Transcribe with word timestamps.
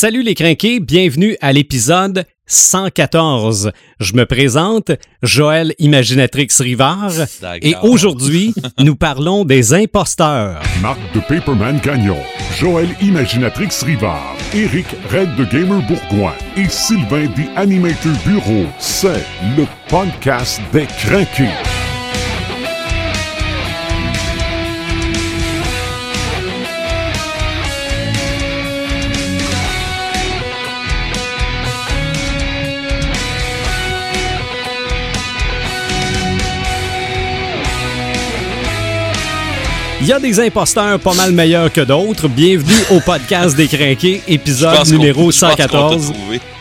Salut 0.00 0.22
les 0.22 0.34
crinqués, 0.34 0.80
bienvenue 0.80 1.36
à 1.42 1.52
l'épisode 1.52 2.24
114. 2.46 3.70
Je 4.00 4.14
me 4.14 4.24
présente, 4.24 4.92
Joël 5.22 5.74
Imaginatrix 5.78 6.48
Rivard, 6.58 7.12
et 7.60 7.74
aujourd'hui, 7.82 8.54
nous 8.78 8.96
parlons 8.96 9.44
des 9.44 9.74
imposteurs. 9.74 10.62
Marc 10.80 10.98
de 11.14 11.20
Paperman 11.20 11.78
Gagnon, 11.84 12.16
Joël 12.58 12.88
Imaginatrix 13.02 13.84
Rivard, 13.84 14.38
Eric 14.54 14.86
Red 15.10 15.36
de 15.36 15.44
Gamer 15.44 15.82
Bourgoin 15.86 16.32
et 16.56 16.70
Sylvain 16.70 17.26
des 17.36 17.50
Animator 17.54 18.14
Bureau. 18.24 18.64
C'est 18.78 19.22
le 19.54 19.66
podcast 19.90 20.62
des 20.72 20.86
crinqués. 20.86 21.89
Y 40.10 40.12
a 40.12 40.18
des 40.18 40.40
imposteurs 40.40 40.98
pas 40.98 41.14
mal 41.14 41.30
meilleurs 41.30 41.72
que 41.72 41.82
d'autres. 41.82 42.26
Bienvenue 42.26 42.74
au 42.90 42.98
podcast 42.98 43.56
des 43.56 43.68
crinqués, 43.68 44.20
épisode 44.26 44.84
numéro 44.88 45.30
114. 45.30 46.12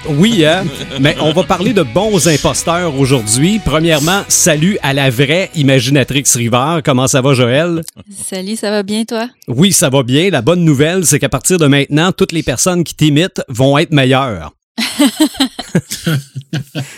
Oui, 0.07 0.45
hein? 0.45 0.65
mais 0.99 1.15
on 1.19 1.33
va 1.33 1.41
parler 1.41 1.73
de 1.73 1.81
bons 1.81 2.27
imposteurs 2.27 2.95
aujourd'hui. 2.95 3.59
Premièrement, 3.65 4.21
salut 4.27 4.77
à 4.83 4.93
la 4.93 5.09
vraie 5.09 5.49
Imaginatrix 5.55 6.25
Rivard. 6.35 6.83
Comment 6.83 7.07
ça 7.07 7.21
va, 7.21 7.33
Joël? 7.33 7.81
Salut, 8.23 8.55
ça 8.55 8.69
va 8.69 8.83
bien, 8.83 9.03
toi? 9.03 9.27
Oui, 9.47 9.71
ça 9.71 9.89
va 9.89 10.03
bien. 10.03 10.29
La 10.29 10.43
bonne 10.43 10.63
nouvelle, 10.63 11.07
c'est 11.07 11.17
qu'à 11.17 11.29
partir 11.29 11.57
de 11.57 11.65
maintenant, 11.65 12.11
toutes 12.11 12.33
les 12.33 12.43
personnes 12.43 12.83
qui 12.83 12.93
t'imitent 12.93 13.41
vont 13.49 13.79
être 13.79 13.93
meilleures. 13.93 14.51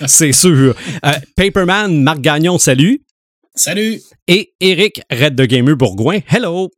c'est 0.05 0.33
sûr. 0.33 0.75
Euh, 1.05 1.11
Paperman, 1.37 2.03
Marc 2.03 2.19
Gagnon, 2.19 2.57
salut. 2.57 3.01
Salut! 3.53 3.99
Et 4.29 4.53
Eric, 4.61 5.01
Red 5.11 5.35
de 5.35 5.43
Gamer 5.43 5.75
Bourgoin, 5.75 6.19
hello! 6.29 6.69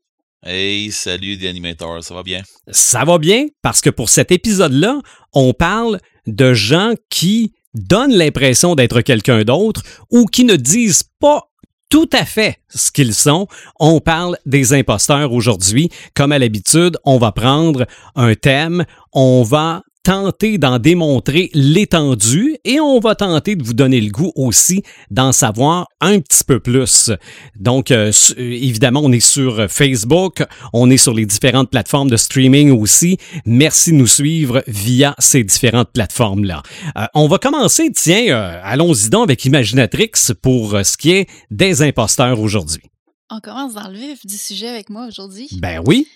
Hey, 0.43 0.91
salut 0.91 1.37
des 1.37 1.47
animateurs, 1.47 2.03
ça 2.03 2.15
va 2.15 2.23
bien? 2.23 2.41
Ça 2.71 3.05
va 3.05 3.19
bien 3.19 3.45
parce 3.61 3.79
que 3.79 3.91
pour 3.91 4.09
cet 4.09 4.31
épisode-là, 4.31 4.99
on 5.33 5.53
parle 5.53 5.99
de 6.25 6.53
gens 6.53 6.93
qui 7.09 7.53
donnent 7.75 8.15
l'impression 8.15 8.73
d'être 8.73 9.01
quelqu'un 9.01 9.43
d'autre 9.43 9.83
ou 10.09 10.25
qui 10.25 10.45
ne 10.45 10.55
disent 10.55 11.03
pas 11.19 11.43
tout 11.89 12.09
à 12.11 12.25
fait 12.25 12.57
ce 12.69 12.91
qu'ils 12.91 13.13
sont. 13.13 13.47
On 13.79 13.99
parle 13.99 14.35
des 14.47 14.73
imposteurs 14.73 15.31
aujourd'hui. 15.31 15.89
Comme 16.15 16.31
à 16.31 16.39
l'habitude, 16.39 16.97
on 17.05 17.19
va 17.19 17.31
prendre 17.31 17.85
un 18.15 18.33
thème, 18.33 18.83
on 19.11 19.43
va 19.43 19.83
tenter 20.03 20.57
d'en 20.57 20.79
démontrer 20.79 21.49
l'étendue 21.53 22.57
et 22.65 22.79
on 22.79 22.99
va 22.99 23.15
tenter 23.15 23.55
de 23.55 23.63
vous 23.63 23.73
donner 23.73 24.01
le 24.01 24.11
goût 24.11 24.33
aussi 24.35 24.83
d'en 25.09 25.31
savoir 25.31 25.87
un 26.01 26.19
petit 26.19 26.43
peu 26.43 26.59
plus. 26.59 27.09
Donc, 27.55 27.89
euh, 27.89 28.11
évidemment, 28.37 29.01
on 29.03 29.11
est 29.11 29.21
sur 29.21 29.69
Facebook, 29.69 30.43
on 30.73 30.89
est 30.89 30.97
sur 30.97 31.13
les 31.13 31.25
différentes 31.25 31.69
plateformes 31.69 32.09
de 32.09 32.17
streaming 32.17 32.71
aussi. 32.71 33.17
Merci 33.45 33.91
de 33.91 33.97
nous 33.97 34.07
suivre 34.07 34.61
via 34.67 35.15
ces 35.19 35.43
différentes 35.43 35.91
plateformes-là. 35.93 36.63
Euh, 36.97 37.05
on 37.13 37.27
va 37.27 37.37
commencer, 37.37 37.89
tiens, 37.93 38.27
euh, 38.27 38.61
allons-y 38.63 39.09
donc 39.09 39.23
avec 39.23 39.45
Imaginatrix 39.45 40.11
pour 40.41 40.77
ce 40.83 40.97
qui 40.97 41.11
est 41.11 41.29
des 41.49 41.81
imposteurs 41.81 42.39
aujourd'hui. 42.39 42.83
On 43.29 43.39
commence 43.39 43.73
dans 43.73 43.87
le 43.87 43.97
vif 43.97 44.25
du 44.25 44.37
sujet 44.37 44.67
avec 44.67 44.89
moi 44.89 45.07
aujourd'hui. 45.07 45.47
Ben 45.53 45.81
oui. 45.85 46.07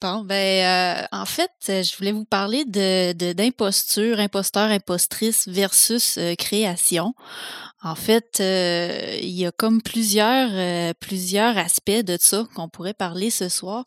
Bon, 0.00 0.22
ben, 0.22 1.04
euh, 1.04 1.06
en 1.12 1.24
fait, 1.24 1.50
je 1.66 1.96
voulais 1.96 2.12
vous 2.12 2.24
parler 2.24 2.64
de, 2.64 3.32
d'imposture, 3.32 4.20
imposteur, 4.20 4.70
impostrice 4.70 5.48
versus 5.48 6.18
euh, 6.18 6.34
création. 6.34 7.14
En 7.82 7.94
fait, 7.94 8.38
euh, 8.40 9.18
il 9.22 9.30
y 9.30 9.46
a 9.46 9.52
comme 9.52 9.80
plusieurs, 9.82 10.94
plusieurs 10.96 11.56
aspects 11.56 11.90
de 11.90 12.16
ça 12.20 12.44
qu'on 12.54 12.68
pourrait 12.68 12.94
parler 12.94 13.30
ce 13.30 13.48
soir. 13.48 13.84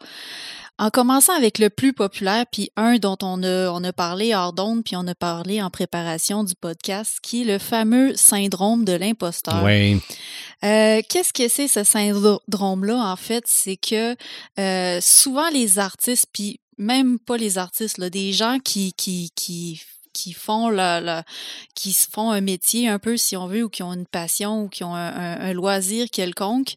En 0.81 0.89
commençant 0.89 1.33
avec 1.33 1.59
le 1.59 1.69
plus 1.69 1.93
populaire, 1.93 2.43
puis 2.51 2.71
un 2.75 2.97
dont 2.97 3.17
on 3.21 3.43
a, 3.43 3.69
on 3.69 3.83
a 3.83 3.93
parlé 3.93 4.33
hors 4.33 4.51
d'onde, 4.51 4.83
puis 4.83 4.95
on 4.95 5.05
a 5.05 5.13
parlé 5.13 5.61
en 5.61 5.69
préparation 5.69 6.43
du 6.43 6.55
podcast, 6.55 7.19
qui 7.21 7.43
est 7.43 7.45
le 7.45 7.59
fameux 7.59 8.15
syndrome 8.15 8.83
de 8.83 8.93
l'imposteur. 8.93 9.63
Oui. 9.63 10.01
Euh, 10.63 11.03
qu'est-ce 11.07 11.33
que 11.33 11.47
c'est 11.49 11.67
ce 11.67 11.83
syndrome-là, 11.83 12.97
en 12.97 13.15
fait? 13.15 13.43
C'est 13.45 13.77
que 13.77 14.15
euh, 14.59 14.99
souvent 15.01 15.51
les 15.51 15.77
artistes, 15.77 16.25
puis 16.33 16.59
même 16.79 17.19
pas 17.19 17.37
les 17.37 17.59
artistes, 17.59 17.99
là, 17.99 18.09
des 18.09 18.33
gens 18.33 18.57
qui, 18.57 18.93
qui, 18.93 19.29
qui 19.35 19.83
qui 20.13 20.33
font 20.33 20.69
la, 20.69 21.23
qui 21.75 21.93
se 21.93 22.07
font 22.11 22.31
un 22.31 22.41
métier 22.41 22.89
un 22.89 22.97
peu 22.97 23.17
si 23.17 23.37
on 23.37 23.47
veut 23.47 23.63
ou 23.63 23.69
qui 23.69 23.83
ont 23.83 23.93
une 23.93 24.07
passion 24.07 24.63
ou 24.63 24.67
qui 24.67 24.83
ont 24.83 24.95
un, 24.95 25.53
loisir 25.53 26.09
quelconque 26.09 26.75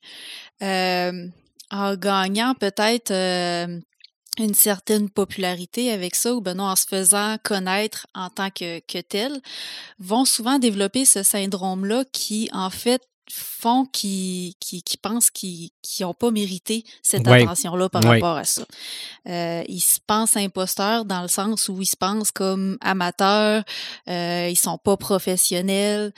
euh, 0.62 1.26
en 1.70 1.96
gagnant 1.96 2.54
peut-être 2.54 3.10
euh, 3.10 3.80
une 4.38 4.54
certaine 4.54 5.10
popularité 5.10 5.90
avec 5.90 6.14
ça, 6.14 6.34
ou 6.34 6.40
ben 6.40 6.54
non, 6.54 6.64
en 6.64 6.76
se 6.76 6.86
faisant 6.86 7.36
connaître 7.42 8.06
en 8.14 8.30
tant 8.30 8.50
que, 8.50 8.80
que 8.80 8.98
tel, 8.98 9.40
vont 9.98 10.24
souvent 10.24 10.58
développer 10.58 11.04
ce 11.04 11.22
syndrome-là 11.22 12.04
qui, 12.12 12.48
en 12.52 12.70
fait, 12.70 13.02
font 13.30 13.86
qui, 13.86 14.56
qui, 14.60 14.82
qui 14.82 14.96
pensent 14.96 15.30
qu'ils 15.30 15.70
n'ont 16.00 16.14
pas 16.14 16.30
mérité 16.30 16.84
cette 17.02 17.26
attention-là 17.26 17.88
par 17.88 18.02
rapport 18.02 18.36
à 18.36 18.44
ça. 18.44 18.64
Euh, 19.28 19.62
ils 19.68 19.80
se 19.80 19.98
pensent 20.06 20.36
imposteurs 20.36 21.04
dans 21.04 21.22
le 21.22 21.28
sens 21.28 21.68
où 21.68 21.80
ils 21.80 21.86
se 21.86 21.96
pensent 21.96 22.30
comme 22.30 22.76
amateurs, 22.80 23.64
euh, 24.08 24.48
ils 24.50 24.56
sont 24.56 24.78
pas 24.78 24.96
professionnels. 24.96 26.12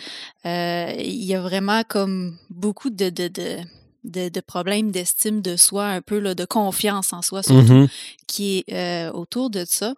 Euh, 0.45 0.93
il 0.99 1.25
y 1.25 1.35
a 1.35 1.41
vraiment 1.41 1.83
comme 1.85 2.37
beaucoup 2.51 2.91
de, 2.91 3.09
de, 3.11 3.29
de 3.29 3.59
de, 4.07 4.41
problèmes 4.41 4.91
d'estime 4.91 5.43
de 5.43 5.57
soi, 5.57 5.87
un 5.87 6.01
peu 6.01 6.19
là, 6.19 6.35
de 6.35 6.45
confiance 6.45 7.13
en 7.13 7.23
soi, 7.23 7.43
surtout, 7.43 7.73
mm-hmm. 7.73 7.89
qui 8.27 8.65
est 8.67 8.73
euh, 8.73 9.13
autour 9.13 9.51
de 9.51 9.65
ça. 9.67 9.95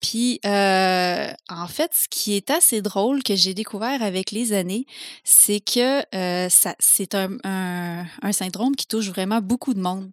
Puis, 0.00 0.38
euh, 0.46 1.28
en 1.48 1.66
fait, 1.66 1.90
ce 1.92 2.06
qui 2.08 2.34
est 2.34 2.50
assez 2.50 2.82
drôle 2.82 3.22
que 3.24 3.34
j'ai 3.34 3.52
découvert 3.52 4.00
avec 4.02 4.30
les 4.30 4.52
années, 4.52 4.86
c'est 5.24 5.60
que 5.60 6.02
euh, 6.14 6.48
c'est 6.78 7.14
un, 7.16 7.36
un, 7.42 8.32
syndrome 8.32 8.76
qui 8.76 8.86
touche 8.86 9.08
vraiment 9.08 9.40
beaucoup 9.40 9.74
de 9.74 9.80
monde 9.80 10.10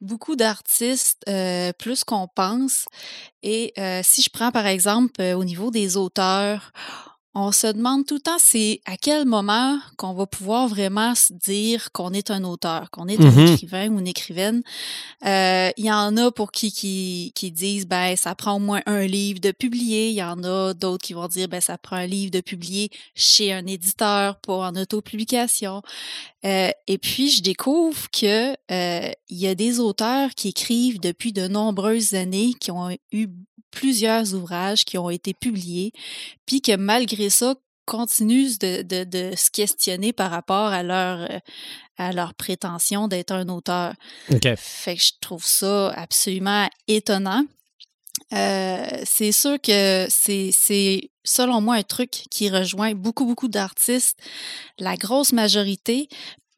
beaucoup 0.00 0.36
d'artistes, 0.36 1.24
plus 1.78 2.04
qu'on 2.04 2.28
pense. 2.28 2.84
Et 3.42 3.72
si 4.02 4.20
je 4.20 4.28
prends 4.28 4.50
par 4.50 4.66
exemple 4.66 5.22
au 5.22 5.44
niveau 5.44 5.70
des 5.70 5.96
auteurs, 5.96 6.72
on 7.34 7.50
se 7.50 7.66
demande 7.66 8.06
tout 8.06 8.14
le 8.14 8.20
temps, 8.20 8.38
c'est 8.38 8.80
à 8.84 8.96
quel 8.96 9.26
moment 9.26 9.78
qu'on 9.96 10.14
va 10.14 10.26
pouvoir 10.26 10.68
vraiment 10.68 11.14
se 11.14 11.32
dire 11.32 11.90
qu'on 11.92 12.12
est 12.12 12.30
un 12.30 12.44
auteur, 12.44 12.90
qu'on 12.90 13.08
est 13.08 13.20
un 13.20 13.30
mmh 13.30 13.46
écrivain 13.46 13.88
ou 13.88 13.98
une 13.98 14.06
écrivaine. 14.06 14.62
Euh, 15.26 15.70
il 15.76 15.84
y 15.84 15.92
en 15.92 16.16
a 16.16 16.30
pour 16.30 16.52
qui, 16.52 16.70
qui, 16.70 17.32
qui 17.34 17.50
disent, 17.50 17.86
ben, 17.86 18.14
ça 18.16 18.34
prend 18.34 18.54
au 18.54 18.60
moins 18.60 18.82
un 18.86 19.06
livre 19.06 19.40
de 19.40 19.50
publier. 19.50 20.10
Il 20.10 20.14
y 20.14 20.22
en 20.22 20.44
a 20.44 20.74
d'autres 20.74 21.04
qui 21.04 21.12
vont 21.12 21.26
dire, 21.26 21.48
ben, 21.48 21.60
ça 21.60 21.76
prend 21.76 21.96
un 21.96 22.06
livre 22.06 22.30
de 22.30 22.40
publier 22.40 22.90
chez 23.14 23.52
un 23.52 23.66
éditeur, 23.66 24.36
pour 24.40 24.60
en 24.60 24.74
autopublication. 24.76 25.82
Euh, 26.44 26.70
et 26.86 26.98
puis, 26.98 27.30
je 27.30 27.42
découvre 27.42 28.10
que 28.10 28.52
euh, 28.70 29.10
il 29.28 29.38
y 29.38 29.48
a 29.48 29.54
des 29.54 29.80
auteurs 29.80 30.30
qui 30.34 30.48
écrivent 30.48 31.00
depuis 31.00 31.32
de 31.32 31.48
nombreuses 31.48 32.14
années, 32.14 32.52
qui 32.60 32.70
ont 32.70 32.90
eu 33.12 33.28
plusieurs 33.70 34.34
ouvrages 34.34 34.84
qui 34.84 34.98
ont 34.98 35.10
été 35.10 35.34
publiés, 35.34 35.92
puis 36.46 36.60
que 36.60 36.76
malgré 36.76 37.30
ça, 37.30 37.54
continuent 37.86 38.56
de, 38.60 38.82
de, 38.82 39.04
de 39.04 39.36
se 39.36 39.50
questionner 39.50 40.12
par 40.12 40.30
rapport 40.30 40.68
à 40.68 40.82
leur, 40.82 41.30
euh, 41.30 41.38
à 41.98 42.12
leur 42.12 42.34
prétention 42.34 43.08
d'être 43.08 43.32
un 43.32 43.48
auteur. 43.48 43.94
Fait 44.56 44.96
que 44.96 45.02
je 45.02 45.12
trouve 45.20 45.44
ça 45.44 45.90
absolument 45.90 46.68
étonnant. 46.88 47.44
Euh, 48.32 48.86
c'est 49.04 49.32
sûr 49.32 49.60
que 49.60 50.06
c'est, 50.08 51.10
selon 51.24 51.60
moi, 51.60 51.76
un 51.76 51.82
truc 51.82 52.10
qui 52.30 52.48
rejoint 52.48 52.94
beaucoup, 52.94 53.26
beaucoup 53.26 53.48
d'artistes, 53.48 54.18
la 54.78 54.96
grosse 54.96 55.32
majorité, 55.32 56.08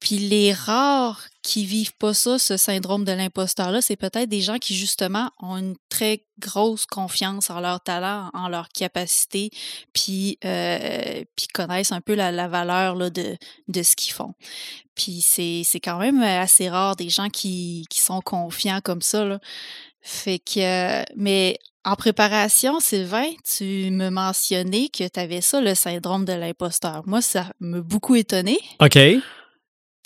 puis 0.01 0.19
les 0.19 0.53
rares 0.53 1.27
qui 1.47 1.65
vivent 1.65 1.95
pas 1.97 2.13
ça, 2.13 2.41
ce 2.41 2.57
syndrome 2.57 3.05
de 3.05 3.13
l'imposteur-là, 3.13 3.81
c'est 3.81 3.95
peut-être 3.95 4.29
des 4.29 4.41
gens 4.41 4.59
qui, 4.59 4.75
justement, 4.75 5.31
ont 5.41 5.57
une 5.57 5.77
très 5.89 6.25
grosse 6.41 6.87
confiance 6.87 7.51
en 7.51 7.61
leur 7.61 7.81
talent, 7.81 8.31
en 8.35 8.49
leur 8.49 8.69
capacité, 8.69 9.51
puis, 9.93 10.39
euh, 10.45 11.23
connaissent 11.55 11.93
un 11.93 12.01
peu 12.01 12.15
la, 12.15 12.49
valeur 12.49 12.97
là, 12.97 13.11
de, 13.11 13.37
de 13.69 13.83
ce 13.85 13.95
qu'ils 13.95 14.13
font. 14.13 14.35
Puis 14.97 15.21
c'est, 15.21 15.63
quand 15.81 15.99
même 15.99 16.21
assez 16.21 16.69
rare 16.69 16.97
des 16.97 17.11
gens 17.11 17.29
qui, 17.29 17.87
qui 17.89 18.01
sont 18.01 18.21
confiants 18.21 18.81
comme 18.83 19.01
ça. 19.01 19.25
Là. 19.25 19.39
Fait 20.03 20.41
que, 20.41 21.05
mais 21.17 21.61
en 21.85 21.95
préparation, 21.95 22.81
Sylvain, 22.81 23.31
tu 23.45 23.93
me 23.93 24.09
mentionnais 24.09 24.89
que 24.89 25.07
tu 25.07 25.21
avais 25.21 25.43
ça, 25.43 25.61
le 25.61 25.77
syndrome 25.77 26.25
de 26.25 26.33
l'imposteur. 26.33 27.05
Moi, 27.07 27.23
ça 27.23 27.47
m'a 27.61 27.81
beaucoup 27.81 28.17
étonné. 28.17 28.59
OK. 28.81 28.99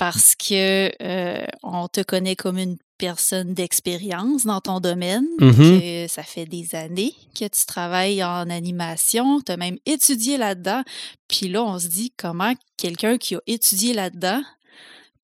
Parce 0.00 0.34
que 0.34 0.90
euh, 1.02 1.44
on 1.62 1.86
te 1.86 2.00
connaît 2.00 2.34
comme 2.36 2.56
une 2.56 2.78
personne 2.96 3.52
d'expérience 3.52 4.46
dans 4.46 4.60
ton 4.62 4.80
domaine, 4.80 5.26
Mhm. 5.40 5.78
que 5.80 6.06
ça 6.08 6.22
fait 6.22 6.46
des 6.46 6.74
années 6.74 7.12
que 7.38 7.44
tu 7.44 7.66
travailles 7.66 8.24
en 8.24 8.48
animation, 8.48 9.42
tu 9.42 9.52
as 9.52 9.58
même 9.58 9.76
étudié 9.84 10.38
là-dedans. 10.38 10.82
Puis 11.28 11.48
là, 11.48 11.62
on 11.62 11.78
se 11.78 11.88
dit 11.88 12.12
comment 12.16 12.54
quelqu'un 12.78 13.18
qui 13.18 13.34
a 13.34 13.40
étudié 13.46 13.92
là-dedans 13.92 14.42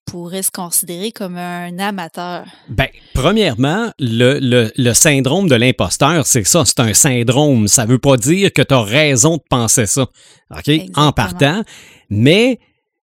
pourrait 0.05 0.43
se 0.43 0.51
considérer 0.51 1.11
comme 1.11 1.37
un 1.39 1.79
amateur. 1.79 2.45
Ben, 2.69 2.89
premièrement, 3.15 3.91
le, 3.99 4.39
le- 4.41 4.71
le 4.77 4.93
syndrome 4.95 5.49
de 5.49 5.55
l'imposteur, 5.57 6.25
c'est 6.27 6.45
ça, 6.47 6.65
c'est 6.67 6.81
un 6.81 6.93
syndrome. 6.95 7.67
Ça 7.67 7.87
veut 7.87 7.99
pas 7.99 8.17
dire 8.19 8.53
que 8.53 8.63
tu 8.63 8.75
as 8.75 8.83
raison 8.83 9.39
de 9.39 9.43
penser 9.49 9.87
ça. 9.87 10.03
OK? 10.51 10.69
Exactement. 10.69 11.07
En 11.07 11.13
partant. 11.13 11.63
Mais 12.11 12.61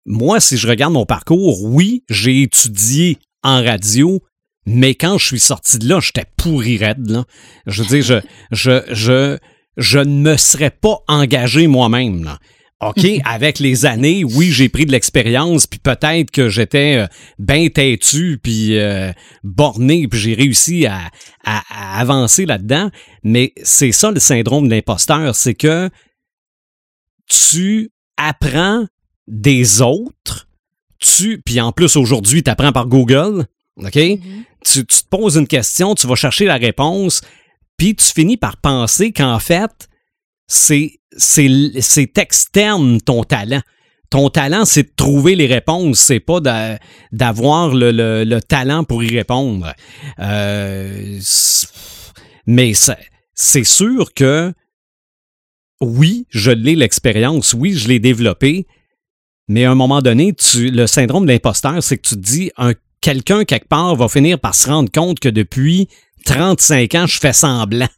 moi, 0.06 0.40
si 0.40 0.56
je 0.56 0.68
regarde 0.68 0.92
mon 0.92 1.04
parcours, 1.06 1.62
oui, 1.64 2.04
j'ai 2.08 2.42
étudié 2.42 3.18
en 3.42 3.62
radio, 3.62 4.22
mais 4.64 4.94
quand 4.94 5.18
je 5.18 5.26
suis 5.26 5.40
sorti 5.40 5.78
de 5.78 5.88
là, 5.88 6.00
j'étais 6.00 6.24
pourri 6.36 6.78
raide, 6.78 7.08
là. 7.10 7.24
Je 7.66 7.82
veux 7.82 7.88
dire, 7.88 8.02
je, 8.02 8.20
je, 8.52 8.82
je, 8.94 9.38
je 9.76 9.98
ne 9.98 10.20
me 10.30 10.36
serais 10.36 10.70
pas 10.70 10.98
engagé 11.08 11.66
moi-même, 11.66 12.24
là. 12.24 12.38
OK, 12.80 13.06
avec 13.24 13.58
les 13.58 13.86
années, 13.86 14.22
oui, 14.22 14.50
j'ai 14.50 14.68
pris 14.68 14.84
de 14.86 14.92
l'expérience, 14.92 15.66
puis 15.66 15.78
peut-être 15.78 16.30
que 16.30 16.48
j'étais 16.48 16.96
euh, 16.98 17.06
bien 17.38 17.68
têtu, 17.68 18.38
puis 18.42 18.78
euh, 18.78 19.12
borné, 19.42 20.06
puis 20.08 20.20
j'ai 20.20 20.34
réussi 20.34 20.86
à, 20.86 21.10
à- 21.44 21.62
à 21.70 22.00
avancer 22.00 22.44
là-dedans. 22.46 22.90
Mais 23.22 23.52
c'est 23.62 23.92
ça 23.92 24.10
le 24.10 24.20
syndrome 24.20 24.68
de 24.68 24.74
l'imposteur, 24.74 25.34
c'est 25.34 25.54
que 25.54 25.88
tu 27.28 27.90
apprends 28.16 28.86
des 29.26 29.80
autres, 29.82 30.48
tu, 30.98 31.40
puis 31.44 31.60
en 31.60 31.72
plus 31.72 31.96
aujourd'hui, 31.96 32.42
tu 32.42 32.50
apprends 32.50 32.72
par 32.72 32.86
Google, 32.86 33.46
OK? 33.76 33.94
Mhm. 33.96 34.18
tu, 34.64 34.86
tu 34.86 35.02
te 35.02 35.08
poses 35.10 35.36
une 35.36 35.46
question, 35.46 35.94
tu 35.94 36.06
vas 36.06 36.14
chercher 36.14 36.44
la 36.46 36.56
réponse, 36.56 37.20
puis 37.76 37.94
tu 37.94 38.04
finis 38.06 38.36
par 38.36 38.56
penser 38.56 39.12
qu'en 39.12 39.38
fait, 39.38 39.88
c'est, 40.46 40.98
externe 42.16 43.00
ton 43.00 43.24
talent. 43.24 43.60
Ton 44.08 44.30
talent, 44.30 44.64
c'est 44.64 44.84
de 44.84 44.92
trouver 44.96 45.34
les 45.34 45.46
réponses, 45.46 45.98
c'est 45.98 46.20
pas 46.20 46.38
d'a- 46.40 46.78
d'avoir 47.10 47.74
le, 47.74 47.90
le- 47.90 48.22
le 48.24 48.40
talent 48.40 48.84
pour 48.84 49.02
y 49.02 49.08
répondre. 49.14 49.74
Euh, 50.20 51.18
mais 52.46 52.72
c'est, 52.74 52.96
c'est 53.34 53.64
sûr 53.64 54.14
que 54.14 54.52
oui, 55.80 56.26
je 56.30 56.52
l'ai 56.52 56.76
l'expérience, 56.76 57.52
oui, 57.52 57.74
je 57.74 57.88
l'ai 57.88 57.98
développé, 57.98 58.66
mais 59.48 59.64
à 59.64 59.70
un 59.70 59.74
moment 59.74 60.02
donné, 60.02 60.34
tu, 60.34 60.70
le 60.70 60.86
syndrome 60.86 61.26
de 61.26 61.32
l'imposteur, 61.32 61.82
c'est 61.82 61.98
que 61.98 62.08
tu 62.08 62.16
te 62.16 62.20
dis, 62.20 62.50
un, 62.56 62.72
quelqu'un 63.00 63.44
quelque 63.44 63.68
part 63.68 63.94
va 63.94 64.08
finir 64.08 64.38
par 64.40 64.54
se 64.54 64.68
rendre 64.68 64.90
compte 64.90 65.20
que 65.20 65.28
depuis 65.28 65.88
35 66.24 66.94
ans, 66.94 67.06
je 67.06 67.18
fais 67.18 67.32
semblant. 67.32 67.88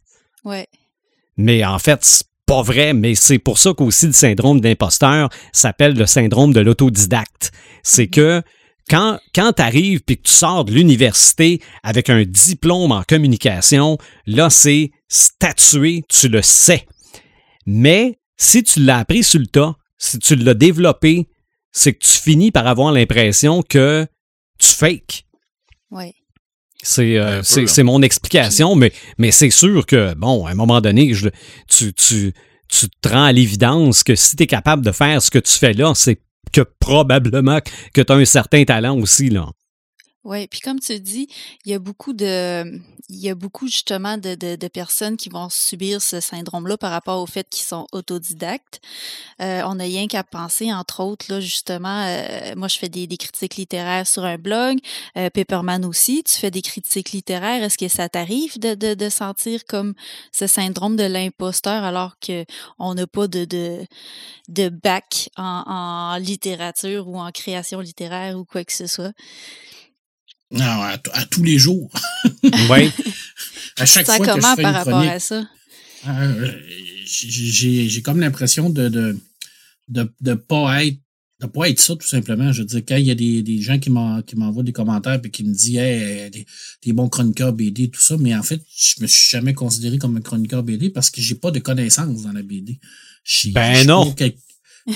Ouais. 0.45 0.67
Mais 1.37 1.65
en 1.65 1.79
fait, 1.79 1.99
c'est 2.03 2.27
pas 2.45 2.61
vrai, 2.61 2.93
mais 2.93 3.15
c'est 3.15 3.39
pour 3.39 3.57
ça 3.57 3.73
qu'aussi 3.73 4.07
le 4.07 4.13
syndrome 4.13 4.61
d'imposteur 4.61 5.29
s'appelle 5.51 5.93
le 5.93 6.05
syndrome 6.05 6.53
de 6.53 6.59
l'autodidacte. 6.59 7.51
C'est 7.83 8.07
que 8.07 8.41
quand, 8.89 9.19
quand 9.33 9.53
tu 9.53 9.61
arrives 9.61 10.01
puis 10.01 10.17
que 10.17 10.23
tu 10.23 10.33
sors 10.33 10.65
de 10.65 10.73
l'université 10.73 11.61
avec 11.83 12.09
un 12.09 12.23
diplôme 12.23 12.91
en 12.91 13.03
communication, 13.03 13.97
là, 14.25 14.49
c'est 14.49 14.91
statué, 15.07 16.03
tu 16.09 16.27
le 16.27 16.41
sais. 16.41 16.85
Mais 17.65 18.19
si 18.35 18.63
tu 18.63 18.79
l'as 18.79 18.97
appris 18.99 19.23
sur 19.23 19.39
le 19.39 19.47
tas, 19.47 19.75
si 19.97 20.17
tu 20.17 20.35
l'as 20.35 20.53
développé, 20.53 21.27
c'est 21.71 21.93
que 21.93 22.05
tu 22.05 22.11
finis 22.19 22.51
par 22.51 22.67
avoir 22.67 22.91
l'impression 22.91 23.61
que 23.61 24.05
tu 24.59 24.67
fakes. 24.69 25.25
Ouais. 25.91 26.13
C'est 26.81 27.17
euh, 27.17 27.41
mon 27.83 28.01
explication, 28.01 28.75
mais, 28.75 28.93
mais 29.17 29.31
c'est 29.31 29.49
sûr 29.49 29.85
que, 29.85 30.13
bon, 30.13 30.45
à 30.45 30.51
un 30.51 30.55
moment 30.55 30.79
donné, 30.79 31.13
je- 31.13 31.29
tu, 31.67 31.93
tu, 31.93 32.33
tu 32.69 32.87
te 33.01 33.09
rends 33.09 33.25
à 33.25 33.31
l'évidence 33.33 34.03
que 34.03 34.15
si 34.15 34.35
tu 34.37 34.43
es 34.43 34.47
capable 34.47 34.85
de 34.85 34.91
faire 34.91 35.21
ce 35.21 35.29
que 35.29 35.39
tu 35.39 35.51
fais 35.53 35.73
là, 35.73 35.93
c'est 35.95 36.21
que 36.53 36.61
probablement 36.79 37.59
que 37.93 38.01
tu 38.01 38.11
as 38.11 38.15
un 38.15 38.25
certain 38.25 38.63
talent 38.63 38.97
aussi. 38.97 39.29
Là. 39.29 39.49
Oui, 40.25 40.47
puis 40.47 40.59
comme 40.59 40.81
tu 40.81 40.99
dis, 40.99 41.29
il 41.65 41.71
y 41.71 41.73
a 41.73 41.79
beaucoup 41.79 42.11
de, 42.11 42.63
il 43.07 43.17
y 43.17 43.29
a 43.29 43.35
beaucoup 43.35 43.67
justement 43.67 44.17
de, 44.17 44.35
de, 44.35 44.57
de 44.57 44.67
personnes 44.67 45.15
qui 45.15 45.29
vont 45.29 45.47
subir 45.49 46.01
ce 46.01 46.19
syndrome-là 46.19 46.77
par 46.77 46.91
rapport 46.91 47.21
au 47.21 47.25
fait 47.25 47.47
qu'ils 47.49 47.65
sont 47.65 47.87
autodidactes. 47.93 48.81
Euh, 49.41 49.61
on 49.65 49.75
n'a 49.75 49.85
rien 49.85 50.07
qu'à 50.07 50.25
penser, 50.25 50.73
entre 50.73 51.01
autres, 51.03 51.27
là, 51.29 51.39
justement, 51.39 52.03
euh, 52.05 52.53
moi 52.57 52.67
je 52.67 52.77
fais 52.77 52.89
des, 52.89 53.07
des 53.07 53.15
critiques 53.15 53.55
littéraires 53.55 54.05
sur 54.05 54.25
un 54.25 54.37
blog, 54.37 54.79
euh, 55.17 55.29
Paperman 55.29 55.85
aussi, 55.85 56.21
tu 56.23 56.33
fais 56.33 56.51
des 56.51 56.61
critiques 56.61 57.11
littéraires. 57.11 57.63
Est-ce 57.63 57.77
que 57.77 57.87
ça 57.87 58.09
t'arrive 58.09 58.59
de, 58.59 58.75
de, 58.75 58.95
de 58.95 59.09
sentir 59.09 59.63
comme 59.65 59.93
ce 60.33 60.47
syndrome 60.47 60.97
de 60.97 61.05
l'imposteur 61.05 61.83
alors 61.85 62.19
que 62.19 62.45
on 62.77 62.93
n'a 62.93 63.07
pas 63.07 63.27
de, 63.27 63.45
de, 63.45 63.85
de 64.49 64.67
bac 64.67 65.29
en, 65.37 65.63
en 65.65 66.17
littérature 66.17 67.07
ou 67.07 67.17
en 67.17 67.31
création 67.31 67.79
littéraire 67.79 68.37
ou 68.37 68.43
quoi 68.43 68.65
que 68.65 68.73
ce 68.73 68.85
soit? 68.85 69.13
Non, 70.51 70.63
à, 70.65 70.97
tous 71.29 71.43
les 71.43 71.57
jours. 71.57 71.91
Oui. 72.43 72.89
À 73.77 73.85
chaque 73.85 74.05
ça 74.07 74.15
fois 74.17 74.25
que 74.25 74.31
je 74.31 74.35
comment 74.41 74.55
fais 74.55 74.61
par 74.63 74.71
une 74.71 74.77
rapport 74.77 75.01
à 75.01 75.19
ça? 75.19 75.47
euh, 76.07 76.51
j'ai- 77.05 77.29
j'ai 77.29 77.89
j'ai 77.89 78.01
comme 78.01 78.19
l'impression 78.19 78.69
de 78.69 78.89
de, 78.89 79.17
de 79.87 80.11
de 80.21 80.33
pas 80.33 80.83
être 80.85 80.97
de 81.41 81.47
pas 81.47 81.69
être 81.69 81.79
ça 81.79 81.95
tout 81.95 82.07
simplement. 82.07 82.51
Je 82.51 82.61
veux 82.61 82.67
dire, 82.67 82.81
quand 82.85 82.97
il 82.97 83.05
y 83.05 83.11
a 83.11 83.15
des, 83.15 83.41
des 83.41 83.61
gens 83.61 83.79
qui 83.79 83.89
m'en- 83.89 84.21
qui 84.21 84.35
m'envoient 84.35 84.63
des 84.63 84.73
commentaires 84.73 85.21
et 85.23 85.29
qui 85.29 85.43
me 85.45 85.53
disent 85.53 85.77
Hey, 85.77 86.29
des, 86.31 86.45
des 86.83 86.93
bons 86.93 87.07
chroniqueurs 87.09 87.53
BD, 87.53 87.89
tout 87.89 88.01
ça, 88.01 88.17
mais 88.19 88.35
en 88.35 88.43
fait, 88.43 88.61
je 88.75 89.01
me 89.01 89.07
suis 89.07 89.29
jamais 89.29 89.53
considéré 89.53 89.97
comme 89.97 90.17
un 90.17 90.21
chroniqueur 90.21 90.63
BD 90.63 90.89
parce 90.89 91.09
que 91.09 91.21
j'ai 91.21 91.35
pas 91.35 91.51
de 91.51 91.59
connaissances 91.59 92.23
dans 92.23 92.33
la 92.33 92.41
BD. 92.43 92.79
Ben 93.53 93.85
non. 93.87 94.11
pas 94.13 94.25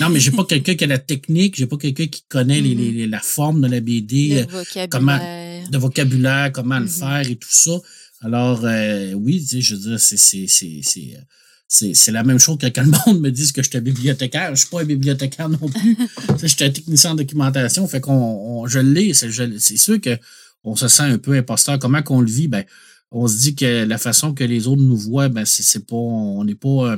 Non, 0.00 0.08
mais 0.10 0.20
j'ai 0.20 0.30
pas 0.30 0.44
quelqu'un 0.44 0.74
qui 0.74 0.84
a 0.84 0.86
la 0.86 0.98
technique, 0.98 1.56
j'ai 1.56 1.66
pas 1.66 1.76
quelqu'un 1.76 2.06
qui 2.06 2.22
connaît 2.28 2.60
les, 2.60 2.74
les- 2.74 2.92
les- 2.92 3.06
la 3.06 3.20
forme 3.20 3.60
de 3.62 3.68
la 3.68 3.80
BD. 3.80 4.28
Le 4.30 4.40
euh, 4.42 4.44
vocabulaire. 4.50 5.70
de 5.70 5.78
vocabulaire, 5.78 6.52
comment 6.52 6.78
le 6.78 6.84
Mhm. 6.86 6.90
faire 6.90 7.30
et 7.30 7.36
tout 7.36 7.48
ça. 7.50 7.72
Alors, 8.20 8.60
euh, 8.64 9.12
oui, 9.14 9.40
tu 9.40 9.46
sais, 9.56 9.60
je 9.60 9.74
veux 9.74 9.80
dire, 9.90 10.00
c'est, 10.00 10.16
c'est, 10.16 10.46
euh, 10.46 11.92
c'est, 11.94 12.12
la 12.12 12.22
même 12.24 12.38
chose 12.38 12.56
que 12.58 12.66
quand 12.66 12.82
le 12.84 12.92
monde 13.06 13.20
me 13.20 13.30
dit 13.30 13.52
que 13.52 13.62
je 13.62 13.68
suis 13.68 13.78
un 13.78 13.82
bibliothécaire. 13.82 14.54
Je 14.54 14.60
suis 14.60 14.68
pas 14.70 14.80
un 14.82 14.84
bibliothécaire 14.84 15.48
non 15.48 15.58
plus. 15.68 15.96
Je 16.40 16.46
suis 16.46 16.64
un 16.64 16.70
technicien 16.70 17.12
en 17.12 17.14
documentation. 17.16 17.86
Fait 17.88 18.00
qu'on, 18.00 18.12
on- 18.12 18.66
je 18.66 18.78
l'ai. 18.78 19.12
C'est, 19.14 19.30
sûr 19.76 20.00
que 20.00 20.16
on 20.62 20.76
se 20.76 20.88
sent 20.88 21.02
un 21.02 21.18
peu 21.18 21.32
imposteur. 21.36 21.78
Comment 21.78 22.02
qu'on 22.02 22.20
le 22.20 22.30
vit? 22.30 22.48
Ben, 22.48 22.64
on 23.10 23.26
se 23.28 23.36
dit 23.38 23.54
que 23.54 23.84
la 23.84 23.98
façon 23.98 24.32
que 24.34 24.44
les 24.44 24.66
autres 24.66 24.82
nous 24.82 24.96
voient, 24.96 25.28
ben, 25.28 25.44
c'est, 25.44 25.62
c'est 25.62 25.86
pas, 25.86 25.96
on 25.96 26.44
n'est 26.44 26.54
pas, 26.54 26.92
euh, 26.92 26.96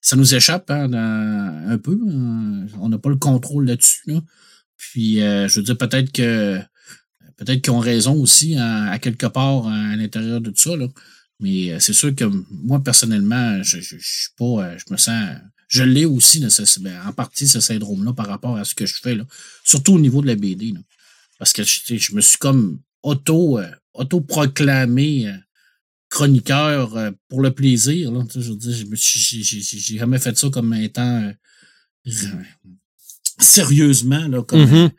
ça 0.00 0.16
nous 0.16 0.34
échappe 0.34 0.70
hein, 0.70 0.90
un 0.92 1.78
peu. 1.78 1.98
hein. 2.08 2.66
On 2.80 2.88
n'a 2.88 2.98
pas 2.98 3.10
le 3.10 3.16
contrôle 3.16 3.66
là-dessus. 3.66 4.00
Là. 4.06 4.20
Puis, 4.76 5.20
euh, 5.22 5.46
je 5.48 5.60
veux 5.60 5.64
dire, 5.64 5.76
peut-être 5.76 6.10
que 6.12 6.58
peut-être 7.36 7.62
qu'ils 7.62 7.72
ont 7.72 7.78
raison 7.80 8.14
aussi 8.20 8.56
à, 8.56 8.90
à 8.90 8.98
quelque 8.98 9.26
part 9.26 9.66
à, 9.68 9.96
l'intérieur 9.96 10.40
de 10.40 10.50
tout 10.50 10.60
ça. 10.60 10.76
Là. 10.76 10.86
Mais 11.40 11.72
euh, 11.72 11.78
c'est 11.80 11.92
sûr 11.92 12.14
que 12.14 12.24
moi, 12.50 12.82
personnellement, 12.82 13.62
je, 13.62 13.80
je, 13.80 13.96
je 13.98 14.06
suis 14.06 14.30
pas. 14.36 14.44
euh, 14.64 14.78
Je 14.78 14.92
me 14.92 14.96
sens. 14.98 15.28
Je 15.68 15.84
l'ai 15.84 16.04
aussi, 16.04 16.40
là, 16.40 16.48
ben, 16.80 17.00
en 17.06 17.12
partie, 17.12 17.46
ce 17.46 17.60
syndrome-là 17.60 18.12
par 18.12 18.26
rapport 18.26 18.56
à 18.56 18.64
ce 18.64 18.74
que 18.74 18.86
je 18.86 18.96
fais. 19.00 19.14
Là. 19.14 19.24
Surtout 19.64 19.94
au 19.94 20.00
niveau 20.00 20.20
de 20.20 20.26
la 20.26 20.34
BD. 20.34 20.72
Là. 20.72 20.80
Parce 21.38 21.52
que 21.52 21.62
je 21.62 22.14
me 22.14 22.20
suis 22.20 22.38
comme 22.38 22.80
auto, 23.02 23.58
euh, 23.58 23.70
auto-proclamé 23.94 25.28
euh, 25.28 25.32
chroniqueur 26.10 26.96
euh, 26.96 27.10
pour 27.28 27.40
le 27.40 27.50
plaisir. 27.52 28.10
Là. 28.12 28.24
Je 28.34 28.50
veux 28.50 28.56
dire, 28.56 28.72
j'ai- 28.94 29.96
jamais 29.98 30.18
fait 30.18 30.36
ça 30.36 30.48
comme 30.50 30.74
étant 30.74 31.22
euh, 31.22 31.32
sérieusement, 33.38 34.26
là, 34.28 34.42
comme, 34.42 34.60
Mhm. 34.60 34.90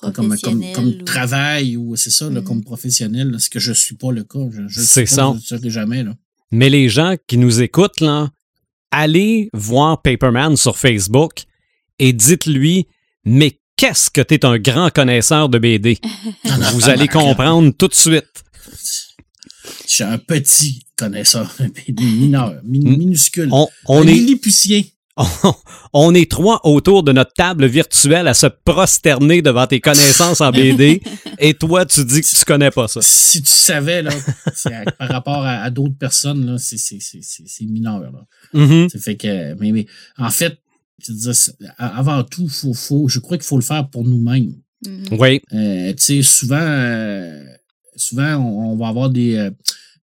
comme, 0.00 0.12
comme, 0.12 0.28
Professionnel 0.28 0.74
comme 0.74 0.86
ou- 0.88 1.02
travail 1.02 1.76
ou 1.76 1.96
c'est 1.96 2.10
ça, 2.10 2.30
là, 2.30 2.40
comme 2.40 2.62
professionnel, 2.62 3.30
là, 3.30 3.38
ce 3.38 3.50
que 3.50 3.58
je 3.58 3.72
suis 3.72 3.96
pas 3.96 4.12
le 4.12 4.24
cas. 4.24 4.38
Je, 4.68 4.80
C'est 4.80 5.06
suis 5.06 5.16
pas, 5.16 5.22
ça. 5.22 5.32
Je 5.48 5.54
ne 5.54 5.58
serai 5.60 5.70
jamais. 5.70 6.02
Là. 6.04 6.14
Mais 6.52 6.70
les 6.70 6.88
gens 6.88 7.16
qui 7.26 7.36
nous 7.36 7.60
écoutent, 7.60 8.00
là, 8.00 8.30
allez 8.90 9.50
voir 9.52 10.00
Paperman 10.02 10.56
sur 10.56 10.78
Facebook 10.78 11.44
et 11.98 12.12
dites-lui, 12.12 12.86
mais 13.24 13.60
qu'est-ce 13.76 14.10
que 14.10 14.20
tu 14.20 14.34
es 14.34 14.44
un 14.44 14.58
grand 14.58 14.90
connaisseur 14.90 15.48
de 15.48 15.58
BD? 15.58 15.98
Vous 16.74 16.88
allez 16.88 17.08
comprendre 17.08 17.72
tout 17.76 17.88
de 17.88 17.94
suite. 17.94 18.44
Je 19.86 19.92
suis 19.92 20.04
un 20.04 20.18
petit 20.18 20.84
connaisseur, 20.96 21.50
un 21.60 21.68
BD 21.68 22.04
mineur, 22.04 22.54
min- 22.64 22.80
Mm. 22.80 22.96
minuscule. 22.96 23.48
On, 23.52 23.68
on 23.86 24.02
un 24.02 24.06
est, 24.06 24.12
Lilliputien. 24.14 24.82
on 25.92 26.14
est 26.14 26.30
trois 26.30 26.60
autour 26.64 27.02
de 27.02 27.12
notre 27.12 27.32
table 27.34 27.66
virtuelle 27.66 28.26
à 28.28 28.32
se 28.34 28.46
prosterner 28.46 29.42
devant 29.42 29.66
tes 29.66 29.80
connaissances 29.80 30.40
en 30.40 30.50
BD 30.50 31.02
et 31.38 31.52
toi, 31.54 31.84
tu 31.84 32.04
dis 32.04 32.22
que 32.22 32.26
tu 32.26 32.44
connais 32.44 32.70
pas 32.70 32.88
ça. 32.88 33.00
Si 33.02 33.42
tu 33.42 33.48
savais, 33.50 34.02
là, 34.02 34.12
à- 34.66 34.90
par 34.92 35.08
rapport 35.08 35.44
à, 35.44 35.62
à 35.62 35.70
d'autres 35.70 35.96
personnes, 35.98 36.46
là, 36.46 36.56
c'est, 36.58 36.78
mineur. 37.66 38.00
Là. 38.00 38.10
Mhm. 38.54 38.88
Ça 38.88 38.98
fait 38.98 39.16
que, 39.16 39.54
mais, 39.54 39.72
mais 39.72 39.86
en 40.16 40.30
fait, 40.30 40.58
dire, 41.06 41.34
avant 41.76 42.22
tout, 42.24 42.48
faut, 42.48 42.72
faut, 42.72 43.08
je 43.08 43.18
crois 43.18 43.36
qu'il 43.36 43.46
faut 43.46 43.56
le 43.58 43.62
faire 43.62 43.88
pour 43.90 44.04
nous-mêmes. 44.04 44.54
Mhm. 44.86 45.04
Oui. 45.18 45.42
Euh, 45.52 45.92
tu 45.94 46.02
sais, 46.02 46.22
souvent, 46.22 46.56
euh, 46.60 47.44
souvent 48.00 48.36
on, 48.36 48.72
on 48.72 48.76
va 48.76 48.88
avoir 48.88 49.10
des, 49.10 49.34
euh, 49.36 49.50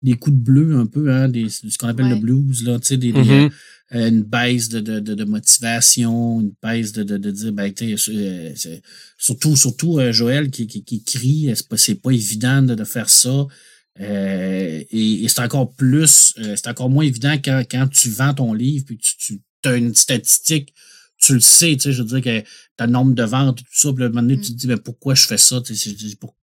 des 0.03 0.15
coups 0.15 0.37
de 0.37 0.43
bleu 0.43 0.77
un 0.77 0.87
peu, 0.87 1.11
hein, 1.11 1.29
des, 1.29 1.49
ce 1.49 1.79
qu'on 1.79 1.89
appelle 1.89 2.07
Ouais. 2.07 2.15
le 2.17 2.21
blues, 2.21 2.63
là, 2.65 2.79
tu 2.79 2.89
sais, 2.89 2.97
des, 2.99 3.13
des, 3.13 3.21
Mhm. 3.21 3.51
euh, 3.95 4.09
une 4.09 4.23
baisse 4.23 4.69
de, 4.69 4.81
de, 4.81 5.01
de, 5.01 5.15
de 5.15 5.25
motivation, 5.25 6.41
une 6.43 6.53
baisse 6.63 6.93
de, 6.93 7.03
de, 7.05 7.17
de 7.17 7.31
dire, 7.31 7.53
ben, 7.53 7.73
tu 7.73 7.97
sais, 7.97 8.13
euh, 8.15 8.53
c'est- 8.55 8.83
surtout, 9.17 9.57
surtout 9.57 9.99
euh, 9.99 10.13
Joël 10.13 10.51
qui, 10.51 10.67
qui, 10.67 10.85
qui 10.85 11.03
crie, 11.03 11.51
euh, 11.51 11.55
c'est 11.55 11.69
pas, 11.69 11.77
c'est 11.79 11.95
pas 11.95 12.11
évident 12.11 12.61
de, 12.63 12.75
de 12.75 12.85
faire 12.85 13.09
ça. 13.09 13.47
Euh, 14.01 14.83
et 14.91 15.25
et 15.25 15.29
c'est 15.29 15.41
encore 15.41 15.73
plus, 15.73 16.35
euh, 16.39 16.57
c'est 16.57 16.67
encore 16.69 16.91
moins 16.91 17.05
évident 17.05 17.35
quand, 17.43 17.63
quand 17.71 17.87
tu 17.89 18.11
vends 18.11 18.35
ton 18.35 18.53
livre 18.53 18.85
puis 18.87 18.99
tu, 18.99 19.15
tu 19.63 19.69
as 19.69 19.77
une 19.77 19.95
statistique, 19.95 20.75
tu 21.19 21.35
le 21.35 21.41
sais, 21.41 21.75
tu 21.77 21.83
sais, 21.83 21.93
je 21.93 22.03
veux 22.03 22.09
dire 22.09 22.21
que 22.21 22.47
t'as 22.77 22.87
le 22.87 22.93
nombre 22.93 23.15
de 23.15 23.23
ventes 23.23 23.61
et 23.61 23.63
tout 23.63 23.71
ça, 23.73 23.93
puis 23.93 24.03
à 24.03 24.09
un 24.09 24.11
moment 24.11 24.23
donné, 24.23 24.41
tu 24.41 24.51
te 24.53 24.57
dis, 24.59 24.67
ben, 24.67 24.79
pourquoi 24.79 25.15
je 25.15 25.27
fais 25.27 25.39
ça, 25.39 25.61
tu 25.61 25.77
sais, 25.77 25.95
pour 26.19 26.35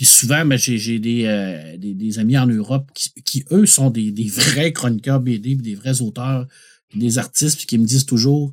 puis, 0.00 0.06
souvent, 0.06 0.46
ben, 0.46 0.56
j'ai, 0.56 0.98
des, 0.98 1.26
euh, 1.26 1.76
des, 1.76 1.92
des 1.92 2.18
amis 2.18 2.38
en 2.38 2.46
Europe 2.46 2.90
qui, 2.94 3.12
qui 3.22 3.44
eux, 3.50 3.66
sont 3.66 3.90
des, 3.90 4.10
des 4.10 4.30
vrais 4.30 4.72
chroniqueurs 4.72 5.20
BD, 5.20 5.56
des 5.56 5.74
vrais 5.74 6.00
auteurs, 6.00 6.46
des 6.94 7.18
artistes, 7.18 7.58
puis 7.58 7.66
qui 7.66 7.76
me 7.76 7.84
disent 7.84 8.06
toujours, 8.06 8.50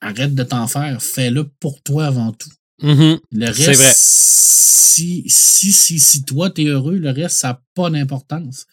arrête 0.00 0.34
de 0.34 0.42
t'en 0.42 0.66
faire, 0.66 1.00
fais-le 1.00 1.44
pour 1.44 1.80
toi 1.84 2.06
avant 2.06 2.32
tout. 2.32 2.50
Mhm. 2.82 3.20
Le 3.30 3.52
C'est 3.52 3.66
reste, 3.68 3.82
vrai. 3.82 3.92
si, 3.94 5.22
si, 5.28 5.70
si, 5.70 6.00
si 6.00 6.24
toi, 6.24 6.50
t'es 6.50 6.64
heureux, 6.64 6.98
le 6.98 7.10
reste, 7.10 7.36
ça 7.36 7.48
n'a 7.50 7.62
pas 7.76 7.88
d'importance. 7.88 8.66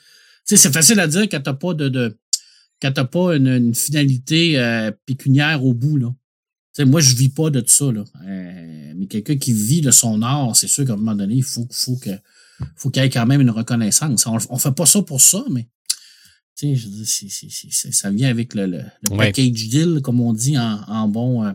Tu 0.48 0.55
sais, 0.55 0.58
c'est 0.58 0.74
facile 0.74 1.00
à 1.00 1.05
dire 1.05 1.29
quand 1.29 1.41
t'as 1.41 1.53
pas 1.53 1.75
de, 1.75 1.88
de 1.88 2.17
quand 2.81 2.93
t'as 2.93 3.05
pas 3.05 3.36
une, 3.36 3.46
une 3.48 3.75
finalité 3.75 4.58
euh, 4.58 4.89
pécuniaire 5.05 5.63
au 5.63 5.75
bout, 5.75 5.98
là. 5.98 6.08
Tu 6.74 6.81
sais, 6.81 6.86
moi, 6.86 7.00
je 7.00 7.13
vis 7.13 7.29
pas 7.29 7.51
de 7.51 7.63
ça, 7.67 7.91
là. 7.91 8.03
Euh, 8.25 8.70
mais 9.01 9.08
quelqu'un 9.08 9.36
qui 9.38 9.51
vit 9.51 9.81
de 9.81 9.89
son 9.91 10.22
art, 10.22 10.55
c'est 10.55 10.67
sûr 10.67 10.86
qu'à 10.86 10.93
un 10.93 10.98
moment 10.98 11.15
donné, 11.15 11.34
il 11.36 11.43
faut, 11.43 11.67
faut 11.72 11.96
que, 11.98 12.12
faut 12.75 12.89
qu'il 12.91 13.01
y 13.01 13.05
ait 13.05 13.10
quand 13.10 13.25
même 13.25 13.41
une 13.41 13.50
reconnaissance. 13.50 14.25
On, 14.27 14.38
on 14.51 14.58
fait 14.60 14.72
pas 14.72 14.86
ça 14.86 15.01
pour 15.01 15.20
ça, 15.20 15.43
mais, 15.50 15.67
tu 16.55 16.75
sais, 16.75 16.75
je 16.75 17.91
ça 17.91 18.12
vient 18.12 18.29
avec 18.29 18.53
le, 18.53 18.67
le, 18.67 18.77
le 18.77 19.12
Ouais. 19.12 19.27
package 19.31 19.67
deal, 19.70 20.01
comme 20.03 20.22
on 20.22 20.34
dit 20.34 20.58
en, 20.58 20.79
en 20.88 21.08
bon 21.08 21.43
euh, 21.43 21.51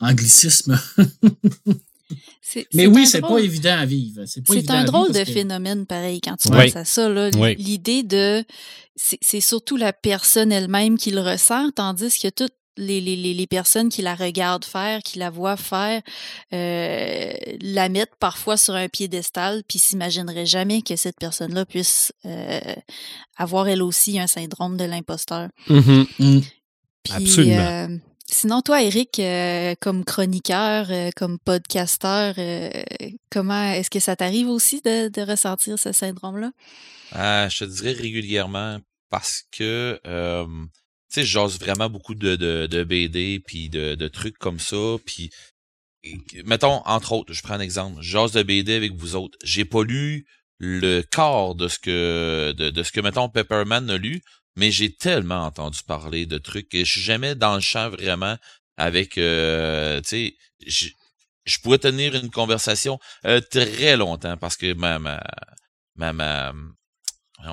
anglicisme. 0.00 0.80
Mais 2.74 2.86
oui, 2.86 3.06
c'est 3.06 3.20
pas 3.22 3.38
évident 3.38 3.76
à 3.78 3.86
vivre. 3.86 4.24
C'est 4.26 4.70
un 4.70 4.84
drôle 4.84 5.12
de 5.12 5.20
que- 5.20 5.24
phénomène 5.32 5.86
pareil 5.86 6.20
quand 6.20 6.36
tu 6.36 6.48
Oui. 6.50 6.70
penses 6.70 6.76
à 6.76 6.84
ça. 6.84 7.08
L'idée 7.56 8.02
de 8.02 8.44
c'est 8.96 9.40
surtout 9.40 9.76
la 9.76 9.92
personne 9.94 10.52
elle-même 10.52 10.98
qui 10.98 11.10
le 11.10 11.20
ressent, 11.22 11.70
tandis 11.70 12.18
que 12.20 12.28
toutes 12.28 12.52
les, 12.76 13.00
les, 13.00 13.16
les, 13.16 13.34
les 13.34 13.46
personnes 13.46 13.88
qui 13.88 14.02
la 14.02 14.14
regardent 14.14 14.64
faire, 14.64 15.00
qui 15.02 15.18
la 15.18 15.30
voient 15.30 15.56
faire, 15.56 16.00
euh, 16.52 17.32
la 17.60 17.88
mettent 17.88 18.16
parfois 18.18 18.56
sur 18.56 18.74
un 18.74 18.88
piédestal, 18.88 19.62
puis 19.68 19.78
s'imagineraient 19.78 20.46
jamais 20.46 20.82
que 20.82 20.96
cette 20.96 21.18
personne-là 21.18 21.64
puisse 21.66 22.12
euh, 22.24 22.60
avoir 23.36 23.68
elle 23.68 23.82
aussi 23.82 24.18
un 24.18 24.26
syndrome 24.26 24.76
de 24.76 24.84
l'imposteur. 24.84 25.48
Mhm. 25.68 26.06
Mm. 26.18 26.40
Puis, 27.02 27.12
Absolument. 27.14 27.58
euh, 27.58 27.88
sinon, 28.26 28.62
toi, 28.62 28.82
Eric, 28.82 29.18
euh, 29.18 29.74
comme 29.80 30.04
chroniqueur, 30.04 30.86
euh, 30.90 31.10
comme 31.16 31.38
podcasteur, 31.40 32.34
euh, 32.38 32.70
comment 33.30 33.72
est-ce 33.72 33.90
que 33.90 33.98
ça 34.00 34.14
t'arrive 34.16 34.48
aussi 34.48 34.80
de, 34.82 35.08
de 35.08 35.22
ressentir 35.22 35.78
ce 35.78 35.92
syndrome-là? 35.92 36.52
Ah, 37.12 37.48
je 37.50 37.64
te 37.64 37.70
dirais 37.70 37.92
régulièrement 37.92 38.78
parce 39.10 39.42
que 39.50 40.00
euh, 40.06 40.46
sais, 41.20 41.24
j'ose 41.24 41.58
vraiment 41.58 41.90
beaucoup 41.90 42.14
de, 42.14 42.36
de, 42.36 42.66
de 42.66 42.84
BD 42.84 43.40
puis 43.44 43.68
de, 43.68 43.94
de 43.94 44.08
trucs 44.08 44.38
comme 44.38 44.58
ça. 44.60 44.96
Puis 45.04 45.30
mettons, 46.44 46.82
entre 46.86 47.12
autres, 47.12 47.32
je 47.32 47.42
prends 47.42 47.54
un 47.54 47.60
exemple, 47.60 47.98
j'ose 48.00 48.32
de 48.32 48.42
BD 48.42 48.74
avec 48.74 48.94
vous 48.94 49.16
autres. 49.16 49.38
J'ai 49.44 49.64
pas 49.64 49.84
lu 49.84 50.26
le 50.58 51.02
quart 51.02 51.54
de 51.54 51.68
ce 51.68 51.78
que 51.78 52.52
de, 52.56 52.70
de 52.70 52.82
ce 52.82 52.92
que 52.92 53.00
mettons 53.00 53.28
Pepperman 53.28 53.90
a 53.90 53.96
lu, 53.96 54.22
mais 54.56 54.70
j'ai 54.70 54.94
tellement 54.94 55.44
entendu 55.44 55.80
parler 55.86 56.26
de 56.26 56.38
trucs 56.38 56.74
et 56.74 56.84
je 56.84 56.92
suis 56.92 57.00
jamais 57.00 57.34
dans 57.34 57.54
le 57.54 57.60
champ 57.60 57.90
vraiment 57.90 58.36
avec 58.76 59.18
euh, 59.18 60.00
tu 60.02 60.34
sais, 60.66 60.92
je 61.44 61.58
pourrais 61.58 61.78
tenir 61.78 62.14
une 62.14 62.30
conversation 62.30 62.98
euh, 63.26 63.40
très 63.40 63.96
longtemps 63.96 64.36
parce 64.36 64.56
que 64.56 64.72
ma 64.74 64.98
ma 64.98 65.20
ma, 65.96 66.52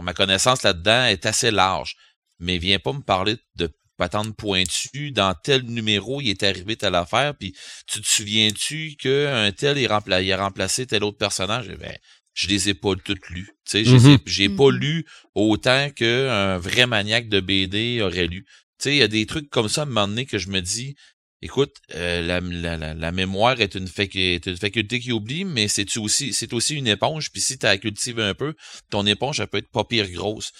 ma 0.01 0.13
connaissance 0.13 0.63
là-dedans 0.63 1.06
est 1.06 1.25
assez 1.25 1.51
large, 1.51 1.96
mais 2.39 2.58
viens 2.58 2.79
pas 2.79 2.93
me 2.93 3.01
parler 3.01 3.36
de 3.55 3.69
patente 3.98 4.36
pointue 4.36 5.12
dans 5.12 5.34
tel 5.43 5.63
numéro 5.63 6.22
il 6.22 6.29
est 6.29 6.43
arrivé 6.43 6.75
telle 6.77 6.96
affaire 6.96 7.36
puis 7.38 7.53
tu 7.86 8.01
te 8.01 8.08
souviens-tu 8.08 8.96
que 8.98 9.27
un 9.27 9.51
tel 9.51 9.77
il, 9.77 9.88
rempla- 9.88 10.24
il 10.24 10.31
a 10.31 10.38
remplacé 10.41 10.86
tel 10.88 11.03
autre 11.03 11.17
personnage? 11.17 11.67
Eh 11.72 11.75
ben 11.75 11.96
je 12.34 12.48
les 12.48 12.69
ai 12.69 12.74
pas 12.74 12.93
toutes 13.03 13.27
lues 13.29 13.50
tu 13.65 13.84
sais 13.84 13.91
Mhm. 13.91 14.17
j'ai 14.25 14.48
pas 14.50 14.72
Mhm. 14.72 14.77
lu 14.77 15.05
autant 15.36 15.89
que 15.93 16.29
un 16.29 16.58
vrai 16.58 16.88
maniaque 16.88 17.27
de 17.29 17.39
BD 17.41 18.01
aurait 18.01 18.27
lu 18.27 18.46
tu 18.46 18.84
sais 18.84 18.96
il 18.96 19.00
y 19.00 19.03
a 19.03 19.10
des 19.10 19.25
trucs 19.25 19.50
comme 19.50 19.67
ça 19.67 19.81
à 19.81 19.84
un 19.84 19.88
moment 19.88 20.08
donné 20.08 20.25
que 20.25 20.38
je 20.38 20.50
me 20.50 20.62
dis 20.62 20.96
Écoute, 21.41 21.74
euh, 21.96 22.22
la, 22.22 22.41
la, 22.41 22.75
la, 22.75 22.93
la 22.93 23.12
mémoire 23.13 23.62
est 23.62 23.74
une, 23.75 23.86
facu- 23.88 24.19
est 24.36 24.46
une 24.46 24.58
faculté 24.58 25.00
qui 25.00 25.13
oublie, 25.13 25.46
mais 25.46 25.69
c'est 25.69 25.96
aussi, 25.96 26.34
c'est 26.34 26.51
aussi 26.51 26.75
une 26.75 26.88
éponge. 26.88 27.31
Puis 27.31 27.39
si 27.39 27.58
tu 27.58 27.65
la 27.65 27.77
cultives 27.77 28.19
un 28.19 28.34
peu, 28.34 28.55
ton 28.89 29.05
éponge, 29.05 29.39
elle 29.39 29.48
peut 29.48 29.60
être 29.60 29.72
pas 29.72 29.86
pire 29.86 30.12
grosse. 30.12 30.51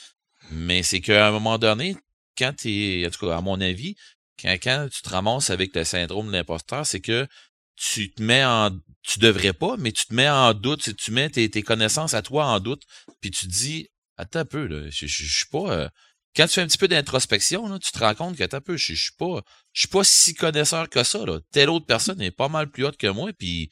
Mais 0.52 0.84
c'est 0.84 1.02
qu'à 1.02 1.28
un 1.28 1.32
moment 1.32 1.58
donné, 1.58 1.96
quand 2.38 2.54
t'es, 2.56 3.04
en 3.06 3.10
tout 3.10 3.28
cas, 3.28 3.38
à 3.38 3.42
mon 3.42 3.60
avis, 3.62 3.96
quand, 4.42 4.56
quand 4.62 4.88
tu 4.92 5.02
te 5.02 5.10
ramasses 5.10 5.50
avec 5.50 5.76
le 5.76 5.84
syndrome 5.84 6.28
de 6.28 6.32
l'imposteur, 6.32 6.86
c'est 6.86 7.02
que 7.02 7.28
tu 7.76 8.12
te 8.12 8.22
mets 8.22 8.44
en, 8.44 8.72
tu 9.04 9.20
devrais 9.20 9.54
pas, 9.54 9.78
mais 9.78 9.92
tu 9.92 10.06
te 10.06 10.14
mets 10.14 10.30
en 10.30 10.54
doute, 10.54 10.82
tu 10.82 10.96
tu 10.96 11.12
mets 11.12 11.30
tes, 11.30 11.62
connaissances 11.64 12.14
à 12.14 12.22
toi 12.22 12.46
en 12.46 12.60
doute, 12.60 12.84
puis 13.22 13.32
tu 13.32 13.48
te 13.48 13.52
dis, 13.52 13.88
attends 14.18 14.40
un 14.40 14.46
peu, 14.46 14.68
là, 14.68 14.90
je, 14.90 15.08
je, 15.08 15.36
suis 15.36 15.46
pas, 15.46 15.72
euh, 15.72 15.90
quand 16.36 16.46
tu 16.48 16.54
fais 16.54 16.62
un 16.62 16.68
petit 16.68 16.78
peu 16.78 16.88
d'introspection, 16.88 17.80
tu 17.80 17.92
te 17.92 18.00
rends 18.00 18.16
compte 18.16 18.38
que 18.38 18.44
attends 18.44 18.58
un 18.58 18.62
peu, 18.62 18.78
je, 18.78 18.94
suis 18.94 19.14
pas, 19.18 19.42
je 19.72 19.82
suis 19.82 19.88
pas 19.88 20.04
si 20.04 20.34
connaisseur 20.34 20.90
que 20.90 21.04
ça, 21.04 21.26
là. 21.26 21.40
Telle 21.52 21.70
autre 21.70 21.86
personne 21.86 22.22
est 22.22 22.32
pas 22.32 22.50
mal 22.50 22.70
plus 22.70 22.86
haute 22.86 22.98
que 22.98 23.08
moi, 23.08 23.32
puis, 23.34 23.72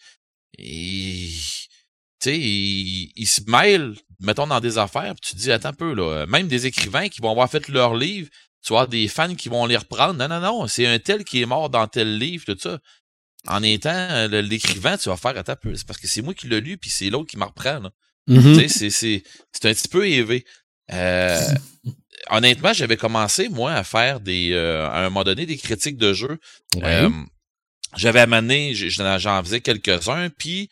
tu 2.19 2.29
sais, 2.29 2.39
il, 2.39 3.11
il 3.15 3.27
se 3.27 3.41
mêle, 3.47 3.93
mettons, 4.19 4.47
dans 4.47 4.59
des 4.59 4.77
affaires, 4.77 5.13
puis 5.15 5.29
tu 5.29 5.35
te 5.35 5.41
dis, 5.41 5.51
attends 5.51 5.69
un 5.69 5.73
peu, 5.73 5.93
là, 5.93 6.25
même 6.27 6.47
des 6.47 6.65
écrivains 6.65 7.09
qui 7.09 7.21
vont 7.21 7.31
avoir 7.31 7.49
fait 7.49 7.67
leur 7.67 7.95
livre, 7.95 8.29
tu 8.63 8.73
vas 8.73 8.79
avoir 8.79 8.87
des 8.89 9.07
fans 9.07 9.35
qui 9.35 9.49
vont 9.49 9.65
les 9.65 9.77
reprendre. 9.77 10.15
Non, 10.15 10.27
non, 10.27 10.41
non, 10.41 10.67
c'est 10.67 10.87
un 10.87 10.99
tel 10.99 11.23
qui 11.23 11.41
est 11.41 11.45
mort 11.45 11.69
dans 11.69 11.87
tel 11.87 12.17
livre, 12.17 12.43
tout 12.45 12.57
ça. 12.59 12.79
En 13.47 13.63
étant 13.63 13.89
euh, 13.91 14.41
l'écrivain, 14.41 14.97
tu 14.97 15.09
vas 15.09 15.15
faire, 15.15 15.37
attends 15.37 15.53
un 15.53 15.55
peu, 15.55 15.75
c'est 15.75 15.87
parce 15.87 15.99
que 15.99 16.07
c'est 16.07 16.21
moi 16.21 16.33
qui 16.33 16.47
l'ai 16.47 16.59
lu, 16.59 16.77
puis 16.77 16.89
c'est 16.89 17.09
l'autre 17.09 17.29
qui 17.29 17.37
me 17.37 17.45
reprend, 17.45 17.79
là. 17.79 17.91
Mhm. 18.27 18.41
Tu 18.41 18.55
sais, 18.55 18.67
c'est, 18.67 18.89
c'est, 18.89 19.23
c'est 19.53 19.69
un 19.69 19.73
petit 19.73 19.87
peu 19.87 20.05
élevé. 20.07 20.43
Euh, 20.91 21.39
honnêtement, 22.29 22.73
j'avais 22.73 22.97
commencé, 22.97 23.47
moi, 23.49 23.73
à 23.73 23.83
faire 23.83 24.19
des, 24.19 24.51
euh, 24.51 24.85
à 24.87 24.99
un 24.99 25.03
moment 25.03 25.23
donné, 25.23 25.45
des 25.45 25.57
critiques 25.57 25.97
de 25.97 26.13
jeux. 26.13 26.37
Ouais. 26.75 26.83
Euh, 26.83 27.09
j'avais 27.95 28.19
amené, 28.19 28.73
j'en 28.73 29.43
faisais 29.43 29.61
quelques-uns, 29.61 30.29
puis 30.29 30.69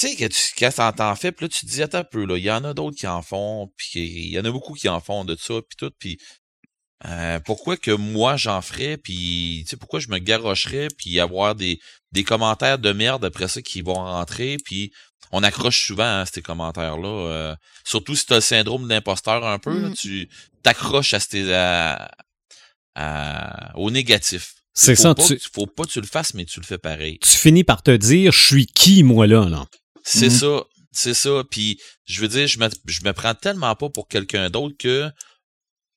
sais, 0.00 0.16
que 0.16 0.24
tu, 0.26 0.40
quand 0.58 0.70
t'en, 0.74 0.92
t'en 0.92 1.14
fais, 1.16 1.32
puis 1.32 1.44
là, 1.44 1.48
tu 1.48 1.66
te 1.66 1.70
dis, 1.70 1.82
attends 1.82 1.98
un 1.98 2.04
peu, 2.04 2.24
là, 2.24 2.36
il 2.36 2.42
y 2.44 2.50
en 2.50 2.64
a 2.64 2.74
d'autres 2.74 2.96
qui 2.96 3.06
en 3.06 3.22
font, 3.22 3.72
puis 3.76 4.00
il 4.00 4.30
y 4.30 4.38
en 4.38 4.44
a 4.44 4.50
beaucoup 4.50 4.74
qui 4.74 4.88
en 4.88 5.00
font 5.00 5.24
de 5.24 5.36
ça, 5.36 5.54
puis 5.54 5.76
tout, 5.78 5.90
puis 5.98 6.18
euh, 7.06 7.38
pourquoi 7.40 7.76
que 7.76 7.90
moi 7.90 8.36
j'en 8.36 8.62
ferais, 8.62 8.96
puis 8.96 9.60
tu 9.64 9.70
sais, 9.70 9.76
pourquoi 9.76 10.00
je 10.00 10.08
me 10.08 10.18
garocherais, 10.18 10.88
puis 10.96 11.20
avoir 11.20 11.54
des, 11.54 11.78
des 12.12 12.24
commentaires 12.24 12.78
de 12.78 12.92
merde 12.92 13.24
après 13.24 13.48
ça 13.48 13.60
qui 13.62 13.82
vont 13.82 13.94
rentrer, 13.94 14.56
puis 14.64 14.90
on 15.32 15.42
accroche 15.42 15.86
souvent 15.86 16.20
à 16.20 16.26
ces 16.26 16.42
commentaires-là, 16.42 17.08
euh, 17.30 17.56
surtout 17.84 18.14
si 18.16 18.24
t'as 18.26 18.36
le 18.36 18.40
syndrome 18.40 18.84
de 18.84 18.88
l'imposteur 18.88 19.44
un 19.46 19.58
peu, 19.58 19.78
là, 19.80 19.88
Mhm. 19.88 19.94
tu 19.94 20.28
t'accroches 20.62 21.12
à, 21.14 21.20
ces- 21.20 21.52
à, 21.52 22.10
à- 22.94 23.76
au 23.76 23.90
négatif. 23.90 24.54
C'est 24.72 24.96
ça, 24.96 25.14
Pas, 25.14 25.24
tu- 25.24 25.38
Faut 25.52 25.66
pas 25.66 25.84
que 25.84 25.90
tu 25.90 26.00
le 26.00 26.06
fasses, 26.06 26.34
mais 26.34 26.44
tu 26.44 26.58
le 26.60 26.64
fais 26.66 26.78
pareil. 26.78 27.18
Tu 27.20 27.30
finis 27.30 27.62
par 27.64 27.82
te 27.82 27.92
dire, 27.96 28.32
je 28.32 28.40
suis 28.46 28.66
qui, 28.66 29.02
moi, 29.04 29.26
là, 29.26 29.48
là? 29.48 29.66
C'est 30.04 30.26
Mhm. 30.28 30.30
ça, 30.30 30.64
c'est 30.92 31.14
ça. 31.14 31.42
Puis 31.50 31.80
je 32.06 32.20
veux 32.20 32.28
dire, 32.28 32.46
je 32.46 32.58
me, 32.60 32.68
je 32.86 33.00
me 33.04 33.12
prends 33.12 33.34
tellement 33.34 33.74
pas 33.74 33.88
pour 33.90 34.06
quelqu'un 34.08 34.50
d'autre 34.50 34.76
que 34.78 35.10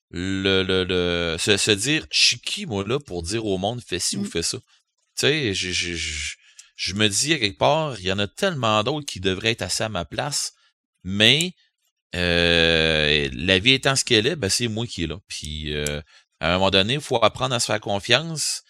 le, 0.10 0.64
le, 0.64 0.84
le 0.86 1.38
se, 1.38 1.58
se 1.58 1.72
dire, 1.72 2.06
je 2.12 2.24
suis 2.26 2.40
qui 2.40 2.66
moi 2.66 2.84
là 2.88 3.00
pour 3.00 3.24
dire 3.24 3.46
au 3.46 3.58
monde 3.58 3.82
fais 3.86 4.00
ci 4.00 4.18
ou 4.18 4.22
Mhm. 4.22 4.28
fais 4.30 4.42
ça? 4.44 4.58
Tu 4.60 4.64
sais, 5.28 5.54
je, 5.54 5.72
je, 5.72 5.94
je, 5.96 6.36
je 6.76 6.94
me 6.94 7.08
dis 7.10 7.34
à 7.34 7.40
quelque 7.40 7.58
part, 7.58 8.00
il 8.00 8.06
y 8.06 8.12
en 8.12 8.20
a 8.20 8.28
tellement 8.28 8.84
d'autres 8.84 9.06
qui 9.06 9.20
devraient 9.20 9.52
être 9.52 9.64
assez 9.64 9.84
à 9.84 9.90
ma 9.90 10.06
place, 10.06 10.54
mais 11.04 11.54
euh, 12.16 13.30
la 13.34 13.60
vie 13.60 13.74
étant 13.74 13.96
ce 13.96 14.06
qu'elle 14.06 14.28
est, 14.28 14.36
ben 14.36 14.50
c'est 14.50 14.68
moi 14.68 14.88
qui 14.88 15.04
est 15.04 15.08
là. 15.08 15.18
Puis 15.28 15.74
euh, 15.74 16.02
à 16.40 16.52
un 16.52 16.54
moment 16.58 16.72
donné, 16.72 16.94
il 16.96 17.02
faut 17.02 17.22
apprendre 17.24 17.56
à 17.56 17.60
se 17.60 17.66
faire 17.66 17.82
confiance. 17.82 18.64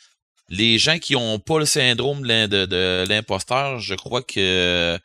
Les 0.50 0.80
gens 0.80 0.98
qui 1.00 1.16
ont 1.16 1.40
pas 1.40 1.60
le 1.60 1.66
syndrome 1.66 2.22
de 2.26 2.48
de, 2.48 2.66
de 2.66 3.06
l'imposteur, 3.10 3.80
je 3.80 3.96
crois 3.96 4.24
que 4.24 4.98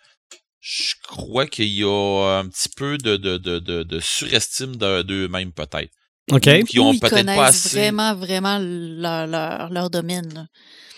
je 0.65 0.95
crois 1.09 1.47
qu'il 1.47 1.67
y 1.67 1.83
a 1.83 2.39
un 2.39 2.47
petit 2.49 2.69
peu 2.69 2.97
de, 2.97 3.17
de, 3.17 3.37
de, 3.37 3.59
de, 3.59 3.83
de 3.83 4.01
surestime 4.01 4.77
de- 4.77 5.03
d'eux-mêmes 5.03 5.53
peut-être. 5.53 5.91
OK? 6.31 6.47
Ou 6.63 6.65
qui 6.65 6.79
ont 6.79 6.93
ils 6.93 7.01
peut-être 7.01 7.27
pas 7.27 7.35
connaissent 7.35 7.67
assez. 7.67 7.77
vraiment, 7.79 8.15
vraiment 8.15 8.59
leur, 8.61 9.27
leur, 9.27 9.71
leur 9.71 9.91
domaine. 9.91 10.33
là. 10.33 10.47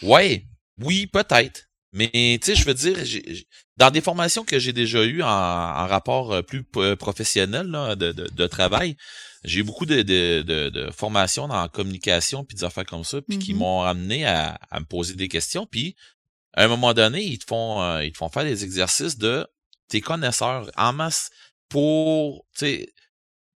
Ouais, 0.02 0.44
oui, 0.78 1.06
peut-être. 1.06 1.62
Mais 1.94 2.10
tu 2.12 2.38
sais, 2.42 2.54
je 2.56 2.64
veux 2.66 2.74
dire, 2.74 2.96
j'ai- 3.04 3.46
dans 3.78 3.90
des 3.90 4.02
formations 4.02 4.44
que 4.44 4.58
j'ai 4.58 4.72
déjà 4.74 5.02
eues 5.04 5.22
en, 5.22 5.28
en 5.28 5.86
rapport 5.86 6.32
euh, 6.32 6.42
plus 6.42 6.62
p- 6.64 6.94
professionnel 6.96 7.66
là, 7.68 7.96
de, 7.96 8.12
de, 8.12 8.28
de 8.28 8.46
travail, 8.46 8.96
j'ai 9.44 9.60
eu 9.60 9.62
beaucoup 9.62 9.86
de, 9.86 10.02
de, 10.02 10.42
de, 10.42 10.68
de 10.68 10.90
formations 10.90 11.48
dans 11.48 11.60
la 11.62 11.68
communication 11.68 12.44
puis 12.44 12.56
des 12.56 12.64
affaires 12.64 12.84
comme 12.84 13.04
ça, 13.04 13.22
puis 13.22 13.38
qui 13.38 13.52
Mhm. 13.54 13.60
m'ont 13.60 13.82
amené 13.82 14.26
à, 14.26 14.58
à 14.70 14.80
me 14.80 14.84
poser 14.84 15.14
des 15.14 15.28
questions. 15.28 15.66
Puis 15.66 15.96
à 16.54 16.64
un 16.64 16.68
moment 16.68 16.94
donné, 16.94 17.22
ils 17.22 17.38
te 17.38 17.44
font 17.46 17.82
euh, 17.82 18.04
ils 18.04 18.12
te 18.12 18.18
font 18.18 18.28
faire 18.28 18.44
des 18.44 18.64
exercices 18.64 19.18
de 19.18 19.46
tes 19.88 20.00
connaisseurs 20.00 20.70
en 20.76 20.92
masse 20.92 21.30
pour 21.68 22.44
tu 22.56 22.66
sais 22.66 22.88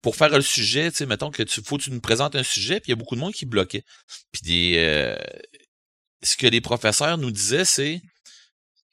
pour 0.01 0.15
faire 0.15 0.29
le 0.29 0.41
sujet, 0.41 0.89
tu 0.91 0.97
sais, 0.97 1.05
mettons 1.05 1.31
que 1.31 1.43
tu 1.43 1.61
faut 1.61 1.77
que 1.77 1.83
tu 1.83 1.91
nous 1.91 1.99
présentes 1.99 2.35
un 2.35 2.43
sujet, 2.43 2.79
puis 2.79 2.89
il 2.89 2.91
y 2.91 2.93
a 2.93 2.95
beaucoup 2.95 3.15
de 3.15 3.19
monde 3.19 3.33
qui 3.33 3.45
bloquait. 3.45 3.83
Puis 4.31 4.41
des 4.43 4.75
euh, 4.77 5.17
ce 6.23 6.37
que 6.37 6.47
les 6.47 6.61
professeurs 6.61 7.17
nous 7.17 7.31
disaient, 7.31 7.65
c'est 7.65 8.01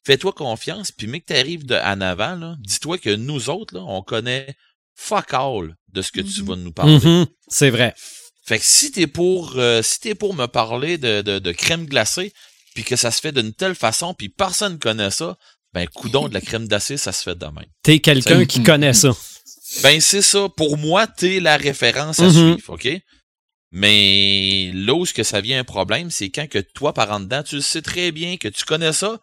fais-toi 0.06 0.32
confiance, 0.32 0.90
puis 0.92 1.06
mais 1.06 1.20
que 1.20 1.26
tu 1.26 1.38
arrives 1.38 1.64
de, 1.66 1.76
en 1.76 2.00
avant, 2.00 2.56
dis-toi 2.60 2.98
que 2.98 3.10
nous 3.14 3.48
autres, 3.48 3.74
là, 3.74 3.82
on 3.86 4.02
connaît 4.02 4.54
fuck 4.96 5.32
all 5.34 5.76
de 5.92 6.02
ce 6.02 6.12
que 6.12 6.20
tu 6.20 6.40
Mhm. 6.42 6.46
vas 6.48 6.56
nous 6.56 6.72
parler. 6.72 6.98
Mhm, 6.98 7.26
C'est 7.48 7.70
vrai. 7.70 7.94
Fait 8.46 8.58
que 8.58 8.64
si 8.64 8.90
t'es 8.92 9.06
pour 9.06 9.54
euh, 9.56 9.82
si 9.82 10.00
t'es 10.00 10.14
pour 10.14 10.34
me 10.34 10.46
parler 10.46 10.98
de, 10.98 11.22
de, 11.22 11.38
de 11.38 11.52
crème 11.52 11.86
glacée, 11.86 12.32
puis 12.74 12.84
que 12.84 12.96
ça 12.96 13.10
se 13.10 13.20
fait 13.20 13.32
d'une 13.32 13.52
telle 13.54 13.74
façon, 13.74 14.12
puis 14.14 14.28
personne 14.28 14.78
connaît 14.78 15.10
ça, 15.10 15.38
ben 15.72 15.86
coudon 15.88 16.28
de 16.28 16.34
la 16.34 16.40
crème 16.40 16.68
glacée, 16.68 16.96
ça 16.96 17.12
se 17.12 17.22
fait 17.22 17.36
de 17.38 17.46
même. 17.46 17.66
T'es 17.82 17.98
quelqu'un 18.00 18.40
Ça- 18.40 18.46
qui 18.46 18.62
connaît 18.62 18.92
ça. 18.92 19.10
Ben 19.82 20.00
c'est 20.00 20.22
ça. 20.22 20.48
Pour 20.56 20.76
moi, 20.78 21.06
t'es 21.06 21.40
la 21.40 21.56
référence 21.56 22.20
à 22.20 22.24
Mhm. 22.28 22.54
suivre, 22.54 22.74
ok? 22.74 22.88
Mais 23.72 24.70
là 24.72 24.94
où 24.94 25.04
ce 25.04 25.12
que 25.12 25.24
ça 25.24 25.40
vient 25.40 25.58
un 25.58 25.64
problème, 25.64 26.10
c'est 26.10 26.30
quand 26.30 26.48
que 26.48 26.60
toi, 26.60 26.92
par 26.94 27.10
en 27.10 27.20
dedans, 27.20 27.42
tu 27.42 27.56
le 27.56 27.60
sais 27.60 27.82
très 27.82 28.12
bien 28.12 28.36
que 28.36 28.46
tu 28.48 28.64
connais 28.64 28.92
ça, 28.92 29.20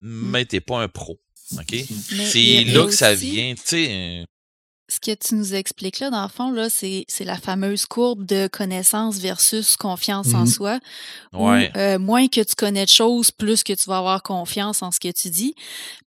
mais 0.00 0.44
t'es 0.44 0.60
pas 0.60 0.80
un 0.80 0.88
pro. 0.88 1.20
OK? 1.58 1.72
Mais 1.72 2.26
C'est 2.26 2.64
là 2.64 2.86
que 2.86 2.90
ça 2.92 3.14
vient, 3.14 3.54
tu 3.54 3.62
sais. 3.64 4.24
Ce 4.86 5.00
que 5.00 5.14
tu 5.14 5.34
nous 5.34 5.54
expliques 5.54 5.98
là, 5.98 6.10
dans 6.10 6.22
le 6.24 6.28
fond, 6.28 6.50
là, 6.52 6.68
c'est, 6.68 7.06
c'est 7.08 7.24
la 7.24 7.38
fameuse 7.38 7.86
courbe 7.86 8.26
de 8.26 8.48
connaissance 8.48 9.16
versus 9.18 9.76
confiance 9.76 10.34
en 10.34 10.40
Mhm. 10.40 10.46
soi. 10.46 10.78
où, 11.32 11.48
Ouais. 11.48 11.72
euh, 11.76 11.98
moins 11.98 12.28
que 12.28 12.42
tu 12.42 12.54
connais 12.54 12.84
de 12.84 12.90
choses, 12.90 13.30
plus 13.30 13.62
que 13.64 13.72
tu 13.72 13.86
vas 13.88 13.96
avoir 13.98 14.22
confiance 14.22 14.82
en 14.82 14.90
ce 14.90 15.00
que 15.00 15.10
tu 15.10 15.30
dis. 15.30 15.54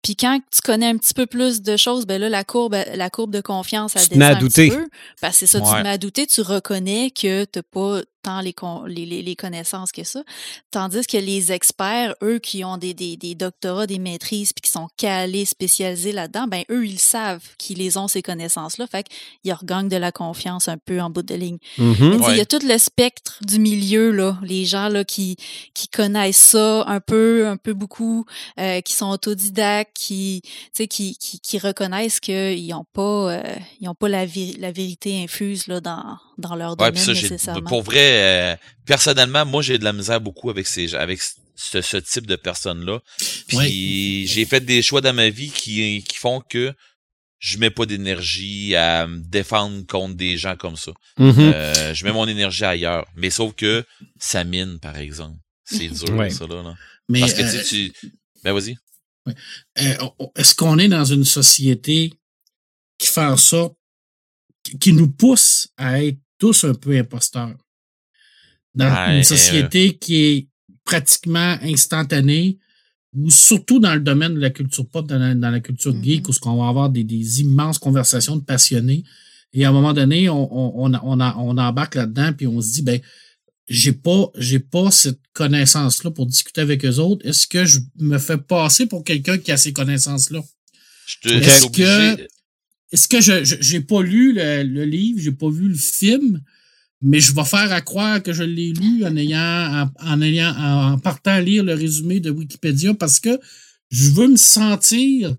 Puis 0.02 0.14
quand 0.16 0.38
tu 0.52 0.60
connais 0.62 0.86
un 0.86 0.96
petit 0.96 1.12
peu 1.12 1.26
plus 1.26 1.60
de 1.60 1.76
choses, 1.76 2.06
ben 2.06 2.20
là, 2.20 2.28
la 2.28 2.44
courbe, 2.44 2.76
la 2.94 3.10
courbe 3.10 3.32
de 3.32 3.40
confiance, 3.40 3.94
elle 3.96 4.08
Tu 4.08 4.14
à 4.22 4.28
un 4.28 4.38
petit 4.68 4.70
peu. 4.70 4.88
Parce 5.20 5.34
que 5.34 5.46
c'est 5.46 5.46
ça, 5.48 5.60
tu 5.60 5.66
Ouais. 5.66 5.78
te 5.78 5.82
mets 5.82 5.88
à 5.90 5.98
douter, 5.98 6.26
tu 6.28 6.40
reconnais 6.40 7.10
que 7.10 7.44
tu 7.46 7.62
pas 7.62 8.00
tant 8.28 8.42
les, 8.42 8.52
con- 8.52 8.84
les, 8.84 9.06
les, 9.06 9.22
les 9.22 9.36
connaissances 9.36 9.90
que 9.90 10.04
ça. 10.04 10.22
Tandis 10.70 11.06
que 11.06 11.16
les 11.16 11.50
experts, 11.50 12.14
eux 12.22 12.38
qui 12.38 12.62
ont 12.62 12.76
des, 12.76 12.92
des, 12.92 13.16
des 13.16 13.34
doctorats, 13.34 13.86
des 13.86 13.98
maîtrises, 13.98 14.52
puis 14.52 14.60
qui 14.60 14.70
sont 14.70 14.88
calés, 14.98 15.46
spécialisés 15.46 16.12
là-dedans, 16.12 16.46
ben 16.46 16.62
eux, 16.70 16.86
ils 16.86 16.98
savent 16.98 17.42
qu'ils 17.58 17.78
les 17.78 17.96
ont, 17.96 18.06
ces 18.06 18.20
connaissances-là. 18.20 18.86
Fait 18.86 19.06
qu'ils 19.42 19.54
regagnent 19.54 19.88
de 19.88 19.96
la 19.96 20.12
confiance 20.12 20.68
un 20.68 20.76
peu 20.76 21.00
en 21.00 21.08
bout 21.08 21.22
de 21.22 21.34
ligne. 21.34 21.58
Mhm. 21.78 22.22
Sais, 22.22 22.32
Il 22.32 22.36
y 22.36 22.40
a 22.40 22.44
tout 22.44 22.60
le 22.62 22.76
spectre 22.76 23.38
du 23.42 23.58
milieu, 23.58 24.10
là. 24.10 24.36
Les 24.42 24.66
gens 24.66 24.88
là, 24.88 25.04
qui, 25.04 25.36
qui 25.72 25.88
connaissent 25.88 26.36
ça 26.36 26.84
un 26.86 27.00
peu, 27.00 27.48
un 27.48 27.56
peu 27.56 27.72
beaucoup, 27.72 28.26
euh, 28.60 28.82
qui 28.82 28.92
sont 28.92 29.08
autodidactes, 29.08 29.96
qui, 29.96 30.42
tu 30.44 30.50
sais, 30.74 30.86
qui, 30.86 31.16
qui, 31.16 31.40
qui 31.40 31.58
reconnaissent 31.58 32.20
qu'ils 32.20 32.68
n'ont 32.68 32.86
pas, 32.92 33.32
euh, 33.32 33.56
ils 33.80 33.88
ont 33.88 33.94
pas 33.94 34.08
la, 34.10 34.26
la 34.58 34.72
vérité 34.72 35.22
infuse 35.22 35.66
là, 35.66 35.80
dans, 35.80 36.18
dans 36.38 36.54
leur 36.56 36.70
Ouais, 36.80 36.90
domaine 36.90 36.96
ça, 36.96 37.12
nécessairement. 37.12 37.62
pour 37.68 37.82
vrai, 37.82 38.52
euh, 38.52 38.56
personnellement, 38.86 39.44
moi, 39.44 39.62
j'ai 39.62 39.78
de 39.78 39.84
la 39.84 39.92
misère 39.92 40.20
beaucoup 40.20 40.50
avec 40.50 40.66
ces, 40.66 40.94
avec 40.94 41.20
ce, 41.56 41.82
ce 41.82 41.96
type 41.96 42.26
de 42.26 42.36
personnes-là. 42.36 43.00
Puis 43.48 44.26
j'ai 44.28 44.44
fait 44.44 44.60
des 44.60 44.80
choix 44.82 45.00
dans 45.00 45.12
ma 45.12 45.28
vie 45.30 45.50
qui, 45.50 46.04
qui 46.08 46.16
font 46.16 46.40
que 46.40 46.72
je 47.40 47.58
mets 47.58 47.70
pas 47.70 47.86
d'énergie 47.86 48.74
à 48.74 49.06
me 49.06 49.18
défendre 49.20 49.86
contre 49.86 50.14
des 50.16 50.36
gens 50.36 50.56
comme 50.56 50.76
ça. 50.76 50.92
Mhm. 51.18 51.34
Euh, 51.38 51.94
je 51.94 52.04
mets 52.04 52.12
mon 52.12 52.26
énergie 52.26 52.64
ailleurs. 52.64 53.06
Mais 53.16 53.30
sauf 53.30 53.54
que 53.54 53.84
ça 54.18 54.42
mine, 54.44 54.78
par 54.80 54.96
exemple. 54.98 55.36
C'est 55.64 55.88
dur, 55.88 56.10
Ouais. 56.16 56.30
ça, 56.30 56.46
là. 56.46 56.62
là. 56.62 56.74
Mais 57.08 57.20
Parce 57.20 57.34
que 57.34 57.42
euh, 57.42 57.50
tu 57.52 57.58
sais, 57.58 57.90
tu. 58.00 58.12
Ben, 58.42 58.52
vas-y. 58.52 58.76
euh, 59.28 60.08
on- 60.18 60.30
est-ce 60.36 60.54
qu'on 60.54 60.78
est 60.78 60.88
dans 60.88 61.04
une 61.04 61.24
société 61.24 62.12
qui 62.98 63.06
fait 63.08 63.20
en 63.24 63.36
sorte, 63.36 63.76
qui- 64.64 64.78
qui 64.78 64.92
nous 64.92 65.10
pousse 65.10 65.68
à 65.76 66.02
être 66.02 66.18
tous 66.38 66.64
un 66.64 66.74
peu 66.74 66.96
imposteurs? 66.98 67.56
Dans 68.74 68.86
une 69.10 69.20
euh, 69.20 69.22
société 69.22 69.96
qui 69.98 70.16
est 70.24 70.48
pratiquement 70.84 71.58
instantanée, 71.62 72.58
ou 73.14 73.30
surtout 73.30 73.80
dans 73.80 73.94
le 73.94 74.00
domaine 74.00 74.34
de 74.34 74.40
la 74.40 74.50
culture 74.50 74.86
pop, 74.88 75.06
dans 75.06 75.18
la, 75.18 75.34
dans 75.34 75.50
la 75.50 75.60
culture 75.60 75.94
Mhm. 75.94 76.04
geek, 76.04 76.28
où 76.28 76.32
ce 76.32 76.40
qu'on 76.40 76.56
va 76.62 76.68
avoir 76.68 76.90
des, 76.90 77.04
des 77.04 77.40
immenses 77.40 77.78
conversations 77.78 78.36
de 78.36 78.44
passionnés. 78.44 79.02
Et 79.54 79.64
à 79.64 79.70
un 79.70 79.72
moment 79.72 79.94
donné, 79.94 80.28
on, 80.28 80.84
on, 80.84 80.92
on, 80.92 80.94
on, 81.02 81.20
on 81.20 81.58
embarque 81.58 81.94
là-dedans, 81.94 82.32
puis 82.34 82.46
on 82.46 82.60
se 82.60 82.72
dit, 82.72 82.82
ben, 82.82 83.00
j'ai 83.66 83.92
pas, 83.92 84.30
j'ai 84.36 84.60
pas 84.60 84.90
cette 84.90 85.20
connaissance-là 85.32 86.10
pour 86.10 86.26
discuter 86.26 86.60
avec 86.60 86.84
eux 86.84 86.96
autres. 86.98 87.26
Est-ce 87.26 87.46
que 87.46 87.64
je 87.64 87.80
me 87.98 88.18
fais 88.18 88.38
passer 88.38 88.86
pour 88.86 89.04
quelqu'un 89.04 89.38
qui 89.38 89.50
a 89.52 89.56
ces 89.56 89.72
connaissances-là? 89.72 90.40
Je 91.06 91.16
te 91.20 91.28
Est-ce 91.28 91.66
que- 91.66 92.26
Est-ce 92.92 93.06
que 93.08 93.20
je, 93.20 93.44
je- 93.44 93.56
j'ai 93.60 93.80
pas 93.80 94.02
lu 94.02 94.32
le, 94.32 94.62
le 94.62 94.84
livre, 94.84 95.20
j'ai 95.20 95.32
pas 95.32 95.50
vu 95.50 95.68
le 95.68 95.74
film, 95.74 96.40
mais 97.02 97.20
je 97.20 97.32
vais 97.34 97.44
faire 97.44 97.70
à 97.72 97.80
croire 97.80 98.22
que 98.22 98.32
je 98.32 98.42
l'ai 98.42 98.72
lu 98.72 99.04
en 99.04 99.14
ayant, 99.16 99.88
en, 100.02 100.12
en 100.12 100.20
ayant, 100.22 100.54
en 100.56 100.98
partant 100.98 101.32
à 101.32 101.40
lire 101.40 101.62
le 101.64 101.74
résumé 101.74 102.18
de 102.20 102.30
Wikipédia 102.30 102.94
parce 102.94 103.20
que 103.20 103.38
je 103.90 104.10
veux 104.10 104.28
me 104.28 104.36
sentir, 104.36 105.34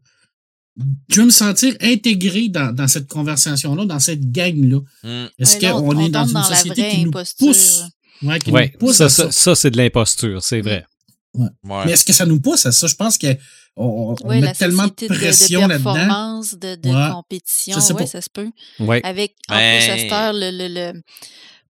je 1.09 1.19
veux 1.21 1.25
me 1.25 1.31
sentir 1.31 1.75
intégré 1.81 2.47
dans, 2.49 2.73
dans 2.73 2.87
cette 2.87 3.07
conversation-là, 3.07 3.85
dans 3.85 3.99
cette 3.99 4.31
gang-là. 4.31 4.79
Hmm. 5.03 5.25
Est-ce 5.37 5.59
qu'on 5.59 5.95
on 5.95 5.99
est 6.05 6.09
dans 6.09 6.25
une 6.25 6.33
dans 6.33 6.43
société 6.43 6.89
qui 6.89 7.01
nous 7.03 7.09
imposture. 7.09 7.47
pousse, 7.47 7.83
ouais, 8.23 8.39
qui 8.39 8.51
Ouais, 8.51 8.71
nous 8.73 8.79
pousse 8.79 8.95
ça, 8.97 9.05
à 9.05 9.09
ça, 9.09 9.23
ça? 9.25 9.31
ça, 9.31 9.55
c'est 9.55 9.71
de 9.71 9.77
l'imposture, 9.77 10.41
c'est 10.43 10.61
vrai. 10.61 10.85
Ouais. 11.33 11.47
Mais 11.85 11.91
est-ce 11.91 12.05
que 12.05 12.13
ça 12.13 12.25
nous 12.25 12.39
pousse 12.39 12.65
à 12.65 12.71
ça? 12.71 12.87
Je 12.87 12.95
pense 12.95 13.17
qu'on 13.17 13.35
on, 13.75 14.15
on 14.21 14.27
Oui, 14.29 14.35
met 14.39 14.47
la 14.47 14.53
tellement 14.53 14.83
de 14.83 14.89
société 14.89 15.07
de, 15.07 15.13
de 15.13 15.19
pression 15.19 15.67
là-dedans. 15.67 15.93
performance, 15.93 16.53
de, 16.55 16.75
de 16.75 16.89
Ouais. 16.89 17.11
compétition, 17.13 17.75
Je 17.75 17.79
sais 17.81 17.93
ouais, 17.93 17.99
pas. 18.01 18.07
ça 18.07 18.21
se 18.21 18.29
peut. 18.29 18.49
Ouais. 18.79 19.01
Avec, 19.03 19.35
en 19.49 19.55
Ben- 19.55 19.79
plus, 19.81 19.89
à 19.91 19.97
cette 19.97 20.11
heure, 20.11 20.33
le, 20.33 20.51
le, 20.51 20.67
le- 20.93 21.01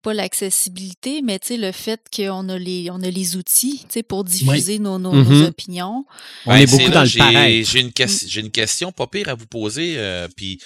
pas 0.02 0.12
l'accessibilité, 0.12 1.22
mais 1.22 1.38
tu 1.38 1.46
sais, 1.48 1.56
le 1.56 1.72
fait 1.72 1.98
qu'on 2.14 2.48
a 2.50 2.58
les, 2.58 2.90
on 2.90 3.00
a 3.02 3.08
les 3.08 3.36
outils, 3.36 3.78
tu 3.88 3.94
sais, 3.94 4.02
pour 4.02 4.22
diffuser 4.24 4.78
nos, 4.78 4.98
nos, 4.98 5.12
nos 5.14 5.24
Mhm. 5.24 5.44
opinions. 5.46 6.04
On 6.44 6.54
est 6.54 6.66
beaucoup 6.66 6.82
là, 6.88 6.90
dans 6.90 7.00
le 7.00 7.06
j'ai- 7.06 7.18
pareil. 7.20 7.64
J'ai 7.64 7.80
une, 7.80 7.90
ques- 7.90 8.26
j'ai 8.26 8.40
une 8.42 8.50
question 8.50 8.92
pas 8.92 9.06
pire 9.06 9.30
à 9.30 9.34
vous 9.34 9.46
poser, 9.46 9.94
euh, 9.96 10.28
puis 10.36 10.60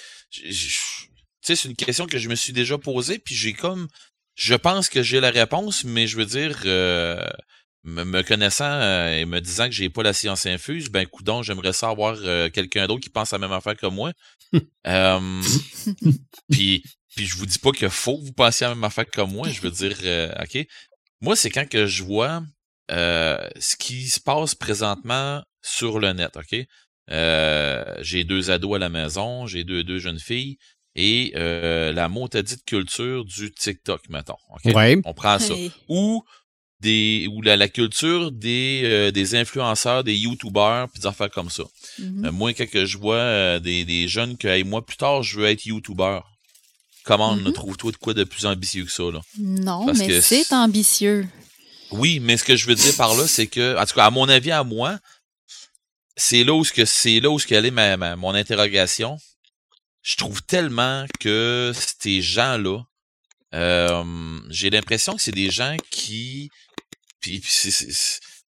c'est 1.41 1.63
une 1.65 1.75
question 1.75 2.05
que 2.05 2.17
je 2.17 2.27
me 2.29 2.35
suis 2.35 2.51
déjà 2.53 2.77
posée, 2.77 3.17
puis 3.19 3.33
j'ai 3.33 3.53
comme, 3.53 3.87
je 4.35 4.55
pense 4.55 4.89
que 4.89 5.01
j'ai 5.03 5.19
la 5.21 5.31
réponse, 5.31 5.83
mais 5.85 6.05
je 6.05 6.17
veux 6.17 6.25
dire, 6.25 6.59
euh, 6.65 7.25
me, 7.83 8.03
me 8.03 8.21
connaissant 8.23 8.69
euh, 8.69 9.19
et 9.19 9.25
me 9.25 9.39
disant 9.39 9.65
que 9.65 9.71
j'ai 9.71 9.89
pas 9.89 10.03
la 10.03 10.13
science 10.13 10.45
infuse, 10.45 10.89
ben 10.89 11.05
coudon, 11.05 11.43
j'aimerais 11.43 11.73
ça 11.73 11.89
avoir 11.89 12.15
euh, 12.21 12.49
quelqu'un 12.49 12.87
d'autre 12.87 13.01
qui 13.01 13.09
pense 13.09 13.31
la 13.31 13.37
même 13.37 13.51
affaire 13.51 13.75
que 13.75 13.87
moi. 13.87 14.11
euh, 14.87 15.41
puis, 16.51 16.83
puis 17.15 17.25
je 17.25 17.37
vous 17.37 17.45
dis 17.45 17.59
pas 17.59 17.71
qu'il 17.71 17.89
faut 17.89 18.17
que 18.17 18.25
vous 18.25 18.33
pensiez 18.33 18.67
la 18.67 18.75
même 18.75 18.83
affaire 18.83 19.05
que 19.05 19.21
moi, 19.21 19.49
je 19.49 19.61
veux 19.61 19.71
dire, 19.71 19.97
euh, 20.03 20.33
ok? 20.41 20.65
Moi, 21.21 21.35
c'est 21.35 21.49
quand 21.49 21.67
que 21.67 21.85
je 21.85 22.03
vois 22.03 22.41
euh, 22.91 23.47
ce 23.59 23.75
qui 23.75 24.07
se 24.07 24.19
passe 24.19 24.55
présentement 24.55 25.43
sur 25.61 25.99
le 25.99 26.13
net, 26.13 26.37
OK? 26.37 26.65
Euh, 27.11 27.95
j'ai 28.01 28.23
deux 28.23 28.51
ados 28.51 28.75
à 28.75 28.79
la 28.79 28.89
maison, 28.89 29.47
j'ai 29.47 29.63
deux, 29.63 29.83
deux 29.83 29.99
jeunes 29.99 30.19
filles 30.19 30.57
et 30.95 31.33
euh, 31.35 31.91
la 31.91 32.09
motadite 32.09 32.63
culture 32.65 33.25
du 33.25 33.51
TikTok, 33.51 34.09
mettons. 34.09 34.37
OK? 34.49 34.73
Ouais. 34.75 34.97
On 35.05 35.13
prend 35.13 35.39
ça. 35.39 35.53
Ou 35.87 36.23
des 36.81 37.27
ou 37.31 37.41
la, 37.41 37.57
la 37.57 37.67
culture 37.67 38.31
des, 38.31 38.81
euh, 38.85 39.11
des 39.11 39.35
influenceurs, 39.35 40.03
des 40.03 40.15
YouTubers, 40.15 40.87
puis 40.91 41.01
des 41.01 41.07
affaires 41.07 41.29
comme 41.29 41.49
ça. 41.49 41.63
Euh, 41.99 42.31
moi, 42.31 42.53
quand 42.53 42.69
que 42.69 42.85
je 42.85 42.97
vois 42.97 43.15
euh, 43.17 43.59
des, 43.59 43.83
des 43.85 44.07
jeunes 44.07 44.37
que 44.37 44.47
hey, 44.47 44.63
moi, 44.63 44.85
plus 44.85 44.97
tard, 44.97 45.21
je 45.23 45.39
veux 45.39 45.45
être 45.47 45.65
YouTuber. 45.65 46.19
Comment 47.03 47.31
on 47.31 47.35
Mhm. 47.37 47.51
trouve-toi 47.53 47.91
de 47.91 47.97
quoi 47.97 48.13
de 48.13 48.23
plus 48.23 48.45
ambitieux 48.45 48.85
que 48.85 48.91
ça, 48.91 49.03
là? 49.11 49.21
non, 49.37 49.85
parce 49.87 49.97
mais 49.99 50.21
c'est 50.21 50.43
c'est- 50.43 50.53
ambitieux. 50.55 51.27
Oui, 51.91 52.19
mais 52.19 52.37
ce 52.37 52.43
que 52.43 52.55
je 52.55 52.67
veux 52.67 52.75
dire 52.75 52.95
par 52.95 53.15
là, 53.15 53.27
c'est 53.27 53.47
que, 53.47 53.75
en 53.77 53.85
tout 53.85 53.95
cas, 53.95 54.05
à 54.05 54.11
mon 54.11 54.29
avis, 54.29 54.51
à 54.51 54.63
moi, 54.63 54.99
c'est 56.15 56.43
là 56.43 56.53
où 56.53 56.63
ce 56.63 56.71
que 56.71 56.85
c'est 56.85 57.19
là 57.19 57.29
où 57.31 57.39
ce 57.39 57.47
qu'elle 57.47 57.65
est 57.65 57.71
ma, 57.71 57.97
ma- 57.97 58.15
mon 58.15 58.35
interrogation. 58.35 59.17
Je 60.03 60.15
trouve 60.15 60.41
tellement 60.43 61.05
que 61.19 61.73
ces 61.99 62.21
gens-là, 62.21 62.83
euh, 63.55 64.39
j'ai 64.49 64.69
l'impression 64.69 65.15
que 65.15 65.21
c'est 65.21 65.31
des 65.31 65.49
gens 65.49 65.75
qui, 65.89 66.49
puis, 67.19 67.39
puis 67.39 67.73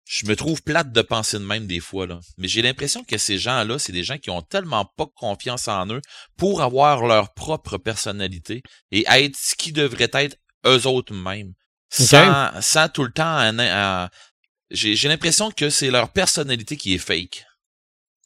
je 0.06 0.26
me 0.26 0.36
trouve 0.36 0.62
plate 0.62 0.92
de 0.92 1.02
penser 1.02 1.40
de 1.40 1.44
même 1.44 1.66
des 1.66 1.80
fois 1.80 2.08
là, 2.08 2.20
mais 2.38 2.48
j'ai 2.48 2.62
l'impression 2.62 3.04
que 3.04 3.18
ces 3.18 3.38
gens-là, 3.38 3.80
c'est 3.80 3.94
des 3.94 4.04
gens 4.04 4.18
qui 4.18 4.30
ont 4.30 4.42
tellement 4.42 4.86
pas 4.86 5.08
confiance 5.16 5.68
en 5.68 5.88
eux 5.90 6.02
pour 6.38 6.62
avoir 6.62 7.06
leur 7.06 7.34
propre 7.34 7.78
personnalité 7.78 8.62
et 8.92 9.06
être 9.08 9.36
ce 9.36 9.56
qui 9.56 9.72
devrait 9.72 10.12
être 10.14 10.38
eux 10.66 10.88
autres 10.88 11.14
mêmes 11.14 11.54
sans, 11.90 12.50
sans 12.62 12.90
tout 12.90 13.04
le 13.04 13.12
temps 13.12 13.52
j'ai 14.72 15.08
l'impression 15.08 15.52
que 15.52 15.70
c'est 15.70 15.92
leur 15.92 16.10
personnalité 16.10 16.78
qui 16.78 16.96
est 16.96 17.00
fake. 17.00 17.46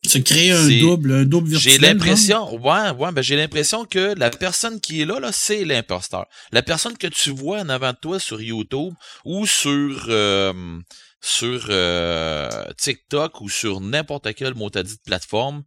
Se 0.05 0.19
créer 0.19 0.51
un 0.51 0.63
double, 0.79 1.11
un 1.11 1.25
double 1.25 1.49
virtuel. 1.49 1.73
J'ai 1.73 1.79
l'impression, 1.79 2.55
ouais, 2.55 2.91
ouais, 2.91 3.11
ben 3.11 3.21
j'ai 3.21 3.35
l'impression 3.35 3.83
que 3.83 4.13
la 4.17 4.29
personne 4.29 4.79
qui 4.79 5.01
est 5.01 5.05
là, 5.05 5.19
là, 5.19 5.31
c'est 5.31 5.65
l'imposteur. 5.65 6.25
La 6.51 6.61
personne 6.61 6.97
que 6.97 7.07
tu 7.07 7.31
vois 7.31 7.59
en 7.61 7.69
avant 7.69 7.91
de 7.91 7.97
toi 7.97 8.19
sur 8.19 8.39
YouTube 8.41 8.93
ou 9.25 9.45
sur 9.45 10.05
euh, 10.09 10.79
sur 11.21 11.65
euh, 11.69 12.49
TikTok 12.77 13.41
ou 13.41 13.49
sur 13.49 13.81
n'importe 13.81 14.33
quelle 14.35 14.53
mot 14.53 14.69
de 14.69 14.83
plateforme, 15.05 15.63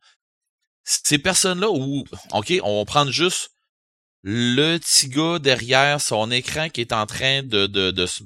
ces 0.84 1.18
personnes-là 1.18 1.68
où, 1.70 2.04
ok, 2.32 2.54
on 2.62 2.78
va 2.78 2.84
prendre 2.86 3.10
juste 3.10 3.50
le 4.22 4.78
petit 4.78 5.08
gars 5.08 5.38
derrière 5.38 6.00
son 6.00 6.30
écran 6.30 6.68
qui 6.70 6.80
est 6.80 6.92
en 6.92 7.04
train 7.06 7.42
de 7.42 7.66
de, 7.66 7.90
de, 7.90 8.06
se- 8.06 8.22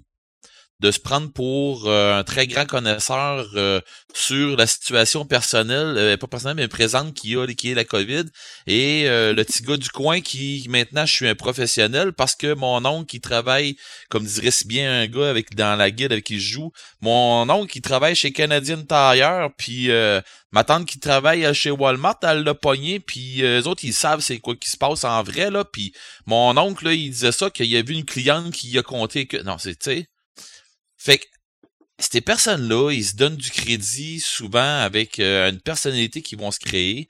de 0.85 0.91
se 0.91 1.01
prendre 1.01 1.33
pour 1.33 1.89
euh, 1.89 2.19
un 2.19 2.25
très 2.25 2.47
grand 2.47 2.67
connaisseur 2.67 3.47
euh, 3.55 3.81
sur 4.13 4.55
la 4.57 4.67
situation 4.67 5.25
personnelle, 5.25 5.97
euh, 5.97 6.17
pas 6.19 6.27
personnelle, 6.27 6.57
mais 6.57 6.69
présente 6.69 7.15
qui 7.15 7.37
a 7.37 7.47
qui 7.47 7.71
est 7.71 7.75
la 7.75 7.85
COVID. 7.85 8.25
Et 8.67 9.05
euh, 9.09 9.33
le 9.33 9.45
petit 9.45 9.63
gars 9.63 9.79
du 9.79 9.89
coin 9.89 10.21
qui 10.21 10.67
maintenant 10.69 11.07
je 11.07 11.13
suis 11.13 11.29
un 11.29 11.35
professionnel 11.35 12.13
parce 12.13 12.35
que 12.35 12.53
mon 12.53 12.85
oncle 12.85 13.07
qui 13.07 13.23
travaille, 13.23 13.77
comme 14.11 14.27
dirait 14.27 14.51
si 14.51 14.67
bien 14.67 15.01
un 15.01 15.07
gars 15.07 15.31
avec 15.31 15.55
dans 15.55 15.75
la 15.75 15.91
guide 15.91 16.13
avec 16.13 16.25
qui 16.25 16.39
je 16.39 16.53
joue, 16.53 16.73
mon 17.01 17.49
oncle 17.49 17.73
qui 17.73 17.81
travaille 17.81 18.15
chez 18.15 18.31
Canadian 18.33 18.83
Tire, 18.83 19.49
puis 19.57 19.91
euh, 19.91 20.21
ma 20.53 20.65
tante 20.65 20.87
qui 20.87 21.01
travaille 21.01 21.53
chez 21.55 21.71
Walmart, 21.71 22.19
elle 22.25 22.45
l'a 22.45 22.55
pogné, 22.55 23.01
puis 23.01 23.43
eux 23.43 23.67
autres 23.67 23.85
ils 23.85 23.95
savent 23.95 24.21
c'est 24.21 24.39
quoi 24.39 24.55
qui 24.55 24.69
se 24.69 24.77
passe 24.77 25.05
en 25.05 25.23
vrai 25.23 25.51
là, 25.51 25.65
puis 25.65 25.95
mon 26.27 26.55
oncle 26.59 26.85
là, 26.85 26.93
il 26.93 27.11
disait 27.11 27.33
ça 27.33 27.49
qu'il 27.49 27.75
a 27.75 27.81
vu 27.81 27.95
une 27.95 28.05
cliente 28.05 28.53
qui 28.53 28.77
a 28.77 28.83
compté 28.83 29.27
que 29.27 29.39
non 29.39 29.57
c'est 29.57 29.79
tu 29.79 29.91
sais 29.91 30.09
fait 31.05 31.19
que 31.19 31.27
ces 31.99 32.23
personnes-là, 32.23 32.91
ils 32.91 33.05
se 33.05 33.15
donnent 33.15 33.37
du 33.37 33.51
crédit 33.51 34.21
souvent 34.21 34.79
avec 34.81 35.19
euh, 35.19 35.51
une 35.51 35.61
personnalité 35.61 36.23
qu'ils 36.23 36.39
vont 36.39 36.51
se 36.51 36.59
créer. 36.59 37.09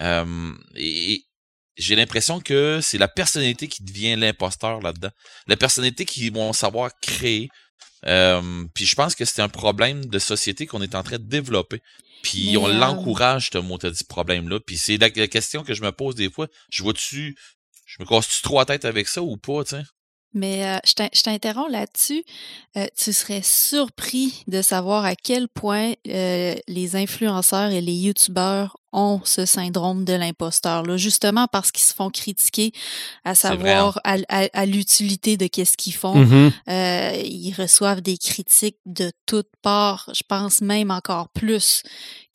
Euh, 0.00 0.54
et 0.74 1.24
j'ai 1.76 1.94
l'impression 1.94 2.40
que 2.40 2.80
c'est 2.82 2.96
la 2.96 3.06
personnalité 3.06 3.68
qui 3.68 3.84
devient 3.84 4.16
l'imposteur 4.16 4.80
là-dedans. 4.80 5.10
La 5.46 5.58
personnalité 5.58 6.06
qu'ils 6.06 6.32
vont 6.32 6.54
savoir 6.54 6.90
créer. 7.02 7.50
Euh, 8.06 8.64
puis 8.74 8.86
je 8.86 8.94
pense 8.94 9.14
que 9.14 9.26
c'est 9.26 9.42
un 9.42 9.50
problème 9.50 10.06
de 10.06 10.18
société 10.18 10.66
qu'on 10.66 10.80
est 10.80 10.94
en 10.94 11.02
train 11.02 11.18
de 11.18 11.28
développer. 11.28 11.82
Puis 12.22 12.52
Mais, 12.52 12.56
on 12.56 12.66
l'encourage, 12.66 13.50
ce 13.52 13.58
mot 13.58 13.76
dit 13.76 14.04
problème-là. 14.08 14.58
Puis 14.66 14.78
c'est 14.78 14.96
la, 14.96 15.10
la 15.14 15.28
question 15.28 15.64
que 15.64 15.74
je 15.74 15.82
me 15.82 15.92
pose 15.92 16.14
des 16.14 16.30
fois. 16.30 16.48
Je 16.70 16.82
vois-tu, 16.82 17.36
je 17.84 17.96
me 18.00 18.06
casse-tu 18.06 18.40
trop 18.40 18.58
la 18.58 18.64
tête 18.64 18.86
avec 18.86 19.06
ça 19.06 19.20
ou 19.20 19.36
pas, 19.36 19.64
tu 19.64 19.76
sais? 19.76 19.82
Mais 20.34 20.66
euh, 20.66 20.78
je 20.84 20.92
t'in- 20.94 21.08
je 21.14 21.22
t'interromps 21.22 21.70
là-dessus. 21.70 22.24
Euh, 22.76 22.86
tu 22.96 23.12
serais 23.12 23.42
surpris 23.42 24.42
de 24.48 24.62
savoir 24.62 25.04
à 25.04 25.14
quel 25.14 25.48
point 25.48 25.92
euh, 26.08 26.54
les 26.68 26.96
influenceurs 26.96 27.70
et 27.70 27.80
les 27.80 27.92
youtubeurs 27.94 28.76
ont 28.92 29.20
ce 29.24 29.44
syndrome 29.44 30.04
de 30.04 30.12
l'imposteur 30.12 30.84
là, 30.84 30.96
justement 30.96 31.46
parce 31.50 31.72
qu'ils 31.72 31.84
se 31.84 31.94
font 31.94 32.10
critiquer 32.10 32.72
à 33.24 33.34
savoir 33.34 34.00
à, 34.04 34.16
à- 34.28 34.48
à 34.52 34.66
l'utilité 34.66 35.36
de 35.36 35.46
qu'est-ce 35.48 35.76
qu'ils 35.76 35.94
font. 35.94 36.14
Mhm. 36.14 36.52
Euh, 36.68 37.12
ils 37.24 37.52
reçoivent 37.56 38.00
des 38.02 38.16
critiques 38.18 38.78
de 38.86 39.10
toutes 39.26 39.50
parts, 39.62 40.08
je 40.14 40.22
pense 40.28 40.60
même 40.60 40.90
encore 40.92 41.28
plus 41.30 41.82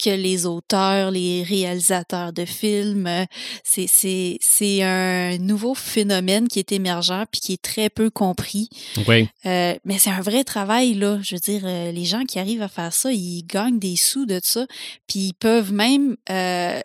que 0.01 0.09
les 0.09 0.45
auteurs, 0.45 1.11
les 1.11 1.43
réalisateurs 1.43 2.33
de 2.33 2.45
films. 2.45 3.05
Euh, 3.07 3.25
C'est, 3.63 3.87
c'est, 3.87 4.37
c'est 4.41 4.81
un 4.83 5.37
nouveau 5.37 5.75
phénomène 5.75 6.47
qui 6.47 6.59
est 6.59 6.71
émergent 6.71 7.25
puis 7.31 7.41
qui 7.41 7.53
est 7.53 7.61
très 7.61 7.89
peu 7.89 8.09
compris. 8.09 8.69
Oui. 9.07 9.27
Euh, 9.45 9.75
mais 9.85 9.99
c'est 9.99 10.09
un 10.09 10.21
vrai 10.21 10.43
travail, 10.43 10.93
là. 10.95 11.19
Je 11.21 11.35
veux 11.35 11.39
dire, 11.41 11.61
euh, 11.65 11.91
les 11.91 12.05
gens 12.05 12.23
qui 12.25 12.39
arrivent 12.39 12.61
à 12.61 12.67
faire 12.69 12.93
ça, 12.93 13.11
ils 13.11 13.43
gagnent 13.45 13.79
des 13.79 13.95
sous 13.95 14.25
de 14.25 14.39
ça. 14.43 14.65
Puis 15.07 15.19
ils 15.19 15.33
peuvent 15.33 15.71
même, 15.73 16.15
euh, 16.29 16.79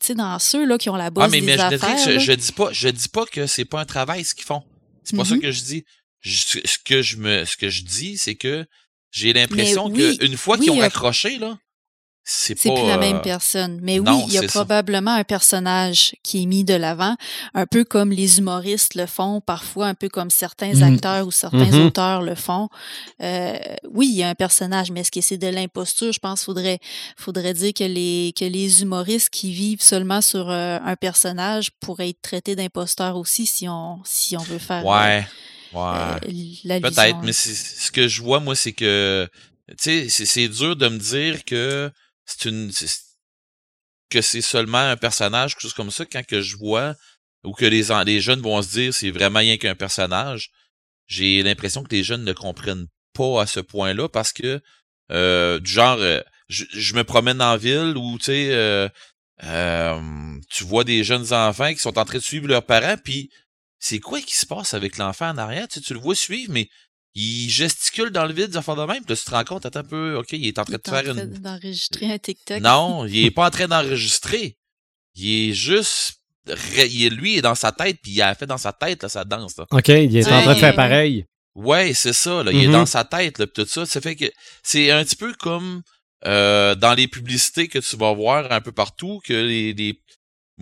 tu 0.00 0.06
sais, 0.08 0.14
dans 0.14 0.38
ceux 0.38 0.64
là, 0.66 0.78
qui 0.78 0.88
ont 0.90 0.96
la 0.96 1.10
bosse 1.10 1.24
Ah, 1.26 1.28
mais, 1.28 1.40
des 1.40 1.46
mais 1.46 1.56
je, 1.58 1.62
affaires, 1.62 1.98
je, 1.98 2.18
je 2.18 2.32
dis 2.32 2.52
pas, 2.52 2.68
je 2.72 2.88
dis 2.88 3.08
pas 3.08 3.26
que 3.26 3.46
c'est 3.46 3.64
pas 3.64 3.80
un 3.80 3.84
travail 3.84 4.24
ce 4.24 4.34
qu'ils 4.34 4.44
font. 4.46 4.62
C'est 5.04 5.16
pas 5.16 5.24
ça 5.24 5.34
Mhm. 5.34 5.40
que 5.40 5.50
je 5.50 5.62
dis. 5.62 5.84
Je- 6.20 6.60
ce 6.64 6.78
que 6.84 7.02
je 7.02 7.16
me, 7.16 7.44
ce 7.44 7.56
que 7.56 7.68
je 7.68 7.82
dis, 7.82 8.16
c'est 8.16 8.36
que 8.36 8.64
j'ai 9.10 9.32
l'impression 9.32 9.88
oui, 9.88 10.16
qu'une 10.18 10.36
fois 10.36 10.56
oui, 10.56 10.62
qu'ils 10.64 10.70
ont 10.72 10.80
accroché, 10.80 11.38
là, 11.38 11.58
c'est 12.24 12.54
pas. 12.54 12.60
C'est 12.62 12.72
plus 12.74 12.86
la 12.86 12.98
même 12.98 13.16
euh, 13.16 13.20
personne. 13.20 13.80
Mais 13.82 13.98
oui, 13.98 14.24
il 14.28 14.32
y 14.34 14.38
a 14.38 14.42
ça. 14.42 14.46
probablement 14.48 15.12
un 15.14 15.24
personnage 15.24 16.14
qui 16.22 16.42
est 16.42 16.46
mis 16.46 16.62
de 16.64 16.74
l'avant, 16.74 17.16
un 17.54 17.66
peu 17.66 17.84
comme 17.84 18.10
les 18.12 18.38
humoristes 18.38 18.94
le 18.94 19.06
font 19.06 19.40
parfois, 19.40 19.86
un 19.88 19.94
peu 19.94 20.08
comme 20.08 20.30
certains 20.30 20.74
Mhm. 20.74 20.82
acteurs 20.94 21.26
ou 21.26 21.30
certains 21.30 21.72
Mhm. 21.72 21.86
auteurs 21.86 22.22
le 22.22 22.34
font. 22.34 22.68
Euh, 23.22 23.58
oui, 23.90 24.08
il 24.10 24.16
y 24.16 24.22
a 24.22 24.28
un 24.28 24.34
personnage, 24.34 24.90
mais 24.90 25.00
est-ce 25.00 25.10
que 25.10 25.20
c'est 25.20 25.38
de 25.38 25.48
l'imposture? 25.48 26.12
Je 26.12 26.18
pense 26.18 26.40
qu'il 26.40 26.46
faudrait, 26.46 26.78
faudrait 27.16 27.54
dire 27.54 27.72
que 27.74 27.84
les, 27.84 28.32
que 28.38 28.44
les 28.44 28.82
humoristes 28.82 29.30
qui 29.30 29.52
vivent 29.52 29.82
seulement 29.82 30.20
sur 30.20 30.50
euh, 30.50 30.78
un 30.84 30.96
personnage 30.96 31.70
pourraient 31.80 32.10
être 32.10 32.22
traités 32.22 32.54
d'imposteurs 32.56 33.16
aussi 33.16 33.46
si 33.46 33.68
on, 33.68 34.00
si 34.04 34.36
on 34.36 34.42
veut 34.42 34.58
faire 34.58 34.86
euh, 34.86 34.90
Ouais. 34.90 35.26
Ouais. 35.72 35.80
euh, 35.80 36.18
l'allusion, 36.64 36.90
Peut-être, 36.90 37.18
mais 37.22 37.32
ce 37.32 37.90
que 37.90 38.06
je 38.06 38.20
vois, 38.22 38.40
moi, 38.40 38.54
c'est 38.54 38.72
que, 38.72 39.26
tu 39.70 39.74
sais, 39.78 40.08
c'est- 40.10 40.26
c'est 40.26 40.48
dur 40.48 40.76
de 40.76 40.86
me 40.88 40.98
dire 40.98 41.44
que 41.46 41.90
c'est 42.24 42.48
une, 42.48 42.70
que 44.10 44.20
c'est 44.20 44.42
seulement 44.42 44.78
un 44.78 44.96
personnage, 44.96 45.54
quelque 45.54 45.62
chose 45.62 45.74
comme 45.74 45.90
ça, 45.90 46.04
quand 46.04 46.24
que 46.24 46.42
je 46.42 46.56
vois, 46.56 46.94
ou 47.44 47.52
que 47.52 47.64
les, 47.64 48.20
jeunes 48.20 48.40
vont 48.40 48.62
se 48.62 48.70
dire 48.70 48.94
c'est 48.94 49.10
vraiment 49.10 49.40
rien 49.40 49.56
qu'un 49.56 49.74
personnage, 49.74 50.50
j'ai 51.06 51.42
l'impression 51.42 51.82
que 51.82 51.94
les 51.94 52.04
jeunes 52.04 52.24
ne 52.24 52.32
comprennent 52.32 52.86
pas 53.14 53.42
à 53.42 53.46
ce 53.46 53.60
point-là 53.60 54.08
parce 54.08 54.32
que, 54.32 54.60
euh, 55.10 55.58
du 55.58 55.70
genre, 55.70 55.98
euh, 55.98 56.20
je, 56.48 56.94
me 56.94 57.04
promène 57.04 57.42
en 57.42 57.56
ville 57.56 57.96
où, 57.96 58.18
tu 58.18 58.26
sais, 58.26 58.48
euh, 58.52 58.88
euh, 59.44 60.38
tu 60.50 60.64
vois 60.64 60.84
des 60.84 61.02
jeunes 61.04 61.32
enfants 61.32 61.72
qui 61.72 61.80
sont 61.80 61.98
en 61.98 62.04
train 62.04 62.18
de 62.18 62.22
suivre 62.22 62.46
leurs 62.46 62.64
parents, 62.64 62.96
puis 63.02 63.30
c'est 63.78 63.98
quoi 63.98 64.20
qui 64.20 64.36
se 64.36 64.46
passe 64.46 64.74
avec 64.74 64.98
l'enfant 64.98 65.30
en 65.30 65.38
arrière? 65.38 65.66
Tu, 65.68 65.80
tu 65.80 65.94
le 65.94 66.00
vois 66.00 66.14
suivre, 66.14 66.52
mais 66.52 66.68
il 67.14 67.50
gesticule 67.50 68.10
dans 68.10 68.24
le 68.26 68.32
vide, 68.32 68.48
des 68.50 68.56
affaires 68.56 68.76
de 68.76 68.84
même. 68.84 69.04
Puis 69.04 69.10
là, 69.14 69.16
tu 69.16 69.24
te 69.24 69.30
rends 69.30 69.44
compte, 69.44 69.66
attends 69.66 69.80
un 69.80 69.84
peu, 69.84 70.16
OK, 70.16 70.32
il 70.32 70.46
est 70.46 70.58
en 70.58 70.62
Il 70.62 70.64
train 70.64 70.74
est 70.74 70.84
de 70.84 70.90
en 70.90 70.92
faire 71.02 71.14
train 71.14 71.22
une... 71.24 71.38
d'enregistrer 71.38 72.12
un 72.12 72.18
TikTok. 72.18 72.60
Non, 72.60 73.06
il 73.06 73.26
est 73.26 73.30
pas 73.30 73.46
en 73.46 73.50
train 73.50 73.68
d'enregistrer. 73.68 74.56
Il 75.14 75.50
est 75.50 75.52
juste... 75.52 76.14
il 76.46 77.04
est- 77.04 77.10
lui, 77.10 77.34
il 77.34 77.38
est 77.38 77.42
dans 77.42 77.54
sa 77.54 77.70
tête, 77.72 77.98
puis 78.02 78.12
il 78.12 78.22
a 78.22 78.34
fait 78.34 78.46
dans 78.46 78.56
sa 78.58 78.72
tête, 78.72 79.02
là, 79.02 79.08
sa 79.08 79.24
danse. 79.24 79.56
Là. 79.58 79.66
OK, 79.70 79.88
il 79.88 80.16
est 80.16 80.26
en 80.26 80.42
train 80.42 80.54
de 80.54 80.58
faire 80.58 80.74
pareil. 80.74 81.26
Ouais, 81.54 81.92
c'est 81.92 82.14
ça. 82.14 82.42
Là. 82.42 82.50
Il 82.50 82.62
est 82.64 82.66
Mhm. 82.66 82.72
dans 82.72 82.86
sa 82.86 83.04
tête, 83.04 83.38
là, 83.38 83.46
pis 83.46 83.62
tout 83.62 83.68
ça. 83.68 83.84
Ça 83.84 84.00
fait 84.00 84.16
que 84.16 84.24
c'est 84.62 84.90
un 84.90 85.04
petit 85.04 85.16
peu 85.16 85.34
comme 85.34 85.82
euh, 86.24 86.74
dans 86.76 86.94
les 86.94 87.08
publicités 87.08 87.66
que 87.68 87.78
tu 87.80 87.96
vas 87.96 88.12
voir 88.14 88.50
un 88.52 88.60
peu 88.60 88.72
partout, 88.72 89.20
que 89.24 89.32
les, 89.34 89.74
les... 89.74 90.00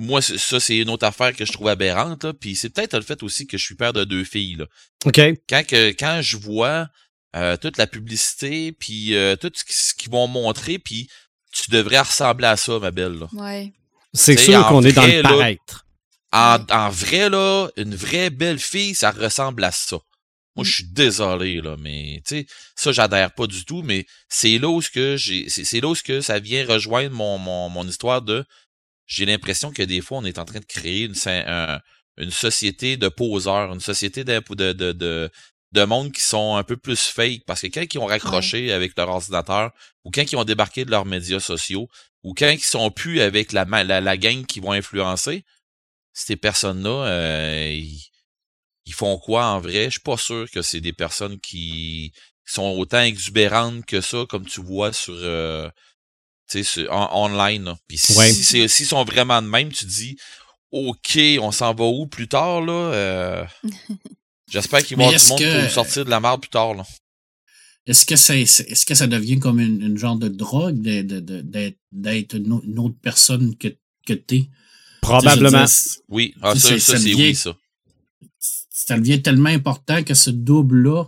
moi 0.00 0.20
ça 0.22 0.58
c'est 0.60 0.78
une 0.78 0.90
autre 0.90 1.06
affaire 1.06 1.34
que 1.34 1.44
je 1.44 1.52
trouve 1.52 1.68
aberrante. 1.68 2.24
Là. 2.24 2.32
Puis 2.32 2.56
c'est 2.56 2.70
peut-être 2.70 2.96
le 2.96 3.02
fait 3.02 3.22
aussi 3.22 3.46
que 3.46 3.56
je 3.58 3.64
suis 3.64 3.74
père 3.74 3.92
de 3.92 4.04
deux 4.04 4.24
filles. 4.24 4.56
Là. 4.56 4.66
OK. 5.06 5.20
Quand 5.48 5.66
que 5.66 5.90
quand 5.90 6.20
je 6.22 6.36
vois 6.36 6.88
euh, 7.36 7.56
toute 7.56 7.76
la 7.78 7.86
publicité, 7.86 8.72
puis 8.72 9.14
euh, 9.14 9.36
tout 9.36 9.52
ce 9.54 9.64
qui- 9.64 9.72
ce 9.74 9.94
qu'ils 9.94 10.10
vont 10.10 10.26
montrer, 10.26 10.78
puis 10.80 11.08
tu 11.52 11.70
devrais 11.70 12.00
ressembler 12.00 12.48
à 12.48 12.56
ça, 12.56 12.78
ma 12.80 12.90
belle. 12.90 13.18
Là. 13.18 13.28
Ouais. 13.32 13.72
C'est 14.12 14.36
sûr 14.36 14.66
qu'on 14.66 14.82
est 14.82 14.92
dans 14.92 15.06
le 15.06 15.22
là, 15.22 15.28
paraître. 15.28 15.86
En, 16.32 16.58
en 16.70 16.90
vrai, 16.90 17.28
là, 17.30 17.68
une 17.76 17.94
vraie 17.94 18.30
belle 18.30 18.58
fille, 18.58 18.94
ça 18.94 19.10
ressemble 19.12 19.62
à 19.64 19.70
ça. 19.72 19.98
Moi, 20.56 20.64
je 20.64 20.72
suis 20.72 20.84
désolé, 20.92 21.60
là, 21.60 21.76
mais 21.78 22.20
tu 22.26 22.40
sais, 22.40 22.46
ça, 22.74 22.90
j'adhère 22.90 23.32
pas 23.32 23.46
du 23.46 23.64
tout, 23.64 23.82
mais 23.82 24.06
c'est 24.28 24.58
là 24.58 24.68
où 24.68 24.82
ce 24.82 24.90
que 24.90 25.16
j'ai. 25.16 25.48
C'est 25.48 25.64
c'est 25.64 25.80
là 25.80 25.88
où 25.88 25.94
ce 25.94 26.02
que 26.02 26.20
ça 26.20 26.40
vient 26.40 26.66
rejoindre 26.66 27.14
mon, 27.14 27.38
mon, 27.38 27.68
mon 27.68 27.86
histoire 27.86 28.22
de 28.22 28.44
j'ai 29.10 29.26
l'impression 29.26 29.72
que 29.72 29.82
des 29.82 30.00
fois, 30.00 30.18
on 30.18 30.24
est 30.24 30.38
en 30.38 30.44
train 30.44 30.60
de 30.60 30.64
créer 30.64 31.02
une, 31.04 31.14
syn- 31.14 31.44
un- 31.46 31.80
une 32.16 32.30
société 32.30 32.96
de 32.96 33.08
poseurs, 33.08 33.72
une 33.74 33.80
société 33.80 34.24
de, 34.24 34.40
de, 34.54 34.92
de, 34.92 35.30
de 35.72 35.84
monde 35.84 36.12
qui 36.12 36.22
sont 36.22 36.54
un 36.56 36.62
peu 36.62 36.76
plus 36.76 37.00
fake. 37.08 37.42
Parce 37.46 37.62
que 37.62 37.66
quand 37.66 37.84
ils 37.92 37.98
ont 37.98 38.06
raccroché 38.06 38.72
avec 38.72 38.96
leur 38.96 39.08
ordinateur, 39.08 39.72
ou 40.04 40.10
quand 40.12 40.30
ils 40.30 40.36
ont 40.36 40.44
débarqué 40.44 40.84
de 40.84 40.90
leurs 40.92 41.06
médias 41.06 41.40
sociaux, 41.40 41.88
ou 42.22 42.34
quand 42.34 42.50
ils 42.50 42.60
sont 42.60 42.90
plus 42.92 43.20
avec 43.20 43.52
la, 43.52 43.64
ma- 43.64 43.84
la, 43.84 44.00
la 44.00 44.16
gang 44.16 44.46
qui 44.46 44.60
vont 44.60 44.72
influencer, 44.72 45.44
ces 46.12 46.36
personnes-là, 46.36 47.06
euh, 47.08 47.72
ils, 47.72 48.00
ils 48.86 48.94
font 48.94 49.18
quoi 49.18 49.46
en 49.46 49.60
vrai? 49.60 49.86
Je 49.86 49.90
suis 49.90 50.00
pas 50.00 50.16
sûr 50.16 50.50
que 50.50 50.62
c'est 50.62 50.80
des 50.80 50.92
personnes 50.92 51.40
qui 51.40 52.12
sont 52.44 52.70
autant 52.78 53.00
exubérantes 53.02 53.84
que 53.86 54.00
ça, 54.00 54.24
comme 54.28 54.46
tu 54.46 54.60
vois 54.60 54.92
sur 54.92 55.14
euh, 55.16 55.68
sur- 56.62 56.90
en, 56.92 57.24
online. 57.26 57.64
là. 57.64 57.78
Puis 57.88 57.98
si, 57.98 58.12
Ouais. 58.16 58.32
c'est- 58.32 58.68
s'ils 58.68 58.86
sont 58.86 59.04
vraiment 59.04 59.40
de 59.42 59.46
même, 59.48 59.70
tu 59.70 59.84
dis 59.86 60.16
OK, 60.72 61.18
on 61.40 61.50
s'en 61.52 61.74
va 61.74 61.84
où 61.84 62.06
plus 62.06 62.28
tard 62.28 62.60
là? 62.60 62.72
Euh, 62.72 63.44
J'espère 64.50 64.82
qu'ils 64.84 64.96
vont 64.98 65.06
avoir 65.08 65.20
du 65.20 65.28
monde 65.28 65.38
que- 65.38 65.52
pour 65.54 65.62
nous 65.64 65.68
sortir 65.70 66.04
de 66.04 66.10
la 66.10 66.20
merde 66.20 66.40
plus 66.40 66.50
tard. 66.50 66.74
Là. 66.74 66.84
Est-ce 67.86 68.04
que, 68.06 68.14
est-ce 68.14 68.94
ça 68.94 69.06
devient 69.06 69.38
comme 69.38 69.58
une, 69.58 69.80
une 69.82 69.98
genre 69.98 70.16
de 70.16 70.28
drogue 70.28 70.80
de- 70.80 71.02
de- 71.02 71.20
de- 71.20 71.40
d'être, 71.40 71.78
d'être 71.92 72.34
une, 72.36 72.52
au- 72.52 72.62
une 72.62 72.78
autre 72.78 72.96
personne 73.02 73.56
que, 73.56 73.68
que 74.06 74.12
t'es? 74.12 74.48
Probablement. 75.00 75.64
Tu 75.64 75.72
sais, 75.72 75.82
je 75.82 75.88
veux 75.88 75.94
dire, 75.96 76.02
Oui, 76.08 76.34
ah, 76.42 76.54
ça, 76.54 76.68
sais, 76.68 76.78
ça, 76.78 76.92
ça 76.92 76.98
c'est 76.98 77.04
devient- 77.10 77.22
oui, 77.28 77.34
ça. 77.34 77.56
ça 78.70 78.98
devient 78.98 79.22
tellement 79.22 79.48
important 79.50 80.02
que 80.04 80.14
ce 80.14 80.30
double-là 80.30 81.04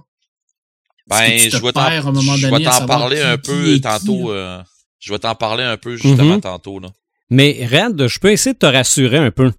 Ben, 1.09 1.39
tu 1.39 1.51
te 1.51 1.57
je 1.57 1.63
vais 1.63 1.73
perds 1.73 2.07
à 2.07 2.09
un 2.09 2.13
moment 2.13 2.37
t'en 2.65 2.73
je 2.77 2.81
vais 2.81 2.87
parler 2.87 3.17
qui- 3.17 3.23
un 3.23 3.39
peu 3.39 3.81
tantôt. 3.81 4.33
euh, 4.33 4.63
je 5.03 5.13
vais 5.13 5.19
t'en 5.19 5.35
parler 5.35 5.65
un 5.65 5.77
peu 5.77 5.97
justement 5.97 6.35
Mhm. 6.37 6.41
tantôt. 6.41 6.79
Là. 6.79 6.89
Mais 7.29 7.67
Red, 7.71 8.07
je 8.07 8.19
peux 8.21 8.31
essayer 8.31 8.55
de 8.55 8.59
te 8.59 8.67
rassurer 8.67 9.19
un 9.19 9.31
peu. 9.31 9.51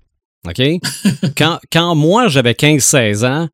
OK? 0.48 0.62
quand, 1.38 1.60
quand 1.72 1.96
moi, 1.96 2.28
j'avais 2.30 2.54
15-16 2.54 3.26
ans, 3.26 3.50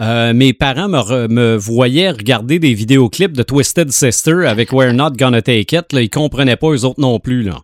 euh, 0.00 0.32
mes 0.32 0.52
parents 0.52 0.88
me, 0.88 0.98
re- 0.98 1.28
me 1.28 1.54
voyaient 1.56 2.10
regarder 2.10 2.58
des 2.58 2.74
vidéoclips 2.74 3.36
de 3.36 3.44
Twisted 3.44 3.92
Sister 3.92 4.44
avec 4.46 4.72
We're 4.72 4.92
Not 4.92 5.12
Gonna 5.12 5.40
Take 5.40 5.76
It. 5.76 5.92
Là, 5.92 6.02
ils 6.02 6.10
comprenaient 6.10 6.56
pas, 6.56 6.70
eux 6.70 6.84
autres 6.84 7.00
non 7.00 7.20
plus. 7.20 7.42
Là. 7.42 7.62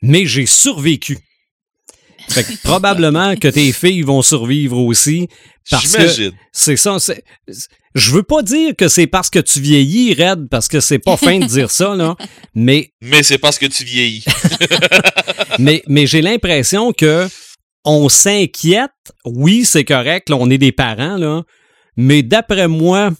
Mais 0.00 0.24
j'ai 0.24 0.46
survécu. 0.46 1.18
Fait 2.28 2.44
que 2.44 2.62
probablement 2.62 3.36
que 3.36 3.48
tes 3.48 3.72
filles 3.72 4.02
vont 4.02 4.22
survivre 4.22 4.78
aussi. 4.78 5.28
Parce 5.70 5.92
que 5.96 6.32
c'est 6.52 6.76
ça. 6.76 6.98
c'est- 6.98 7.22
Je 7.94 8.10
veux 8.10 8.22
pas 8.24 8.42
dire 8.42 8.74
que 8.76 8.88
c'est 8.88 9.06
parce 9.06 9.30
que 9.30 9.38
tu 9.38 9.60
vieillis, 9.60 10.14
Red, 10.14 10.48
parce 10.48 10.66
que 10.68 10.80
c'est 10.80 10.98
pas 10.98 11.16
fin 11.16 11.38
de 11.38 11.44
dire 11.46 11.70
ça, 11.70 11.94
là. 11.94 12.16
Mais 12.54 12.92
Mais 13.00 13.22
c'est 13.22 13.38
parce 13.38 13.58
que 13.58 13.66
tu 13.66 13.84
vieillis. 13.84 14.24
mais, 15.58 15.82
mais 15.86 16.06
j'ai 16.06 16.20
l'impression 16.22 16.92
que 16.92 17.28
on 17.84 18.08
s'inquiète. 18.08 18.90
Oui, 19.24 19.64
c'est 19.64 19.84
correct, 19.84 20.28
là, 20.30 20.36
on 20.40 20.50
est 20.50 20.58
des 20.58 20.72
parents, 20.72 21.16
là. 21.16 21.42
Mais 21.96 22.22
d'après 22.22 22.66
moi, 22.66 23.12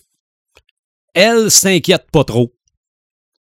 elle 1.15 1.51
s'inquiète 1.51 2.07
pas 2.11 2.25
trop. 2.25 2.53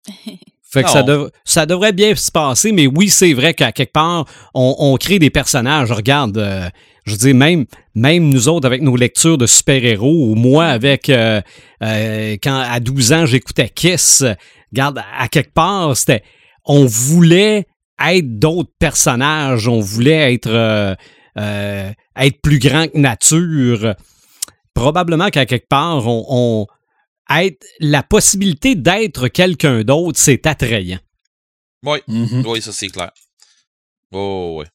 Fait 0.72 0.82
que 0.82 0.88
ça, 0.90 1.02
dev- 1.02 1.28
ça 1.44 1.66
devrait 1.66 1.92
bien 1.92 2.14
se 2.14 2.30
passer, 2.30 2.72
mais 2.72 2.86
oui, 2.86 3.10
c'est 3.10 3.32
vrai 3.34 3.52
qu'à 3.52 3.72
quelque 3.72 3.92
part, 3.92 4.24
on, 4.54 4.74
on 4.78 4.96
crée 4.96 5.18
des 5.18 5.28
personnages. 5.30 5.92
Regarde, 5.92 6.38
euh, 6.38 6.68
je 7.04 7.12
veux 7.12 7.18
dire, 7.18 7.34
même, 7.34 7.66
même 7.94 8.28
nous 8.30 8.48
autres 8.48 8.66
avec 8.66 8.80
nos 8.80 8.96
lectures 8.96 9.36
de 9.36 9.46
super-héros, 9.46 10.30
ou 10.30 10.34
moi 10.34 10.64
avec, 10.66 11.10
euh, 11.10 11.42
euh, 11.82 12.36
quand 12.42 12.58
à 12.58 12.80
12 12.80 13.12
ans, 13.12 13.26
j'écoutais 13.26 13.68
Kiss, 13.68 14.24
regarde, 14.72 15.02
à 15.18 15.28
quelque 15.28 15.52
part, 15.52 15.94
c'était, 15.96 16.22
on 16.64 16.86
voulait 16.86 17.66
être 18.02 18.38
d'autres 18.38 18.72
personnages, 18.78 19.68
on 19.68 19.80
voulait 19.80 20.32
être, 20.34 20.48
euh, 20.48 20.94
euh, 21.38 21.90
être 22.16 22.40
plus 22.42 22.58
grand 22.58 22.86
que 22.88 22.96
nature. 22.98 23.94
Probablement 24.74 25.28
qu'à 25.28 25.44
quelque 25.44 25.68
part, 25.68 26.06
on, 26.06 26.24
on- 26.28 26.66
être, 27.40 27.64
la 27.80 28.02
possibilité 28.02 28.74
d'être 28.74 29.28
quelqu'un 29.28 29.82
d'autre, 29.84 30.18
c'est 30.18 30.46
attrayant. 30.46 30.98
Oui, 31.84 31.98
Mhm. 32.08 32.44
oui, 32.46 32.62
ça 32.62 32.72
c'est 32.72 32.88
clair. 32.88 33.10
Oh, 34.12 34.56
ouais. 34.58 34.66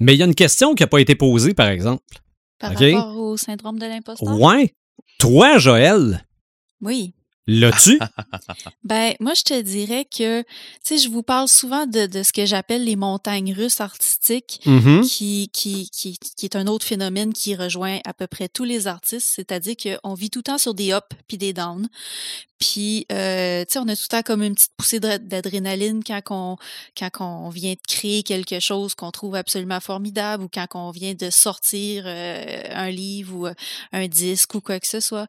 Mais 0.00 0.14
il 0.14 0.18
y 0.18 0.22
a 0.22 0.26
une 0.26 0.34
question 0.34 0.74
qui 0.74 0.82
n'a 0.82 0.86
pas 0.86 1.00
été 1.00 1.14
posée, 1.14 1.54
par 1.54 1.68
exemple. 1.68 2.02
Par 2.58 2.72
rapport 2.74 3.16
au 3.16 3.36
syndrome 3.36 3.78
de 3.78 3.86
l'imposteur? 3.86 4.38
Ouais. 4.40 4.74
Toi, 5.18 5.58
Joël, 5.58 6.24
Oui. 6.80 7.14
L'as-tu? 7.48 7.98
Ben, 8.84 9.14
moi, 9.20 9.34
je 9.34 9.42
te 9.42 9.60
dirais 9.60 10.04
que, 10.04 10.42
tu 10.42 10.46
sais, 10.84 10.98
je 10.98 11.08
vous 11.08 11.22
parle 11.22 11.48
souvent 11.48 11.86
de, 11.86 12.06
de 12.06 12.22
ce 12.22 12.32
que 12.32 12.46
j'appelle 12.46 12.84
les 12.84 12.96
montagnes 12.96 13.52
russes 13.52 13.80
artistiques, 13.80 14.60
Mhm. 14.66 15.02
qui, 15.04 15.50
qui, 15.52 15.90
qui, 15.90 16.16
qui 16.18 16.46
est 16.46 16.56
un 16.56 16.66
autre 16.66 16.84
phénomène 16.86 17.32
qui 17.32 17.54
rejoint 17.56 17.98
à 18.04 18.14
peu 18.14 18.26
près 18.26 18.48
tous 18.48 18.64
les 18.64 18.86
artistes, 18.86 19.28
c'est-à-dire 19.34 19.74
qu'on 19.76 20.14
vit 20.14 20.30
tout 20.30 20.38
le 20.40 20.44
temps 20.44 20.58
sur 20.58 20.74
des 20.74 20.90
ups 20.92 21.06
puis 21.26 21.36
des 21.38 21.52
downs. 21.52 21.88
Puis, 22.58 23.06
euh, 23.12 23.64
tu 23.64 23.74
sais, 23.74 23.78
on 23.78 23.86
a 23.88 23.94
tout 23.94 24.02
le 24.04 24.08
temps 24.08 24.22
comme 24.22 24.42
une 24.42 24.54
petite 24.54 24.72
poussée 24.76 24.98
d'ad- 25.00 25.28
d'adrénaline 25.28 26.02
quand 26.04 26.20
on, 26.30 26.56
quand 26.98 27.10
on 27.20 27.50
vient 27.50 27.72
de 27.74 27.78
créer 27.86 28.22
quelque 28.24 28.58
chose 28.58 28.94
qu'on 28.96 29.12
trouve 29.12 29.36
absolument 29.36 29.78
formidable 29.80 30.44
ou 30.44 30.48
quand 30.52 30.66
on 30.74 30.90
vient 30.90 31.14
de 31.14 31.30
sortir 31.30 32.02
euh, 32.06 32.62
un 32.70 32.90
livre 32.90 33.34
ou 33.36 33.46
euh, 33.46 33.54
un 33.92 34.08
disque 34.08 34.54
ou 34.56 34.60
quoi 34.60 34.80
que 34.80 34.88
ce 34.88 34.98
soit. 35.00 35.26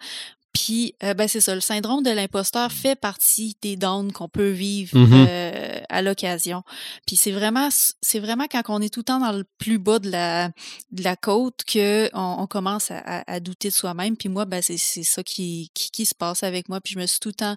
Puis, 0.54 0.96
euh, 1.04 1.14
ben 1.14 1.28
c'est 1.28 1.42
ça, 1.42 1.54
le 1.56 1.62
syndrome 1.62 2.04
de 2.04 2.10
l'imposteur 2.10 2.72
fait 2.72 2.96
partie 2.96 3.56
des 3.62 3.76
downs 3.76 4.12
qu'on 4.12 4.28
peut 4.30 4.50
vivre 4.50 4.98
Mhm. 4.98 5.26
euh, 5.28 5.80
à 5.90 6.02
l'occasion. 6.02 6.64
Puis 7.06 7.16
c'est 7.16 7.32
vraiment, 7.32 7.70
c'est 8.02 8.20
vraiment 8.20 8.46
quand 8.52 8.64
on 8.70 8.82
est 8.82 8.94
tout 8.94 9.02
le 9.02 9.06
temps 9.06 9.20
dans 9.20 9.32
le 9.32 9.46
plus 9.60 9.78
bas 9.78 10.00
de 10.00 10.10
la, 10.10 10.50
de 10.92 11.04
la 11.04 11.16
côte 11.16 11.64
que 11.66 12.10
on, 12.14 12.38
on 12.40 12.48
commence 12.48 12.90
à, 12.92 12.98
à- 13.00 13.32
à 13.34 13.40
douter 13.40 13.70
de 13.70 13.74
soi-même. 13.74 14.18
Puis 14.18 14.28
moi, 14.30 14.46
ben 14.46 14.62
c'est, 14.62 14.78
c'est 14.78 15.04
ça 15.04 15.22
qui, 15.24 15.70
qui, 15.74 15.92
qui 15.92 16.06
se 16.06 16.16
passe 16.16 16.44
avec 16.44 16.68
moi. 16.68 16.82
Puis 16.82 16.94
je 16.96 17.00
me 17.00 17.06
suis 17.06 17.20
tout 17.20 17.30
le 17.30 17.34
temps 17.36 17.56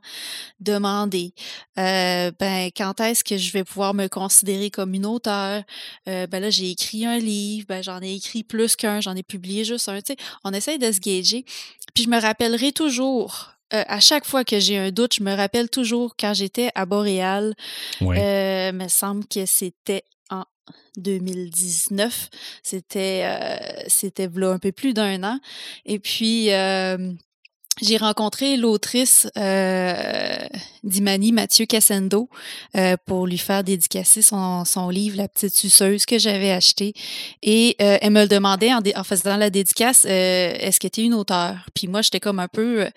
demandé, 0.60 1.32
euh, 1.78 2.30
ben 2.38 2.70
quand 2.76 3.00
est-ce 3.00 3.24
que 3.24 3.36
je 3.36 3.52
vais 3.52 3.64
pouvoir 3.64 3.94
me 3.94 4.06
considérer 4.08 4.70
comme 4.70 4.94
une 4.94 5.06
auteure? 5.06 5.62
Euh, 6.08 6.26
Ben 6.26 6.40
là, 6.40 6.50
j'ai 6.50 6.70
écrit 6.70 7.04
un 7.06 7.18
livre, 7.18 7.66
ben 7.68 7.82
j'en 7.82 8.00
ai 8.02 8.14
écrit 8.14 8.44
plus 8.44 8.76
qu'un, 8.76 9.00
j'en 9.00 9.16
ai 9.16 9.22
publié 9.22 9.64
juste 9.64 9.88
un. 9.88 10.00
Tu 10.00 10.12
sais, 10.12 10.16
on 10.44 10.52
essaye 10.52 10.78
de 10.78 10.90
se 10.92 11.00
gager. 11.00 11.44
Puis 11.94 12.04
je 12.04 12.08
me 12.10 12.20
rappellerai 12.20 12.72
toujours, 12.86 13.52
euh, 13.74 13.84
à 13.86 14.00
chaque 14.00 14.24
fois 14.26 14.44
que 14.44 14.58
j'ai 14.58 14.76
un 14.78 14.90
doute, 14.90 15.14
je 15.18 15.22
me 15.22 15.34
rappelle 15.34 15.68
toujours 15.70 16.14
quand 16.18 16.34
j'étais 16.34 16.70
à 16.74 16.84
Boréal, 16.86 17.54
Ouais. 18.00 18.18
euh, 18.18 18.72
me 18.72 18.88
semble 18.88 19.24
que 19.26 19.46
c'était 19.46 20.02
en 20.30 20.44
2019. 20.96 22.28
C'était 22.62 23.22
euh, 23.24 23.84
c'était 23.88 24.28
un 24.42 24.58
peu 24.58 24.72
plus 24.72 24.94
d'un 24.94 25.22
an. 25.22 25.38
Et 25.86 25.98
puis 26.00 26.48
j'ai 27.80 27.96
rencontré 27.96 28.56
l'autrice 28.56 29.26
euh, 29.38 30.36
d'Imani, 30.84 31.32
Mathieu 31.32 31.64
Cassendo, 31.64 32.28
euh, 32.76 32.96
pour 33.06 33.26
lui 33.26 33.38
faire 33.38 33.64
dédicacer 33.64 34.20
son, 34.22 34.64
son 34.64 34.88
livre 34.90 35.16
La 35.16 35.26
petite 35.26 35.56
suceuse 35.56 36.04
que 36.04 36.18
j'avais 36.18 36.50
acheté. 36.50 36.92
Et 37.42 37.74
euh, 37.80 37.96
elle 38.00 38.10
me 38.10 38.22
le 38.22 38.28
demandait 38.28 38.72
en, 38.72 38.80
dé- 38.82 38.92
en 38.94 39.04
faisant 39.04 39.36
la 39.36 39.48
dédicace, 39.50 40.04
euh, 40.06 40.54
est-ce 40.60 40.78
que 40.78 40.86
tu 40.86 41.00
es 41.00 41.04
une 41.04 41.14
auteure? 41.14 41.56
Puis 41.74 41.88
moi, 41.88 42.02
j'étais 42.02 42.20
comme 42.20 42.38
un 42.40 42.48
peu 42.48 42.88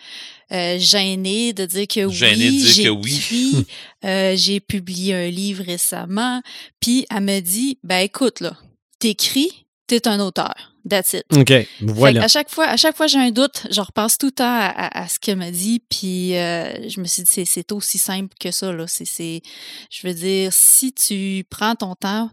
euh, 0.51 0.77
gênée 0.77 1.53
de 1.53 1.65
dire 1.65 1.87
que 1.87 2.09
Gênée 2.09 2.49
de 2.49 2.51
oui, 2.51 2.57
dire 2.61 2.73
j'ai 2.73 2.83
que 2.83 2.89
oui. 2.89 3.15
écrit, 3.15 3.65
euh, 4.05 4.33
j'ai 4.35 4.59
publié 4.59 5.13
un 5.15 5.29
livre 5.29 5.63
récemment. 5.63 6.41
Puis 6.81 7.05
elle 7.09 7.21
me 7.23 7.39
dit, 7.39 7.79
ben 7.83 7.99
écoute, 7.99 8.41
là, 8.41 8.55
t'écris, 8.99 9.65
t'es 9.87 10.07
un 10.07 10.19
auteur. 10.19 10.74
That's 10.87 11.13
it. 11.13 11.23
OK, 11.35 11.51
voilà. 11.81 12.23
à 12.23 12.27
chaque 12.27 12.49
fois, 12.49 12.65
à 12.67 12.77
chaque 12.77 12.95
fois 12.95 13.07
j'ai 13.07 13.17
un 13.17 13.31
doute, 13.31 13.65
je 13.71 13.81
repense 13.81 14.17
tout 14.19 14.27
le 14.27 14.31
temps 14.33 14.43
à, 14.45 14.65
à- 14.67 15.03
à 15.03 15.07
ce 15.07 15.17
qu'elle 15.19 15.37
m'a 15.37 15.49
dit, 15.51 15.81
puis 15.89 16.35
euh, 16.37 16.87
je 16.89 16.99
me 16.99 17.05
suis 17.05 17.23
dit 17.23 17.29
c'est, 17.31 17.45
c'est 17.45 17.71
aussi 17.71 17.97
simple 17.97 18.35
que 18.39 18.51
ça 18.51 18.71
là. 18.71 18.85
C'est, 18.87 19.05
c'est, 19.05 19.41
je 19.89 20.07
veux 20.07 20.13
dire, 20.13 20.53
si 20.53 20.93
tu 20.93 21.43
prends 21.49 21.73
ton 21.75 21.95
temps 21.95 22.29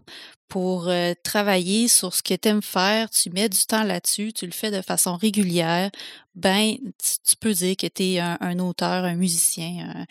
pour 0.49 0.87
euh, 0.87 1.13
travailler 1.23 1.87
sur 1.87 2.13
ce 2.13 2.21
que 2.21 2.33
tu 2.35 2.47
aimes 2.49 2.61
faire, 2.61 3.09
tu 3.09 3.29
mets 3.31 3.49
du 3.49 3.65
temps 3.65 3.83
là-dessus, 3.83 4.33
tu 4.33 4.45
le 4.45 4.51
fais 4.51 4.69
de 4.69 4.81
façon 4.81 5.15
régulière, 5.15 5.89
ben 6.35 6.75
tu, 6.75 7.13
tu 7.27 7.35
peux 7.39 7.53
dire 7.53 7.75
que 7.75 7.87
tu 7.87 8.03
es 8.03 8.19
un, 8.19 8.37
un 8.39 8.59
auteur, 8.59 9.03
un 9.03 9.15
musicien, 9.15 10.05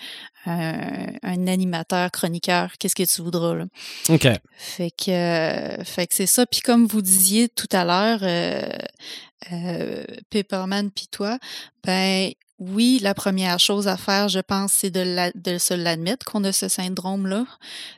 un, 0.47 0.53
un- 0.53 1.12
un 1.23 1.47
animateur, 1.47 2.11
chroniqueur, 2.11 2.73
qu'est-ce 2.79 2.95
que 2.97 3.05
tu 3.05 3.23
voudras 3.23 3.55
là. 3.55 3.64
OK. 4.09 4.27
Fait 4.57 4.90
que, 4.90 5.11
euh, 5.11 5.85
fait 5.85 6.07
que 6.09 6.14
c'est 6.14 6.27
ça. 6.27 6.45
Puis 6.47 6.61
comme 6.61 6.87
vous 6.87 7.03
disiez 7.03 7.49
tout 7.49 7.68
à 7.73 7.85
l'heure, 7.85 8.21
euh, 8.23 8.68
euh, 9.53 10.05
Pepperman 10.31 10.90
puis 10.90 11.07
toi, 11.11 11.38
ben 11.85 12.33
oui, 12.70 12.98
la 13.03 13.14
première 13.14 13.59
chose 13.59 13.88
à 13.88 13.96
faire, 13.96 14.29
je 14.29 14.38
pense, 14.40 14.72
c'est 14.72 14.90
de, 14.90 15.01
la- 15.01 15.33
de 15.35 15.59
se 15.59 15.75
l'admettre 15.75 16.25
qu'on 16.27 16.44
a 16.44 16.53
ce 16.53 16.68
syndrome-là 16.68 17.44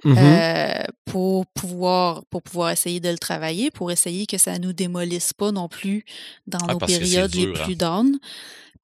Mhm. 0.05 0.16
euh, 0.18 0.83
pour 1.05 1.46
pouvoir 1.46 2.24
pour 2.31 2.42
pouvoir 2.42 2.70
essayer 2.70 3.00
de 3.00 3.09
le 3.11 3.18
travailler, 3.18 3.70
pour 3.70 3.90
essayer 3.92 4.27
que 4.27 4.38
ça 4.38 4.59
nous 4.59 4.72
démolisse 4.72 5.33
pas 5.33 5.53
non 5.53 5.68
plus 5.68 6.05
dans 6.46 6.59
Ah, 6.68 6.72
nos 6.72 6.79
périodes 6.79 7.35
les 7.35 7.46
hein. 7.46 7.64
plus 7.64 7.77
down. 7.77 8.18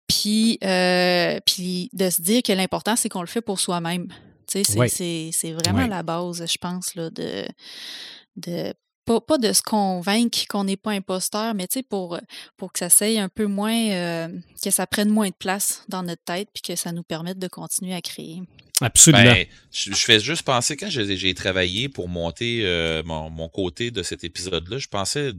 Puis, 0.06 0.58
euh, 0.64 1.38
puis 1.46 1.88
de 1.92 2.10
se 2.10 2.20
dire 2.20 2.42
que 2.42 2.52
l'important, 2.52 2.96
c'est 2.96 3.08
qu'on 3.08 3.20
le 3.20 3.26
fait 3.28 3.40
pour 3.42 3.60
soi-même. 3.60 4.08
C'est, 4.48 4.68
Ouais. 4.76 4.88
vraiment 5.52 5.78
Ouais. 5.82 5.88
la 5.88 6.02
base, 6.02 6.44
je 6.44 6.58
pense, 6.58 6.96
là, 6.96 7.10
de, 7.10 7.44
de 8.36 8.74
pas, 9.04 9.20
pas 9.20 9.38
de 9.38 9.52
se 9.52 9.62
convaincre 9.62 10.38
qu'on 10.48 10.64
n'est 10.64 10.76
pas 10.76 10.92
imposteur, 10.92 11.54
mais 11.54 11.66
tu 11.66 11.80
sais, 11.80 11.82
pour, 11.82 12.18
pour 12.56 12.72
que 12.72 12.78
ça 12.78 12.88
s'aille 12.88 13.18
un 13.18 13.28
peu 13.28 13.46
moins, 13.46 13.90
euh, 13.90 14.28
que 14.62 14.70
ça 14.70 14.86
prenne 14.86 15.10
moins 15.10 15.28
de 15.28 15.34
place 15.34 15.84
dans 15.88 16.02
notre 16.02 16.22
tête, 16.24 16.48
puis 16.52 16.62
que 16.62 16.76
ça 16.76 16.92
nous 16.92 17.02
permette 17.02 17.38
de 17.38 17.48
continuer 17.48 17.94
à 17.94 18.00
créer. 18.00 18.42
Absolument. 18.80 19.24
Ben, 19.24 19.46
je, 19.72 19.90
je 19.92 20.04
fais 20.04 20.20
juste 20.20 20.42
penser, 20.42 20.76
quand 20.76 20.88
j'ai 20.88 21.16
j'ai 21.16 21.34
travaillé 21.34 21.88
pour 21.88 22.08
monter 22.08 22.62
euh, 22.64 23.02
mon, 23.04 23.30
mon 23.30 23.48
côté 23.48 23.90
de 23.90 24.02
cet 24.02 24.24
épisode-là, 24.24 24.78
je 24.78 24.88
pensais, 24.88 25.32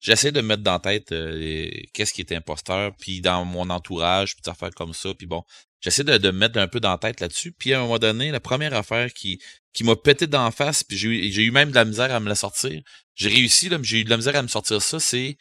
j'essaie 0.00 0.32
de 0.32 0.40
me 0.40 0.48
mettre 0.48 0.62
dans 0.62 0.72
la 0.72 0.78
tête 0.78 1.12
euh, 1.12 1.68
qu'est-ce 1.92 2.12
qui 2.12 2.22
est 2.22 2.32
imposteur, 2.32 2.92
puis 2.98 3.20
dans 3.20 3.44
mon 3.44 3.68
entourage, 3.68 4.34
puis 4.34 4.42
des 4.42 4.50
affaires 4.50 4.74
comme 4.74 4.94
ça, 4.94 5.12
puis 5.12 5.26
bon, 5.26 5.42
j'essaie 5.80 6.04
de, 6.04 6.16
de 6.18 6.30
me 6.30 6.38
mettre 6.38 6.58
un 6.58 6.68
peu 6.68 6.80
dans 6.80 6.90
la 6.90 6.98
tête 6.98 7.20
là-dessus, 7.20 7.52
puis 7.52 7.72
à 7.72 7.78
un 7.78 7.82
moment 7.82 7.98
donné, 7.98 8.30
la 8.30 8.40
première 8.40 8.74
affaire 8.74 9.12
qui, 9.12 9.40
qui 9.72 9.84
m'a 9.84 9.96
pété 9.96 10.26
d'en 10.26 10.50
face, 10.50 10.82
puis 10.84 10.96
j'ai 10.98 11.08
eu, 11.08 11.32
j'ai 11.32 11.42
eu 11.42 11.50
même 11.50 11.70
de 11.70 11.74
la 11.74 11.84
misère 11.84 12.12
à 12.14 12.20
me 12.20 12.28
la 12.28 12.34
sortir, 12.34 12.80
j'ai 13.14 13.28
réussi, 13.28 13.68
là, 13.68 13.78
mais 13.78 13.84
j'ai 13.84 14.00
eu 14.00 14.04
de 14.04 14.10
la 14.10 14.16
misère 14.16 14.36
à 14.36 14.42
me 14.42 14.48
sortir 14.48 14.80
ça, 14.82 14.98
c'est 15.00 15.36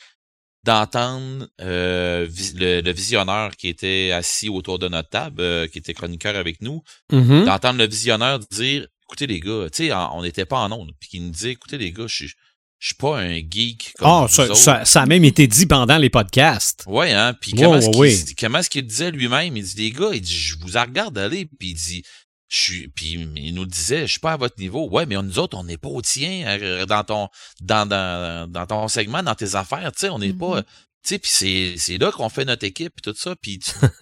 d'entendre 0.63 1.47
euh, 1.61 2.27
le, 2.55 2.81
le 2.81 2.91
visionneur 2.91 3.55
qui 3.55 3.67
était 3.69 4.11
assis 4.11 4.49
autour 4.49 4.79
de 4.79 4.87
notre 4.89 5.09
table, 5.09 5.41
euh, 5.41 5.67
qui 5.67 5.77
était 5.77 5.93
chroniqueur 5.93 6.35
avec 6.35 6.61
nous, 6.61 6.81
Mhm. 7.11 7.45
d'entendre 7.45 7.79
le 7.79 7.87
visionneur 7.87 8.39
dire 8.39 8.87
écoutez 9.03 9.27
les 9.27 9.39
gars, 9.39 9.69
tu 9.71 9.87
sais, 9.87 9.93
on 9.93 10.21
n'était 10.21 10.45
pas 10.45 10.57
en 10.59 10.71
onde, 10.73 10.91
puis 10.99 11.09
qu'il 11.09 11.23
nous 11.23 11.29
disait 11.31 11.51
écoutez 11.51 11.77
les 11.77 11.91
gars, 11.93 12.07
je 12.07 12.15
suis 12.15 12.33
je 12.79 12.87
suis 12.87 12.95
pas 12.95 13.19
un 13.19 13.37
geek 13.37 13.93
comme 13.97 14.07
Ah, 14.07 14.25
vous 14.27 14.33
ça, 14.33 14.53
ça- 14.55 14.85
ça 14.85 15.01
a 15.01 15.05
même 15.05 15.23
été 15.23 15.47
dit 15.47 15.65
pendant 15.65 15.97
les 15.97 16.09
podcasts. 16.09 16.83
Ouais, 16.85 17.11
hein. 17.11 17.33
Puis 17.39 17.53
comment 17.53 17.75
est-ce 17.77 17.89
qu'il 17.89 17.99
ouais. 17.99 18.17
comment 18.39 18.59
est-ce 18.59 18.69
qu'il 18.69 18.85
disait 18.85 19.11
lui-même? 19.11 19.57
Il 19.57 19.63
dit, 19.63 19.75
les 19.77 19.91
gars, 19.91 20.09
il 20.13 20.21
dit, 20.21 20.33
je 20.35 20.57
vous 20.59 20.77
en 20.77 20.83
regarde 20.83 21.17
aller, 21.17 21.45
puis 21.59 21.69
il 21.69 21.73
dit, 21.73 22.03
je 22.49 22.55
suis, 22.57 22.87
puis 22.89 23.27
il 23.35 23.53
nous 23.55 23.65
disait, 23.65 24.01
je 24.05 24.11
suis 24.11 24.19
pas 24.19 24.33
à 24.33 24.37
votre 24.37 24.59
niveau. 24.59 24.87
Ouais, 24.89 25.05
mais 25.05 25.15
nous 25.15 25.39
autres, 25.39 25.57
on 25.57 25.63
n'est 25.63 25.77
pas 25.77 25.89
au 25.89 26.01
tien 26.01 26.45
euh, 26.47 26.85
dans 26.85 27.03
ton, 27.03 27.27
dans, 27.61 27.85
dans, 27.87 28.49
dans 28.49 28.65
ton 28.67 28.87
segment, 28.87 29.23
dans 29.23 29.35
tes 29.35 29.55
affaires, 29.55 29.91
tu 29.91 30.01
sais, 30.01 30.09
on 30.09 30.19
n'est 30.19 30.31
pas, 30.33 30.61
tu 30.61 30.67
sais, 31.03 31.19
puis 31.19 31.31
c'est, 31.33 31.73
c'est 31.77 31.97
là 31.97 32.11
qu'on 32.11 32.29
fait 32.29 32.45
notre 32.45 32.63
équipe 32.65 32.93
et 32.97 33.01
tout 33.01 33.15
ça, 33.17 33.35
puis 33.41 33.59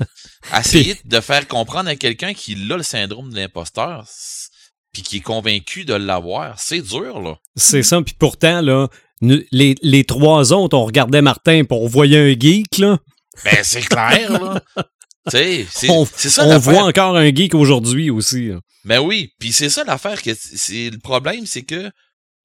essayer 0.59 0.95
de 1.05 1.19
faire 1.21 1.47
comprendre 1.47 1.89
à 1.89 1.95
quelqu'un 1.95 2.33
qui 2.33 2.53
a 2.53 2.77
le 2.77 2.83
syndrome 2.83 3.31
de 3.31 3.37
l'imposteur, 3.37 4.05
puis 4.95 5.01
qui 5.03 5.17
est 5.17 5.19
convaincu 5.19 5.83
de 5.83 5.93
l'avoir, 5.93 6.57
c'est 6.57 6.79
dur, 6.79 7.19
là. 7.19 7.35
C'est 7.57 7.83
ça. 7.83 8.01
Puis 8.01 8.15
pourtant, 8.17 8.61
là, 8.61 8.87
nous- 9.19 9.41
les, 9.51 9.75
les 9.81 10.05
trois 10.05 10.53
autres, 10.53 10.77
on 10.77 10.85
regardait 10.85 11.21
Martin 11.21 11.65
pour 11.67 11.83
on 11.83 11.87
voyait 11.89 12.31
un 12.33 12.39
geek, 12.39 12.77
là. 12.77 12.97
Ben, 13.43 13.57
c'est 13.61 13.81
clair, 13.81 14.31
là. 14.31 14.61
Tu 15.29 15.37
sais, 15.37 15.65
c'est, 15.71 16.29
ça 16.29 16.45
on 16.45 16.57
voit 16.59 16.83
encore 16.83 17.17
un 17.17 17.33
geek 17.33 17.55
aujourd'hui 17.55 18.09
aussi. 18.11 18.49
là. 18.49 18.59
Ben 18.85 18.99
oui, 18.99 19.33
puis 19.39 19.51
c'est 19.51 19.69
ça 19.69 19.83
l'affaire 19.83 20.21
que 20.21 20.29
c'est 20.35 20.91
le 20.91 20.99
problème, 20.99 21.45
c'est 21.47 21.63
que 21.63 21.89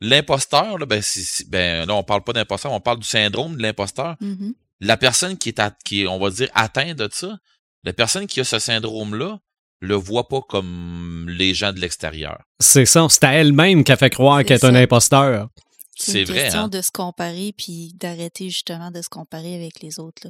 l'imposteur, 0.00 0.78
là, 0.78 0.86
ben, 0.86 1.02
ben 1.48 1.86
là 1.86 1.94
on 1.94 2.02
parle 2.02 2.24
pas 2.24 2.32
d'imposteur, 2.32 2.72
on 2.72 2.80
parle 2.80 2.98
du 3.00 3.06
syndrome 3.06 3.56
de 3.56 3.62
l'imposteur. 3.62 4.16
Mhm. 4.20 4.54
La 4.80 4.96
personne 4.96 5.36
qui 5.36 5.50
est, 5.50 5.58
at- 5.60 5.76
qui 5.84 6.02
est, 6.02 6.06
on 6.06 6.18
va 6.18 6.30
dire, 6.30 6.48
atteinte 6.54 6.96
de 6.96 7.08
ça, 7.12 7.36
la 7.84 7.92
personne 7.92 8.26
qui 8.26 8.40
a 8.40 8.44
ce 8.44 8.58
syndrome-là, 8.58 9.38
le 9.80 9.94
voit 9.94 10.28
pas 10.28 10.40
comme 10.42 11.26
les 11.28 11.54
gens 11.54 11.72
de 11.72 11.80
l'extérieur. 11.80 12.42
C'est 12.58 12.86
ça. 12.86 13.06
C'est 13.08 13.24
à 13.24 13.32
elle-même 13.32 13.82
qu'elle 13.84 13.96
fait 13.96 14.10
croire 14.10 14.38
C'est 14.38 14.44
qu'elle 14.44 14.58
est 14.58 14.64
un 14.64 14.74
imposteur. 14.74 15.48
C'est 15.96 16.12
C'est 16.12 16.20
une 16.20 16.26
vrai, 16.26 16.42
question 16.44 16.60
hein? 16.60 16.68
de 16.68 16.80
se 16.80 16.90
comparer 16.90 17.52
puis 17.56 17.92
d'arrêter 17.98 18.48
justement 18.48 18.90
de 18.90 19.02
se 19.02 19.08
comparer 19.08 19.54
avec 19.54 19.80
les 19.82 19.98
autres. 19.98 20.22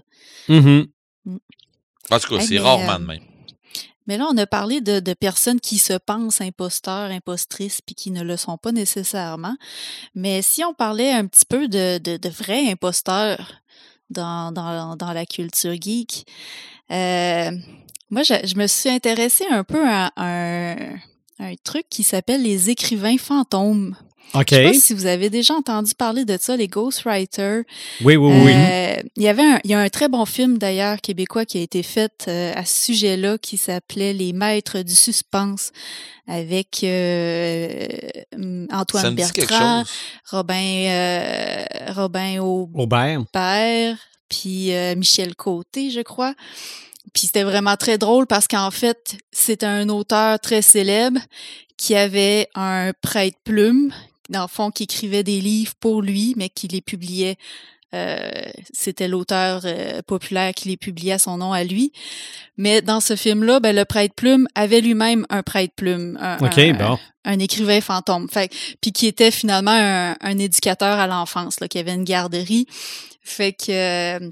là. 0.48 0.54
Mhm. 0.56 0.86
En 2.10 2.18
tout 2.18 2.28
cas, 2.28 2.40
Hey, 2.40 2.46
c'est 2.46 2.58
rarement 2.58 2.92
euh, 2.94 2.98
de 2.98 3.04
même. 3.04 3.22
Mais 4.06 4.16
là, 4.18 4.26
on 4.32 4.36
a 4.38 4.46
parlé 4.46 4.80
de, 4.80 4.98
de 4.98 5.14
personnes 5.14 5.60
qui 5.60 5.78
se 5.78 5.92
pensent 5.92 6.40
imposteurs, 6.40 7.10
impostrices, 7.10 7.80
puis 7.80 7.94
qui 7.94 8.10
ne 8.10 8.22
le 8.24 8.36
sont 8.36 8.56
pas 8.56 8.72
nécessairement. 8.72 9.56
Mais 10.14 10.42
si 10.42 10.64
on 10.64 10.74
parlait 10.74 11.12
un 11.12 11.26
petit 11.26 11.44
peu 11.48 11.68
de, 11.68 11.98
de, 11.98 12.16
de 12.16 12.28
vrais 12.28 12.68
imposteurs 12.70 13.52
dans, 14.08 14.50
dans, 14.50 14.96
dans 14.96 15.12
la 15.12 15.26
culture 15.26 15.74
geek, 15.80 16.26
euh, 16.90 17.52
moi, 18.10 18.22
je, 18.22 18.34
je 18.44 18.56
me 18.56 18.66
suis 18.66 18.90
intéressée 18.90 19.46
un 19.50 19.64
peu 19.64 19.82
à 19.86 20.12
un, 20.16 20.76
un 21.38 21.54
truc 21.64 21.84
qui 21.88 22.02
s'appelle 22.02 22.42
les 22.42 22.70
écrivains 22.70 23.18
fantômes. 23.18 23.96
OK. 24.34 24.46
Je 24.48 24.54
sais 24.54 24.62
pas 24.62 24.74
si 24.74 24.94
vous 24.94 25.06
avez 25.06 25.28
déjà 25.28 25.54
entendu 25.54 25.92
parler 25.94 26.24
de 26.24 26.36
ça, 26.40 26.56
les 26.56 26.68
ghostwriters. 26.68 27.64
Oui, 28.02 28.14
oui, 28.14 28.32
oui. 28.44 28.52
Euh, 28.54 28.96
il 29.16 29.24
y 29.24 29.28
avait 29.28 29.42
un, 29.42 29.58
il 29.64 29.70
y 29.70 29.74
a 29.74 29.80
un 29.80 29.88
très 29.88 30.08
bon 30.08 30.24
film 30.24 30.56
d'ailleurs 30.56 31.00
québécois 31.00 31.44
qui 31.44 31.58
a 31.58 31.62
été 31.62 31.82
fait 31.82 32.26
euh, 32.28 32.52
à 32.54 32.64
ce 32.64 32.84
sujet-là 32.84 33.38
qui 33.38 33.56
s'appelait 33.56 34.12
Les 34.12 34.32
Maîtres 34.32 34.82
du 34.82 34.94
suspense 34.94 35.72
avec 36.28 36.84
euh, 36.84 37.88
hum, 38.36 38.68
Ça 38.70 38.78
Antoine 38.78 39.14
Bertrand, 39.16 39.84
chose. 39.84 39.92
Robin 40.30 40.84
euh, 40.86 41.64
Robin 41.88 42.38
Aubert. 42.38 43.20
Aubert, 43.20 43.96
puis 44.28 44.72
euh, 44.72 44.94
Michel 44.94 45.34
Côté, 45.34 45.90
je 45.90 46.02
crois. 46.02 46.34
Puis 47.14 47.26
c'était 47.26 47.42
vraiment 47.44 47.76
très 47.76 47.98
drôle 47.98 48.26
parce 48.26 48.46
qu'en 48.48 48.70
fait, 48.70 49.16
c'est 49.32 49.64
un 49.64 49.88
auteur 49.88 50.38
très 50.40 50.62
célèbre 50.62 51.20
qui 51.76 51.94
avait 51.94 52.48
un 52.54 52.92
prêtre-plume, 53.02 53.92
dans 54.28 54.42
le 54.42 54.48
fond, 54.48 54.70
qui 54.70 54.84
écrivait 54.84 55.22
des 55.22 55.40
livres 55.40 55.72
pour 55.80 56.02
lui, 56.02 56.34
mais 56.36 56.48
qui 56.48 56.68
les 56.68 56.80
publiait. 56.80 57.36
euh, 57.92 58.30
c'était 58.72 59.08
l'auteur 59.08 59.62
euh, 59.64 60.00
populaire 60.06 60.52
qui 60.54 60.68
les 60.68 60.76
publiait 60.76 61.14
à 61.14 61.18
son 61.18 61.38
nom 61.38 61.52
à 61.52 61.64
lui. 61.64 61.90
Mais 62.56 62.82
dans 62.82 63.00
ce 63.00 63.16
film-là, 63.16 63.58
ben, 63.58 63.74
le 63.74 63.84
prêtre-plume 63.84 64.46
avait 64.54 64.80
lui-même 64.80 65.26
un 65.30 65.42
prêtre-plume, 65.42 66.16
un, 66.20 66.36
OK, 66.38 66.58
un- 66.58 66.72
bon. 66.74 66.98
un 67.24 67.38
écrivain 67.40 67.80
fantôme. 67.80 68.28
Fait, 68.28 68.52
puis 68.80 68.92
qui 68.92 69.06
était 69.08 69.32
finalement 69.32 69.72
un, 69.74 70.14
un 70.20 70.38
éducateur 70.38 70.98
à 71.00 71.08
l'enfance, 71.08 71.58
là, 71.58 71.66
qui 71.66 71.78
avait 71.80 71.94
une 71.94 72.04
garderie. 72.04 72.66
Fait 73.22 73.52
que 73.52 73.70
euh, 73.70 74.30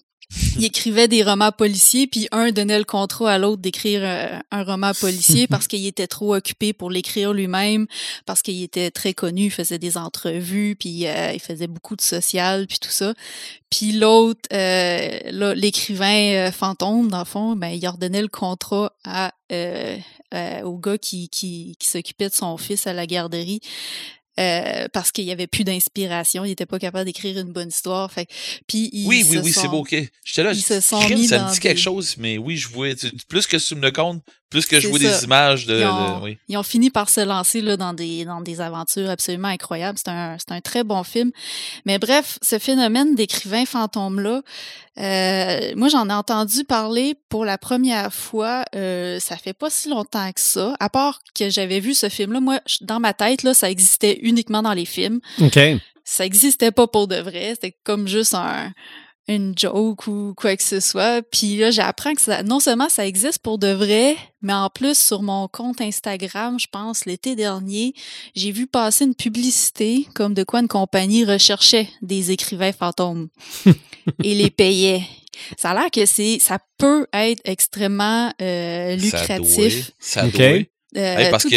il 0.59 0.65
écrivait 0.65 1.09
des 1.09 1.23
romans 1.23 1.53
policiers, 1.53 2.07
puis 2.07 2.29
un 2.33 2.53
donnait 2.53 2.79
le 2.79 2.85
contrat 2.85 3.33
à 3.33 3.39
l'autre 3.39 3.63
d'écrire 3.63 4.01
euh, 4.03 4.39
un 4.51 4.63
roman 4.63 4.93
policier 4.93 5.47
parce 5.49 5.67
qu'il 5.67 5.87
était 5.87 6.07
trop 6.07 6.35
occupé 6.35 6.73
pour 6.73 6.91
l'écrire 6.91 7.33
lui-même, 7.33 7.87
parce 8.27 8.43
qu'il 8.43 8.63
était 8.63 8.91
très 8.91 9.15
connu, 9.15 9.45
il 9.45 9.51
faisait 9.51 9.79
des 9.79 9.97
entrevues, 9.97 10.77
puis 10.79 11.07
euh, 11.07 11.33
il 11.33 11.41
faisait 11.41 11.67
beaucoup 11.67 11.97
de 11.97 12.03
social, 12.03 12.67
puis 12.67 12.79
tout 12.79 12.91
ça. 12.91 13.15
Puis 13.71 13.93
l'autre, 13.93 14.41
euh, 14.53 15.55
l'écrivain 15.55 16.51
fantôme, 16.53 17.09
dans 17.09 17.21
le 17.21 17.25
fond, 17.25 17.57
ben, 17.57 17.69
il 17.69 17.87
ordonnait 17.87 18.23
le 18.23 18.29
contrat 18.29 18.93
à, 19.05 19.33
euh, 19.51 19.97
euh, 20.35 20.61
au 20.63 20.77
gars 20.77 20.99
qui, 20.99 21.31
qui, 21.31 21.75
qui 21.79 21.89
s'occupait 21.89 22.29
de 22.29 22.35
son 22.35 22.59
fils 22.59 22.87
à 22.87 22.93
la 22.93 23.07
garderie. 23.07 23.61
Euh, 24.39 24.87
parce 24.93 25.11
qu'il 25.13 25.25
y 25.25 25.33
avait 25.33 25.47
plus 25.47 25.65
d'inspiration, 25.65 26.45
il 26.45 26.53
était 26.53 26.67
pas 26.67 26.79
capable 26.79 27.05
d'écrire 27.07 27.39
une 27.39 27.53
bonne 27.53 27.69
histoire. 27.69 28.11
Fait, 28.13 28.29
puis 28.67 28.89
ils 28.93 29.07
Oui, 29.09 29.27
oui, 29.29 29.37
se 29.39 29.43
oui, 29.43 29.53
c'est 29.53 29.69
beau, 29.69 29.79
ok. 29.81 29.97
J'étais 30.25 30.43
là, 30.45 30.53
ils 30.53 30.63
se 30.63 30.81
sont 30.81 31.01
crime, 31.01 31.19
mis 31.19 31.27
ça 31.29 31.45
me 31.45 31.53
dit 31.53 31.61
quelque 31.61 31.77
des- 31.77 31.83
chose, 31.83 32.17
mais 32.19 32.39
oui, 32.39 32.57
je 32.57 32.69
vois. 32.69 32.89
Plus 33.29 33.47
que 33.47 33.57
tu 33.57 33.75
me 33.75 33.83
le 33.83 33.91
comptes, 33.91 34.23
plus 34.51 34.65
que 34.65 34.81
je 34.81 34.89
vois 34.89 34.99
ça. 34.99 35.19
des 35.19 35.25
images 35.25 35.67
de. 35.67 35.75
Ils 35.75 35.81
de- 35.81 35.85
ont, 35.87 36.23
oui. 36.23 36.39
ils 36.49 36.57
ont 36.57 36.63
fini 36.63 36.91
par 36.91 37.09
se 37.11 37.21
lancer 37.21 37.61
là, 37.61 37.77
dans, 37.77 37.93
des, 37.93 38.25
dans 38.25 38.41
des 38.41 38.61
aventures 38.61 39.11
absolument 39.11 39.49
incroyables. 39.49 39.99
C'est 40.03 40.11
un, 40.11 40.37
c'est 40.39 40.53
un 40.55 40.61
très 40.61 40.85
bon 40.85 41.03
film. 41.03 41.31
Mais 41.85 41.99
bref, 41.99 42.39
ce 42.41 42.59
phénomène 42.59 43.15
d'écrivain 43.15 43.67
fantôme-là, 43.67 44.43
euh, 44.99 45.73
moi 45.77 45.89
j'en 45.89 46.09
ai 46.09 46.13
entendu 46.13 46.65
parler 46.65 47.15
pour 47.29 47.45
la 47.45 47.59
première 47.59 48.13
fois, 48.13 48.65
euh, 48.75 49.21
ça 49.21 49.37
fait 49.37 49.53
pas 49.53 49.71
si 49.71 49.89
longtemps 49.89 50.31
que 50.33 50.41
ça. 50.41 50.75
À 50.81 50.89
part 50.89 51.21
que 51.35 51.51
j'avais 51.51 51.81
vu 51.81 51.95
ce 51.95 52.09
film-là, 52.09 52.41
moi, 52.41 52.61
dans 52.81 53.01
ma 53.01 53.13
tête, 53.13 53.43
là, 53.43 53.55
ça 53.55 53.71
existait 53.71 54.19
uniquement 54.23 54.63
dans 54.63 54.73
les 54.73 54.85
films. 54.85 55.21
OK. 55.41 55.59
Ça 56.05 56.25
existait 56.25 56.73
pas 56.73 56.87
pour 56.87 57.07
de 57.07 57.17
vrai. 57.17 57.51
C'était 57.51 57.77
comme 57.85 58.09
juste 58.09 58.35
un 58.35 58.73
une 59.29 59.53
joke 59.57 60.07
ou 60.07 60.33
quoi 60.37 60.57
que 60.57 60.63
ce 60.63 60.81
soit. 60.81 61.23
Puis 61.23 61.57
là, 61.59 61.71
j'apprends 61.71 62.15
que 62.15 62.21
ça, 62.21 62.43
non 62.43 62.61
seulement 62.61 62.89
ça 62.89 63.07
existe 63.07 63.41
pour 63.41 63.59
de 63.59 63.69
vrai, 63.69 64.17
mais 64.43 64.55
en 64.55 64.71
plus, 64.71 64.99
sur 64.99 65.23
mon 65.23 65.49
compte 65.49 65.81
Instagram, 65.81 66.59
je 66.59 66.67
pense, 66.71 67.05
l'été 67.05 67.37
dernier, 67.37 67.93
j'ai 68.35 68.51
vu 68.53 68.67
passer 68.67 69.05
une 69.05 69.15
publicité 69.15 70.07
comme 70.15 70.35
de 70.35 70.45
quoi 70.45 70.61
une 70.61 70.69
compagnie 70.69 71.25
recherchait 71.25 71.89
des 72.03 72.31
écrivains 72.31 72.73
fantômes 72.73 73.29
et 74.25 74.35
les 74.35 74.51
payait. 74.51 75.03
Ça 75.57 75.71
a 75.71 75.75
l'air 75.75 75.91
que 75.93 76.05
c'est, 76.07 76.39
ça 76.41 76.59
peut 76.79 77.07
être 77.13 77.41
extrêmement 77.45 78.33
euh, 78.43 78.97
lucratif. 78.97 79.93
Ça 80.01 80.23
doit. 80.23 80.27
Ça 80.27 80.27
Ok. 80.27 80.33
doit. 80.37 80.47
Euh, 80.97 81.17
Hey, 81.19 81.31
parce 81.31 81.45
tout 81.45 81.51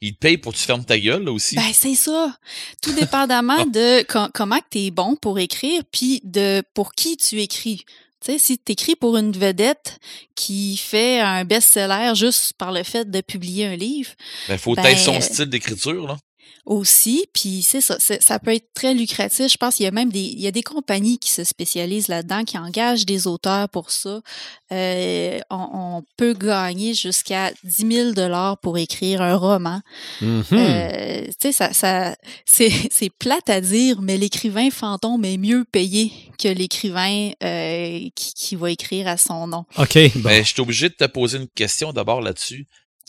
qu'il 0.00 0.08
est- 0.08 0.08
il, 0.08 0.08
il 0.08 0.14
te 0.14 0.18
paye 0.18 0.38
pour 0.38 0.52
que 0.52 0.58
tu 0.58 0.64
fermes 0.64 0.84
ta 0.84 0.98
gueule, 0.98 1.24
là 1.24 1.32
aussi. 1.32 1.56
Ben, 1.56 1.70
c'est 1.72 1.94
ça. 1.94 2.36
Tout 2.82 2.92
dépendamment 2.92 3.64
de 3.66 4.02
co- 4.02 4.30
comment 4.34 4.60
tu 4.70 4.78
es 4.78 4.90
bon 4.90 5.16
pour 5.16 5.38
écrire, 5.38 5.82
puis 5.90 6.20
de 6.24 6.62
pour 6.74 6.92
qui 6.92 7.16
tu 7.16 7.40
écris. 7.40 7.84
Tu 8.24 8.32
sais, 8.32 8.38
si 8.38 8.58
tu 8.58 8.72
écris 8.72 8.96
pour 8.96 9.16
une 9.16 9.30
vedette 9.30 9.98
qui 10.34 10.76
fait 10.76 11.20
un 11.20 11.44
best-seller 11.44 12.12
juste 12.16 12.52
par 12.58 12.72
le 12.72 12.82
fait 12.82 13.08
de 13.08 13.20
publier 13.20 13.66
un 13.66 13.76
livre, 13.76 14.10
Ben, 14.48 14.58
faut 14.58 14.74
ben, 14.74 14.86
être 14.86 14.98
son 14.98 15.20
style 15.20 15.46
d'écriture, 15.46 16.06
là. 16.06 16.16
Aussi, 16.66 17.26
puis 17.32 17.62
c'est 17.62 17.80
ça, 17.80 17.96
ça 17.98 18.38
peut 18.38 18.54
être 18.54 18.68
très 18.74 18.92
lucratif. 18.94 19.50
Je 19.50 19.56
pense 19.56 19.76
qu'il 19.76 19.84
y 19.84 19.88
a 19.88 19.90
même 19.90 20.10
des, 20.10 20.20
il 20.20 20.40
y 20.40 20.46
a 20.46 20.50
des 20.50 20.62
compagnies 20.62 21.18
qui 21.18 21.30
se 21.30 21.42
spécialisent 21.44 22.08
là-dedans, 22.08 22.44
qui 22.44 22.58
engagent 22.58 23.06
des 23.06 23.26
auteurs 23.26 23.68
pour 23.70 23.90
ça. 23.90 24.20
Euh, 24.70 25.38
on, 25.50 25.68
on 25.72 26.02
peut 26.16 26.34
gagner 26.34 26.94
jusqu'à 26.94 27.52
10 27.64 27.86
000 27.90 28.12
dollars 28.12 28.58
pour 28.58 28.76
écrire 28.76 29.22
un 29.22 29.36
roman. 29.36 29.80
Mhm. 30.20 30.44
Euh, 30.52 31.24
tu 31.26 31.32
sais, 31.40 31.52
ça, 31.52 31.72
ça, 31.72 32.16
c'est, 32.44 32.70
c'est 32.90 33.10
plate 33.10 33.48
à 33.48 33.60
dire, 33.60 34.02
mais 34.02 34.16
l'écrivain 34.18 34.70
fantôme 34.70 35.24
est 35.24 35.38
mieux 35.38 35.64
payé 35.64 36.12
que 36.38 36.48
l'écrivain 36.48 37.30
euh, 37.42 38.00
qui, 38.14 38.34
qui 38.34 38.56
va 38.56 38.70
écrire 38.70 39.08
à 39.08 39.16
son 39.16 39.46
nom. 39.46 39.64
OK. 39.78 39.98
Bon. 40.16 40.28
Ben, 40.28 40.44
je 40.44 40.52
suis 40.52 40.60
obligé 40.60 40.88
de 40.90 40.94
te 40.94 41.06
poser 41.06 41.38
une 41.38 41.48
question 41.48 41.92
d'abord 41.92 42.20
là-dessus. 42.20 42.66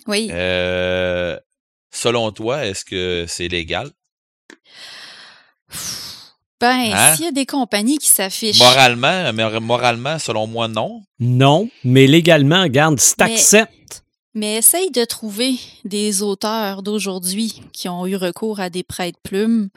Oui. 0.07 0.29
Euh, 0.31 1.37
selon 1.91 2.31
toi, 2.31 2.65
est-ce 2.65 2.85
que 2.85 3.25
c'est 3.27 3.47
légal? 3.47 3.89
Ben, 6.61 6.91
Hein? 6.93 7.15
s'il 7.15 7.25
y 7.25 7.27
a 7.29 7.31
des 7.31 7.45
compagnies 7.45 7.97
qui 7.97 8.09
s'affichent. 8.09 8.59
Moralement, 8.59 9.31
mais 9.33 9.59
moralement, 9.61 10.19
selon 10.19 10.45
moi, 10.45 10.67
non. 10.67 11.01
Non, 11.19 11.69
mais 11.85 12.05
légalement, 12.05 12.67
garde, 12.67 12.99
si 12.99 13.13
Mais- 13.17 13.27
t'acceptes. 13.29 14.03
Mais 14.35 14.55
essaye 14.57 14.91
de 14.91 15.05
trouver 15.05 15.55
des 15.85 16.21
auteurs 16.21 16.83
d'aujourd'hui 16.83 17.61
qui 17.73 17.89
ont 17.89 18.05
eu 18.05 18.15
recours 18.15 18.59
à 18.59 18.69
des 18.69 18.83
prêts-plumes. 18.83 19.69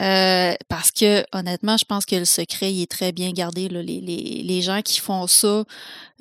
Euh, 0.00 0.54
parce 0.68 0.90
que 0.90 1.22
honnêtement, 1.32 1.76
je 1.76 1.84
pense 1.84 2.06
que 2.06 2.16
le 2.16 2.24
secret 2.24 2.72
il 2.72 2.82
est 2.82 2.90
très 2.90 3.12
bien 3.12 3.30
gardé. 3.32 3.68
là. 3.68 3.82
Les, 3.82 4.00
les, 4.00 4.42
les 4.42 4.62
gens 4.62 4.80
qui 4.80 5.00
font 5.00 5.26
ça 5.26 5.64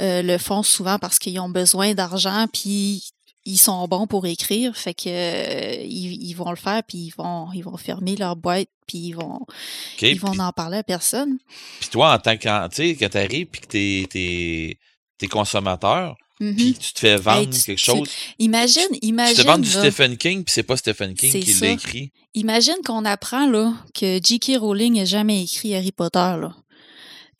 euh, 0.01 0.21
le 0.21 0.37
font 0.37 0.61
souvent 0.61 0.99
parce 0.99 1.19
qu'ils 1.19 1.39
ont 1.39 1.47
besoin 1.49 1.93
d'argent. 1.93 2.47
Puis 2.51 3.11
ils 3.45 3.57
sont 3.57 3.87
bons 3.87 4.05
pour 4.07 4.25
écrire, 4.27 4.75
fait 4.77 4.93
que 4.93 5.07
euh, 5.07 5.83
ils, 5.83 6.21
ils 6.29 6.33
vont 6.33 6.49
le 6.51 6.55
faire, 6.55 6.83
puis 6.87 6.97
ils 6.99 7.13
vont 7.17 7.51
ils 7.53 7.63
vont 7.63 7.75
fermer 7.77 8.15
leur 8.15 8.35
boîte, 8.35 8.69
puis 8.87 8.97
ils 8.99 9.13
vont 9.15 9.37
OK, 9.41 10.01
ils 10.01 10.19
vont 10.19 10.37
en 10.39 10.51
parler 10.51 10.77
à 10.77 10.83
personne. 10.83 11.37
puis 11.79 11.89
toi, 11.89 12.13
en 12.13 12.19
tant 12.19 12.37
que, 12.37 12.67
tu 12.69 12.75
sais, 12.75 12.95
que 12.95 13.05
t'arrives 13.05 13.47
puis 13.47 13.61
que 13.61 13.67
t'es, 13.67 14.07
t'es, 14.09 14.77
t'es 15.17 15.27
consommateur, 15.27 16.15
puis 16.39 16.73
tu 16.73 16.93
te 16.93 16.99
fais 16.99 17.17
vendre 17.17 17.49
tu- 17.51 17.61
quelque 17.63 17.77
tu- 17.79 17.85
chose, 17.85 18.09
Imagine, 18.39 18.87
tu 18.93 18.99
te 18.99 19.05
imagine, 19.05 19.43
vends 19.43 19.57
du 19.59 19.69
Stephen 19.69 20.17
King 20.17 20.43
puis 20.43 20.53
c'est 20.53 20.63
pas 20.63 20.77
Stephen 20.77 21.13
King 21.13 21.31
qui 21.43 21.53
l'a 21.53 21.69
écrit. 21.71 22.11
imagine 22.33 22.77
qu'on 22.85 23.05
apprend 23.05 23.47
là 23.47 23.73
que 23.93 24.19
J.K. 24.23 24.57
Rowling 24.59 24.95
n'a 24.97 25.05
jamais 25.05 25.43
écrit 25.43 25.75
Harry 25.75 25.91
Potter 25.91 26.17
là. 26.19 26.55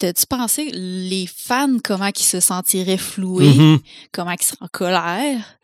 T'as-tu 0.02 0.26
pensé 0.26 0.72
les 0.74 1.28
fans 1.28 1.78
comment 1.84 2.08
ils 2.08 2.24
se 2.24 2.40
sentiraient 2.40 2.98
floués, 2.98 3.46
Mhm. 3.54 3.80
comment 4.12 4.32
ils 4.32 4.42
seraient 4.42 4.58
en 4.62 4.68
colère? 4.68 5.60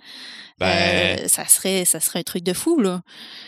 Ben, 0.59 1.19
Euh, 1.23 1.27
ça 1.27 1.47
serait 1.47 1.85
ça 1.85 1.99
serait 1.99 2.19
un 2.19 2.23
truc 2.23 2.43
de 2.43 2.53
fou 2.53 2.79
là. 2.79 3.01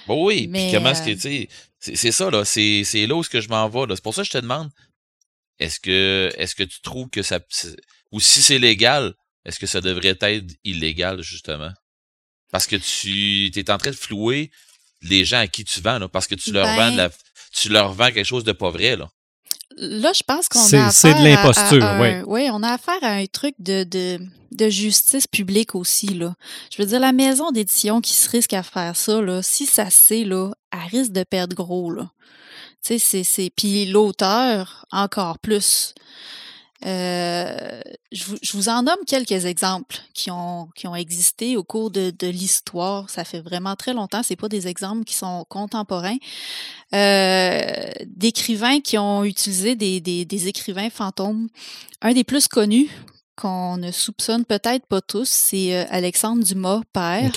bon, 0.08 0.26
oui, 0.26 0.48
mais, 0.48 0.64
puis 0.66 0.74
comment 0.74 0.90
est-ce 0.90 1.04
que, 1.04 1.12
euh, 1.12 1.16
tu 1.16 1.48
sais, 1.80 1.96
c'est, 1.96 2.12
ça, 2.12 2.32
là, 2.32 2.44
c'est, 2.44 2.84
là 3.08 3.16
où 3.16 3.22
est-ce 3.22 3.30
que 3.30 3.40
je 3.40 3.50
m'en 3.50 3.70
vais, 3.70 3.86
là. 3.86 3.96
C'est 3.96 4.04
pour 4.04 4.16
ça 4.16 4.24
que 4.24 4.28
je 4.28 4.32
te 4.34 4.38
demande, 4.40 4.70
est-ce 5.60 5.80
que, 5.80 6.32
est-ce 6.38 6.56
que 6.56 6.64
tu 6.64 6.82
trouves 6.82 7.10
que 7.10 7.22
ça, 7.22 7.40
ou 8.12 8.20
si 8.20 8.42
c'est 8.42 8.58
légal, 8.60 9.14
est-ce 9.46 9.60
que 9.60 9.68
ça 9.68 9.82
devrait 9.82 10.18
être 10.20 10.54
illégal, 10.64 11.22
justement? 11.22 11.72
Parce 12.52 12.66
que 12.66 12.78
tu, 12.78 13.52
t'es 13.54 13.70
en 13.70 13.78
train 13.78 13.92
de 13.92 13.96
flouer 13.96 14.50
les 15.04 15.24
gens 15.24 15.40
à 15.40 15.48
qui 15.48 15.64
tu 15.66 15.82
vends, 15.82 16.00
là, 16.00 16.08
parce 16.10 16.26
que 16.26 16.34
tu 16.36 16.52
leur 16.52 16.66
Ben- 16.66 16.76
vends 16.90 16.96
la, 16.96 17.10
tu 17.54 17.70
leur 17.70 17.94
vends 17.94 18.12
quelque 18.12 18.26
chose 18.26 18.44
de 18.44 18.54
pas 18.54 18.72
vrai, 18.72 18.96
là. 18.96 19.08
Là, 19.78 20.12
je 20.14 20.24
pense 20.26 20.50
qu'on 20.50 20.60
a 20.60 20.64
c'est 20.64 20.78
de 20.78 21.14
affaire 21.14 21.18
à- 21.18 21.24
l'imposture, 21.24 22.02
ouais. 22.02 22.24
Oui, 22.26 22.50
on 22.52 22.64
a 22.64 22.74
affaire 22.74 23.02
à 23.02 23.12
un 23.12 23.26
truc 23.28 23.56
de, 23.60 23.84
de, 23.84 24.20
de 24.52 24.70
justice 24.70 25.28
publique 25.28 25.76
aussi, 25.76 26.08
là. 26.08 26.34
Je 26.76 26.82
veux 26.82 26.88
dire, 26.88 27.00
la 27.00 27.12
maison 27.14 27.52
d'édition 27.52 28.02
qui 28.02 28.14
se 28.14 28.30
risque 28.30 28.54
à 28.54 28.64
faire 28.64 28.96
ça, 28.96 29.22
là, 29.22 29.42
si 29.42 29.66
ça 29.66 29.90
sait, 29.90 30.24
là, 30.24 30.52
elle 30.72 31.00
risque 31.00 31.12
de 31.12 31.24
perdre 31.24 31.56
gros, 31.56 31.92
là. 31.92 32.10
Tu 32.84 32.94
sais, 32.94 33.00
c'est, 33.00 33.24
c'est... 33.24 33.52
Puis 33.56 33.86
l'auteur, 33.86 34.86
encore 34.92 35.40
plus. 35.40 35.94
Euh, 36.86 37.82
je, 38.12 38.24
vous, 38.24 38.38
je 38.42 38.54
vous 38.54 38.70
en 38.70 38.84
nomme 38.84 39.00
quelques 39.06 39.46
exemples 39.46 39.98
qui 40.14 40.32
ont, 40.32 40.70
qui 40.76 40.88
ont 40.88 40.96
existé 40.96 41.58
au 41.58 41.64
cours 41.64 41.92
de, 41.92 42.12
de 42.18 42.28
l'histoire. 42.28 43.10
Ça 43.10 43.24
fait 43.24 43.42
vraiment 43.42 43.76
très 43.76 43.94
longtemps. 43.94 44.24
C'est 44.24 44.36
pas 44.36 44.50
des 44.50 44.68
exemples 44.68 45.04
qui 45.04 45.16
sont 45.16 45.46
contemporains. 45.50 46.18
Euh, 46.94 47.92
d'écrivains 48.06 48.80
qui 48.80 48.98
ont 48.98 49.24
utilisé 49.24 49.76
des, 49.76 50.00
des, 50.00 50.26
des 50.26 50.48
écrivains 50.48 50.90
fantômes. 50.90 51.50
Un 52.02 52.14
des 52.14 52.24
plus 52.24 52.48
connus 52.48 52.90
qu'on 53.36 53.78
ne 53.78 53.92
soupçonne 53.92 54.46
peut-être 54.46 54.86
pas 54.86 55.02
tous, 55.02 55.30
c'est 55.30 55.76
euh, 55.76 55.86
Alexandre 55.90 56.44
Dumas, 56.44 56.82
père 56.94 57.32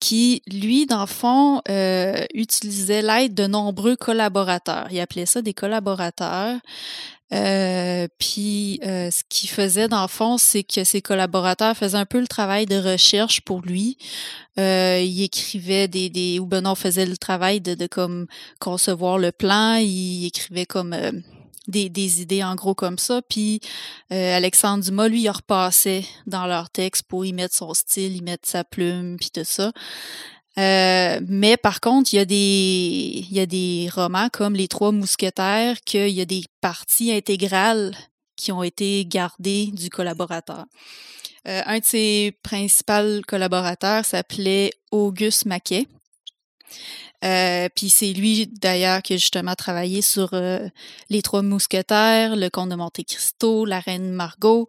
qui, 0.00 0.42
lui, 0.46 0.84
dans 0.84 1.00
le 1.00 1.06
fond, 1.06 1.62
euh, 1.70 2.26
utilisait 2.34 3.00
l'aide 3.00 3.32
de 3.32 3.46
nombreux 3.46 3.96
collaborateurs. 3.96 4.88
Il 4.90 5.00
appelait 5.00 5.24
ça 5.24 5.40
des 5.40 5.54
collaborateurs. 5.54 6.58
Euh, 7.34 8.06
puis, 8.18 8.80
euh, 8.84 9.10
ce 9.10 9.22
qu'il 9.28 9.48
faisait, 9.48 9.88
dans 9.88 10.02
le 10.02 10.08
fond, 10.08 10.38
c'est 10.38 10.62
que 10.62 10.84
ses 10.84 11.02
collaborateurs 11.02 11.76
faisaient 11.76 11.98
un 11.98 12.06
peu 12.06 12.20
le 12.20 12.28
travail 12.28 12.66
de 12.66 12.76
recherche 12.76 13.40
pour 13.40 13.60
lui. 13.62 13.98
Euh, 14.58 15.00
il 15.04 15.22
écrivait 15.22 15.88
des, 15.88 16.10
des 16.10 16.38
ou 16.38 16.46
ben 16.46 16.62
non, 16.62 16.74
faisait 16.74 17.06
le 17.06 17.16
travail 17.16 17.60
de, 17.60 17.74
de 17.74 17.86
comme 17.86 18.26
concevoir 18.60 19.18
le 19.18 19.32
plan. 19.32 19.76
Il 19.76 20.26
écrivait 20.26 20.66
comme 20.66 20.92
euh, 20.92 21.10
des, 21.66 21.88
des 21.88 22.22
idées 22.22 22.44
en 22.44 22.54
gros 22.54 22.74
comme 22.74 22.98
ça. 22.98 23.20
Puis 23.28 23.60
euh, 24.12 24.36
Alexandre 24.36 24.84
Dumas, 24.84 25.08
lui, 25.08 25.22
il 25.22 25.30
repassait 25.30 26.04
dans 26.26 26.46
leur 26.46 26.70
texte 26.70 27.04
pour 27.04 27.24
y 27.24 27.32
mettre 27.32 27.54
son 27.54 27.74
style, 27.74 28.16
y 28.16 28.22
mettre 28.22 28.48
sa 28.48 28.64
plume, 28.64 29.16
puis 29.18 29.30
tout 29.30 29.42
ça. 29.44 29.72
Euh, 30.56 31.20
mais 31.26 31.56
par 31.56 31.80
contre, 31.80 32.12
il 32.12 32.16
y 32.16 32.20
a 32.20 32.24
des 32.24 33.26
il 33.28 33.32
y 33.32 33.40
a 33.40 33.46
des 33.46 33.88
romans 33.92 34.28
comme 34.32 34.54
Les 34.54 34.68
Trois 34.68 34.92
Mousquetaires 34.92 35.80
qu'il 35.80 36.10
y 36.10 36.20
a 36.20 36.24
des 36.24 36.44
parties 36.60 37.12
intégrales 37.12 37.94
qui 38.36 38.52
ont 38.52 38.62
été 38.62 39.04
gardées 39.06 39.66
du 39.72 39.90
collaborateur. 39.90 40.66
Euh, 41.46 41.62
un 41.66 41.78
de 41.78 41.84
ses 41.84 42.38
principaux 42.42 43.20
collaborateurs 43.26 44.04
s'appelait 44.04 44.72
Auguste 44.90 45.46
Maquet. 45.46 45.86
Euh, 47.24 47.68
puis 47.74 47.88
c'est 47.88 48.12
lui 48.12 48.46
d'ailleurs 48.46 49.00
qui 49.02 49.14
a 49.14 49.16
justement 49.16 49.54
travaillé 49.54 50.02
sur 50.02 50.34
euh, 50.34 50.68
Les 51.08 51.22
Trois 51.22 51.42
Mousquetaires, 51.42 52.36
Le 52.36 52.48
Comte 52.50 52.68
de 52.68 52.74
Monte 52.74 53.00
Cristo, 53.06 53.64
La 53.64 53.80
Reine 53.80 54.10
Margot. 54.10 54.68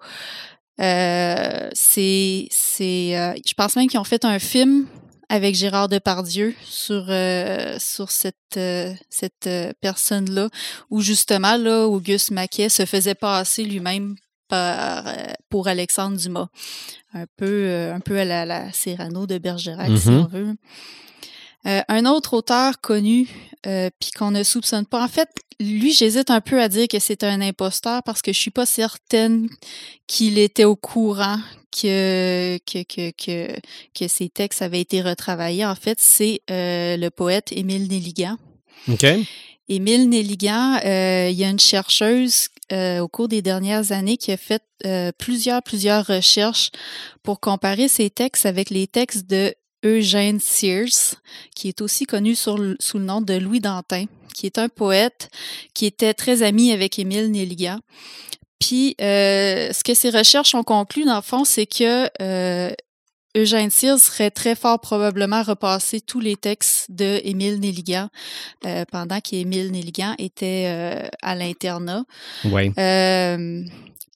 Euh, 0.79 1.69
c'est, 1.73 2.47
c'est, 2.51 3.11
je 3.45 3.53
pense 3.55 3.75
même 3.75 3.88
qu'ils 3.88 3.99
ont 3.99 4.05
fait 4.05 4.25
un 4.25 4.39
film 4.39 4.88
avec 5.30 5.55
Gérard 5.55 5.89
Depardieu 5.89 6.53
sur 6.65 7.05
euh, 7.09 7.78
sur 7.80 8.11
cette 8.11 8.36
euh, 8.57 8.93
cette 9.09 9.47
euh, 9.47 9.71
personne-là, 9.82 10.49
où 10.89 11.01
justement 11.01 11.57
là, 11.57 11.88
Auguste 11.88 12.32
Maquet 12.32 12.69
se 12.69 12.86
faisait 12.86 13.15
passer 13.15 13.63
lui-même 13.63 14.15
par, 14.47 15.05
pour 15.49 15.67
Alexandre 15.67 16.17
Dumas, 16.17 16.47
un 17.13 17.26
peu 17.36 17.89
un 17.93 17.99
peu 17.99 18.19
à 18.19 18.26
la, 18.26 18.45
la 18.45 18.71
Cyrano 18.71 19.26
de 19.26 19.38
Bergerac, 19.39 19.89
si 19.97 20.09
Mhm. 20.09 20.19
on 20.19 20.26
veut. 20.28 20.55
Euh, 21.68 21.82
un 21.88 22.05
autre 22.05 22.34
auteur 22.34 22.80
connu, 22.80 23.28
euh, 23.66 23.89
puis 23.99 24.11
qu'on 24.11 24.32
ne 24.32 24.43
soupçonne 24.43 24.86
pas. 24.86 25.03
En 25.03 25.07
fait, 25.07 25.30
lui, 25.59 25.93
j'hésite 25.93 26.30
un 26.30 26.41
peu 26.41 26.61
à 26.61 26.70
dire 26.70 26.88
que 26.88 26.99
c'est 26.99 27.24
un 27.24 27.41
imposteur 27.41 28.03
parce 28.03 28.22
que 28.22 28.34
je 28.34 28.39
suis 28.39 28.51
pas 28.51 28.66
certaine 28.66 29.49
qu'il 30.07 30.38
était 30.38 30.66
au 30.66 30.76
courant 30.76 31.39
que 31.72 32.57
que, 32.66 32.84
que, 32.84 33.11
que, 33.11 33.59
que 33.93 34.07
ses 34.07 34.30
textes 34.30 34.61
avaient 34.61 34.82
été 34.82 35.01
retravaillés. 35.01 35.66
En 35.66 35.76
fait, 35.76 35.99
c'est 35.99 36.41
euh, 36.51 36.97
le 36.97 37.09
poète 37.09 37.51
Émile 37.51 37.88
Nelligan. 37.88 38.38
OK. 38.88 39.05
Émile 39.68 40.09
Nelligan, 40.09 40.80
euh, 40.86 41.30
il 41.32 41.38
y 41.38 41.43
a 41.43 41.49
une 41.49 41.59
chercheuse 41.59 42.49
euh, 42.72 42.99
au 42.99 43.07
cours 43.07 43.28
des 43.28 43.41
dernières 43.41 43.91
années 43.91 44.18
qui 44.18 44.32
a 44.32 44.38
fait 44.38 44.61
euh, 44.86 45.11
plusieurs, 45.18 45.63
plusieurs 45.63 46.05
recherches 46.05 46.70
pour 47.24 47.39
comparer 47.39 47.88
ses 47.88 48.11
textes 48.11 48.45
avec 48.45 48.70
les 48.70 48.86
textes 48.86 49.28
de 49.28 49.55
Eugène 49.86 50.39
Sears, 50.39 51.15
qui 51.55 51.67
est 51.67 51.81
aussi 51.81 52.05
connu 52.05 52.36
sur 52.36 52.57
sous 52.79 52.97
le 52.97 53.05
nom 53.05 53.21
de 53.21 53.36
Louis 53.36 53.59
Dantin, 53.59 54.05
qui 54.33 54.45
est 54.45 54.57
un 54.57 54.67
poète 54.67 55.29
qui 55.73 55.86
était 55.86 56.13
très 56.13 56.43
ami 56.43 56.71
avec 56.71 56.99
Émile 56.99 57.31
Nelligan. 57.31 57.79
Puis, 58.59 58.95
euh, 59.01 59.71
ce 59.71 59.83
que 59.83 59.93
ces 59.93 60.09
recherches 60.09 60.55
ont 60.55 60.63
conclu, 60.63 61.05
dans 61.05 61.17
le 61.17 61.21
fond, 61.21 61.45
c'est 61.45 61.65
que 61.65 62.09
euh, 62.21 62.71
Eugène 63.36 63.69
Sears 63.69 63.99
serait 63.99 64.31
très 64.31 64.55
fort 64.55 64.79
probablement 64.79 65.43
repassé 65.43 65.99
tous 65.99 66.21
les 66.21 66.38
textes 66.38 66.89
de 66.89 67.19
Émile 67.23 67.59
Nelligan 67.59 68.07
euh, 68.65 68.86
pendant 68.91 69.19
qu'Émile 69.19 69.71
Nelligan 69.71 70.15
était 70.17 70.65
euh, 70.67 71.07
à 71.21 71.36
l'internat. 71.36 72.05
Oui. 72.45 72.71
Euh, 72.79 73.63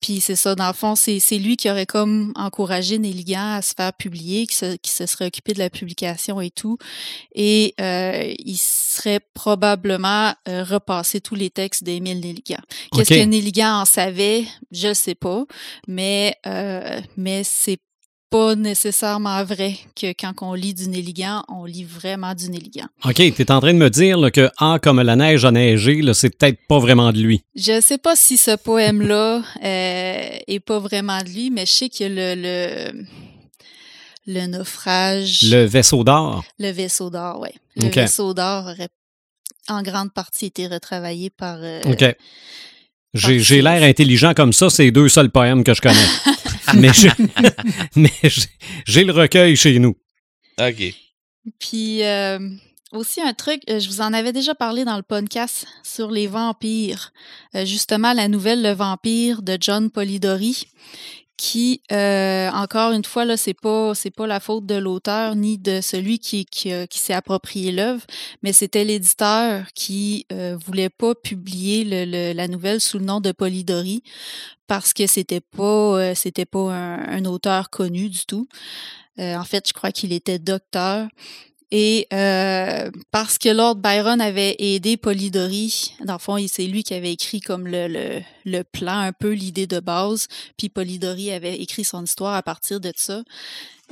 puis 0.01 0.21
c'est 0.21 0.35
ça, 0.35 0.55
dans 0.55 0.67
le 0.67 0.73
fond, 0.73 0.95
c'est 0.95 1.19
c'est 1.19 1.37
lui 1.37 1.57
qui 1.57 1.69
aurait 1.69 1.85
comme 1.85 2.31
encouragé 2.35 2.97
Nelligan 2.97 3.55
à 3.55 3.61
se 3.61 3.73
faire 3.75 3.93
publier, 3.93 4.47
qui 4.47 4.55
se, 4.55 4.77
qui 4.77 4.91
se 4.91 5.05
serait 5.05 5.25
occupé 5.27 5.53
de 5.53 5.59
la 5.59 5.69
publication 5.69 6.39
et 6.39 6.51
tout. 6.51 6.77
Et 7.35 7.75
euh, 7.81 8.33
il 8.39 8.57
serait 8.57 9.19
probablement 9.33 10.33
euh, 10.47 10.63
repassé 10.63 11.19
tous 11.19 11.35
les 11.35 11.49
textes 11.49 11.83
d'Émile 11.83 12.21
Nelligan. 12.21 12.61
Qu'est-ce 12.93 13.09
que 13.09 13.25
Nelligan 13.25 13.81
en 13.81 13.85
savait? 13.85 14.45
Je 14.71 14.89
ne 14.89 14.93
sais 14.93 15.15
pas. 15.15 15.45
Mais, 15.87 16.35
euh, 16.45 17.01
mais 17.17 17.43
c'est 17.43 17.79
pas 18.29 18.55
nécessairement 18.55 19.43
vrai 19.43 19.75
que 19.95 20.07
quand 20.13 20.33
on 20.41 20.53
lit 20.53 20.73
du 20.73 20.87
Nelligan, 20.87 21.43
on 21.47 21.65
lit 21.65 21.83
vraiment 21.83 22.35
du 22.35 22.49
Nelligan. 22.49 22.85
OK, 23.05 23.15
tu 23.15 23.23
es 23.41 23.51
en 23.51 23.59
train 23.59 23.73
de 23.73 23.79
me 23.79 23.89
dire 23.89 24.17
là, 24.17 24.29
que 24.31 24.49
Ah, 24.57 24.77
comme 24.81 25.01
la 25.01 25.15
neige 25.15 25.45
a 25.45 25.51
neigé, 25.51 26.01
c'est 26.13 26.29
peut-être 26.37 26.59
pas 26.67 26.79
vraiment 26.79 27.11
de 27.11 27.19
lui. 27.19 27.41
Je 27.55 27.81
sais 27.81 27.97
pas 27.97 28.15
si 28.15 28.37
ce 28.37 28.55
poème-là 28.55 29.41
euh, 29.63 30.29
est 30.47 30.59
pas 30.63 30.79
vraiment 30.79 31.19
de 31.23 31.29
lui, 31.29 31.49
mais 31.49 31.65
je 31.65 31.71
sais 31.71 31.89
que 31.89 32.03
le, 32.03 32.35
le, 32.35 33.05
le 34.27 34.45
naufrage, 34.47 35.41
Le 35.49 35.65
vaisseau 35.65 36.03
d'or. 36.03 36.43
le 36.59 36.69
vaisseau 36.71 37.09
d'or, 37.09 37.39
ouais. 37.39 37.53
Le 37.77 37.89
vaisseau 37.89 38.33
d'or 38.33 38.65
aurait 38.65 38.89
en 39.69 39.81
grande 39.83 40.11
partie 40.13 40.47
été 40.47 40.67
retravaillé 40.67 41.29
par... 41.29 41.57
euh, 41.61 41.81
OK. 41.85 42.15
J'ai 43.15 43.61
l'air 43.63 43.81
intelligent 43.81 44.33
comme 44.35 44.53
ça, 44.53 44.69
c'est 44.69 44.83
les 44.83 44.91
deux 44.91 45.09
seuls 45.09 45.31
poèmes 45.31 45.63
que 45.63 45.73
je 45.73 45.81
connais. 45.81 45.95
mais 46.75 46.91
j'ai- 46.93 47.11
mais 47.95 48.11
j'ai- 48.23 48.41
j'ai 48.85 49.03
le 49.03 49.13
recueil 49.13 49.55
chez 49.55 49.79
nous. 49.79 49.95
OK. 50.59 50.93
Puis 51.59 52.03
euh, 52.03 52.37
aussi 52.91 53.21
un 53.21 53.33
truc, 53.33 53.61
euh, 53.69 53.79
je 53.79 53.87
vous 53.89 54.01
en 54.01 54.13
avais 54.13 54.33
déjà 54.33 54.53
parlé 54.55 54.83
dans 54.85 54.97
le 54.97 55.03
podcast 55.03 55.65
sur 55.83 56.11
les 56.11 56.27
vampires. 56.27 57.11
Euh, 57.55 57.65
justement, 57.65 58.13
la 58.13 58.27
nouvelle 58.27 58.61
Le 58.61 58.71
Vampire 58.73 59.41
de 59.41 59.57
John 59.59 59.89
Polidori, 59.89 60.65
qui, 61.39 61.81
euh, 61.93 62.49
encore 62.51 62.91
une 62.91 63.05
fois, 63.05 63.23
là, 63.23 63.37
c'est 63.37 63.53
pas 63.53 63.95
c'est 63.95 64.11
pas 64.11 64.27
la 64.27 64.41
faute 64.41 64.65
de 64.65 64.75
l'auteur 64.75 65.35
ni 65.37 65.57
de 65.57 65.79
celui 65.79 66.19
qui, 66.19 66.43
qui, 66.45 66.69
a- 66.73 66.85
qui 66.85 66.99
s'est 66.99 67.13
approprié 67.13 67.71
l'œuvre, 67.71 68.01
mais 68.43 68.51
c'était 68.51 68.83
l'éditeur 68.83 69.65
qui 69.73 70.25
euh, 70.33 70.57
voulait 70.65 70.89
pas 70.89 71.15
publier 71.15 71.85
le- 71.85 72.03
le- 72.05 72.33
la 72.33 72.49
nouvelle 72.49 72.81
sous 72.81 72.99
le 72.99 73.05
nom 73.05 73.21
de 73.21 73.31
Polidori 73.31 74.03
parce 74.67 74.93
que 74.93 75.07
c'était 75.07 75.39
pas 75.41 75.63
euh, 75.99 76.13
c'était 76.15 76.45
pas 76.45 76.73
un, 76.73 76.99
un 77.19 77.25
auteur 77.25 77.69
connu 77.69 78.09
du 78.09 78.25
tout. 78.25 78.47
Euh, 79.19 79.35
en 79.37 79.43
fait, 79.45 79.67
je 79.67 79.73
crois 79.73 79.91
qu'il 79.91 80.13
était 80.13 80.39
docteur. 80.39 81.07
Et 81.71 82.07
euh, 82.13 82.89
parce 83.11 83.37
que 83.37 83.49
Lord 83.49 83.75
Byron 83.75 84.21
avait 84.21 84.55
aidé 84.57 84.97
Polidori, 84.97 85.93
dans 86.03 86.13
le 86.13 86.19
fond, 86.19 86.37
c'est 86.47 86.65
lui 86.65 86.83
qui 86.83 86.95
avait 86.95 87.13
écrit 87.13 87.41
comme 87.41 87.67
le, 87.67 87.87
le, 87.87 88.21
le 88.45 88.63
plan, 88.63 88.97
un 88.97 89.13
peu 89.13 89.31
l'idée 89.31 89.67
de 89.67 89.79
base, 89.79 90.27
puis 90.57 90.69
Polidori 90.69 91.31
avait 91.31 91.57
écrit 91.57 91.83
son 91.83 92.03
histoire 92.03 92.33
à 92.33 92.41
partir 92.41 92.79
de 92.79 92.91
ça. 92.95 93.21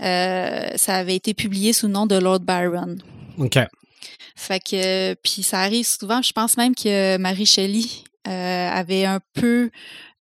Euh, 0.02 0.70
ça 0.76 0.96
avait 0.96 1.16
été 1.16 1.34
publié 1.34 1.72
sous 1.74 1.88
le 1.88 1.94
nom 1.94 2.08
de 2.08 2.16
Lord 2.16 2.40
Byron. 2.40 2.98
OK. 3.38 3.60
Fait 4.36 4.60
que, 4.60 5.14
puis 5.16 5.44
ça 5.44 5.60
arrive 5.60 5.86
souvent, 5.86 6.22
je 6.22 6.32
pense 6.32 6.58
même 6.58 6.76
que 6.76 7.18
Marie 7.18 7.46
Shelley 7.46 7.86
euh, 8.28 8.70
avait 8.70 9.06
un 9.06 9.20
peu 9.34 9.70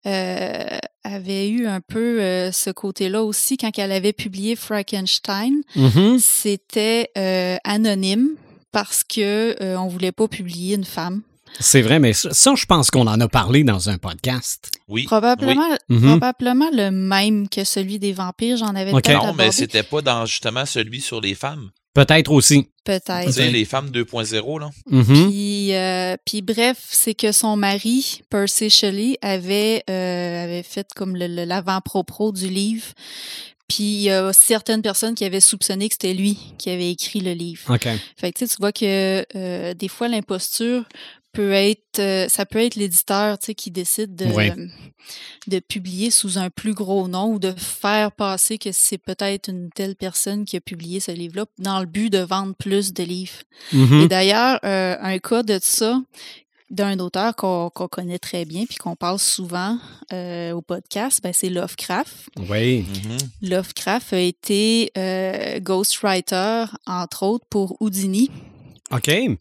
euh, 0.05 0.77
avait 1.13 1.47
eu 1.49 1.67
un 1.67 1.81
peu 1.81 2.21
euh, 2.21 2.51
ce 2.51 2.69
côté-là 2.69 3.23
aussi 3.23 3.57
quand 3.57 3.71
elle 3.77 3.91
avait 3.91 4.13
publié 4.13 4.55
Frankenstein. 4.55 5.53
Mhm. 5.75 6.17
C'était 6.19 7.09
euh, 7.17 7.57
anonyme 7.63 8.29
parce 8.71 9.03
que 9.03 9.55
euh, 9.61 9.77
on 9.77 9.87
voulait 9.87 10.11
pas 10.11 10.27
publier 10.27 10.75
une 10.75 10.85
femme. 10.85 11.21
C'est 11.59 11.81
vrai, 11.81 11.97
mais 11.99 12.13
ça, 12.13 12.53
je 12.55 12.65
pense 12.65 12.91
qu'on 12.91 13.07
en 13.07 13.19
a 13.19 13.27
parlé 13.27 13.63
dans 13.63 13.89
un 13.89 13.97
podcast. 13.97 14.69
Oui. 14.87 15.05
Probablement, 15.05 15.67
Mhm. 15.89 16.09
probablement 16.19 16.69
le 16.73 16.91
même 16.91 17.47
que 17.49 17.63
celui 17.63 17.97
des 17.99 18.11
vampires. 18.13 18.57
J'en 18.57 18.75
avais 18.75 18.91
Ok. 18.93 19.05
peut-être 19.05 19.25
Non, 19.25 19.33
mais 19.33 19.51
c'était 19.51 19.81
pas 19.83 20.01
dans 20.01 20.25
justement 20.25 20.65
celui 20.65 21.01
sur 21.01 21.21
les 21.21 21.33
femmes. 21.35 21.71
Peut-être 22.05 22.31
aussi. 22.31 22.67
peut-être. 22.83 23.25
Tu 23.25 23.33
sais, 23.33 23.49
les 23.49 23.65
femmes 23.65 23.89
2.0, 23.89 24.59
là. 24.59 24.69
Mhm. 24.89 25.03
Puis, 25.29 25.73
euh, 25.73 26.15
puis 26.25 26.41
bref, 26.41 26.77
c'est 26.89 27.15
que 27.15 27.31
son 27.31 27.57
mari, 27.57 28.21
Percy 28.29 28.69
Shelley, 28.69 29.17
avait, 29.21 29.83
euh, 29.89 30.43
avait 30.43 30.63
fait 30.63 30.87
comme 30.95 31.15
le- 31.15 31.27
le- 31.27 31.43
l'avant-propos 31.45 32.31
du 32.31 32.47
livre. 32.49 32.85
Puis 33.67 33.83
il 33.83 34.01
y 34.03 34.09
a 34.09 34.31
certaines 34.31 34.81
personnes 34.81 35.13
qui 35.15 35.25
avaient 35.25 35.41
soupçonné 35.41 35.89
que 35.89 35.95
c'était 35.95 36.13
lui 36.13 36.37
qui 36.57 36.69
avait 36.69 36.89
écrit 36.91 37.19
le 37.19 37.33
livre. 37.33 37.63
OK. 37.73 37.89
Fait 38.15 38.31
que 38.31 38.37
tu 38.37 38.45
sais, 38.47 38.55
tu 38.55 38.61
vois 38.61 38.71
que 38.71 39.25
euh, 39.35 39.73
des 39.73 39.89
fois 39.89 40.07
l'imposture 40.07 40.85
peut 41.37 41.51
être, 41.51 41.99
euh, 41.99 42.27
ça 42.29 42.47
peut 42.47 42.57
être 42.57 42.73
l'éditeur, 42.73 43.37
tu 43.37 43.45
sais, 43.47 43.53
qui 43.55 43.69
décide 43.69 44.15
de 44.15 44.25
Ouais. 44.25 44.51
de 45.47 45.59
publier 45.59 46.09
sous 46.09 46.39
un 46.39 46.49
plus 46.49 46.73
gros 46.73 47.07
nom 47.07 47.31
ou 47.31 47.37
de 47.39 47.51
faire 47.55 48.11
passer 48.11 48.57
que 48.57 48.71
c'est 48.73 48.97
peut-être 48.97 49.47
une 49.49 49.69
telle 49.69 49.95
personne 49.95 50.45
qui 50.45 50.57
a 50.57 50.61
publié 50.61 50.99
ce 50.99 51.11
livre-là 51.11 51.45
dans 51.59 51.79
le 51.79 51.85
but 51.85 52.09
de 52.09 52.17
vendre 52.17 52.55
plus 52.55 52.91
de 52.91 53.03
livres. 53.03 53.43
Et 53.71 54.07
d'ailleurs, 54.07 54.59
euh, 54.65 54.95
un 54.99 55.19
cas 55.19 55.43
de 55.43 55.59
ça, 55.61 56.01
d'un 56.71 56.97
auteur 56.99 57.35
qu'on 57.35 57.69
qu'on 57.69 57.87
connaît 57.87 58.19
très 58.19 58.43
bien 58.43 58.65
puis 58.65 58.77
qu'on 58.77 58.95
parle 58.95 59.19
souvent 59.19 59.77
euh, 60.11 60.51
au 60.53 60.61
podcast, 60.61 61.21
ben, 61.23 61.31
c'est 61.33 61.49
Lovecraft. 61.49 62.29
Oui. 62.49 62.79
Mhm. 62.81 63.49
Lovecraft 63.49 64.11
a 64.13 64.19
été 64.19 64.91
euh, 64.97 65.59
ghostwriter, 65.59 66.65
entre 66.87 67.23
autres, 67.23 67.45
pour 67.49 67.77
Houdini, 67.79 68.29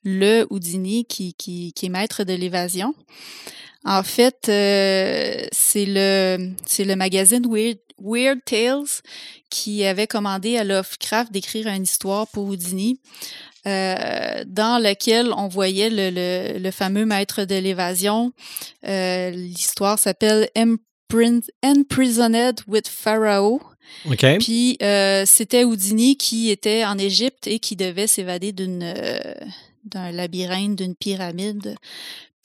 Le 0.05 0.47
Houdini 0.51 1.05
qui, 1.05 1.73
est 1.81 1.89
maître 1.89 2.25
de 2.25 2.35
l'évasion. 2.35 2.95
En 3.85 4.03
fait, 4.03 4.49
euh, 4.49 5.47
c'est 5.53 5.87
le 5.87 6.51
le 6.79 6.95
magazine 6.97 7.47
Weird, 7.49 7.79
Weird 8.03 8.41
Tales 8.45 9.03
qui 9.51 9.85
avait 9.85 10.07
commandé 10.07 10.57
à 10.57 10.65
Lovecraft 10.65 11.33
d'écrire 11.33 11.67
une 11.69 11.85
histoire 11.85 12.27
pour 12.29 12.47
Houdini, 12.47 13.01
euh, 13.67 14.45
dans 14.47 14.83
laquelle 14.83 15.33
on 15.37 15.49
voyait 15.49 15.91
le, 15.91 16.71
fameux 16.71 17.07
maître 17.07 17.45
de 17.45 17.57
l'évasion. 17.57 18.33
Euh, 18.87 19.31
L'histoire 19.31 19.99
s'appelle 19.99 20.49
Imprisoned 20.57 22.61
with 22.67 22.89
Pharaoh. 22.89 23.61
Puis 24.39 24.77
euh, 24.83 25.25
c'était 25.27 25.65
Houdini 25.65 26.17
qui 26.17 26.51
était 26.51 26.85
en 26.85 26.99
Égypte 26.99 27.47
et 27.47 27.59
qui 27.59 27.77
devait 27.77 28.07
s'évader 28.07 28.53
d'une 28.53 28.83
euh, 28.83 29.35
d'un 29.85 30.11
labyrinthe, 30.11 30.77
d'une 30.77 30.95
pyramide. 30.95 31.77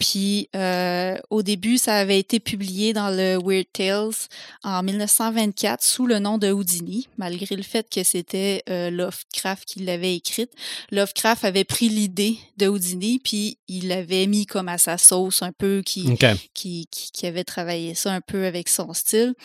Puis 0.02 0.50
euh, 0.56 1.16
au 1.30 1.44
début, 1.44 1.78
ça 1.78 1.94
avait 1.94 2.18
été 2.18 2.39
publié 2.39 2.92
dans 2.92 3.12
le 3.12 3.38
Weird 3.38 3.68
Tales 3.72 4.28
en 4.64 4.82
1924 4.82 5.84
sous 5.84 6.08
le 6.08 6.18
nom 6.18 6.39
de 6.39 6.52
Houdini, 6.52 7.08
malgré 7.18 7.56
le 7.56 7.62
fait 7.62 7.88
que 7.88 8.04
c'était 8.04 8.64
euh, 8.68 8.89
Lovecraft 8.89 9.64
qui 9.66 9.82
l'avait 9.82 10.16
écrite. 10.16 10.52
Lovecraft 10.89 11.46
avait 11.46 11.66
pris 11.66 11.88
l'idée 11.88 12.38
de 12.58 12.68
Houdini, 12.68 13.20
puis 13.20 13.60
il 13.68 13.89
l'avait 13.89 14.26
mis 14.26 14.48
comme 14.48 14.70
à 14.70 14.80
sa 14.80 14.98
sauce 14.98 15.44
un 15.44 15.52
peu, 15.52 15.84
qui, 15.86 16.12
OK. 16.12 16.26
qui, 16.56 16.88
qui, 16.89 17.12
qui 17.12 17.28
avait 17.28 17.44
travaillé 17.44 17.94
ça 17.94 18.12
un 18.12 18.22
peu 18.22 18.48
avec 18.48 18.70
son 18.70 18.94
style. 18.94 19.36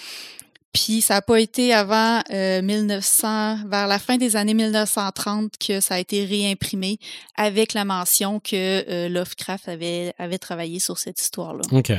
Puis 0.77 1.01
ça 1.01 1.15
n'a 1.15 1.23
pas 1.23 1.41
été 1.41 1.73
avant 1.73 2.21
euh, 2.31 2.61
1900, 2.61 3.67
vers 3.67 3.87
la 3.87 3.99
fin 3.99 4.19
des 4.19 4.37
années 4.37 4.53
1930 4.53 5.55
que 5.57 5.81
ça 5.81 5.95
a 5.95 5.99
été 5.99 6.27
réimprimé 6.27 6.99
avec 7.35 7.73
la 7.73 7.87
mention 7.87 8.41
que 8.41 8.85
euh, 8.87 9.09
Lovecraft 9.09 9.71
avait, 9.71 10.13
avait 10.19 10.37
travaillé 10.37 10.79
sur 10.79 10.99
cette 10.99 11.19
histoire-là. 11.19 11.63
OK. 11.73 11.93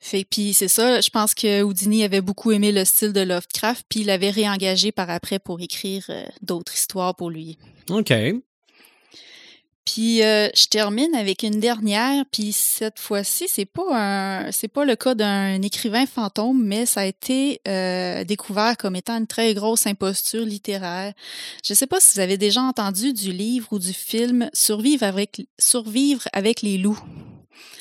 Fait 0.00 0.26
puis 0.28 0.54
c'est 0.54 0.66
ça, 0.66 1.00
je 1.00 1.08
pense 1.08 1.34
que 1.34 1.62
Houdini 1.62 2.02
avait 2.02 2.20
beaucoup 2.20 2.50
aimé 2.50 2.72
le 2.72 2.84
style 2.84 3.12
de 3.12 3.20
Lovecraft, 3.20 3.86
puis 3.88 4.00
il 4.00 4.06
l'avait 4.06 4.30
réengagé 4.30 4.90
par 4.90 5.08
après 5.08 5.38
pour 5.38 5.60
écrire 5.60 6.04
euh, 6.08 6.24
d'autres 6.42 6.74
histoires 6.74 7.14
pour 7.14 7.30
lui. 7.30 7.58
OK. 7.90 8.12
Puis 9.96 10.22
euh, 10.22 10.50
je 10.54 10.66
termine 10.66 11.14
avec 11.14 11.42
une 11.42 11.58
dernière, 11.58 12.26
puis 12.30 12.52
cette 12.52 12.98
fois-ci, 12.98 13.46
c'est 13.48 13.64
pas 13.64 13.86
un 13.92 14.52
c'est 14.52 14.68
pas 14.68 14.84
le 14.84 14.94
cas 14.94 15.14
d'un 15.14 15.62
écrivain 15.62 16.04
fantôme, 16.04 16.62
mais 16.62 16.84
ça 16.84 17.00
a 17.00 17.04
été 17.06 17.62
euh, 17.66 18.22
découvert 18.22 18.76
comme 18.76 18.94
étant 18.94 19.16
une 19.16 19.26
très 19.26 19.54
grosse 19.54 19.86
imposture 19.86 20.44
littéraire. 20.44 21.14
Je 21.64 21.72
sais 21.72 21.86
pas 21.86 21.98
si 21.98 22.12
vous 22.12 22.20
avez 22.20 22.36
déjà 22.36 22.60
entendu 22.60 23.14
du 23.14 23.32
livre 23.32 23.68
ou 23.70 23.78
du 23.78 23.94
film 23.94 24.50
Survivre 24.52 25.02
avec 25.02 25.46
Survivre 25.58 26.28
avec 26.34 26.60
les 26.60 26.76
loups 26.76 27.02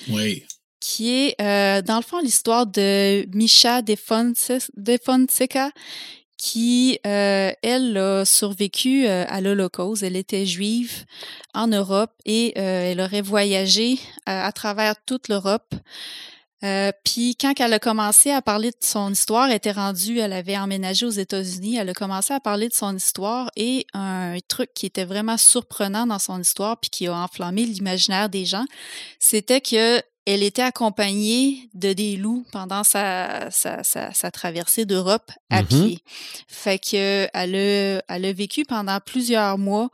Oui. 0.07 0.45
qui 0.79 1.11
est 1.11 1.35
euh, 1.41 1.81
dans 1.81 1.97
le 1.97 2.01
fond 2.01 2.21
l'histoire 2.21 2.65
de 2.65 3.25
Misha 3.35 3.81
de 3.81 3.97
Fonseca 3.97 5.69
qui, 6.45 6.99
euh, 7.07 7.51
elle, 7.63 7.97
a 7.97 8.23
survécu 8.23 9.07
euh, 9.07 9.25
à 9.27 9.41
l'Holocauste. 9.41 10.03
Elle 10.03 10.15
était 10.15 10.45
juive 10.45 11.05
en 11.55 11.65
Europe 11.65 12.11
et 12.23 12.53
euh, 12.55 12.91
elle 12.91 13.01
aurait 13.01 13.23
voyagé 13.23 13.93
euh, 14.29 14.43
à 14.43 14.51
travers 14.51 14.93
toute 15.07 15.27
l'Europe. 15.27 15.73
Euh, 16.63 16.91
Puis 17.03 17.35
quand 17.35 17.59
elle 17.59 17.73
a 17.73 17.79
commencé 17.79 18.29
à 18.29 18.43
parler 18.43 18.69
de 18.69 18.77
son 18.79 19.11
histoire, 19.11 19.49
elle 19.49 19.55
était 19.55 19.71
rendue, 19.71 20.19
elle 20.19 20.33
avait 20.33 20.55
emménagé 20.55 21.07
aux 21.07 21.09
États-Unis, 21.09 21.77
elle 21.77 21.89
a 21.89 21.95
commencé 21.95 22.31
à 22.31 22.39
parler 22.39 22.69
de 22.69 22.75
son 22.75 22.95
histoire 22.95 23.49
et 23.55 23.87
un 23.95 24.37
truc 24.47 24.69
qui 24.75 24.85
était 24.85 25.03
vraiment 25.03 25.37
surprenant 25.37 26.05
dans 26.05 26.19
son 26.19 26.39
histoire 26.39 26.79
puis 26.79 26.91
qui 26.91 27.07
a 27.07 27.15
enflammé 27.15 27.65
l'imaginaire 27.65 28.29
des 28.29 28.45
gens, 28.45 28.65
c'était 29.19 29.61
que 29.61 29.99
elle 30.25 30.43
était 30.43 30.61
accompagnée 30.63 31.69
de 31.73 31.93
des 31.93 32.15
loups 32.17 32.45
pendant 32.51 32.83
sa, 32.83 33.49
sa, 33.51 33.83
sa, 33.83 34.13
sa 34.13 34.31
traversée 34.31 34.85
d'Europe 34.85 35.31
à 35.49 35.61
Mhm. 35.61 35.67
pied. 35.67 35.99
Fait 36.47 36.79
que 36.79 37.27
elle 37.33 37.55
a, 37.55 38.01
elle 38.07 38.25
a 38.25 38.33
vécu 38.33 38.65
pendant 38.65 38.99
plusieurs 38.99 39.57
mois 39.57 39.89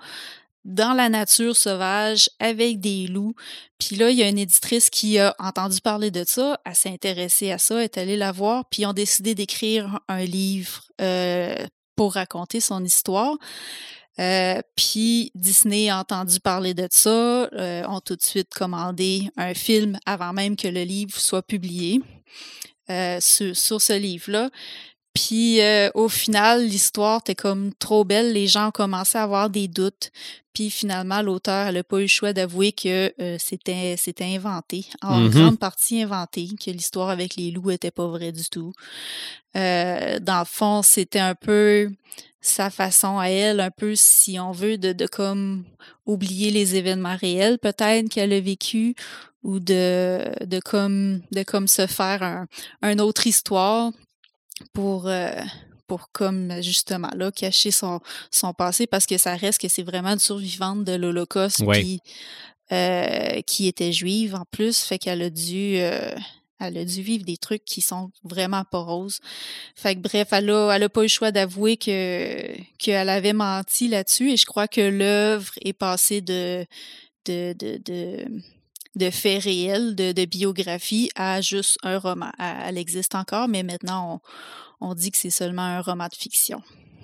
dans 0.63 0.93
la 0.93 1.09
nature 1.09 1.55
sauvage 1.57 2.29
avec 2.39 2.79
des 2.79 3.07
loups. 3.07 3.33
Puis 3.79 3.95
là, 3.95 4.11
il 4.11 4.17
y 4.17 4.23
a 4.23 4.29
une 4.29 4.37
éditrice 4.37 4.89
qui 4.91 5.17
a 5.17 5.35
entendu 5.39 5.81
parler 5.81 6.11
de 6.11 6.23
ça, 6.25 6.59
elle 6.65 6.75
s'est 6.75 6.89
intéressée 6.89 7.51
à 7.51 7.57
ça, 7.57 7.83
est 7.83 7.97
allée 7.97 8.15
la 8.15 8.31
voir, 8.31 8.65
puis 8.69 8.83
ils 8.83 8.85
ont 8.85 8.93
décidé 8.93 9.33
d'écrire 9.33 9.99
un 10.07 10.23
livre 10.23 10.83
euh, 11.01 11.55
pour 11.95 12.13
raconter 12.13 12.61
son 12.61 12.83
histoire. 12.85 13.37
Euh, 14.19 14.61
puis 14.75 15.31
Disney 15.35 15.89
a 15.89 15.99
entendu 15.99 16.39
parler 16.39 16.73
de 16.73 16.87
ça, 16.91 17.45
euh, 17.53 17.83
ont 17.87 18.01
tout 18.01 18.15
de 18.15 18.21
suite 18.21 18.53
commandé 18.53 19.29
un 19.37 19.53
film 19.53 19.97
avant 20.05 20.33
même 20.33 20.55
que 20.55 20.67
le 20.67 20.83
livre 20.83 21.17
soit 21.17 21.41
publié 21.41 22.01
euh, 22.89 23.19
sur, 23.21 23.55
sur 23.55 23.81
ce 23.81 23.93
livre-là. 23.93 24.49
Puis 25.13 25.59
euh, 25.61 25.89
au 25.93 26.07
final, 26.09 26.63
l'histoire 26.65 27.19
était 27.19 27.35
comme 27.35 27.73
trop 27.79 28.03
belle, 28.05 28.31
les 28.33 28.47
gens 28.47 28.69
ont 28.69 28.71
commencé 28.71 29.17
à 29.17 29.23
avoir 29.23 29.49
des 29.49 29.67
doutes. 29.67 30.11
Puis 30.53 30.69
finalement, 30.69 31.21
l'auteur 31.21 31.67
elle 31.67 31.75
n'a 31.75 31.83
pas 31.83 31.97
eu 31.99 32.01
le 32.03 32.07
choix 32.07 32.33
d'avouer 32.33 32.71
que 32.73 33.13
euh, 33.21 33.37
c'était 33.39 33.95
c'était 33.97 34.25
inventé, 34.35 34.85
en 35.01 35.19
Mhm. 35.19 35.29
grande 35.29 35.59
partie 35.59 36.01
inventé, 36.01 36.47
que 36.63 36.71
l'histoire 36.71 37.09
avec 37.09 37.35
les 37.35 37.51
loups 37.51 37.71
était 37.71 37.91
pas 37.91 38.07
vraie 38.07 38.31
du 38.31 38.43
tout. 38.49 38.73
Euh, 39.55 40.19
dans 40.19 40.39
le 40.39 40.45
fond, 40.45 40.81
c'était 40.81 41.19
un 41.19 41.35
peu 41.35 41.89
sa 42.41 42.69
façon 42.69 43.19
à 43.19 43.27
elle, 43.27 43.59
un 43.59 43.71
peu 43.71 43.95
si 43.95 44.39
on 44.39 44.51
veut, 44.51 44.77
de, 44.77 44.93
de 44.93 45.07
comme 45.07 45.63
oublier 46.05 46.51
les 46.51 46.75
événements 46.75 47.15
réels 47.15 47.59
peut-être 47.59 48.09
qu'elle 48.09 48.33
a 48.33 48.39
vécu 48.39 48.95
ou 49.43 49.59
de, 49.59 50.45
de 50.45 50.59
comme 50.59 51.21
de 51.31 51.43
comme 51.43 51.67
se 51.67 51.85
faire 51.87 52.23
un, 52.23 52.47
un 52.81 52.99
autre 52.99 53.27
histoire 53.27 53.91
pour 54.73 55.07
euh, 55.07 55.31
pour 55.87 56.11
comme 56.11 56.61
justement 56.61 57.09
là 57.15 57.31
cacher 57.31 57.71
son 57.71 57.99
son 58.31 58.53
passé 58.53 58.87
parce 58.87 59.05
que 59.05 59.17
ça 59.17 59.35
reste 59.35 59.59
que 59.61 59.67
c'est 59.67 59.83
vraiment 59.83 60.09
une 60.13 60.19
survivante 60.19 60.83
de 60.85 60.93
l'Holocauste 60.93 61.59
Ouais. 61.59 61.79
puis 61.81 61.99
euh, 62.71 63.41
qui 63.41 63.67
était 63.67 63.91
juive 63.91 64.35
en 64.35 64.45
plus 64.49 64.79
fait 64.83 64.97
qu'elle 64.97 65.21
a 65.21 65.29
dû 65.29 65.75
euh, 65.77 66.15
Elle 66.63 66.77
a 66.77 66.85
dû 66.85 67.01
vivre 67.01 67.25
des 67.25 67.37
trucs 67.37 67.65
qui 67.65 67.81
sont 67.81 68.11
vraiment 68.23 68.63
pas 68.63 68.77
roses. 68.83 69.19
Fait 69.75 69.95
que 69.95 69.99
bref, 70.01 70.27
elle 70.31 70.51
a, 70.51 70.71
elle 70.75 70.83
a 70.83 70.89
pas 70.89 71.01
eu 71.01 71.05
le 71.05 71.07
choix 71.09 71.31
d'avouer 71.31 71.75
que 71.75 72.55
qu'elle 72.77 73.09
avait 73.09 73.33
menti 73.33 73.87
là-dessus 73.87 74.29
et 74.31 74.37
je 74.37 74.45
crois 74.45 74.67
que 74.67 74.79
l'œuvre 74.81 75.51
est 75.65 75.73
passée 75.73 76.21
de 76.21 76.65
de, 77.25 77.53
de, 77.57 77.77
de, 77.83 78.25
de 78.95 79.09
faits 79.09 79.43
réels, 79.43 79.95
de, 79.95 80.11
de 80.11 80.25
biographie 80.25 81.09
à 81.15 81.41
juste 81.41 81.77
un 81.83 81.97
roman. 81.97 82.31
Elle, 82.39 82.77
existe 82.77 83.15
encore, 83.15 83.47
mais 83.47 83.63
maintenant 83.63 84.21
on, 84.81 84.89
on 84.89 84.93
dit 84.93 85.11
que 85.11 85.17
c'est 85.17 85.29
seulement 85.29 85.61
un 85.63 85.81
roman 85.81 86.07
de 86.07 86.15
fiction. 86.15 86.61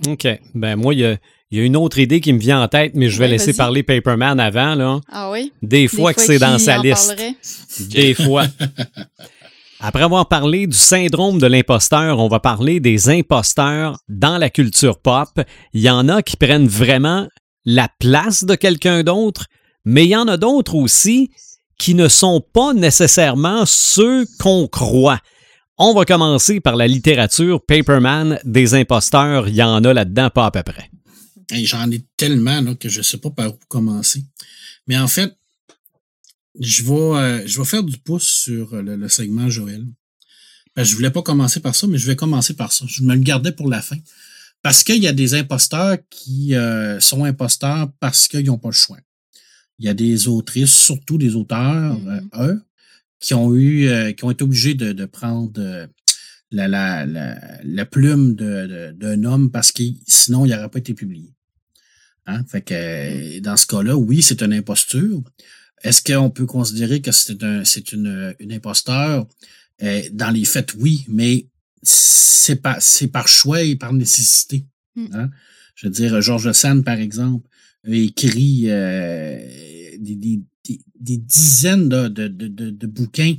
OK. 0.07 0.27
Ben 0.53 0.75
moi, 0.75 0.93
il 0.93 0.99
y 0.99 1.05
a, 1.05 1.17
il 1.49 1.57
y 1.57 1.61
a 1.61 1.63
une 1.63 1.77
autre 1.77 1.97
idée 1.97 2.19
qui 2.19 2.33
me 2.33 2.39
vient 2.39 2.61
en 2.61 2.67
tête, 2.67 2.91
mais 2.93 3.09
je 3.09 3.17
vais 3.17 3.25
Ouais, 3.25 3.31
laisser 3.31 3.53
parler 3.53 3.83
Paperman 3.83 4.39
avant. 4.39 4.75
Là. 4.75 4.99
Ah 5.09 5.31
oui? 5.31 5.53
Des 5.61 5.87
fois 5.87 6.13
que 6.13 6.21
c'est 6.21 6.39
dans 6.39 6.59
sa 6.59 6.77
liste. 6.79 7.07
parlerait? 7.07 7.35
Des 7.79 8.13
fois. 8.13 8.45
Après 9.79 10.03
avoir 10.03 10.27
parlé 10.27 10.65
du 10.65 10.75
syndrome 10.75 11.39
de 11.39 11.45
l'imposteur, 11.45 12.17
on 12.19 12.27
va 12.27 12.39
parler 12.39 12.79
des 12.79 13.09
imposteurs 13.09 13.99
dans 14.09 14.37
la 14.39 14.49
culture 14.49 14.99
pop. 14.99 15.29
Il 15.73 15.81
y 15.81 15.89
en 15.89 16.09
a 16.09 16.23
qui 16.23 16.35
prennent 16.35 16.67
vraiment 16.67 17.27
la 17.63 17.87
place 17.99 18.43
de 18.43 18.55
quelqu'un 18.55 19.03
d'autre, 19.03 19.45
mais 19.85 20.05
il 20.05 20.09
y 20.09 20.15
en 20.15 20.27
a 20.27 20.37
d'autres 20.37 20.73
aussi 20.75 21.29
qui 21.77 21.93
ne 21.93 22.07
sont 22.07 22.41
pas 22.41 22.73
nécessairement 22.73 23.65
ceux 23.65 24.25
qu'on 24.39 24.67
croit. 24.67 25.19
On 25.77 25.93
va 25.93 26.05
commencer 26.05 26.59
par 26.59 26.75
la 26.75 26.87
littérature 26.87 27.63
Paperman 27.63 28.39
des 28.43 28.73
imposteurs. 28.73 29.47
Il 29.47 29.55
y 29.55 29.61
en 29.61 29.83
a 29.83 29.93
là-dedans 29.93 30.29
pas 30.31 30.47
à 30.47 30.51
peu 30.51 30.63
près. 30.63 30.89
J'en 31.51 31.89
ai 31.91 32.03
tellement 32.17 32.75
que 32.75 32.89
je 32.89 33.01
sais 33.01 33.17
pas 33.17 33.29
par 33.29 33.53
où 33.53 33.59
commencer. 33.67 34.23
Mais 34.87 34.97
en 34.97 35.07
fait, 35.07 35.37
je 36.59 36.83
vais, 36.83 36.91
euh, 36.91 37.63
faire 37.63 37.83
du 37.83 37.97
pouce 37.97 38.27
sur 38.27 38.75
le, 38.75 39.07
segment 39.07 39.49
Joël. 39.49 39.85
Que 40.75 40.83
je 40.83 40.95
voulais 40.95 41.11
pas 41.11 41.21
commencer 41.21 41.59
par 41.59 41.75
ça, 41.75 41.87
mais 41.87 41.97
je 41.97 42.07
vais 42.07 42.15
commencer 42.15 42.53
par 42.53 42.71
ça. 42.71 42.85
Je 42.87 43.03
me 43.03 43.13
le 43.13 43.21
gardais 43.21 43.51
pour 43.51 43.69
la 43.69 43.81
fin. 43.81 43.97
Parce 44.61 44.83
qu'il 44.83 45.01
y 45.01 45.07
a 45.07 45.13
des 45.13 45.35
imposteurs 45.35 45.97
qui 46.09 46.55
euh, 46.55 46.99
sont 46.99 47.23
imposteurs 47.23 47.89
parce 47.99 48.27
qu'ils 48.27 48.45
n'ont 48.45 48.57
pas 48.57 48.69
le 48.69 48.73
choix. 48.73 48.97
Il 49.79 49.85
y 49.85 49.89
a 49.89 49.93
des 49.93 50.27
autrices, 50.27 50.73
surtout 50.73 51.17
des 51.17 51.35
auteurs, 51.35 51.99
Mhm. 51.99 52.29
euh, 52.33 52.47
eux, 52.47 52.61
qui 53.19 53.33
ont 53.33 53.53
eu, 53.55 53.87
euh, 53.87 54.11
qui 54.11 54.23
ont 54.25 54.31
été 54.31 54.43
obligés 54.43 54.73
de, 54.73 54.91
de 54.93 55.05
prendre 55.05 55.51
euh, 55.57 55.87
la, 56.51 56.67
la, 56.67 57.05
la, 57.05 57.37
la 57.63 57.85
plume 57.85 58.35
d'un 58.35 59.23
homme 59.23 59.51
parce 59.51 59.71
que 59.71 59.83
sinon 60.07 60.45
il 60.45 60.51
n'aurait 60.51 60.69
pas 60.69 60.79
été 60.79 60.93
publié. 60.93 61.33
Hein? 62.25 62.43
Fait 62.47 62.61
que 62.61 62.73
euh, 62.73 63.39
dans 63.41 63.57
ce 63.57 63.65
cas-là, 63.67 63.95
oui, 63.97 64.21
c'est 64.21 64.41
une 64.41 64.53
imposture. 64.53 65.21
Est-ce 65.83 66.01
qu'on 66.01 66.29
peut 66.29 66.45
considérer 66.45 67.01
que 67.01 67.11
c'est 67.11 67.43
un, 67.43 67.63
c'est 67.63 67.91
une, 67.91 68.35
une 68.39 68.51
imposteur? 68.53 69.27
Dans 70.11 70.31
les 70.31 70.43
faits, 70.45 70.73
oui, 70.79 71.05
mais 71.07 71.45
c'est 71.83 72.55
par, 72.55 72.77
c'est 72.81 73.09
par 73.09 73.27
choix 73.27 73.61
et 73.61 73.75
par 73.75 73.93
nécessité. 73.93 74.65
Mm. 74.95 75.05
Hein? 75.13 75.29
Je 75.75 75.85
veux 75.85 75.93
dire, 75.93 76.19
Georges 76.19 76.51
Sand, 76.53 76.83
par 76.83 76.97
exemple, 76.97 77.47
écrit 77.93 78.65
euh, 78.69 79.39
des, 79.99 80.15
des, 80.15 80.41
des, 80.65 80.79
des 80.99 81.17
dizaines 81.17 81.89
de, 81.89 82.07
de, 82.07 82.27
de, 82.27 82.69
de, 82.69 82.87
bouquins, 82.87 83.35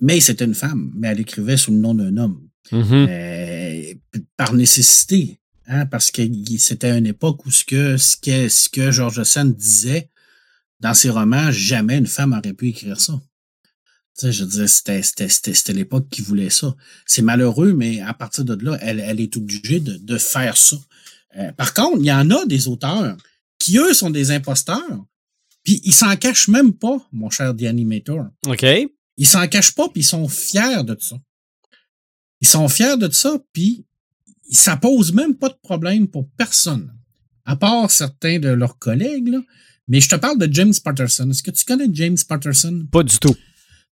mais 0.00 0.20
c'était 0.20 0.44
une 0.44 0.54
femme, 0.54 0.92
mais 0.96 1.08
elle 1.08 1.20
écrivait 1.20 1.56
sous 1.56 1.70
le 1.70 1.78
nom 1.78 1.94
d'un 1.94 2.16
homme. 2.16 2.48
Mhm. 2.70 3.06
Euh, 3.08 3.94
par 4.36 4.52
nécessité, 4.52 5.40
hein, 5.66 5.86
parce 5.86 6.10
que 6.10 6.22
c'était 6.58 6.96
une 6.96 7.06
époque 7.06 7.46
où 7.46 7.50
ce 7.50 7.64
que, 7.64 7.96
ce 7.96 8.16
que, 8.16 8.48
ce 8.48 8.68
que 8.68 8.90
George 8.90 9.22
Sand 9.22 9.54
disait 9.56 10.10
dans 10.80 10.94
ses 10.94 11.10
romans, 11.10 11.50
jamais 11.50 11.98
une 11.98 12.06
femme 12.06 12.32
aurait 12.32 12.52
pu 12.52 12.68
écrire 12.68 13.00
ça. 13.00 13.20
Tu 14.18 14.26
sais, 14.26 14.32
je 14.32 14.44
veux 14.44 14.50
dire, 14.50 14.68
c'était, 14.68 15.02
c'était, 15.02 15.28
c'était, 15.28 15.54
c'était 15.54 15.72
l'époque 15.72 16.08
qui 16.10 16.22
voulait 16.22 16.50
ça. 16.50 16.74
C'est 17.06 17.22
malheureux, 17.22 17.72
mais 17.72 18.00
à 18.00 18.14
partir 18.14 18.44
de 18.44 18.54
là, 18.64 18.76
elle, 18.80 19.00
elle 19.00 19.20
est 19.20 19.36
obligée 19.36 19.80
de, 19.80 19.96
de 19.96 20.18
faire 20.18 20.56
ça. 20.56 20.76
Euh, 21.36 21.52
par 21.52 21.74
contre, 21.74 21.98
il 22.00 22.06
y 22.06 22.12
en 22.12 22.30
a 22.30 22.44
des 22.46 22.68
auteurs 22.68 23.16
qui, 23.58 23.78
eux, 23.78 23.94
sont 23.94 24.10
des 24.10 24.30
imposteurs, 24.30 25.04
puis 25.64 25.80
ils 25.84 25.94
s'en 25.94 26.16
cachent 26.16 26.48
même 26.48 26.72
pas, 26.72 26.98
mon 27.12 27.30
cher 27.30 27.54
The 27.56 27.64
Animator. 27.64 28.26
OK. 28.46 28.64
Ils 29.16 29.26
s'en 29.26 29.46
cachent 29.48 29.74
pas, 29.74 29.88
puis 29.88 30.02
ils 30.02 30.06
sont 30.06 30.28
fiers 30.28 30.84
de 30.84 30.96
ça. 30.98 31.16
Ils 32.40 32.48
sont 32.48 32.68
fiers 32.68 32.96
de 32.96 33.10
ça, 33.10 33.38
puis 33.52 33.84
ça 34.50 34.76
pose 34.76 35.12
même 35.12 35.34
pas 35.36 35.48
de 35.48 35.58
problème 35.62 36.08
pour 36.08 36.28
personne, 36.36 36.94
à 37.44 37.56
part 37.56 37.90
certains 37.90 38.38
de 38.38 38.48
leurs 38.48 38.78
collègues. 38.78 39.28
Là. 39.28 39.40
Mais 39.88 40.00
je 40.00 40.08
te 40.08 40.16
parle 40.16 40.38
de 40.38 40.52
James 40.52 40.74
Patterson. 40.84 41.28
Est-ce 41.30 41.42
que 41.42 41.50
tu 41.50 41.64
connais 41.64 41.88
James 41.92 42.16
Patterson? 42.28 42.86
Pas 42.90 43.02
du 43.02 43.18
tout. 43.18 43.34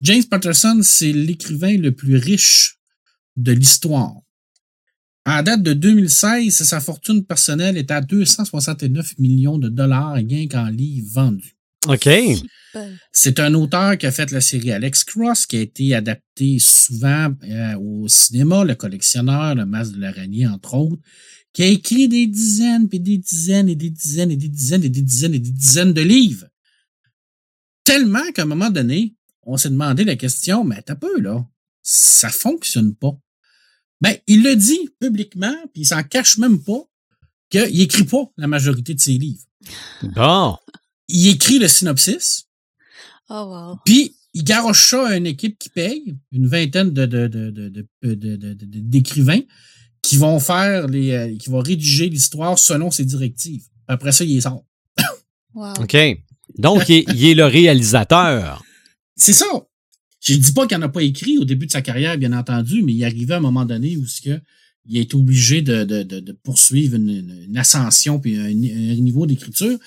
James 0.02 0.24
Patterson, 0.24 0.80
c'est 0.82 1.14
l'écrivain 1.14 1.78
le 1.78 1.94
plus 1.94 2.18
riche 2.18 2.80
de 3.38 3.54
l'histoire. 3.54 4.16
En 5.26 5.42
date 5.42 5.64
de 5.64 5.74
2016, 5.74 6.64
sa 6.64 6.82
fortune 6.82 7.26
personnelle 7.26 7.78
est 7.78 7.92
à 7.92 8.02
269 8.02 9.18
millions 9.20 9.58
de 9.58 9.70
dollars 9.70 10.14
rien 10.14 10.48
qu'en 10.48 10.68
livres 10.68 11.10
vendus. 11.12 11.56
OK. 11.88 12.10
C'est 13.12 13.40
un 13.40 13.54
auteur 13.54 13.98
qui 13.98 14.06
a 14.06 14.12
fait 14.12 14.32
la 14.32 14.42
série 14.42 14.72
Alex 14.72 15.04
Cross, 15.04 15.46
qui 15.46 15.58
a 15.58 15.62
été 15.62 15.94
adapté 15.94 16.58
souvent 16.60 17.34
euh, 17.44 17.78
au 17.78 18.08
cinéma, 18.08 18.64
Le 18.64 18.76
Collectionneur, 18.76 19.56
Le 19.56 19.66
Masque 19.66 19.94
de 19.94 20.02
l'araignée, 20.02 20.48
entre 20.48 20.74
autres, 20.74 21.02
qui 21.54 21.64
a 21.64 21.68
écrit 21.68 22.08
des 22.08 22.26
dizaines, 22.26 22.90
puis 22.90 23.00
des 23.00 23.18
dizaines, 23.18 23.70
et 23.70 23.76
des 23.76 23.92
dizaines, 23.92 24.32
et 24.32 24.36
des 24.36 24.50
dizaines, 24.50 24.84
et 24.84 24.90
des 24.90 25.02
dizaines, 25.02 25.34
et 25.36 25.40
des 25.40 25.52
dizaines 25.52 25.94
de 25.94 26.02
livres. 26.02 26.48
Tellement 27.84 28.32
qu'à 28.34 28.42
un 28.42 28.46
moment 28.46 28.72
donné, 28.72 29.16
on 29.44 29.58
s'est 29.58 29.70
demandé 29.70 30.04
la 30.04 30.16
question, 30.16 30.64
mais 30.64 30.82
t'as 30.82 30.96
peu, 30.96 31.20
là, 31.20 31.46
ça 31.84 32.30
fonctionne 32.30 32.96
pas. 32.96 33.16
Ben, 34.02 34.16
il 34.28 34.44
le 34.44 34.56
dit 34.56 34.90
publiquement, 35.00 35.56
puis 35.74 35.84
il 35.84 35.86
s'en 35.86 36.04
cache 36.04 36.38
même 36.38 36.62
pas, 36.62 36.82
qu'il 37.50 37.82
écrit 37.82 38.04
pas 38.04 38.24
la 38.38 38.48
majorité 38.48 38.94
de 38.94 39.00
ses 39.00 39.18
livres. 39.18 39.44
Bon. 40.02 40.58
Il 41.08 41.28
écrit 41.30 41.60
le 41.60 41.68
synopsis, 41.68 42.46
Oh 43.30 43.46
wow. 43.48 43.78
puis, 43.86 44.16
il 44.34 44.44
garoche 44.44 44.90
ça 44.90 45.08
à 45.10 45.16
une 45.16 45.28
équipe 45.28 45.58
qui 45.60 45.70
paye, 45.70 46.16
une 46.32 46.48
vingtaine 46.48 46.92
de, 46.92 47.06
de, 47.06 47.28
de, 47.28 47.50
de, 47.52 47.70
de- 47.70 47.86
de- 48.02 48.16
de- 48.16 48.36
de- 48.36 48.54
de- 48.54 48.80
d'écrivains 48.80 49.42
qui 50.02 50.18
vont 50.18 50.40
faire 50.40 50.88
les, 50.88 51.12
euh, 51.12 51.38
qui 51.38 51.50
vont 51.50 51.60
rédiger 51.60 52.10
l'histoire 52.10 52.58
selon 52.60 52.92
ses 52.92 53.06
directives. 53.06 53.64
Après 53.88 54.12
ça, 54.12 54.24
il 54.26 54.34
les 54.36 54.42
sort. 54.42 54.66
Wow. 55.54 55.74
OK. 55.82 55.96
Donc, 56.58 56.90
il 56.90 56.96
est, 56.96 57.06
il 57.14 57.26
est 57.26 57.34
le 57.36 57.46
réalisateur. 57.46 58.64
C'est 59.16 59.34
ça. 59.34 59.46
Je 60.24 60.36
dis 60.36 60.54
pas 60.54 60.66
qu'il 60.66 60.78
n'en 60.78 60.86
a 60.86 60.90
pas 60.90 61.04
écrit 61.04 61.38
au 61.38 61.44
début 61.44 61.66
de 61.66 61.72
sa 61.72 61.82
carrière, 61.82 62.18
bien 62.18 62.32
entendu, 62.32 62.82
mais 62.82 62.94
il 62.94 63.04
arrivait 63.04 63.34
à 63.34 63.38
un 63.38 63.42
moment 63.42 63.66
donné 63.66 63.98
où 63.98 64.06
il 64.86 64.98
est 64.98 65.14
obligé 65.14 65.62
de, 65.62 66.32
poursuivre 66.44 66.96
une, 66.96 67.58
ascension 67.58 68.20
puis 68.20 68.38
un, 68.38 68.54
niveau 68.54 69.26
d'écriture. 69.26 69.78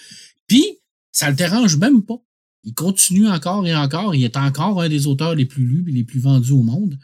Puis, 0.47 0.65
ça 1.11 1.31
le 1.31 1.37
dérange 1.37 1.79
même 1.79 2.03
pas. 2.03 2.23
Il 2.65 2.75
continue 2.75 3.29
encore 3.29 3.67
et 3.67 3.75
encore. 3.75 4.15
Il 4.15 4.25
est 4.25 4.37
encore 4.37 4.83
un 4.83 4.91
des 4.91 5.07
auteurs 5.07 5.35
les 5.35 5.47
plus 5.47 5.65
lus 5.65 5.85
et 5.89 5.93
les 5.93 6.05
plus 6.05 6.21
vendus 6.21 6.53
au 6.53 6.63
monde. 6.63 6.99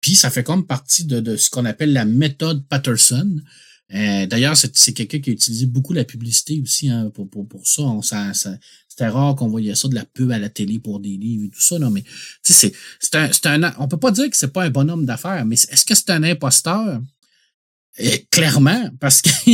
Puis, 0.00 0.14
ça 0.14 0.30
fait 0.30 0.44
comme 0.44 0.64
partie 0.64 1.04
de 1.04 1.36
ce 1.36 1.50
qu'on 1.50 1.64
appelle 1.64 1.92
la 1.92 2.04
méthode 2.04 2.64
Patterson. 2.68 3.40
Euh, 3.94 4.26
D'ailleurs, 4.26 4.56
c'est 4.56 4.92
quelqu'un 4.92 5.18
qui 5.20 5.30
a 5.30 5.32
utilisé 5.32 5.64
beaucoup 5.66 5.92
la 5.94 6.04
publicité 6.04 6.60
aussi 6.60 6.90
hein, 6.90 7.10
pour, 7.14 7.28
pour, 7.28 7.46
pour 7.48 7.66
ça. 7.66 7.82
On, 7.82 8.02
ça, 8.02 8.34
ça 8.34 8.54
C'était 8.88 9.08
rare 9.08 9.34
qu'on 9.34 9.48
voyait 9.48 9.74
ça 9.74 9.88
de 9.88 9.94
la 9.94 10.04
pub 10.04 10.30
à 10.30 10.38
la 10.38 10.48
télé 10.50 10.78
pour 10.78 11.00
des 11.00 11.16
livres 11.16 11.46
et 11.46 11.48
tout 11.50 11.60
ça. 11.60 11.78
Non, 11.78 11.90
mais 11.90 12.02
tu 12.02 12.08
sais, 12.42 12.52
c'est 12.52 12.72
c'est 13.00 13.14
un, 13.14 13.32
c'est 13.32 13.46
un, 13.46 13.74
on 13.78 13.88
peut 13.88 13.96
pas 13.96 14.10
dire 14.10 14.28
que 14.28 14.36
c'est 14.36 14.52
pas 14.52 14.64
un 14.64 14.70
bonhomme 14.70 15.06
d'affaires, 15.06 15.44
mais 15.46 15.54
est-ce 15.54 15.86
que 15.86 15.94
c'est 15.94 16.10
un 16.10 16.22
imposteur? 16.22 17.00
Eh, 17.98 18.26
clairement, 18.30 18.90
parce 19.00 19.22
que, 19.22 19.30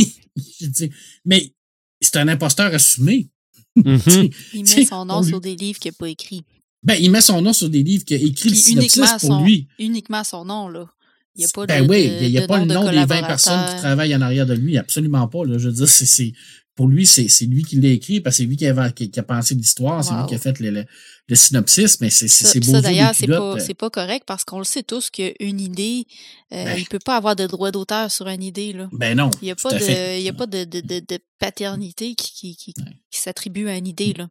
je 0.59 0.65
dis, 0.67 0.89
mais 1.23 1.53
c'est 2.01 2.17
un 2.17 2.27
imposteur 2.27 2.73
assumé. 2.73 3.27
Mhm. 3.77 4.29
Il 4.53 4.63
met 4.63 4.85
son 4.85 5.03
nom 5.03 5.19
lui- 5.21 5.27
sur 5.27 5.41
des 5.41 5.55
livres 5.57 5.79
qu'il 5.79 5.91
n'a 5.91 5.95
pas 5.99 6.07
écrits. 6.07 6.43
Ben, 6.81 6.95
il 6.97 7.11
met 7.11 7.19
son 7.19 7.41
nom 7.41 7.51
sur 7.51 7.69
des 7.69 7.83
livres 7.83 8.05
qu'il 8.05 8.15
a 8.15 8.19
écrit 8.25 8.47
le 8.49 8.53
Puis 8.55 8.61
synopsis 8.63 8.95
uniquement 8.95 9.19
pour 9.19 9.27
son, 9.29 9.43
lui. 9.43 9.67
uniquement 9.79 10.23
son 10.23 10.45
nom, 10.45 10.69
là. 10.69 10.87
Il 11.35 11.39
n'y 11.39 11.45
a 11.45 11.47
pas 11.53 11.65
ben 11.65 11.89
oui, 11.89 12.11
il 12.21 12.29
n'y 12.31 12.37
a, 12.37 12.41
de 12.41 12.45
pas 12.47 12.59
le 12.59 12.65
de 12.65 12.73
nom 12.73 12.89
des 12.89 12.97
20 13.05 13.07
personnes 13.23 13.65
qui 13.69 13.75
travaillent 13.81 14.15
en 14.15 14.21
arrière 14.21 14.45
de 14.45 14.53
lui, 14.53 14.77
absolument 14.77 15.27
pas. 15.27 15.43
Là. 15.45 15.57
Je 15.57 15.67
veux 15.67 15.73
dire, 15.73 15.87
c'est, 15.87 16.33
pour 16.75 16.87
lui, 16.87 17.05
c'est, 17.05 17.27
lui 17.45 17.63
qui 17.63 17.79
l'a 17.79 17.89
écrit, 17.89 18.21
parce 18.21 18.35
que 18.37 18.43
c'est 18.43 18.47
lui 18.47 18.55
qui 18.57 18.65
a, 18.67 18.91
qui, 18.91 19.09
qui 19.11 19.19
a 19.19 19.23
pensé 19.23 19.53
l'histoire, 19.55 20.03
c'est 20.03 20.13
lui 20.13 20.25
qui 20.27 20.35
a 20.35 20.37
fait 20.39 20.59
le, 20.59 20.69
le, 20.71 20.85
le 21.27 21.35
synopsis, 21.35 21.99
mais 22.01 22.09
c'est, 22.09 22.27
c'est, 22.27 22.61
Ça, 22.63 22.71
beau 22.71 22.81
d'ailleurs, 22.81 23.13
c'est 23.15 23.27
pas, 23.27 23.59
c'est 23.59 23.73
pas 23.73 23.89
correct 23.89 24.23
parce 24.25 24.43
qu'on 24.43 24.59
le 24.59 24.63
sait 24.65 24.83
tous 24.83 25.09
qu'une 25.09 25.59
idée, 25.59 26.05
euh, 26.53 26.63
Ben. 26.65 26.77
il 26.77 26.85
peut 26.85 26.99
pas 26.99 27.17
avoir 27.17 27.35
de 27.35 27.47
droit 27.47 27.71
d'auteur 27.71 28.11
sur 28.11 28.27
une 28.27 28.43
idée. 28.43 28.73
Là. 28.73 28.89
Ben 28.93 29.17
non, 29.17 29.29
Il 29.41 29.45
n'y 29.45 29.51
a 29.51 29.55
pas, 29.55 29.71
de, 29.73 29.79
fait. 29.79 30.19
il 30.21 30.23
y 30.23 30.29
a 30.29 30.33
pas 30.33 30.47
de, 30.47 30.63
de, 30.63 30.79
de, 30.81 30.99
de 30.99 31.19
paternité 31.39 32.15
qui, 32.15 32.31
qui, 32.33 32.55
qui, 32.55 32.73
Ouais. 32.79 32.91
qui 33.11 33.19
s'attribue 33.19 33.67
à 33.67 33.75
une 33.77 33.87
idée. 33.87 34.13
Là. 34.17 34.29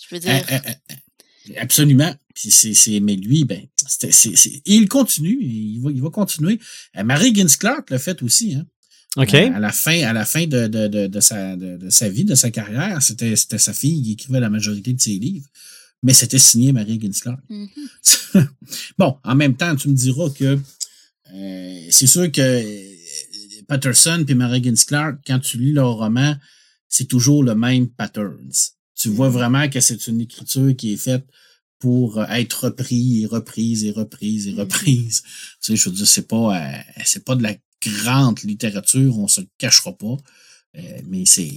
Je 0.00 0.14
veux 0.14 0.20
Euh, 0.22 0.24
dire, 0.34 0.44
euh, 0.52 0.58
euh, 0.66 1.54
Absolument. 1.58 2.14
Puis 2.34 2.50
c'est, 2.50 2.74
c'est, 2.74 3.00
mais 3.00 3.16
lui, 3.16 3.44
ben, 3.44 3.62
et 4.02 4.74
il 4.74 4.88
continue, 4.88 5.38
il 5.40 5.80
va, 5.80 5.90
il 5.90 6.02
va 6.02 6.10
continuer. 6.10 6.58
Euh, 6.96 7.04
Marie 7.04 7.34
Gins 7.34 7.56
Clark 7.58 7.90
l'a 7.90 7.98
fait 7.98 8.22
aussi, 8.22 8.54
hein. 8.54 8.66
OK. 9.16 9.34
Euh, 9.34 9.52
à 9.52 9.58
la 9.58 9.72
fin, 9.72 10.02
à 10.02 10.12
la 10.12 10.24
fin 10.24 10.46
de, 10.46 10.66
de, 10.66 10.86
de, 10.86 11.06
de 11.06 11.20
sa, 11.20 11.56
de, 11.56 11.90
sa 11.90 12.08
vie, 12.08 12.24
de 12.24 12.34
sa 12.34 12.50
carrière, 12.50 13.02
c'était, 13.02 13.34
c'était 13.36 13.58
sa 13.58 13.72
fille 13.72 14.02
qui 14.02 14.12
écrivait 14.12 14.40
la 14.40 14.50
majorité 14.50 14.92
de 14.92 15.00
ses 15.00 15.18
livres. 15.18 15.48
mais 16.02 16.12
c'était 16.12 16.38
signé 16.38 16.72
Marie 16.72 16.94
Higgins 16.94 17.18
Clark. 17.20 17.40
Mhm. 17.48 17.68
bon, 18.98 19.16
en 19.24 19.34
même 19.34 19.56
temps, 19.56 19.74
tu 19.74 19.88
me 19.88 19.94
diras 19.94 20.30
que 20.30 20.58
euh, 21.34 21.86
c'est 21.90 22.06
sûr 22.06 22.30
que 22.30 22.40
euh, 22.40 22.94
Patterson 23.66 24.24
et 24.28 24.34
Marie 24.34 24.58
Higgins 24.58 24.84
Clark, 24.86 25.18
quand 25.26 25.40
tu 25.40 25.58
lis 25.58 25.72
leur 25.72 25.96
roman, 25.96 26.36
c'est 26.88 27.06
toujours 27.06 27.42
le 27.42 27.54
même 27.54 27.88
patterns. 27.88 28.52
Tu 28.94 29.08
vois 29.08 29.28
vraiment 29.28 29.68
que 29.68 29.80
c'est 29.80 30.06
une 30.06 30.20
écriture 30.20 30.74
qui 30.76 30.92
est 30.92 30.96
faite 30.96 31.24
pour 31.78 32.22
être 32.24 32.64
repris 32.64 33.22
et 33.22 33.26
reprise 33.26 33.84
et 33.84 33.90
reprise 33.90 34.46
et 34.48 34.52
Mhm. 34.52 34.58
reprise. 34.60 35.22
Tu 35.22 35.28
sais, 35.60 35.76
je 35.76 35.88
veux 35.88 35.94
dire, 35.96 36.06
c'est 36.06 36.26
pas, 36.28 36.56
euh, 36.60 36.78
c'est 37.04 37.24
pas 37.24 37.36
de 37.36 37.42
la 37.42 37.54
grande 37.80 38.42
littérature, 38.42 39.18
on 39.18 39.28
se 39.28 39.40
le 39.42 39.46
cachera 39.58 39.92
pas. 39.92 40.16
Euh, 40.76 41.00
mais 41.08 41.24
c'est, 41.24 41.50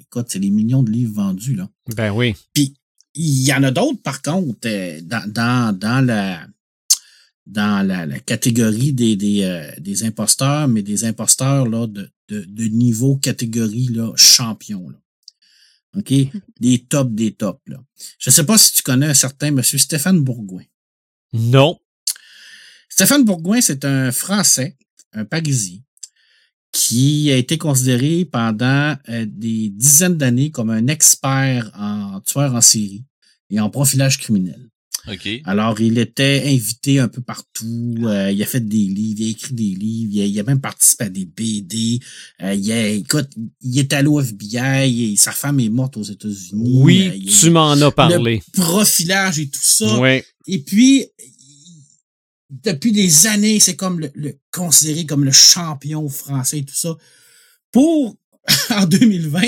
écoute, 0.00 0.26
c'est 0.28 0.40
des 0.40 0.50
millions 0.50 0.82
de 0.82 0.90
livres 0.90 1.14
vendus, 1.14 1.54
là. 1.54 1.68
Ben 1.94 2.10
oui. 2.12 2.34
Puis 2.52 2.74
il 3.14 3.44
y 3.46 3.52
en 3.52 3.62
a 3.62 3.70
d'autres, 3.70 4.00
par 4.02 4.22
contre, 4.22 4.58
euh, 4.66 5.00
dans, 5.02 5.30
dans, 5.30 5.78
dans 5.78 6.04
la 6.04 6.46
dans 7.46 7.86
la, 7.86 8.04
la 8.04 8.18
catégorie 8.20 8.92
des, 8.92 9.16
des, 9.16 9.42
euh, 9.44 9.70
des 9.80 10.04
imposteurs, 10.04 10.68
mais 10.68 10.82
des 10.82 11.04
imposteurs 11.06 11.66
là, 11.66 11.86
de, 11.86 12.10
de, 12.28 12.44
de 12.44 12.64
niveau 12.64 13.16
catégorie 13.16 13.88
là, 13.88 14.12
champion. 14.16 14.90
Là. 14.90 14.98
OK? 15.96 16.12
Des 16.60 16.78
tops 16.84 17.12
des 17.12 17.32
tops. 17.32 17.60
Là. 17.66 17.82
Je 18.18 18.30
ne 18.30 18.34
sais 18.34 18.44
pas 18.44 18.58
si 18.58 18.72
tu 18.72 18.82
connais 18.82 19.06
un 19.06 19.14
certain 19.14 19.50
monsieur 19.50 19.78
Stéphane 19.78 20.20
Bourgoin. 20.20 20.64
Non. 21.32 21.78
Stéphane 22.88 23.24
Bourgoin, 23.24 23.60
c'est 23.60 23.84
un 23.84 24.12
Français, 24.12 24.76
un 25.12 25.24
Parisien, 25.24 25.78
qui 26.72 27.30
a 27.30 27.36
été 27.36 27.58
considéré 27.58 28.24
pendant 28.24 28.96
euh, 29.08 29.26
des 29.26 29.70
dizaines 29.70 30.16
d'années 30.16 30.50
comme 30.50 30.70
un 30.70 30.86
expert 30.88 31.70
en 31.74 32.20
tueur 32.20 32.54
en 32.54 32.60
série 32.60 33.04
et 33.50 33.60
en 33.60 33.70
profilage 33.70 34.18
criminel. 34.18 34.68
OK. 35.10 35.28
Alors, 35.44 35.80
il 35.80 35.98
était 35.98 36.42
invité 36.46 36.98
un 36.98 37.08
peu 37.08 37.20
partout. 37.22 37.94
euh, 38.02 38.30
il 38.30 38.42
a 38.42 38.46
fait 38.46 38.60
des 38.66 38.76
livres, 38.76 39.20
il 39.20 39.26
a 39.26 39.30
écrit 39.30 39.54
des 39.54 39.74
livres, 39.74 40.10
il 40.14 40.20
a, 40.22 40.24
il 40.26 40.40
a 40.40 40.42
même 40.42 40.60
participé 40.60 41.04
à 41.04 41.08
des 41.08 41.24
BD. 41.24 42.00
euh, 42.42 42.54
il 42.54 42.72
a, 42.72 42.88
écoute, 42.88 43.28
il 43.62 43.78
est 43.78 43.92
allé 43.92 44.08
au 44.08 44.20
FBI, 44.20 45.12
et 45.12 45.16
sa 45.16 45.32
femme 45.32 45.60
est 45.60 45.68
morte 45.68 45.96
aux 45.96 46.02
États-Unis. 46.02 46.70
Oui, 46.82 47.08
euh, 47.08 47.14
il- 47.16 47.32
tu 47.38 47.50
m'en 47.50 47.72
as 47.72 47.90
parlé. 47.90 48.42
profilage 48.52 49.38
et 49.38 49.48
tout 49.48 49.60
ça. 49.62 49.98
Oui. 49.98 50.22
Et 50.46 50.58
puis, 50.58 51.06
depuis 52.50 52.92
des 52.92 53.26
années, 53.26 53.60
c'est 53.60 53.76
comme 53.76 54.00
le, 54.00 54.10
le- 54.14 54.34
considéré 54.50 55.04
comme 55.06 55.24
le 55.24 55.32
champion 55.32 56.08
français 56.08 56.58
et 56.60 56.64
tout 56.64 56.74
ça. 56.74 56.96
Pour, 57.70 58.16
en 58.70 58.86
2020, 58.86 59.40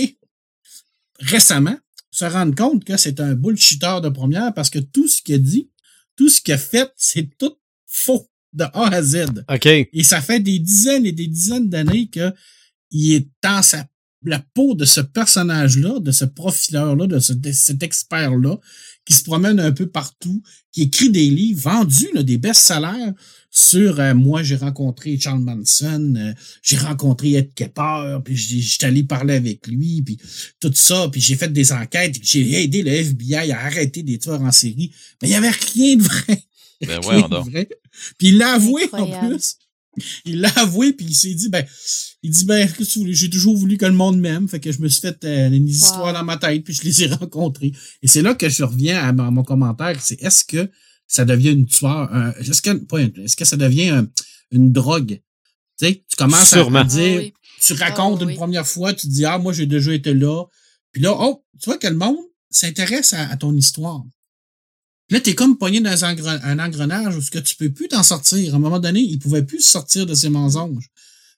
récemment, 1.21 1.77
se 2.11 2.25
rendre 2.25 2.55
compte 2.55 2.85
que 2.85 2.97
c'est 2.97 3.21
un 3.21 3.35
bullshitter 3.35 3.99
de 4.03 4.09
première 4.09 4.53
parce 4.55 4.71
que 4.71 4.79
tout 4.79 5.09
ce 5.09 5.23
qu'il 5.23 5.35
a 5.37 5.39
dit, 5.39 5.71
tout 6.17 6.29
ce 6.29 6.41
qu'il 6.41 6.55
a 6.55 6.59
fait, 6.59 6.91
c'est 6.97 7.29
tout 7.39 7.57
faux 7.87 8.29
de 8.53 8.65
A 8.65 8.89
à 8.95 9.03
Z. 9.03 9.27
OK. 9.49 9.67
Et 9.67 10.03
ça 10.03 10.21
fait 10.21 10.41
des 10.41 10.59
dizaines 10.59 11.07
et 11.07 11.13
des 11.13 11.27
dizaines 11.29 11.69
d'années 11.69 12.09
que 12.09 12.33
il 12.91 13.13
est 13.15 13.29
dans 13.43 13.63
sa, 13.63 13.87
la 14.25 14.41
peau 14.55 14.75
de 14.75 14.85
ce 14.85 15.01
personnage-là, 15.01 16.01
de 16.01 16.11
ce 16.11 16.25
profileur-là, 16.25 17.07
de, 17.07 17.19
ce- 17.21 17.33
de 17.33 17.53
cet 17.53 17.83
expert-là, 17.85 18.59
qui 19.05 19.13
se 19.13 19.23
promène 19.23 19.61
un 19.61 19.73
peu 19.73 19.87
partout, 19.87 20.43
qui 20.73 20.83
écrit 20.83 21.11
des 21.11 21.31
livres 21.31 21.61
vendus, 21.63 22.09
là, 22.13 22.23
des 22.25 22.39
best-sellers 22.39 23.13
sur 23.51 23.99
euh, 23.99 24.15
moi, 24.15 24.43
j'ai 24.43 24.57
rencontré 24.57 25.19
Charles 25.19 25.41
Manson, 25.43 26.15
euh, 26.17 26.33
j'ai 26.63 26.77
rencontré 26.77 27.33
Ed 27.35 27.53
Kepper, 27.55 28.19
puis 28.25 28.37
j'ai- 28.37 28.61
j'étais 28.61 28.87
allé 28.87 29.03
parler 29.03 29.35
avec 29.35 29.67
lui, 29.67 30.03
puis 30.03 30.19
tout 30.61 30.73
ça, 30.75 31.09
puis 31.11 31.21
j'ai 31.21 31.35
fait 31.37 31.53
des 31.53 31.73
enquêtes, 31.73 32.17
j'ai 32.23 32.63
aidé 32.63 32.83
le 32.83 32.91
FBI 32.93 33.51
à 33.51 33.61
arrêter 33.61 34.03
des 34.03 34.19
tueurs 34.19 34.41
en 34.43 34.53
série. 34.53 34.93
Mais 35.21 35.29
il 35.29 35.31
n'y 35.33 35.37
avait 35.37 35.51
rien 35.51 35.97
de 35.97 36.03
vrai. 36.03 36.43
Ben 36.83 36.89
Rien 36.89 37.01
voyons 37.01 37.29
de 37.29 37.35
donc. 37.35 37.51
vrai. 37.51 37.69
Puis 38.19 38.29
il 38.29 38.39
l'a 38.39 38.53
avoué 38.55 38.89
en 38.93 39.07
plus. 39.29 39.57
Il 40.25 40.41
l'a 40.41 40.51
avoué, 40.57 40.93
puis 40.93 41.07
il 41.11 41.15
s'est 41.15 41.35
dit, 41.35 41.49
ben, 41.49 41.67
il 42.23 42.31
dit, 42.31 42.45
ben, 42.45 42.67
qu'est-ce 42.67 42.79
que 42.79 42.85
tu 42.85 42.99
voulais? 43.01 43.13
j'ai 43.13 43.29
toujours 43.29 43.57
voulu 43.57 43.77
que 43.77 43.85
le 43.85 43.93
monde 43.93 44.19
m'aime, 44.21 44.49
fait 44.49 44.61
que 44.61 44.71
je 44.71 44.79
me 44.81 44.89
suis 44.89 45.01
fait 45.01 45.23
euh, 45.25 45.51
une 45.51 45.69
histoire 45.69 46.13
dans 46.13 46.23
ma 46.25 46.37
tête, 46.37 46.63
puis 46.63 46.73
je 46.73 46.83
les 46.85 47.03
ai 47.03 47.07
rencontrés. 47.15 47.73
Et 48.01 48.07
c'est 48.09 48.23
là 48.23 48.35
que 48.35 48.49
je 48.49 48.63
reviens 48.63 48.99
à, 49.03 49.13
mon 49.13 49.43
commentaire, 49.43 50.01
c'est 50.01 50.23
est-ce 50.23 50.45
que 50.45 50.71
ça 51.11 51.25
devient 51.25 51.51
une 51.51 51.67
tueur, 51.67 52.13
un- 52.15 52.33
est-ce 52.35 52.63
que, 52.63 52.71
pas 52.71 53.01
est-ce 53.03 53.37
que 53.37 53.45
ça 53.45 53.57
devient 53.57 53.89
un- 53.89 54.09
une 54.53 54.73
drogue? 54.73 55.21
Tu 55.79 55.87
sais, 55.87 56.05
tu 56.09 56.17
commences 56.17 56.53
à- 56.53 56.57
Sûrement. 56.59 56.79
à 56.79 56.83
Ah 56.83 56.85
dire, 56.85 57.21
oui. 57.21 57.35
tu 57.61 57.73
racontes 57.75 58.21
Ah 58.23 58.25
oui. 58.27 58.33
une 58.33 58.39
première 58.39 58.67
fois, 58.67 58.95
tu 58.95 59.09
dis, 59.09 59.25
ah, 59.25 59.39
moi, 59.39 59.53
j'ai 59.53 59.67
déjà 59.67 59.93
été 59.93 60.15
là. 60.15 60.45
Puis 60.93 61.03
là, 61.03 61.15
oh, 61.19 61.45
tu 61.61 61.67
vois 61.69 61.79
que 61.79 61.87
le 61.89 61.97
monde 61.97 62.17
s'intéresse 62.51 63.13
à, 63.13 63.29
à 63.29 63.37
ton 63.37 63.55
histoire. 63.57 64.03
Puis 65.09 65.17
là, 65.17 65.21
t'es 65.21 65.35
comme 65.35 65.59
pogné 65.59 65.81
dans 65.81 66.05
un 66.05 66.59
engrenage 66.61 67.17
où 67.17 67.21
ce 67.21 67.31
que 67.33 67.39
tu 67.41 67.57
peux 67.57 67.71
plus 67.73 67.89
t'en 67.89 68.03
sortir. 68.05 68.53
À 68.55 68.57
un 68.57 68.61
moment 68.61 68.79
donné, 68.79 69.01
il 69.01 69.19
pouvait 69.19 69.43
plus 69.45 69.61
sortir 69.61 70.07
de 70.07 70.15
ses 70.15 70.29
mensonges. 70.29 70.89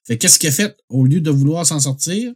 Fait 0.05 0.17
qu'est-ce 0.17 0.37
qu'il 0.37 0.49
a 0.49 0.51
fait? 0.51 0.77
Au 0.89 1.05
lieu 1.05 1.21
de 1.21 1.31
vouloir 1.31 1.65
s'en 1.65 1.79
sortir, 1.79 2.33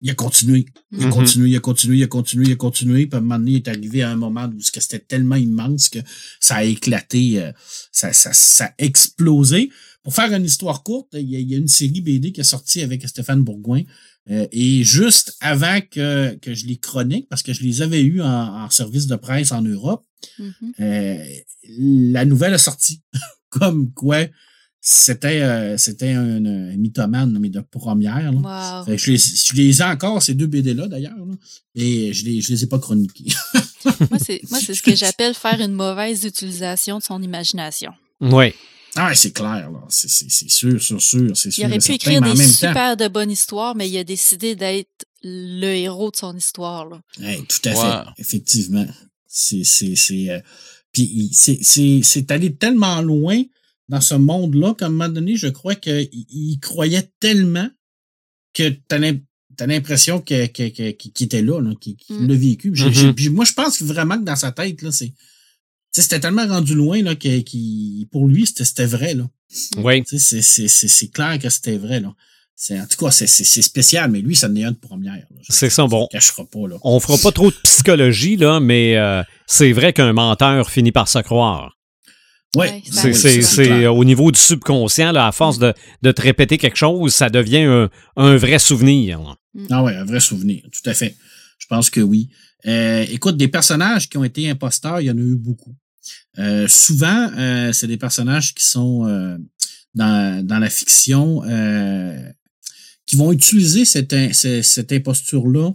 il 0.00 0.10
a 0.10 0.14
continué. 0.14 0.66
Il 0.92 1.02
a 1.02 1.06
Mhm. 1.06 1.12
continué, 1.12 1.48
il 1.50 1.56
a 1.56 1.60
continué, 1.60 1.96
il 1.98 2.02
a 2.04 2.06
continué, 2.06 2.44
il 2.46 2.52
a 2.52 2.56
continué. 2.56 3.06
Puis 3.06 3.14
à 3.16 3.18
un 3.18 3.20
moment 3.20 3.38
donné, 3.38 3.50
il 3.52 3.56
est 3.56 3.68
arrivé 3.68 4.02
à 4.02 4.10
un 4.10 4.16
moment 4.16 4.46
où 4.46 4.60
c'était 4.60 4.98
tellement 5.00 5.36
immense 5.36 5.88
que 5.88 5.98
ça 6.40 6.56
a 6.56 6.64
éclaté, 6.64 7.42
euh, 7.42 7.52
ça, 7.92 8.12
ça, 8.12 8.32
ça 8.32 8.66
a 8.66 8.74
explosé. 8.78 9.70
Pour 10.02 10.14
faire 10.14 10.32
une 10.32 10.44
histoire 10.44 10.82
courte, 10.82 11.08
il 11.14 11.28
y 11.28 11.54
a, 11.54 11.58
une 11.58 11.68
série 11.68 12.00
BD 12.00 12.32
qui 12.32 12.40
est 12.40 12.44
sortie 12.44 12.82
avec 12.82 13.06
Stéphane 13.08 13.42
Bourgoin. 13.42 13.82
Euh, 14.30 14.46
et 14.52 14.84
juste 14.84 15.36
avant 15.40 15.80
que, 15.90 16.34
que 16.36 16.54
je 16.54 16.66
les 16.66 16.76
chronique, 16.76 17.28
parce 17.28 17.42
que 17.42 17.52
je 17.52 17.62
les 17.62 17.80
avais 17.82 18.02
eus 18.02 18.20
en, 18.22 18.64
en 18.64 18.70
service 18.70 19.06
de 19.06 19.16
presse 19.16 19.52
en 19.52 19.62
Europe, 19.62 20.04
Mhm. 20.38 20.72
euh, 20.80 21.24
la 21.78 22.24
nouvelle 22.24 22.54
est 22.54 22.58
sortie. 22.58 23.02
Comme 23.50 23.92
quoi, 23.92 24.26
c'était 24.80 25.42
euh, 25.42 25.76
c'était 25.76 26.12
un, 26.12 26.44
un 26.44 26.76
mythomane, 26.76 27.36
mais 27.40 27.48
de 27.50 27.60
première. 27.60 28.32
là. 28.32 28.84
Wow. 28.86 28.96
Je, 28.96 29.10
les, 29.10 29.18
je 29.18 29.54
les 29.54 29.80
ai 29.80 29.84
encore, 29.84 30.22
ces 30.22 30.34
deux 30.34 30.46
BD-là, 30.46 30.86
d'ailleurs. 30.88 31.14
et 31.74 32.12
je 32.12 32.24
les, 32.24 32.40
je 32.40 32.52
les 32.52 32.64
ai 32.64 32.66
pas 32.66 32.78
chroniqués. 32.78 33.24
Moi, 33.84 34.18
c'est 34.24 34.40
moi, 34.50 34.58
c'est 34.64 34.74
ce 34.74 34.82
que 34.82 34.94
j'appelle 34.94 35.34
faire 35.34 35.60
une 35.60 35.72
mauvaise 35.72 36.24
utilisation 36.24 36.98
de 36.98 37.02
son 37.02 37.22
imagination. 37.22 37.92
Oui. 38.20 38.52
ah, 38.96 39.14
c'est 39.14 39.30
clair, 39.32 39.70
là. 39.70 39.80
C'est 39.88 40.08
c'est- 40.10 40.28
c'est 40.30 40.50
sûr, 40.50 40.80
sûr, 40.82 41.00
sûr. 41.00 41.36
C'est 41.36 41.50
sûr. 41.50 41.64
Il 41.64 41.66
aurait 41.68 41.78
pu 41.78 41.82
certain, 41.86 41.94
écrire 41.94 42.20
des 42.22 42.34
temps, 42.44 42.48
super 42.50 42.96
de 42.96 43.08
bonnes 43.08 43.30
histoires, 43.30 43.74
mais 43.76 43.88
il 43.88 43.96
a 43.96 44.04
décidé 44.04 44.56
d'être 44.56 45.06
le 45.22 45.66
héros 45.74 46.10
de 46.10 46.16
son 46.16 46.36
histoire. 46.36 46.86
Là. 46.86 47.00
Hey, 47.20 47.42
tout 47.46 47.68
à 47.68 47.74
fait, 47.74 48.10
effectivement. 48.18 48.86
C'est 49.26 49.64
c'est 49.64 49.94
c'est 49.94 50.30
euh, 50.30 50.40
puis 50.92 51.02
il- 51.02 51.30
c'est 51.34 51.58
c'est 51.62 52.00
c'est 52.02 52.30
allé 52.30 52.54
tellement 52.54 53.00
loin 53.00 53.42
dans 53.88 54.00
ce 54.00 54.14
monde-là 54.14 54.74
qu'à 54.74 54.86
un 54.86 54.90
moment 54.90 55.08
donné, 55.08 55.36
je 55.36 55.48
crois 55.48 55.74
qu'il 55.74 56.08
il 56.12 56.58
croyait 56.60 57.10
tellement 57.20 57.68
que 58.54 58.68
t'as 58.88 58.98
l'im- 58.98 59.20
t'as 59.56 59.66
l'impression 59.66 60.20
que 60.20 60.46
que- 60.46 60.68
que- 60.68 60.90
qu'il 60.90 61.24
était 61.26 61.42
là, 61.42 61.60
là 61.60 61.72
qu'il 61.80 61.96
Mm. 62.10 62.26
l'a 62.28 62.34
vécu. 62.34 62.70
Mhm. 62.70 63.14
puis 63.14 63.28
moi, 63.28 63.44
je 63.44 63.52
pense 63.52 63.80
vraiment 63.82 64.18
que 64.18 64.24
dans 64.24 64.36
sa 64.36 64.52
tête 64.52 64.82
là, 64.82 64.92
c'est 64.92 65.08
tu 65.08 65.14
sais, 65.92 66.02
c'était 66.02 66.20
tellement 66.20 66.46
rendu 66.46 66.74
loin 66.74 67.02
là 67.02 67.14
que 67.14 67.38
qu'il- 67.40 68.06
pour 68.10 68.26
lui 68.28 68.46
c'était 68.46 68.84
vrai 68.86 69.14
là. 69.14 69.28
Oui. 69.78 70.04
Tu 70.04 70.18
sais, 70.18 70.42
c'est 70.42 71.08
clair 71.08 71.38
que 71.38 71.48
c'était 71.48 71.78
vrai 71.78 72.00
là. 72.00 72.14
En 72.72 72.86
tout 72.86 73.04
cas 73.04 73.10
c'est 73.12 73.26
spécial, 73.62 74.10
mais 74.10 74.20
lui 74.20 74.36
ça 74.36 74.48
en 74.48 74.54
est 74.56 74.64
un 74.64 74.72
de 74.72 74.76
première. 74.76 75.24
C'est 75.48 75.70
ça, 75.70 75.86
bon. 75.86 76.06
cachera 76.10 76.44
pas 76.44 76.66
là. 76.68 76.76
On 76.82 77.00
fera 77.00 77.16
pas 77.16 77.32
trop 77.32 77.50
de 77.50 77.56
psychologie, 77.62 78.36
là, 78.36 78.60
mais 78.60 78.96
euh, 78.96 79.22
c'est 79.46 79.72
vrai 79.72 79.92
qu'un 79.94 80.12
menteur 80.12 80.68
finit 80.68 80.92
par 80.92 81.08
se 81.08 81.20
croire. 81.20 81.77
Ouais, 82.58 82.82
C'est 82.90 83.08
oui, 83.08 83.14
c'est- 83.14 83.30
c'est 83.30 83.42
c'est 83.42 83.64
clair. 83.66 83.94
au 83.96 84.04
niveau 84.04 84.30
du 84.30 84.38
subconscient, 84.38 85.12
là, 85.12 85.26
à 85.28 85.32
force 85.32 85.58
de, 85.58 85.72
de 86.02 86.12
te 86.12 86.20
répéter 86.22 86.58
quelque 86.58 86.76
chose, 86.76 87.14
ça 87.14 87.30
devient 87.30 87.62
un, 87.62 87.90
un 88.16 88.36
vrai 88.36 88.58
souvenir. 88.58 89.20
là. 89.20 89.36
Ah 89.70 89.82
ouais, 89.82 89.94
un 89.96 90.04
vrai 90.04 90.20
souvenir, 90.20 90.62
tout 90.72 90.88
à 90.88 90.94
fait. 90.94 91.16
Je 91.58 91.66
pense 91.66 91.90
que 91.90 92.00
oui. 92.00 92.28
Euh, 92.66 93.04
écoute, 93.10 93.36
des 93.36 93.48
personnages 93.48 94.08
qui 94.08 94.16
ont 94.18 94.24
été 94.24 94.48
imposteurs, 94.50 95.00
il 95.00 95.06
y 95.06 95.10
en 95.10 95.16
a 95.16 95.20
eu 95.20 95.36
beaucoup. 95.36 95.74
Euh, 96.38 96.66
souvent, 96.68 97.30
euh, 97.36 97.72
c'est 97.72 97.86
des 97.86 97.96
personnages 97.96 98.54
qui 98.54 98.64
sont 98.64 99.06
euh, 99.06 99.36
dans, 99.94 100.44
dans 100.46 100.58
la 100.58 100.70
fiction 100.70 101.42
euh, 101.44 102.16
qui 103.06 103.16
vont 103.16 103.32
utiliser 103.32 103.84
cette, 103.84 104.12
imposture-là 104.92 105.70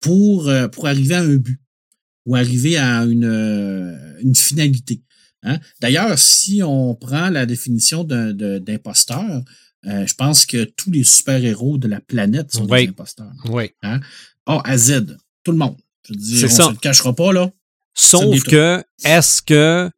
pour, 0.00 0.48
euh, 0.48 0.68
pour 0.68 0.86
arriver 0.86 1.14
à 1.14 1.20
un 1.22 1.36
but 1.36 1.60
ou 2.26 2.36
arriver 2.36 2.76
à 2.78 3.04
une, 3.04 3.24
euh, 3.24 3.94
une 4.22 4.34
finalité. 4.34 5.02
Hein? 5.44 5.58
D'ailleurs, 5.80 6.18
si 6.18 6.62
on 6.62 6.94
prend 6.94 7.30
la 7.30 7.46
définition 7.46 8.02
d'imposteur, 8.04 9.42
euh, 9.86 10.06
je 10.06 10.14
pense 10.14 10.46
que 10.46 10.64
tous 10.64 10.90
les 10.90 11.04
super-héros 11.04 11.78
de 11.78 11.88
la 11.88 12.00
planète 12.00 12.52
sont 12.52 12.66
Oui. 12.68 12.84
des 12.84 12.90
imposteurs. 12.90 13.32
Oui. 13.50 13.70
A 13.82 14.00
à 14.46 14.76
Z, 14.76 15.16
tout 15.44 15.52
le 15.52 15.58
monde. 15.58 15.76
Je 16.08 16.12
veux 16.14 16.18
dire, 16.18 16.48
on 16.50 16.54
ça. 16.54 16.64
se 16.64 16.70
le 16.70 16.76
cachera 16.76 17.14
pas, 17.14 17.32
là. 17.32 17.50
Sauf 17.94 18.42
que, 18.44 18.82
est-ce 19.04 19.40
que 19.40 19.90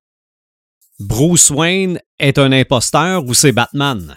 Bruce 0.99 1.51
Wayne 1.51 1.99
est 2.19 2.39
un 2.39 2.53
imposteur 2.53 3.25
ou 3.25 3.35
c'est 3.35 3.53
Batman? 3.53 4.15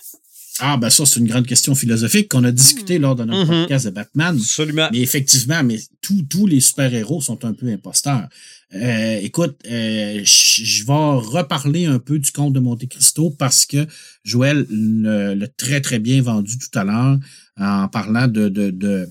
Ah, 0.61 0.77
ben 0.77 0.89
ça, 0.89 1.05
c'est 1.05 1.19
une 1.19 1.27
grande 1.27 1.47
question 1.47 1.73
philosophique 1.75 2.27
qu'on 2.29 2.43
a 2.43 2.51
discuté 2.51 2.99
lors 2.99 3.15
de 3.15 3.23
notre 3.23 3.45
Mhm. 3.45 3.61
podcast 3.61 3.85
de 3.85 3.91
Batman. 3.91 4.35
Absolument. 4.37 4.89
Mais 4.91 4.99
effectivement, 4.99 5.63
mais 5.63 5.79
tous 6.01 6.23
tous 6.29 6.47
les 6.47 6.59
super-héros 6.59 7.21
sont 7.21 7.43
un 7.45 7.53
peu 7.53 7.67
imposteurs. 7.71 8.27
Euh, 8.75 9.19
écoute, 9.21 9.57
euh, 9.69 10.21
je 10.23 10.85
vais 10.85 10.93
reparler 10.93 11.85
un 11.85 11.97
peu 11.99 12.19
du 12.19 12.31
conte 12.31 12.53
de 12.53 12.59
Monte 12.59 12.87
Cristo 12.87 13.31
parce 13.31 13.65
que 13.65 13.87
Joël 14.23 14.65
l'a 14.69 15.47
très, 15.47 15.81
très 15.81 15.99
bien 15.99 16.21
vendu 16.21 16.57
tout 16.57 16.77
à 16.77 16.83
l'heure 16.83 17.17
en 17.57 17.87
parlant 17.87 18.27
de, 18.27 18.47
de, 18.49 18.69
de, 18.69 19.09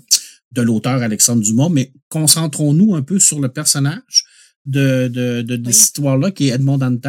de 0.53 0.63
l'auteur 0.63 1.03
Alexandre 1.03 1.43
Dumas, 1.43 1.69
mais 1.71 1.93
concentrons-nous 2.09 2.95
un 2.95 3.03
peu 3.03 3.19
sur 3.19 3.41
le 3.41 3.49
personnage 3.49 4.25
de, 4.65 5.09
de, 5.09 5.43
de, 5.43 5.73
cette 5.73 5.83
histoire-là 5.89 6.31
qui 6.31 6.49
est 6.49 6.55
Edmond 6.55 6.79
Dantes, 6.79 7.07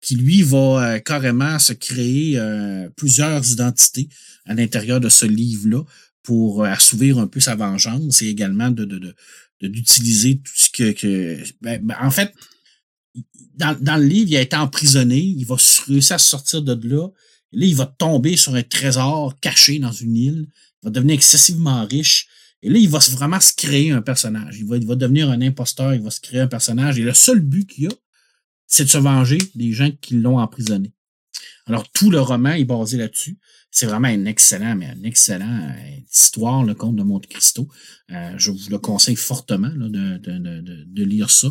qui 0.00 0.16
lui 0.16 0.42
va 0.42 0.56
euh, 0.94 0.98
carrément 1.00 1.58
se 1.58 1.72
créer 1.72 2.38
euh, 2.38 2.88
plusieurs 2.96 3.50
identités 3.50 4.08
à 4.46 4.54
l'intérieur 4.54 5.00
de 5.00 5.08
ce 5.08 5.26
livre-là 5.26 5.82
pour 6.22 6.62
euh, 6.62 6.68
assouvir 6.68 7.18
un 7.18 7.26
peu 7.26 7.40
sa 7.40 7.56
vengeance 7.56 8.22
et 8.22 8.28
également 8.28 8.70
de, 8.70 8.84
d'utiliser 9.60 10.38
tout 10.38 10.52
ce 10.54 10.70
que, 10.70 11.42
ben, 11.60 11.80
ben, 11.84 11.96
en 12.00 12.10
fait 12.10 12.32
dans, 13.56 14.00
le 14.00 14.06
livre 14.06 14.30
il 14.30 14.36
a 14.36 14.40
été 14.40 14.54
emprisonné 14.54 15.18
il 15.18 15.44
va 15.44 15.56
réussir 15.88 16.14
à 16.14 16.18
sortir 16.18 16.62
de 16.62 16.88
là 16.88 17.08
et 17.52 17.58
là 17.58 17.66
il 17.66 17.74
va 17.74 17.86
tomber 17.86 18.36
sur 18.36 18.54
un 18.54 18.62
trésor 18.62 19.38
caché 19.40 19.80
dans 19.80 19.90
une 19.90 20.16
île 20.16 20.46
il 20.82 20.86
va 20.86 20.90
devenir 20.90 21.14
excessivement 21.14 21.84
riche 21.86 22.28
et 22.62 22.70
là 22.70 22.78
il 22.78 22.88
va 22.88 23.00
vraiment 23.10 23.40
se 23.40 23.52
créer 23.52 23.90
un 23.90 24.02
personnage. 24.02 24.58
Il 24.58 24.66
va, 24.66 24.76
il 24.76 24.86
va 24.86 24.94
devenir 24.94 25.28
un 25.28 25.40
imposteur 25.40 25.92
il 25.92 26.02
va 26.02 26.10
se 26.10 26.20
créer 26.20 26.40
un 26.40 26.46
personnage 26.46 27.00
et 27.00 27.02
le 27.02 27.14
seul 27.14 27.40
but 27.40 27.68
qu'il 27.68 27.88
a 27.88 27.90
c'est 28.68 28.84
de 28.84 28.90
se 28.90 28.98
venger 28.98 29.38
des 29.56 29.72
gens 29.72 29.90
qui 30.00 30.14
l'ont 30.14 30.38
emprisonné 30.38 30.92
alors 31.66 31.90
tout 31.90 32.10
le 32.10 32.20
roman 32.20 32.52
est 32.52 32.64
basé 32.64 32.96
là-dessus 32.96 33.36
c'est 33.70 33.86
vraiment 33.86 34.08
un 34.08 34.24
excellent, 34.24 34.74
mais 34.76 34.86
un 34.86 35.02
excellent 35.04 35.60
euh, 35.70 36.00
histoire, 36.12 36.64
le 36.64 36.74
conte 36.74 36.96
de 36.96 37.02
Monte 37.02 37.26
Cristo. 37.26 37.68
Euh, 38.10 38.32
je 38.36 38.50
vous 38.50 38.70
le 38.70 38.78
conseille 38.78 39.16
fortement 39.16 39.68
de, 39.68 41.04
lire 41.04 41.30
ça. 41.30 41.48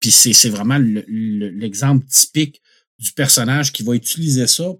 Puis 0.00 0.10
c'est, 0.10 0.48
vraiment 0.48 0.78
le- 0.78 1.04
le- 1.06 1.48
l'exemple 1.50 2.04
typique 2.06 2.60
du 2.98 3.12
personnage 3.12 3.72
qui 3.72 3.82
va 3.82 3.94
utiliser 3.94 4.46
ça, 4.46 4.72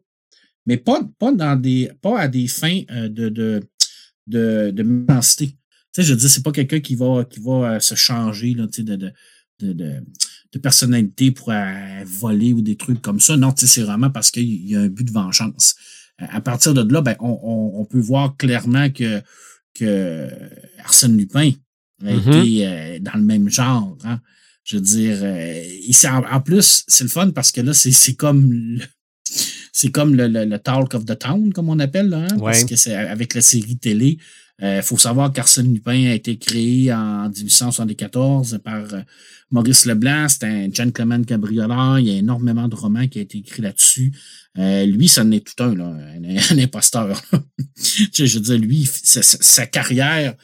mais 0.67 0.77
pas, 0.77 1.01
pas 1.19 1.33
dans 1.33 1.57
des 1.57 1.91
pas 2.03 2.21
à 2.21 2.29
des 2.29 2.49
fins 2.49 2.83
euh, 2.91 3.09
de, 3.09 3.29
de, 3.29 3.63
de, 4.27 4.71
de. 4.75 4.83
Tu 4.83 5.47
sais, 5.93 6.03
je 6.03 6.15
dire, 6.15 6.29
c'est 6.29 6.43
pas 6.43 6.53
quelqu'un 6.53 6.81
qui 6.81 6.97
va 6.97 7.25
qui 7.25 7.41
va 7.41 7.81
se 7.81 7.95
changer 7.95 8.55
là, 8.55 8.67
de, 8.67 9.13
de, 9.61 9.73
de, 9.73 9.93
de 10.53 10.59
personnalité 10.59 11.31
pour 11.31 11.51
euh, 11.51 12.03
voler 12.05 12.53
ou 12.53 12.63
des 12.63 12.77
trucs 12.77 13.01
comme 13.03 13.21
ça. 13.21 13.37
Non, 13.37 13.53
c'est 13.57 13.83
vraiment 13.83 14.11
parce 14.11 14.31
qu'il 14.31 14.67
y 14.69 14.75
a 14.77 14.81
un 14.81 14.89
but 14.89 15.05
de 15.05 15.13
vengeance 15.13 15.75
à 16.19 16.41
partir 16.43 16.75
de 16.75 16.93
là, 16.93 17.01
ben, 17.01 17.17
on, 17.21 17.39
on, 17.43 17.81
on 17.81 17.85
peut 17.87 17.99
voir 17.99 18.37
clairement 18.37 18.91
que, 18.91 19.23
que 19.75 20.29
Arsène 20.85 21.17
Lupin 21.17 21.53
a 22.05 22.13
Mhm. 22.13 22.19
été 22.19 22.67
euh, 22.67 22.99
dans 23.01 23.15
le 23.19 23.23
même 23.25 23.49
genre. 23.49 23.97
Hein. 24.05 24.21
Je 24.65 24.77
veux 24.77 24.83
dire, 24.83 25.19
euh, 25.23 25.63
en, 26.09 26.37
en 26.37 26.41
plus, 26.41 26.85
c'est 26.89 27.05
le 27.05 27.11
fun 27.11 27.31
parce 27.31 27.51
que 27.53 27.61
là, 27.63 27.73
c'est 27.75 28.15
comme 28.15 28.53
le, 28.53 28.83
c'est 29.73 29.91
comme 29.91 30.15
le, 30.15 30.29
le, 30.29 30.45
le 30.45 30.59
Talk 30.59 30.95
of 30.95 31.05
the 31.07 31.19
Town, 31.19 31.53
comme 31.53 31.69
on 31.71 31.79
appelle, 31.79 32.09
là, 32.11 32.27
hein, 32.31 32.37
parce 32.39 32.65
que 32.65 32.77
c'est 32.77 32.95
avec 32.95 33.35
la 33.35 33.41
série 33.41 33.79
télé. 33.79 34.19
Il 34.63 34.83
faut 34.83 34.99
savoir 34.99 35.33
qu'Arsène 35.33 35.73
Lupin 35.73 36.07
a 36.11 36.15
été 36.15 36.37
créé 36.37 36.93
en 36.93 37.29
1874 37.31 38.61
par 38.63 38.93
euh, 38.95 39.01
Maurice 39.51 39.87
Leblanc. 39.87 40.27
C'est 40.29 40.45
un 40.45 40.69
gentleman 40.73 41.25
cabrioleur. 41.25 41.99
Il 41.99 42.09
y 42.09 42.11
a 42.11 42.15
énormément 42.19 42.69
de 42.69 42.75
romans 42.75 43.07
qui 43.09 43.19
ont 43.19 43.23
été 43.23 43.39
écrits 43.39 43.63
là-dessus. 43.63 44.13
Euh, 44.59 44.85
lui, 44.87 45.09
ça 45.09 45.23
en 45.23 45.31
est 45.31 45.47
tout 45.47 45.63
un, 45.63 45.75
là, 45.75 45.87
un, 45.87 46.37
un 46.57 46.59
imposteur. 46.59 47.23
Tu 47.83 48.09
sais, 48.13 48.27
je 48.27 48.39
veux 48.39 48.45
dire, 48.45 48.59
lui, 48.59 48.87
sa, 48.87 49.67
carrière 49.67 50.35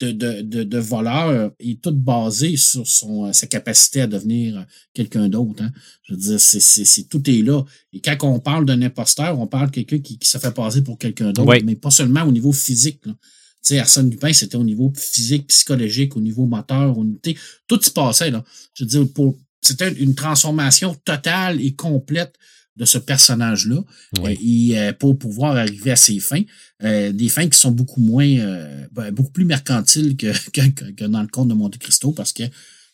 de, 0.00 0.12
de, 0.12 0.42
de, 0.42 0.62
de 0.62 0.78
voleur 0.78 1.52
est 1.58 1.80
toute 1.80 1.98
basée 1.98 2.58
sur 2.58 2.86
son, 2.86 3.26
euh, 3.26 3.32
sa 3.32 3.46
capacité 3.46 4.02
à 4.02 4.06
devenir 4.06 4.58
euh, 4.58 4.62
quelqu'un 4.92 5.28
d'autre. 5.30 5.62
Hein. 5.62 5.70
Je 6.02 6.12
veux 6.12 6.20
dire, 6.20 6.40
c'est, 6.40 6.60
c'est, 6.60 6.84
c'est- 6.84 7.08
tout 7.08 7.22
est 7.30 7.40
là. 7.42 7.62
Et 7.94 8.00
quand 8.00 8.16
on 8.24 8.38
parle 8.40 8.66
d'un 8.66 8.82
imposteur, 8.82 9.38
on 9.40 9.46
parle 9.46 9.68
de 9.68 9.74
quelqu'un 9.76 9.98
qui, 10.00 10.18
qui 10.18 10.28
se 10.28 10.36
fait 10.36 10.52
passer 10.52 10.82
pour 10.82 10.98
quelqu'un 10.98 11.32
d'autre, 11.32 11.48
Oui. 11.48 11.62
mais 11.64 11.76
pas 11.76 11.90
seulement 11.90 12.24
au 12.24 12.32
niveau 12.32 12.52
physique. 12.52 13.00
Là. 13.06 13.14
Sais, 13.68 13.78
Arsène 13.80 14.10
Lupin, 14.10 14.32
c'était 14.32 14.56
au 14.56 14.62
niveau 14.64 14.92
physique, 14.96 15.48
psychologique, 15.48 16.16
au 16.16 16.20
niveau 16.20 16.46
moteur, 16.46 16.96
au, 16.96 17.04
tout 17.66 17.80
se 17.82 17.90
passait. 17.90 18.30
Là. 18.30 18.44
Je 18.74 18.84
veux 18.84 18.88
dire, 18.90 19.06
pour, 19.12 19.36
c'était 19.60 19.92
une 19.92 20.14
transformation 20.14 20.94
totale 21.04 21.60
et 21.60 21.74
complète 21.74 22.34
de 22.76 22.84
ce 22.84 22.98
personnage-là 22.98 23.82
Oui. 24.20 24.76
euh, 24.76 24.90
et 24.90 24.92
pour 24.92 25.18
pouvoir 25.18 25.56
arriver 25.56 25.90
à 25.90 25.96
ses 25.96 26.20
fins, 26.20 26.42
euh, 26.84 27.10
des 27.10 27.28
fins 27.28 27.48
qui 27.48 27.58
sont 27.58 27.70
beaucoup 27.72 28.00
moins, 28.00 28.28
euh, 28.38 28.86
ben, 28.92 29.10
beaucoup 29.10 29.32
plus 29.32 29.44
mercantiles 29.46 30.16
que, 30.16 30.32
que, 30.52 30.68
que- 30.68 30.90
que 30.92 31.04
dans 31.06 31.22
le 31.22 31.28
conte 31.28 31.48
de 31.48 31.54
Monte 31.54 31.78
Cristo 31.78 32.12
parce 32.12 32.32
que 32.32 32.44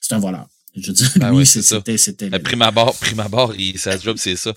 c'est 0.00 0.14
un 0.14 0.20
voleur. 0.20 0.48
Je 0.74 0.86
veux 0.86 0.92
dire, 0.94 1.10
Ben 1.16 1.44
ça. 1.44 1.60
c'était, 1.62 1.98
c'était, 1.98 2.30
prime 2.38 2.62
abord, 2.62 2.96
prime 2.96 3.20
abord, 3.20 3.54
il, 3.58 3.78
sa 3.78 3.98
job, 3.98 4.16
c'est 4.18 4.36
ça. 4.36 4.54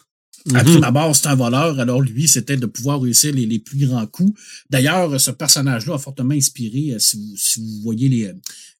À 0.54 0.64
Mhm. 0.64 0.70
prime 0.72 0.84
abord, 0.84 1.16
c'est 1.16 1.28
un 1.28 1.36
voleur. 1.36 1.80
Alors 1.80 2.02
lui, 2.02 2.28
c'était 2.28 2.58
de 2.58 2.66
pouvoir 2.68 3.02
réussir 3.02 3.34
les, 3.34 3.46
les 3.48 3.60
plus 3.60 3.88
grands 3.88 4.06
coups. 4.06 4.39
D'ailleurs, 4.70 5.20
ce 5.20 5.32
personnage-là 5.32 5.96
a 5.96 5.98
fortement 5.98 6.36
inspiré, 6.36 6.93
euh, 6.93 7.00
si 7.00 7.18
vous, 7.18 7.34
si 7.36 7.60
vous 7.60 7.82
voyez 7.82 8.10
les, 8.10 8.26
euh, 8.28 8.34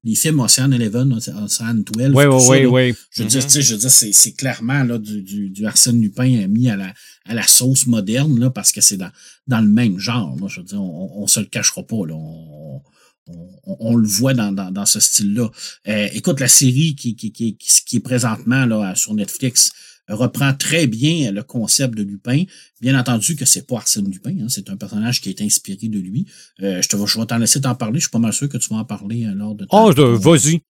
les 0.04 0.14
films 0.14 0.40
Ocean 0.42 0.72
Eleven, 0.72 1.12
Ocean 1.14 1.74
12, 1.74 2.12
Oui, 2.14 2.26
oui, 2.26 2.36
oui, 2.50 2.66
oui. 2.68 2.96
je 3.10 3.24
veux 3.24 3.30
dire, 3.30 3.40
Mhm. 3.42 3.46
tu 3.48 3.52
sais, 3.52 3.62
je 3.64 3.74
veux 3.74 3.80
dire, 3.80 3.90
c'est, 3.90 4.14
c'est 4.14 4.34
clairement 4.34 4.84
là, 4.84 5.00
du, 5.00 5.24
du, 5.24 5.50
du 5.50 5.66
Arsène 5.66 6.00
Lupin 6.00 6.32
euh, 6.44 6.48
mis 6.48 6.70
à 6.70 6.76
la, 6.76 6.94
à 7.26 7.34
la 7.34 7.48
sauce 7.48 7.88
moderne, 7.88 8.40
là, 8.40 8.52
parce 8.52 8.72
que 8.72 8.82
c'est 8.82 8.98
dans, 8.98 9.10
dans 9.48 9.62
le 9.62 9.68
même 9.68 9.98
genre. 9.98 10.36
Là, 10.40 10.48
je 10.48 10.60
veux 10.60 10.66
dire, 10.68 10.80
on, 10.82 11.24
on 11.24 11.28
se 11.28 11.40
le 11.40 11.48
cachera 11.48 11.82
pas. 11.82 12.06
Là, 12.06 12.14
on, 12.14 12.82
on, 13.66 13.96
le 13.96 14.08
voit 14.08 14.36
dans, 14.36 14.52
dans, 14.52 14.70
dans 14.70 14.86
ce 14.86 15.00
style-là. 15.00 15.50
Euh, 15.88 16.08
écoute, 16.14 16.40
la 16.40 16.48
série 16.48 16.94
qui, 16.96 17.16
qui, 17.16 17.32
qui, 17.32 17.56
qui, 17.58 17.70
qui 17.84 17.96
est 17.96 18.00
présentement 18.02 18.68
là, 18.68 18.94
sur 18.94 19.16
Netflix 19.16 19.72
reprend 20.14 20.54
très 20.54 20.86
bien 20.88 21.32
le 21.32 21.42
concept 21.44 21.96
de 21.96 22.04
Lupin. 22.04 22.44
Bien 22.82 23.00
entendu 23.00 23.36
que 23.36 23.46
c'est 23.46 23.66
pas 23.66 23.78
Arsène 23.78 24.10
Lupin, 24.10 24.36
hein, 24.40 24.48
c'est 24.50 24.70
un 24.70 24.78
personnage 24.78 25.22
qui 25.22 25.30
est 25.30 25.42
inspiré 25.42 25.88
de 25.88 26.00
lui. 26.00 26.26
Euh, 26.62 26.82
je 26.82 26.88
te 26.88 26.96
vais, 26.96 27.08
je 27.08 27.20
vais 27.20 27.26
t'en 27.26 27.38
laisser 27.38 27.62
t'en 27.62 27.76
parler. 27.76 28.00
Je 28.00 28.06
suis 28.06 28.12
pas 28.12 28.20
mal 28.20 28.34
sûr 28.34 28.48
que 28.50 28.58
tu 28.58 28.70
vas 28.70 28.78
en 28.78 28.86
parler 28.86 29.26
euh, 29.26 29.34
lors 29.34 29.56
de 29.56 29.66
ta- 29.66 29.76
Oh, 29.84 29.94
de- 29.94 30.04
vas-y. 30.04 30.62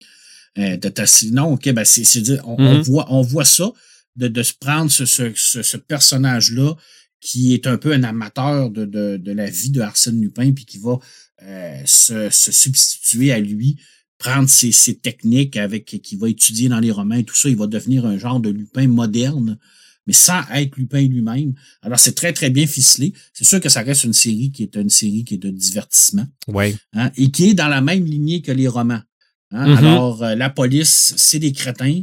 euh, 0.58 0.78
de 0.78 0.90
ta- 0.90 1.04
non, 1.32 1.54
ok, 1.54 1.70
ben 1.74 1.84
c'est, 1.84 2.04
c'est 2.06 2.22
dire, 2.22 2.42
on, 2.48 2.56
on 2.58 2.76
Mhm. 2.76 2.82
voit, 2.84 3.06
on 3.12 3.22
voit 3.22 3.44
ça, 3.46 3.72
de, 4.16 4.28
de 4.30 4.44
se 4.44 4.54
prendre 4.54 4.90
ce, 4.90 5.06
ce, 5.06 5.32
ce, 5.36 5.62
ce 5.62 5.76
personnage-là 5.78 6.74
qui 7.20 7.54
est 7.54 7.68
un 7.68 7.78
peu 7.78 7.92
un 7.92 8.04
amateur 8.04 8.70
de, 8.70 8.86
de, 8.86 9.18
de 9.18 9.32
la 9.32 9.50
vie 9.50 9.72
de 9.72 9.82
Arsène 9.82 10.22
Lupin, 10.22 10.52
puis 10.54 10.66
qui 10.66 10.78
va 10.78 10.98
euh, 11.44 11.82
se, 11.86 12.30
se 12.30 12.52
substituer 12.52 13.32
à 13.34 13.40
lui, 13.40 13.78
prendre 14.26 14.50
ses, 14.50 14.72
ses 14.72 14.96
techniques 14.96 15.56
avec 15.58 15.86
qui 15.86 16.16
va 16.16 16.28
étudier 16.30 16.68
dans 16.70 16.80
les 16.80 16.92
romans 16.92 17.16
et 17.16 17.24
tout 17.24 17.36
ça, 17.36 17.48
il 17.48 17.56
va 17.56 17.68
devenir 17.68 18.06
un 18.06 18.18
genre 18.18 18.40
de 18.40 18.50
Lupin 18.50 18.88
moderne, 18.88 19.58
mais 20.08 20.14
sans 20.14 20.42
être 20.54 20.76
Lupin 20.78 21.02
lui-même. 21.08 21.54
Alors 21.84 22.00
c'est 22.00 22.16
très 22.16 22.34
très 22.34 22.50
bien 22.50 22.66
ficelé. 22.66 23.14
C'est 23.34 23.46
sûr 23.46 23.60
que 23.62 23.70
ça 23.70 23.82
reste 23.82 24.04
une 24.04 24.14
série 24.14 24.52
qui 24.52 24.64
est 24.64 24.76
une 24.76 24.90
série 24.90 25.24
qui 25.24 25.36
est 25.36 25.38
de 25.38 25.52
divertissement 25.52 26.26
Oui. 26.48 26.76
hein, 26.94 27.12
et 27.18 27.30
qui 27.30 27.50
est 27.50 27.54
dans 27.54 27.68
la 27.68 27.82
même 27.82 28.04
lignée 28.06 28.42
que 28.42 28.52
les 28.52 28.68
romans. 28.68 29.02
Hein. 29.52 29.68
Mhm. 29.68 29.78
Alors, 29.78 30.24
euh, 30.24 30.36
la 30.36 30.50
police, 30.50 31.14
c'est 31.18 31.40
des 31.40 31.52
crétins. 31.52 32.02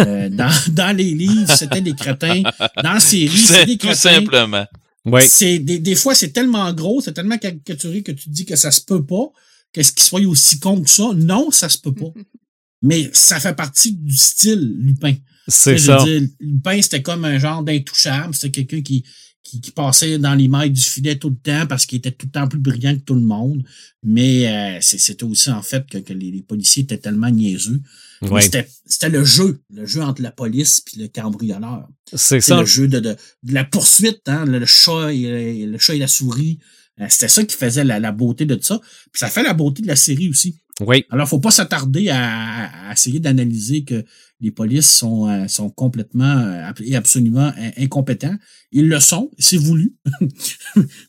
Euh, 0.00 0.28
dans, 0.40 0.52
dans 0.72 0.96
les 0.96 1.14
livres, 1.14 1.54
c'était 1.56 1.80
des 1.80 1.94
crétins. 1.94 2.42
Dans 2.82 2.94
la 2.94 3.00
série, 3.00 3.28
c'est 3.38 3.64
des 3.64 3.78
Tout 3.78 3.86
crétins. 3.86 4.14
simplement. 4.18 4.66
Oui. 5.04 5.22
C'est 5.26 5.60
des, 5.60 5.78
des 5.78 5.94
fois, 5.94 6.14
c'est 6.16 6.30
tellement 6.32 6.70
gros, 6.72 7.00
c'est 7.00 7.12
tellement 7.14 7.38
caricaturé 7.38 8.02
que 8.02 8.12
tu 8.12 8.24
te 8.24 8.30
dis 8.30 8.44
que 8.44 8.56
ça 8.56 8.70
se 8.72 8.80
peut 8.82 9.04
pas. 9.06 9.26
Qu'est-ce 9.72 9.92
qu'il 9.92 10.04
soit 10.04 10.20
aussi 10.26 10.58
con 10.58 10.80
que 10.82 10.90
ça? 10.90 11.10
Non, 11.14 11.50
ça 11.50 11.68
se 11.68 11.78
peut 11.78 11.94
pas. 11.94 12.12
Mais 12.82 13.10
ça 13.12 13.38
fait 13.40 13.54
partie 13.54 13.92
du 13.92 14.16
style 14.16 14.74
Lupin. 14.78 15.14
C'est 15.48 15.78
ça. 15.78 15.98
veux 15.98 16.04
dire, 16.20 16.28
Lupin, 16.40 16.80
c'était 16.80 17.02
comme 17.02 17.24
un 17.24 17.38
genre 17.38 17.62
d'intouchable. 17.62 18.34
C'était 18.34 18.50
quelqu'un 18.50 18.80
qui, 18.82 19.04
qui, 19.42 19.60
qui 19.60 19.70
passait 19.70 20.18
dans 20.18 20.34
les 20.34 20.48
mailles 20.48 20.70
du 20.70 20.80
filet 20.80 21.16
tout 21.16 21.28
le 21.28 21.36
temps 21.36 21.66
parce 21.66 21.84
qu'il 21.84 21.98
était 21.98 22.12
tout 22.12 22.26
le 22.26 22.32
temps 22.32 22.48
plus 22.48 22.58
brillant 22.58 22.94
que 22.94 23.02
tout 23.02 23.14
le 23.14 23.20
monde. 23.20 23.62
Mais 24.02 24.48
euh, 24.48 24.78
c'était 24.80 25.24
aussi 25.24 25.50
en 25.50 25.62
fait 25.62 25.86
que, 25.90 25.98
que 25.98 26.12
les, 26.14 26.30
les 26.30 26.42
policiers 26.42 26.84
étaient 26.84 26.98
tellement 26.98 27.30
niaiseux. 27.30 27.80
Oui. 28.22 28.42
C'était 28.42 28.68
c'était 28.86 29.08
le 29.08 29.24
jeu, 29.24 29.60
le 29.74 29.86
jeu 29.86 30.02
entre 30.02 30.22
la 30.22 30.30
police 30.30 30.80
puis 30.80 30.98
le 31.00 31.08
cambrioleur. 31.08 31.86
C'est 32.12 32.40
C'est 32.40 32.40
ça. 32.40 32.60
le 32.60 32.66
jeu 32.66 32.88
de, 32.88 33.00
de, 33.00 33.16
de 33.42 33.54
la 33.54 33.64
poursuite, 33.64 34.22
hein, 34.26 34.44
le, 34.46 34.58
le 34.58 34.66
chat 34.66 35.12
et 35.12 35.66
le 35.66 35.78
chat 35.78 35.94
et 35.94 35.98
la 35.98 36.08
souris. 36.08 36.58
Euh, 37.00 37.06
C'était 37.08 37.28
ça 37.28 37.44
qui 37.44 37.56
faisait 37.56 37.84
la, 37.84 38.00
la 38.00 38.12
beauté 38.12 38.46
de 38.46 38.58
ça. 38.62 38.78
Puis 39.12 39.18
ça 39.20 39.28
fait 39.28 39.42
la 39.42 39.54
beauté 39.54 39.82
de 39.82 39.86
la 39.86 39.96
série 39.96 40.28
aussi. 40.28 40.56
Oui. 40.80 41.04
Alors, 41.10 41.28
faut 41.28 41.40
pas 41.40 41.50
s'attarder 41.50 42.08
à, 42.08 42.88
à 42.88 42.92
essayer 42.94 43.20
d'analyser 43.20 43.84
que 43.84 44.02
les 44.40 44.50
polices 44.50 44.88
sont, 44.90 45.28
euh, 45.28 45.46
sont 45.46 45.68
complètement 45.68 46.38
euh, 46.38 46.72
et 46.82 46.96
absolument 46.96 47.52
incompétents. 47.76 48.34
Ils 48.72 48.88
le 48.88 48.98
sont, 49.00 49.30
c'est 49.38 49.58
voulu. 49.58 49.94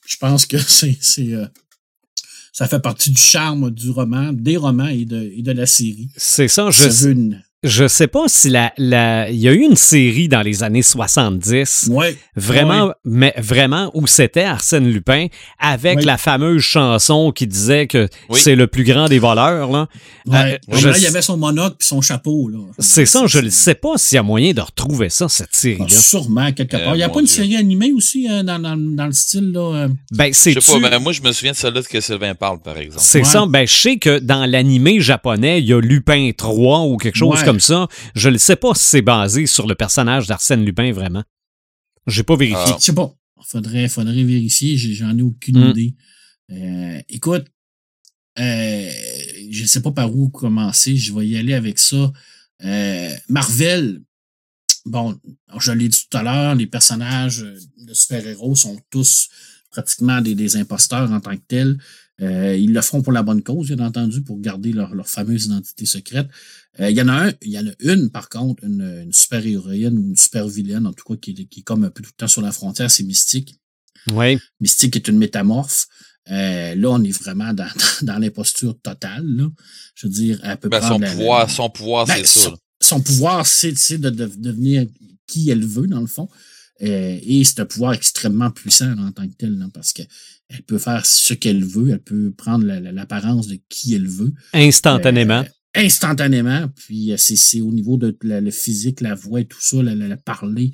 Je 0.07 0.17
pense 0.19 0.45
que 0.45 0.57
c'est, 0.57 0.97
c'est, 0.99 1.33
ça 2.51 2.67
fait 2.67 2.81
partie 2.81 3.11
du 3.11 3.21
charme 3.21 3.71
du 3.71 3.89
roman, 3.91 4.33
des 4.33 4.57
romans 4.57 4.87
et 4.87 5.05
de, 5.05 5.31
et 5.35 5.41
de 5.41 5.51
la 5.53 5.65
série. 5.65 6.09
C'est 6.17 6.49
ça. 6.49 6.69
Je, 6.69 6.89
Ça 6.89 7.05
veut 7.05 7.11
une- 7.13 7.41
je 7.63 7.87
sais 7.87 8.07
pas 8.07 8.23
si 8.27 8.49
la, 8.49 8.73
la, 8.77 9.29
il 9.29 9.37
y 9.39 9.47
a 9.47 9.51
eu 9.53 9.59
une 9.61 9.75
série 9.75 10.27
dans 10.27 10.41
les 10.41 10.63
années 10.63 10.81
70, 10.81 11.89
Ouais. 11.91 12.17
vraiment, 12.35 12.87
Ouais. 12.87 12.93
mais 13.05 13.33
vraiment 13.37 13.91
où 13.93 14.07
c'était 14.07 14.41
Arsène 14.43 14.87
Lupin 14.91 15.27
avec 15.59 16.03
la 16.03 16.17
fameuse 16.17 16.63
chanson 16.63 17.31
qui 17.31 17.45
disait 17.45 17.85
que 17.85 18.07
Oui. 18.29 18.39
c'est 18.41 18.55
le 18.55 18.65
plus 18.65 18.83
grand 18.83 19.07
des 19.07 19.19
voleurs. 19.19 19.71
Là. 19.71 19.87
Ouais. 20.25 20.37
Euh, 20.37 20.41
Ouais, 20.73 20.79
je 20.79 20.87
là, 20.89 20.97
il 20.97 21.03
y 21.03 21.07
avait 21.07 21.21
son 21.21 21.37
monocle 21.37 21.75
puis 21.77 21.87
son 21.87 22.01
chapeau. 22.01 22.49
là. 22.49 22.57
C'est 22.79 23.05
ça, 23.05 23.25
je 23.27 23.39
ne 23.39 23.49
sais 23.49 23.75
pas 23.75 23.97
s'il 23.97 24.15
y 24.15 24.19
a 24.19 24.23
moyen 24.23 24.53
de 24.53 24.61
retrouver 24.61 25.09
ça, 25.09 25.29
cette 25.29 25.49
Ah, 25.51 25.55
série-là. 25.57 25.87
sûrement, 25.89 26.51
quelque 26.53 26.75
Euh, 26.75 26.83
part. 26.85 26.95
Il 26.95 26.97
n'y 26.97 27.03
a 27.03 27.09
pas 27.09 27.19
une 27.21 27.27
série 27.27 27.57
animée 27.57 27.91
aussi 27.91 28.27
euh, 28.29 28.41
dans, 28.41 28.57
dans, 28.59 28.75
dans 28.77 29.05
le 29.05 29.11
style. 29.11 29.51
Là, 29.51 29.75
euh, 29.83 29.87
Ben, 30.11 30.27
Je 30.33 30.33
c'est 30.33 30.59
sais 30.59 30.71
pas, 30.79 30.79
mais 30.89 30.97
moi, 30.99 31.11
je 31.11 31.21
me 31.21 31.31
souviens 31.31 31.51
de 31.51 31.57
celle-là 31.57 31.81
que 31.83 32.01
Sylvain 32.01 32.33
parle, 32.33 32.59
par 32.59 32.77
exemple. 32.77 33.01
C'est 33.03 33.19
Ouais. 33.19 33.23
ça. 33.23 33.45
Ben, 33.47 33.67
je 33.67 33.73
sais 33.75 33.97
que 33.97 34.17
dans 34.17 34.45
l'animé 34.47 34.99
japonais, 34.99 35.59
il 35.59 35.65
y 35.67 35.73
a 35.73 35.79
Lupin 35.79 36.31
3 36.35 36.81
ou 36.85 36.97
quelque 36.97 37.17
chose 37.17 37.39
Ouais. 37.39 37.45
Comme 37.51 37.59
ça. 37.59 37.87
Je 38.15 38.29
ne 38.29 38.37
sais 38.37 38.55
pas 38.55 38.73
si 38.75 38.83
c'est 38.85 39.01
basé 39.01 39.45
sur 39.45 39.67
le 39.67 39.75
personnage 39.75 40.25
d'Arsène 40.27 40.63
Lupin 40.63 40.93
vraiment. 40.93 41.23
J'ai 42.07 42.23
pas 42.23 42.37
vérifié. 42.37 42.63
Ah. 42.65 42.77
Je 42.79 42.83
sais 42.85 42.93
pas. 42.93 43.13
Faudrait, 43.45 43.89
faudrait 43.89 44.23
vérifier. 44.23 44.77
J'en 44.77 45.17
ai 45.17 45.21
aucune 45.21 45.59
Mm. 45.59 45.69
idée. 45.71 45.95
Euh, 46.51 47.01
écoute, 47.09 47.45
euh, 48.39 48.89
je 49.51 49.65
sais 49.65 49.81
pas 49.81 49.91
par 49.91 50.15
où 50.15 50.29
commencer. 50.29 50.95
Je 50.95 51.13
vais 51.13 51.27
y 51.27 51.35
aller 51.37 51.53
avec 51.53 51.77
ça. 51.77 52.11
Euh, 52.63 53.13
Marvel, 53.27 54.01
bon, 54.85 55.19
je 55.59 55.71
l'ai 55.73 55.89
dit 55.89 56.05
tout 56.09 56.17
à 56.17 56.23
l'heure, 56.23 56.55
les 56.55 56.67
personnages 56.67 57.39
de 57.77 57.93
super-héros 57.93 58.55
sont 58.55 58.79
tous 58.89 59.27
pratiquement 59.71 60.21
des, 60.21 60.35
des 60.35 60.55
imposteurs 60.55 61.11
en 61.11 61.19
tant 61.19 61.35
que 61.35 61.43
tels. 61.47 61.77
Euh, 62.21 62.55
ils 62.55 62.71
le 62.71 62.81
font 62.81 63.01
pour 63.01 63.11
la 63.13 63.23
bonne 63.23 63.41
cause, 63.41 63.67
bien 63.71 63.79
entendu, 63.85 64.21
pour 64.21 64.39
garder 64.39 64.71
leur, 64.73 64.93
leur 64.93 65.07
fameuse 65.09 65.45
identité 65.45 65.85
secrète. 65.85 66.27
Euh, 66.79 66.89
Il 66.89 66.95
y 66.97 67.01
en 67.01 67.07
a 67.07 67.29
un, 67.29 67.33
il 67.41 67.51
y 67.51 67.57
en 67.59 67.65
a 67.67 67.71
une, 67.79 68.09
par 68.11 68.29
contre, 68.29 68.63
une, 68.63 68.81
une 69.05 69.13
super 69.13 69.45
héroïne 69.45 69.97
ou 69.97 70.01
une 70.09 70.15
super 70.15 70.47
vilaine, 70.47 70.85
en 70.85 70.93
tout 70.93 71.03
cas, 71.05 71.15
qui, 71.19 71.31
est- 71.31 71.45
qui 71.45 71.61
est 71.61 71.63
comme 71.63 71.83
un 71.83 71.89
peu 71.89 72.03
tout 72.03 72.11
le 72.13 72.17
temps 72.17 72.27
sur 72.27 72.41
la 72.41 72.51
frontière, 72.51 72.91
c'est 72.91 73.03
Mystique. 73.03 73.55
Oui. 74.11 74.37
Mystique 74.59 74.95
est 74.95 75.07
une 75.07 75.17
métamorphe. 75.17 75.87
Euh, 76.29 76.75
là, 76.75 76.89
on 76.91 77.03
est 77.03 77.11
vraiment 77.23 77.53
dans, 77.53 77.67
dans 78.03 78.19
l'imposture 78.19 78.79
totale. 78.81 79.25
Là. 79.25 79.47
Je 79.95 80.05
veux 80.07 80.13
dire, 80.13 80.39
elle 80.43 80.57
peut 80.57 80.69
Ben, 80.69 80.79
prendre 80.79 81.05
son, 81.07 81.11
pouvoir, 81.17 81.49
son 81.49 81.69
pouvoir, 81.71 82.05
ben, 82.05 82.17
c'est 82.23 82.39
ça. 82.39 82.53
son, 82.79 83.01
pouvoir, 83.01 83.47
c'est 83.47 83.75
c'est 83.77 83.97
de, 83.97 84.11
de- 84.11 84.31
devenir 84.37 84.85
qui 85.25 85.49
elle 85.49 85.65
veut, 85.65 85.87
dans 85.87 86.01
le 86.01 86.07
fond. 86.07 86.29
Euh, 86.83 87.19
et 87.21 87.43
c'est 87.43 87.59
un 87.59 87.65
pouvoir 87.65 87.93
extrêmement 87.93 88.49
puissant 88.49 88.95
là, 88.95 89.03
en 89.03 89.11
tant 89.11 89.27
que 89.27 89.33
tel, 89.37 89.57
là, 89.57 89.67
parce 89.73 89.93
que 89.93 90.01
elle 90.49 90.63
peut 90.63 90.79
faire 90.79 91.05
ce 91.05 91.33
qu'elle 91.33 91.63
veut, 91.63 91.91
elle 91.91 92.01
peut 92.01 92.31
prendre 92.35 92.65
la- 92.65 92.79
la- 92.79 92.91
l'apparence 92.91 93.47
de 93.47 93.57
qui 93.69 93.93
elle 93.93 94.07
veut. 94.07 94.33
Instantanément. 94.53 95.41
Euh, 95.41 95.45
instantanément. 95.85 96.67
Puis 96.75 97.11
euh, 97.13 97.17
c'est 97.17 97.61
au 97.61 97.71
niveau 97.71 97.97
de 97.97 98.17
la- 98.23 98.41
le 98.41 98.51
physique, 98.51 99.01
la 99.01 99.15
voix 99.15 99.41
et 99.41 99.45
tout 99.45 99.61
ça, 99.61 99.77
le, 99.81 99.93
le- 99.93 100.07
le 100.07 100.17
parler. 100.17 100.71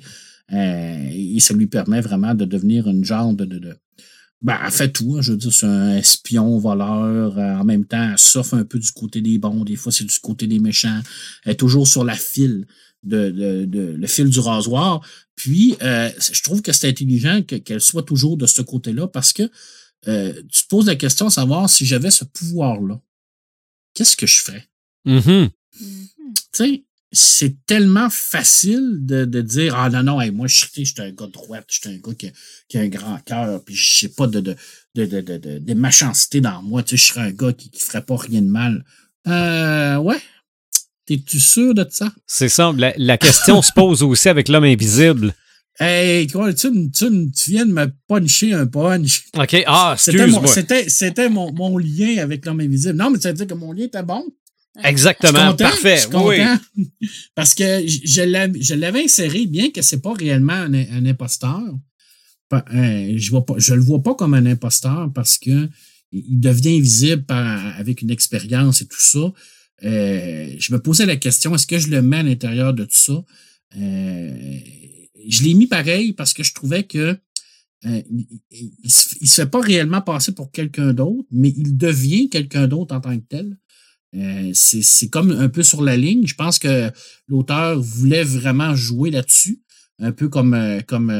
euh, 0.52 1.08
et 1.12 1.40
ça 1.40 1.52
lui 1.52 1.66
permet 1.66 2.00
vraiment 2.00 2.34
de 2.34 2.44
devenir 2.46 2.88
une 2.88 3.04
genre 3.04 3.34
de. 3.34 3.44
de, 3.44 3.58
de 3.58 3.76
ben, 4.40 4.56
elle 4.64 4.70
fait 4.70 4.90
tout. 4.92 5.16
hein, 5.16 5.20
je 5.20 5.32
veux 5.32 5.36
dire, 5.38 5.52
c'est 5.52 5.66
un 5.66 5.96
espion, 5.96 6.58
voleur. 6.58 7.36
euh, 7.38 7.56
en 7.56 7.64
même 7.64 7.84
temps, 7.84 8.10
elle 8.12 8.18
un 8.56 8.64
peu 8.64 8.78
du 8.78 8.90
côté 8.92 9.20
des 9.20 9.36
bons. 9.36 9.64
Des 9.64 9.74
fois, 9.76 9.90
c'est 9.92 10.04
du 10.04 10.18
côté 10.20 10.46
des 10.46 10.60
méchants. 10.60 11.00
Elle 11.44 11.52
est 11.52 11.56
toujours 11.56 11.86
sur 11.88 12.04
la 12.04 12.14
file. 12.14 12.66
De, 13.04 13.30
de, 13.30 13.64
de- 13.64 13.94
le 13.96 14.06
fil 14.08 14.28
du 14.28 14.40
rasoir. 14.40 15.00
Puis, 15.36 15.76
euh, 15.82 16.10
je 16.32 16.42
trouve 16.42 16.62
que 16.62 16.72
c'est 16.72 16.88
intelligent 16.88 17.42
que- 17.42 17.54
qu'elle 17.54 17.80
soit 17.80 18.02
toujours 18.02 18.36
de 18.36 18.46
ce 18.46 18.60
côté-là 18.60 19.06
parce 19.06 19.32
que 19.32 19.48
euh, 20.08 20.32
tu 20.52 20.62
te 20.62 20.68
poses 20.68 20.86
la 20.86 20.96
question 20.96 21.26
de 21.26 21.30
savoir 21.32 21.70
si 21.70 21.86
j'avais 21.86 22.10
ce 22.10 22.24
pouvoir-là, 22.24 23.00
qu'est-ce 23.94 24.16
que 24.16 24.26
je 24.26 24.40
ferais? 24.42 24.68
Mhm. 25.04 25.48
Tu 25.78 26.36
sais, 26.52 26.84
c'est 27.12 27.64
tellement 27.66 28.10
facile 28.10 28.98
de, 29.06 29.24
de 29.24 29.40
dire 29.42 29.76
Ah 29.76 29.90
non, 29.90 30.02
non, 30.02 30.20
hey, 30.20 30.30
moi, 30.32 30.48
je 30.48 30.66
suis 30.66 30.94
un 30.98 31.10
gars 31.12 31.26
droit, 31.28 31.58
je 31.68 31.78
suis 31.78 31.88
un 31.88 31.98
gars 31.98 32.14
qui, 32.14 32.26
a- 32.26 32.32
qui 32.68 32.78
a 32.78 32.80
un 32.80 32.88
grand 32.88 33.18
cœur, 33.24 33.64
puis 33.64 33.76
je 33.76 33.98
sais 34.00 34.08
pas 34.08 34.26
de, 34.26 34.40
de, 34.40 34.56
de, 34.96 35.04
de, 35.06 35.20
de, 35.20 35.36
de, 35.38 35.58
de 35.60 35.74
méchanceté 35.74 36.40
dans 36.40 36.62
moi, 36.62 36.82
tu 36.82 36.98
sais, 36.98 37.06
je 37.06 37.12
serais 37.12 37.26
un 37.28 37.30
gars 37.30 37.52
qui, 37.52 37.70
qui 37.70 37.80
ferait 37.80 38.04
pas 38.04 38.16
rien 38.16 38.42
de 38.42 38.48
mal. 38.50 38.84
Euh, 39.28 39.96
ouais. 39.98 40.20
T'es-tu 41.08 41.40
sûr 41.40 41.72
de 41.72 41.86
ça? 41.88 42.12
C'est 42.26 42.50
ça. 42.50 42.70
La, 42.76 42.92
la 42.98 43.16
question 43.16 43.62
se 43.62 43.72
pose 43.72 44.02
aussi 44.02 44.28
avec 44.28 44.48
l'homme 44.48 44.64
invisible. 44.64 45.34
Hey, 45.80 46.26
quoi, 46.26 46.52
tu, 46.52 46.68
viens 47.46 47.64
de 47.64 47.72
me 47.72 47.86
puncher 48.08 48.52
un 48.52 48.66
punch. 48.66 49.22
OK. 49.38 49.62
Ah, 49.64 49.94
excuse-moi. 49.94 50.44
c'était, 50.88 51.28
mon, 51.28 51.52
mon 51.52 51.78
lien 51.78 52.16
avec 52.20 52.44
l'homme 52.46 52.58
invisible. 52.58 52.96
Non, 52.98 53.10
mais 53.12 53.20
ça 53.20 53.28
veut 53.28 53.36
dire 53.36 53.46
que 53.46 53.54
mon 53.54 53.70
lien 53.70 53.84
était 53.84 54.02
bon. 54.02 54.24
Exactement. 54.82 55.52
content, 55.52 55.66
Parfait. 55.66 55.98
je 55.98 56.08
suis 56.08 56.16
Oui. 56.16 56.38
Parce 57.36 57.54
que 57.54 57.86
je- 57.86 58.74
l'avais 58.74 59.04
inséré, 59.04 59.46
bien 59.46 59.70
que 59.70 59.80
c'est 59.80 60.02
pas 60.02 60.14
réellement 60.14 60.52
un, 60.54 60.74
un 60.74 61.06
imposteur. 61.06 61.62
Euh, 62.52 63.12
je 63.16 63.30
vois 63.30 63.46
pas, 63.46 63.54
je 63.58 63.74
le 63.74 63.80
vois 63.80 64.02
pas 64.02 64.16
comme 64.16 64.34
un 64.34 64.46
imposteur 64.46 65.08
parce 65.14 65.38
que 65.38 65.68
il 66.10 66.40
devient 66.40 66.78
invisible 66.78 67.22
par- 67.22 67.78
avec 67.78 68.02
une 68.02 68.10
expérience 68.10 68.82
et 68.82 68.86
tout 68.86 69.00
ça. 69.00 69.20
Euh, 69.84 70.54
je 70.58 70.72
me 70.72 70.80
posais 70.80 71.06
la 71.06 71.16
question, 71.16 71.54
est-ce 71.54 71.66
que 71.66 71.78
je 71.78 71.88
le 71.88 72.02
mets 72.02 72.18
à 72.18 72.22
l'intérieur 72.22 72.74
de 72.74 72.84
tout 72.84 72.98
ça? 72.98 73.24
Euh, 73.76 74.58
je 75.28 75.42
l'ai 75.42 75.54
mis 75.54 75.66
pareil 75.66 76.12
parce 76.12 76.32
que 76.32 76.42
je 76.42 76.54
trouvais 76.54 76.84
que 76.84 77.16
euh, 77.86 78.02
il, 78.10 78.72
il 78.82 78.90
se, 78.90 79.34
fait 79.34 79.46
pas 79.46 79.60
réellement 79.60 80.00
passer 80.00 80.32
pour 80.32 80.50
quelqu'un 80.50 80.92
d'autre, 80.92 81.28
mais 81.30 81.50
il 81.50 81.76
devient 81.76 82.28
quelqu'un 82.28 82.66
d'autre 82.66 82.94
en 82.94 83.00
tant 83.00 83.16
que 83.16 83.24
tel. 83.28 83.56
C'est 84.54 85.10
comme 85.10 85.30
un 85.32 85.50
peu 85.50 85.62
sur 85.62 85.82
la 85.82 85.96
ligne. 85.96 86.26
Je 86.26 86.34
pense 86.34 86.58
que 86.58 86.90
l'auteur 87.28 87.78
voulait 87.78 88.24
vraiment 88.24 88.74
jouer 88.74 89.10
là-dessus, 89.10 89.60
un 89.98 90.12
peu 90.12 90.28
comme 90.28 90.56
comme 90.86 91.12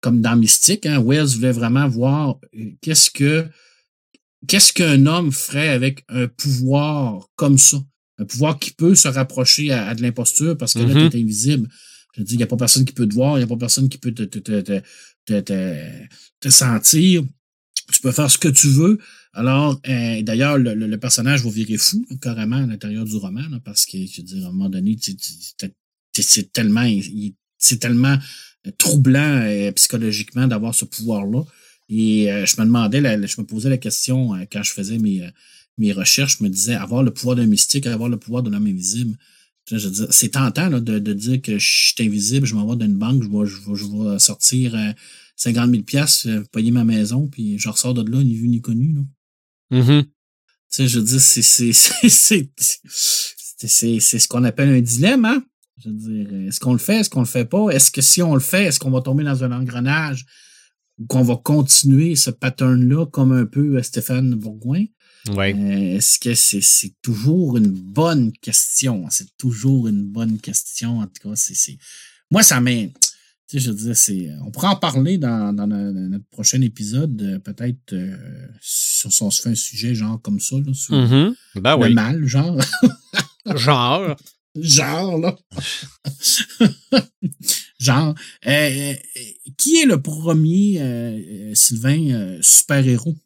comme 0.00 0.22
dans 0.22 0.36
Mystique. 0.36 0.86
Hein. 0.86 1.02
Wells 1.04 1.36
voulait 1.36 1.52
vraiment 1.52 1.86
voir 1.86 2.38
qu'est-ce 2.80 3.10
que 3.10 3.46
qu'est-ce 4.46 4.72
qu'un 4.72 5.06
homme 5.06 5.32
ferait 5.32 5.68
avec 5.68 6.04
un 6.08 6.26
pouvoir 6.28 7.28
comme 7.36 7.58
ça, 7.58 7.82
un 8.18 8.24
pouvoir 8.24 8.58
qui 8.58 8.70
peut 8.72 8.94
se 8.94 9.08
rapprocher 9.08 9.70
à, 9.72 9.88
à 9.88 9.94
de 9.94 10.02
l'imposture 10.02 10.56
parce 10.56 10.74
que 10.74 10.80
Mhm. 10.80 10.88
là, 10.88 11.10
tu 11.10 11.16
es 11.16 11.20
invisible. 11.22 11.68
Je 12.14 12.20
veux 12.20 12.24
dire, 12.24 12.34
il 12.34 12.38
n'y 12.38 12.42
a 12.42 12.46
pas 12.48 12.56
personne 12.56 12.84
qui 12.84 12.92
peut 12.92 13.06
te 13.08 13.14
voir, 13.14 13.36
il 13.36 13.40
n'y 13.40 13.44
a 13.44 13.46
pas 13.46 13.56
personne 13.56 13.88
qui 13.88 13.98
peut 13.98 14.12
te, 14.12 14.22
te, 14.24 14.38
te, 14.40 14.80
te, 15.26 15.40
te, 16.40 16.48
sentir. 16.50 17.22
Tu 17.92 18.00
peux 18.00 18.12
faire 18.12 18.30
ce 18.30 18.38
que 18.38 18.48
tu 18.48 18.68
veux. 18.68 18.98
Alors, 19.32 19.80
euh, 19.88 20.22
d'ailleurs, 20.22 20.58
le, 20.58 20.74
le- 20.74 20.86
le 20.88 20.98
personnage 20.98 21.44
va 21.44 21.50
virer 21.50 21.76
fou, 21.76 22.04
carrément, 22.20 22.56
à 22.56 22.66
l'intérieur 22.66 23.04
du 23.04 23.16
roman, 23.16 23.42
là, 23.48 23.60
parce 23.64 23.86
que, 23.86 23.96
je 23.98 24.18
veux 24.18 24.22
dire, 24.24 24.44
à 24.44 24.48
un 24.48 24.52
moment 24.52 24.68
donné, 24.68 24.96
c'est 26.18 26.52
tellement, 26.52 26.88
c'est 27.58 27.78
tellement 27.78 28.16
troublant 28.78 29.40
euh, 29.44 29.70
psychologiquement 29.72 30.46
d'avoir 30.46 30.74
ce 30.74 30.84
pouvoir-là. 30.84 31.42
Et 31.90 32.30
euh, 32.32 32.46
je 32.46 32.58
me 32.60 32.64
demandais, 32.66 33.00
la- 33.00 33.26
je 33.26 33.40
me 33.40 33.44
posais 33.46 33.68
la 33.68 33.76
question 33.78 34.34
euh, 34.34 34.44
quand 34.50 34.62
je 34.62 34.72
faisais 34.72 34.96
mes, 34.98 35.22
euh, 35.24 35.30
mes 35.76 35.92
recherches, 35.92 36.38
je 36.38 36.44
me 36.44 36.48
disais, 36.48 36.74
avoir 36.74 37.02
le 37.02 37.10
pouvoir 37.10 37.36
d'un 37.36 37.46
mystique, 37.46 37.86
avoir 37.86 38.08
le 38.08 38.16
pouvoir 38.16 38.42
de 38.42 38.50
l'homme 38.50 38.66
invisible, 38.66 39.16
c'est 40.10 40.30
tentant 40.30 40.68
là, 40.68 40.80
de, 40.80 40.98
de 40.98 41.12
dire 41.12 41.40
que 41.42 41.58
je 41.58 41.92
suis 41.92 41.94
invisible, 42.06 42.46
je 42.46 42.54
m'en 42.54 42.66
vais 42.66 42.76
dans 42.76 42.86
une 42.86 42.96
banque, 42.96 43.22
je 43.22 43.28
vais, 43.28 43.46
je 43.46 43.56
vais, 43.70 43.76
je 43.76 43.84
vais 44.12 44.18
sortir 44.18 44.74
euh, 44.74 44.92
50 45.36 45.70
000 45.70 45.82
piastres, 45.82 46.28
euh, 46.28 46.42
payer 46.52 46.70
ma 46.70 46.84
maison, 46.84 47.26
puis 47.28 47.58
je 47.58 47.68
ressors 47.68 47.94
de 47.94 48.08
là, 48.08 48.22
ni 48.22 48.34
vu 48.34 48.48
ni 48.48 48.60
connu. 48.60 48.94
Là. 48.94 49.78
Mhm. 49.78 50.02
Tu 50.04 50.10
sais, 50.70 50.88
je 50.88 50.98
veux 51.00 51.04
dire, 51.04 51.20
c'est, 51.20 51.42
c'est, 51.42 51.72
c'est, 51.72 52.08
c'est, 52.08 52.50
c'est, 52.88 53.68
c'est, 53.68 54.00
c'est 54.00 54.18
ce 54.18 54.28
qu'on 54.28 54.44
appelle 54.44 54.68
un 54.70 54.80
dilemme, 54.80 55.24
hein? 55.24 55.42
Je 55.82 55.88
veux 55.88 55.94
dire, 55.94 56.34
est-ce 56.48 56.60
qu'on 56.60 56.72
le 56.72 56.78
fait, 56.78 57.00
est-ce 57.00 57.10
qu'on 57.10 57.20
le 57.20 57.26
fait 57.26 57.44
pas? 57.46 57.70
Est-ce 57.70 57.90
que 57.90 58.00
si 58.02 58.22
on 58.22 58.34
le 58.34 58.40
fait, 58.40 58.64
est-ce 58.64 58.78
qu'on 58.78 58.90
va 58.90 59.00
tomber 59.00 59.24
dans 59.24 59.42
un 59.44 59.52
engrenage 59.52 60.26
qu'on 61.08 61.22
va 61.22 61.36
continuer 61.36 62.14
ce 62.16 62.30
pattern-là 62.30 63.06
comme 63.06 63.32
un 63.32 63.46
peu 63.46 63.76
euh, 63.76 63.82
Stéphane 63.82 64.34
Bourgoin? 64.34 64.84
Ouais. 65.34 65.54
Euh, 65.54 65.96
est-ce 65.96 66.18
que 66.18 66.34
c'est, 66.34 66.94
toujours 67.02 67.56
une 67.58 67.68
bonne 67.70 68.32
question? 68.40 69.04
C'est 69.10 69.36
toujours 69.36 69.88
une 69.88 70.04
bonne 70.04 70.38
question. 70.38 71.00
En 71.00 71.06
tout 71.06 71.28
cas, 71.28 71.36
c'est, 71.36 71.76
moi, 72.30 72.42
ça 72.42 72.60
m'est. 72.60 72.92
Tu 73.48 73.58
sais, 73.58 73.64
je 73.66 73.70
veux 73.70 73.76
dire, 73.76 73.96
c'est. 73.96 74.30
On 74.46 74.50
pourra 74.50 74.70
en 74.70 74.76
parler 74.76 75.18
dans, 75.18 75.52
dans 75.52 75.66
notre 75.66 76.24
prochain 76.30 76.60
épisode, 76.62 77.20
euh, 77.20 77.38
peut-être 77.40 77.92
euh, 77.92 78.16
si 78.62 79.06
on 79.22 79.30
se 79.30 79.42
fait 79.42 79.50
un 79.50 79.54
sujet 79.54 79.94
genre 79.94 80.20
comme 80.22 80.38
ça, 80.40 80.56
là, 80.56 80.72
sur 80.72 80.94
Mhm. 80.94 81.34
Ben 81.56 81.76
le 81.76 81.82
oui. 81.82 81.94
mal, 81.94 82.24
genre. 82.26 82.56
Genre. 83.56 84.16
genre, 84.54 85.18
là. 85.18 85.36
genre. 87.92 88.14
Euh, 88.46 88.50
euh, 88.50 88.94
qui 89.56 89.80
est 89.80 89.86
le 89.86 90.00
premier, 90.00 90.80
euh, 90.80 91.54
Sylvain, 91.54 92.38
super-héros? 92.40 93.16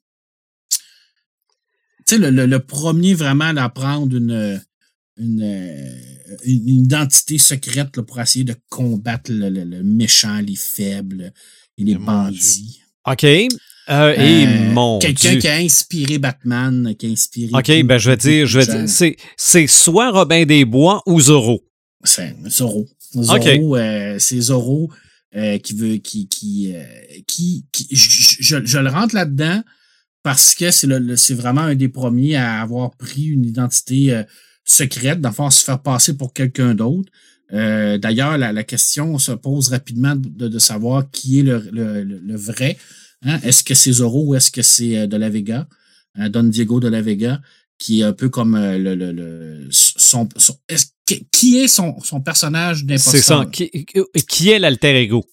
Tu 2.06 2.16
sais, 2.16 2.18
le, 2.18 2.30
le, 2.30 2.46
le 2.46 2.58
premier 2.60 3.14
vraiment 3.14 3.54
à 3.56 3.68
prendre 3.70 4.14
une, 4.16 4.60
une, 5.16 5.90
une 6.44 6.68
identité 6.68 7.38
secrète 7.38 7.96
là, 7.96 8.02
pour 8.02 8.20
essayer 8.20 8.44
de 8.44 8.54
combattre 8.68 9.30
le, 9.32 9.82
méchant, 9.82 10.40
les 10.40 10.56
faibles 10.56 11.32
et 11.78 11.84
les 11.84 11.96
Mon 11.96 12.04
bandits. 12.04 12.80
OK. 13.06 13.24
Euh, 13.24 14.14
et 14.16 14.46
Euh, 14.46 14.72
mon 14.72 14.98
Quelqu'un 14.98 15.38
qui 15.38 15.48
a 15.48 15.56
inspiré 15.56 16.18
Batman, 16.18 16.94
qui 16.98 17.06
a 17.06 17.10
inspiré. 17.10 17.50
OK, 17.52 17.64
tout- 17.64 17.86
ben 17.86 17.98
je 17.98 18.10
vais 18.10 18.16
dire, 18.16 18.46
je 18.46 18.58
vais 18.60 18.66
dire, 18.66 18.88
c'est, 18.88 19.16
c'est 19.36 19.66
soit 19.66 20.10
Robin 20.10 20.44
des 20.46 20.64
Bois 20.64 21.02
ou 21.06 21.20
Zorro. 21.20 21.62
C'est 22.02 22.34
Zorro. 22.48 22.86
Zorro, 23.22 23.76
euh, 23.76 24.16
c'est 24.18 24.40
Zorro 24.40 24.90
euh, 25.36 25.58
qui 25.58 25.74
veut, 25.74 25.96
qui, 25.96 26.28
qui, 26.28 26.72
euh, 26.74 26.84
qui, 27.26 27.66
qui- 27.72 27.88
je, 27.90 28.08
je- 28.40 28.64
je 28.64 28.78
le 28.78 28.88
rentre 28.90 29.14
là-dedans 29.14 29.62
parce 30.22 30.54
que 30.54 30.70
c'est 30.70 30.86
le, 30.86 30.98
le- 30.98 31.16
c'est 31.16 31.34
vraiment 31.34 31.62
un 31.62 31.74
des 31.74 31.88
premiers 31.88 32.36
à 32.36 32.60
avoir 32.62 32.96
pris 32.96 33.24
une 33.24 33.44
identité 33.44 34.14
euh, 34.14 34.22
secrète, 34.64 35.20
d'en 35.20 35.50
se 35.50 35.64
faire 35.64 35.82
passer 35.82 36.16
pour 36.16 36.32
quelqu'un 36.32 36.74
d'autre. 36.74 37.10
Euh, 37.52 37.98
D'ailleurs, 37.98 38.38
la, 38.38 38.52
la 38.52 38.64
question 38.64 39.18
se 39.18 39.32
pose 39.32 39.68
rapidement 39.68 40.16
de, 40.16 40.48
de 40.48 40.58
savoir 40.58 41.10
qui 41.10 41.40
est 41.40 41.42
le, 41.42 41.58
le, 41.72 42.02
le- 42.02 42.36
vrai. 42.36 42.78
hein. 43.22 43.38
Est-ce 43.42 43.62
que 43.62 43.74
c'est 43.74 43.92
Zorro 43.92 44.24
ou 44.28 44.34
est-ce 44.34 44.50
que 44.50 44.62
c'est 44.62 45.06
de 45.06 45.16
la 45.16 45.28
Vega, 45.28 45.68
hein, 46.14 46.30
Don 46.30 46.44
Diego 46.44 46.80
de 46.80 46.88
la 46.88 47.02
Vega, 47.02 47.42
qui 47.78 48.00
est 48.00 48.04
un 48.04 48.12
peu 48.14 48.30
comme 48.30 48.56
le, 48.56 48.94
le, 48.94 49.12
le- 49.12 49.68
son, 49.70 50.26
son- 50.38 50.56
est-ce 50.70 50.86
qui 51.30 51.58
est 51.58 51.68
son, 51.68 52.00
son 52.00 52.20
personnage 52.20 52.84
d'imposteur? 52.84 53.12
C'est 53.12 53.20
ça. 53.22 53.46
Qui, 53.50 53.70
qui 54.28 54.50
est 54.50 54.58
l'alter 54.58 54.96
ego? 54.96 55.24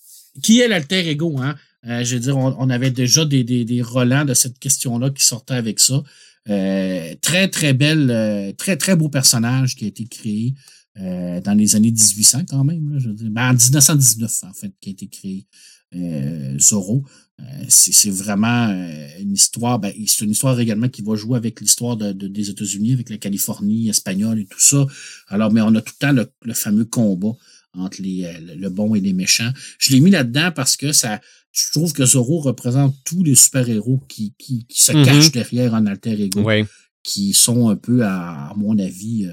Qui 0.41 0.59
est 0.61 0.67
l'alter 0.67 1.07
ego, 1.07 1.37
hein? 1.39 1.55
Euh, 1.87 2.03
je 2.03 2.15
veux 2.15 2.21
dire, 2.21 2.37
on, 2.37 2.55
on 2.59 2.69
avait 2.69 2.91
déjà 2.91 3.25
des, 3.25 3.43
des, 3.43 3.65
des 3.65 3.81
relents 3.81 4.25
de 4.25 4.33
cette 4.35 4.59
question-là 4.59 5.09
qui 5.09 5.25
sortaient 5.25 5.55
avec 5.55 5.79
ça. 5.79 6.03
Euh, 6.49 7.15
très, 7.21 7.47
très 7.47 7.73
belle, 7.73 8.09
euh, 8.11 8.51
très, 8.53 8.77
très 8.77 8.95
beau 8.95 9.09
personnage 9.09 9.75
qui 9.75 9.85
a 9.85 9.87
été 9.87 10.05
créé 10.05 10.53
euh, 10.99 11.39
dans 11.41 11.53
les 11.53 11.75
années 11.75 11.91
1800 11.91 12.43
quand 12.49 12.63
même. 12.63 12.91
Là, 12.91 12.99
je 12.99 13.09
veux 13.09 13.15
dire. 13.15 13.29
Ben, 13.31 13.49
en 13.49 13.53
1919, 13.53 14.43
en 14.43 14.53
fait, 14.53 14.71
qui 14.79 14.89
a 14.89 14.91
été 14.91 15.07
créé 15.07 15.47
euh, 15.95 16.57
Zorro. 16.59 17.03
Euh, 17.41 17.65
c'est 17.69 18.09
vraiment 18.11 18.67
euh, 18.69 19.07
une 19.19 19.33
histoire, 19.33 19.79
ben, 19.79 19.91
c'est 20.05 20.25
une 20.25 20.31
histoire 20.31 20.59
également 20.59 20.89
qui 20.89 21.01
va 21.01 21.15
jouer 21.15 21.37
avec 21.37 21.59
l'histoire 21.61 21.97
de, 21.97 22.11
de- 22.11 22.27
des 22.27 22.49
États-Unis, 22.49 22.93
avec 22.93 23.09
la 23.09 23.17
Californie 23.17 23.89
espagnole 23.89 24.39
et 24.39 24.45
tout 24.45 24.59
ça. 24.59 24.85
Alors, 25.27 25.51
mais 25.51 25.61
on 25.61 25.73
a 25.75 25.81
tout 25.81 25.93
le 25.99 26.05
temps 26.07 26.11
le, 26.13 26.29
le 26.43 26.53
fameux 26.53 26.85
combat 26.85 27.31
entre 27.73 28.01
les, 28.01 28.25
euh, 28.25 28.55
le- 28.57 28.69
bon 28.69 28.93
et 28.95 28.99
les 28.99 29.13
méchants. 29.13 29.51
Je 29.79 29.91
l'ai 29.93 29.99
mis 30.01 30.11
là-dedans 30.11 30.51
parce 30.55 30.77
que 30.77 30.91
ça, 30.91 31.19
je 31.51 31.71
trouve 31.71 31.93
que 31.93 32.05
Zorro 32.05 32.39
représente 32.41 32.95
tous 33.05 33.23
les 33.23 33.35
super-héros 33.35 34.01
qui, 34.07 34.33
qui, 34.37 34.65
qui 34.67 34.81
se 34.81 34.91
Mhm. 34.91 35.05
cachent 35.05 35.31
derrière 35.31 35.73
un 35.73 35.85
alter 35.87 36.21
ego, 36.21 36.43
Oui. 36.45 36.65
qui 37.03 37.33
sont 37.33 37.69
un 37.69 37.75
peu, 37.75 38.03
à, 38.03 38.49
à 38.49 38.53
mon 38.55 38.77
avis, 38.77 39.27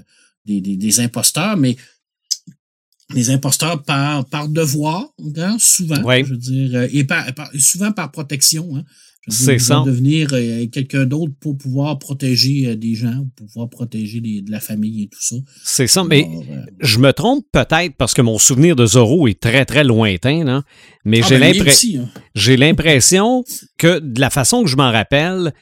des, 0.46 0.60
des, 0.62 0.76
des 0.76 1.00
imposteurs, 1.00 1.56
mais 1.58 1.76
des 3.14 3.30
imposteurs 3.30 3.82
par, 3.82 4.24
par 4.26 4.48
devoir, 4.48 5.06
hein, 5.38 5.56
souvent, 5.58 6.02
Ouais. 6.02 6.22
je 6.24 6.30
veux 6.30 6.36
dire, 6.36 6.70
euh, 6.74 6.88
et 6.92 7.04
par, 7.04 7.32
par- 7.34 7.50
souvent 7.58 7.92
par 7.92 8.10
protection. 8.10 8.68
Hein. 8.76 8.84
C'est 9.30 9.58
ça. 9.58 9.82
devenir 9.84 10.30
euh, 10.32 10.66
quelqu'un 10.68 11.04
d'autre 11.04 11.34
pour 11.38 11.58
pouvoir 11.58 11.98
protéger 11.98 12.66
euh, 12.68 12.76
des 12.76 12.94
gens, 12.94 13.26
pour 13.36 13.46
pouvoir 13.46 13.68
protéger 13.68 14.20
les- 14.20 14.40
de 14.40 14.50
la 14.50 14.58
famille 14.60 15.02
et 15.02 15.08
tout 15.08 15.20
ça. 15.20 15.36
C'est 15.62 15.86
ça. 15.86 16.02
Mais 16.02 16.24
euh, 16.24 16.54
je 16.80 16.98
me 16.98 17.12
trompe 17.12 17.44
peut-être 17.52 17.94
parce 17.98 18.14
que 18.14 18.22
mon 18.22 18.38
souvenir 18.38 18.74
de 18.74 18.86
Zorro 18.86 19.28
est 19.28 19.38
très, 19.38 19.66
très 19.66 19.84
lointain, 19.84 20.44
là. 20.44 20.62
Mais 21.04 21.20
ah, 21.22 21.26
j'ai 21.28 21.38
ben, 21.38 21.52
lui 21.52 21.58
l'impre- 21.58 21.70
aussi, 21.70 21.96
hein. 21.98 22.08
j'ai 22.34 22.56
l'impression 22.56 23.44
que 23.76 23.98
de 23.98 24.18
la 24.18 24.30
façon 24.30 24.62
que 24.62 24.68
je 24.70 24.76
m'en 24.76 24.90
rappelle, 24.90 25.52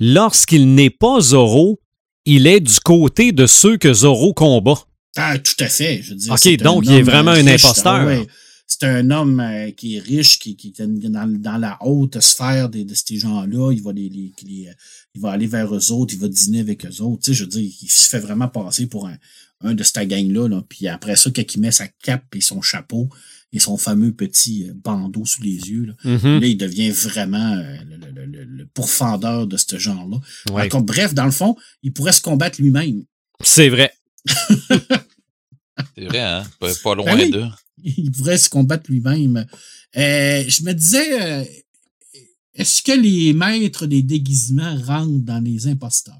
lorsqu'il 0.00 0.74
n'est 0.74 0.90
pas 0.90 1.20
Zorro, 1.20 1.78
il 2.24 2.46
est 2.48 2.60
du 2.60 2.80
côté 2.80 3.30
de 3.32 3.46
ceux 3.46 3.76
que 3.76 3.92
Zorro 3.92 4.32
combat. 4.34 4.78
Ah, 5.16 5.38
tout 5.38 5.52
à 5.60 5.68
fait. 5.68 6.00
Je 6.02 6.10
veux 6.10 6.16
dire, 6.16 6.32
OK, 6.32 6.56
donc 6.58 6.84
il 6.86 6.92
est 6.92 7.02
vraiment 7.02 7.32
euh, 7.32 7.42
un 7.42 7.46
imposteur. 7.46 8.06
Ouais. 8.06 8.26
C'est 8.66 8.84
un 8.86 9.10
homme 9.10 9.38
euh, 9.40 9.70
qui 9.72 9.96
est 9.96 10.00
riche, 10.00 10.38
qui, 10.38 10.56
qui 10.56 10.68
est 10.68 10.80
dans, 11.08 11.26
dans 11.38 11.58
la 11.58 11.76
haute 11.82 12.18
sphère 12.20 12.70
de 12.70 12.86
ces 12.94 13.18
gens-là. 13.18 13.70
Il 13.72 13.82
va 13.82 13.92
les, 13.92 14.08
les- 14.08 14.32
les- 14.44 14.70
il 15.14 15.20
va 15.20 15.32
aller 15.32 15.46
vers 15.46 15.74
eux 15.74 15.92
autres, 15.92 16.14
il 16.14 16.20
va 16.20 16.28
dîner 16.28 16.60
avec 16.60 16.86
eux 16.86 17.02
autres. 17.02 17.22
Tu 17.24 17.32
sais, 17.32 17.34
je 17.34 17.44
veux 17.44 17.50
dire, 17.50 17.70
il 17.82 17.90
se 17.90 18.08
fait 18.08 18.18
vraiment 18.20 18.48
passer 18.48 18.86
pour 18.86 19.06
un, 19.06 19.16
un 19.60 19.74
de 19.74 19.82
cette 19.82 20.08
gang-là. 20.08 20.48
Là. 20.48 20.62
Puis 20.66 20.88
après 20.88 21.16
ça, 21.16 21.30
quand 21.30 21.54
il 21.54 21.60
met 21.60 21.70
sa 21.70 21.86
cape 22.02 22.34
et 22.34 22.40
son 22.40 22.62
chapeau 22.62 23.10
et 23.52 23.58
son 23.58 23.76
fameux 23.76 24.12
petit 24.12 24.66
euh, 24.66 24.72
bandeau 24.82 25.26
sous 25.26 25.42
les 25.42 25.56
yeux, 25.68 25.84
là, 25.84 25.92
Mhm. 26.04 26.40
là 26.40 26.46
il 26.46 26.56
devient 26.56 26.90
vraiment 26.90 27.52
euh, 27.52 27.76
le, 27.86 27.96
le- 28.22 28.24
le- 28.26 28.44
le 28.44 28.66
pourfendeur 28.72 29.46
de 29.46 29.58
ce 29.58 29.76
genre-là. 29.78 30.16
Ouais. 30.54 30.70
Bref, 30.82 31.12
dans 31.12 31.26
le 31.26 31.30
fond, 31.30 31.54
il 31.82 31.92
pourrait 31.92 32.12
se 32.12 32.22
combattre 32.22 32.58
lui-même. 32.62 33.02
C'est 33.44 33.68
vrai. 33.68 33.92
C'est 35.96 36.04
vrai, 36.04 36.20
hein? 36.20 36.44
Pas, 36.60 36.72
pas 36.82 36.94
loin 36.94 37.04
Ben 37.16 37.18
oui. 37.24 37.30
d'eux. 37.30 37.46
il 37.82 38.10
pourrait 38.12 38.38
se 38.38 38.48
combattre 38.50 38.90
lui-même. 38.90 39.46
Euh, 39.96 40.44
je 40.46 40.62
me 40.62 40.72
disais, 40.72 41.22
euh, 41.22 41.44
est-ce 42.54 42.82
que 42.82 42.92
les 42.92 43.32
maîtres 43.32 43.86
des 43.86 44.02
déguisements 44.02 44.76
rentrent 44.84 45.24
dans 45.24 45.42
les 45.42 45.66
imposteurs? 45.66 46.18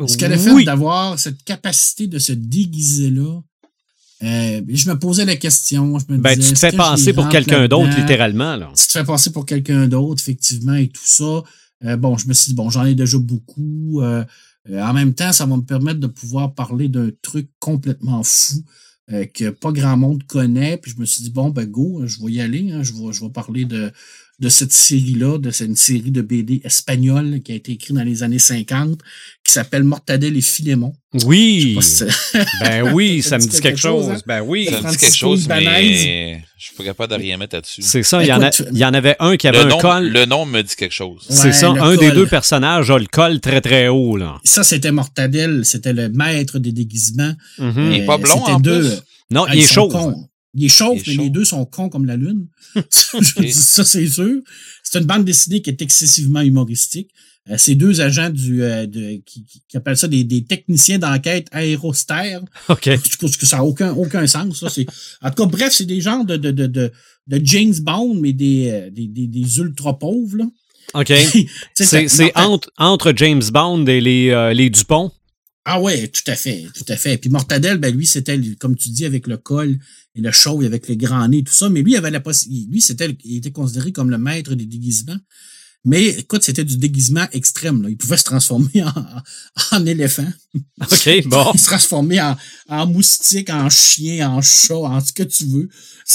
Est-ce 0.00 0.16
que 0.16 0.26
le 0.26 0.36
fait 0.36 0.52
oui. 0.52 0.64
d'avoir 0.64 1.18
cette 1.18 1.42
capacité 1.42 2.06
de 2.06 2.18
se 2.20 2.32
déguiser-là, 2.32 3.40
euh, 4.22 4.62
je 4.68 4.88
me 4.88 4.98
posais 4.98 5.24
la 5.24 5.36
question. 5.36 5.98
Je 5.98 6.04
me 6.08 6.18
Ben, 6.18 6.36
disais, 6.36 6.48
tu 6.50 6.54
te 6.54 6.58
fais 6.60 6.72
passer 6.72 7.12
pour 7.12 7.28
quelqu'un 7.28 7.66
d'autre, 7.68 7.94
littéralement. 7.98 8.56
Là. 8.56 8.70
Tu 8.76 8.86
te 8.86 8.92
fais 8.92 9.04
passer 9.04 9.30
pour 9.30 9.44
quelqu'un 9.44 9.88
d'autre, 9.88 10.22
effectivement, 10.22 10.74
et 10.74 10.88
tout 10.88 11.02
ça. 11.04 11.42
Euh, 11.84 11.96
bon, 11.96 12.16
je 12.16 12.26
me 12.28 12.32
suis 12.32 12.50
dit, 12.50 12.54
bon, 12.54 12.70
j'en 12.70 12.84
ai 12.86 12.94
déjà 12.94 13.18
beaucoup. 13.18 14.00
Euh, 14.02 14.24
euh, 14.70 14.82
en 14.82 14.92
même 14.92 15.14
temps, 15.14 15.32
ça 15.32 15.46
va 15.46 15.56
me 15.56 15.62
permettre 15.62 16.00
de 16.00 16.06
pouvoir 16.06 16.54
parler 16.54 16.88
d'un 16.88 17.10
truc 17.22 17.48
complètement 17.58 18.22
fou 18.22 18.64
euh, 19.12 19.24
que 19.26 19.50
pas 19.50 19.72
grand 19.72 19.96
monde 19.96 20.24
connaît. 20.24 20.76
Puis 20.78 20.92
je 20.92 21.00
me 21.00 21.04
suis 21.04 21.22
dit, 21.22 21.30
bon, 21.30 21.50
ben 21.50 21.66
go, 21.66 22.02
je 22.06 22.22
vais 22.22 22.32
y 22.32 22.40
aller. 22.40 22.72
hein. 22.72 22.82
je, 22.82 22.92
vais, 22.92 23.12
je 23.12 23.24
vais 23.24 23.30
parler 23.30 23.64
de, 23.64 23.92
de 24.38 24.48
cette 24.50 24.72
série-là, 24.72 25.38
de 25.38 25.50
cette 25.50 25.68
une 25.68 25.76
série 25.76 26.10
de 26.10 26.20
BD 26.20 26.60
espagnole 26.62 27.40
qui 27.42 27.52
a 27.52 27.54
été 27.54 27.72
écrite 27.72 27.96
dans 27.96 28.02
les 28.04 28.22
années 28.22 28.38
50, 28.38 28.98
qui 29.42 29.52
s'appelle 29.52 29.82
Mortadelle 29.82 30.36
et 30.36 30.42
Philémon. 30.42 30.92
Oui. 31.24 31.74
Je 31.78 31.80
sais 31.80 32.04
pas 32.04 32.08
si 32.10 32.12
c'est- 32.32 32.46
Ben 32.60 32.92
oui, 32.92 33.22
ça 33.22 33.36
me 33.36 33.40
Ça 33.40 33.46
dit 33.48 33.56
dit 33.56 33.62
quelque 33.62 33.62
quelque 33.62 33.78
chose, 33.80 34.04
chose. 34.06 34.14
hein? 34.18 34.22
Ben 34.26 34.42
oui. 34.42 34.66
Ça 34.70 34.82
me 34.82 34.90
dit 34.90 34.96
quelque 34.98 35.16
chose, 35.16 35.48
mais 35.48 36.42
je 36.58 36.64
suis 36.66 36.92
pas 36.94 37.06
de 37.06 37.14
rien 37.14 37.38
mettre 37.38 37.54
là-dessus. 37.56 37.80
C'est 37.80 38.02
ça. 38.02 38.22
Il 38.22 38.28
y, 38.28 38.32
en 38.32 38.42
a- 38.42 38.48
Écoute, 38.48 38.66
il 38.72 38.78
y 38.78 38.84
en 38.84 38.92
avait 38.92 39.16
un 39.20 39.36
qui 39.38 39.48
avait 39.48 39.58
Le 39.58 39.64
un 39.64 39.68
nom, 39.68 39.78
col. 39.78 40.08
le 40.08 40.24
nom 40.26 40.44
me 40.44 40.60
dit 40.62 40.76
quelque 40.76 40.92
chose. 40.94 41.24
C'est 41.30 41.52
ça. 41.52 41.70
Un 41.70 41.96
des 41.96 42.10
deux 42.12 42.26
personnages 42.26 42.90
a 42.90 42.98
le 42.98 43.06
col 43.06 43.40
très, 43.40 43.62
très 43.62 43.88
haut. 43.88 44.18
Là. 44.18 44.38
Ça, 44.44 44.62
c'était 44.64 44.92
Mortadelle, 44.92 45.64
c'était 45.64 45.94
le 45.94 46.10
maître 46.10 46.58
des 46.58 46.72
déguisements. 46.72 47.32
Mhm. 47.58 47.90
Il 47.92 48.00
est 48.02 48.04
pas 48.06 48.14
Euh, 48.16 48.18
blond, 48.18 48.42
en 48.44 48.60
deux. 48.60 48.80
plus? 48.80 49.00
Non, 49.30 49.46
Ah, 49.48 49.54
il 49.54 49.62
est 49.62 49.66
chaud. 49.66 49.90
Il 50.56 50.64
est 50.64 50.80
est 50.80 51.06
mais 51.06 51.14
les 51.24 51.30
deux 51.30 51.44
sont 51.44 51.64
cons 51.66 51.88
comme 51.88 52.06
la 52.06 52.16
lune. 52.16 52.46
Ça, 52.90 53.84
c'est 53.84 54.08
sûr. 54.08 54.40
C'est 54.82 54.98
une 54.98 55.04
bande 55.04 55.24
dessinée 55.24 55.62
qui 55.62 55.70
est 55.70 55.82
excessivement 55.82 56.40
humoristique. 56.40 57.10
Euh, 57.48 57.54
c'est 57.58 57.76
deux 57.76 58.00
agents 58.00 58.30
du, 58.30 58.62
euh, 58.62 58.86
de, 58.86 59.22
qui, 59.24 59.44
qui- 59.44 59.76
appellent 59.76 59.96
ça 59.96 60.08
des, 60.08 60.24
des 60.24 60.44
techniciens 60.44 60.98
d'enquête 60.98 61.46
aérostères. 61.52 62.42
OK. 62.68 62.88
Trouve 63.18 63.36
que 63.36 63.46
ça 63.46 63.58
n'a 63.58 63.64
aucun, 63.64 63.92
aucun 63.92 64.26
sens. 64.26 64.58
Ça. 64.58 64.66
En 65.22 65.30
tout 65.30 65.44
cas, 65.44 65.46
bref, 65.46 65.72
c'est 65.72 65.84
des 65.84 66.00
genres 66.00 66.24
de, 66.24 66.36
de, 66.36 66.50
de, 66.50 66.66
de, 66.66 66.90
de 67.28 67.40
James 67.44 67.74
Bond, 67.80 68.14
mais 68.14 68.32
des, 68.32 68.70
euh, 68.70 68.90
des, 68.90 69.06
des, 69.06 69.28
des 69.28 69.58
ultra 69.58 69.96
pauvres. 69.96 70.38
Là. 70.38 70.46
OK. 70.94 71.12
C'est 71.74 72.36
entre, 72.36 72.72
entre 72.78 73.12
James 73.14 73.42
Bond 73.52 73.86
et 73.86 74.00
les, 74.00 74.30
euh, 74.30 74.52
les 74.52 74.70
Dupont. 74.70 75.12
Ah 75.68 75.80
ouais, 75.80 76.08
tout 76.08 76.28
à 76.28 76.36
fait, 76.36 76.64
tout 76.74 76.84
à 76.88 76.96
fait. 76.96 77.18
Puis 77.18 77.28
Mortadelle, 77.28 77.78
ben 77.78 77.94
lui, 77.94 78.06
c'était, 78.06 78.40
comme 78.60 78.76
tu 78.76 78.88
dis, 78.90 79.04
avec 79.04 79.26
le 79.26 79.36
col 79.36 79.76
et 80.16 80.20
le 80.20 80.32
chauve, 80.32 80.64
avec 80.64 80.88
le 80.88 80.94
grand 80.94 81.28
nez, 81.28 81.44
tout 81.44 81.52
ça. 81.52 81.68
Mais 81.68 81.82
lui, 81.82 81.92
il 81.92 81.96
avait 81.96 82.10
la 82.10 82.22
lui, 82.70 82.80
c'était, 82.80 83.16
il 83.24 83.36
était 83.36 83.52
considéré 83.52 83.92
comme 83.92 84.10
le 84.10 84.18
maître 84.18 84.54
des 84.54 84.66
déguisements. 84.66 85.18
Mais 85.84 86.06
écoute, 86.06 86.42
c'était 86.42 86.64
du 86.64 86.78
déguisement 86.78 87.26
extrême. 87.30 87.82
Là. 87.82 87.90
Il 87.90 87.96
pouvait 87.96 88.16
se 88.16 88.24
transformer 88.24 88.82
en, 88.82 89.76
en 89.76 89.86
éléphant. 89.86 90.26
OK, 90.80 91.26
bon. 91.26 91.50
Il 91.54 91.60
se 91.60 91.66
transformait 91.66 92.20
en, 92.20 92.36
en 92.68 92.86
moustique, 92.88 93.50
en 93.50 93.70
chien, 93.70 94.28
en 94.28 94.42
chat, 94.42 94.74
en 94.74 95.00
ce 95.00 95.12
que 95.12 95.22
tu 95.22 95.44
veux. 95.44 95.68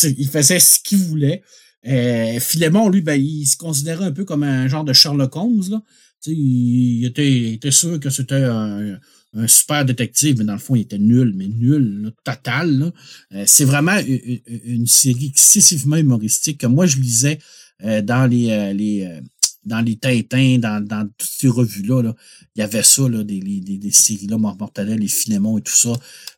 Il 0.04 0.28
faisait 0.28 0.60
ce 0.60 0.80
qu'il 0.84 0.98
voulait. 0.98 1.42
Euh, 1.88 2.40
Philémon, 2.42 2.90
lui, 2.90 3.02
ben, 3.02 3.16
il 3.16 3.46
se 3.46 3.56
considérait 3.56 4.06
un 4.06 4.12
peu 4.12 4.26
comme 4.26 4.44
un 4.44 4.68
genre 4.68 4.84
de 4.84 4.92
Sherlock 4.92 5.36
Holmes. 5.38 5.64
Là. 5.70 5.82
Était, 6.28 7.32
il 7.32 7.54
était 7.54 7.72
sûr 7.72 8.00
que 8.00 8.10
c'était 8.10 8.44
un, 8.44 9.00
un 9.34 9.48
super 9.48 9.86
détective, 9.86 10.38
mais 10.38 10.46
dans 10.46 10.54
le 10.54 10.60
fond, 10.60 10.76
il 10.76 10.82
était 10.82 10.98
nul, 10.98 11.34
mais 11.36 11.48
nul, 11.48 12.04
là, 12.04 12.12
total. 12.24 12.80
là. 12.80 12.92
Euh, 13.34 13.44
c'est 13.48 13.66
vraiment 13.66 13.98
une, 13.98 14.88
série 14.88 15.28
excessivement 15.28 15.96
humoristique 15.96 16.60
que 16.60 16.68
moi, 16.68 16.86
je 16.86 16.98
lisais 16.98 17.40
euh, 17.84 18.02
dans 18.02 18.26
les, 18.26 18.50
euh, 18.50 18.74
les 18.74 19.04
euh, 19.06 19.22
dans 19.64 19.82
les 19.82 19.96
Tintins, 19.96 20.58
dans, 20.58 20.84
dans 20.86 21.08
toutes 21.18 21.30
ces 21.30 21.48
revues-là. 21.48 22.02
Là. 22.02 22.16
Il 22.56 22.60
y 22.60 22.64
avait 22.64 22.84
ça, 22.84 23.08
là, 23.08 23.24
des, 23.24 23.40
des, 23.40 23.78
des 23.78 23.92
séries-là, 23.92 24.38
Mort 24.38 24.58
Mortadelle, 24.58 25.00
les 25.00 25.08
Philémon 25.08 25.58
et 25.58 25.62
tout 25.62 25.76
ça. 25.76 25.94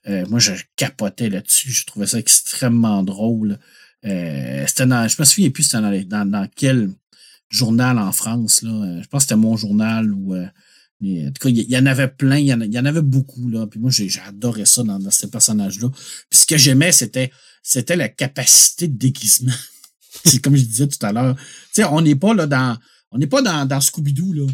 Euh, 0.08 0.26
moi, 0.30 0.40
je 0.40 0.54
capotais 0.76 1.30
là-dessus. 1.30 1.72
Je 1.72 1.86
trouvais 1.86 2.08
ça 2.08 2.20
extrêmement 2.20 3.04
drôle. 3.04 3.60
Euh, 4.06 4.66
c'était 4.68 4.86
dans, 4.86 5.08
je 5.08 5.16
me 5.20 5.26
souviens 5.26 5.50
plus 5.50 5.64
c'était 5.64 5.82
dans, 5.82 6.04
dans, 6.06 6.30
dans 6.30 6.48
quel 6.56 6.90
journal 7.50 7.98
en 7.98 8.12
France. 8.12 8.62
Là. 8.62 8.72
Euh, 8.72 9.02
Je 9.02 9.08
pense 9.08 9.24
que 9.24 9.30
c'était 9.30 9.40
mon 9.40 9.56
journal 9.56 10.12
ou 10.12 10.36
mais, 11.04 11.28
en 11.28 11.32
tout 11.32 11.42
cas, 11.42 11.50
il 11.50 11.70
y, 11.70 11.78
en 11.78 11.86
avait 11.86 12.08
plein, 12.08 12.38
il 12.38 12.46
y 12.46 12.54
en, 12.54 12.62
a- 12.62 12.66
il 12.66 12.74
y 12.74 12.80
en 12.80 12.86
avait 12.86 13.02
beaucoup. 13.02 13.50
Là. 13.50 13.68
Puis 13.68 13.80
moi, 13.80 13.92
j'adorais 13.92 14.66
ça 14.66 14.84
dans, 14.84 15.00
dans 15.00 15.12
ces 15.12 15.30
personnages-là. 15.30 15.90
Puis 16.30 16.40
ce 16.40 16.46
que 16.48 16.58
j'aimais, 16.58 16.94
c'était 16.94 17.30
c'était 17.62 17.96
la 17.96 18.10
capacité 18.10 18.88
de 18.88 18.98
déguisement. 18.98 19.54
C'est 20.26 20.42
comme 20.42 20.56
je 20.56 20.64
disais 20.64 20.88
tout 20.88 21.04
à 21.06 21.12
l'heure. 21.12 21.36
Tu 21.36 21.82
sais, 21.82 21.84
on 21.86 22.02
n'est 22.02 22.16
pas 22.16 22.34
là 22.34 22.48
dans. 22.48 22.78
on 23.12 23.18
n'est 23.18 23.28
pas 23.28 23.42
dans, 23.42 23.66
dans 23.66 23.80
Scooby-Doo, 23.80 24.34
là. 24.34 24.46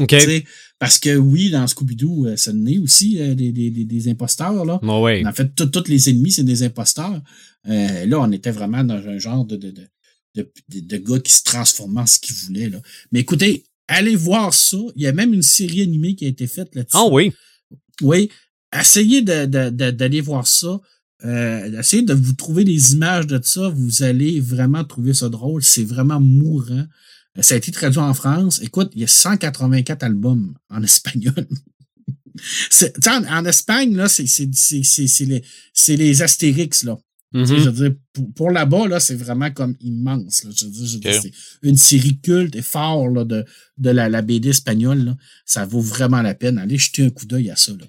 OK. 0.00 0.08
Tu 0.08 0.20
sais, 0.20 0.44
Parce 0.78 0.98
que 0.98 1.16
oui, 1.16 1.50
dans 1.50 1.66
Scooby-Doo, 1.66 2.26
euh, 2.26 2.36
ça 2.36 2.52
naît 2.52 2.78
aussi 2.78 3.20
euh, 3.20 3.34
des, 3.34 3.52
des, 3.52 3.70
des, 3.70 4.08
imposteurs, 4.08 4.64
là. 4.64 4.78
Ouais. 4.82 5.24
En 5.26 5.32
fait, 5.32 5.54
tous 5.54 5.88
les 5.88 6.08
ennemis, 6.08 6.32
c'est 6.32 6.44
des 6.44 6.62
imposteurs. 6.62 7.20
Euh, 7.68 8.06
là, 8.06 8.20
on 8.20 8.30
était 8.32 8.50
vraiment 8.50 8.84
dans 8.84 8.96
un 8.96 9.18
genre 9.18 9.44
de, 9.44 9.56
de, 9.56 9.74
de, 10.34 10.50
de, 10.68 10.96
gars 10.96 11.18
qui 11.18 11.32
se 11.32 11.42
transformaient 11.42 12.02
en 12.02 12.06
ce 12.06 12.18
qu'ils 12.18 12.36
voulaient. 12.36 12.70
Là. 12.70 12.78
Mais 13.12 13.20
écoutez, 13.20 13.64
allez 13.90 14.16
voir 14.16 14.52
ça. 14.54 14.78
Il 14.96 15.02
y 15.02 15.06
a 15.06 15.12
même 15.12 15.34
une 15.34 15.42
série 15.42 15.82
animée 15.82 16.14
qui 16.14 16.24
a 16.24 16.28
été 16.28 16.46
faite 16.46 16.74
là-dessus. 16.74 16.96
Ah 16.96 17.06
oui. 17.10 17.32
Oui. 18.02 18.30
Essayez 18.78 19.20
de, 19.22 19.46
de, 19.46 19.70
de- 19.70 19.90
d'aller 19.90 20.20
voir 20.20 20.46
ça. 20.46 20.80
Euh, 21.24 21.78
essayez 21.80 22.02
de 22.02 22.14
vous 22.14 22.32
trouver 22.32 22.64
des 22.64 22.92
images 22.94 23.26
de 23.26 23.38
ça. 23.42 23.68
Vous 23.68 24.02
allez 24.02 24.40
vraiment 24.40 24.84
trouver 24.84 25.12
ça 25.12 25.28
drôle. 25.28 25.62
C'est 25.62 25.84
vraiment 25.84 26.20
mourant. 26.20 26.86
Euh, 27.38 27.42
Ça 27.42 27.54
a 27.54 27.58
été 27.58 27.70
traduit 27.72 28.00
en 28.00 28.14
France. 28.14 28.60
Écoute, 28.62 28.90
il 28.94 29.02
y 29.02 29.04
a 29.04 29.08
184 29.08 30.02
albums 30.02 30.54
en 30.70 30.82
espagnol. 30.82 31.46
En, 33.06 33.24
en 33.24 33.44
Espagne, 33.44 33.94
là, 33.96 34.08
c'est, 34.08 34.26
c'est, 34.26 34.48
c'est, 34.54 34.82
c'est, 34.82 35.06
c'est 35.08 35.24
les, 35.26 35.42
c'est 35.74 35.96
les 35.96 36.22
Astérix, 36.22 36.84
là. 36.84 36.96
Tu 37.32 37.46
sais, 37.46 37.52
Mhm. 37.54 37.58
Je 37.60 37.68
veux 37.70 37.88
dire, 37.90 37.96
pour, 38.12 38.34
pour 38.34 38.50
là-bas, 38.50 38.88
là, 38.88 38.98
c'est 39.00 39.14
vraiment 39.14 39.50
comme 39.52 39.76
immense. 39.80 40.42
Là. 40.44 40.50
Je 40.56 40.64
veux 40.66 40.70
dire, 40.72 40.86
je 40.86 40.94
veux 40.94 41.00
dire, 41.00 41.14
Ok. 41.16 41.20
c'est 41.22 41.68
une 41.68 41.76
série 41.76 42.18
culte 42.20 42.56
et 42.56 42.62
fort 42.62 43.08
là, 43.08 43.24
de, 43.24 43.44
de 43.78 43.90
la, 43.90 44.08
la 44.08 44.20
BD 44.22 44.48
espagnole. 44.48 45.04
Là. 45.04 45.16
Ça 45.44 45.64
vaut 45.64 45.80
vraiment 45.80 46.22
la 46.22 46.34
peine. 46.34 46.58
Allez 46.58 46.76
jeter 46.78 47.04
un 47.04 47.10
coup 47.10 47.26
d'œil 47.26 47.50
à 47.50 47.56
ça. 47.56 47.72
Là. 47.72 47.86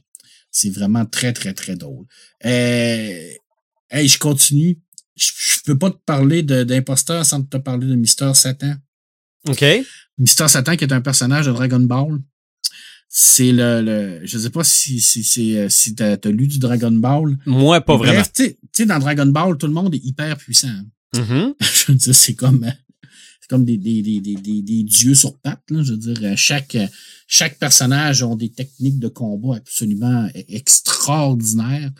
C'est 0.51 0.69
vraiment 0.69 1.05
très, 1.05 1.33
très, 1.33 1.53
très 1.53 1.75
drôle. 1.75 2.05
Euh, 2.45 3.31
hey, 3.89 4.07
je 4.07 4.19
continue. 4.19 4.79
Je, 5.15 5.31
je 5.37 5.59
peux 5.65 5.77
pas 5.77 5.89
te 5.91 5.97
parler 6.05 6.43
d'imposteur 6.43 7.25
sans 7.25 7.41
te 7.41 7.57
parler 7.57 7.87
de 7.87 7.95
Mister 7.95 8.31
Satan. 8.35 8.75
OK. 9.47 9.65
Mister 10.17 10.47
Satan, 10.47 10.75
qui 10.75 10.83
est 10.83 10.93
un 10.93 11.01
personnage 11.01 11.47
de 11.47 11.51
Dragon 11.51 11.79
Ball. 11.79 12.19
C'est 13.13 13.51
le, 13.51 13.81
le. 13.81 14.21
Je 14.25 14.37
sais 14.37 14.49
pas 14.49 14.63
si, 14.63 15.01
si, 15.01 15.21
si, 15.21 15.57
euh, 15.57 15.67
si 15.67 15.95
t'as 15.95 16.13
as 16.23 16.29
lu 16.29 16.47
du 16.47 16.59
Dragon 16.59 16.91
Ball. 16.93 17.37
Moi, 17.45 17.81
pas 17.81 17.97
vraiment. 17.97 18.13
Bref, 18.13 18.31
tu 18.33 18.43
sais- 18.45 18.53
tu 18.61 18.67
sais, 18.71 18.85
dans 18.85 18.99
Dragon 18.99 19.25
Ball, 19.25 19.57
tout 19.57 19.67
le 19.67 19.73
monde 19.73 19.93
est 19.93 20.05
hyper 20.05 20.37
puissant. 20.37 20.69
Mhm. 21.13 21.53
je 21.59 21.91
veux 21.91 21.97
dire, 21.97 22.15
c'est 22.15 22.35
comme, 22.35 22.63
euh, 22.63 22.71
c'est 23.41 23.49
comme 23.49 23.65
des, 23.65 23.77
des, 23.77 24.01
des, 24.01 24.21
des, 24.21 24.35
des, 24.35 24.61
des 24.61 24.83
dieux 24.83 25.13
sur 25.13 25.37
pattes. 25.39 25.69
Là. 25.71 25.83
Je 25.83 25.91
veux 25.91 25.97
dire, 25.97 26.17
euh, 26.23 26.35
chaque, 26.37 26.77
chaque 27.27 27.59
personnage 27.59 28.23
ont 28.23 28.37
des 28.37 28.49
techniques 28.49 28.99
de 28.99 29.09
combat 29.09 29.57
absolument 29.57 30.29
extraordinaires. 30.47 31.91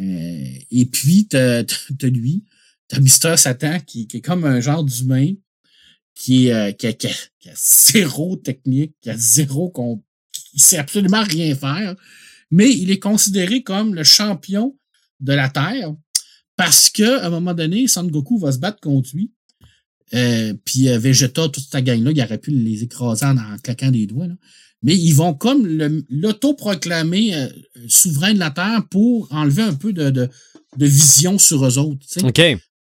Euh, 0.00 0.44
et 0.70 0.86
puis, 0.86 1.26
t'as 1.28 1.62
t'as 1.64 2.08
lui, 2.08 2.42
t'as 2.88 3.00
Mister 3.00 3.36
Satan 3.36 3.80
qui, 3.86 4.06
qui 4.06 4.16
est 4.16 4.20
comme 4.22 4.44
un 4.44 4.60
genre 4.60 4.82
d'humain 4.82 5.34
qui, 6.14 6.50
euh, 6.50 6.72
qui, 6.72 6.86
a, 6.86 6.92
qui, 6.94 7.06
a, 7.08 7.10
qui 7.38 7.50
a 7.50 7.52
zéro 7.54 8.36
technique, 8.36 8.94
qui 9.02 9.10
a 9.10 9.16
zéro 9.18 9.68
com- 9.68 10.00
qui 10.54 10.60
sait 10.60 10.78
absolument 10.78 11.22
rien 11.22 11.54
faire, 11.54 11.94
mais 12.50 12.70
il 12.72 12.90
est 12.90 12.98
considéré 12.98 13.62
comme 13.62 13.94
le 13.94 14.04
champion 14.04 14.76
de 15.20 15.32
la 15.32 15.48
Terre 15.48 15.92
parce 16.56 16.88
que 16.90 17.20
à 17.20 17.26
un 17.26 17.30
moment 17.30 17.54
donné, 17.54 17.88
Son 17.88 18.04
Goku 18.04 18.38
va 18.38 18.52
se 18.52 18.58
battre 18.58 18.80
contre 18.80 19.10
lui. 19.14 19.32
Euh, 20.14 20.54
puis 20.64 20.88
euh, 20.88 20.98
Vegeta, 20.98 21.48
toute 21.48 21.68
ta 21.70 21.82
gang-là, 21.82 22.12
il 22.14 22.20
aurait 22.22 22.38
pu 22.38 22.50
les 22.52 22.82
écraser 22.84 23.26
en, 23.26 23.36
en 23.36 23.56
claquant 23.62 23.90
des 23.90 24.06
doigts. 24.06 24.28
là. 24.28 24.34
Mais 24.82 24.96
ils 24.96 25.12
vont 25.14 25.34
comme 25.34 25.66
l'auto-proclamer 26.10 27.34
euh, 27.34 27.48
souverain 27.88 28.34
de 28.34 28.38
la 28.38 28.50
Terre 28.50 28.82
pour 28.90 29.28
enlever 29.32 29.62
un 29.62 29.74
peu 29.74 29.92
de, 29.92 30.10
de, 30.10 30.28
de 30.76 30.86
vision 30.86 31.38
sur 31.38 31.64
eux 31.66 31.78
autres. 31.78 32.04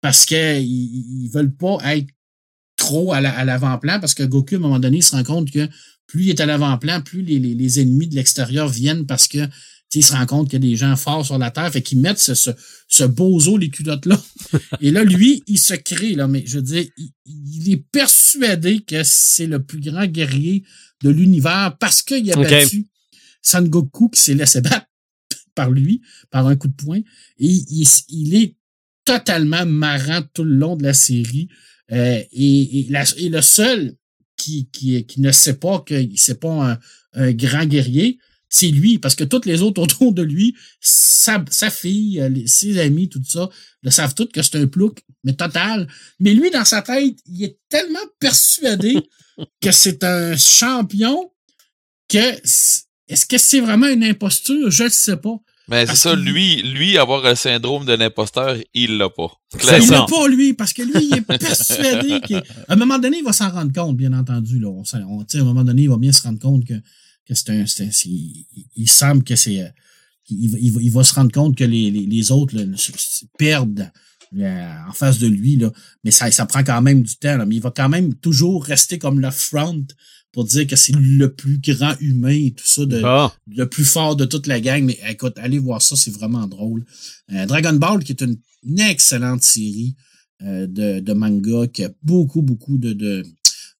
parce 0.00 0.24
qu'ils 0.24 0.38
ils 0.66 1.30
veulent 1.32 1.54
pas 1.54 1.76
être 1.94 2.08
trop 2.76 3.12
à 3.12 3.20
la- 3.20 3.36
à 3.36 3.44
l'avant-plan, 3.44 4.00
parce 4.00 4.14
que 4.14 4.22
Goku, 4.22 4.54
à 4.54 4.58
un 4.58 4.60
moment 4.60 4.78
donné, 4.78 4.98
il 4.98 5.02
se 5.02 5.14
rend 5.14 5.22
compte 5.24 5.50
que 5.50 5.68
plus 6.10 6.24
il 6.24 6.30
est 6.30 6.40
à 6.40 6.46
l'avant-plan, 6.46 7.00
plus 7.00 7.22
les, 7.22 7.38
les, 7.38 7.54
les 7.54 7.80
ennemis 7.80 8.08
de 8.08 8.16
l'extérieur 8.16 8.68
viennent 8.68 9.06
parce 9.06 9.28
que 9.28 9.38
tu 9.46 9.50
sais, 9.94 9.98
il 10.00 10.02
se 10.04 10.12
rend 10.12 10.26
compte 10.26 10.48
qu'il 10.50 10.62
y 10.64 10.66
a 10.68 10.70
des 10.70 10.76
gens 10.76 10.94
forts 10.96 11.26
sur 11.26 11.36
la 11.38 11.50
Terre, 11.50 11.70
fait 11.72 11.82
qu'ils 11.82 11.98
mettent 11.98 12.20
ce, 12.20 12.34
ce, 12.34 12.50
ce 12.86 13.02
bozo, 13.02 13.56
les 13.56 13.70
culottes-là. 13.70 14.22
Et 14.80 14.92
là, 14.92 15.02
lui, 15.02 15.42
il 15.48 15.58
se 15.58 15.74
crée, 15.74 16.14
là, 16.14 16.28
mais 16.28 16.44
je 16.46 16.56
veux 16.56 16.62
dire, 16.62 16.84
il, 16.96 17.10
il 17.26 17.72
est 17.72 17.84
persuadé 17.90 18.80
que 18.80 19.02
c'est 19.04 19.46
le 19.48 19.62
plus 19.62 19.80
grand 19.80 20.06
guerrier 20.06 20.62
de 21.02 21.10
l'univers 21.10 21.76
parce 21.80 22.02
qu'il 22.02 22.30
a 22.32 22.38
Ok. 22.38 22.48
battu 22.48 22.86
Son 23.42 23.62
Goku 23.62 24.10
qui 24.10 24.20
s'est 24.20 24.34
laissé 24.34 24.60
battre 24.60 24.86
par 25.56 25.70
lui, 25.72 26.02
par 26.30 26.46
un 26.46 26.54
coup 26.56 26.68
de 26.68 26.74
poing. 26.74 27.00
Et 27.38 27.46
il, 27.48 27.88
il 28.10 28.34
est 28.36 28.54
totalement 29.04 29.66
marrant 29.66 30.22
tout 30.34 30.44
le 30.44 30.54
long 30.54 30.76
de 30.76 30.84
la 30.84 30.94
série. 30.94 31.48
Euh, 31.90 32.22
et, 32.32 32.80
et, 32.80 32.86
la- 32.90 33.04
et 33.18 33.28
le 33.28 33.42
seul 33.42 33.96
qui, 34.40 34.68
qui, 34.72 35.04
qui 35.04 35.20
ne 35.20 35.32
sait 35.32 35.58
pas 35.58 35.80
que 35.80 35.94
c'est 36.16 36.40
pas 36.40 36.72
un, 36.72 36.78
un 37.14 37.32
grand 37.32 37.66
guerrier, 37.66 38.18
c'est 38.48 38.68
lui, 38.68 38.98
parce 38.98 39.14
que 39.14 39.24
tous 39.24 39.44
les 39.44 39.62
autres 39.62 39.82
autour 39.82 40.12
de 40.12 40.22
lui, 40.22 40.54
sa, 40.80 41.44
sa 41.50 41.70
fille, 41.70 42.20
euh, 42.20 42.46
ses 42.46 42.78
amis, 42.78 43.08
tout 43.08 43.22
ça, 43.26 43.48
le 43.82 43.90
savent 43.90 44.14
tous 44.14 44.26
que 44.26 44.42
c'est 44.42 44.56
un 44.56 44.66
plouc, 44.66 45.02
mais 45.24 45.34
total. 45.34 45.88
Mais 46.18 46.34
lui, 46.34 46.50
dans 46.50 46.64
sa 46.64 46.82
tête, 46.82 47.16
il 47.26 47.44
est 47.44 47.58
tellement 47.68 47.98
persuadé 48.18 48.98
que 49.60 49.70
c'est 49.70 50.04
un 50.04 50.36
champion 50.36 51.30
que 52.08 52.18
est-ce 53.08 53.26
que 53.26 53.38
c'est 53.38 53.60
vraiment 53.60 53.88
une 53.88 54.04
imposture? 54.04 54.70
Je 54.70 54.84
ne 54.84 54.88
sais 54.88 55.16
pas. 55.16 55.36
Mais 55.70 55.86
c'est 55.86 55.94
ça, 55.96 56.14
lui, 56.16 56.62
lui, 56.62 56.98
avoir 56.98 57.22
le 57.22 57.34
syndrome 57.34 57.84
de 57.84 57.92
l'imposteur, 57.92 58.56
il 58.74 58.98
l'a 58.98 59.08
pas. 59.08 59.28
Il 59.54 59.58
Clairement. 59.60 59.86
ça. 59.86 59.92
l'a 60.00 60.06
pas, 60.06 60.28
lui, 60.28 60.52
parce 60.54 60.72
que 60.72 60.82
lui, 60.82 61.08
il 61.10 61.16
est 61.16 61.20
persuadé 61.22 62.20
qu'à 62.26 62.42
un 62.68 62.76
moment 62.76 62.98
donné, 62.98 63.18
il 63.18 63.24
va 63.24 63.32
s'en 63.32 63.50
rendre 63.50 63.72
compte, 63.72 63.96
bien 63.96 64.12
entendu. 64.12 64.58
Là. 64.58 64.68
On, 64.68 64.82
on- 65.08 65.20
à 65.22 65.38
un 65.38 65.44
moment 65.44 65.64
donné, 65.64 65.82
il 65.82 65.88
va 65.88 65.96
bien 65.96 66.12
se 66.12 66.22
rendre 66.22 66.38
compte 66.40 66.64
que, 66.66 66.74
que 67.26 67.34
c'est 67.34 67.50
un. 67.50 67.66
c'est 67.66 67.84
un- 67.86 67.90
c'est- 67.92 68.08
il, 68.08 68.46
il 68.76 68.88
semble 68.90 69.22
que 69.24 69.36
c'est. 69.36 69.60
euh, 69.62 69.68
Il, 70.28 70.50
va- 70.50 70.58
il, 70.60 70.72
va, 70.72 70.80
il 70.82 70.90
va 70.90 71.04
se 71.04 71.14
rendre 71.14 71.32
compte 71.32 71.56
que 71.56 71.64
les, 71.64 71.90
les, 71.90 72.06
les 72.06 72.32
autres 72.32 72.56
là, 72.56 72.64
se- 72.76 72.92
se 72.96 73.24
perdent 73.38 73.90
euh, 74.38 74.74
en 74.88 74.92
face 74.92 75.18
de 75.18 75.26
lui. 75.26 75.56
Là. 75.56 75.70
Mais 76.04 76.10
ça, 76.12 76.30
ça 76.30 76.46
prend 76.46 76.62
quand 76.62 76.80
même 76.82 77.02
du 77.02 77.16
temps. 77.16 77.36
Là. 77.36 77.46
Mais 77.46 77.56
il 77.56 77.62
va 77.62 77.70
quand 77.70 77.88
même 77.88 78.14
toujours 78.14 78.64
rester 78.64 78.98
comme 78.98 79.18
le 79.20 79.30
front 79.30 79.84
pour 80.32 80.44
dire 80.44 80.66
que 80.66 80.76
c'est 80.76 80.94
le 80.96 81.32
plus 81.32 81.58
grand 81.58 81.94
humain 82.00 82.28
et 82.30 82.52
tout 82.52 82.66
ça. 82.66 82.86
De, 82.86 83.00
Ah. 83.04 83.32
le 83.48 83.66
plus 83.68 83.84
fort 83.84 84.14
de 84.16 84.24
toute 84.24 84.46
la 84.46 84.60
gang. 84.60 84.84
Mais 84.84 84.98
écoute, 85.08 85.34
allez 85.38 85.58
voir 85.58 85.82
ça, 85.82 85.96
c'est 85.96 86.12
vraiment 86.12 86.46
drôle. 86.46 86.84
Euh, 87.32 87.46
Dragon 87.46 87.72
Ball, 87.74 88.04
qui 88.04 88.12
est 88.12 88.22
une, 88.22 88.36
une 88.64 88.80
excellente 88.80 89.42
série 89.42 89.96
euh, 90.42 90.66
de, 90.66 91.00
de 91.00 91.12
manga, 91.12 91.66
qui 91.66 91.84
a 91.84 91.90
beaucoup, 92.02 92.42
beaucoup 92.42 92.78
de, 92.78 92.92
de, 92.92 93.24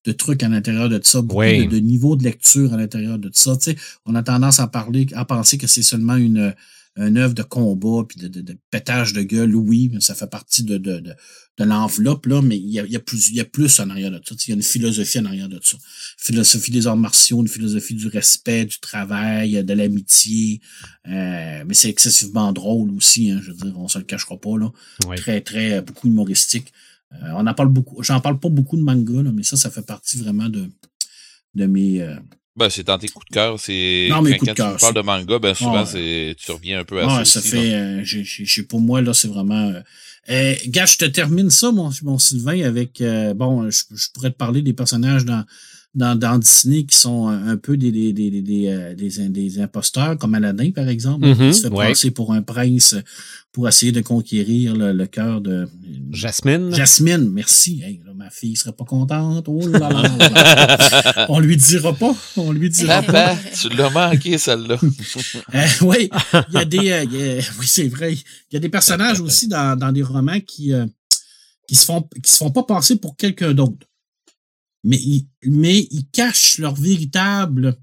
de 0.05 0.11
trucs 0.11 0.43
à 0.43 0.49
l'intérieur 0.49 0.89
de 0.89 0.99
ça, 1.03 1.21
beaucoup 1.21 1.39
Oui. 1.41 1.65
de, 1.67 1.71
de 1.71 1.77
niveaux 1.79 2.15
de 2.15 2.23
lecture 2.23 2.73
à 2.73 2.77
l'intérieur 2.77 3.17
de 3.17 3.29
ça. 3.33 3.55
Tu 3.55 3.71
sais, 3.71 3.77
on 4.05 4.15
a 4.15 4.23
tendance 4.23 4.59
à 4.59 4.67
parler, 4.67 5.07
à 5.13 5.23
penser 5.25 5.57
que 5.57 5.67
c'est 5.67 5.83
seulement 5.83 6.17
une, 6.17 6.53
une 6.97 7.17
œuvre 7.17 7.33
de 7.33 7.43
combat 7.43 8.03
puis 8.07 8.19
de, 8.19 8.27
de, 8.27 8.41
de 8.41 8.57
pétage 8.69 9.13
de 9.13 9.21
gueule. 9.21 9.55
Oui, 9.55 9.89
mais 9.93 10.01
ça 10.01 10.13
fait 10.13 10.29
partie 10.29 10.63
de, 10.63 10.77
de, 10.77 10.99
de, 10.99 11.13
de 11.57 11.63
l'enveloppe, 11.63 12.25
là, 12.25 12.41
mais 12.41 12.57
il 12.57 12.69
y 12.69 12.79
a, 12.79 12.85
il 12.85 12.91
y, 12.91 12.95
a 12.97 12.99
plus, 12.99 13.29
il 13.29 13.35
y 13.35 13.39
a 13.39 13.45
plus 13.45 13.79
en 13.79 13.89
arrière 13.89 14.11
de 14.11 14.19
ça. 14.25 14.35
Il 14.45 14.49
y 14.49 14.51
a 14.51 14.55
une 14.55 14.61
philosophie 14.61 15.19
en 15.19 15.25
arrière 15.25 15.47
de 15.47 15.59
ça. 15.63 15.77
Philosophie 16.17 16.71
des 16.71 16.87
arts 16.87 16.97
martiaux, 16.97 17.41
une 17.41 17.47
philosophie 17.47 17.93
du 17.95 18.07
respect, 18.07 18.65
du 18.65 18.79
travail, 18.79 19.63
de 19.63 19.73
l'amitié. 19.73 20.59
Euh, 21.07 21.63
mais 21.65 21.73
c'est 21.73 21.89
excessivement 21.89 22.51
drôle 22.51 22.91
aussi, 22.91 23.31
hein, 23.31 23.39
je 23.41 23.51
veux 23.51 23.57
dire, 23.57 23.73
on 23.79 23.87
se 23.87 23.97
le 23.97 24.03
cachera 24.03 24.37
pas, 24.37 24.57
là. 24.57 24.69
Très, 25.15 25.41
très, 25.41 25.73
euh, 25.77 25.81
beaucoup 25.81 26.07
humoristique. 26.07 26.73
Euh, 27.13 27.31
on 27.35 27.47
en 27.47 27.53
parle 27.53 27.69
beaucoup. 27.69 28.03
J'en 28.03 28.19
parle 28.19 28.39
pas 28.39 28.49
beaucoup 28.49 28.75
de 28.77 28.83
manga, 28.83 29.21
là, 29.21 29.31
mais 29.31 29.43
ça, 29.43 29.55
ça 29.55 29.69
fait 29.69 29.85
partie 29.85 30.17
vraiment 30.17 30.49
de, 30.49 30.69
de 31.55 31.65
mes. 31.65 32.01
euh, 32.01 32.15
Ben, 32.57 32.69
c'est 32.69 32.83
dans 32.83 32.97
tes 32.97 33.07
coups 33.07 33.25
de 33.29 33.33
cœur. 33.33 33.57
C'est 33.59 34.07
Non, 34.09 34.21
mes 34.21 34.31
quand, 34.31 34.37
coups 34.39 34.51
de 34.51 34.57
quand 34.57 34.73
tu 34.73 34.79
parles 34.81 34.93
de 34.95 35.01
manga, 35.01 35.39
ben 35.39 35.53
souvent 35.53 35.85
c'est 35.85 36.35
tu 36.37 36.51
reviens 36.51 36.79
un 36.81 36.83
peu 36.83 37.01
à 37.01 37.07
Ouais, 37.07 37.25
ça. 37.25 37.25
ça 37.25 37.39
aussi, 37.39 37.49
fait. 37.49 37.73
euh, 37.73 38.03
j'ai- 38.03 38.23
j'ai- 38.25 38.45
j'ai- 38.45 38.63
pour 38.63 38.81
moi, 38.81 39.01
là, 39.01 39.13
c'est 39.13 39.29
vraiment. 39.29 39.69
Euh, 39.69 39.81
euh, 40.29 40.55
gars, 40.67 40.85
je 40.85 40.97
te 40.97 41.05
termine 41.05 41.49
ça, 41.49 41.71
mon, 41.71 41.89
mon 42.03 42.17
Sylvain, 42.19 42.61
avec. 42.63 42.99
euh, 42.99 43.33
bon, 43.33 43.69
je, 43.69 43.83
je 43.95 44.07
pourrais 44.13 44.31
te 44.31 44.35
parler 44.37 44.61
des 44.61 44.73
personnages 44.73 45.23
dans, 45.23 45.45
dans, 45.93 46.17
dans 46.17 46.37
Disney 46.37 46.83
qui 46.85 46.95
sont 46.95 47.27
un, 47.27 47.57
peu 47.57 47.75
des, 47.75 47.91
des, 47.91 48.13
des, 48.13 48.31
des, 48.31 48.41
des, 48.41 48.67
euh, 48.67 48.95
des, 48.95 49.27
des 49.29 49.59
imposteurs, 49.59 50.17
comme 50.17 50.33
Aladdin, 50.35 50.71
par 50.71 50.87
exemple, 50.87 51.27
Mhm, 51.27 51.51
qui 51.51 51.53
se 51.53 51.61
fait 51.67 51.73
ouais. 51.73 51.89
passer 51.89 52.11
pour 52.11 52.31
un 52.31 52.41
prince 52.41 52.95
pour 53.51 53.67
essayer 53.67 53.91
de 53.91 53.99
conquérir 53.99 54.73
le, 54.73 54.93
le 54.93 55.05
cœur 55.07 55.41
de. 55.41 55.67
Jasmine. 56.11 56.73
Jasmine, 56.73 57.29
merci. 57.29 57.81
Hey, 57.83 57.99
là, 58.05 58.13
ma 58.15 58.29
fille 58.29 58.55
serait 58.55 58.71
pas 58.71 58.85
contente. 58.85 59.45
Oh 59.49 59.67
là 59.67 59.89
là 59.89 61.25
on 61.29 61.39
lui 61.41 61.57
dira 61.57 61.91
pas. 61.93 62.15
On 62.37 62.53
lui 62.53 62.69
dira 62.69 63.01
pas. 63.01 63.35
Papa, 63.35 63.37
tu 63.61 63.67
l'as 63.75 63.89
manqué, 63.89 64.37
celle-là. 64.37 64.77
Euh, 65.53 65.65
oui, 65.81 66.09
il 66.49 66.53
y 66.53 66.57
a 66.57 66.65
des. 66.65 66.91
euh, 66.91 67.03
il 67.03 67.13
y 67.13 67.21
a- 67.39 67.41
oui, 67.59 67.65
c'est 67.67 67.87
vrai. 67.89 68.13
Il 68.13 68.53
y 68.53 68.55
a 68.55 68.59
des 68.59 68.69
personnages 68.69 69.19
aussi 69.19 69.47
dans, 69.49 69.77
dans 69.77 69.91
des 69.91 70.03
romans 70.03 70.39
qui, 70.39 70.71
euh, 70.73 70.85
qui 71.67 71.75
se 71.75 71.83
font 71.85 72.07
qui 72.23 72.31
se 72.31 72.37
font 72.37 72.51
pas 72.51 72.63
passer 72.63 72.95
pour 72.95 73.17
quelqu'un 73.17 73.53
d'autre. 73.53 73.85
Mais 74.83 74.97
ils, 74.97 75.27
mais 75.45 75.87
ils 75.91 76.07
cachent 76.11 76.57
leur 76.57 76.75
véritable 76.75 77.77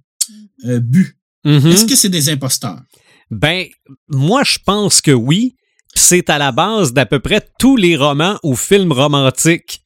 euh, 0.65 0.81
but. 0.81 1.17
Mhm. 1.45 1.67
Est-ce 1.67 1.87
que 1.87 1.97
c'est 1.97 2.09
des 2.09 2.29
imposteurs? 2.29 2.83
Ben, 3.31 3.67
moi, 4.09 4.43
je 4.45 4.59
pense 4.65 5.01
que 5.01 5.13
oui. 5.13 5.55
C'est 5.95 6.31
à 6.31 6.39
la 6.39 6.53
base 6.53 6.93
d'à 6.93 7.07
peu 7.07 7.19
près 7.19 7.47
tous 7.59 7.77
les 7.77 7.97
romans 7.97 8.39
ou 8.43 8.55
films 8.55 8.93
romantiques. 8.93 9.83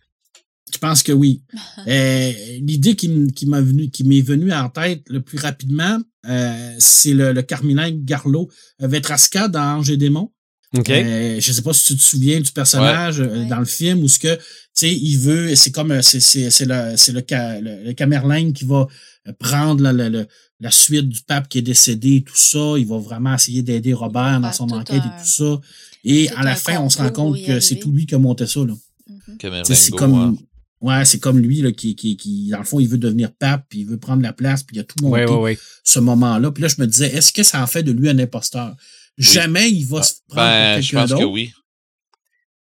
Je 0.72 0.78
pense 0.78 1.02
que 1.02 1.12
oui. 1.12 1.42
Euh, 1.88 2.32
L'idée 2.60 2.94
qui, 2.94 3.26
qui 3.32 3.46
m'a 3.46 3.60
venu, 3.60 3.90
qui 3.90 4.04
m'est 4.04 4.20
venue 4.20 4.52
en 4.52 4.68
tête 4.68 5.02
le 5.08 5.20
plus 5.20 5.38
rapidement, 5.38 5.98
euh, 6.28 6.74
c'est 6.78 7.12
le, 7.12 7.32
le 7.32 7.42
Carminin 7.42 7.90
Garlo 7.90 8.48
euh, 8.80 8.86
Vetraska 8.86 9.48
dans 9.48 9.78
Ange 9.78 9.90
et 9.90 9.96
Démon. 9.96 10.30
OK. 10.76 10.88
Euh, 10.90 11.38
je 11.40 11.52
sais 11.52 11.62
pas 11.62 11.72
si 11.74 11.84
tu 11.86 11.96
te 11.96 12.02
souviens 12.02 12.40
du 12.40 12.50
personnage 12.52 13.20
euh, 13.20 13.26
Ouais. 13.42 13.46
dans 13.46 13.58
le 13.58 13.64
film 13.66 14.02
où 14.02 14.08
ce 14.08 14.18
que 14.18 14.34
tu 14.36 14.40
sais 14.72 14.92
il 14.94 15.16
veut 15.18 15.54
c'est 15.54 15.70
comme 15.70 15.90
euh, 15.92 16.00
c'est 16.02 16.20
c'est 16.20 16.50
c'est 16.50 16.64
le 16.64 16.94
c'est 16.96 17.12
le, 17.12 17.22
ca- 17.28 17.60
le, 17.60 17.84
le 17.84 17.92
Camerlingue 17.92 18.52
qui 18.54 18.64
va 18.64 18.86
euh, 19.28 19.32
prendre 19.38 19.82
la, 19.82 19.92
la, 19.92 20.08
la, 20.08 20.24
la 20.60 20.70
suite 20.70 21.08
du 21.08 21.20
pape 21.22 21.48
qui 21.48 21.58
est 21.58 21.62
décédé 21.62 22.16
et 22.16 22.22
tout 22.22 22.36
ça 22.36 22.74
il 22.78 22.86
va 22.86 22.96
vraiment 22.98 23.34
essayer 23.34 23.62
d'aider 23.62 23.92
Robert 23.92 24.40
dans 24.40 24.52
son 24.52 24.70
enquête 24.70 25.02
un- 25.02 25.18
et 25.18 25.22
tout 25.22 25.28
ça 25.28 25.60
et 26.04 26.30
à 26.30 26.42
la 26.42 26.54
fin 26.56 26.80
on 26.80 26.88
se 26.88 26.98
rend 26.98 27.10
compte 27.10 27.44
que 27.44 27.60
c'est 27.60 27.76
tout 27.76 27.92
lui 27.92 28.06
qui 28.06 28.14
a 28.14 28.18
monté 28.18 28.46
ça 28.46 28.60
là 28.60 28.74
Mhm. 29.08 29.64
Sais, 29.64 29.74
c'est 29.74 29.92
comme 29.92 30.14
hein. 30.14 30.34
ouais 30.80 31.04
c'est 31.04 31.18
comme 31.18 31.38
lui 31.38 31.60
là 31.60 31.70
qui, 31.72 31.94
qui 31.94 32.16
qui 32.16 32.48
dans 32.48 32.58
le 32.58 32.64
fond 32.64 32.80
il 32.80 32.88
veut 32.88 32.98
devenir 32.98 33.30
pape 33.32 33.66
puis 33.68 33.80
il 33.80 33.86
veut 33.86 33.98
prendre 33.98 34.22
la 34.22 34.32
place 34.32 34.62
puis 34.62 34.76
il 34.76 34.80
a 34.80 34.84
tout 34.84 34.96
monté 35.02 35.26
oui. 35.26 35.58
ce 35.84 35.98
moment-là 35.98 36.50
puis 36.50 36.62
là 36.62 36.68
je 36.68 36.76
me 36.80 36.86
disais 36.86 37.14
est-ce 37.14 37.32
que 37.32 37.42
ça 37.42 37.62
en 37.62 37.66
fait 37.66 37.82
de 37.82 37.92
lui 37.92 38.08
un 38.08 38.18
imposteur? 38.18 38.74
Jamais 39.18 39.70
il 39.70 39.84
va 39.84 40.02
se 40.02 40.14
prendre 40.28 40.42
Ben, 40.48 40.74
pour 40.74 40.82
je 40.82 40.90
quelqu'un 40.90 41.00
pense 41.02 41.10
que 41.10 41.14
d'autre 41.22 41.32
oui. 41.32 41.52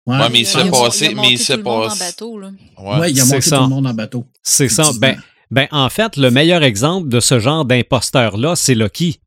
Ouais. 0.06 0.18
Ouais, 0.18 0.30
mais 0.30 0.40
il 0.40 0.46
a- 0.46 0.50
s'est 0.50 0.70
passé- 0.70 1.06
a 1.08 1.12
mais 1.14 1.32
il 1.32 1.38
tout 1.38 1.44
s'est 1.44 1.56
le 1.56 1.62
monde 1.62 1.84
en 1.84 1.88
passé- 1.88 1.98
bateau, 2.04 2.38
là. 2.38 2.50
Ouais. 2.78 2.98
Ouais, 2.98 3.12
il 3.12 3.20
a 3.20 3.24
C'est 3.24 3.28
monté 3.34 3.40
ça. 3.48 3.56
tout 3.58 3.62
le 3.64 3.68
monde 3.68 3.86
en 3.86 3.94
bateau. 3.94 4.26
C'est 4.42 4.68
ça. 4.68 4.90
Ben, 4.98 5.20
ben, 5.50 5.68
en 5.70 5.88
fait, 5.90 6.16
le 6.16 6.30
meilleur 6.30 6.62
exemple 6.62 7.08
de 7.08 7.20
ce 7.20 7.38
genre 7.38 7.64
d'imposteur-là, 7.64 8.56
c'est 8.56 8.74
Loki. 8.74 9.20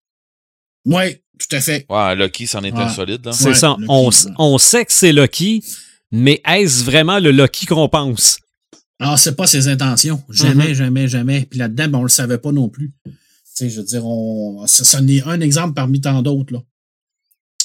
Oui, 0.86 1.16
tout 1.40 1.56
à 1.56 1.62
fait. 1.62 1.86
Ouais, 1.90 2.16
Lucky, 2.16 2.48
c'en 2.48 2.64
est 2.64 2.74
un 2.74 2.88
Ouais. 2.88 2.94
solide. 2.94 3.30
C'est 3.32 3.50
Ouais, 3.50 3.54
ça. 3.54 3.70
Loki, 3.70 3.86
on, 3.88 4.10
ouais. 4.10 4.16
on 4.38 4.58
sait 4.58 4.86
que 4.86 4.92
c'est 4.92 5.14
Loki, 5.14 5.64
mais 6.12 6.42
est-ce 6.46 6.84
vraiment 6.84 7.20
le 7.20 7.32
Loki 7.32 7.66
qu'on 7.66 7.88
pense? 7.88 8.40
Alors, 9.00 9.18
c'est 9.20 9.36
pas 9.36 9.48
ses 9.48 9.68
intentions. 9.68 10.22
Jamais, 10.30 10.70
Mhm. 10.70 10.74
jamais, 10.74 11.08
jamais. 11.08 11.46
Puis 11.50 11.60
là-dedans, 11.60 11.88
ben, 11.88 12.00
on 12.00 12.04
le 12.04 12.10
savait 12.10 12.38
pas 12.40 12.52
non 12.52 12.68
plus. 12.68 12.94
Tu 13.06 13.12
sais, 13.46 13.70
je 13.70 13.80
veux 13.82 13.86
dire, 13.86 14.06
on, 14.06 14.66
ça, 14.66 14.84
ça 14.84 15.00
est 15.08 15.22
un 15.24 15.40
exemple 15.42 15.74
parmi 15.76 16.02
tant 16.02 16.22
d'autres, 16.22 16.54
là. 16.54 16.60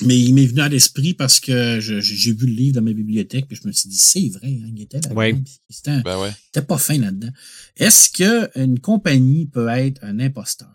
Mais 0.03 0.19
il 0.19 0.33
m'est 0.35 0.47
venu 0.47 0.61
à 0.61 0.69
l'esprit 0.69 1.15
parce 1.15 1.41
que 1.41 1.81
j'ai 1.81 2.33
vu 2.33 2.47
le 2.47 2.53
livre 2.53 2.75
dans 2.77 2.83
ma 2.83 2.93
bibliothèque, 2.93 3.47
puis 3.49 3.59
je 3.61 3.67
me 3.67 3.73
suis 3.73 3.89
dit, 3.89 3.99
c'est 3.99 4.29
vrai, 4.29 4.47
hein, 4.49 4.71
il 4.77 4.83
était 4.83 5.01
là. 5.01 5.13
Ouais. 5.13 5.35
C'était 5.69 6.03
Ben 6.03 6.19
ouais. 6.21 6.63
pas 6.63 6.79
fin 6.79 6.99
là-dedans. 6.99 7.31
Est-ce 7.77 8.11
que 8.11 8.49
une 8.59 8.79
compagnie 8.81 9.47
peut 9.47 9.69
être 9.69 9.99
un 10.05 10.21
imposteur? 10.21 10.69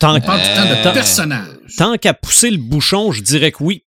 Tant, 0.00 0.16
On 0.16 0.20
parle 0.20 0.42
tout 0.42 0.48
le 0.48 0.82
temps 0.82 0.88
de 0.90 0.94
personnage. 0.94 1.56
tant 1.78 1.96
qu'à 1.96 2.14
pousser 2.14 2.50
le 2.50 2.58
bouchon, 2.58 3.12
je 3.12 3.22
dirais 3.22 3.52
que 3.52 3.62
oui. 3.62 3.84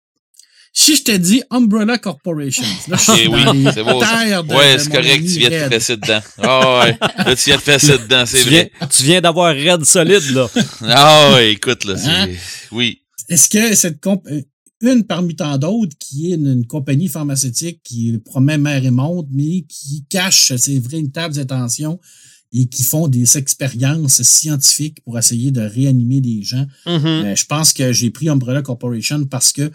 Si 0.78 0.96
je 0.98 1.04
te 1.04 1.12
dis 1.12 1.42
Umbrella 1.52 1.98
Corporation, 1.98 2.64
là, 2.90 2.98
je 2.98 3.12
Eh 3.12 3.16
suis 3.16 3.28
oui, 3.28 3.40
c'est 3.74 3.84
beau. 3.84 4.00
de- 4.00 4.54
Ouais, 4.56 4.78
c'est 4.78 4.90
correct, 4.92 5.22
tu 5.24 5.40
viens 5.40 5.50
de 5.50 5.56
Red. 5.64 5.70
fesser 5.70 5.98
dedans. 5.98 6.22
Ah 6.38 6.80
ouais. 6.84 6.98
Là, 7.26 7.36
tu 7.36 7.46
viens 7.46 7.56
de 7.58 7.62
fesser 7.62 7.98
dedans, 7.98 8.26
c'est 8.26 8.44
viens, 8.44 8.68
vrai. 8.80 8.88
tu 8.90 9.04
viens 9.04 9.22
d'avoir 9.22 9.56
Red 9.56 9.84
solide, 9.86 10.30
là. 10.32 10.50
Ah 10.84 11.32
ouais, 11.34 11.54
écoute, 11.54 11.86
là. 11.86 11.96
Hein? 12.06 12.28
Oui. 12.72 13.02
Est-ce 13.30 13.50
que 13.50 13.76
cette 13.76 14.00
comp- 14.02 14.26
euh, 14.28 14.42
une 14.82 15.04
parmi 15.04 15.36
tant 15.36 15.58
d'autres 15.58 15.96
qui 15.98 16.32
est 16.32 16.36
une, 16.36 16.48
une 16.48 16.68
compagnie 16.68 17.08
pharmaceutique 17.08 17.82
qui 17.84 18.18
promet 18.26 18.58
mer 18.58 18.84
et 18.86 18.92
monde, 18.92 19.28
mais 19.32 19.62
qui 19.68 20.06
cache 20.10 20.54
ses 20.56 20.80
véritables 20.80 21.40
intentions 21.40 22.00
et 22.54 22.68
qui 22.68 22.84
font 22.84 23.08
des 23.08 23.38
expériences 23.38 24.22
scientifiques 24.22 25.02
pour 25.04 25.18
essayer 25.18 25.52
de 25.52 25.62
réanimer 25.62 26.22
des 26.22 26.44
gens? 26.44 26.66
Mhm. 26.86 27.06
Euh, 27.06 27.36
je 27.36 27.46
pense 27.46 27.74
que 27.74 27.92
j'ai 27.94 28.12
pris 28.12 28.30
Umbrella 28.30 28.62
Corporation 28.62 29.26
parce 29.26 29.52
que 29.54 29.72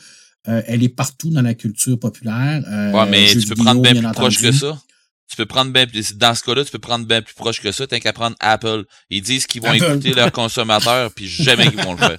euh, 0.48 0.62
elle 0.66 0.82
est 0.82 0.88
partout 0.88 1.30
dans 1.30 1.42
la 1.42 1.54
culture 1.54 1.98
populaire. 1.98 2.62
euh, 2.68 2.92
Ouais, 2.92 3.10
mais 3.10 3.26
tu 3.28 3.34
peux 3.40 3.54
vidéo, 3.54 3.64
prendre 3.64 3.82
bien 3.82 3.92
plus 3.94 4.12
proche 4.12 4.38
que 4.42 4.52
ça. 4.52 4.82
Tu 5.30 5.36
peux 5.36 5.46
prendre 5.46 5.72
bien 5.72 5.86
plus, 5.86 6.16
dans 6.16 6.34
ce 6.34 6.42
cas-là, 6.42 6.64
tu 6.64 6.72
peux 6.72 6.80
prendre 6.80 7.06
bien 7.06 7.22
plus 7.22 7.34
proche 7.34 7.60
que 7.60 7.70
ça, 7.70 7.86
tant 7.86 8.00
qu'à 8.00 8.12
prendre 8.12 8.34
Apple. 8.40 8.84
Ils 9.10 9.22
disent 9.22 9.46
qu'ils 9.46 9.62
vont 9.62 9.68
Apple. 9.68 9.84
écouter 9.84 10.12
leurs 10.12 10.32
consommateurs, 10.32 11.12
puis 11.14 11.28
jamais 11.28 11.70
qu'ils 11.70 11.80
vont 11.82 11.92
le 11.92 11.98
faire. 11.98 12.18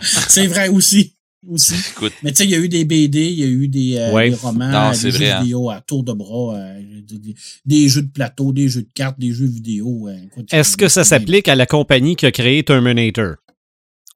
C'est 0.28 0.48
vrai 0.48 0.68
aussi. 0.68 1.14
aussi. 1.48 1.74
Écoute, 1.92 2.12
Mais 2.24 2.32
tu 2.32 2.38
sais, 2.38 2.44
il 2.44 2.50
y 2.50 2.54
a 2.56 2.58
eu 2.58 2.68
des 2.68 2.84
BD, 2.84 3.20
il 3.26 3.38
y 3.38 3.44
a 3.44 3.46
eu 3.46 3.68
des, 3.68 3.96
euh, 3.98 4.10
Ouais. 4.12 4.30
des 4.30 4.34
romans, 4.36 4.68
Non, 4.68 4.90
des 4.90 5.10
jeux 5.12 5.30
hein. 5.30 5.40
vidéo 5.42 5.70
à 5.70 5.80
tour 5.80 6.02
de 6.02 6.12
bras, 6.12 6.56
euh, 6.56 6.80
des, 7.64 7.88
jeux 7.88 8.02
de 8.02 8.10
plateau, 8.10 8.52
des 8.52 8.68
jeux 8.68 8.82
de 8.82 8.90
cartes, 8.94 9.18
des 9.20 9.32
jeux 9.32 9.46
vidéo. 9.46 10.08
euh, 10.08 10.16
Est-ce 10.50 10.76
que 10.76 10.88
ça 10.88 11.04
s'applique 11.04 11.46
à 11.46 11.54
la 11.54 11.66
compagnie 11.66 12.16
qui 12.16 12.26
a 12.26 12.32
créé 12.32 12.64
Terminator? 12.64 13.36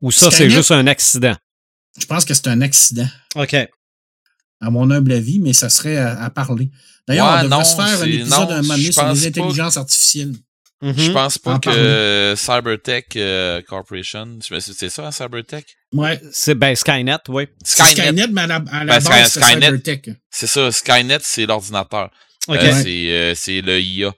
Ou 0.03 0.11
ça, 0.11 0.31
c'est 0.33 0.51
juste 0.51 0.73
un 0.73 0.87
accident? 0.89 1.37
Je 1.99 2.07
pense 2.07 2.25
que 2.25 2.35
c'est 2.35 2.49
un 2.49 2.61
accident, 2.63 3.07
OK. 3.37 3.55
À 4.61 4.71
mon 4.71 4.91
humble 4.91 5.13
avis, 5.13 5.39
mais 5.41 5.53
ça 5.53 5.69
serait 5.69 5.97
à, 5.97 6.23
à 6.23 6.31
parler. 6.31 6.71
D'ailleurs, 7.07 7.27
Ouais, 7.27 7.41
on 7.41 7.43
devrait 7.45 7.59
non, 7.59 7.65
se 7.65 7.75
faire 7.77 7.85
un 7.85 7.97
c'est- 7.99 8.09
épisode 8.11 8.29
non, 8.31 8.51
un 8.51 8.63
moment 8.63 8.75
donné 8.75 8.93
sur 8.93 9.03
pense 9.05 9.21
les 9.23 9.31
pas. 9.31 9.41
intelligences 9.43 9.77
artificielles. 9.77 10.33
Mhm. 10.83 10.95
je 10.99 11.11
pense 11.13 11.39
pas 11.39 11.55
En 11.55 11.59
que 11.61 11.71
parler. 11.71 12.37
Cybertech 12.37 13.17
euh, 13.17 13.63
Corporation, 13.63 14.39
je 14.47 14.55
me 14.55 14.61
suis- 14.61 14.75
c'est 14.75 14.91
ça, 14.91 15.07
hein, 15.07 15.13
Cybertech? 15.13 15.65
Ouais. 15.93 16.21
C'est 16.33 16.55
ben 16.55 16.75
Skynet, 16.75 17.17
oui. 17.29 17.47
Skynet. 17.65 17.91
Skynet, 17.91 18.27
mais 18.29 18.41
à 18.43 18.47
la, 18.47 18.55
à 18.71 18.85
la 18.85 18.99
Ben, 18.99 19.05
base, 19.05 19.05
Sky- 19.05 19.31
c'est 19.31 19.41
Skynet. 19.41 19.67
Cybertech. 19.67 20.11
C'est 20.31 20.47
ça, 20.47 20.71
Skynet, 20.73 21.19
c'est 21.23 21.47
l'ordinateur. 21.47 22.11
OK. 22.49 22.57
Euh, 22.57 22.83
c'est 22.83 23.11
euh, 23.11 23.35
c'est 23.35 23.61
le 23.63 23.81
IA. 23.81 24.13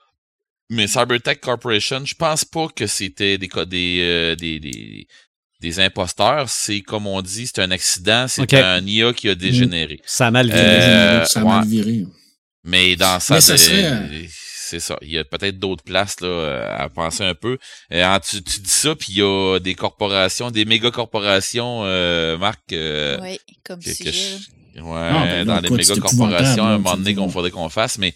Mais 0.69 0.87
Cybertech 0.87 1.39
Corporation, 1.39 2.03
je 2.05 2.15
pense 2.15 2.43
pas 2.43 2.67
que 2.75 2.87
c'était 2.87 3.37
des, 3.37 3.47
des, 3.67 3.99
euh, 4.01 4.35
des, 4.35 4.59
des, 4.59 5.07
des 5.59 5.79
imposteurs. 5.79 6.49
C'est 6.49 6.81
comme 6.81 7.07
on 7.07 7.21
dit, 7.21 7.47
c'est 7.47 7.61
un 7.61 7.71
accident, 7.71 8.27
c'est 8.27 8.53
un 8.53 8.85
IA 8.85 9.13
qui 9.13 9.29
a 9.29 9.35
dégénéré. 9.35 9.99
Ça 10.05 10.27
a 10.27 10.31
mal 10.31 10.47
viré. 10.47 10.59
Euh, 10.61 11.25
ça 11.25 11.41
a 11.41 11.43
mal 11.43 11.67
viré. 11.67 12.05
Mais 12.63 12.95
dans 12.95 13.19
ça, 13.19 13.35
de- 13.35 13.39
serait- 13.41 14.27
c'est 14.29 14.79
ça. 14.81 14.97
Il 15.01 15.09
y 15.11 15.17
a 15.17 15.23
peut-être 15.23 15.57
d'autres 15.57 15.83
places 15.83 16.19
là, 16.19 16.27
euh, 16.27 16.75
à 16.77 16.89
penser 16.89 17.23
un 17.23 17.35
peu. 17.35 17.57
Euh, 17.93 18.03
en- 18.05 18.19
tu, 18.19 18.43
tu 18.43 18.59
dis 18.59 18.69
ça, 18.69 18.93
puis 18.95 19.07
il 19.13 19.17
y 19.19 19.21
a 19.21 19.59
des 19.59 19.75
corporations, 19.75 20.51
des 20.51 20.65
méga 20.65 20.91
corporations, 20.91 21.83
euh, 21.85 22.37
Marc, 22.37 22.73
euh, 22.73 23.17
Oui, 23.21 23.39
comme 23.63 23.79
que- 23.79 23.85
que 23.85 23.93
sujet. 23.95 24.11
là. 24.11 24.37
je- 24.75 24.81
ouais, 24.81 25.11
ben 25.11 25.37
là, 25.37 25.45
dans 25.45 25.59
les 25.61 25.69
méga 25.69 25.95
corporations, 25.95 26.65
à 26.65 26.71
un 26.71 26.77
moment 26.79 26.97
donné 26.97 27.15
qu'on 27.15 27.29
faudrait 27.29 27.51
qu'on 27.51 27.69
fasse, 27.69 27.97
mais 27.97 28.13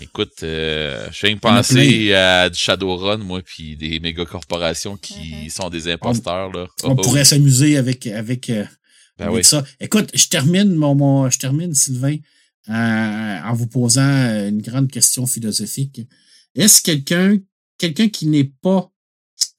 écoute, 0.00 0.42
euh, 0.42 1.08
je 1.12 1.26
viens 1.26 1.34
de 1.34 1.40
On 1.42 1.48
penser 1.48 2.12
à 2.14 2.50
du 2.50 2.58
Shadowrun, 2.58 3.18
moi, 3.18 3.40
puis 3.42 3.76
des 3.76 4.00
méga 4.00 4.24
corporations 4.24 4.96
qui 4.96 5.34
Mhm. 5.44 5.50
sont 5.50 5.70
des 5.70 5.88
imposteurs, 5.88 6.50
là. 6.52 6.66
On 6.82 6.90
Oh, 6.90 6.94
oh. 6.98 7.02
pourrait 7.02 7.24
s'amuser 7.24 7.76
avec, 7.76 8.06
avec, 8.06 8.50
euh, 8.50 8.64
Ben 9.18 9.26
avec 9.26 9.36
oui. 9.38 9.44
ça. 9.44 9.64
Écoute, 9.80 10.10
je 10.14 10.26
termine 10.28 10.74
mon, 10.74 10.94
mon 10.94 11.30
je 11.30 11.38
termine 11.38 11.72
Sylvain 11.74 12.16
euh, 12.68 12.72
en 13.42 13.52
vous 13.54 13.66
posant 13.66 14.02
euh, 14.02 14.48
une 14.48 14.62
grande 14.62 14.90
question 14.90 15.26
philosophique. 15.26 16.00
Est-ce 16.54 16.82
quelqu'un 16.82 17.38
quelqu'un 17.78 18.08
qui 18.08 18.26
n'est 18.26 18.50
pas 18.62 18.90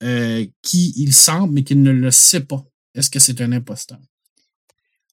euh, 0.04 0.46
qui 0.62 0.94
il 0.98 1.14
semble 1.14 1.54
mais 1.54 1.64
qui 1.64 1.76
ne 1.76 1.92
le 1.92 2.10
sait 2.12 2.40
pas, 2.42 2.64
est-ce 2.96 3.10
que 3.10 3.20
c'est 3.20 3.42
un 3.42 3.52
imposteur? 3.52 4.00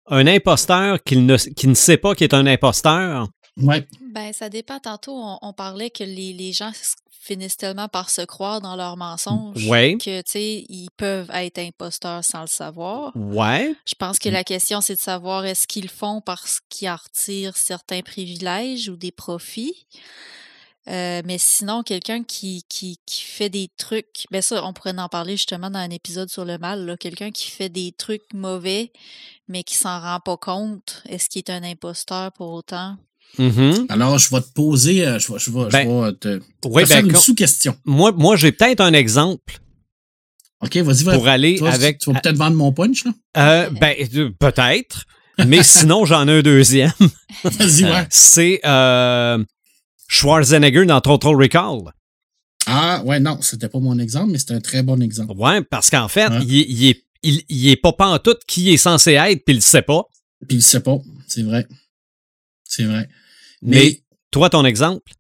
Un 0.08 0.28
imposteur 0.28 1.02
qui 1.04 1.18
ne, 1.18 1.36
qui 1.38 1.68
ne 1.68 1.74
sait 1.74 1.98
pas 1.98 2.16
qu'il 2.16 2.26
est 2.26 2.34
un 2.34 2.46
imposteur. 2.46 3.30
Ouais. 3.57 3.88
Ben, 4.02 4.34
ça 4.34 4.49
dépend. 4.49 4.80
Tantôt, 4.80 5.15
on, 5.15 5.38
on 5.41 5.53
parlait 5.53 5.90
que 5.90 6.03
les, 6.03 6.34
les 6.34 6.53
gens 6.53 6.72
finissent 7.10 7.57
tellement 7.57 7.88
par 7.88 8.10
se 8.10 8.22
croire 8.22 8.61
dans 8.61 8.76
leurs 8.76 8.98
mensonges 8.98 9.68
Ouais. 9.68 9.98
que, 9.99 10.22
tu 10.22 10.32
sais, 10.32 10.65
ils 10.69 10.90
peuvent 10.98 11.30
être 11.34 11.60
imposteurs 11.60 12.23
sans 12.23 12.41
le 12.41 12.48
savoir. 12.48 13.11
Ouais. 13.15 13.76
Je 13.86 13.94
pense 13.95 14.18
que 14.18 14.30
la 14.30 14.44
question, 14.44 14.82
c'est 14.82 14.95
de 14.95 14.99
savoir 14.99 15.45
est-ce 15.45 15.68
qu'ils 15.68 15.84
le 15.84 15.90
font 15.90 16.22
parce 16.22 16.61
qu'ils 16.69 16.90
en 16.90 16.95
retirent 16.95 17.57
certains 17.57 18.02
privilèges 18.02 18.90
ou 18.90 18.95
des 18.95 19.11
profits. 19.11 19.86
Euh, 20.88 21.22
mais 21.26 21.38
sinon, 21.38 21.84
quelqu'un 21.84 22.23
qui, 22.23 22.64
qui, 22.68 22.99
qui 23.06 23.22
fait 23.22 23.49
des 23.49 23.69
trucs, 23.78 24.26
ben 24.32 24.41
ça, 24.41 24.65
on 24.65 24.73
pourrait 24.73 24.98
en 24.98 25.10
parler 25.10 25.38
justement 25.38 25.69
dans 25.69 25.78
un 25.78 25.91
épisode 25.91 26.30
sur 26.30 26.44
le 26.44 26.57
mal, 26.57 26.95
quelqu'un 26.99 27.30
qui 27.30 27.52
fait 27.52 27.69
des 27.69 27.91
trucs 27.91 28.34
mauvais, 28.34 28.91
mais 29.48 29.61
qui 29.64 29.76
s'en 29.76 29.99
rend 30.02 30.19
pas 30.19 30.38
compte, 30.38 31.03
est-ce 31.07 31.30
qu'il 31.30 31.40
est 31.40 31.52
un 31.52 31.61
imposteur 31.64 32.32
pour 32.32 32.52
autant? 32.52 32.98
Mhm. 33.38 33.86
Alors, 33.90 34.18
je 34.20 34.30
vais 34.30 34.41
te 34.41 34.52
poser, 34.53 35.06
euh, 35.08 35.18
je 35.20 35.32
vais, 35.32 35.40
je 35.40 35.52
vais, 35.52 35.62
je 35.66 35.70
Ben, 35.72 36.03
vais 36.06 36.14
te, 36.14 36.41
Oui, 36.66 36.84
te 36.84 36.88
faire 36.88 37.02
ben, 37.03 37.10
une 37.12 37.16
sous-question. 37.16 37.78
moi, 37.86 38.12
moi 38.12 38.36
j'ai 38.36 38.52
peut-être 38.52 38.82
un 38.82 38.94
exemple 38.94 39.60
OK, 40.62 40.78
vas-y, 40.78 41.03
vas-y. 41.03 41.16
pour 41.18 41.28
aller 41.28 41.58
vas, 41.58 41.74
avec. 41.74 41.99
tu 41.99 42.12
vas 42.12 42.20
peut-être 42.20 42.38
vendre 42.38 42.56
mon 42.58 42.72
punch, 42.72 43.06
là? 43.06 43.12
Euh, 43.38 43.70
ben, 43.72 43.95
euh, 44.16 44.30
peut-être. 44.38 45.06
Mais 45.48 45.64
sinon, 45.64 46.06
j'en 46.06 46.28
ai 46.28 46.40
un 46.40 46.41
deuxième. 46.41 46.91
Vas-y, 47.44 47.86
ouais. 47.86 48.06
C'est 48.12 48.60
euh, 48.66 49.44
Schwarzenegger 50.08 50.86
dans 50.86 51.02
Total 51.02 51.36
Recall. 51.36 51.80
Ah, 52.68 53.02
ouais, 53.06 53.20
non, 53.20 53.41
c'était 53.41 53.70
pas 53.70 53.80
mon 53.80 53.98
exemple, 53.98 54.32
mais 54.34 54.38
c'était 54.38 54.53
un 54.53 54.60
très 54.62 54.84
bon 54.84 55.02
exemple. 55.02 55.34
Ouais, 55.36 55.64
parce 55.64 55.90
qu'en 55.90 56.08
fait, 56.08 56.28
Ouais. 56.30 56.44
il, 56.45 56.60
est- 56.60 56.66
il 56.70 56.86
est, 56.90 57.03
il, 57.24 57.44
il 57.49 57.70
est 57.70 57.76
pas 57.76 57.94
pantoute 57.94 58.41
qui 58.45 58.64
il 58.66 58.74
est 58.74 58.78
censé 58.78 59.14
être, 59.14 59.44
puis 59.45 59.53
il 59.53 59.56
le 59.56 59.62
sait 59.62 59.82
pas. 59.82 60.03
Puis 60.48 60.58
il 60.58 60.62
sait 60.62 60.80
pas, 60.82 60.98
c'est 61.28 61.41
vrai. 61.44 61.66
C'est 62.64 62.84
vrai. 62.84 63.10
Mais, 63.62 63.78
Mais 63.78 64.04
toi, 64.32 64.50
ton 64.50 64.66
exemple? 64.66 65.12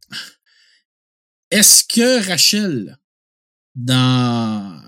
est-ce 1.49 1.83
que 1.83 2.25
Rachel, 2.27 2.97
dans, 3.75 4.81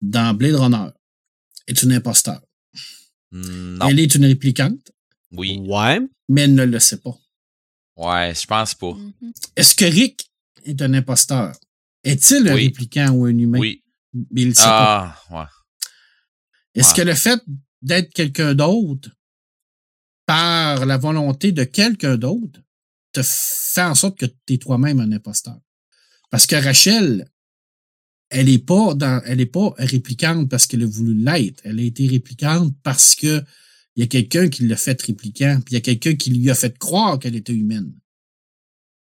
dans 0.00 0.34
Blade 0.34 0.54
Runner, 0.54 0.90
est 1.66 1.82
une 1.82 1.92
imposteur? 1.92 2.40
Non. 3.32 3.88
Elle 3.88 4.00
est 4.00 4.14
une 4.14 4.24
réplicante, 4.24 4.90
Oui. 5.32 5.60
Ouais. 5.66 6.00
mais 6.28 6.42
elle 6.42 6.54
ne 6.54 6.64
le 6.64 6.78
sait 6.78 6.98
pas. 6.98 7.16
Ouais, 7.96 8.32
je 8.34 8.46
pense 8.46 8.74
pas. 8.74 8.92
Mhm. 8.94 9.12
Est-ce 9.56 9.74
que 9.74 9.84
Rick 9.84 10.30
est 10.64 10.80
un 10.80 10.94
imposteur? 10.94 11.54
Est-il 12.04 12.48
un 12.48 12.54
Oui. 12.54 12.64
répliquant 12.68 13.10
ou 13.10 13.24
un 13.26 13.36
humain? 13.36 13.58
Oui. 13.58 13.84
Mais 14.30 14.42
il 14.42 14.48
le 14.48 14.54
sait 14.54 14.62
pas. 14.62 15.16
Ah, 15.30 15.36
ouais. 15.40 15.46
Est-ce 16.80 16.90
ouais. 16.90 16.96
que 16.96 17.02
le 17.02 17.14
fait 17.14 17.42
d'être 17.82 18.12
quelqu'un 18.14 18.54
d'autre 18.54 19.10
par 20.28 20.84
la 20.84 20.98
volonté 20.98 21.52
de 21.52 21.64
quelqu'un 21.64 22.18
d'autre 22.18 22.60
te 23.12 23.22
fait 23.24 23.80
en 23.80 23.94
sorte 23.94 24.18
que 24.18 24.26
tu 24.26 24.52
es 24.52 24.58
toi-même 24.58 25.00
un 25.00 25.10
imposteur? 25.10 25.58
Parce 26.28 26.46
que 26.46 26.54
Rachel, 26.54 27.26
elle 28.28 28.50
est 28.50 28.58
pas 28.58 28.92
dans, 28.92 29.22
elle 29.24 29.40
est 29.40 29.46
pas 29.46 29.70
réplicante 29.78 30.50
parce 30.50 30.66
qu'elle 30.66 30.82
a 30.82 30.86
voulu 30.86 31.14
l'être. 31.14 31.62
Elle 31.64 31.80
a 31.80 31.82
été 31.82 32.06
réplicante 32.06 32.74
parce 32.82 33.14
que 33.14 33.42
il 33.96 34.02
y 34.02 34.04
a 34.04 34.06
quelqu'un 34.06 34.50
qui 34.50 34.68
l'a 34.68 34.76
fait 34.76 35.00
réplicant, 35.00 35.60
puis 35.64 35.72
il 35.72 35.74
y 35.74 35.78
a 35.78 35.80
quelqu'un 35.80 36.14
qui 36.14 36.30
lui 36.30 36.50
a 36.50 36.54
fait 36.54 36.76
croire 36.76 37.18
qu'elle 37.18 37.34
était 37.34 37.54
humaine. 37.54 37.98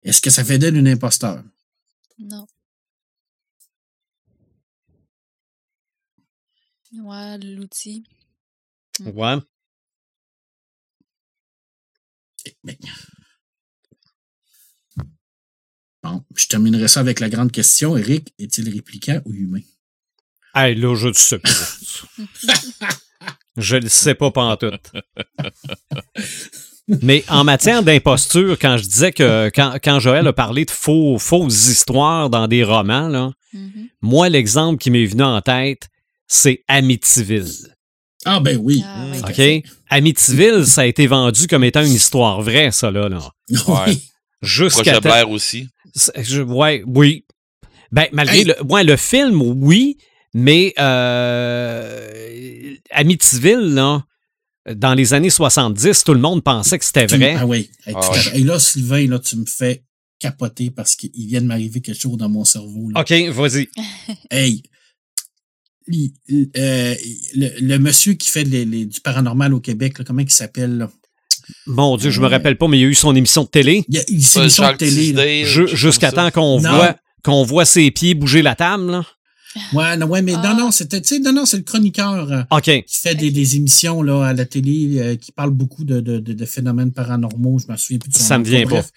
Est-ce 0.04 0.22
que 0.22 0.30
ça 0.30 0.45
fait 0.45 0.58
d'elle 0.58 0.78
une 0.78 0.88
imposteur? 0.88 1.44
Non. 2.18 2.48
Ouais, 6.94 7.38
l'outil. 7.40 8.06
Ouais. 9.02 9.36
Mais- 12.64 12.78
Bon, 16.03 16.24
je 16.36 16.48
terminerai 16.48 16.88
ça 16.88 16.99
avec 16.99 17.19
la 17.19 17.30
grande 17.30 17.52
question. 17.52 17.98
Eric, 17.98 18.34
est-il 18.40 18.69
répliquant 18.74 19.19
ou 19.26 19.34
humain? 19.34 19.61
Hey, 20.56 20.76
là, 20.76 20.95
je 20.95 21.07
ne 21.10 21.14
sais 21.14 21.40
pas. 21.40 21.49
je 23.57 23.76
ne 23.78 23.88
sais 23.90 24.15
pas 24.15 24.32
pantoute. 24.32 24.91
Mais 27.03 27.26
en 27.28 27.44
matière 27.44 27.84
d'imposture, 27.84 28.57
quand 28.60 28.78
je 28.78 28.84
disais 28.84 29.11
que 29.11 29.52
quand, 29.53 29.78
quand 29.84 29.99
Joël 29.99 30.26
a 30.28 30.34
parlé 30.34 30.64
de 30.65 30.72
faux, 30.72 31.18
fausses 31.19 31.68
histoires 31.68 32.30
dans 32.30 32.48
des 32.48 32.64
romans, 32.64 33.07
là, 33.10 33.32
Mhm. 33.53 33.88
moi, 34.02 34.30
l'exemple 34.30 34.78
qui 34.78 34.91
m'est 34.91 35.06
venu 35.06 35.24
en 35.24 35.41
tête, 35.41 35.88
c'est 36.28 36.64
Amityville. 36.68 37.76
Ah 38.26 38.39
ben 38.39 38.57
oui. 38.61 38.84
Ah, 38.85 39.06
oui. 39.14 39.64
OK? 39.64 39.69
Amityville, 39.89 40.65
ça 40.65 40.81
a 40.81 40.85
été 40.85 41.07
vendu 41.07 41.48
comme 41.48 41.64
étant 41.64 41.84
une 41.84 41.94
histoire 41.94 42.41
vraie, 42.41 42.72
ça, 42.72 42.91
là. 42.91 43.07
là. 43.10 43.19
Ouais. 43.68 43.98
Jusqu'à 44.41 44.99
Blair 44.99 45.30
aussi. 45.30 45.68
Je- 46.18 46.41
ouais, 46.41 46.84
oui. 46.85 47.26
Ben, 47.91 48.07
malgré 48.11 48.39
Hey. 48.39 48.44
le, 48.45 48.64
ouais, 48.64 48.84
le 48.84 48.98
film, 48.98 49.41
oui, 49.41 49.98
mais 50.34 50.73
euh, 50.77 52.76
Amityville, 52.91 53.73
là, 53.73 54.03
dans 54.76 54.94
les 54.94 55.14
années 55.14 55.30
70, 55.30 56.03
tout 56.03 56.14
le 56.14 56.19
monde 56.19 56.44
pensait 56.44 56.77
que 56.77 56.85
c'était 56.85 57.06
vrai. 57.06 57.35
Ah 57.39 57.45
oui. 57.45 57.69
Hey, 57.85 57.94
Ah 57.95 58.11
ouais. 58.11 58.39
Et 58.39 58.44
là, 58.44 58.60
Sylvain, 58.60 59.07
là, 59.07 59.19
tu 59.19 59.38
me 59.38 59.45
fais 59.45 59.84
capoter 60.19 60.72
parce 60.72 60.95
qu'il 60.95 61.11
vient 61.27 61.41
de 61.41 61.45
m'arriver 61.48 61.80
quelque 61.80 61.99
chose 61.99 62.18
dans 62.18 62.30
mon 62.30 62.44
cerveau. 62.44 62.89
là. 62.89 63.02
OK, 63.02 63.11
vas-y. 63.30 63.69
Hey, 64.30 64.61
il- 65.89 66.49
euh, 66.57 66.95
le, 67.35 67.49
le 67.61 67.77
monsieur 67.80 68.14
qui 68.14 68.30
fait 68.30 68.43
les- 68.43 68.65
les- 68.65 68.85
du 68.85 68.99
paranormal 69.01 69.53
au 69.53 69.59
Québec, 69.59 69.99
là, 69.99 70.05
comment 70.05 70.22
il 70.22 70.30
s'appelle? 70.30 70.88
Mon 71.65 71.95
Dieu, 71.97 72.09
je 72.09 72.19
me 72.19 72.26
Ouais. 72.26 72.31
rappelle 72.31 72.57
pas, 72.57 72.68
mais 72.68 72.77
il 72.77 72.81
y 72.81 72.84
a 72.85 72.88
eu 72.88 72.95
son 72.95 73.15
émission 73.15 73.43
de 73.43 73.47
télé 73.47 73.85
Il 73.88 73.95
y 73.95 73.97
a 73.99 74.01
Pas 74.03 74.05
une 74.11 74.15
émission 74.43 74.72
de 74.72 74.76
télé. 74.77 75.45
jusqu'à 75.76 76.11
temps 76.11 76.30
qu'on 76.31 76.59
Non. 76.61 76.69
voit 76.76 76.95
qu'on 77.23 77.43
voit 77.43 77.65
ses 77.65 77.89
pieds 77.91 78.14
bouger 78.15 78.41
la 78.41 78.55
table. 78.55 78.89
Là. 78.91 79.05
Ouais, 79.73 79.97
non, 79.97 80.05
ouais, 80.07 80.22
mais 80.22 80.34
Ah. 80.35 80.53
non, 80.53 80.65
non, 80.65 80.72
c'était, 80.72 81.01
tu 81.01 81.15
sais, 81.15 81.19
non, 81.19 81.34
non, 81.34 81.45
c'est 81.45 81.57
le 81.57 81.64
chroniqueur. 81.64 82.31
euh, 82.31 82.59
qui 82.59 82.84
fait 83.01 83.15
des, 83.15 83.31
des 83.31 83.55
émissions 83.55 84.01
là, 84.03 84.23
à 84.27 84.34
la 84.34 84.45
télé 84.45 84.99
euh, 84.99 85.15
qui 85.15 85.31
parle 85.31 85.51
beaucoup 85.51 85.84
de, 85.84 85.99
de, 85.99 86.19
de, 86.19 86.34
de 86.34 86.45
phénomènes 86.45 86.91
paranormaux. 86.91 87.59
Je 87.59 87.72
me 87.72 87.77
souviens 87.77 87.97
plus 87.99 88.09
de 88.09 88.14
son 88.18 88.23
Ça 88.23 88.38
nom. 88.38 88.43
me 88.43 88.49
vient 88.49 88.65
Bref, 88.65 88.91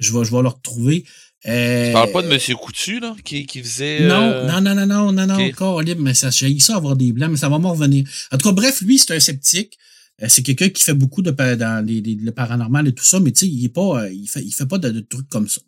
Je 0.00 0.12
vais, 0.12 0.24
je 0.24 0.30
vais 0.32 0.42
le 0.42 0.48
retrouver. 0.48 1.04
Euh, 1.46 1.86
Tu 1.88 1.92
parles 1.92 2.12
pas 2.12 2.22
de 2.22 2.28
Monsieur 2.28 2.54
Coutu, 2.56 3.00
là, 3.00 3.14
qui, 3.24 3.44
qui 3.46 3.62
faisait. 3.62 4.06
Non, 4.06 4.22
euh, 4.22 4.46
non, 4.46 4.60
non, 4.62 4.74
non, 4.74 4.86
non, 4.86 5.12
non, 5.12 5.26
non, 5.26 5.34
ok. 5.46 5.52
encore 5.52 5.82
libre, 5.82 6.00
mais 6.02 6.14
ça, 6.14 6.30
j'ai 6.30 6.58
ça 6.58 6.76
avoir 6.76 6.96
des 6.96 7.12
blancs, 7.12 7.30
mais 7.30 7.36
ça 7.36 7.48
va 7.48 7.58
m'en 7.58 7.72
revenir. 7.72 8.08
En 8.32 8.38
tout 8.38 8.48
cas, 8.48 8.52
bref, 8.54 8.80
lui, 8.80 8.98
c'est 8.98 9.14
un 9.14 9.20
sceptique. 9.20 9.78
Euh, 10.22 10.26
c'est 10.28 10.42
quelqu'un 10.42 10.68
qui 10.70 10.82
fait 10.82 10.94
beaucoup 10.94 11.22
de 11.22 11.30
dans 11.32 11.84
les, 11.84 12.00
les- 12.00 12.14
le 12.14 12.30
paranormal 12.32 12.86
et 12.88 12.92
tout 12.94 13.04
ça, 13.04 13.18
mais 13.20 13.32
tu 13.32 13.40
sais, 13.40 13.48
il 13.48 13.64
est 13.64 13.68
pas, 13.68 14.04
euh, 14.04 14.12
il 14.12 14.26
fait, 14.28 14.42
il 14.42 14.52
fait 14.52 14.64
pas 14.66 14.78
de, 14.78 14.88
de 14.90 15.00
trucs 15.00 15.28
comme 15.28 15.48
ça. 15.48 15.60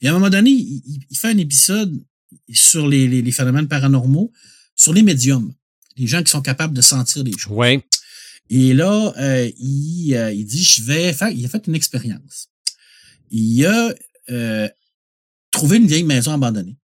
Et 0.00 0.08
à 0.08 0.10
un 0.10 0.14
moment 0.14 0.28
donné, 0.28 0.50
il, 0.50 0.82
il- 0.86 1.00
il 1.08 1.16
fait 1.16 1.28
un 1.28 1.38
épisode 1.38 1.96
sur 2.52 2.88
les, 2.88 3.06
les, 3.08 3.22
les 3.22 3.32
phénomènes 3.32 3.68
paranormaux, 3.68 4.32
sur 4.74 4.92
les 4.92 5.02
médiums, 5.02 5.52
les 5.96 6.06
gens 6.08 6.22
qui 6.22 6.30
sont 6.30 6.42
capables 6.42 6.74
de 6.74 6.82
sentir 6.82 7.22
des 7.24 7.32
choses. 7.38 7.52
Ouais. 7.52 7.80
Et 8.50 8.74
là, 8.74 9.14
euh, 9.18 9.48
il, 9.58 10.14
euh, 10.14 10.32
il 10.32 10.44
dit, 10.46 10.62
je 10.64 10.82
vais 10.82 11.12
faire, 11.12 11.30
il 11.30 11.44
a 11.44 11.48
fait 11.48 11.66
une 11.68 11.74
expérience. 11.76 12.48
Il 13.30 13.64
a 13.64 13.94
euh, 14.30 14.68
trouvé 15.52 15.76
une 15.76 15.86
vieille 15.86 16.02
maison 16.04 16.32
abandonnée. 16.32 16.76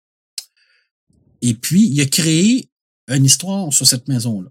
Et 1.43 1.55
puis, 1.55 1.87
il 1.89 2.01
a 2.01 2.07
créé 2.07 2.69
une 3.09 3.25
histoire 3.25 3.73
sur 3.73 3.87
cette 3.87 4.09
maison-là. 4.09 4.51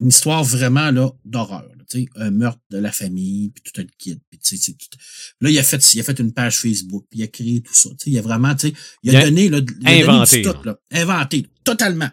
Une 0.00 0.08
histoire 0.08 0.42
vraiment 0.44 0.90
là 0.90 1.10
d'horreur. 1.24 1.62
là, 1.76 1.84
tu 1.88 2.02
sais, 2.02 2.08
un 2.16 2.30
meurtre 2.30 2.60
de 2.70 2.78
la 2.78 2.92
famille, 2.92 3.50
puis 3.50 3.62
tout 3.64 3.80
le 3.80 3.86
kit. 3.98 4.18
Puis, 4.30 4.38
tu 4.38 4.56
sais, 4.56 4.62
c'est 4.62 4.72
tout- 4.72 4.98
Là, 5.40 5.50
il 5.50 5.58
a 5.58 5.62
fait, 5.62 5.94
il 5.94 6.00
a 6.00 6.02
fait 6.04 6.18
une 6.18 6.32
page 6.32 6.58
Facebook, 6.58 7.04
puis 7.10 7.20
il 7.20 7.22
a 7.22 7.26
créé 7.26 7.60
tout 7.60 7.74
ça. 7.74 7.90
Tu 7.90 7.96
sais, 8.04 8.10
il 8.10 8.18
a 8.18 8.22
vraiment, 8.22 8.54
tu 8.54 8.68
sais, 8.68 8.74
il 9.02 9.10
a 9.10 9.12
Il 9.12 9.16
a 9.16 9.24
donné, 9.26 9.48
là, 9.48 9.58
il 9.80 9.86
a 9.86 9.90
inventé, 10.12 10.42
là. 10.64 10.78
Inventé, 10.92 11.46
totalement. 11.64 12.08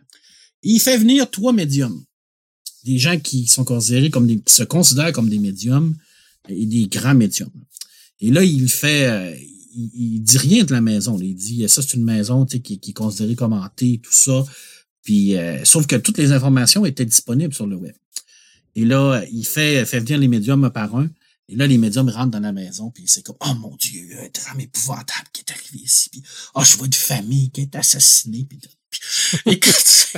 Il 0.63 0.79
fait 0.79 0.97
venir 0.97 1.29
trois 1.29 1.53
médiums 1.53 2.03
des 2.83 2.97
gens 2.97 3.19
qui 3.19 3.47
sont 3.47 3.63
considérés 3.65 4.09
comme 4.09 4.27
des, 4.27 4.39
qui 4.39 4.53
se 4.53 4.63
considèrent 4.63 5.11
comme 5.11 5.29
des 5.29 5.39
médiums 5.39 5.95
et 6.49 6.65
des 6.65 6.87
grands 6.87 7.15
médiums. 7.15 7.51
Et 8.19 8.31
là, 8.31 8.43
il 8.43 8.67
fait, 8.69 9.07
euh, 9.07 9.35
il, 9.77 10.15
il 10.15 10.19
dit 10.21 10.37
rien 10.37 10.63
de 10.63 10.71
la 10.73 10.81
maison. 10.81 11.17
Il 11.21 11.35
dit, 11.35 11.67
ça, 11.69 11.81
c'est 11.81 11.93
une 11.93 12.03
maison, 12.03 12.45
qui, 12.45 12.61
qui 12.61 12.89
est 12.89 12.93
considérée 12.93 13.35
comme 13.35 13.53
hantée, 13.53 14.01
tout 14.03 14.13
ça. 14.13 14.43
Puis, 15.03 15.37
euh, 15.37 15.63
sauf 15.63 15.87
que 15.87 15.95
toutes 15.95 16.17
les 16.17 16.31
informations 16.33 16.85
étaient 16.85 17.05
disponibles 17.05 17.53
sur 17.53 17.67
le 17.67 17.77
web. 17.77 17.95
Et 18.75 18.85
là, 18.85 19.23
il 19.31 19.45
fait, 19.45 19.85
fait 19.85 19.99
venir 19.99 20.17
les 20.17 20.27
médiums 20.27 20.63
un 20.63 20.69
par 20.69 20.95
un. 20.95 21.09
Et 21.49 21.55
là, 21.55 21.65
les 21.65 21.77
médiums 21.77 22.09
rentrent 22.09 22.31
dans 22.31 22.41
la 22.41 22.51
maison, 22.51 22.91
puis 22.91 23.05
c'est 23.07 23.23
comme, 23.23 23.37
oh 23.39 23.53
mon 23.55 23.75
Dieu, 23.77 24.01
il 24.03 24.11
y 24.11 24.13
a 24.15 24.23
un 24.23 24.29
drame 24.33 24.59
épouvantable 24.59 25.29
qui 25.31 25.41
est 25.47 25.51
arrivé 25.51 25.79
ici. 25.85 26.09
Puis, 26.09 26.21
oh, 26.55 26.61
je 26.63 26.75
vois 26.75 26.87
une 26.87 26.93
famille 26.93 27.49
qui 27.51 27.61
est 27.61 27.75
assassinée. 27.75 28.45
Puis, 28.49 28.59
écoute, 29.45 30.13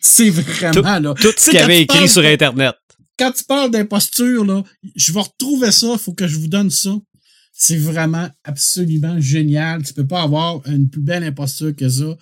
c'est 0.00 0.30
vraiment, 0.30 0.98
là. 0.98 1.14
Tout 1.14 1.34
ce 1.36 1.50
qu'il 1.50 1.58
avait 1.58 1.82
écrit 1.82 1.98
parles 1.98 2.08
sur 2.08 2.24
Internet. 2.24 2.74
quand 3.18 3.32
tu 3.32 3.44
parles 3.44 3.70
d'imposture, 3.70 4.44
là, 4.46 4.64
je 4.94 5.12
vais 5.12 5.20
retrouver 5.20 5.72
ça, 5.72 5.92
il 5.92 5.98
faut 5.98 6.14
que 6.14 6.26
je 6.26 6.38
vous 6.38 6.48
donne 6.48 6.70
ça. 6.70 6.96
C'est 7.58 7.78
vraiment 7.78 8.28
absolument 8.44 9.18
génial. 9.20 9.82
Tu 9.82 9.94
peux 9.94 10.06
pas 10.06 10.22
avoir 10.22 10.66
une 10.68 10.90
plus 10.90 11.00
belle 11.00 11.24
imposture 11.24 11.74
que 11.74 11.88
ça. 11.88 12.16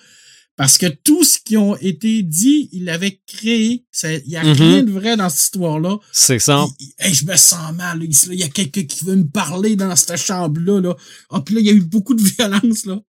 Parce 0.57 0.79
que 0.79 0.87
tout 0.87 1.25
ce 1.25 1.41
qui 1.45 1.57
ont 1.57 1.77
été 1.79 2.23
dit, 2.23 2.69
il 2.71 2.85
l'avait 2.85 3.21
créé. 3.27 3.85
Il 4.05 4.23
y 4.31 4.37
a 4.37 4.45
Mhm. 4.45 4.53
rien 4.53 4.83
de 4.85 4.93
vrai 4.93 5.17
dans 5.17 5.29
cette 5.29 5.43
histoire-là. 5.47 5.97
C'est 6.13 6.39
ça. 6.39 6.65
Il- 6.79 6.87
il- 6.87 6.95
hey, 7.09 7.13
je 7.15 7.25
me 7.27 7.37
sens 7.37 7.75
mal. 7.75 7.99
là. 7.99 8.05
Il 8.31 8.39
y 8.39 8.45
a 8.45 8.49
quelqu'un 8.49 8.85
qui 8.85 9.05
veut 9.05 9.17
me 9.17 9.27
parler 9.27 9.75
dans 9.75 9.97
cette 9.97 10.17
chambre-là. 10.17 10.81
Là. 10.81 10.95
Ah, 11.31 11.41
puis 11.45 11.57
là, 11.57 11.61
il 11.61 11.67
y 11.67 11.71
a 11.71 11.73
eu 11.73 11.81
beaucoup 11.81 12.15
de 12.15 12.23
violence. 12.39 12.87
là. 12.87 13.01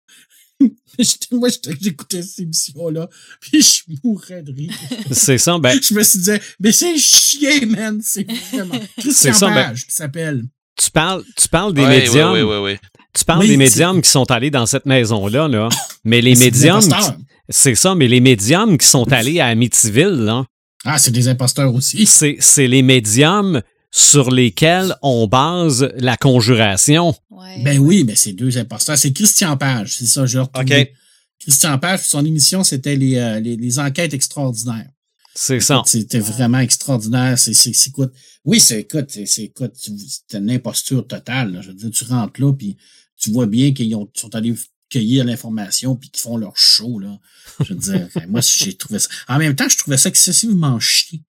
Moi, 1.32 1.50
j'écoutais 1.82 2.24
cette 2.24 2.40
émission-là. 2.40 3.10
Puis 3.42 3.62
je 3.62 3.94
mourrais 4.04 4.42
de 4.42 4.52
rire. 4.52 4.72
C'est 5.12 5.38
ça. 5.38 5.60
Ben, 5.60 5.78
Je 5.80 5.94
me 5.94 6.02
suis 6.04 6.20
dit, 6.20 6.32
mais 6.60 6.72
c'est 6.72 6.98
chien, 6.98 7.66
man. 7.68 8.02
C'est 8.04 8.26
vraiment. 8.52 8.80
Christian 8.98 9.34
ça, 9.34 9.50
ben- 9.54 9.74
qui 9.76 9.82
s'appelle. 9.90 10.46
Tu 10.78 10.92
parles, 10.92 11.24
tu 11.38 11.48
parles 11.48 11.74
des 11.74 11.82
ouais, 11.84 12.00
médiums. 12.02 12.32
Ouais, 12.34 12.44
ouais, 12.44 12.60
ouais. 12.60 12.80
Tu 13.14 13.24
parles 13.24 13.40
Oui, 13.42 13.48
des 13.48 13.58
médiums 13.58 14.02
qui 14.02 14.10
sont 14.10 14.30
allés 14.32 14.52
dans 14.52 14.66
cette 14.66 14.86
maison-là, 14.86 15.48
là. 15.48 15.70
Mais 16.04 16.22
les 16.22 16.36
médiums, 16.36 16.78
imposteurs. 16.78 17.16
c'est 17.50 17.76
ça, 17.76 17.96
mais 17.96 18.08
les 18.08 18.20
médiums 18.20 18.78
qui 18.78 18.86
sont 18.88 19.12
allés 19.14 19.40
à 19.40 19.48
Amityville, 19.48 20.26
là, 20.26 20.46
Ah, 20.84 20.98
c'est 20.98 21.12
des 21.12 21.28
imposteurs 21.30 21.74
aussi. 21.74 22.06
c'est, 22.06 22.36
c'est 22.40 22.68
les 22.68 22.82
médiums 22.82 23.62
sur 23.92 24.30
lesquels 24.32 24.94
on 25.02 25.28
base 25.28 25.90
la 25.96 26.18
conjuration. 26.18 27.16
Ouais. 27.30 27.62
Ben 27.64 27.80
oui, 27.80 28.04
mais 28.06 28.16
c'est 28.16 28.34
deux 28.34 28.58
imposteurs. 28.58 28.98
C'est 28.98 29.14
Christian 29.14 29.56
Page, 29.56 29.96
c'est 29.98 30.06
ça, 30.08 30.26
je 30.26 30.38
l'ai 30.38 30.44
retrouvé. 30.44 30.82
OK. 30.82 30.92
Christian 31.40 31.78
Page, 31.78 32.02
son 32.02 32.26
émission, 32.26 32.64
c'était 32.66 32.96
les, 32.98 33.16
euh, 33.18 33.40
les, 33.40 33.56
les 33.56 33.80
enquêtes 33.80 34.14
extraordinaires. 34.14 34.90
C'est 35.38 35.60
ça. 35.60 35.84
C'était 35.86 36.20
vraiment 36.20 36.60
extraordinaire. 36.60 37.38
C'est, 37.38 37.54
c'est, 37.54 37.74
c'est, 37.74 37.90
écoute, 37.90 38.14
oui, 38.46 38.60
c'est, 38.60 38.80
écoute, 38.82 39.08
c'est, 39.10 39.26
c'est, 39.26 39.44
écoute, 39.44 39.74
c'est 39.76 40.38
une 40.38 40.50
imposture 40.50 41.06
totale. 41.06 41.52
là. 41.54 41.62
Je 41.62 41.68
veux 41.70 41.74
dire, 41.74 41.92
tu 41.92 42.06
rentres 42.06 42.40
là, 42.42 42.54
puis 42.54 42.78
tu 43.18 43.32
vois 43.32 43.46
bien 43.46 43.74
qu'ils 43.74 43.94
ont, 43.96 44.10
sont 44.16 44.34
allés 44.34 44.56
cueillir 44.90 45.26
l'information, 45.26 45.96
puis 45.96 46.10
qu'ils 46.10 46.22
font 46.22 46.38
leur 46.38 46.56
show, 46.58 47.00
là. 47.00 47.20
Je 47.66 47.74
veux 47.74 47.80
dire, 47.80 48.08
moi, 48.30 48.40
j'ai 48.42 48.76
trouvé 48.76 49.00
ça. 49.00 49.10
En 49.28 49.38
même 49.38 49.56
temps, 49.56 49.68
je 49.68 49.78
trouvais 49.78 49.98
ça 49.98 50.08
excessivement 50.10 50.80
chiant 50.80 51.20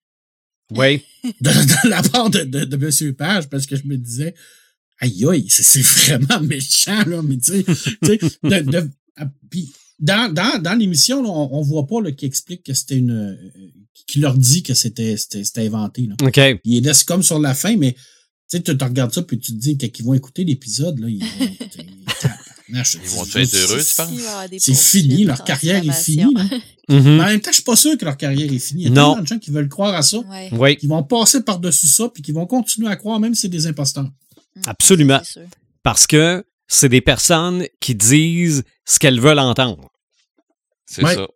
Oui. 0.70 1.02
de, 1.40 1.50
de 1.50 1.88
la 1.88 2.02
part 2.02 2.30
de, 2.30 2.40
de, 2.44 2.64
de 2.64 2.76
M. 3.06 3.14
Page, 3.14 3.48
parce 3.48 3.66
que 3.66 3.74
je 3.74 3.84
me 3.84 3.96
disais, 3.96 4.34
aïe, 5.00 5.24
aïe, 5.26 5.46
c'est, 5.48 5.62
c'est 5.64 5.80
vraiment 5.82 6.40
méchant, 6.42 7.02
là, 7.06 7.22
mais 7.22 7.38
tu 7.38 7.52
sais, 7.52 7.64
tu 7.64 7.74
sais, 8.06 8.18
de, 8.44 8.70
de- 8.70 8.90
ah, 9.16 9.26
puis 9.50 9.72
dans, 9.98 10.32
dans, 10.32 10.62
dans 10.62 10.74
l'émission, 10.78 11.22
là, 11.22 11.28
on, 11.30 11.58
on 11.58 11.62
voit 11.62 11.86
pas, 11.86 12.00
là, 12.02 12.12
qui 12.12 12.26
explique 12.26 12.62
que 12.62 12.74
c'était 12.74 12.98
une, 12.98 13.10
euh, 13.10 13.70
qui 14.06 14.20
leur 14.20 14.36
dit 14.36 14.62
que 14.62 14.74
c'était, 14.74 15.16
c'était, 15.16 15.44
c'était 15.44 15.66
inventé, 15.66 16.06
là. 16.06 16.14
OK. 16.22 16.60
Il 16.64 16.82
laisse 16.84 17.04
comme 17.04 17.22
sur 17.22 17.38
la 17.38 17.54
fin, 17.54 17.76
mais 17.76 17.92
Tu 18.48 18.58
sais, 18.58 18.62
tu 18.62 18.76
te 18.78 18.84
regardes 18.84 19.12
ça, 19.12 19.22
puis 19.22 19.38
tu 19.40 19.52
te 19.52 19.58
dis, 19.58 19.76
qu'ils 19.76 20.04
vont 20.04 20.14
écouter 20.14 20.44
l'épisode, 20.44 20.98
là, 21.00 21.08
ils 21.08 21.18
vont 21.20 21.26
Ils 22.68 22.74
vont 23.08 23.24
être 23.36 23.54
heureux, 23.54 23.80
tu 23.84 23.94
penses? 23.96 24.10
C'est 24.58 24.74
fini, 24.74 25.24
leur 25.24 25.42
carrière 25.44 25.82
est 25.86 25.92
finie. 25.92 26.34
Mhm. 26.88 27.16
Mais 27.16 27.22
en 27.24 27.26
même 27.26 27.40
temps, 27.40 27.50
je 27.50 27.56
suis 27.56 27.64
pas 27.64 27.74
sûr 27.74 27.98
que 27.98 28.04
leur 28.04 28.16
carrière 28.16 28.52
est 28.52 28.58
finie. 28.60 28.84
Il 28.84 28.88
y 28.88 28.90
a 28.92 28.94
Non. 28.94 29.08
tellement 29.14 29.22
de 29.22 29.26
gens 29.26 29.38
qui 29.40 29.50
veulent 29.50 29.68
croire 29.68 29.92
à 29.96 30.02
ça, 30.02 30.18
Ouais. 30.18 30.50
Oui, 30.52 30.76
qui 30.76 30.86
vont 30.86 31.02
passer 31.02 31.42
par-dessus 31.42 31.88
ça, 31.88 32.08
puis 32.08 32.22
qui 32.22 32.30
vont 32.30 32.46
continuer 32.46 32.86
à 32.88 32.94
croire, 32.94 33.18
même 33.18 33.34
si 33.34 33.40
c'est 33.40 33.48
des 33.48 33.66
imposteurs. 33.66 34.04
Mm, 34.04 34.60
Absolument. 34.68 35.20
parce 35.82 36.06
que 36.06 36.44
c'est 36.68 36.88
des 36.88 37.00
personnes 37.00 37.66
qui 37.80 37.96
disent 37.96 38.62
ce 38.84 39.00
qu'elles 39.00 39.18
veulent 39.20 39.40
entendre. 39.40 39.90
C'est 40.88 41.02
Ouais. 41.02 41.16
ça. 41.16 41.26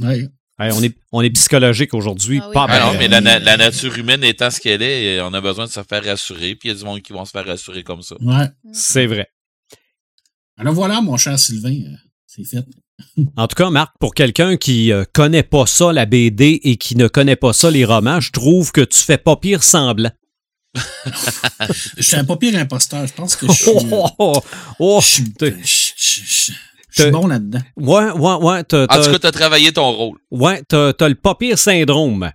Ouais. 0.00 0.28
Hey, 0.60 0.72
on, 0.72 0.82
est, 0.82 0.96
on 1.12 1.20
est 1.22 1.30
psychologique 1.30 1.94
aujourd'hui, 1.94 2.40
Ah 2.42 2.48
oui. 2.48 2.54
pas 2.54 2.66
Ah 2.68 2.92
non, 2.92 2.98
mais 2.98 3.06
la, 3.06 3.20
la 3.20 3.56
nature 3.56 3.96
humaine 3.96 4.24
étant 4.24 4.50
ce 4.50 4.58
qu'elle 4.60 4.82
est, 4.82 5.20
on 5.20 5.32
a 5.32 5.40
besoin 5.40 5.66
de 5.66 5.70
se 5.70 5.80
faire 5.84 6.04
rassurer, 6.04 6.56
puis 6.56 6.68
il 6.68 6.72
y 6.72 6.74
a 6.74 6.78
du 6.78 6.84
monde 6.84 7.00
qui 7.00 7.12
vont 7.12 7.24
se 7.24 7.30
faire 7.30 7.46
rassurer 7.46 7.84
comme 7.84 8.02
ça. 8.02 8.16
Ouais. 8.20 8.48
C'est 8.72 9.06
vrai. 9.06 9.28
Alors 10.56 10.74
voilà, 10.74 11.00
mon 11.00 11.16
cher 11.16 11.38
Sylvain, 11.38 11.70
euh, 11.70 11.94
c'est 12.26 12.42
fait. 12.44 12.64
En 13.36 13.46
tout 13.46 13.54
cas, 13.54 13.70
Marc, 13.70 13.92
pour 14.00 14.12
quelqu'un 14.14 14.56
qui 14.56 14.90
euh, 14.90 15.04
connaît 15.12 15.44
pas 15.44 15.66
ça, 15.66 15.92
la 15.92 16.06
BD, 16.06 16.58
et 16.64 16.76
qui 16.76 16.96
ne 16.96 17.06
connaît 17.06 17.36
pas 17.36 17.52
ça, 17.52 17.70
les 17.70 17.84
romans, 17.84 18.18
je 18.20 18.32
trouve 18.32 18.72
que 18.72 18.80
tu 18.80 18.98
fais 18.98 19.18
pas 19.18 19.36
pire 19.36 19.62
semblant. 19.62 20.10
Je 21.96 22.02
suis 22.02 22.16
un 22.16 22.24
pas 22.24 22.36
pire 22.36 22.56
imposteur. 22.58 23.06
Je 23.06 23.12
pense 23.12 23.36
que 23.36 23.46
je 23.46 23.52
suis. 23.52 23.70
Oh, 23.72 23.78
euh, 23.80 23.88
oh, 23.92 24.10
oh, 24.18 24.40
oh, 24.78 25.00
je 25.02 25.06
suis- 25.08 25.32
t'es- 25.32 25.56
je- 25.62 25.92
je- 25.96 26.20
je- 26.26 26.52
je 26.52 26.52
suis 27.02 27.10
bon 27.10 27.26
là-dedans. 27.26 27.60
ouais, 27.76 28.10
ouais, 28.10 28.34
ouais, 28.36 28.64
t'as, 28.64 28.84
En 28.84 29.02
tout 29.02 29.10
cas, 29.12 29.18
t'as 29.18 29.32
travaillé 29.32 29.72
ton 29.72 29.90
rôle. 29.90 30.18
ouais, 30.30 30.62
t'as, 30.68 30.92
t'as 30.92 31.08
le 31.08 31.14
pas 31.14 31.34
pire 31.34 31.58
syndrome. 31.58 32.30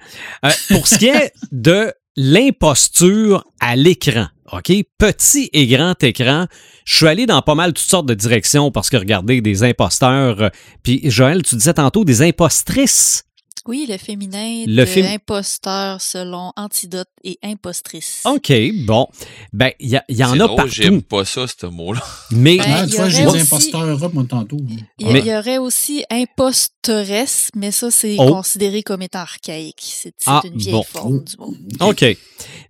Euh, 0.45 0.49
pour 0.69 0.88
ce 0.88 0.98
qui 0.98 1.07
est 1.07 1.31
de 1.52 1.91
l'imposture 2.15 3.44
à 3.60 3.76
l'écran, 3.76 4.27
OK? 4.52 4.72
Petit 4.98 5.49
et 5.53 5.68
grand 5.68 6.02
écran, 6.03 6.45
je 6.85 6.95
suis 6.95 7.07
allé 7.07 7.26
dans 7.26 7.41
pas 7.41 7.56
mal 7.56 7.73
toutes 7.73 7.85
sortes 7.90 8.06
de 8.06 8.14
directions 8.14 8.72
parce 8.72 8.90
que 8.90 8.98
regardez, 8.98 9.41
des 9.41 9.64
imposteurs. 9.64 10.41
euh, 10.41 10.49
Puis 10.84 11.02
Joël, 11.10 11.41
tu 11.44 11.56
disais 11.56 11.73
tantôt 11.73 12.06
des 12.06 12.22
impostrices. 12.22 13.23
Oui, 13.65 13.85
le 13.90 13.98
féminin 13.98 14.65
Le 14.68 14.76
de 14.84 14.85
fém- 14.85 15.06
imposteur 15.15 16.02
selon 16.02 16.52
Antidote 16.57 17.07
et 17.23 17.40
Impostrice. 17.44 18.22
OK, 18.26 18.52
bon. 18.85 19.07
Ben, 19.53 19.72
il 19.80 19.90
y, 19.90 19.95
a- 19.95 20.03
il 20.10 20.18
y 20.18 20.23
en 20.26 20.34
a 20.34 20.38
drôle, 20.38 20.56
partout. 20.57 20.72
J'aime 20.73 21.02
pas 21.02 21.23
ça, 21.23 21.45
ce 21.48 21.65
mot-là. 21.68 22.02
Mais 22.31 22.57
Ben, 22.57 22.65
Ah, 22.68 22.84
il 22.84 22.90
tu 22.90 22.95
y 22.95 22.98
vois, 22.98 23.07
j'ai 23.10 23.26
aurait 23.26 23.38
dit 23.40 23.44
aussi- 23.53 23.69
imposteur 23.73 24.14
moi, 24.14 24.23
tantôt. 24.27 24.57
Il 24.99 25.07
y, 25.07 25.14
Mais- 25.14 25.19
il 25.19 25.27
y 25.27 25.34
aurait 25.35 25.60
aussi 25.60 26.03
imposteresse, 26.11 27.49
mais 27.56 27.72
ça, 27.72 27.90
c'est 27.90 28.15
Oh. 28.19 28.27
considéré 28.34 28.84
comme 28.84 29.02
étant 29.02 29.19
archaïque. 29.19 29.81
C'est 29.81 30.14
Ah, 30.26 30.41
une 30.44 30.57
vieille 30.57 30.73
bon. 30.73 30.84
forme 30.84 31.23
du 31.23 31.38
mot. 31.38 31.53
OK. 31.81 32.06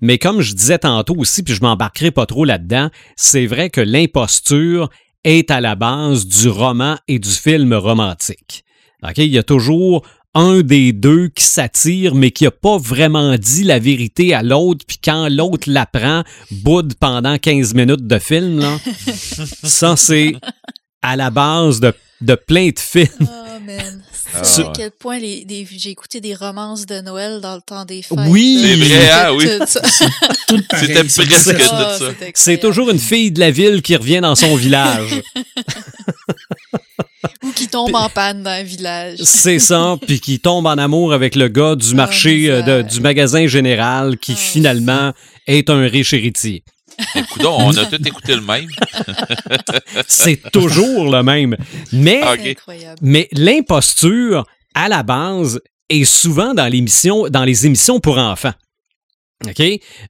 Mais 0.01 0.17
comme 0.19 0.41
je 0.41 0.53
disais 0.53 0.77
tantôt 0.79 1.15
aussi, 1.17 1.41
puis 1.43 1.55
je 1.55 1.61
m'embarquerai 1.61 2.11
pas 2.11 2.25
trop 2.25 2.45
là-dedans, 2.45 2.89
c'est 3.15 3.45
vrai 3.47 3.69
que 3.69 3.81
l'imposture 3.81 4.89
est 5.23 5.49
à 5.51 5.61
la 5.61 5.75
base 5.75 6.27
du 6.27 6.49
roman 6.49 6.97
et 7.07 7.17
du 7.17 7.29
film 7.29 7.73
romantique. 7.73 8.63
OK? 9.03 9.17
Il 9.17 9.27
y 9.29 9.37
a 9.37 9.43
toujours 9.43 10.05
un 10.35 10.61
des 10.61 10.93
deux 10.93 11.27
qui 11.29 11.43
s'attire, 11.43 12.15
mais 12.15 12.31
qui 12.31 12.43
n'a 12.45 12.51
pas 12.51 12.77
vraiment 12.77 13.35
dit 13.37 13.63
la 13.63 13.79
vérité 13.79 14.33
à 14.33 14.41
l'autre, 14.41 14.83
puis 14.87 14.97
quand 15.03 15.27
l'autre 15.29 15.69
l'apprend, 15.69 16.23
boude 16.49 16.95
pendant 16.99 17.37
15 17.37 17.73
minutes 17.75 18.07
de 18.07 18.17
film. 18.19 18.59
Là. 18.59 18.79
Ça, 19.63 19.95
c'est 19.95 20.33
à 21.01 21.15
la 21.15 21.29
base 21.29 21.79
de, 21.79 21.93
de 22.21 22.35
plein 22.35 22.69
de 22.69 22.79
films. 22.79 23.07
Oh 23.21 23.59
man. 23.65 24.01
Ah, 24.35 24.43
C'est 24.43 24.63
ouais. 24.63 24.67
à 24.69 24.71
quel 24.75 24.91
point 24.91 25.19
les, 25.19 25.45
j'ai 25.77 25.91
écouté 25.91 26.19
des 26.19 26.33
romances 26.33 26.87
de 26.87 27.01
Noël 27.01 27.39
dans 27.39 27.53
le 27.53 27.61
temps 27.61 27.85
des 27.85 28.01
fêtes. 28.01 28.17
Oui. 28.27 28.55
là. 28.63 28.67
C'est 28.69 28.75
vrai, 28.95 29.11
hein, 29.11 29.31
oui. 29.37 29.45
Tout. 29.59 30.55
Tout. 30.55 30.63
C'était 30.79 31.07
c'est 31.09 31.25
presque 31.27 31.55
Ah, 31.71 31.97
ça. 31.99 32.05
C'est 32.33 32.53
incroyable. 32.53 32.61
toujours 32.61 32.89
une 32.89 32.97
fille 32.99 33.31
de 33.31 33.39
la 33.39 33.51
ville 33.51 33.83
qui 33.83 33.95
revient 33.95 34.21
dans 34.21 34.33
son 34.33 34.55
village. 34.55 35.21
Ou 37.43 37.51
qui 37.51 37.67
tombe 37.67 37.95
en 37.95 38.09
panne 38.09 38.43
dans 38.43 38.49
un 38.51 38.63
village. 38.63 39.19
C'est 39.23 39.59
ça, 39.59 39.97
puis 40.05 40.19
qui 40.19 40.39
tombe 40.39 40.65
en 40.65 40.77
amour 40.77 41.13
avec 41.13 41.35
le 41.35 41.47
gars 41.47 41.75
du 41.75 41.89
Oh, 41.91 41.95
marché, 41.95 42.49
euh, 42.49 42.61
de- 42.61 42.87
du 42.87 42.99
magasin 43.01 43.47
général, 43.47 44.17
qui 44.17 44.33
Oh, 44.33 44.37
finalement 44.39 45.13
est 45.47 45.69
un 45.69 45.81
riche 45.87 46.13
héritier. 46.13 46.63
Coudon, 47.31 47.57
on 47.59 47.75
a 47.77 47.85
tout 47.85 48.07
écouté 48.07 48.35
le 48.35 48.41
même. 48.41 48.67
C'est 50.07 50.39
toujours 50.51 51.11
le 51.11 51.23
même. 51.23 51.55
Mais, 51.91 52.21
Ah, 52.23 52.35
mais 53.01 53.27
l'imposture, 53.31 54.45
à 54.75 54.89
la 54.89 55.03
base, 55.03 55.59
est 55.89 56.05
souvent 56.05 56.53
dans 56.53 56.67
l'émission, 56.67 57.27
dans 57.29 57.43
les 57.43 57.65
émissions 57.65 57.99
pour 57.99 58.17
enfants. 58.17 58.53
OK? 59.45 59.61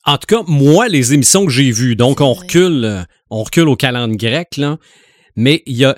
En 0.05 0.17
tout 0.17 0.27
cas, 0.27 0.43
moi, 0.47 0.87
les 0.89 1.13
émissions 1.13 1.45
que 1.45 1.51
j'ai 1.51 1.71
vues, 1.71 1.95
donc 1.95 2.21
on 2.21 2.33
recule, 2.33 2.83
euh, 2.85 3.01
on 3.29 3.43
recule 3.43 3.67
au 3.67 3.75
calendrier 3.75 4.17
grec, 4.17 4.57
là. 4.57 4.77
Mais 5.35 5.63
il 5.65 5.75
y 5.77 5.85
a, 5.85 5.97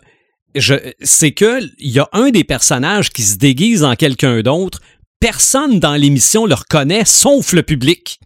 c'est 1.01 1.31
que 1.31 1.61
il 1.79 1.91
y 1.91 1.99
a 1.99 2.07
un 2.13 2.29
des 2.31 2.43
personnages 2.43 3.09
qui 3.11 3.23
se 3.23 3.37
déguise 3.37 3.83
en 3.83 3.95
quelqu'un 3.95 4.41
d'autre. 4.41 4.79
Personne 5.19 5.79
dans 5.79 5.95
l'émission 5.95 6.45
le 6.45 6.55
reconnaît, 6.55 7.05
sauf 7.05 7.53
le 7.53 7.63
public. 7.63 8.19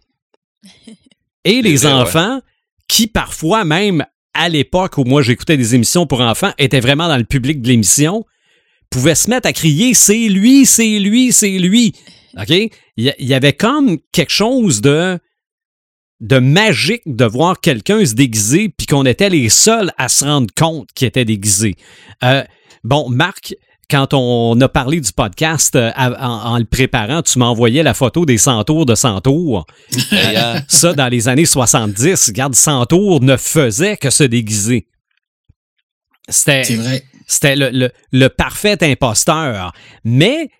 Et 1.44 1.62
les 1.62 1.76
vrai, 1.76 1.88
ouais. 1.88 1.92
enfants, 1.94 2.40
qui 2.88 3.06
parfois 3.06 3.64
même 3.64 4.04
à 4.34 4.48
l'époque 4.48 4.98
où 4.98 5.04
moi 5.04 5.22
j'écoutais 5.22 5.56
des 5.56 5.74
émissions 5.74 6.06
pour 6.06 6.20
enfants, 6.20 6.52
étaient 6.58 6.80
vraiment 6.80 7.08
dans 7.08 7.16
le 7.16 7.24
public 7.24 7.62
de 7.62 7.68
l'émission, 7.68 8.24
pouvaient 8.90 9.14
se 9.14 9.30
mettre 9.30 9.48
à 9.48 9.52
crier 9.52 9.94
c'est 9.94 10.28
lui, 10.28 10.66
c'est 10.66 10.98
lui, 10.98 11.32
c'est 11.32 11.58
lui. 11.58 11.94
OK? 12.38 12.50
Il 12.50 12.70
y, 13.04 13.10
a- 13.10 13.14
il 13.18 13.26
y 13.26 13.34
avait 13.34 13.54
comme 13.54 13.98
quelque 14.12 14.32
chose 14.32 14.80
de 14.80 15.18
de 16.20 16.38
magique 16.38 17.02
de 17.06 17.24
voir 17.24 17.60
quelqu'un 17.60 18.04
se 18.04 18.14
déguiser 18.14 18.68
puis 18.68 18.86
qu'on 18.86 19.06
était 19.06 19.30
les 19.30 19.48
seuls 19.48 19.90
à 19.98 20.08
se 20.08 20.24
rendre 20.24 20.48
compte 20.56 20.88
qu'il 20.94 21.08
était 21.08 21.24
déguisé. 21.24 21.76
Euh, 22.22 22.44
bon, 22.84 23.08
Marc, 23.08 23.54
quand 23.90 24.12
on 24.14 24.60
a 24.60 24.68
parlé 24.68 25.00
du 25.00 25.10
podcast 25.12 25.74
euh, 25.76 25.90
en, 25.96 26.12
en 26.20 26.58
le 26.58 26.64
préparant, 26.64 27.22
tu 27.22 27.38
m'envoyais 27.38 27.82
la 27.82 27.94
photo 27.94 28.24
des 28.26 28.38
centaures 28.38 28.86
de 28.86 28.94
centaures. 28.94 29.64
Hein, 30.12 30.60
Ça, 30.68 30.92
dans 30.92 31.08
les 31.08 31.26
années 31.28 31.44
70, 31.46 32.26
regarde, 32.28 32.54
Centaure 32.54 33.20
ne 33.22 33.36
faisait 33.36 33.96
que 33.96 34.10
se 34.10 34.22
déguiser. 34.24 34.86
C'est 36.28 36.64
C'était, 36.64 36.76
vrai. 36.80 37.04
c'était 37.26 37.56
le, 37.56 37.70
le- 37.70 37.90
le 38.12 38.28
parfait 38.28 38.78
imposteur. 38.82 39.72
Mais 40.04 40.50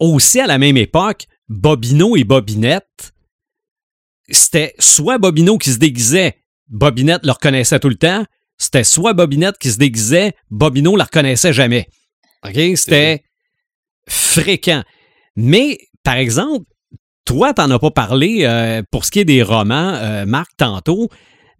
aussi 0.00 0.40
à 0.40 0.46
la 0.46 0.58
même 0.58 0.76
époque, 0.76 1.26
Bobino 1.48 2.16
et 2.16 2.24
Bobinette, 2.24 3.12
c'était 4.30 4.74
soit 4.78 5.18
Bobino 5.18 5.58
qui 5.58 5.72
se 5.72 5.78
déguisait, 5.78 6.36
Bobinette 6.68 7.24
le 7.24 7.32
reconnaissait 7.32 7.80
tout 7.80 7.88
le 7.88 7.96
temps, 7.96 8.24
c'était 8.58 8.84
soit 8.84 9.14
Bobinette 9.14 9.58
qui 9.58 9.70
se 9.70 9.78
déguisait, 9.78 10.34
Bobino 10.50 10.96
le 10.96 11.02
reconnaissait 11.02 11.52
jamais. 11.52 11.88
OK? 12.44 12.58
C'était 12.76 13.24
fréquent. 14.08 14.82
Mais, 15.36 15.78
par 16.02 16.16
exemple, 16.16 16.66
toi, 17.24 17.54
t'en 17.54 17.70
as 17.70 17.78
pas 17.78 17.90
parlé 17.90 18.40
euh, 18.42 18.82
pour 18.90 19.04
ce 19.04 19.10
qui 19.10 19.20
est 19.20 19.24
des 19.24 19.42
romans, 19.42 19.94
euh, 19.94 20.26
Marc, 20.26 20.50
tantôt, 20.56 21.08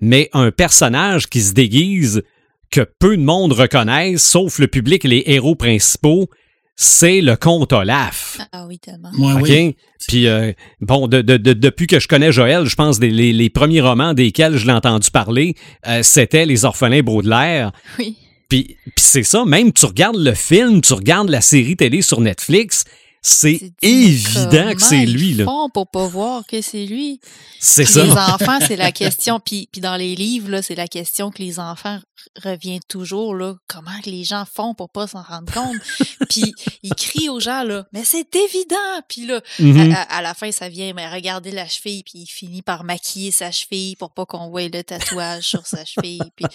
mais 0.01 0.29
un 0.33 0.51
personnage 0.51 1.29
qui 1.29 1.41
se 1.41 1.53
déguise 1.53 2.23
que 2.71 2.87
peu 2.99 3.17
de 3.17 3.23
monde 3.23 3.53
reconnaissent, 3.53 4.23
sauf 4.23 4.59
le 4.59 4.69
public 4.69 5.05
et 5.05 5.09
les 5.09 5.23
héros 5.27 5.55
principaux, 5.55 6.29
c'est 6.83 7.21
le 7.21 7.37
comte 7.37 7.75
Olaf. 7.75 8.39
Ah 8.53 8.65
oui, 8.67 8.79
tellement. 8.79 9.11
Moi, 9.13 9.35
OK? 9.35 9.41
oui. 9.43 9.77
Puis, 10.09 10.27
euh, 10.27 10.53
bon, 10.81 11.09
de- 11.09 11.21
de- 11.21 11.37
de- 11.37 11.53
depuis 11.53 11.87
que 11.87 12.01
je 12.01 12.09
connais 12.09 12.33
Joël, 12.33 12.65
je 12.65 12.75
pense 12.75 12.99
que 12.99 13.05
les, 13.05 13.35
les 13.35 13.51
premiers 13.51 13.83
romans 13.83 14.15
desquels 14.15 14.57
je 14.57 14.65
l'ai 14.67 14.73
entendu 14.73 15.11
parler, 15.11 15.57
euh, 15.87 16.03
c'était 16.03 16.47
Les 16.47 16.65
Orphelins 16.65 17.03
Baudelaire. 17.03 17.73
Oui. 17.99 18.17
Puis, 18.49 18.77
puis 18.85 18.93
c'est 18.97 19.23
ça, 19.25 19.45
même 19.45 19.73
tu 19.75 19.85
regardes 19.85 20.17
le 20.17 20.33
film, 20.33 20.81
tu 20.81 20.95
regardes 20.95 21.29
la 21.29 21.43
série 21.43 21.77
télé 21.77 22.01
sur 22.01 22.23
Netflix, 22.23 22.85
c'est 23.23 23.73
évident 23.83 24.73
que 24.75 24.83
c'est 24.83 25.05
lui. 25.07 25.35
Là. 25.35 25.45
font 25.45 25.69
pour 25.69 25.89
pas 25.91 26.07
voir 26.07 26.47
que 26.47 26.63
c'est 26.63 26.87
lui? 26.87 27.21
C'est 27.59 27.85
ça. 27.85 28.03
Les 28.05 28.11
enfants, 28.13 28.59
c'est 28.67 28.77
la 28.77 28.93
question. 28.93 29.41
Puis, 29.41 29.69
puis 29.71 29.81
dans 29.81 29.97
les 29.97 30.15
livres, 30.17 30.61
c'est 30.63 30.75
la 30.75 30.89
question 30.89 31.31
que 31.31 31.43
les 31.43 31.59
enfants 31.61 31.97
r- 31.99 32.03
revient 32.51 32.81
toujours. 32.89 33.35
Là, 33.35 33.55
comment 33.69 33.91
les 34.07 34.25
gens 34.25 34.45
font 34.51 34.75
pour 34.75 34.89
pas 34.91 35.07
s'en 35.07 35.23
rendre 35.23 35.53
compte? 35.53 35.77
puis 36.31 36.55
ils 36.83 36.95
crient 36.95 37.29
aux 37.29 37.41
gens 37.41 37.63
là, 37.63 37.87
mais 37.93 38.05
c'est 38.05 38.35
évident. 38.35 38.77
Puis 39.09 39.27
là, 39.27 39.41
Mhm. 39.59 39.93
à, 39.93 40.01
à- 40.03 40.17
à 40.19 40.23
la 40.23 40.35
fin, 40.35 40.51
ça 40.51 40.69
vient, 40.69 40.93
mais 40.95 41.09
regardez 41.09 41.51
la 41.51 41.69
cheville. 41.69 42.03
Puis 42.03 42.21
il 42.21 42.27
finit 42.27 42.63
par 42.63 42.85
maquiller 42.85 43.31
sa 43.31 43.51
cheville 43.51 43.97
pour 43.97 44.13
pas 44.13 44.25
qu'on 44.27 44.49
voie 44.49 44.67
le 44.69 44.83
tatouage 44.83 45.45
sur 45.45 45.67
sa 45.67 45.85
cheville. 45.85 46.21
Puis 46.37 46.47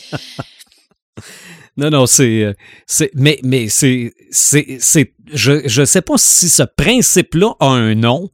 Non, 1.77 1.89
non, 1.89 2.05
c'est. 2.05 2.43
euh, 2.43 2.53
c'est 2.85 3.11
mais 3.15 3.39
mais 3.43 3.67
c'est. 3.69 4.13
c'est, 4.31 4.77
c'est 4.79 5.13
je, 5.33 5.67
je 5.67 5.83
sais 5.85 6.01
pas 6.01 6.17
si 6.17 6.49
ce 6.49 6.63
principe-là 6.63 7.53
a 7.59 7.67
un 7.67 7.95
nom, 7.95 8.29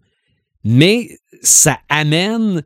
mais 0.63 1.09
ça 1.41 1.79
amène 1.89 2.63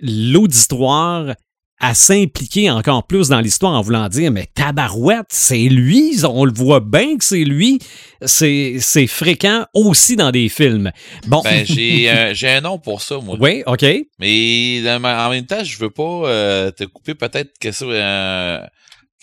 l'auditoire 0.00 1.34
à 1.78 1.92
s'impliquer 1.94 2.70
encore 2.70 3.06
plus 3.06 3.28
dans 3.28 3.40
l'histoire 3.40 3.74
en 3.74 3.82
voulant 3.82 4.08
dire 4.08 4.30
mais 4.30 4.46
tabarouette, 4.54 5.26
c'est 5.28 5.68
lui, 5.68 6.16
on 6.24 6.46
le 6.46 6.52
voit 6.52 6.80
bien 6.80 7.18
que 7.18 7.24
c'est 7.24 7.44
lui. 7.44 7.78
C'est 8.24 8.76
c'est 8.80 9.06
fréquent 9.06 9.66
aussi 9.74 10.16
dans 10.16 10.30
des 10.30 10.48
films. 10.48 10.90
Bon. 11.26 11.42
Ben, 11.44 11.66
j'ai 11.66 12.08
un, 12.08 12.32
j'ai 12.32 12.48
un 12.48 12.62
nom 12.62 12.78
pour 12.78 13.02
ça, 13.02 13.18
moi. 13.18 13.36
oui, 13.38 13.62
OK. 13.66 13.84
Mais 14.18 14.82
en 14.90 15.30
même 15.30 15.44
temps, 15.44 15.62
je 15.62 15.78
veux 15.78 15.90
pas 15.90 16.02
euh, 16.30 16.70
te 16.70 16.84
couper 16.84 17.14
peut-être 17.14 17.58
que 17.58 17.70
ça, 17.72 17.84
euh, 17.84 18.60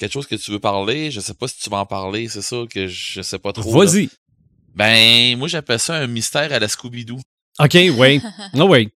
quelque 0.04 0.14
chose 0.14 0.28
que 0.28 0.36
tu 0.36 0.52
veux 0.52 0.60
parler. 0.60 1.12
Je 1.12 1.22
sais 1.22 1.34
pas 1.34 1.48
si 1.48 1.58
tu 1.60 1.70
vas 1.70 1.78
en 1.78 1.86
parler, 1.86 2.28
c'est 2.28 2.42
ça 2.42 2.58
que 2.70 2.88
je 2.88 3.22
sais 3.22 3.40
pas 3.40 3.54
trop. 3.54 3.72
Vas-y. 3.72 4.10
Ben, 4.76 5.38
moi, 5.38 5.48
j'appelle 5.48 5.80
ça 5.80 5.96
un 5.96 6.08
mystère 6.08 6.52
à 6.52 6.60
la 6.60 6.68
Scooby-Doo. 6.68 7.20
OK, 7.60 7.74
oui. 7.74 8.22
Ah 8.54 8.66
oui. 8.66 8.90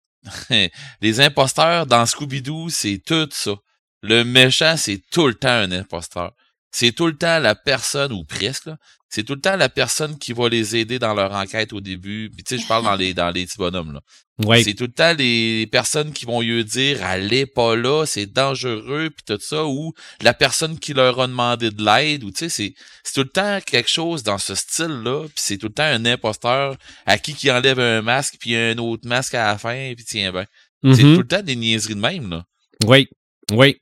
Les 1.02 1.22
imposteurs 1.22 1.86
dans 1.86 2.04
Scooby-Doo, 2.04 2.70
c'est 2.70 3.02
tout 3.06 3.30
ça. 3.32 3.54
Le 4.02 4.24
méchant, 4.24 4.76
c'est 4.76 5.02
tout 5.12 5.28
le 5.28 5.36
temps 5.36 5.48
un 5.48 5.72
imposteur. 5.72 6.34
C'est 6.72 6.92
tout 6.92 7.08
le 7.08 7.16
temps 7.16 7.40
la 7.40 7.56
personne, 7.56 8.12
ou 8.12 8.26
presque, 8.26 8.66
là, 8.66 8.78
c'est 9.10 9.24
tout 9.24 9.36
le 9.36 9.42
temps 9.42 9.56
la 9.56 9.70
personne 9.70 10.18
qui 10.18 10.34
va 10.34 10.50
les 10.50 10.76
aider 10.76 11.00
dans 11.00 11.14
leur 11.14 11.32
enquête 11.34 11.74
au 11.74 11.82
début. 11.82 12.30
Puis 12.34 12.44
tu 12.44 12.56
sais, 12.58 12.62
je 12.62 12.68
parle 12.68 12.84
dans 12.84 12.96
les 12.96 13.14
dans 13.14 13.30
les 13.32 13.46
petits 13.46 13.58
bonhommes 13.58 13.94
là. 13.94 14.02
Oui. 14.46 14.64
C'est 14.64 14.76
tout 14.76 14.84
le 14.84 14.92
temps 14.92 15.14
les 15.18 15.66
personnes 15.72 16.12
qui 16.14 16.26
vont 16.26 16.42
lui 16.42 16.64
dire 16.64 17.04
allez 17.04 17.46
pas 17.48 17.76
là, 17.76 18.06
c'est 18.06 18.28
dangereux 18.28 19.10
puis 19.10 19.24
tout 19.26 19.42
ça 19.42 19.66
ou 19.66 19.94
la 20.22 20.34
personne 20.34 20.78
qui 20.78 20.94
leur 20.94 21.20
a 21.20 21.26
demandé 21.28 21.72
de 21.72 21.84
l'aide 21.84 22.24
ou 22.24 22.30
tu 22.32 22.38
sais 22.40 22.50
c'est 22.50 22.74
c'est 23.04 23.14
tout 23.14 23.24
le 23.24 23.30
temps 23.30 23.60
quelque 23.66 23.90
chose 23.90 24.22
dans 24.22 24.38
ce 24.38 24.54
style 24.54 25.02
là 25.04 25.24
puis 25.24 25.34
c'est 25.38 25.58
tout 25.58 25.68
le 25.68 25.74
temps 25.74 25.84
un 25.84 26.06
imposteur 26.06 26.76
à 27.08 27.18
qui 27.18 27.34
qui 27.34 27.50
enlève 27.50 27.80
un 27.80 28.02
masque 28.04 28.36
puis 28.40 28.56
un 28.56 28.78
autre 28.78 29.08
masque 29.08 29.34
à 29.34 29.48
la 29.48 29.58
fin 29.58 29.94
puis 29.96 30.06
tiens 30.06 30.32
ben. 30.32 30.46
C'est 30.94 31.04
Mhm. 31.04 31.16
tout 31.16 31.22
le 31.22 31.28
temps 31.28 31.42
des 31.42 31.56
niaiseries 31.56 31.96
de 31.96 32.00
même 32.00 32.30
là. 32.30 32.46
Oui, 32.86 33.08
oui. 33.52 33.78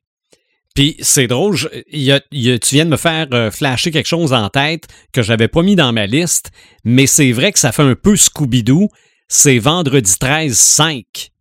Puis 0.75 0.97
c'est 0.99 1.27
drôle, 1.27 1.55
je- 1.55 1.67
il 1.89 2.01
y 2.01 2.11
a- 2.11 2.21
il 2.31 2.41
y 2.41 2.51
a- 2.51 2.59
tu 2.59 2.75
viens 2.75 2.85
de 2.85 2.89
me 2.91 2.97
faire 2.97 3.27
euh, 3.33 3.49
flasher 3.49 3.91
quelque 3.91 4.07
chose 4.07 4.33
en 4.33 4.49
tête 4.49 4.83
que 5.13 5.23
j'avais 5.23 5.47
pas 5.47 5.61
mis 5.63 5.75
dans 5.75 5.91
ma 5.93 6.05
liste, 6.05 6.51
mais 6.83 7.07
c'est 7.07 7.31
vrai 7.31 7.51
que 7.53 7.59
ça 7.59 7.71
fait 7.71 7.81
un 7.81 7.95
peu 7.95 8.15
Scooby-Doo. 8.15 8.89
C'est 9.29 9.57
vendredi 9.57 10.13
13 10.19 10.57
5. 10.57 11.31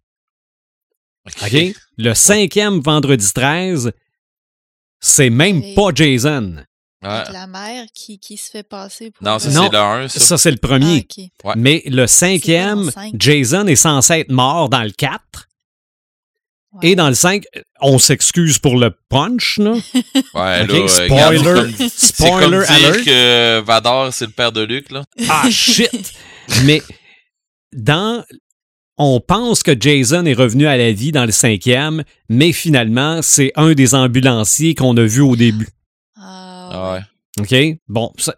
OK? 1.43 1.74
Le 1.98 2.15
cinquième 2.15 2.81
vendredi 2.81 3.32
13, 3.32 3.93
c'est 5.01 5.31
même 5.31 5.62
pas 5.74 5.90
Jason. 5.94 6.56
Ouais. 7.02 7.23
La 7.32 7.47
mère 7.47 7.85
qui, 7.94 8.19
qui 8.19 8.36
se 8.39 8.51
fait 8.51 8.62
passer 8.62 9.11
pour. 9.11 9.23
Non, 9.27 9.39
ça 9.39 9.51
Non. 9.51 9.65
c'est 9.70 9.73
le 9.73 9.78
1 9.78 10.09
ça. 10.09 10.20
Ça, 10.20 10.39
c'est 10.39 10.51
le 10.51 10.59
Ah, 10.62 10.66
premier. 10.66 10.98
ok. 11.11 11.24
Ouais. 11.44 11.55
Mais 11.56 11.82
le 11.86 12.06
cinquième, 12.06 12.86
le 12.86 12.90
cinq? 12.90 13.15
Jason 13.19 13.66
est 13.66 13.77
censé 13.77 14.15
être 14.20 14.31
mort 14.32 14.69
dans 14.70 14.82
le 14.82 14.90
4. 14.93 15.48
Ouais. 16.75 16.91
Et 16.91 16.97
dans 16.97 17.09
le 17.09 17.15
5, 17.15 17.45
on 17.81 17.99
s'excuse 17.99 18.59
pour 18.59 18.77
le 18.79 18.91
punch, 19.09 19.59
là. 19.59 19.73
Ouais, 20.35 20.63
OK, 20.63 20.69
là, 20.69 20.75
euh, 20.75 20.89
spoiler- 20.89 21.39
regarde, 21.39 21.71
c'est 21.77 21.79
comme- 21.79 21.89
C'est 21.97 22.29
comme 22.29 22.39
spoiler 22.39 22.67
dire 22.67 22.71
alert. 22.89 23.05
que 23.05 23.61
Vador 23.61 24.13
c'est 24.13 24.27
le 24.27 24.33
père 24.33 24.53
de 24.53 24.63
Luc 24.63 24.91
là. 24.91 25.05
Ah, 25.29 25.49
shit! 25.51 26.13
Mais 26.65 26.83
dans. 27.73 28.25
On 28.97 29.19
pense 29.21 29.65
que 29.65 29.73
Jason 29.79 30.25
est 30.25 30.35
revenu 30.35 30.69
à 30.69 30.77
la 30.77 30.93
vie 30.93 31.11
dans 31.11 31.25
le 31.25 31.33
cinquième, 31.33 32.05
mais 32.29 32.53
finalement, 32.53 33.23
c'est 33.23 33.51
un 33.57 33.73
des 33.73 33.93
ambulanciers 33.93 34.77
qu'on 34.77 34.97
a 34.97 35.03
vu 35.03 35.21
au 35.21 35.35
début. 35.35 35.67
Ah, 36.17 36.71
Ah 36.73 36.93
ouais. 36.93 37.01
OK? 37.73 37.79
Bon, 37.89 38.13
ça, 38.21 38.35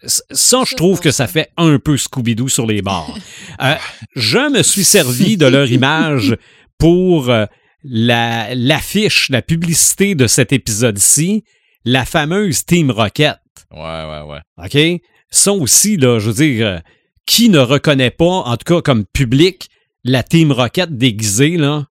je 0.65 0.75
trouve 0.75 1.01
que 1.01 1.11
ça 1.11 1.27
fait 1.27 1.51
un 1.59 1.79
peu 1.79 1.99
Scooby-Doo 1.99 2.49
sur 2.49 2.67
les 2.67 2.81
bords. 2.81 3.19
Euh, 3.63 3.75
je 4.15 4.51
me 4.51 4.63
suis 4.63 4.85
servi 4.85 5.37
de 5.37 5.45
leur 5.45 5.71
image 5.71 6.35
pour 6.79 7.29
euh, 7.29 7.45
l'affiche, 7.85 9.29
la, 9.31 9.43
publicité 9.43 10.15
de 10.15 10.27
cet 10.27 10.53
épisode-ci, 10.53 11.45
la 11.85 12.05
fameuse 12.05 12.65
Team 12.65 12.91
Rocket. 12.91 13.39
Ouais, 13.71 13.81
ouais, 13.81 14.23
ouais. 14.23 14.41
OK? 14.65 15.03
Ça 15.31 15.53
aussi, 15.53 15.97
là, 15.97 16.19
je 16.19 16.31
veux 16.31 16.45
dire, 16.45 16.67
euh, 16.67 16.79
qui 17.27 17.49
ne 17.49 17.59
reconnaît 17.59 18.11
pas, 18.11 18.25
en 18.25 18.57
tout 18.57 18.75
cas 18.75 18.81
comme 18.81 19.05
public, 19.05 19.69
la 20.05 20.23
Team 20.23 20.53
Rocket 20.53 20.97
déguisée, 20.97 21.57
là? 21.57 21.87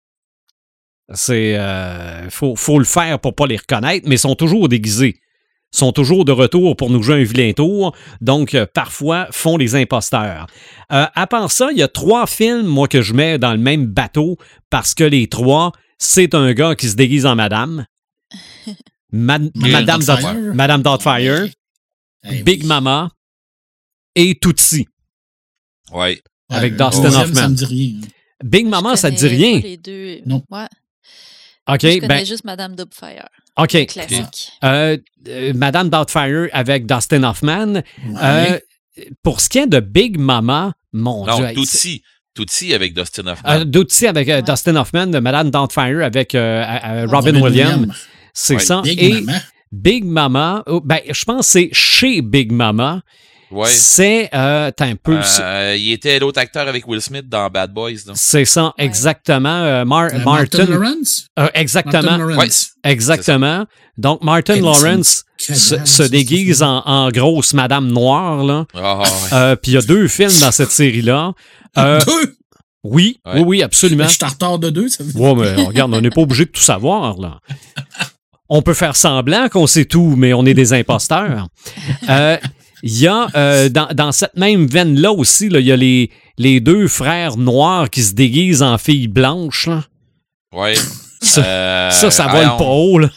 C'est. 1.13 1.57
euh, 1.57 2.29
faut, 2.29 2.55
faut 2.55 2.79
le 2.79 2.85
faire 2.85 3.19
pour 3.19 3.35
pas 3.35 3.47
les 3.47 3.57
reconnaître, 3.57 4.07
mais 4.07 4.15
ils 4.15 4.19
sont 4.19 4.35
toujours 4.35 4.69
déguisés. 4.69 5.19
Sont 5.73 5.93
toujours 5.93 6.25
de 6.25 6.33
retour 6.33 6.75
pour 6.75 6.89
nous 6.89 7.01
jouer 7.01 7.21
un 7.21 7.23
vilain 7.23 7.53
tour, 7.53 7.95
donc 8.19 8.55
euh, 8.55 8.65
parfois 8.65 9.27
font 9.31 9.55
les 9.55 9.75
imposteurs. 9.75 10.47
Euh, 10.91 11.05
à 11.15 11.27
part 11.27 11.49
ça, 11.49 11.69
il 11.71 11.77
y 11.77 11.81
a 11.83 11.87
trois 11.87 12.27
films, 12.27 12.65
moi, 12.67 12.89
que 12.89 13.01
je 13.01 13.13
mets 13.13 13.37
dans 13.39 13.53
le 13.53 13.57
même 13.57 13.85
bateau 13.85 14.37
parce 14.69 14.93
que 14.93 15.05
les 15.05 15.27
trois, 15.27 15.71
c'est 15.97 16.35
un 16.35 16.51
gars 16.53 16.75
qui 16.75 16.89
se 16.89 16.95
déguise 16.95 17.25
en 17.25 17.35
madame. 17.35 17.85
Ma- 19.13 19.39
Madame, 19.55 20.01
Doubtfire. 20.03 20.33
Dot- 20.33 20.53
Madame 20.55 20.81
Doubtfire. 20.83 21.47
Eh 22.29 22.43
Big 22.43 22.61
oui. 22.61 22.67
Mama 22.67 23.09
et 24.15 24.35
Tootsie. 24.35 24.87
Ouais. 25.91 26.21
Avec 26.49 26.73
le 26.73 26.77
Dustin 26.77 27.13
Hoffman. 27.21 27.33
Ça 27.35 27.47
me 27.49 27.55
dit 27.55 27.65
rien. 27.65 27.93
Big 28.43 28.65
Je 28.65 28.69
Mama, 28.69 28.95
ça 28.97 29.09
te 29.11 29.15
dit 29.15 29.27
rien? 29.27 29.59
les 29.59 29.77
deux. 29.77 30.19
Non. 30.25 30.43
Ouais. 30.49 30.67
OK, 31.69 31.79
je 31.81 31.95
connais 31.95 32.07
ben, 32.07 32.25
juste 32.25 32.43
Madame 32.43 32.75
Doubtfire. 32.75 33.27
OK. 33.57 33.85
Classique. 33.87 34.51
Euh, 34.63 34.97
euh, 35.27 35.53
Madame 35.53 35.89
Doubtfire 35.89 36.47
avec 36.53 36.85
Dustin 36.85 37.23
Hoffman. 37.23 37.81
Euh, 38.21 38.59
pour 39.23 39.41
ce 39.41 39.49
qui 39.49 39.59
est 39.59 39.67
de 39.67 39.79
Big 39.79 40.17
Mama, 40.19 40.73
mon 40.93 41.25
Non, 41.25 41.37
Dieu. 41.37 41.53
Tootsie. 41.53 42.01
Tootsie 42.33 42.73
avec 42.73 42.93
Dustin 42.93 43.27
Hoffman. 43.27 43.49
Euh, 43.51 43.65
Tootsie 43.65 44.07
avec 44.07 44.29
euh, 44.29 44.35
Ouais. 44.37 44.41
Dustin 44.41 44.75
Hoffman, 44.77 45.07
de 45.07 45.19
Madame 45.19 45.51
Doubtfire 45.51 46.01
avec 46.03 46.33
euh, 46.35 46.63
euh, 46.85 47.05
Robin, 47.09 47.39
Williams. 47.41 47.87
C'est 48.33 48.55
Ouais. 48.55 48.59
ça. 48.61 48.81
Big 48.81 49.01
et 49.03 49.13
Mama. 49.21 49.39
Big 49.71 50.05
Mama, 50.05 50.63
oh, 50.67 50.81
ben, 50.83 50.99
je 51.09 51.23
pense 51.25 51.45
que 51.47 51.51
c'est 51.51 51.69
chez 51.73 52.21
Big 52.21 52.51
Mama. 52.51 53.01
Ouais. 53.51 53.69
C'est, 53.69 54.29
euh, 54.33 54.71
un 54.79 54.95
peu, 54.95 55.19
Euh, 55.41 55.75
il 55.77 55.91
était 55.91 56.19
l'autre 56.19 56.39
acteur 56.39 56.67
avec 56.67 56.87
Will 56.87 57.01
Smith 57.01 57.27
dans 57.29 57.49
Bad 57.49 57.71
Boys. 57.73 57.91
là. 58.07 58.13
c'est 58.15 58.45
ça, 58.45 58.65
Ouais. 58.77 58.85
exactement. 58.85 59.49
euh, 59.49 59.85
Mar- 59.85 60.09
Euh, 60.13 60.19
Martin, 60.23 60.65
Lawrence? 60.65 61.27
euh, 61.39 61.47
exactement. 61.53 62.01
Martin 62.03 62.17
Lawrence. 62.17 62.71
Ouais, 62.83 62.91
Exactement. 62.91 63.65
Donc, 63.97 64.23
Martin 64.23 64.55
Lawrence 64.61 65.25
se, 65.37 66.03
déguise 66.03 66.63
en, 66.63 66.79
en 66.85 67.09
grosse 67.11 67.53
Madame 67.53 67.87
Noire, 67.87 68.43
là. 68.43 68.65
Ah, 68.73 68.99
ouais. 68.99 69.05
Euh, 69.33 69.55
Puis 69.55 69.71
il 69.73 69.75
y 69.75 69.77
a 69.77 69.81
deux 69.81 70.07
films 70.07 70.39
dans 70.39 70.51
cette 70.51 70.71
série-là. 70.71 71.33
Euh, 71.77 71.99
Deux? 72.05 72.35
oui, 72.83 73.19
Ouais. 73.25 73.33
oui, 73.35 73.41
oui, 73.45 73.63
absolument. 73.63 74.05
Je 74.07 74.13
suis 74.15 74.23
en 74.25 74.29
retard 74.29 74.59
de 74.59 74.69
deux. 74.69 74.89
Ça 74.89 75.03
veut 75.03 75.11
dire. 75.11 75.21
Ouais, 75.21 75.33
mais 75.35 75.63
regarde, 75.65 75.93
on 75.93 76.01
n'est 76.01 76.09
pas 76.09 76.21
obligé 76.21 76.45
de 76.45 76.49
tout 76.51 76.61
savoir, 76.61 77.17
là. 77.19 77.39
On 78.53 78.61
peut 78.61 78.73
faire 78.73 78.97
semblant 78.97 79.47
qu'on 79.47 79.65
sait 79.65 79.85
tout, 79.85 80.15
mais 80.17 80.33
on 80.33 80.45
est 80.45 80.53
des 80.53 80.73
imposteurs. 80.73 81.47
Euh, 82.09 82.37
Il 82.83 82.99
y 82.99 83.07
a, 83.07 83.27
euh, 83.35 83.69
dans, 83.69 83.87
dans 83.93 84.11
cette 84.11 84.35
même 84.35 84.65
veine-là 84.67 85.11
aussi, 85.11 85.49
là, 85.49 85.59
il 85.59 85.65
y 85.67 85.71
a 85.71 85.75
les, 85.77 86.09
les 86.37 86.59
deux 86.59 86.87
frères 86.87 87.37
noirs 87.37 87.89
qui 87.89 88.01
se 88.03 88.13
déguisent 88.13 88.63
en 88.63 88.77
filles 88.77 89.07
blanches. 89.07 89.67
Là. 89.67 89.83
Ouais. 90.53 90.73
Ça, 91.21 91.43
Euh, 91.45 91.89
ça, 91.91 92.09
ça 92.11 92.27
vole 92.27 92.45
non. 92.45 92.57
pas 92.57 92.63
haut. 92.65 92.99
Là. 92.99 93.09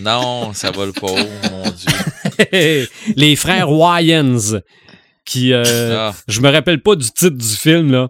Non, 0.00 0.52
ça 0.52 0.70
vole 0.72 0.92
pas 0.92 1.06
haut, 1.06 1.50
mon 1.52 1.70
Dieu. 1.70 2.88
les 3.16 3.36
frères 3.36 3.70
Wyans, 3.70 4.60
qui... 5.24 5.52
euh, 5.52 6.08
Ah, 6.10 6.14
Je 6.26 6.40
me 6.40 6.50
rappelle 6.50 6.82
pas 6.82 6.96
du 6.96 7.08
titre 7.10 7.36
du 7.36 7.46
film, 7.56 7.92
là. 7.92 8.08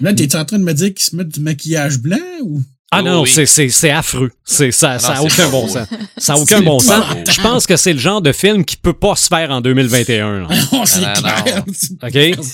Là, 0.00 0.12
t'es 0.14 0.34
en 0.36 0.44
train 0.44 0.58
de 0.58 0.64
me 0.64 0.72
dire 0.72 0.88
qu'ils 0.94 1.04
se 1.04 1.14
mettent 1.16 1.28
du 1.28 1.40
maquillage 1.40 1.98
blanc 1.98 2.16
ou? 2.42 2.62
Ah 2.92 3.02
non, 3.02 3.22
oui. 3.22 3.28
c'est, 3.28 3.46
c'est, 3.46 3.68
c'est 3.68 3.90
affreux. 3.90 4.30
C'est, 4.44 4.70
ça 4.70 4.92
Ah 4.92 4.98
ça 4.98 5.14
non, 5.14 5.14
a 5.26 5.28
c'est 5.30 5.42
aucun 5.42 5.50
bon 5.50 5.68
sens. 5.68 5.88
Ça 6.16 6.32
a 6.34 6.36
aucun 6.36 6.60
bon 6.62 6.78
sens. 6.78 7.04
Je 7.28 7.40
pense 7.40 7.66
que 7.66 7.76
c'est 7.76 7.92
le 7.92 7.98
genre 7.98 8.22
de 8.22 8.32
film 8.32 8.64
qui 8.64 8.76
peut 8.76 8.92
pas 8.92 9.16
se 9.16 9.26
faire 9.26 9.50
en 9.50 9.60
2021. 9.60 10.40
là. 10.40 10.48
non, 10.72 10.86
c'est 10.86 11.00
non, 11.00 11.12
clair. 11.14 11.64
OK? 12.02 12.46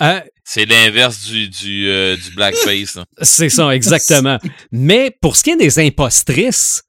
Euh, 0.00 0.20
c'est 0.44 0.64
l'inverse 0.64 1.26
du, 1.26 1.48
du, 1.48 1.88
euh, 1.88 2.16
du 2.16 2.30
blackface. 2.34 2.98
c'est 3.22 3.48
ça, 3.50 3.70
exactement. 3.74 4.38
Mais 4.72 5.16
pour 5.20 5.36
ce 5.36 5.44
qui 5.44 5.50
est 5.50 5.56
des 5.56 5.78
impostrices, 5.78 6.82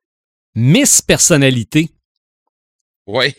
Miss 0.56 1.02
Personnalité, 1.02 1.90
Ouais. 3.06 3.34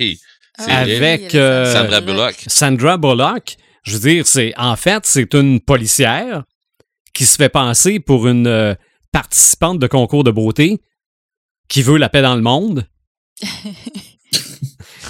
Ah, 0.58 0.64
oui, 0.66 0.72
Avec, 0.72 1.34
euh, 1.34 1.72
Sandra. 1.72 2.00
Bullock. 2.00 2.34
Sandra 2.48 2.96
Bullock, 2.98 3.56
je 3.84 3.92
veux 3.96 4.10
dire, 4.10 4.26
c'est 4.26 4.52
en 4.56 4.74
fait, 4.76 5.06
c'est 5.06 5.32
une 5.34 5.60
policière 5.60 6.42
qui 7.14 7.24
se 7.24 7.36
fait 7.36 7.48
passer 7.48 8.00
pour 8.00 8.26
une 8.26 8.46
euh, 8.48 8.74
participante 9.12 9.78
de 9.78 9.86
concours 9.86 10.24
de 10.24 10.30
beauté 10.30 10.80
qui 11.68 11.82
veut 11.82 11.98
la 11.98 12.08
paix 12.08 12.22
dans 12.22 12.36
le 12.36 12.42
monde. 12.42 12.86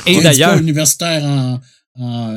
Et 0.07 0.21
d'ailleurs, 0.21 0.57
universitaire 0.57 1.25
en, 1.25 1.61
en, 1.97 2.35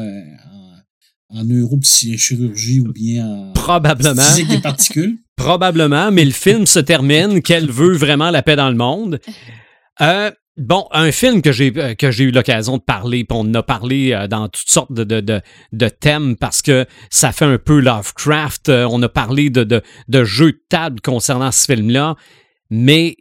en, 1.30 1.40
en 1.40 1.44
neuropsychirurgie 1.44 2.80
ou 2.82 2.92
bien 2.92 3.28
en 3.28 3.54
probablement, 3.54 4.22
physique 4.22 4.50
des 4.50 4.62
particules. 4.62 5.18
probablement, 5.36 6.12
mais 6.12 6.26
le 6.26 6.32
film 6.32 6.66
se 6.66 6.80
termine 6.80 7.42
qu'elle 7.42 7.70
veut 7.70 7.96
vraiment 7.96 8.32
la 8.32 8.42
paix 8.44 8.56
dans 8.56 8.70
le 8.70 8.76
monde. 8.76 9.20
Euh, 10.02 10.32
bon, 10.58 10.88
un 10.92 11.12
film 11.12 11.42
que 11.42 11.52
j'ai 11.52 11.72
euh, 11.78 11.96
que 11.96 12.12
j'ai 12.12 12.26
eu 12.26 12.32
l'occasion 12.32 12.78
de 12.78 12.82
parler, 12.84 13.24
puis 13.24 13.36
on 13.38 13.42
en 13.42 13.54
a 13.56 13.64
parlé 13.64 14.12
euh, 14.14 14.28
dans 14.28 14.48
toutes 14.50 14.70
sortes 14.70 14.92
de, 14.94 15.04
de, 15.04 15.20
de, 15.22 15.42
de 15.72 15.90
thèmes 15.90 16.36
parce 16.36 16.62
que 16.62 16.86
ça 17.10 17.32
fait 17.32 17.46
un 17.46 17.58
peu 17.58 17.80
Lovecraft. 17.80 18.70
Euh, 18.70 18.88
on 18.90 19.02
a 19.02 19.10
parlé 19.10 19.50
de, 19.50 19.64
de, 19.64 19.82
de 20.08 20.24
jeux 20.24 20.52
de 20.54 20.62
table 20.70 21.02
concernant 21.02 21.52
ce 21.52 21.66
film-là, 21.66 22.16
mais 22.70 23.18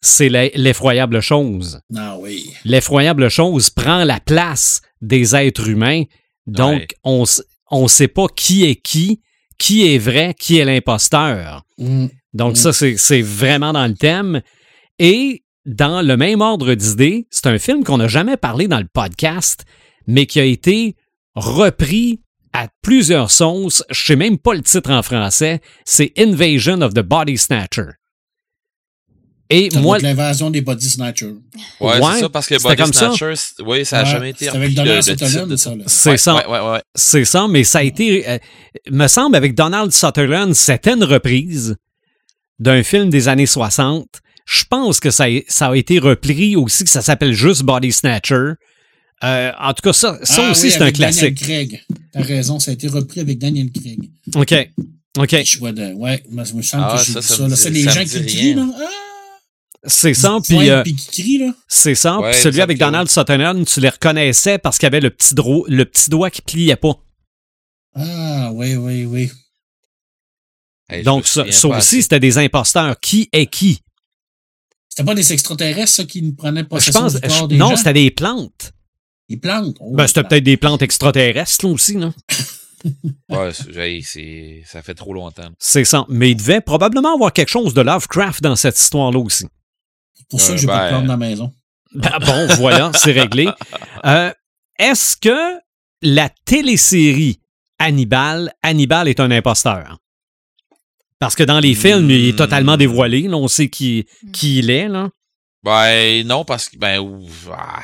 c'est 0.00 0.28
l'e- 0.28 0.50
l'effroyable 0.54 1.20
chose. 1.20 1.80
Ah 1.96 2.16
oui. 2.18 2.50
L'effroyable 2.64 3.28
chose 3.28 3.70
prend 3.70 4.04
la 4.04 4.20
place 4.20 4.80
des 5.00 5.34
êtres 5.34 5.68
humains. 5.68 6.04
Donc, 6.46 6.74
Ouais. 6.80 6.86
on 7.04 7.24
on 7.72 7.88
sait 7.88 8.06
pas 8.08 8.26
qui 8.28 8.64
est 8.64 8.76
qui, 8.76 9.20
qui 9.58 9.92
est 9.92 9.98
vrai, 9.98 10.34
qui 10.38 10.58
est 10.58 10.64
l'imposteur. 10.64 11.64
Mm. 11.78 12.06
Donc, 12.34 12.52
Mm. 12.52 12.56
ça, 12.56 12.72
c'est 12.72 12.96
c'est 12.96 13.22
vraiment 13.22 13.72
dans 13.72 13.86
le 13.86 13.94
thème. 13.94 14.42
Et 15.00 15.42
dans 15.66 16.00
le 16.02 16.16
même 16.16 16.40
ordre 16.40 16.74
d'idées, 16.74 17.26
c'est 17.30 17.46
un 17.46 17.58
film 17.58 17.84
qu'on 17.84 17.98
n'a 17.98 18.08
jamais 18.08 18.36
parlé 18.36 18.68
dans 18.68 18.78
le 18.78 18.86
podcast, 18.92 19.64
mais 20.06 20.26
qui 20.26 20.40
a 20.40 20.44
été 20.44 20.96
repris 21.34 22.20
à 22.52 22.68
plusieurs 22.82 23.30
sauces. 23.30 23.82
Je 23.90 24.02
sais 24.02 24.16
même 24.16 24.38
pas 24.38 24.54
le 24.54 24.62
titre 24.62 24.90
en 24.90 25.02
français. 25.02 25.60
C'est 25.84 26.12
Invasion 26.16 26.80
of 26.80 26.94
the 26.94 27.00
Body 27.00 27.36
Snatcher. 27.36 27.88
Et 29.48 29.70
Ça 29.70 29.80
moi, 29.80 29.98
l'invasion 30.00 30.50
des 30.50 30.60
body 30.60 30.88
snatchers. 30.90 31.34
Ouais, 31.78 32.00
Ouais, 32.00 32.14
c'est 32.14 32.20
ça, 32.22 32.28
parce 32.28 32.46
que 32.48 32.60
Body 32.60 32.76
comme 32.82 32.92
ça. 32.92 33.12
Oui, 33.64 33.84
ça 33.84 33.98
a 34.00 34.02
Ouais, 34.02 34.10
jamais 34.10 34.30
été 34.30 34.46
c'est 34.46 34.56
avec 34.56 34.70
repris, 34.70 35.02
c'est 35.86 36.10
Ouais, 36.10 36.16
ça. 36.16 36.34
Ouais, 36.34 36.46
ouais, 36.48 36.70
ouais. 36.72 36.82
C'est 36.96 37.24
ça, 37.24 37.46
mais 37.48 37.62
ça 37.62 37.78
a 37.78 37.82
été. 37.84 38.28
euh, 38.28 38.38
me 38.90 39.06
semble, 39.06 39.36
avec 39.36 39.54
Donald 39.54 39.92
Sutherland, 39.92 40.52
c'était 40.52 40.94
une 40.94 41.04
reprise 41.04 41.76
d'un 42.58 42.82
film 42.82 43.08
des 43.08 43.28
années 43.28 43.46
60. 43.46 44.08
Je 44.46 44.64
pense 44.64 45.00
que 45.00 45.10
ça 45.10 45.24
a, 45.24 45.40
ça 45.48 45.68
a 45.68 45.76
été 45.76 45.98
repris 45.98 46.56
aussi, 46.56 46.84
que 46.84 46.90
ça 46.90 47.02
s'appelle 47.02 47.32
juste 47.32 47.62
Body 47.64 47.92
Snatcher. 47.92 48.52
Euh, 49.24 49.50
en 49.58 49.72
tout 49.74 49.82
cas, 49.82 49.92
ça, 49.92 50.18
ça 50.22 50.46
Ah 50.46 50.50
aussi, 50.52 50.66
oui, 50.66 50.70
c'est 50.70 50.78
un 50.78 50.82
avec 50.82 50.98
Daniel 50.98 51.34
classique. 51.34 51.38
Craig. 51.42 51.84
T'as 52.12 52.22
raison, 52.22 52.58
ça 52.60 52.70
a 52.70 52.74
été 52.74 52.86
repris 52.86 53.20
avec 53.20 53.38
Daniel 53.38 53.70
Craig. 53.72 54.10
OK. 54.34 54.54
OK. 55.18 55.42
Je 55.44 55.58
vois 55.58 55.72
de. 55.72 55.92
Ouais, 55.94 56.22
moi, 56.30 56.44
je 56.44 56.52
me 56.54 56.62
semble 56.62 56.84
Ah, 56.86 56.96
que 56.98 57.04
j'ai 57.04 57.12
ça, 57.14 57.20
vu 57.20 57.26
ça 57.26 57.34
ça. 57.36 57.42
là. 57.42 57.70
les 57.70 57.84
ça 57.84 57.90
gens 57.90 58.04
qui 58.04 58.26
crient, 58.26 58.54
rien. 58.54 58.56
là. 58.56 58.72
Ah! 58.78 58.84
C'est 59.88 60.14
ça, 60.14 60.38
puis 60.42 60.68
euh, 60.68 60.82
c'est 61.68 61.94
ça. 61.94 62.18
Ouais, 62.18 62.32
puis 62.32 62.40
celui 62.40 62.60
avec. 62.60 62.76
Donald 62.76 63.08
Sutherland, 63.08 63.64
tu 63.66 63.80
les 63.80 63.88
reconnaissais 63.88 64.58
parce 64.58 64.78
qu'il 64.78 64.86
avait 64.88 65.00
le 65.00 65.10
petit, 65.10 65.34
dro- 65.34 65.64
le 65.68 65.84
petit 65.84 66.10
doigt 66.10 66.28
qui 66.30 66.42
pliait 66.42 66.74
pas. 66.76 66.98
Ah, 67.94 68.50
oui, 68.52 68.74
oui, 68.76 69.04
oui. 69.06 69.30
Hey, 70.88 71.02
Donc, 71.04 71.26
ça, 71.26 71.50
ça 71.50 71.68
aussi, 71.68 72.02
c'était 72.02 72.20
des 72.20 72.36
imposteurs. 72.38 72.98
Qui 73.00 73.28
est 73.32 73.46
qui? 73.46 73.80
C'était 74.96 75.04
pas 75.06 75.14
des 75.14 75.30
extraterrestres, 75.32 75.92
ça, 75.92 76.04
qui 76.04 76.32
prenaient 76.32 76.60
Je 76.62 76.66
possession 76.66 77.00
pense. 77.02 77.14
du 77.14 77.20
corps 77.20 77.30
je- 77.42 77.46
des 77.48 77.56
non, 77.58 77.70
gens? 77.70 77.76
c'était 77.76 77.92
des 77.92 78.10
plantes. 78.10 78.72
Des 79.28 79.36
plantes? 79.36 79.76
Oh, 79.80 79.94
Ben, 79.94 80.06
c'était 80.06 80.22
des 80.22 80.28
peut-être 80.28 80.44
des 80.44 80.56
plantes 80.56 80.80
extraterrestres, 80.82 81.66
là, 81.66 81.70
aussi, 81.72 81.94
là. 81.98 82.12
Ouais, 83.28 83.52
c'est- 83.52 83.76
hey, 83.76 84.02
c'est- 84.02 84.62
ça 84.66 84.80
fait 84.80 84.94
trop 84.94 85.12
longtemps. 85.12 85.48
C'est 85.58 85.84
ça. 85.84 86.06
Mais 86.08 86.30
il 86.30 86.36
devait 86.36 86.60
probablement 86.60 87.14
avoir 87.14 87.32
quelque 87.32 87.48
chose 87.50 87.74
de 87.74 87.80
Lovecraft 87.82 88.42
dans 88.42 88.54
cette 88.56 88.78
histoire-là 88.78 89.18
aussi. 89.18 89.46
Pour 90.30 90.40
ça 90.40 90.52
Euh, 90.52 90.54
que 90.54 90.60
j'ai 90.62 90.66
pas 90.66 90.76
de 90.78 90.82
ben- 90.84 90.88
plantes 90.90 91.06
dans 91.06 91.12
la 91.12 91.16
maison. 91.16 91.52
Ben 91.94 92.18
bon, 92.24 92.46
voilà, 92.56 92.90
c'est 92.94 93.12
réglé. 93.12 93.48
Euh, 94.04 94.30
Est-ce 94.78 95.16
que 95.16 95.58
la 96.02 96.28
télésérie 96.44 97.40
Hannibal, 97.78 98.52
Hannibal 98.62 99.08
est 99.08 99.18
un 99.20 99.30
imposteur? 99.30 99.98
Parce 101.18 101.34
que 101.34 101.42
dans 101.42 101.60
les 101.60 101.74
films, 101.74 102.10
il 102.10 102.28
est 102.28 102.32
Hmm. 102.32 102.36
totalement 102.36 102.76
dévoilé. 102.76 103.22
là, 103.22 103.36
on 103.36 103.48
sait 103.48 103.68
qui, 103.68 104.06
qui 104.32 104.58
il 104.58 104.70
est. 104.70 104.88
Là. 104.88 105.08
Ben, 105.62 106.26
non, 106.26 106.44
parce 106.44 106.68
que, 106.68 106.76
ben, 106.76 106.98
ouf, 107.00 107.48
ah. 107.50 107.82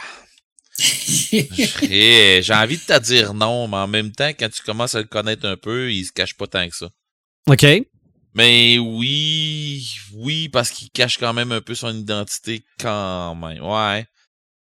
J'ai 0.79 2.55
envie 2.55 2.77
de 2.77 2.83
te 2.83 2.99
dire 3.01 3.35
non, 3.35 3.69
mais 3.69 3.77
en 3.77 3.87
même 3.89 4.13
temps, 4.13 4.31
quand 4.31 4.49
tu 4.51 4.63
commences 4.63 4.95
à 4.95 4.99
le 4.99 5.05
connaître 5.07 5.47
un 5.47 5.57
peu, 5.57 5.93
il 5.93 6.05
se 6.05 6.13
cache 6.13 6.35
pas 6.35 6.47
tant 6.47 6.69
que 6.69 6.77
ça. 6.77 6.89
OK. 7.49 7.67
Mais 8.35 8.79
oui, 8.79 9.87
oui, 10.15 10.49
parce 10.49 10.71
qu'il 10.71 10.91
cache 10.91 11.19
quand 11.19 11.35
même 11.35 11.53
un 11.53 11.61
peu 11.61 11.75
son 11.75 11.95
identité 11.95 12.65
quand 12.81 13.35
même. 13.35 13.63
Ouais. 13.63 14.07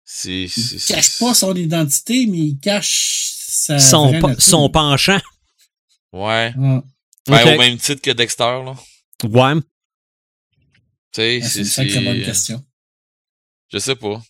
C'est. 0.05 0.45
Il 0.45 0.81
cache 0.87 1.19
pas 1.19 1.35
son 1.35 1.55
identité, 1.55 2.27
mais 2.27 2.39
il 2.39 2.59
cache 2.61 3.33
sa 3.49 3.79
Son, 3.79 4.13
vraie 4.13 4.37
son 4.39 4.69
penchant. 4.71 5.21
Ouais. 6.13 6.55
Ben, 7.33 7.55
au 7.55 7.59
même 7.59 7.77
titre 7.79 8.01
que 8.03 8.11
Dexter, 8.11 8.63
là. 8.65 8.75
Ouais. 9.25 9.61
Tu 11.13 11.21
sais, 11.21 11.41
ah, 11.43 11.47
c'est 11.49 11.65
c'est. 11.65 11.87
une 11.87 12.05
bonne 12.05 12.23
question. 12.25 12.65
Je 13.73 13.79
sais 13.79 13.97
pas. 13.97 14.21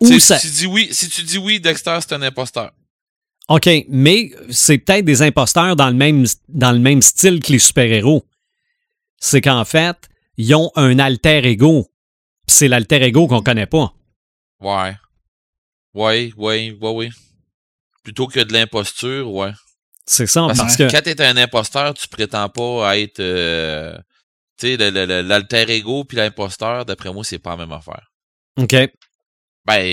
Ou 0.00 0.18
ça- 0.20 0.38
si 0.38 0.48
tu 0.48 0.54
dis 0.54 0.66
oui, 0.66 0.88
si 0.92 1.08
tu 1.08 1.22
dis 1.22 1.38
oui, 1.38 1.60
Dexter, 1.60 1.98
c'est 2.00 2.12
un 2.14 2.22
imposteur. 2.22 2.72
OK, 3.48 3.68
mais 3.88 4.30
c'est 4.50 4.78
peut-être 4.78 5.04
des 5.04 5.22
imposteurs 5.22 5.74
dans 5.74 5.88
le 5.88 5.94
même, 5.94 6.26
dans 6.48 6.72
le 6.72 6.78
même 6.78 7.02
style 7.02 7.40
que 7.42 7.52
les 7.52 7.58
super-héros. 7.58 8.26
C'est 9.20 9.40
qu'en 9.40 9.64
fait, 9.64 9.96
ils 10.36 10.54
ont 10.54 10.70
un 10.76 10.98
alter 10.98 11.44
ego. 11.44 11.90
Puis 12.46 12.56
C'est 12.56 12.68
l'alter 12.68 13.02
ego 13.02 13.26
qu'on 13.26 13.42
connaît 13.42 13.66
pas. 13.66 13.92
Ouais. 14.60 14.94
Ouais, 15.94 16.32
ouais, 16.36 16.72
ouais, 16.80 16.90
ouais. 16.90 17.08
Plutôt 18.04 18.26
que 18.26 18.40
de 18.40 18.52
l'imposture, 18.52 19.30
ouais. 19.32 19.52
C'est 20.10 20.26
ça, 20.26 20.46
Parce, 20.46 20.58
parce 20.58 20.76
que 20.76 20.84
que... 20.84 20.90
quand 20.92 21.02
t'es 21.02 21.20
un 21.22 21.36
imposteur, 21.36 21.92
tu 21.94 22.08
prétends 22.08 22.48
pas 22.48 22.98
être. 22.98 23.20
euh, 23.20 23.96
tu 24.58 24.76
sais, 24.76 24.90
l'alter 25.22 25.70
ego 25.70 26.04
puis 26.04 26.16
l'imposteur, 26.16 26.84
d'après 26.86 27.12
moi, 27.12 27.22
c'est 27.24 27.38
pas 27.38 27.50
la 27.50 27.56
même 27.58 27.72
affaire. 27.72 28.10
OK. 28.58 28.74
Ben, 29.66 29.84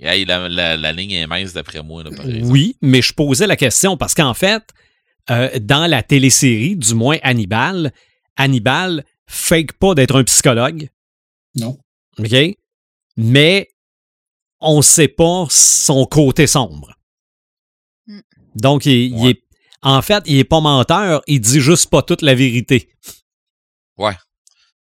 hey, 0.00 0.24
la, 0.24 0.48
la, 0.48 0.76
la 0.76 0.92
ligne 0.92 1.10
est 1.12 1.26
mince 1.26 1.52
d'après 1.52 1.82
moi, 1.82 2.04
là, 2.04 2.10
par 2.16 2.24
exemple. 2.26 2.46
Oui, 2.52 2.76
mais 2.80 3.02
je 3.02 3.12
posais 3.12 3.46
la 3.48 3.56
question 3.56 3.96
parce 3.96 4.14
qu'en 4.14 4.34
fait, 4.34 4.62
euh, 5.30 5.50
dans 5.60 5.86
la 5.90 6.02
télésérie, 6.04 6.76
du 6.76 6.94
moins 6.94 7.18
Hannibal, 7.22 7.92
Hannibal 8.36 9.04
fake 9.26 9.72
pas 9.74 9.94
d'être 9.94 10.16
un 10.16 10.24
psychologue, 10.24 10.88
Non. 11.56 11.76
OK? 12.18 12.34
Mais 13.16 13.68
on 14.60 14.80
sait 14.80 15.08
pas 15.08 15.46
son 15.50 16.06
côté 16.06 16.46
sombre. 16.46 16.94
Donc, 18.54 18.86
il, 18.86 19.26
est, 19.26 19.42
en 19.82 20.00
fait, 20.02 20.22
il 20.26 20.36
est 20.38 20.44
pas 20.44 20.60
menteur, 20.60 21.22
il 21.26 21.40
dit 21.40 21.60
juste 21.60 21.90
pas 21.90 22.02
toute 22.02 22.22
la 22.22 22.34
vérité. 22.34 22.88
Ouais. 23.98 24.14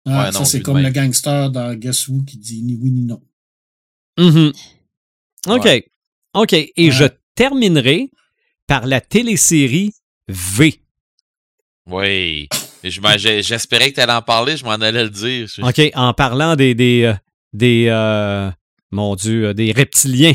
Ah, 0.05 0.25
Ouais, 0.25 0.31
ça, 0.31 0.45
c'est 0.45 0.61
comme 0.61 0.77
le 0.79 0.89
gangster 0.91 1.49
dans 1.49 1.73
Guess 1.73 2.07
Who 2.07 2.23
qui 2.27 2.37
dit 2.37 2.61
ni 2.61 2.75
oui 2.75 2.91
ni 2.91 3.01
non. 3.05 3.21
Mhm. 4.17 4.53
OK. 5.47 5.63
Ouais. 5.65 5.85
OK. 6.35 6.53
Et 6.53 6.71
Ouais. 6.77 6.91
je 6.91 7.05
terminerai 7.33 8.09
par 8.67 8.85
la 8.85 9.01
télésérie 9.01 9.93
V. 10.27 10.79
Oui. 11.87 12.47
J'espérais 12.83 13.91
que 13.91 13.95
t'allais 13.95 14.13
en 14.13 14.21
parler, 14.21 14.57
je 14.57 14.63
m'en 14.63 14.71
allais 14.71 15.03
le 15.03 15.09
dire. 15.09 15.47
OK, 15.63 15.81
en 15.95 16.13
parlant 16.13 16.55
des 16.55 16.75
des 16.75 17.03
euh, 17.03 17.13
des 17.53 17.87
euh, 17.89 18.51
mon 18.91 19.15
Dieu, 19.15 19.47
euh, 19.47 19.53
des 19.53 19.71
reptiliens. 19.71 20.33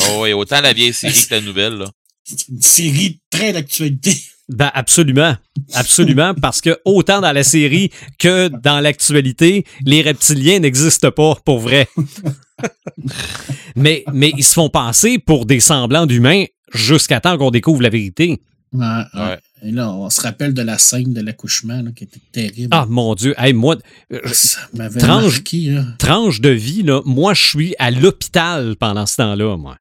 Oh, 0.00 0.20
oui, 0.22 0.32
autant 0.32 0.60
la 0.60 0.72
vieille 0.72 0.92
série 0.92 1.14
que 1.26 1.34
la 1.34 1.40
nouvelle, 1.40 1.74
là. 1.74 1.90
C'est 2.24 2.48
une 2.48 2.60
série 2.62 3.20
très 3.30 3.52
d'actualité. 3.52 4.16
Ben 4.48 4.70
absolument, 4.74 5.34
absolument, 5.72 6.34
parce 6.42 6.60
que 6.60 6.78
autant 6.84 7.20
dans 7.20 7.32
la 7.32 7.42
série 7.44 7.90
que 8.18 8.48
dans 8.48 8.80
l'actualité, 8.80 9.64
les 9.86 10.02
reptiliens 10.02 10.58
n'existent 10.58 11.10
pas 11.10 11.36
pour 11.44 11.58
vrai. 11.60 11.88
mais 13.76 14.04
mais 14.12 14.32
ils 14.36 14.44
se 14.44 14.54
font 14.54 14.68
passer 14.68 15.18
pour 15.18 15.46
des 15.46 15.60
semblants 15.60 16.06
d'humains 16.06 16.44
jusqu'à 16.72 17.20
temps 17.20 17.36
qu'on 17.38 17.50
découvre 17.50 17.82
la 17.82 17.88
vérité. 17.88 18.40
Ouais, 18.72 18.86
ouais. 19.14 19.38
Et 19.64 19.70
là, 19.70 19.92
on 19.92 20.08
se 20.10 20.20
rappelle 20.20 20.54
de 20.54 20.62
la 20.62 20.78
scène 20.78 21.12
de 21.12 21.20
l'accouchement 21.20 21.82
là, 21.82 21.90
qui 21.94 22.04
était 22.04 22.20
terrible. 22.32 22.68
Ah 22.72 22.86
mon 22.88 23.14
Dieu, 23.14 23.34
hey, 23.38 23.52
moi, 23.52 23.76
euh, 24.12 24.18
Ça 24.32 24.60
m'avait 24.74 24.98
tranche- 24.98 25.34
marqué. 25.34 25.58
Là. 25.70 25.84
tranche 25.98 26.40
de 26.40 26.48
vie 26.48 26.82
là, 26.82 27.00
moi 27.04 27.34
je 27.34 27.46
suis 27.46 27.74
à 27.78 27.90
l'hôpital 27.90 28.76
pendant 28.76 29.06
ce 29.06 29.16
temps-là, 29.16 29.56
moi. 29.56 29.76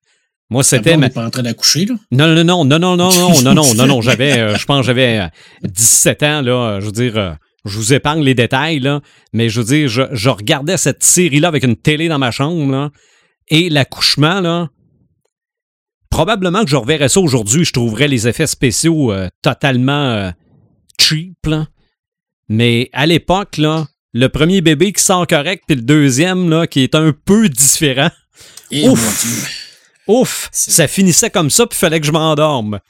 Moi 0.52 0.64
C'était 0.64 0.95
on 0.95 0.98
n'est 0.98 1.10
pas 1.10 1.26
en 1.26 1.30
train 1.30 1.44
d'accoucher. 1.44 1.86
là. 1.86 1.95
Non, 2.11 2.28
non, 2.28 2.44
non, 2.44 2.65
non, 2.65 2.78
non, 2.78 2.98
non, 2.98 3.14
non, 3.14 3.41
non, 3.41 3.53
non, 3.56 3.73
non, 3.73 3.88
non, 3.88 4.02
j'avais, 4.02 4.38
euh, 4.38 4.57
je 4.57 4.65
pense 4.65 4.86
j'avais 4.86 5.19
euh, 5.19 5.28
17 5.64 6.23
ans, 6.23 6.41
là, 6.41 6.52
euh, 6.52 6.82
je 6.82 6.86
veux 6.88 6.91
dire, 6.91 7.18
euh, 7.18 7.32
je 7.64 7.78
vous 7.78 7.94
épargne 7.94 8.22
les 8.22 8.36
détails, 8.36 8.80
là, 8.80 8.99
mais 9.32 9.48
je 9.48 9.61
veux 9.61 9.65
dire, 9.65 9.88
je, 9.88 10.02
je 10.11 10.30
regardais 10.30 10.76
cette 10.76 11.03
série-là 11.03 11.48
avec 11.48 11.64
une 11.64 11.78
télé 11.78 12.10
dans 12.10 12.19
ma 12.19 12.32
chambre, 12.32 12.69
là, 12.69 12.90
et 13.48 13.69
l'accouchement, 13.69 14.41
là, 14.41 14.68
probablement 16.10 16.65
que 16.65 16.69
je 16.69 16.76
reverrais 16.76 17.07
ça 17.07 17.22
aujourd'hui, 17.22 17.64
je 17.64 17.72
trouverais 17.72 18.10
les 18.10 18.28
effets 18.28 18.45
spéciaux 18.45 19.14
euh, 19.14 19.30
totalement 19.41 20.11
euh, 20.11 20.32
cheap, 20.99 21.38
là. 21.48 21.68
Mais 22.49 22.90
à 22.91 23.06
l'époque, 23.06 23.56
là, 23.56 23.88
le 24.11 24.28
premier 24.28 24.60
bébé 24.60 24.91
qui 24.91 25.02
sort 25.02 25.26
correct, 25.26 25.64
puis 25.65 25.78
le 25.78 25.84
deuxième, 25.84 26.49
là, 26.49 26.68
qui 26.68 26.82
est 26.82 26.95
un 26.95 27.14
peu 27.14 27.48
différent, 27.48 28.10
Et 28.69 28.90
Ouf. 28.90 29.60
Ouf, 30.07 30.49
ça 30.52 30.88
finissait 30.88 31.30
comme 31.30 31.49
ça, 31.49 31.65
puis 31.68 31.78
fallait 31.78 31.99
que 31.99 32.06
je 32.07 32.11
m'endorme. 32.11 32.80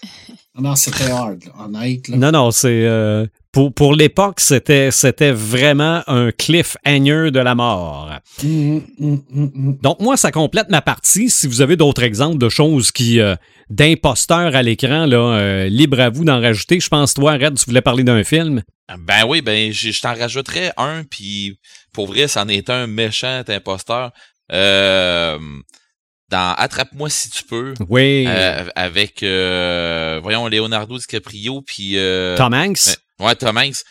Non, 0.59 0.75
c'était 0.75 1.09
hard. 1.09 1.39
là. 1.45 1.63
Honnête. 1.63 2.09
Là. 2.09 2.17
Non, 2.17 2.31
non, 2.33 2.51
c'est. 2.51 2.83
euh, 2.83 3.25
pour, 3.53 3.73
pour 3.73 3.93
l'époque, 3.95 4.41
c'était, 4.41 4.91
c'était 4.91 5.31
vraiment 5.31 6.03
un 6.07 6.31
cliffhanger 6.33 7.31
de 7.31 7.39
la 7.39 7.55
mort. 7.55 8.11
Hum, 8.43 8.81
hum, 8.99 9.23
hum. 9.33 9.77
Donc, 9.81 10.01
moi, 10.01 10.17
ça 10.17 10.29
complète 10.29 10.69
ma 10.69 10.81
partie. 10.81 11.29
Si 11.29 11.47
vous 11.47 11.61
avez 11.61 11.77
d'autres 11.77 12.03
exemples 12.03 12.37
de 12.37 12.49
choses 12.49 12.91
qui, 12.91 13.21
euh, 13.21 13.35
d'imposteurs 13.69 14.53
à 14.53 14.61
l'écran, 14.61 15.05
là, 15.05 15.17
euh, 15.37 15.69
libre 15.69 16.01
à 16.01 16.09
vous 16.09 16.25
d'en 16.25 16.41
rajouter. 16.41 16.81
Je 16.81 16.89
pense, 16.89 17.13
toi, 17.13 17.31
Red, 17.33 17.57
tu 17.57 17.63
voulais 17.65 17.81
parler 17.81 18.03
d'un 18.03 18.25
film? 18.25 18.61
Ben 19.07 19.23
oui, 19.25 19.41
ben 19.41 19.71
je, 19.71 19.91
je 19.91 20.01
t'en 20.01 20.13
rajouterais 20.15 20.73
un, 20.75 21.03
puis 21.09 21.57
pour 21.93 22.07
vrai, 22.07 22.27
c'en 22.27 22.49
est 22.49 22.69
un 22.69 22.87
méchant 22.87 23.41
imposteur. 23.47 24.11
Euh, 24.51 25.39
dans 26.31 26.53
Attrape-moi 26.55 27.09
si 27.09 27.29
tu 27.29 27.43
peux, 27.43 27.73
Oui. 27.89 28.25
euh, 28.27 28.67
avec 28.75 29.21
euh, 29.23 30.19
voyons 30.23 30.47
Leonardo 30.47 30.97
DiCaprio 30.97 31.61
puis 31.61 31.97
euh, 31.97 32.35
Tom 32.37 32.53
Hanks. 32.53 32.97
ouais 33.19 33.35
Tom 33.35 33.57
Hanks. 33.57 33.83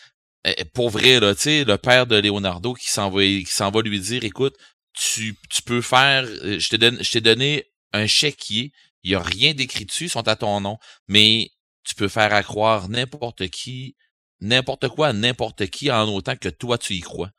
Euh, 0.46 0.52
Pour 0.74 0.90
vrai 0.90 1.20
là, 1.20 1.34
tu 1.34 1.42
sais, 1.42 1.64
le 1.64 1.76
père 1.78 2.06
de 2.06 2.16
Leonardo 2.16 2.74
qui 2.74 2.90
s'en 2.90 3.10
va 3.10 3.22
qui 3.22 3.44
s'en 3.46 3.70
va 3.70 3.82
lui 3.82 4.00
dire, 4.00 4.24
écoute, 4.24 4.56
tu, 4.94 5.36
tu 5.50 5.62
peux 5.62 5.82
faire, 5.82 6.24
je 6.26 6.68
t'ai 6.68 6.78
donné, 6.78 7.02
je 7.02 7.10
t'ai 7.10 7.20
donné 7.20 7.64
un 7.92 8.06
chéquier, 8.06 8.72
il 9.02 9.12
y 9.12 9.14
a 9.14 9.20
rien 9.20 9.52
d'écrit 9.54 9.84
dessus, 9.84 10.04
ils 10.06 10.10
sont 10.10 10.26
à 10.28 10.36
ton 10.36 10.60
nom, 10.60 10.78
mais 11.08 11.50
tu 11.84 11.94
peux 11.94 12.08
faire 12.08 12.32
à 12.32 12.42
croire 12.42 12.88
n'importe 12.88 13.48
qui, 13.48 13.96
n'importe 14.40 14.88
quoi 14.88 15.08
à 15.08 15.12
n'importe 15.12 15.66
qui 15.68 15.90
en 15.90 16.08
autant 16.08 16.36
que 16.36 16.48
toi 16.48 16.78
tu 16.78 16.94
y 16.94 17.00
crois. 17.00 17.30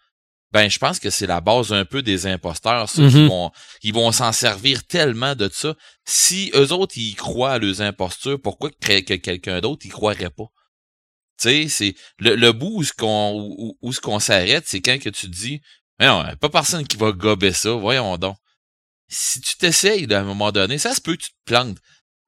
Ben, 0.54 0.70
je 0.70 0.78
pense 0.80 1.00
que 1.00 1.10
c'est 1.10 1.28
la 1.28 1.40
base 1.40 1.72
un 1.72 1.86
peu 1.86 2.02
des 2.02 2.28
imposteurs, 2.28 2.90
ça, 2.90 3.08
qui 3.10 3.16
Mhm. 3.18 3.28
vont, 3.28 3.52
ils 3.84 3.94
vont 3.94 4.12
s'en 4.12 4.32
servir 4.34 4.86
tellement 4.86 5.34
de 5.36 5.50
ça. 5.52 5.76
Si 6.06 6.52
eux 6.56 6.74
autres, 6.74 6.98
ils 6.98 7.16
croient 7.16 7.54
à 7.54 7.58
leurs 7.60 7.82
impostures, 7.82 8.40
pourquoi 8.42 8.70
que, 8.70 9.00
que 9.00 9.14
quelqu'un 9.14 9.62
d'autre, 9.62 9.86
il 9.86 9.92
croirait 9.92 10.30
pas? 10.30 10.48
Tu 11.42 11.50
sais, 11.50 11.68
c'est, 11.70 11.96
le, 12.20 12.36
le 12.36 12.52
bout 12.52 12.72
où 12.80 12.84
ce 12.84 12.92
qu'on, 12.94 13.34
où, 13.58 13.78
où 13.82 13.94
ce 13.94 14.02
qu'on 14.02 14.20
s'arrête, 14.20 14.66
c'est 14.68 14.82
quand 14.82 15.00
que 15.00 15.10
tu 15.10 15.28
te 15.28 15.32
dis, 15.36 15.62
mais 16.00 16.08
non, 16.08 16.24
pas 16.40 16.50
personne 16.50 16.86
qui 16.86 16.98
va 16.98 17.12
gober 17.14 17.54
ça, 17.54 17.72
voyons 17.72 18.18
donc. 18.18 18.36
Si 19.08 19.40
tu 19.42 19.56
t'essayes, 19.58 20.12
à 20.14 20.20
un 20.20 20.24
moment 20.24 20.52
donné, 20.52 20.78
ça 20.78 20.94
se 20.94 21.02
peut 21.02 21.16
que 21.16 21.24
tu 21.24 21.30
te 21.32 21.36
plantes. 21.46 21.78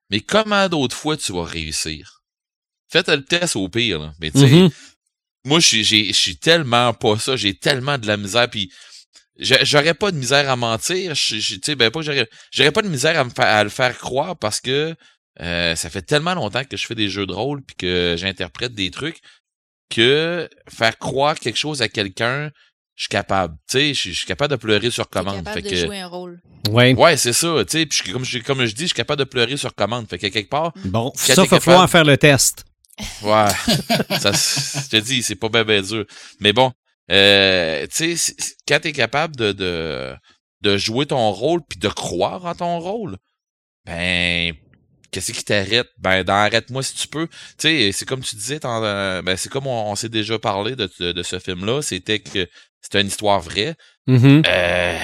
Mais 0.09 0.19
comment 0.21 0.67
d'autres 0.69 0.95
fois 0.95 1.17
tu 1.17 1.31
vas 1.33 1.43
réussir? 1.45 2.21
Faites 2.89 3.09
le 3.09 3.23
test 3.23 3.55
au 3.55 3.67
pire, 3.69 3.99
là. 3.99 4.13
Mais 4.19 4.31
tu 4.31 4.39
sais, 4.39 4.47
Mhm. 4.47 4.69
Moi, 5.45 5.59
je 5.59 5.67
suis- 5.67 5.83
j'ai- 5.83 6.07
je 6.07 6.19
suis 6.19 6.37
tellement 6.37 6.93
pas 6.93 7.17
ça. 7.19 7.35
J'ai 7.35 7.53
tellement 7.55 7.97
de 7.97 8.07
la 8.07 8.17
misère. 8.17 8.49
Puis, 8.49 8.71
j'a- 9.39 9.63
j'aurais 9.63 9.93
pas 9.93 10.11
de 10.11 10.17
misère 10.17 10.49
à 10.49 10.55
mentir. 10.55 11.13
Tu 11.15 11.41
sais, 11.41 11.75
ben 11.75 11.91
pas 11.91 11.99
que 11.99 12.05
j'aurais, 12.05 12.29
j'aurais 12.51 12.71
pas 12.71 12.81
de 12.81 12.87
misère 12.89 13.19
à 13.19 13.23
me 13.23 13.29
faire, 13.29 13.45
à 13.45 13.63
le 13.63 13.69
faire 13.69 13.97
croire 13.97 14.37
parce 14.37 14.61
que 14.61 14.95
euh, 15.41 15.75
ça 15.75 15.89
fait 15.89 16.03
tellement 16.03 16.35
longtemps 16.35 16.63
que 16.63 16.77
je 16.77 16.85
fais 16.85 16.93
des 16.95 17.09
jeux 17.09 17.25
de 17.25 17.33
rôle 17.33 17.63
puis 17.63 17.75
que 17.75 18.15
j'interprète 18.19 18.73
des 18.75 18.91
trucs 18.91 19.17
que 19.89 20.47
faire 20.69 20.97
croire 20.97 21.35
quelque 21.39 21.57
chose 21.57 21.81
à 21.81 21.89
quelqu'un, 21.89 22.51
je 22.95 23.03
suis 23.03 23.09
capable. 23.09 23.55
Tu 23.69 23.77
sais, 23.79 23.93
je 23.93 24.11
suis- 24.11 24.25
capable 24.27 24.51
de 24.51 24.55
pleurer 24.57 24.91
sur 24.91 25.09
commande. 25.09 25.37
capable 25.37 25.55
Fait 25.55 25.61
de 25.63 25.69
que, 25.69 25.75
jouer 25.85 25.99
un 25.99 26.07
rôle. 26.07 26.39
Ouais. 26.69 26.93
ouais, 26.93 27.17
c'est 27.17 27.33
ça. 27.33 27.63
Tu 27.65 27.79
sais, 27.79 27.85
puis 27.85 28.11
comme 28.11 28.23
je, 28.23 28.39
comme 28.39 28.65
je 28.65 28.73
dis, 28.73 28.83
je 28.83 28.87
suis 28.87 28.95
capable 28.95 29.19
de 29.19 29.23
pleurer 29.25 29.57
sur 29.57 29.73
commande. 29.75 30.07
Fait 30.07 30.17
que 30.19 30.27
quelque 30.27 30.49
part, 30.49 30.71
Bon, 30.85 31.11
ça, 31.15 31.35
t'es 31.35 31.45
va 31.47 31.59
falloir 31.59 31.89
faire 31.89 32.05
le 32.05 32.17
test. 32.17 32.63
Ouais. 33.23 33.47
ça, 34.19 34.31
je 34.31 34.89
te 34.89 34.97
dis, 34.97 35.23
c'est 35.23 35.35
pas 35.35 35.49
bien, 35.49 35.63
ben 35.63 35.81
dur. 35.83 36.05
Mais 36.39 36.53
bon, 36.53 36.71
euh, 37.11 37.85
tu 37.93 38.15
sais, 38.17 38.35
quand 38.67 38.79
t'es 38.81 38.91
capable 38.91 39.35
de, 39.35 39.51
de, 39.51 40.15
de 40.61 40.77
jouer 40.77 41.05
ton 41.05 41.31
rôle 41.31 41.61
puis 41.67 41.79
de 41.79 41.89
croire 41.89 42.45
en 42.45 42.55
ton 42.55 42.79
rôle, 42.79 43.17
ben, 43.85 44.53
qu'est-ce 45.11 45.31
qui 45.31 45.43
t'arrête? 45.43 45.87
Ben, 45.97 46.27
arrête-moi 46.29 46.83
si 46.83 46.95
tu 46.95 47.07
peux. 47.07 47.27
Tu 47.27 47.33
sais, 47.59 47.91
c'est 47.91 48.05
comme 48.05 48.21
tu 48.23 48.35
disais, 48.35 48.59
euh, 48.63 49.21
ben, 49.21 49.35
c'est 49.37 49.49
comme 49.49 49.67
on, 49.67 49.91
on 49.91 49.95
s'est 49.95 50.09
déjà 50.09 50.37
parlé 50.39 50.75
de, 50.75 50.89
de, 50.99 51.11
de 51.11 51.23
ce 51.23 51.39
film-là, 51.39 51.81
c'était 51.81 52.19
que 52.19 52.47
c'était 52.81 53.01
une 53.01 53.07
histoire 53.07 53.39
vraie. 53.41 53.75
Mhm. 54.07 54.43
Euh, 54.47 54.99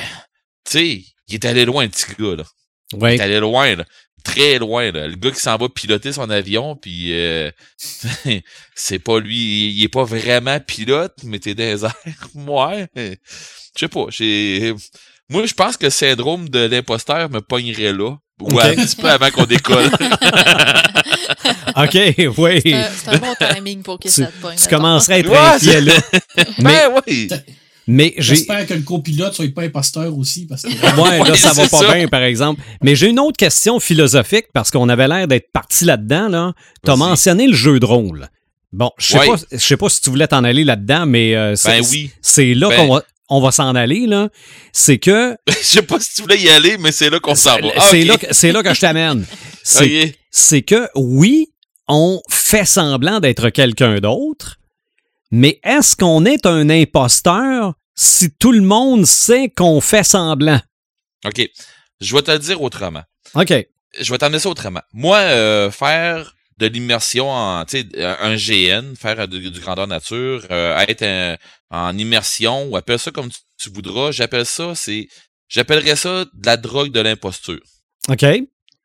tu 0.66 0.72
sais, 0.72 1.04
il 1.28 1.34
est 1.36 1.46
allé 1.46 1.66
loin, 1.66 1.84
le 1.84 1.90
petit 1.90 2.06
gars, 2.20 2.36
là. 2.36 2.44
Il 2.92 2.98
Ouais. 3.00 3.16
est 3.18 3.20
allé 3.22 3.40
loin, 3.40 3.76
là. 3.76 3.86
Très 4.32 4.60
loin, 4.60 4.92
là. 4.92 5.08
Le 5.08 5.16
gars 5.16 5.32
qui 5.32 5.40
s'en 5.40 5.58
va 5.58 5.70
piloter 5.70 6.14
son 6.14 6.30
avion, 6.30 6.76
puis 6.76 7.14
euh, 7.14 7.52
c'est 8.76 9.00
pas 9.00 9.20
lui, 9.20 9.38
il, 9.38 9.78
il 9.80 9.84
est 9.84 9.90
pas 9.90 10.04
vraiment 10.04 10.60
pilote, 10.60 11.16
mais 11.24 11.40
t'es 11.40 11.56
dans 11.56 11.64
les 11.64 11.86
airs. 11.86 11.96
Ouais. 12.36 12.88
Je 12.96 13.80
sais 13.80 13.88
pas. 13.88 14.06
J'ai. 14.10 14.74
Moi, 15.30 15.46
je 15.46 15.54
pense 15.54 15.78
que 15.78 15.86
le 15.86 15.92
syndrome 15.92 16.50
de 16.50 16.60
l'imposteur 16.60 17.30
me 17.30 17.40
pognerait 17.40 17.94
là. 17.94 18.16
Ou 18.42 18.60
un 18.60 18.74
petit 18.74 18.96
peu 18.96 19.10
avant 19.10 19.30
qu'on 19.32 19.44
décolle. 19.44 19.92
OK, 21.76 21.98
oui. 22.38 22.62
C'est 22.64 23.10
un, 23.10 23.18
bon 23.18 23.36
timing 23.38 23.84
pour 23.84 24.00
que 24.00 24.08
Tu, 24.08 24.14
ça 24.14 24.28
te 24.28 24.42
pogne. 24.42 24.56
tu 24.56 24.68
commencerais 24.70 25.16
à 25.16 25.20
être 25.20 25.30
Ouais, 25.30 25.38
inquiet, 25.38 25.82
là. 25.82 25.94
Mais, 26.60 26.88
ben 26.88 27.02
oui. 27.06 27.30
Mais 27.92 28.14
j'ai... 28.18 28.36
J'espère 28.36 28.68
que 28.68 28.76
le 28.76 28.82
copilote 28.82 29.34
soit 29.34 29.52
pas 29.54 29.64
imposteur 29.64 30.16
aussi, 30.16 30.46
parce 30.46 30.62
que 30.62 30.68
Ouais, 31.02 31.28
là, 31.28 31.36
ça 31.36 31.54
va 31.54 31.68
pas 31.68 31.78
ça. 31.80 31.94
bien, 31.94 32.08
par 32.08 32.22
exemple. 32.22 32.62
Mais 32.84 32.96
j'ai 32.96 33.08
une 33.08 33.20
autre 33.20 33.38
question 33.38 33.80
philosophique 33.80 34.46
parce 34.54 34.70
qu'on 34.70 34.88
avait 34.90 35.08
l'air 35.08 35.28
d'être 35.28 35.52
parti 35.52 35.86
là-dedans. 35.86 36.30
Là. 36.30 36.54
Tu 36.86 36.92
as 36.92 36.96
mentionné 36.96 37.48
le 37.48 37.56
jeu 37.56 37.80
de 37.80 37.86
rôle. 37.86 38.30
Bon, 38.72 38.92
je 39.00 39.08
sais 39.08 39.20
Ouais. 39.20 39.28
pas, 39.28 39.36
je 39.52 39.58
sais 39.58 39.78
pas 39.78 39.90
si 39.90 40.02
tu 40.02 40.12
voulais 40.12 40.28
t'en 40.28 40.44
aller 40.44 40.64
là-dedans, 40.64 41.08
mais 41.08 41.36
euh, 41.36 41.56
c'est, 41.56 41.80
Ben 41.80 41.86
oui. 41.90 42.12
c'est 42.22 42.54
là 42.54 42.70
Ben- 42.70 42.76
qu'on 42.88 42.94
va, 42.94 43.04
on 43.30 43.42
va 43.42 43.52
s'en 43.52 43.74
aller. 43.74 44.06
là. 44.06 44.30
C'est 44.72 45.00
que 45.00 45.36
Je 45.50 45.54
sais 45.66 45.82
pas 45.82 46.00
si 46.00 46.14
tu 46.14 46.22
voulais 46.22 46.40
y 46.40 46.50
aller, 46.50 46.78
mais 46.78 46.92
c'est 46.92 47.10
là 47.10 47.20
qu'on 47.20 47.34
s'en 47.34 47.56
va. 47.58 47.68
Ah, 47.76 47.88
c'est 47.90 48.04
là, 48.04 48.18
que- 48.18 48.28
c'est 48.32 48.52
là 48.52 48.62
que 48.62 48.72
je 48.74 48.80
t'amène. 48.80 49.26
C'est 50.32 50.62
que 50.62 50.88
oui, 50.96 51.48
on 51.88 52.22
fait 52.30 52.66
semblant 52.66 53.20
d'être 53.20 53.50
quelqu'un 53.50 54.00
d'autre, 54.00 54.58
mais 55.32 55.60
est-ce 55.64 55.96
qu'on 55.96 56.26
est 56.26 56.46
un 56.46 56.70
imposteur 56.70 57.74
si 58.02 58.32
tout 58.32 58.54
le 58.54 58.62
monde 58.62 59.06
sait 59.06 59.50
qu'on 59.50 59.82
fait 59.82 60.06
semblant? 60.06 60.62
OK. 61.26 61.42
Je 62.00 62.16
vais 62.16 62.22
te 62.22 62.32
le 62.32 62.40
dire 62.40 62.62
autrement. 62.62 63.04
OK. 63.36 63.54
je 64.00 64.12
vais 64.12 64.18
t'amener 64.18 64.40
ça 64.40 64.48
autrement. 64.50 64.82
Moi, 64.94 65.18
euh, 65.18 65.70
faire 65.70 66.34
de 66.58 66.68
l'immersion 66.68 67.30
en, 67.30 67.66
tu 67.66 67.82
sais, 67.82 68.06
un 68.06 68.36
GN, 68.38 68.96
faire 68.96 69.28
du, 69.28 69.52
du 69.52 69.60
grandeur 69.60 69.88
nature, 69.88 70.46
euh, 70.50 70.78
être 70.88 71.04
un- 71.04 71.38
en 71.72 71.98
immersion, 71.98 72.64
ou 72.66 72.78
appelle 72.78 73.00
ça 73.00 73.12
comme 73.12 73.30
tu, 73.30 73.40
tu 73.58 73.70
voudras, 73.70 74.12
j'appelle 74.12 74.46
ça, 74.46 74.76
c'est, 74.76 75.08
j'appellerais 75.50 75.96
ça 75.98 76.24
de 76.26 76.46
la 76.46 76.56
drogue 76.58 76.92
de 76.92 77.00
l'imposture. 77.02 77.60
OK. 78.08 78.24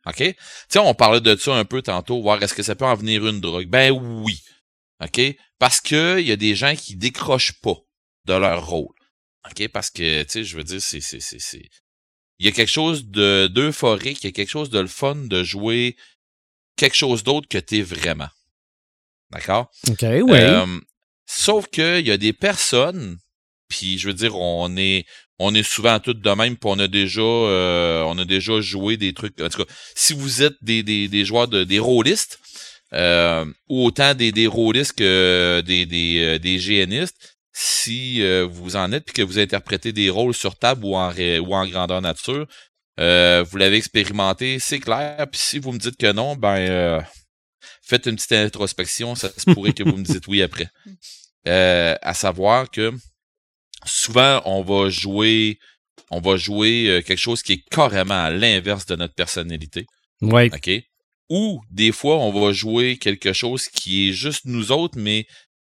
OK? 0.06 0.16
Tu 0.16 0.34
sais, 0.68 0.78
on 0.80 0.94
parlait 0.94 1.20
de 1.20 1.36
ça 1.36 1.54
un 1.54 1.64
peu 1.64 1.82
tantôt, 1.82 2.20
voir 2.20 2.42
est-ce 2.42 2.54
que 2.54 2.62
ça 2.64 2.74
peut 2.74 2.84
en 2.84 2.94
venir 2.96 3.24
une 3.26 3.40
drogue? 3.40 3.66
Ben 3.68 3.90
oui. 3.92 4.40
OK? 5.02 5.20
Parce 5.60 5.80
que 5.80 6.18
il 6.20 6.26
y 6.26 6.32
a 6.32 6.36
des 6.36 6.54
gens 6.56 6.74
qui 6.74 6.96
décrochent 6.96 7.60
pas 7.60 7.76
de 8.26 8.34
leur 8.34 8.66
rôle. 8.66 8.94
OK? 9.50 9.68
Parce 9.68 9.90
que, 9.90 10.22
tu 10.22 10.28
sais, 10.28 10.44
je 10.44 10.56
veux 10.56 10.64
dire, 10.64 10.80
c'est, 10.80 11.00
c'est, 11.00 11.20
c'est, 11.20 11.40
c'est, 11.40 11.68
il 12.38 12.46
y 12.46 12.48
a 12.48 12.52
quelque 12.52 12.70
chose 12.70 13.06
de, 13.06 13.46
d'euphorique, 13.46 14.22
il 14.22 14.26
y 14.26 14.28
a 14.28 14.32
quelque 14.32 14.50
chose 14.50 14.70
de 14.70 14.80
le 14.80 14.86
fun 14.88 15.14
de 15.14 15.42
jouer 15.42 15.96
quelque 16.76 16.96
chose 16.96 17.22
d'autre 17.22 17.48
que 17.48 17.58
t'es 17.58 17.82
vraiment. 17.82 18.28
D'accord? 19.30 19.70
OK, 19.88 20.02
oui. 20.02 20.32
Euh, 20.32 20.66
sauf 21.26 21.66
que 21.68 22.00
il 22.00 22.06
y 22.06 22.10
a 22.10 22.16
des 22.16 22.32
personnes, 22.32 23.18
puis 23.68 23.98
je 23.98 24.08
veux 24.08 24.14
dire, 24.14 24.36
on 24.36 24.76
est 24.76 25.06
on 25.38 25.54
est 25.54 25.64
souvent 25.64 25.98
toutes 25.98 26.20
de 26.20 26.30
même, 26.30 26.56
puis 26.56 26.70
on 26.70 26.78
a 26.78 26.86
déjà 26.86 27.20
euh, 27.20 28.02
on 28.02 28.18
a 28.18 28.24
déjà 28.24 28.60
joué 28.60 28.96
des 28.96 29.12
trucs. 29.12 29.40
En 29.40 29.48
tout 29.48 29.64
cas, 29.64 29.72
si 29.94 30.12
vous 30.14 30.42
êtes 30.42 30.56
des, 30.62 30.82
des, 30.82 31.08
des 31.08 31.24
joueurs 31.24 31.48
de 31.48 31.64
des 31.64 31.78
rôlistes, 31.78 32.38
euh, 32.92 33.44
ou 33.68 33.86
autant 33.86 34.14
des, 34.14 34.30
des 34.30 34.46
rôlistes 34.46 34.92
que 34.92 35.62
des, 35.66 35.84
des, 35.84 36.20
euh, 36.22 36.38
des 36.38 36.58
GNistes, 36.58 37.33
si 37.56 38.20
euh, 38.22 38.46
vous 38.50 38.74
en 38.74 38.90
êtes 38.92 39.04
puis 39.04 39.14
que 39.14 39.22
vous 39.22 39.38
interprétez 39.38 39.92
des 39.92 40.10
rôles 40.10 40.34
sur 40.34 40.56
table 40.58 40.84
ou 40.84 40.96
en 40.96 41.08
ré- 41.08 41.38
ou 41.38 41.54
en 41.54 41.66
grandeur 41.66 42.02
nature, 42.02 42.46
euh, 42.98 43.44
vous 43.48 43.56
l'avez 43.56 43.76
expérimenté, 43.76 44.58
c'est 44.58 44.80
clair. 44.80 45.26
Puis 45.30 45.40
si 45.40 45.58
vous 45.60 45.70
me 45.72 45.78
dites 45.78 45.96
que 45.96 46.10
non, 46.12 46.34
ben 46.36 46.56
euh, 46.58 47.00
faites 47.82 48.06
une 48.06 48.16
petite 48.16 48.32
introspection, 48.32 49.14
ça 49.14 49.30
se 49.36 49.50
pourrait 49.52 49.72
que 49.72 49.84
vous 49.84 49.96
me 49.96 50.04
dites 50.04 50.26
oui 50.26 50.42
après. 50.42 50.68
Euh, 51.46 51.94
à 52.00 52.14
savoir 52.14 52.70
que 52.70 52.90
souvent 53.84 54.40
on 54.46 54.62
va 54.62 54.88
jouer 54.88 55.58
on 56.10 56.18
va 56.18 56.38
jouer 56.38 56.86
euh, 56.88 57.02
quelque 57.02 57.18
chose 57.18 57.42
qui 57.42 57.52
est 57.52 57.64
carrément 57.70 58.14
à 58.24 58.30
l'inverse 58.30 58.86
de 58.86 58.96
notre 58.96 59.12
personnalité. 59.14 59.84
oui. 60.22 60.46
OK? 60.54 60.70
Ou 61.28 61.60
des 61.70 61.92
fois, 61.92 62.16
on 62.16 62.32
va 62.32 62.52
jouer 62.52 62.96
quelque 62.98 63.34
chose 63.34 63.68
qui 63.68 64.08
est 64.08 64.12
juste 64.12 64.46
nous 64.46 64.72
autres, 64.72 64.98
mais 64.98 65.26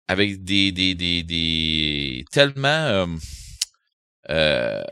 avec 0.07 0.43
des 0.43 0.71
des 0.71 0.95
des, 0.95 1.23
des 1.23 2.25
tellement 2.31 2.67
euh, 2.67 3.07
euh, 4.29 4.83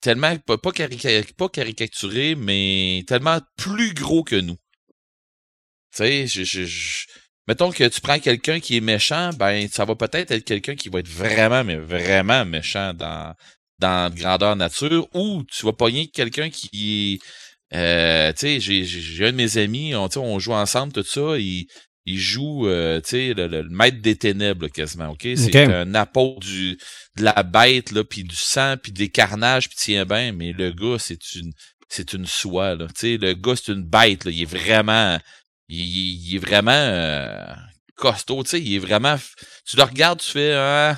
tellement 0.00 0.36
pas 0.38 0.58
pas, 0.58 0.72
carica- 0.72 1.34
pas 1.34 1.48
caricaturé, 1.50 2.34
mais 2.36 3.04
tellement 3.08 3.40
plus 3.56 3.94
gros 3.94 4.24
que 4.24 4.36
nous. 4.36 4.56
Tu 5.94 5.98
sais, 5.98 6.26
je, 6.26 6.44
je, 6.44 6.64
je- 6.64 7.06
mettons 7.46 7.70
que 7.70 7.84
tu 7.84 8.00
prends 8.00 8.18
quelqu'un 8.18 8.60
qui 8.60 8.76
est 8.76 8.80
méchant, 8.80 9.30
ben 9.36 9.68
ça 9.68 9.84
va 9.84 9.94
peut-être 9.94 10.30
être 10.30 10.44
quelqu'un 10.44 10.74
qui 10.74 10.88
va 10.88 11.00
être 11.00 11.08
vraiment 11.08 11.64
mais 11.64 11.76
vraiment 11.76 12.44
méchant 12.44 12.94
dans 12.94 13.34
dans 13.78 14.14
grandeur 14.14 14.56
nature, 14.56 15.08
ou 15.14 15.42
tu 15.44 15.66
vas 15.66 15.72
pogner 15.72 16.08
quelqu'un 16.08 16.50
qui 16.50 17.20
est 17.72 17.76
euh, 17.76 18.32
tu 18.32 18.60
sais, 18.60 18.60
j'ai, 18.60 19.24
un 19.26 19.32
de 19.32 19.36
mes 19.36 19.58
amis, 19.58 19.94
on, 19.94 20.08
on 20.18 20.38
joue 20.38 20.52
ensemble, 20.52 20.92
tout 20.92 21.02
ça, 21.04 21.38
il, 21.38 21.66
il 22.04 22.18
joue, 22.18 22.66
euh, 22.66 23.00
tu 23.00 23.10
sais, 23.10 23.34
le, 23.34 23.46
le 23.46 23.68
maître 23.68 24.00
des 24.02 24.16
ténèbres, 24.16 24.64
là, 24.64 24.68
quasiment, 24.68 25.10
OK? 25.10 25.22
C'est 25.36 25.50
un 25.72 25.94
apôtre 25.94 26.40
du, 26.40 26.76
de 27.16 27.22
la 27.22 27.42
bête, 27.44 27.92
là, 27.92 28.02
puis 28.04 28.24
du 28.24 28.34
sang, 28.34 28.76
puis 28.82 28.90
des 28.92 29.08
carnages, 29.08 29.68
puis 29.68 29.78
tiens 29.80 30.04
bien, 30.04 30.32
mais 30.32 30.52
le 30.52 30.72
gars, 30.72 30.98
c'est 30.98 31.34
une 31.36 31.52
c'est 31.88 32.14
une 32.14 32.26
soie, 32.26 32.74
là. 32.74 32.86
Tu 32.88 32.92
sais, 32.96 33.16
le 33.18 33.34
gars, 33.34 33.54
c'est 33.54 33.70
une 33.72 33.84
bête, 33.84 34.24
là. 34.24 34.30
Il 34.30 34.42
est 34.42 34.46
vraiment... 34.46 35.18
Il, 35.68 35.78
il- 35.78 36.26
il 36.30 36.36
est 36.36 36.38
vraiment 36.38 36.70
euh, 36.72 37.44
costaud, 37.96 38.42
tu 38.44 38.50
sais, 38.50 38.60
il 38.62 38.74
est 38.74 38.78
vraiment... 38.78 39.16
Tu 39.66 39.76
le 39.76 39.82
regardes, 39.82 40.20
tu 40.20 40.30
fais... 40.30 40.54
Ah, 40.54 40.96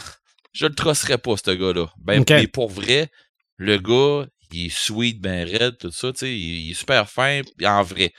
je 0.52 0.66
le 0.66 0.74
trosserais 0.74 1.18
pas, 1.18 1.34
ce 1.36 1.50
gars-là. 1.50 1.88
Ben, 1.98 2.20
mais 2.36 2.46
pour 2.46 2.70
vrai, 2.70 3.08
le 3.56 3.76
gars, 3.78 4.26
il 4.52 4.66
est 4.66 4.72
sweet, 4.74 5.20
ben 5.20 5.44
raide, 5.48 5.76
tout 5.78 5.90
ça, 5.90 6.12
tu 6.12 6.18
sais, 6.20 6.32
il, 6.32 6.66
il 6.66 6.70
est 6.70 6.74
super 6.74 7.10
fin, 7.10 7.40
en 7.64 7.82
vrai. 7.82 8.12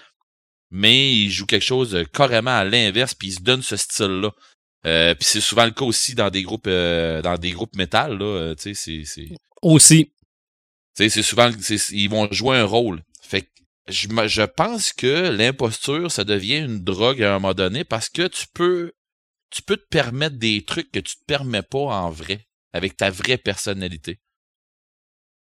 Mais 0.78 1.14
il 1.14 1.32
joue 1.32 1.46
quelque 1.46 1.64
chose 1.64 1.92
de 1.92 2.04
carrément 2.04 2.52
à 2.52 2.66
l'inverse, 2.66 3.14
puis 3.14 3.30
il 3.30 3.34
se 3.36 3.40
donne 3.40 3.62
ce 3.62 3.78
style-là. 3.78 4.32
Euh, 4.86 5.16
puis 5.16 5.24
c'est 5.26 5.40
souvent 5.40 5.64
le 5.64 5.72
cas 5.72 5.86
aussi 5.86 6.16
dans 6.16 6.30
des 6.30 6.44
groupes 6.44 6.68
euh, 6.68 7.22
dans 7.22 7.38
des 7.38 7.52
groupes 7.52 7.76
métal 7.78 8.18
là, 8.20 8.26
euh, 8.26 8.56
tu 8.56 8.64
sais 8.64 8.74
c'est 8.76 9.06
c'est 9.06 9.30
tu 9.30 9.36
Aussi. 9.62 10.12
sais, 10.98 11.08
c'est 11.08 11.24
souvent 11.24 11.50
ils 11.92 12.10
vont 12.10 12.28
jouer 12.32 12.58
un 12.58 12.66
rôle. 12.66 13.02
Fait 13.22 13.44
que 13.44 13.48
je, 13.88 14.08
je 14.28 14.42
pense 14.42 14.92
que 14.92 15.30
l'imposture 15.30 16.12
ça 16.12 16.26
devient 16.26 16.58
une 16.58 16.84
drogue 16.84 17.24
à 17.24 17.32
un 17.32 17.40
moment 17.40 17.54
donné 17.54 17.86
parce 17.86 18.10
que 18.10 18.28
tu 18.28 18.46
peux 18.54 18.92
tu 19.50 19.62
peux 19.62 19.78
te 19.78 19.88
permettre 19.90 20.36
des 20.36 20.66
trucs 20.66 20.92
que 20.92 21.00
tu 21.00 21.16
te 21.16 21.24
permets 21.26 21.64
pas 21.64 21.80
en 22.04 22.10
vrai 22.12 22.46
avec 22.74 22.98
ta 22.98 23.10
vraie 23.10 23.38
personnalité. 23.38 24.20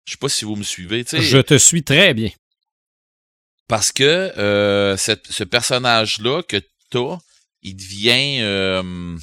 Je 0.05 0.12
sais 0.12 0.19
pas 0.19 0.28
si 0.28 0.44
vous 0.44 0.57
me 0.57 0.65
suivez, 0.65 1.05
tu 1.05 1.11
sais. 1.11 1.23
Je 1.23 1.39
te 1.39 1.57
suis 1.57 1.85
très 1.85 2.12
bien. 2.12 2.31
Parce 3.73 3.90
que 3.90 4.03
euh, 4.36 4.99
cette- 4.99 5.32
ce 5.32 5.44
personnage-là 5.44 6.43
que 6.43 6.59
t'as, 6.90 7.16
il 7.62 7.74
devient 7.74 8.40
euh, 8.43 9.16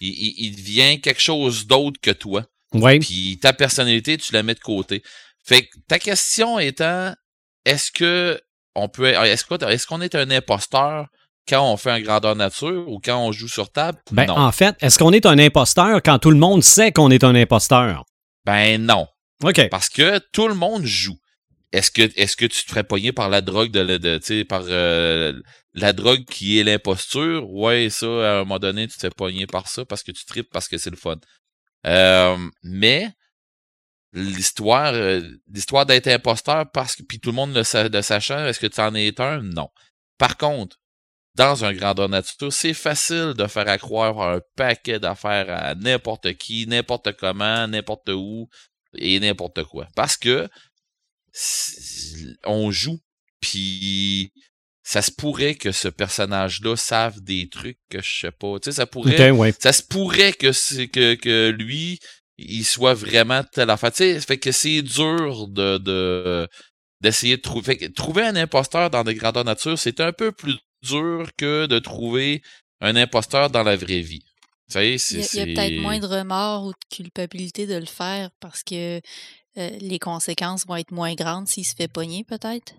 il, 0.00 0.08
il- 0.10 0.34
il 0.46 0.56
devient 0.56 1.00
quelque 1.00 1.20
chose 1.20 1.66
d'autre 1.66 1.98
que 2.00 2.12
toi. 2.12 2.44
Oui. 2.72 3.00
Puis 3.00 3.36
ta 3.42 3.52
personnalité, 3.52 4.16
tu 4.16 4.32
la 4.32 4.44
mets 4.44 4.54
de 4.54 4.60
côté. 4.60 5.02
Fait 5.44 5.62
que 5.66 5.76
ta 5.88 5.98
question 5.98 6.60
étant 6.60 7.14
est-ce 7.64 7.90
que 7.90 8.40
on 8.76 8.88
peut 8.88 9.06
est-ce 9.08 9.86
qu'on 9.88 10.00
est 10.00 10.14
un 10.14 10.30
imposteur 10.30 11.08
quand 11.48 11.68
on 11.72 11.76
fait 11.76 11.90
un 11.90 12.00
grandeur 12.00 12.36
nature 12.36 12.84
ou 12.88 13.00
quand 13.04 13.18
on 13.26 13.32
joue 13.32 13.48
sur 13.48 13.72
table? 13.72 13.98
Ben, 14.12 14.26
non. 14.26 14.36
en 14.36 14.52
fait, 14.52 14.76
est-ce 14.82 15.00
qu'on 15.00 15.12
est 15.12 15.26
un 15.26 15.38
imposteur 15.40 16.00
quand 16.04 16.20
tout 16.20 16.30
le 16.30 16.38
monde 16.38 16.62
sait 16.62 16.92
qu'on 16.92 17.10
est 17.10 17.24
un 17.24 17.34
imposteur? 17.34 18.04
Ben 18.44 18.80
non. 18.80 19.08
OK. 19.42 19.68
Parce 19.68 19.88
que 19.88 20.18
tout 20.32 20.46
le 20.46 20.54
monde 20.54 20.84
joue. 20.84 21.18
Est-ce 21.74 21.90
que 21.90 22.02
est-ce 22.16 22.36
que 22.36 22.46
tu 22.46 22.64
te 22.64 22.70
ferais 22.70 22.84
pogner 22.84 23.12
par 23.12 23.28
la 23.28 23.40
drogue 23.40 23.70
de, 23.70 23.96
de 23.98 24.18
sais 24.22 24.44
par 24.44 24.62
euh, 24.68 25.32
la 25.74 25.92
drogue 25.92 26.24
qui 26.24 26.58
est 26.58 26.64
l'imposture? 26.64 27.50
Ouais, 27.50 27.88
ça 27.90 28.06
à 28.06 28.34
un 28.36 28.38
moment 28.40 28.58
donné 28.58 28.86
tu 28.88 28.94
te 28.96 29.00
fais 29.00 29.10
pogner 29.10 29.46
par 29.46 29.66
ça 29.68 29.84
parce 29.84 30.02
que 30.02 30.12
tu 30.12 30.24
tripes 30.24 30.50
parce 30.52 30.68
que 30.68 30.78
c'est 30.78 30.90
le 30.90 30.96
fun. 30.96 31.18
Euh, 31.86 32.36
mais 32.62 33.10
l'histoire 34.12 34.94
euh, 34.94 35.20
l'histoire 35.52 35.86
d'être 35.86 36.06
imposteur 36.08 36.70
parce 36.72 36.94
que 36.96 37.02
puis 37.02 37.18
tout 37.20 37.30
le 37.30 37.36
monde 37.36 37.54
le, 37.54 37.64
sa- 37.64 37.88
le 37.88 38.02
sachant, 38.02 38.46
est-ce 38.46 38.60
que 38.60 38.66
tu 38.68 38.80
en 38.80 38.94
es 38.94 39.20
un? 39.20 39.42
Non. 39.42 39.68
Par 40.18 40.36
contre, 40.36 40.76
dans 41.34 41.64
un 41.64 41.72
grandeur 41.72 42.08
nature, 42.08 42.52
c'est 42.52 42.74
facile 42.74 43.34
de 43.36 43.46
faire 43.48 43.68
accroire 43.68 44.20
un 44.20 44.40
paquet 44.56 45.00
d'affaires 45.00 45.50
à 45.50 45.74
n'importe 45.74 46.34
qui, 46.34 46.66
n'importe 46.68 47.12
comment, 47.16 47.66
n'importe 47.66 48.08
où 48.10 48.48
et 48.96 49.18
n'importe 49.18 49.64
quoi. 49.64 49.88
Parce 49.96 50.16
que 50.16 50.48
on 52.44 52.70
joue, 52.70 53.00
puis 53.40 54.32
ça 54.82 55.02
se 55.02 55.10
pourrait 55.10 55.54
que 55.54 55.72
ce 55.72 55.88
personnage-là 55.88 56.76
save 56.76 57.20
des 57.22 57.48
trucs 57.48 57.78
que 57.90 58.02
je 58.02 58.20
sais 58.20 58.30
pas. 58.32 58.58
Tu 58.60 58.70
sais, 58.70 58.76
ça 58.76 58.86
pourrait, 58.86 59.32
ça 59.58 59.72
se 59.72 59.82
pourrait 59.82 60.32
que 60.32 60.52
c'est 60.52 60.88
que, 60.88 61.14
que 61.14 61.50
lui, 61.50 61.98
il 62.38 62.64
soit 62.64 62.94
vraiment 62.94 63.42
telle 63.44 63.70
affaire. 63.70 63.92
Tu 63.92 63.98
sais, 63.98 64.20
fait 64.20 64.38
que 64.38 64.52
c'est 64.52 64.82
dur 64.82 65.48
de, 65.48 65.78
de 65.78 66.48
d'essayer 67.00 67.36
de 67.36 67.42
trouver. 67.42 67.64
fait 67.64 67.76
que 67.78 67.86
trouver 67.86 68.22
un 68.24 68.36
imposteur 68.36 68.90
dans 68.90 69.04
des 69.04 69.14
grandeurs 69.14 69.44
nature, 69.44 69.78
c'est 69.78 70.00
un 70.00 70.12
peu 70.12 70.32
plus 70.32 70.56
dur 70.82 71.28
que 71.36 71.66
de 71.66 71.78
trouver 71.78 72.42
un 72.80 72.96
imposteur 72.96 73.50
dans 73.50 73.62
la 73.62 73.76
vraie 73.76 74.00
vie. 74.00 74.20
Tu 74.70 74.74
sais, 74.74 74.94
Il 74.94 74.98
c'est 74.98 75.16
y 75.16 75.22
a, 75.22 75.26
il 75.32 75.38
y 75.38 75.40
a 75.40 75.46
c'est- 75.46 75.54
peut-être 75.54 75.82
moins 75.82 75.98
de 75.98 76.06
remords 76.06 76.64
ou 76.66 76.72
de 76.72 76.96
culpabilité 76.96 77.66
de 77.66 77.74
le 77.76 77.86
faire 77.86 78.30
parce 78.40 78.62
que 78.62 79.00
euh, 79.58 79.70
les 79.80 79.98
conséquences 79.98 80.66
vont 80.66 80.76
être 80.76 80.90
moins 80.90 81.14
grandes 81.14 81.48
s'il 81.48 81.64
se 81.64 81.74
fait 81.74 81.88
pogner, 81.88 82.24
peut-être? 82.24 82.74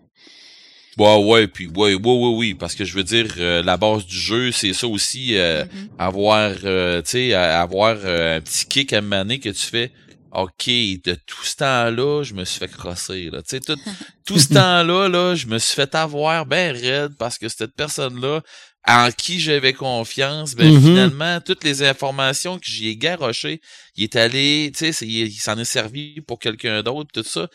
Ouais, 0.97 1.23
ouais, 1.25 1.47
puis 1.47 1.67
ouais, 1.67 1.93
ouais, 1.93 1.99
ouais, 1.99 2.33
oui, 2.37 2.53
parce 2.53 2.73
que 2.73 2.85
je 2.85 2.93
veux 2.95 3.03
dire, 3.03 3.27
euh, 3.37 3.61
la 3.63 3.75
base 3.75 4.05
du 4.05 4.15
jeu, 4.17 4.51
c'est 4.53 4.71
ça 4.71 4.87
aussi, 4.87 5.37
euh, 5.37 5.65
Mhm. 5.65 5.89
avoir, 5.99 6.51
euh, 6.63 7.01
tu 7.01 7.09
sais, 7.11 7.33
avoir 7.33 7.97
euh, 8.05 8.37
un 8.37 8.41
petit 8.41 8.65
kick 8.65 8.93
à 8.93 9.01
maner 9.01 9.39
que 9.39 9.49
tu 9.49 9.65
fais. 9.65 9.91
OK, 10.31 10.67
de 10.67 11.15
tout 11.25 11.43
ce 11.45 11.55
temps-là, 11.57 12.23
je 12.23 12.33
me 12.33 12.43
suis 12.45 12.59
fait 12.59 12.67
crosser. 12.69 13.29
Là. 13.29 13.41
Tu 13.41 13.49
sais, 13.51 13.59
tout, 13.61 13.77
tout 14.25 14.37
ce 14.39 14.47
temps-là, 14.53 15.07
là, 15.09 15.35
je 15.35 15.47
me 15.47 15.59
suis 15.59 15.75
fait 15.75 15.93
avoir 15.95 16.45
ben 16.45 16.75
raide 16.75 17.11
parce 17.17 17.37
que 17.37 17.47
cette 17.49 17.73
personne-là, 17.75 18.41
en 18.87 19.09
qui 19.11 19.39
j'avais 19.39 19.73
confiance, 19.73 20.53
ben 20.55 20.71
Mhm. 20.71 20.79
finalement, 20.81 21.41
toutes 21.41 21.63
les 21.63 21.81
informations 21.83 22.59
que 22.59 22.65
j'y 22.65 22.89
ai 22.89 22.95
garochées, 22.97 23.59
il 23.95 24.03
est 24.03 24.15
allé, 24.15 24.71
tu 24.77 24.91
sais, 24.93 25.05
il, 25.05 25.27
il 25.27 25.31
s'en 25.39 25.57
est 25.57 25.65
servi 25.65 26.21
pour 26.21 26.37
quelqu'un 26.39 26.83
d'autre, 26.83 27.09
tout 27.11 27.23
ça. 27.27 27.47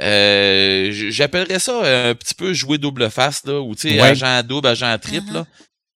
Euh, 0.00 0.88
J'appellerais 0.90 1.60
ça 1.60 2.08
un 2.08 2.14
petit 2.16 2.34
peu 2.34 2.52
jouer 2.52 2.78
double 2.78 3.08
face, 3.10 3.44
là, 3.46 3.60
ou 3.60 3.74
tu 3.76 3.88
sais, 3.88 4.00
Ouais. 4.00 4.08
agent 4.08 4.42
double, 4.42 4.66
agent 4.68 4.98
triple, 4.98 5.30
Uh-huh. 5.30 5.34
là. 5.34 5.46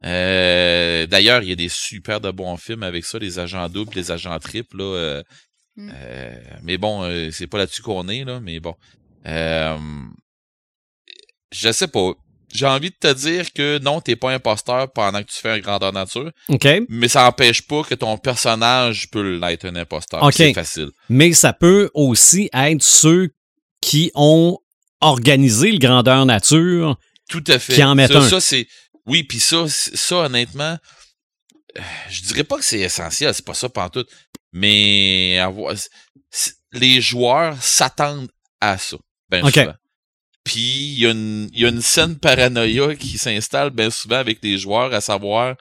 Euh, 0.06 1.08
D'ailleurs, 1.08 1.42
il 1.42 1.50
y 1.50 1.54
a 1.54 1.56
des 1.56 1.70
super 1.70 2.20
de 2.20 2.30
bons 2.32 2.58
films 2.58 2.84
avec 2.84 3.06
ça, 3.06 3.18
les 3.18 3.40
agents 3.40 3.70
doubles, 3.70 3.96
les 3.96 4.12
agents 4.12 4.38
triples, 4.40 4.78
là. 4.78 4.84
euh, 4.84 5.24
Mm. 5.78 5.92
euh, 5.94 6.36
mais 6.64 6.78
bon, 6.78 7.04
euh, 7.04 7.32
c'est 7.32 7.48
pas 7.48 7.58
là-dessus 7.58 7.82
qu'on 7.82 8.08
est, 8.10 8.24
là, 8.24 8.40
mais 8.42 8.60
bon. 8.60 8.76
Euh, 9.26 9.78
je 11.52 11.72
sais 11.72 11.88
pas. 11.88 12.12
J'ai 12.56 12.66
envie 12.66 12.90
de 12.90 12.96
te 13.00 13.14
dire 13.14 13.52
que 13.54 13.80
non, 13.80 14.02
t'es 14.02 14.16
pas 14.16 14.32
imposteur 14.32 14.92
pendant 14.92 15.22
que 15.22 15.28
tu 15.28 15.38
fais 15.38 15.50
un 15.50 15.60
grandeur 15.60 15.94
nature, 15.94 16.32
OK. 16.50 16.68
mais 16.90 17.08
ça 17.08 17.28
empêche 17.28 17.62
pas 17.62 17.84
que 17.84 17.96
ton 17.96 18.18
personnage 18.18 19.10
peut 19.12 19.38
l'être 19.38 19.66
un 19.66 19.76
imposteur. 19.76 20.24
Ok. 20.24 20.34
C'est 20.34 20.54
facile. 20.54 20.90
Mais 21.10 21.34
ça 21.34 21.54
peut 21.54 21.90
aussi 21.94 22.50
être 22.54 22.82
ceux 22.82 23.30
qui 23.82 24.12
ont 24.16 24.58
organisé 25.02 25.72
le 25.72 25.78
grandeur 25.78 26.26
nature. 26.26 26.98
Tout 27.30 27.44
à 27.48 27.60
fait. 27.60 27.74
Qui 27.74 27.84
en 27.84 27.96
mettent 27.96 28.12
ça, 28.12 28.20
un. 28.20 28.30
ça, 28.30 28.40
c'est. 28.40 28.68
Oui, 29.06 29.24
puis 29.24 29.40
ça, 29.40 29.66
ça, 29.68 30.16
honnêtement, 30.18 30.78
euh, 31.78 31.82
je 32.10 32.22
dirais 32.22 32.44
pas 32.44 32.58
que 32.58 32.66
c'est 32.66 32.80
essentiel, 32.80 33.34
c'est 33.34 33.46
pas 33.46 33.54
ça 33.54 33.70
pantoute. 33.70 34.10
Mais 34.52 35.38
avoir, 35.40 35.76
les 36.72 37.02
joueurs 37.02 37.62
s'attendent 37.62 38.30
à 38.62 38.78
ça. 38.78 38.98
Ben 39.30 39.46
Ok. 39.46 39.60
Puis 40.46 40.62
il 40.62 41.00
y, 41.00 41.06
a 41.08 41.12
une- 41.12 41.50
y 41.54 41.66
a 41.66 41.70
une 41.70 41.82
scène 41.82 42.18
paranoïa 42.18 42.96
qui 42.96 43.18
s'installe 43.18 43.72
bien 43.72 43.90
souvent 43.90 44.18
avec 44.18 44.40
les 44.44 44.58
joueurs, 44.58 44.94
à 44.94 45.02
savoir 45.02 45.56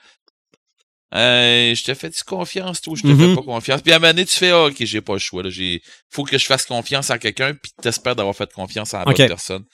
euh, 1.15 1.73
je 1.77 1.85
te 1.85 1.95
fais-tu 1.95 2.25
confiance, 2.25 2.81
toi, 2.81 2.93
ou 2.93 2.97
je 2.97 3.03
te 3.03 3.09
fais 3.17 3.35
pas 3.37 3.43
confiance. 3.43 3.83
Puis 3.83 3.93
à 3.93 3.97
un 3.97 3.99
moment 4.01 4.13
donné, 4.13 4.27
tu 4.27 4.35
fais 4.37 4.51
Ah, 4.51 4.65
ok, 4.65 4.75
j'ai 4.85 5.01
pas 5.01 5.13
le 5.13 5.21
choix. 5.21 5.45
Là, 5.45 5.49
j'ai, 5.51 5.81
faut 6.11 6.25
que 6.25 6.37
je 6.37 6.45
fasse 6.45 6.67
confiance 6.67 7.09
à 7.11 7.19
quelqu'un, 7.19 7.55
puis 7.55 7.71
t'espères 7.81 8.17
d'avoir 8.17 8.35
fait 8.35 8.53
confiance 8.53 8.95
à 8.95 8.99
la 8.99 9.05
bonne 9.05 9.15
personne. 9.29 9.65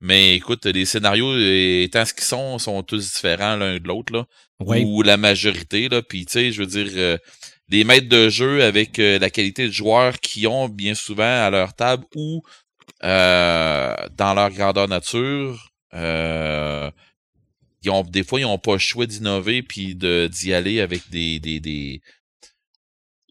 Mais 0.00 0.36
écoute, 0.36 0.66
les 0.66 0.84
scénarios 0.84 1.32
euh, 1.32 1.82
étant 1.82 2.04
ce 2.04 2.14
qu'ils 2.14 2.22
sont, 2.24 2.58
sont 2.60 2.82
tous 2.84 3.12
différents 3.14 3.56
l'un 3.56 3.78
de 3.80 3.88
l'autre, 3.88 4.12
là. 4.12 4.24
Oui. 4.60 4.84
Ou 4.84 5.02
la 5.02 5.16
majorité, 5.16 5.88
là. 5.88 6.00
Puis 6.00 6.26
tu 6.26 6.32
sais, 6.32 6.52
je 6.52 6.60
veux 6.62 6.68
dire, 6.68 6.86
euh, 6.94 7.18
les 7.70 7.82
maîtres 7.82 8.08
de 8.08 8.28
jeu 8.28 8.62
avec 8.62 9.00
euh, 9.00 9.18
la 9.18 9.30
qualité 9.30 9.66
de 9.66 9.72
joueurs 9.72 10.20
qui 10.20 10.46
ont 10.46 10.68
bien 10.68 10.94
souvent 10.94 11.44
à 11.44 11.50
leur 11.50 11.74
table 11.74 12.04
ou 12.14 12.42
euh, 13.04 13.94
dans 14.16 14.34
leur 14.34 14.50
grandeur 14.50 14.88
nature, 14.88 15.70
euh, 15.94 16.90
ils 17.82 17.90
ont 17.90 18.02
des 18.02 18.24
fois 18.24 18.40
ils 18.40 18.44
ont 18.46 18.58
pas 18.58 18.72
le 18.72 18.78
choix 18.78 19.06
d'innover 19.06 19.62
puis 19.62 19.94
d'y 19.94 20.54
aller 20.54 20.80
avec 20.80 21.10
des 21.10 21.38
des 21.38 21.60
des 21.60 22.00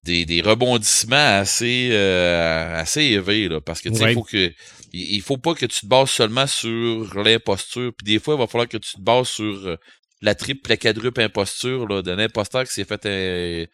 des, 0.03 0.25
des 0.25 0.41
rebondissements 0.41 1.15
assez 1.39 1.89
euh, 1.91 2.75
assez 2.79 3.01
élevés 3.03 3.47
là 3.47 3.61
parce 3.61 3.81
que 3.81 3.89
tu 3.89 3.95
sais 3.95 4.03
Ouais. 4.03 4.11
il 4.11 4.15
faut 4.15 4.23
que 4.23 4.53
il 4.91 5.21
faut 5.21 5.37
pas 5.37 5.53
que 5.55 5.65
tu 5.65 5.81
te 5.81 5.85
bases 5.87 6.11
seulement 6.11 6.45
sur 6.45 7.17
l'imposture 7.23 7.91
puis 7.97 8.05
des 8.13 8.19
fois 8.19 8.35
il 8.35 8.39
va 8.39 8.47
falloir 8.47 8.67
que 8.67 8.77
tu 8.77 8.93
te 8.93 9.01
bases 9.01 9.29
sur 9.29 9.65
euh, 9.67 9.77
la 10.21 10.35
triple 10.35 10.69
la 10.69 10.77
quadruple 10.77 11.21
imposture 11.21 11.87
là 11.87 12.01
de 12.01 12.11
l'imposteur 12.11 12.65
qui 12.65 12.73
s'est 12.73 12.85
fait 12.85 13.05
euh, 13.05 13.65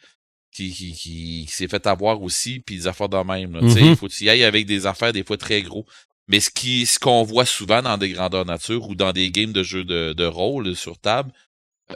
qui, 0.51 0.73
qui, 0.73 0.93
qui, 0.93 1.45
qui 1.47 1.53
s'est 1.53 1.67
fait 1.67 1.85
avoir 1.87 2.21
aussi 2.21 2.59
puis 2.59 2.75
des 2.77 2.87
affaires 2.87 3.09
de 3.09 3.17
même 3.17 3.53
là. 3.53 3.61
Tu 3.61 3.71
sais, 3.71 3.81
Mhm. 3.81 3.89
il 3.91 3.95
faut 3.95 4.07
que 4.07 4.13
tu 4.13 4.23
y 4.25 4.29
ailles 4.29 4.43
avec 4.43 4.65
des 4.65 4.85
affaires 4.85 5.13
des 5.13 5.23
fois 5.23 5.37
très 5.37 5.61
gros 5.61 5.85
mais 6.27 6.39
ce 6.39 6.49
qui 6.51 6.85
ce 6.85 6.99
qu'on 6.99 7.23
voit 7.23 7.45
souvent 7.45 7.81
dans 7.81 7.97
des 7.97 8.09
grandeurs 8.11 8.45
nature 8.45 8.87
ou 8.87 8.93
dans 8.95 9.11
des 9.13 9.31
games 9.31 9.51
de 9.53 9.63
jeux 9.63 9.83
de, 9.83 10.13
de 10.13 10.25
rôle 10.25 10.75
sur 10.75 10.99
table, 10.99 11.31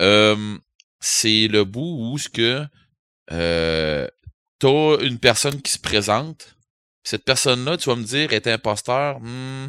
euh, 0.02 0.58
c'est 1.00 1.48
le 1.48 1.64
bout 1.66 1.98
où 2.00 2.18
ce 2.18 2.30
que 2.30 2.66
euh, 3.32 4.08
t'as 4.60 4.98
une 5.02 5.20
personne 5.20 5.62
qui 5.62 5.72
se 5.72 5.78
présente. 5.80 6.56
Cette 7.04 7.26
personne-là, 7.26 7.78
tu 7.78 7.90
vas 7.90 7.96
me 7.96 8.04
dire, 8.04 8.34
est 8.34 8.48
imposteur. 8.48 9.20
Hmm, 9.20 9.68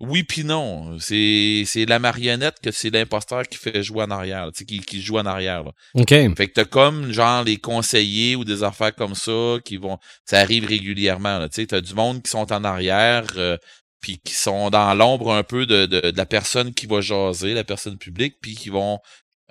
oui 0.00 0.22
puis 0.24 0.44
non. 0.44 0.98
C'est 0.98 1.62
c'est 1.66 1.86
la 1.86 1.98
marionnette 1.98 2.56
que 2.62 2.70
c'est 2.70 2.90
l'imposteur 2.90 3.42
qui 3.44 3.58
fait 3.58 3.82
jouer 3.82 4.02
en 4.04 4.10
arrière, 4.10 4.50
tu 4.52 4.58
sais, 4.58 4.64
qui, 4.64 4.80
qui 4.80 5.00
joue 5.02 5.18
en 5.18 5.26
arrière. 5.26 5.62
Là. 5.64 5.72
OK. 5.94 6.08
Fait 6.08 6.48
que 6.48 6.52
t'as 6.52 6.64
comme 6.64 7.12
genre 7.12 7.44
les 7.44 7.56
conseillers 7.58 8.36
ou 8.36 8.44
des 8.44 8.62
affaires 8.62 8.94
comme 8.94 9.14
ça 9.14 9.56
qui 9.64 9.76
vont. 9.78 9.98
Ça 10.24 10.38
arrive 10.40 10.66
régulièrement. 10.66 11.38
Là, 11.38 11.48
tu 11.48 11.56
sais, 11.62 11.66
t'as 11.66 11.80
du 11.80 11.94
monde 11.94 12.22
qui 12.22 12.30
sont 12.30 12.52
en 12.52 12.64
arrière. 12.64 13.24
euh, 13.36 13.56
puis 14.02 14.20
qui 14.22 14.34
sont 14.34 14.70
dans 14.70 14.94
l'ombre 14.94 15.32
un 15.32 15.42
peu 15.42 15.66
de, 15.66 15.86
de, 15.86 16.10
de 16.12 16.16
la 16.16 16.26
personne 16.26 16.72
qui 16.74 16.86
va 16.86 17.00
jaser, 17.00 17.54
la 17.54 17.64
personne 17.64 17.96
publique, 17.98 18.36
puis 18.40 18.54
qui 18.54 18.68
vont 18.68 19.00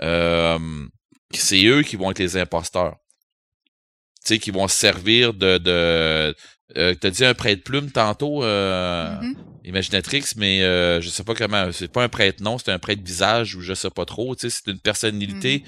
euh, 0.01 0.59
c'est 1.31 1.65
eux 1.65 1.81
qui 1.81 1.95
vont 1.97 2.11
être 2.11 2.19
les 2.19 2.37
imposteurs. 2.37 2.95
Tu 4.23 4.35
sais, 4.35 4.39
qui 4.39 4.51
vont 4.51 4.67
se 4.67 4.77
servir 4.77 5.33
de, 5.33 5.57
de 5.57 6.35
euh, 6.77 6.95
t'as 6.95 7.09
dit 7.09 7.25
un 7.25 7.33
prête-plume 7.33 7.91
tantôt, 7.91 8.43
euh, 8.43 9.19
Mhm. 9.21 9.35
Imaginatrix, 9.65 10.23
mais 10.37 10.61
euh, 10.63 11.01
je 11.01 11.09
sais 11.09 11.23
pas 11.23 11.33
comment, 11.33 11.69
c'est 11.71 11.91
pas 11.91 12.03
un 12.03 12.09
prête-nom, 12.09 12.57
c'est 12.57 12.71
un 12.71 12.79
prête-visage 12.79 13.55
ou 13.55 13.61
je 13.61 13.73
sais 13.73 13.89
pas 13.89 14.05
trop, 14.05 14.35
tu 14.35 14.49
sais, 14.49 14.61
c'est 14.63 14.71
une 14.71 14.79
personnalité 14.79 15.63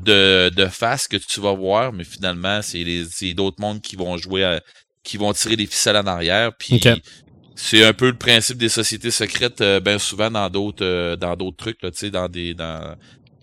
de, 0.00 0.48
de 0.50 0.66
face 0.66 1.06
que 1.08 1.16
tu 1.16 1.40
vas 1.40 1.52
voir, 1.52 1.92
mais 1.92 2.04
finalement, 2.04 2.62
c'est 2.62 2.82
les 2.84 3.04
c'est 3.04 3.34
d'autres 3.34 3.60
mondes 3.60 3.80
qui 3.82 3.96
vont 3.96 4.16
jouer 4.16 4.44
à- 4.44 4.62
qui 5.04 5.18
vont 5.18 5.32
tirer 5.34 5.56
les 5.56 5.66
ficelles 5.66 5.96
en 5.98 6.06
arrière, 6.06 6.52
puis 6.58 6.80
c'est 7.56 7.84
un 7.84 7.92
peu 7.92 8.08
le 8.10 8.16
principe 8.18 8.56
des 8.58 8.68
sociétés 8.70 9.10
secrètes 9.10 9.60
euh, 9.60 9.78
bien 9.80 9.98
souvent 9.98 10.30
dans 10.30 10.48
d'autres 10.50 10.84
euh, 10.84 11.16
dans 11.16 11.36
d'autres 11.36 11.56
trucs 11.58 11.82
là, 11.82 11.90
tu 11.90 11.98
sais 11.98 12.10
dans 12.10 12.28
des 12.28 12.54
dans 12.54 12.96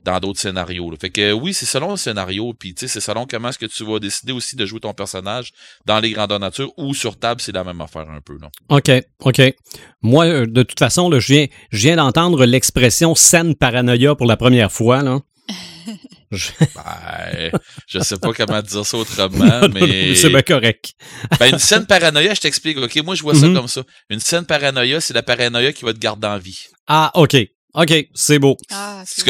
dans 0.03 0.19
d'autres 0.19 0.39
scénarios. 0.39 0.89
là. 0.89 0.97
Fait 0.99 1.09
que 1.09 1.21
euh, 1.21 1.31
oui, 1.33 1.53
c'est 1.53 1.65
selon 1.65 1.91
le 1.91 1.97
scénario, 1.97 2.53
puis 2.57 2.73
tu 2.73 2.81
sais, 2.81 2.87
c'est 2.87 2.99
selon 3.01 3.25
comment 3.25 3.49
est-ce 3.49 3.59
que 3.59 3.65
tu 3.65 3.83
vas 3.85 3.99
décider 3.99 4.31
aussi 4.33 4.55
de 4.55 4.65
jouer 4.65 4.79
ton 4.79 4.93
personnage 4.93 5.51
dans 5.85 5.99
les 5.99 6.11
grandeurs 6.11 6.39
nature 6.39 6.71
ou 6.77 6.93
sur 6.93 7.17
table, 7.19 7.41
c'est 7.41 7.51
la 7.51 7.63
même 7.63 7.81
affaire 7.81 8.09
un 8.09 8.21
peu, 8.21 8.37
non? 8.41 8.49
OK, 8.69 8.91
OK. 9.19 9.41
Moi, 10.01 10.25
euh, 10.25 10.45
de 10.47 10.63
toute 10.63 10.79
façon, 10.79 11.09
là, 11.09 11.19
je 11.19 11.33
viens, 11.33 11.45
je 11.71 11.77
viens 11.79 11.95
d'entendre 11.97 12.45
l'expression 12.45 13.13
scène 13.15 13.55
paranoïa 13.55 14.15
pour 14.15 14.25
la 14.27 14.37
première 14.37 14.71
fois. 14.71 15.01
Là. 15.03 15.19
Je- 16.31 16.47
Ben, 16.75 17.51
je 17.87 17.99
sais 17.99 18.17
pas 18.17 18.31
comment 18.31 18.61
dire 18.61 18.85
ça 18.85 18.97
autrement, 18.97 19.67
mais 19.73 20.15
C'est 20.15 20.29
bien 20.29 20.41
correct. 20.41 20.93
ben, 21.39 21.51
une 21.51 21.59
scène 21.59 21.85
paranoïa, 21.85 22.33
je 22.33 22.39
t'explique. 22.39 22.77
Ok, 22.77 22.95
moi 23.03 23.15
je 23.15 23.21
vois 23.21 23.35
ça 23.35 23.47
Mhm. 23.47 23.55
comme 23.57 23.67
ça. 23.67 23.83
Une 24.09 24.21
scène 24.21 24.45
paranoïa, 24.45 25.01
c'est 25.01 25.13
la 25.13 25.23
paranoïa 25.23 25.73
qui 25.73 25.83
va 25.83 25.91
te 25.93 25.99
garder 25.99 26.27
en 26.27 26.37
vie. 26.37 26.67
Ah, 26.87 27.11
OK. 27.15 27.35
OK, 27.73 28.07
c'est 28.13 28.39
beau. 28.39 28.55
Ah, 28.71 29.03
C'est 29.05 29.25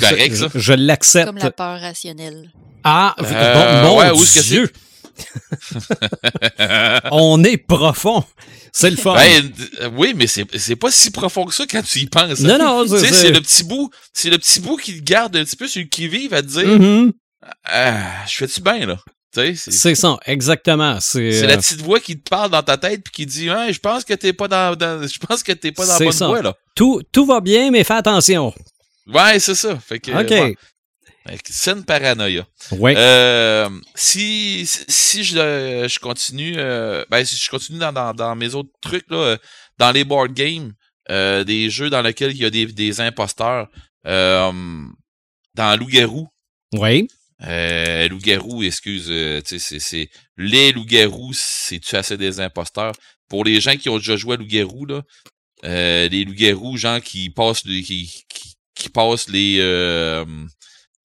correct. 0.00 0.34
Ça, 0.36 0.48
je-? 0.54 0.58
Je, 0.58 0.72
l'accepte. 0.72 1.26
Comme 1.26 1.38
la 1.38 1.50
peur 1.50 1.80
rationnelle. 1.80 2.50
Ah, 2.84 3.14
Euh, 3.20 3.82
bon, 3.82 3.88
mon 3.88 3.98
ouais, 3.98 4.10
où 4.10 4.22
est-ce 4.22 4.38
que 4.40 4.44
Dieu. 4.44 4.70
On 7.10 7.42
est 7.44 7.56
profond. 7.56 8.24
C'est 8.72 8.90
le 8.90 8.96
fun. 8.96 9.14
Ben, 9.14 9.52
euh, 9.82 9.90
oui, 9.96 10.14
mais 10.16 10.26
c'est 10.26 10.46
c'est 10.58 10.76
pas 10.76 10.90
si 10.90 11.10
profond 11.10 11.44
que 11.44 11.54
ça 11.54 11.64
quand 11.70 11.82
tu 11.82 11.98
y 12.00 12.06
penses. 12.06 12.40
non, 12.40 12.58
non, 12.58 12.84
Tu 12.84 12.90
c'est 12.90 12.98
sais, 13.08 13.12
c'est 13.12 13.30
le 13.30 13.40
petit 13.40 13.64
bout, 13.64 13.90
c'est 14.14 14.30
le 14.30 14.38
petit 14.38 14.60
bout 14.60 14.76
qui 14.76 14.96
te 14.98 15.02
garde 15.02 15.36
un 15.36 15.44
petit 15.44 15.56
peu 15.56 15.68
sur 15.68 15.82
le 15.82 15.88
qui-vive 15.88 16.32
à 16.32 16.40
te 16.42 16.46
dire, 16.48 16.66
Mhm. 16.66 17.12
ah, 17.66 18.00
je 18.26 18.34
fais-tu 18.34 18.60
bien, 18.62 18.86
là? 18.86 18.98
C'est 19.34 19.94
ça, 19.94 20.18
exactement. 20.26 20.98
C'est 21.00 21.32
c'est 21.32 21.44
euh, 21.44 21.48
la 21.48 21.56
petite 21.56 21.80
voix 21.80 22.00
qui 22.00 22.18
te 22.18 22.28
parle 22.28 22.50
dans 22.50 22.62
ta 22.62 22.76
tête 22.76 23.02
puis 23.04 23.12
qui 23.12 23.26
dit, 23.26 23.50
ouais, 23.50 23.72
je 23.72 23.78
pense 23.80 24.04
que 24.04 24.12
t'es 24.14 24.32
pas 24.34 24.46
dans, 24.48 24.74
dans- 24.76 25.06
je 25.06 25.18
pense 25.18 25.42
que 25.42 25.52
t'es 25.52 25.72
pas 25.72 25.86
dans 25.86 25.92
la 25.94 25.98
bonne 25.98 26.12
ça. 26.12 26.26
voie, 26.28 26.42
là. 26.42 26.54
tout, 26.74 27.02
tout 27.12 27.24
va 27.26 27.40
bien, 27.40 27.70
mais 27.70 27.82
fais 27.84 27.94
attention. 27.94 28.52
Ouais, 29.06 29.38
c'est 29.40 29.54
ça. 29.54 29.78
Fait 29.78 29.98
que, 30.00 30.10
OK. 30.12 30.30
ouais. 30.30 30.56
Que 31.26 31.52
Scène 31.52 31.84
paranoïa. 31.84 32.44
Ouais. 32.72 32.94
Euh, 32.96 33.68
si 33.94 34.64
si 34.66 35.22
je, 35.22 35.38
euh, 35.38 35.88
je 35.88 36.00
continue, 36.00 36.54
euh, 36.56 37.04
ben 37.10 37.24
si 37.24 37.36
je 37.36 37.48
continue 37.48 37.78
dans, 37.78 37.92
dans, 37.92 38.12
dans 38.12 38.34
mes 38.34 38.54
autres 38.56 38.70
trucs 38.80 39.08
là, 39.08 39.16
euh, 39.16 39.36
dans 39.78 39.92
les 39.92 40.02
board 40.02 40.32
games, 40.32 40.72
euh, 41.10 41.44
des 41.44 41.70
jeux 41.70 41.90
dans 41.90 42.02
lesquels 42.02 42.32
il 42.32 42.38
y 42.38 42.44
a 42.44 42.50
des, 42.50 42.66
des 42.66 43.00
imposteurs, 43.00 43.68
euh, 44.06 44.50
dans 45.54 45.78
Loup-garou, 45.78 46.26
Oui. 46.74 47.06
euh, 47.46 48.08
Loup-garou, 48.08 48.64
excuse, 48.64 49.06
euh, 49.08 49.40
tu 49.42 49.58
sais, 49.58 49.58
c'est 49.60 49.78
c'est 49.78 50.08
les 50.36 50.72
loups-garous, 50.72 51.34
c'est 51.34 51.78
tu 51.78 51.94
assez 51.94 52.16
des 52.16 52.40
imposteurs? 52.40 52.92
Pour 53.28 53.44
les 53.44 53.60
gens 53.60 53.76
qui 53.76 53.88
ont 53.88 53.98
déjà 53.98 54.16
joué 54.16 54.34
à 54.34 54.38
Loup-garou 54.38 54.86
là, 54.86 55.02
euh, 55.64 56.08
les 56.08 56.24
loups-garous, 56.24 56.76
gens 56.76 56.98
qui 57.00 57.30
passent 57.30 57.62
qui, 57.62 58.24
qui, 58.74 58.88
passent 58.88 59.28
les 59.28 59.58
euh, 59.60 60.24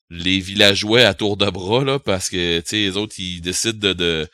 les 0.09 0.39
villageois 0.39 1.01
à 1.01 1.13
tour 1.13 1.37
de 1.37 1.49
bras 1.49 1.83
là 1.83 1.99
parce 1.99 2.29
que 2.29 2.59
tu 2.61 2.65
sais 2.69 2.75
les 2.77 2.97
autres 2.97 3.15
ils 3.19 3.41
décident 3.41 3.77
de, 3.79 3.93
de 3.93 4.27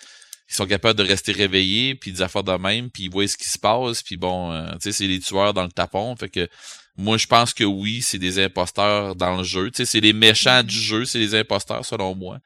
ils 0.49 0.55
sont 0.55 0.67
capables 0.67 0.97
de 0.99 1.03
rester 1.07 1.31
réveillés 1.31 1.95
puis 1.95 2.11
des 2.11 2.21
affaires 2.21 2.43
de 2.43 2.51
même 2.53 2.89
puis 2.91 3.03
ils 3.03 3.09
voient 3.11 3.27
ce 3.27 3.37
qui 3.37 3.49
se 3.49 3.57
passe 3.57 4.03
puis 4.03 4.17
bon 4.17 4.51
euh, 4.51 4.71
tu 4.73 4.77
sais 4.81 4.91
c'est 4.91 5.07
les 5.07 5.19
tueurs 5.19 5.53
dans 5.53 5.63
le 5.63 5.71
tapon. 5.71 6.15
Fait 6.15 6.29
que 6.29 6.47
moi 6.95 7.17
je 7.17 7.25
pense 7.25 7.53
que 7.53 7.63
oui 7.63 8.01
c'est 8.03 8.19
des 8.19 8.37
imposteurs 8.43 9.15
dans 9.15 9.37
le 9.37 9.43
jeu. 9.43 9.71
Tu 9.71 9.77
sais 9.77 9.85
c'est 9.85 9.99
les 9.99 10.13
méchants 10.13 10.61
du 10.63 10.75
jeu 10.79 11.05
c'est 11.05 11.19
les 11.19 11.33
imposteurs 11.33 11.85
selon 11.85 12.13
moi. 12.13 12.37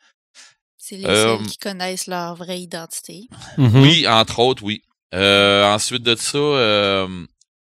C'est 0.77 0.95
les 0.95 1.05
Euh, 1.05 1.37
seuls 1.37 1.47
qui 1.47 1.57
connaissent 1.57 2.07
leur 2.07 2.35
vraie 2.35 2.61
identité. 2.61 3.27
Mhm. 3.57 3.81
oui 3.81 4.07
entre 4.07 4.39
autres 4.39 4.63
oui. 4.63 4.83
Euh, 5.13 5.65
ensuite 5.65 6.03
de 6.03 6.15
ça 6.15 6.37
euh, 6.37 7.25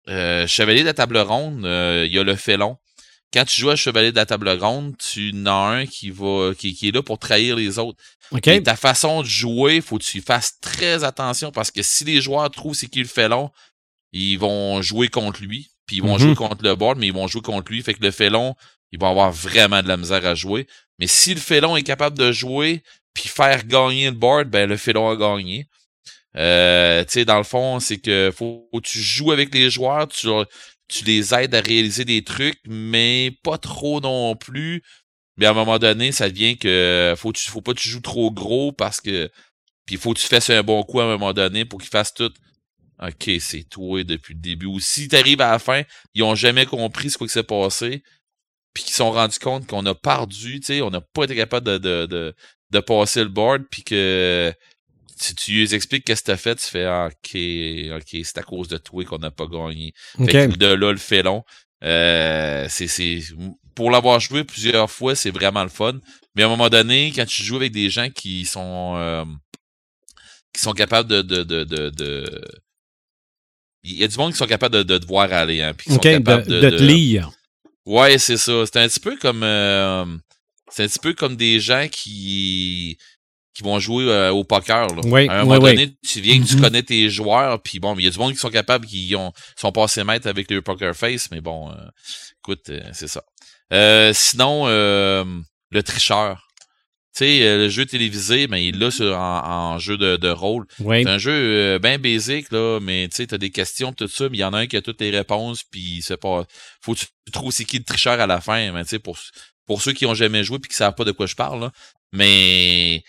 euh, 0.08 0.46
chevalier 0.46 0.80
de 0.80 0.86
la 0.86 0.94
table 0.94 1.18
ronde 1.18 1.64
euh, 1.66 2.04
il 2.06 2.12
y 2.14 2.18
a 2.18 2.22
le 2.22 2.36
félon 2.36 2.76
quand 3.32 3.44
tu 3.44 3.60
joues 3.60 3.70
à 3.70 3.76
Chevalier 3.76 4.10
de 4.10 4.16
la 4.16 4.26
Table 4.26 4.48
Ronde, 4.60 4.94
tu 4.98 5.32
en 5.34 5.46
as 5.46 5.50
un 5.80 5.86
qui 5.86 6.10
va 6.10 6.52
qui, 6.58 6.74
qui 6.74 6.88
est 6.88 6.92
là 6.92 7.02
pour 7.02 7.18
trahir 7.18 7.56
les 7.56 7.78
autres. 7.78 7.98
OK. 8.32 8.46
Et 8.48 8.62
ta 8.62 8.76
façon 8.76 9.22
de 9.22 9.26
jouer, 9.26 9.80
faut 9.80 9.98
que 9.98 10.04
tu 10.04 10.20
fasses 10.20 10.58
très 10.60 11.04
attention 11.04 11.50
parce 11.52 11.70
que 11.70 11.82
si 11.82 12.04
les 12.04 12.20
joueurs 12.20 12.50
trouvent 12.50 12.74
c'est 12.74 12.88
qui 12.88 13.00
le 13.00 13.06
félon, 13.06 13.50
ils 14.12 14.36
vont 14.38 14.82
jouer 14.82 15.08
contre 15.08 15.42
lui, 15.42 15.68
puis 15.86 15.96
ils 15.96 16.02
vont 16.02 16.14
Mhm. 16.14 16.18
jouer 16.20 16.34
contre 16.34 16.64
le 16.64 16.74
board, 16.74 16.98
mais 16.98 17.06
ils 17.08 17.12
vont 17.12 17.28
jouer 17.28 17.42
contre 17.42 17.70
lui. 17.70 17.82
Fait 17.82 17.94
que 17.94 18.02
le 18.02 18.10
félon, 18.10 18.54
il 18.92 18.98
va 19.00 19.08
avoir 19.08 19.30
vraiment 19.32 19.82
de 19.82 19.88
la 19.88 19.96
misère 19.96 20.24
à 20.26 20.34
jouer. 20.34 20.66
Mais 20.98 21.06
si 21.06 21.32
le 21.34 21.40
félon 21.40 21.76
est 21.76 21.82
capable 21.82 22.18
de 22.18 22.32
jouer 22.32 22.82
puis 23.14 23.28
faire 23.28 23.64
gagner 23.64 24.06
le 24.06 24.16
board, 24.16 24.48
ben 24.48 24.68
le 24.68 24.76
félon 24.76 25.08
a 25.10 25.16
gagné. 25.16 25.66
Euh, 26.36 27.02
tu 27.04 27.12
sais, 27.14 27.24
dans 27.24 27.38
le 27.38 27.44
fond, 27.44 27.80
c'est 27.80 27.98
que 27.98 28.32
faut, 28.36 28.68
faut 28.72 28.80
que 28.80 28.86
tu 28.88 29.00
joues 29.00 29.32
avec 29.32 29.52
les 29.52 29.68
joueurs, 29.68 30.06
tu, 30.06 30.28
tu 30.90 31.04
les 31.04 31.34
aides 31.34 31.54
à 31.54 31.60
réaliser 31.60 32.04
des 32.04 32.24
trucs, 32.24 32.60
mais 32.66 33.32
pas 33.42 33.58
trop 33.58 34.00
non 34.00 34.36
plus. 34.36 34.82
Mais 35.36 35.46
à 35.46 35.50
un 35.50 35.54
moment 35.54 35.78
donné, 35.78 36.12
ça 36.12 36.28
devient 36.28 36.58
que 36.58 37.14
faut, 37.16 37.32
tu, 37.32 37.48
faut 37.50 37.62
pas 37.62 37.72
que 37.74 37.80
tu 37.80 37.88
joues 37.88 38.00
trop 38.00 38.30
gros 38.30 38.72
parce 38.72 39.00
que. 39.00 39.30
Puis 39.86 39.96
faut 39.96 40.14
que 40.14 40.20
tu 40.20 40.26
fasses 40.26 40.50
un 40.50 40.62
bon 40.62 40.82
coup 40.84 41.00
à 41.00 41.04
un 41.04 41.08
moment 41.08 41.32
donné 41.32 41.64
pour 41.64 41.80
qu'ils 41.80 41.90
fassent 41.90 42.14
tout. 42.14 42.32
OK, 43.02 43.30
c'est 43.40 43.64
toi 43.64 44.04
depuis 44.04 44.34
le 44.34 44.40
début. 44.40 44.66
Ou 44.66 44.80
si 44.80 45.08
t'arrives 45.08 45.40
à 45.40 45.52
la 45.52 45.58
fin, 45.58 45.82
ils 46.14 46.22
ont 46.22 46.34
jamais 46.34 46.66
compris 46.66 47.10
ce 47.10 47.18
qui 47.18 47.28
s'est 47.28 47.42
passé. 47.42 48.02
Puis 48.74 48.84
qu'ils 48.84 48.94
sont 48.94 49.10
rendus 49.10 49.38
compte 49.38 49.66
qu'on 49.66 49.84
a 49.86 49.94
perdu, 49.94 50.60
tu 50.60 50.66
sais, 50.66 50.82
on 50.82 50.90
n'a 50.90 51.00
pas 51.00 51.24
été 51.24 51.34
capable 51.34 51.66
de, 51.66 51.78
de, 51.78 52.06
de, 52.06 52.34
de 52.70 52.80
passer 52.80 53.22
le 53.22 53.28
board, 53.28 53.64
puis 53.70 53.82
que 53.82 54.52
si 55.20 55.34
tu 55.34 55.52
lui 55.52 55.74
expliques 55.74 56.04
qu'est-ce 56.04 56.22
que 56.22 56.26
t'as 56.26 56.36
fait, 56.36 56.56
tu 56.56 56.66
fais 56.66 56.84
ah, 56.84 57.08
OK, 57.08 57.36
OK, 57.96 58.24
c'est 58.24 58.38
à 58.38 58.42
cause 58.42 58.68
de 58.68 58.78
toi 58.78 59.04
qu'on 59.04 59.18
n'a 59.18 59.30
pas 59.30 59.46
gagné. 59.46 59.92
OK. 60.18 60.30
Fait 60.30 60.48
que 60.48 60.56
de 60.56 60.66
là, 60.66 60.92
le 60.92 60.98
félon. 60.98 61.44
Euh, 61.82 62.66
c'est, 62.68 62.88
c'est, 62.88 63.20
pour 63.74 63.90
l'avoir 63.90 64.20
joué 64.20 64.44
plusieurs 64.44 64.90
fois, 64.90 65.14
c'est 65.14 65.30
vraiment 65.30 65.62
le 65.62 65.70
fun. 65.70 65.98
Mais 66.34 66.42
à 66.42 66.46
un 66.46 66.50
moment 66.50 66.68
donné, 66.68 67.12
quand 67.14 67.26
tu 67.26 67.42
joues 67.42 67.56
avec 67.56 67.72
des 67.72 67.90
gens 67.90 68.10
qui 68.10 68.44
sont 68.44 68.94
euh, 68.96 69.24
qui 70.52 70.60
sont 70.60 70.72
capables 70.72 71.08
de, 71.08 71.22
de, 71.22 71.42
de, 71.42 71.64
de, 71.64 71.90
de- 71.90 72.44
il 73.82 73.94
y 73.96 74.04
a 74.04 74.08
du 74.08 74.16
monde 74.18 74.32
qui 74.32 74.38
sont 74.38 74.46
capables 74.46 74.74
de, 74.74 74.82
de 74.82 74.98
te 74.98 75.06
voir 75.06 75.32
aller, 75.32 75.62
hein, 75.62 75.72
puis 75.74 75.86
qui 75.86 75.96
OK, 75.96 76.02
sont 76.02 76.10
de, 76.10 76.18
capables 76.18 76.46
de, 76.46 76.60
de 76.60 76.70
te 76.70 76.82
lire. 76.82 77.30
Ouais, 77.86 78.18
c'est 78.18 78.36
ça. 78.36 78.64
C'est 78.66 78.78
un 78.78 78.88
petit 78.88 79.00
peu 79.00 79.16
comme 79.16 79.42
euh, 79.42 80.04
c'est 80.70 80.84
un 80.84 80.86
petit 80.86 80.98
peu 80.98 81.14
comme 81.14 81.36
des 81.36 81.60
gens 81.60 81.88
qui 81.90 82.98
qui 83.60 83.68
vont 83.68 83.78
jouer 83.78 84.04
euh, 84.04 84.30
au 84.32 84.44
poker. 84.44 84.86
Là. 84.94 85.02
Oui, 85.04 85.28
à 85.28 85.40
un 85.40 85.42
oui, 85.42 85.48
moment 85.48 85.64
oui. 85.64 85.70
donné, 85.74 85.92
tu 86.06 86.20
viens 86.20 86.40
tu 86.42 86.54
Mhm. 86.56 86.60
connais 86.60 86.82
tes 86.82 87.10
joueurs, 87.10 87.60
puis 87.62 87.78
bon, 87.78 87.94
il 87.98 88.04
y 88.04 88.08
a 88.08 88.10
du 88.10 88.18
monde 88.18 88.32
qui 88.32 88.38
sont 88.38 88.50
capables, 88.50 88.86
qui 88.86 89.14
ont 89.16 89.32
sont 89.56 89.72
passés 89.72 90.02
maîtres 90.04 90.26
avec 90.28 90.50
le 90.50 90.62
poker 90.62 90.94
face, 90.96 91.30
mais 91.30 91.40
bon, 91.40 91.70
euh, 91.70 91.74
écoute, 92.42 92.70
euh, 92.70 92.80
c'est 92.92 93.08
ça. 93.08 93.22
Sinon, 94.14 94.66
le 94.66 95.82
tricheur. 95.84 96.46
Tu 97.16 97.24
sais, 97.24 97.56
le 97.56 97.68
jeu 97.68 97.86
télévisé, 97.86 98.46
ben, 98.46 98.56
il 98.58 98.76
est 98.76 98.78
là 98.78 98.90
sur, 98.92 99.18
en, 99.18 99.72
en 99.74 99.78
jeu 99.80 99.98
de, 99.98 100.16
de 100.16 100.28
rôle. 100.28 100.64
Oui. 100.78 101.02
C'est 101.02 101.10
un 101.10 101.18
jeu 101.18 101.78
bien 101.80 101.98
basique, 101.98 102.52
là, 102.52 102.78
mais 102.80 103.08
tu 103.08 103.16
sais, 103.16 103.26
t'as 103.26 103.36
des 103.36 103.50
questions, 103.50 103.92
tout 103.92 104.06
ça, 104.06 104.28
mais 104.28 104.36
il 104.36 104.40
y 104.40 104.44
en 104.44 104.52
a 104.54 104.58
un 104.60 104.66
qui 104.68 104.76
a 104.76 104.80
toutes 104.82 105.00
les 105.00 105.10
réponses, 105.10 105.64
puis 105.64 106.02
c'est 106.02 106.16
pas. 106.16 106.44
Faut 106.80 106.94
que 106.94 107.00
tu 107.00 107.06
trouves 107.32 107.52
c'est 107.52 107.64
qui 107.64 107.78
le 107.78 107.84
tricheur 107.84 108.20
à 108.20 108.28
la 108.28 108.40
fin, 108.40 108.70
mais 108.72 108.84
tu 108.84 108.90
sais, 108.90 108.98
pour, 109.00 109.18
pour 109.66 109.82
ceux 109.82 109.92
qui 109.92 110.06
ont 110.06 110.14
jamais 110.14 110.44
joué 110.44 110.60
puis 110.60 110.68
qui 110.70 110.76
savent 110.76 110.94
pas 110.94 111.04
de 111.04 111.10
quoi 111.10 111.26
je 111.26 111.34
parle, 111.34 111.60
là. 111.60 111.72
Mais 112.12 113.02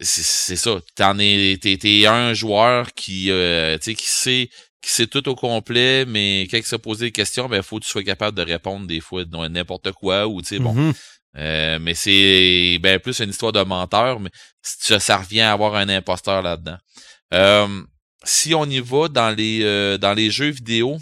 c'est 0.00 0.22
c'est 0.24 0.56
ça. 0.56 0.78
T'en 0.96 1.18
es. 1.18 1.58
T'es, 1.60 1.76
t'es 1.76 2.06
un 2.06 2.34
joueur 2.34 2.92
qui 2.94 3.30
euh, 3.30 3.76
tu 3.78 3.84
sais, 3.84 3.94
qui 3.94 4.06
sait 4.06 4.48
qui 4.82 4.90
sait 4.92 5.06
tout 5.08 5.28
au 5.28 5.34
complet, 5.34 6.04
mais 6.06 6.46
quand 6.50 6.56
il 6.58 6.64
se 6.64 6.76
pose 6.76 6.98
des 7.00 7.10
questions, 7.12 7.48
ben 7.48 7.62
faut 7.62 7.78
que 7.78 7.84
tu 7.84 7.90
sois 7.90 8.04
capable 8.04 8.36
de 8.36 8.42
répondre 8.42 8.86
des 8.86 9.00
fois 9.00 9.24
n'importe 9.48 9.92
quoi 9.92 10.26
ou 10.28 10.40
tu 10.42 10.48
sais, 10.48 10.58
bon. 10.60 10.72
Mhm. 10.74 10.94
Euh, 11.36 11.78
mais 11.80 11.94
c'est 11.94 12.78
ben 12.80 12.98
plus 13.00 13.18
une 13.20 13.30
histoire 13.30 13.52
de 13.52 13.62
menteur, 13.62 14.20
mais 14.20 14.30
ça, 14.62 14.98
ça 15.00 15.18
revient 15.18 15.40
à 15.42 15.52
avoir 15.52 15.74
un 15.74 15.88
imposteur 15.88 16.42
là-dedans. 16.42 16.78
Euh, 17.34 17.82
si 18.24 18.54
on 18.54 18.64
y 18.66 18.80
va 18.80 19.08
dans 19.08 19.30
les 19.36 19.60
euh, 19.62 19.98
dans 19.98 20.14
les 20.14 20.30
jeux 20.30 20.50
vidéo, 20.50 20.96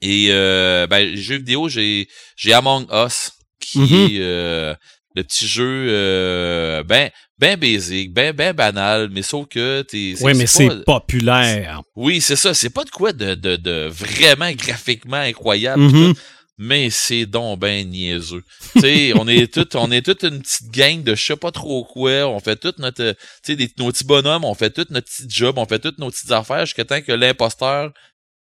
Et 0.00 0.28
euh, 0.30 0.86
ben, 0.88 0.98
les 1.06 1.16
jeux 1.16 1.36
vidéo, 1.36 1.68
j'ai 1.68 2.08
j'ai 2.36 2.52
Among 2.52 2.86
Us, 2.92 3.30
qui 3.60 3.78
Mhm. 3.78 3.94
est 3.94 4.18
euh, 4.20 4.74
le 5.14 5.22
petit 5.22 5.46
jeu 5.46 5.86
euh, 5.90 6.82
ben 6.82 7.10
ben 7.42 7.58
basic, 7.58 8.12
ben 8.12 8.32
ben 8.32 8.52
banal, 8.54 9.08
mais 9.10 9.22
sauf 9.22 9.48
que 9.48 9.82
t'es. 9.82 10.14
Oui, 10.20 10.32
mais 10.36 10.46
c'est 10.46 10.84
populaire. 10.84 11.82
Oui, 11.96 12.20
c'est 12.20 12.36
ça. 12.36 12.54
C'est 12.54 12.70
pas 12.70 12.84
de 12.84 12.90
quoi 12.90 13.12
de, 13.12 13.34
de, 13.34 13.56
de 13.56 13.88
vraiment 13.90 14.52
graphiquement 14.52 15.16
incroyable. 15.16 15.82
Mhm. 15.82 16.14
tout, 16.14 16.20
mais 16.58 16.88
c'est 16.90 17.26
donc 17.26 17.58
ben 17.58 17.88
niaiseux. 17.88 18.44
sais, 18.80 19.12
on 19.16 19.26
est 19.26 19.52
tout, 19.52 19.66
on 19.76 19.90
est 19.90 20.02
toute 20.04 20.22
une 20.22 20.40
petite 20.40 20.70
gang 20.70 21.02
de 21.02 21.14
je 21.16 21.22
sais 21.24 21.36
pas 21.36 21.50
trop 21.50 21.84
quoi. 21.84 22.28
On 22.28 22.38
fait 22.38 22.54
tout 22.56 22.74
notre, 22.78 23.10
tu 23.12 23.16
sais, 23.42 23.56
des- 23.56 23.70
nos 23.78 23.90
petits 23.90 24.04
bonhommes, 24.04 24.44
on 24.44 24.54
fait 24.54 24.70
tout 24.70 24.86
notre 24.90 25.08
petit 25.08 25.24
job, 25.28 25.58
on 25.58 25.66
fait 25.66 25.80
toutes 25.80 25.98
nos 25.98 26.10
petites 26.10 26.30
affaires 26.30 26.64
jusqu'à 26.66 26.84
temps 26.84 27.00
que 27.02 27.12
l'imposteur, 27.12 27.90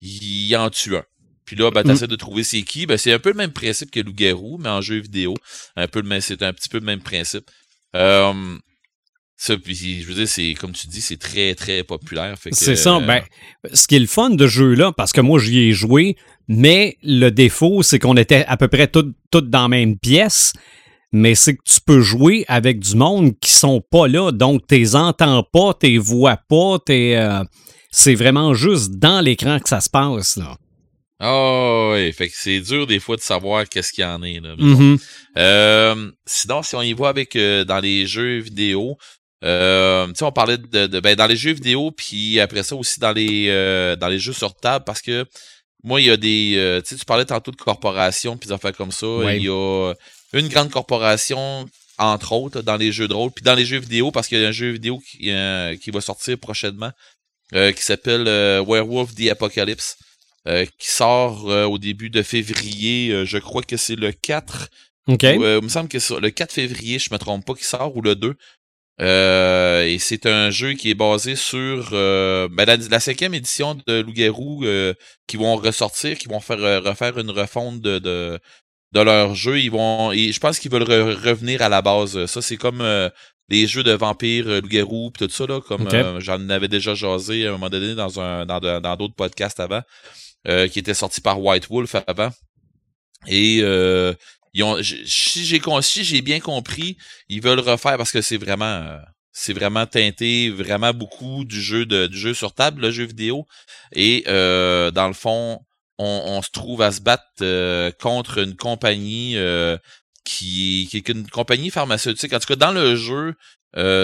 il 0.02 0.56
en 0.56 0.70
tue 0.70 0.96
un. 0.96 1.04
Puis 1.46 1.56
là, 1.58 1.70
ben, 1.70 1.82
Mm. 1.82 1.88
t'essaies 1.92 2.08
de 2.08 2.16
trouver 2.16 2.44
c'est 2.44 2.62
qui. 2.64 2.86
Ben, 2.86 2.98
c'est 2.98 3.12
un 3.14 3.20
peu 3.20 3.30
le 3.30 3.36
même 3.36 3.52
principe 3.52 3.92
que 3.92 4.00
Loup-Garou, 4.00 4.58
mais 4.58 4.70
en 4.70 4.82
jeu 4.82 5.00
vidéo. 5.00 5.34
Un 5.76 5.88
peu 5.88 6.02
le 6.02 6.08
même, 6.08 6.22
c'est 6.22 6.42
un 6.44 6.54
petit 6.54 6.70
peu 6.70 6.80
le 6.80 6.86
même 6.86 7.02
principe. 7.02 7.50
Euh, 7.96 8.34
ça, 9.38 9.58
puis 9.58 9.76
je 10.02 10.08
veux 10.08 10.14
dire, 10.14 10.28
c'est, 10.28 10.54
comme 10.54 10.72
tu 10.72 10.88
dis, 10.88 11.02
c'est 11.02 11.18
très, 11.18 11.56
très 11.56 11.84
populaire. 11.84 12.36
C'est 12.52 12.76
ça. 12.76 12.96
euh, 12.96 13.00
Ben, 13.02 13.22
ce 13.74 13.86
qui 13.88 13.96
est 13.96 14.00
le 14.00 14.08
fun 14.08 14.30
de 14.30 14.48
jeu-là, 14.48 14.92
parce 14.94 15.12
que 15.12 15.22
moi, 15.22 15.40
j'y 15.40 15.60
ai 15.60 15.72
joué, 15.74 16.16
mais 16.48 16.98
le 17.04 17.30
défaut, 17.30 17.84
c'est 17.84 18.00
qu'on 18.00 18.16
était 18.18 18.46
à 18.48 18.56
peu 18.58 18.68
près 18.68 18.88
toutes 18.88 19.14
toutes 19.32 19.50
dans 19.50 19.64
la 19.64 19.68
même 19.68 19.98
pièce, 19.98 20.54
mais 21.12 21.36
c'est 21.36 21.56
que 21.56 21.62
tu 21.66 21.80
peux 21.86 22.02
jouer 22.02 22.46
avec 22.48 22.80
du 22.80 22.96
monde 22.96 23.38
qui 23.40 23.52
sont 23.52 23.82
pas 23.82 24.08
là, 24.08 24.32
donc 24.32 24.66
tu 24.68 24.76
les 24.76 24.96
entends 24.96 25.44
pas, 25.44 25.74
tu 25.80 25.88
les 25.88 25.98
vois 25.98 26.38
pas, 26.38 26.78
t'es, 26.86 27.16
euh, 27.18 27.44
c'est 27.92 28.16
vraiment 28.16 28.54
juste 28.54 28.92
dans 28.94 29.22
l'écran 29.22 29.60
que 29.60 29.68
ça 29.70 29.82
se 29.82 29.90
passe. 29.90 30.38
Là. 30.38 30.58
Ah 31.20 31.90
ouais, 31.92 32.12
fait 32.12 32.28
que 32.28 32.36
c'est 32.38 32.60
dur 32.60 32.88
des 32.88 33.00
fois 33.00 33.16
de 33.16 33.22
savoir 33.22 33.68
qu'est-ce 33.70 33.94
qu'il 33.94 34.04
y 34.04 34.08
en 34.08 34.22
est. 34.24 34.40
Là. 34.42 34.56
Mhm. 34.58 34.98
Euh, 35.38 36.12
sinon, 36.26 36.62
si 36.62 36.76
on 36.76 36.82
y 36.82 36.92
voit 36.94 37.10
avec 37.10 37.36
euh, 37.38 37.64
dans 37.64 37.80
les 37.80 38.06
jeux 38.06 38.40
vidéo, 38.40 38.98
euh, 39.46 40.08
tu 40.08 40.14
sais, 40.16 40.24
on 40.26 40.32
parlait 40.32 40.58
de, 40.58 40.88
de- 40.88 41.00
ben, 41.00 41.16
dans 41.16 41.28
les 41.28 41.36
jeux 41.36 41.52
vidéo, 41.54 41.92
puis 41.92 42.40
après 42.40 42.64
ça 42.64 42.76
aussi 42.76 43.00
dans 43.00 43.12
les 43.12 43.48
euh, 43.50 43.96
dans 43.96 44.08
les 44.08 44.20
jeux 44.20 44.34
sur 44.34 44.56
table, 44.56 44.84
parce 44.86 45.02
que 45.02 45.26
moi, 45.84 46.02
il 46.02 46.08
y 46.08 46.10
a 46.10 46.18
des. 46.18 46.54
euh, 46.58 46.82
tu 46.82 46.90
sais, 46.90 46.96
tu 46.96 47.06
parlais 47.06 47.26
tantôt 47.26 47.52
de 47.52 47.56
corporations, 47.58 48.38
puis 48.38 48.48
des 48.48 48.54
affaires 48.54 48.76
comme 48.76 48.92
ça. 48.92 49.06
Ouais. 49.08 49.38
Il 49.38 49.44
y 49.44 49.50
a 49.50 49.94
une 50.34 50.48
grande 50.48 50.72
corporation, 50.72 51.66
entre 52.00 52.32
autres, 52.32 52.62
dans 52.62 52.76
les 52.76 52.92
jeux 52.92 53.08
de 53.08 53.14
rôle, 53.14 53.32
puis 53.32 53.44
dans 53.44 53.54
les 53.56 53.66
jeux 53.66 53.78
vidéo, 53.80 54.12
parce 54.12 54.28
qu'il 54.28 54.40
y 54.40 54.46
a 54.46 54.48
un 54.48 54.52
jeu 54.52 54.72
vidéo 54.72 55.00
qui, 55.00 55.30
euh, 55.30 55.76
qui 55.78 55.92
va 55.92 56.02
sortir 56.02 56.38
prochainement, 56.40 56.92
euh, 57.54 57.72
qui 57.72 57.84
s'appelle 57.84 58.26
euh, 58.28 58.64
Werewolf 58.68 59.14
the 59.14 59.30
Apocalypse. 59.30 59.96
euh, 60.48 60.66
qui 60.80 60.90
sort 60.90 61.50
euh, 61.50 61.66
au 61.66 61.78
début 61.80 62.10
de 62.12 62.22
février, 62.22 63.12
euh, 63.12 63.26
je 63.26 63.38
crois 63.40 63.62
que 63.64 63.78
c'est 63.78 63.96
le 63.96 64.12
4 64.12 64.70
OK. 65.08 65.24
ou, 65.24 65.44
euh, 65.44 65.58
il 65.60 65.64
me 65.66 65.70
semble 65.70 65.88
que 65.90 65.98
c'est 66.00 66.20
le 66.20 66.30
4 66.30 66.52
février, 66.54 67.00
je 67.00 67.10
me 67.12 67.18
trompe 67.18 67.44
pas, 67.46 67.54
qui 67.56 67.64
sort, 67.64 67.96
ou 67.98 68.02
le 68.02 68.16
2. 68.16 68.36
Euh, 69.02 69.84
et 69.84 70.00
c'est 70.00 70.26
un 70.26 70.50
jeu 70.52 70.72
qui 70.72 70.90
est 70.90 70.96
basé 70.96 71.36
sur 71.36 71.90
euh, 71.92 72.48
ben, 72.50 72.66
la, 72.66 72.78
la 72.78 73.00
cinquième 73.02 73.34
édition 73.34 73.76
de 73.88 74.02
Loup-Garou 74.02 74.64
euh, 74.64 74.94
qui 75.28 75.36
vont 75.36 75.58
ressortir, 75.58 76.18
qui 76.18 76.30
vont 76.30 76.40
faire 76.40 76.64
euh, 76.64 76.80
refaire 76.80 77.18
une 77.18 77.30
refonte 77.30 77.82
de, 77.82 78.00
de, 78.00 78.40
de 78.94 79.00
leur 79.02 79.36
jeu. 79.36 79.60
Ils 79.60 79.72
vont. 79.72 80.14
Et 80.14 80.32
je 80.32 80.40
pense 80.40 80.60
qu'ils 80.60 80.72
veulent 80.72 80.84
re- 80.84 81.14
revenir 81.14 81.62
à 81.62 81.68
la 81.68 81.82
base. 81.82 82.26
Ça, 82.28 82.42
c'est 82.42 82.56
comme 82.56 82.80
euh, 82.80 83.10
les 83.50 83.68
jeux 83.68 83.84
de 83.84 83.92
vampires, 83.92 84.48
euh, 84.48 84.62
Loup-Garou, 84.62 85.12
tout 85.18 85.30
ça, 85.30 85.46
là, 85.46 85.60
comme 85.60 85.88
euh, 85.92 86.22
j'en 86.22 86.48
avais 86.50 86.70
déjà 86.70 86.96
jasé 86.96 87.46
à 87.46 87.50
un 87.50 87.52
moment 87.54 87.70
donné 87.70 87.96
dans 87.96 88.22
un 88.22 88.46
dans 88.46 88.96
d'autres 88.96 89.16
podcasts 89.16 89.60
avant, 89.60 89.82
euh, 90.48 90.70
qui 90.70 90.80
étaient 90.80 90.94
sortis 90.94 91.22
par 91.22 91.42
White 91.42 91.68
Wolf 91.70 91.96
avant. 92.08 92.30
Et 93.28 93.60
euh, 93.62 94.14
si 94.56 96.04
j'ai 96.06 96.22
bien 96.22 96.40
compris, 96.40 96.98
ils 97.30 97.42
veulent 97.42 97.60
refaire 97.60 97.98
parce 97.98 98.12
que 98.12 98.22
c'est 98.22 98.38
vraiment 98.38 98.66
euh, 98.66 98.98
c'est 99.32 99.54
vraiment 99.54 99.86
teinté 99.86 100.50
vraiment 100.50 100.94
beaucoup 100.94 101.44
du 101.46 101.62
jeu 101.62 101.86
de 101.86 102.10
jeu 102.12 102.34
sur 102.34 102.54
table, 102.54 102.82
le 102.82 102.92
jeu 102.92 103.06
vidéo. 103.06 103.46
Et 103.92 104.24
euh, 104.28 104.92
dans 104.92 105.08
le 105.08 105.14
fond, 105.14 105.60
on, 105.98 106.42
se 106.42 106.50
trouve 106.52 106.82
à 106.82 106.92
se 106.92 107.02
battre 107.02 107.24
euh, 107.42 107.92
contre 108.02 108.40
une 108.40 108.56
compagnie 108.56 109.36
qui, 110.24 110.88
qui 110.90 110.98
est 110.98 111.10
une 111.10 111.28
compagnie 111.30 111.70
pharmaceutique. 111.70 112.34
En 112.34 112.40
tout 112.40 112.48
cas, 112.48 112.56
dans 112.56 112.72
le 112.72 112.96
jeu 112.96 113.36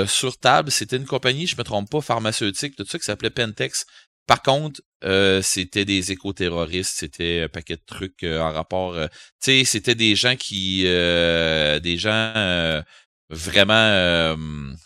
sur 0.08 0.38
table, 0.38 0.72
c'était 0.72 0.98
une 0.98 1.06
compagnie, 1.06 1.48
je 1.48 1.56
me 1.58 1.64
trompe 1.64 1.90
pas, 1.90 2.02
pharmaceutique, 2.02 2.76
tout 2.76 2.86
ça 2.86 3.00
qui 3.00 3.06
s'appelait 3.06 3.30
Pentex. 3.30 3.86
Par 4.28 4.42
contre, 4.42 4.82
euh, 5.04 5.42
c'était 5.42 5.86
des 5.86 6.12
éco-terroristes, 6.12 6.94
c'était 6.98 7.42
un 7.42 7.50
paquet 7.50 7.76
de 7.76 7.84
trucs 7.86 8.24
euh, 8.24 8.40
en 8.40 8.52
rapport. 8.52 8.94
euh, 8.94 9.08
tu 9.42 9.52
sais, 9.52 9.64
c'était 9.66 9.96
des 9.96 10.16
gens 10.16 10.36
qui, 10.36 10.84
euh, 10.86 11.80
des 11.80 11.98
gens 11.98 12.32
euh, 12.36 12.82
vraiment, 13.30 13.74
euh, 13.74 14.36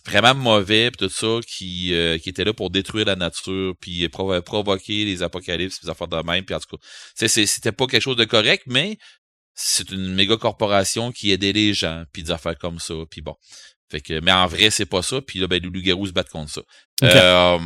vraiment 0.05 0.35
mauvais, 0.35 0.91
pis 0.91 0.97
tout 0.97 1.09
ça, 1.09 1.39
qui, 1.47 1.93
euh, 1.93 2.17
qui 2.17 2.29
étaient 2.29 2.45
là 2.45 2.53
pour 2.53 2.69
détruire 2.69 3.05
la 3.05 3.15
nature, 3.15 3.73
puis 3.79 4.07
provo- 4.07 4.41
provoquer 4.41 5.03
les 5.05 5.23
apocalypses, 5.23 5.81
des 5.81 5.89
affaires 5.89 6.07
de 6.07 6.17
même. 6.17 6.45
Puis 6.45 6.55
en 6.55 6.59
tout 6.59 6.77
cas, 6.77 7.27
c'était 7.27 7.71
pas 7.71 7.87
quelque 7.87 8.01
chose 8.03 8.17
de 8.17 8.25
correct, 8.25 8.63
mais 8.67 8.97
c'est 9.53 9.91
une 9.91 10.13
méga 10.13 10.37
corporation 10.37 11.11
qui 11.11 11.31
aidait 11.31 11.53
les 11.53 11.73
gens, 11.73 12.03
puis 12.13 12.23
des 12.23 12.31
affaires 12.31 12.57
comme 12.57 12.79
ça, 12.79 12.93
puis 13.09 13.21
bon. 13.21 13.35
Fait 13.91 14.01
que, 14.01 14.19
mais 14.19 14.31
en 14.31 14.47
vrai, 14.47 14.71
c'est 14.71 14.87
pas 14.87 15.03
ça. 15.03 15.21
Puis 15.21 15.39
là, 15.39 15.47
ben, 15.47 15.61
les 15.61 15.69
loups-garous 15.69 16.07
se 16.07 16.11
battent 16.11 16.29
contre 16.29 16.51
ça. 16.51 16.61
Euh, 17.03 17.59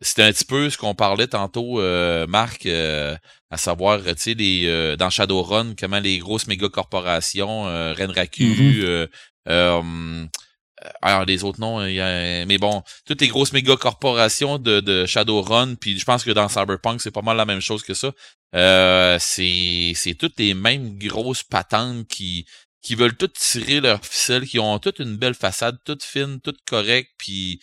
c'était 0.00 0.22
un 0.22 0.32
petit 0.32 0.44
peu 0.44 0.70
ce 0.70 0.78
qu'on 0.78 0.94
parlait 0.94 1.26
tantôt, 1.26 1.80
euh, 1.80 2.26
Marc, 2.26 2.66
euh, 2.66 3.16
à 3.50 3.56
savoir, 3.56 4.00
tu 4.04 4.14
sais, 4.18 4.34
les 4.34 4.66
euh, 4.66 4.96
dans 4.96 5.10
Shadowrun, 5.10 5.74
comment 5.78 6.00
les 6.00 6.18
grosses 6.18 6.46
méga 6.46 6.68
corporations, 6.68 7.66
euh, 7.66 7.92
Renraku, 7.94 8.42
Mhm. 8.44 8.80
euh, 8.82 9.06
euh, 9.48 10.26
alors 11.02 11.24
les 11.24 11.44
autres 11.44 11.60
noms, 11.60 11.84
il 11.84 11.94
y 11.94 12.00
a, 12.00 12.44
mais 12.46 12.58
bon, 12.58 12.82
toutes 13.06 13.20
les 13.20 13.28
grosses 13.28 13.52
méga 13.52 13.76
corporations 13.76 14.58
de, 14.58 14.80
de 14.80 15.06
Shadowrun, 15.06 15.74
puis 15.74 15.98
je 15.98 16.04
pense 16.04 16.24
que 16.24 16.30
dans 16.30 16.48
Cyberpunk, 16.48 17.00
c'est 17.00 17.10
pas 17.10 17.22
mal 17.22 17.36
la 17.36 17.44
même 17.46 17.60
chose 17.60 17.82
que 17.82 17.94
ça. 17.94 18.12
Euh, 18.54 19.18
c'est 19.20 19.92
c'est 19.94 20.14
toutes 20.14 20.38
les 20.38 20.54
mêmes 20.54 20.96
grosses 20.98 21.42
patentes 21.42 22.06
qui 22.08 22.46
qui 22.82 22.94
veulent 22.94 23.16
toutes 23.16 23.34
tirer 23.34 23.80
leur 23.80 24.04
ficelle, 24.04 24.46
qui 24.46 24.58
ont 24.60 24.78
toutes 24.78 25.00
une 25.00 25.16
belle 25.16 25.34
façade, 25.34 25.76
toute 25.84 26.02
fine, 26.04 26.40
toute 26.40 26.58
correcte, 26.66 27.10
puis 27.18 27.60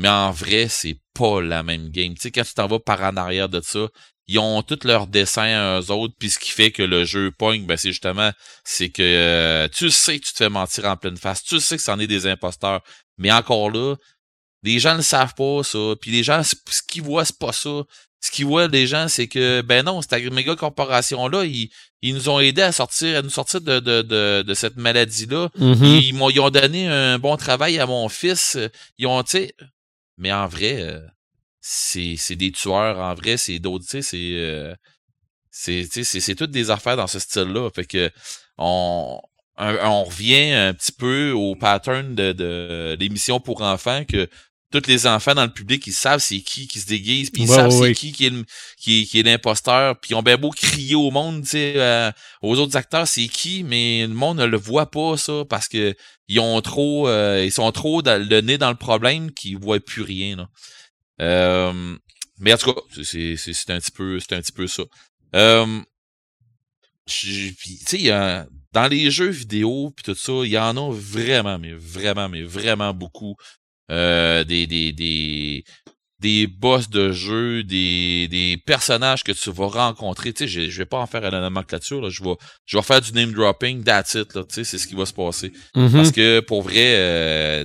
mais 0.00 0.08
en 0.08 0.30
vrai, 0.30 0.66
c'est 0.68 0.98
pas 1.12 1.42
la 1.42 1.62
même 1.62 1.90
game. 1.90 2.14
Tu 2.14 2.22
sais, 2.22 2.30
quand 2.30 2.42
tu 2.42 2.54
t'en 2.54 2.66
vas 2.66 2.78
par 2.78 3.02
en 3.02 3.16
arrière 3.18 3.50
de 3.50 3.60
ça, 3.60 3.86
ils 4.28 4.38
ont 4.38 4.62
tous 4.62 4.84
leurs 4.84 5.06
dessins 5.06 5.42
à 5.42 5.80
eux 5.80 5.90
autres, 5.90 6.14
puis 6.18 6.30
ce 6.30 6.38
qui 6.38 6.50
fait 6.50 6.70
que 6.70 6.82
le 6.82 7.04
jeu 7.04 7.30
pogne, 7.30 7.66
ben 7.66 7.76
c'est 7.76 7.90
justement, 7.90 8.30
c'est 8.64 8.88
que 8.88 9.02
euh, 9.02 9.68
tu 9.68 9.90
sais 9.90 10.18
que 10.18 10.24
tu 10.24 10.32
te 10.32 10.38
fais 10.38 10.48
mentir 10.48 10.86
en 10.86 10.96
pleine 10.96 11.18
face, 11.18 11.42
tu 11.42 11.60
sais 11.60 11.76
que 11.76 11.82
c'en 11.82 11.98
est 11.98 12.06
des 12.06 12.26
imposteurs, 12.26 12.80
mais 13.18 13.30
encore 13.30 13.70
là, 13.70 13.96
les 14.62 14.78
gens 14.78 14.96
ne 14.96 15.02
savent 15.02 15.34
pas 15.34 15.62
ça, 15.64 15.94
puis 16.00 16.10
les 16.10 16.22
gens, 16.22 16.42
ce 16.42 16.54
qu'ils 16.88 17.02
voient, 17.02 17.26
c'est 17.26 17.38
pas 17.38 17.52
ça. 17.52 17.82
Ce 18.22 18.30
qu'ils 18.30 18.46
voient, 18.46 18.68
les 18.68 18.86
gens, 18.86 19.08
c'est 19.08 19.28
que, 19.28 19.60
ben 19.62 19.84
non, 19.84 20.00
cette 20.00 20.12
méga 20.32 20.54
corporation-là, 20.54 21.44
ils, 21.44 21.70
ils 22.00 22.14
nous 22.14 22.28
ont 22.28 22.38
aidés 22.40 22.62
à 22.62 22.72
sortir, 22.72 23.18
à 23.18 23.22
nous 23.22 23.30
sortir 23.30 23.60
de, 23.62 23.80
de, 23.80 24.02
de, 24.02 24.42
de 24.46 24.54
cette 24.54 24.76
maladie-là. 24.76 25.48
Mhm. 25.56 25.84
Ils 25.84 26.14
m'ont 26.14 26.30
ils 26.30 26.40
ont 26.40 26.50
donné 26.50 26.86
un 26.86 27.18
bon 27.18 27.36
travail 27.38 27.78
à 27.78 27.86
mon 27.86 28.08
fils. 28.10 28.58
Ils 28.98 29.06
ont, 29.06 29.22
tu 29.22 29.30
sais, 29.30 29.54
mais 30.20 30.32
en 30.32 30.46
vrai, 30.46 30.82
euh, 30.82 31.00
c'est 31.60 32.36
des 32.36 32.52
tueurs. 32.52 32.98
En 32.98 33.14
vrai, 33.14 33.36
c'est 33.36 33.58
d'autres, 33.58 33.84
tu 33.84 34.02
sais, 34.02 34.02
c'est 34.02 34.34
euh, 34.36 34.74
c'est 35.50 36.34
toutes 36.36 36.52
des 36.52 36.70
affaires 36.70 36.96
dans 36.96 37.06
ce 37.08 37.18
style-là. 37.18 37.70
Fait 37.74 37.84
que 37.86 38.10
on 38.58 39.20
on 39.58 40.04
revient 40.04 40.52
un 40.52 40.72
petit 40.74 40.92
peu 40.92 41.32
au 41.32 41.54
pattern 41.54 42.14
de, 42.14 42.32
de 42.32 42.96
l'émission 42.98 43.40
pour 43.40 43.62
enfants 43.62 44.04
que 44.04 44.28
tous 44.72 44.86
les 44.86 45.06
enfants 45.06 45.34
dans 45.34 45.44
le 45.44 45.52
public 45.52 45.86
ils 45.86 45.92
savent 45.92 46.20
c'est 46.20 46.40
qui 46.40 46.68
qui 46.68 46.78
se 46.80 46.86
déguise 46.86 47.30
puis 47.30 47.42
ils 47.42 47.50
Ouais, 47.50 47.56
savent 47.56 47.72
ouais, 47.78 47.88
c'est 47.88 47.94
qui 47.94 48.12
qui 48.12 48.26
est 48.26 48.30
le- 48.30 48.44
qui, 48.78 49.02
est- 49.02 49.04
qui 49.06 49.18
est 49.20 49.22
l'imposteur 49.22 49.98
puis 49.98 50.10
ils 50.12 50.14
ont 50.14 50.22
bien 50.22 50.36
beau 50.36 50.50
crier 50.50 50.94
au 50.94 51.10
monde 51.10 51.42
tu 51.42 51.48
sais 51.50 51.72
euh, 51.76 52.10
aux 52.42 52.56
autres 52.58 52.76
acteurs 52.76 53.08
c'est 53.08 53.26
qui 53.28 53.62
mais 53.64 54.06
le 54.06 54.14
monde 54.14 54.38
ne 54.38 54.44
le 54.46 54.56
voit 54.56 54.90
pas 54.90 55.16
ça 55.16 55.44
parce 55.48 55.66
que 55.68 55.94
ils 56.28 56.38
ont 56.40 56.60
trop 56.60 57.08
euh, 57.08 57.44
ils 57.44 57.52
sont 57.52 57.70
trop 57.72 58.02
dans, 58.02 58.20
le 58.22 58.40
nez 58.40 58.58
dans 58.58 58.70
le 58.70 58.76
problème 58.76 59.32
qu'ils 59.32 59.58
voient 59.58 59.80
plus 59.80 60.02
rien 60.02 60.36
là. 60.36 60.48
Euh, 61.20 61.96
mais 62.38 62.54
en 62.54 62.56
tout 62.56 62.72
cas 62.72 62.80
c'est 63.02 63.36
c'est 63.36 63.52
c'est 63.52 63.70
un 63.70 63.80
petit 63.80 63.90
peu 63.90 64.18
c'est 64.20 64.34
un 64.34 64.40
petit 64.40 64.52
peu 64.52 64.66
ça. 64.66 64.84
Euh, 65.34 65.80
tu 67.06 67.54
sais 67.86 68.10
a 68.10 68.46
dans 68.72 68.86
les 68.86 69.10
jeux 69.10 69.30
vidéo 69.30 69.92
puis 69.96 70.04
tout 70.04 70.14
ça 70.14 70.32
il 70.44 70.50
y 70.50 70.58
en 70.58 70.76
a 70.76 70.92
vraiment 70.92 71.58
mais 71.58 71.72
vraiment 71.72 72.28
mais 72.28 72.42
vraiment 72.42 72.94
beaucoup 72.94 73.34
euh, 73.90 74.44
des 74.44 74.66
des 74.66 74.92
des 74.92 75.64
des 76.20 76.46
boss 76.46 76.90
de 76.90 77.12
jeu, 77.12 77.62
des, 77.64 78.28
des 78.28 78.58
personnages 78.66 79.24
que 79.24 79.32
tu 79.32 79.50
vas 79.50 79.68
rencontrer. 79.68 80.34
Tu 80.34 80.44
sais, 80.44 80.48
je, 80.48 80.70
je 80.70 80.76
vais 80.78 80.84
pas 80.84 80.98
en 80.98 81.06
faire 81.06 81.24
à 81.24 81.30
la 81.30 81.40
nomenclature, 81.40 82.00
là. 82.02 82.10
Je 82.10 82.22
vais, 82.22 82.34
je 82.66 82.76
vais 82.76 82.82
faire 82.82 83.00
du 83.00 83.12
name 83.12 83.32
dropping, 83.32 83.82
that's 83.82 84.12
it, 84.14 84.34
là. 84.34 84.42
Tu 84.46 84.56
sais, 84.56 84.64
c'est 84.64 84.76
ce 84.76 84.86
qui 84.86 84.94
va 84.94 85.06
se 85.06 85.14
passer. 85.14 85.50
Mhm. 85.74 85.92
Parce 85.92 86.12
que, 86.12 86.40
pour 86.40 86.60
vrai, 86.60 86.94
euh, 86.94 87.64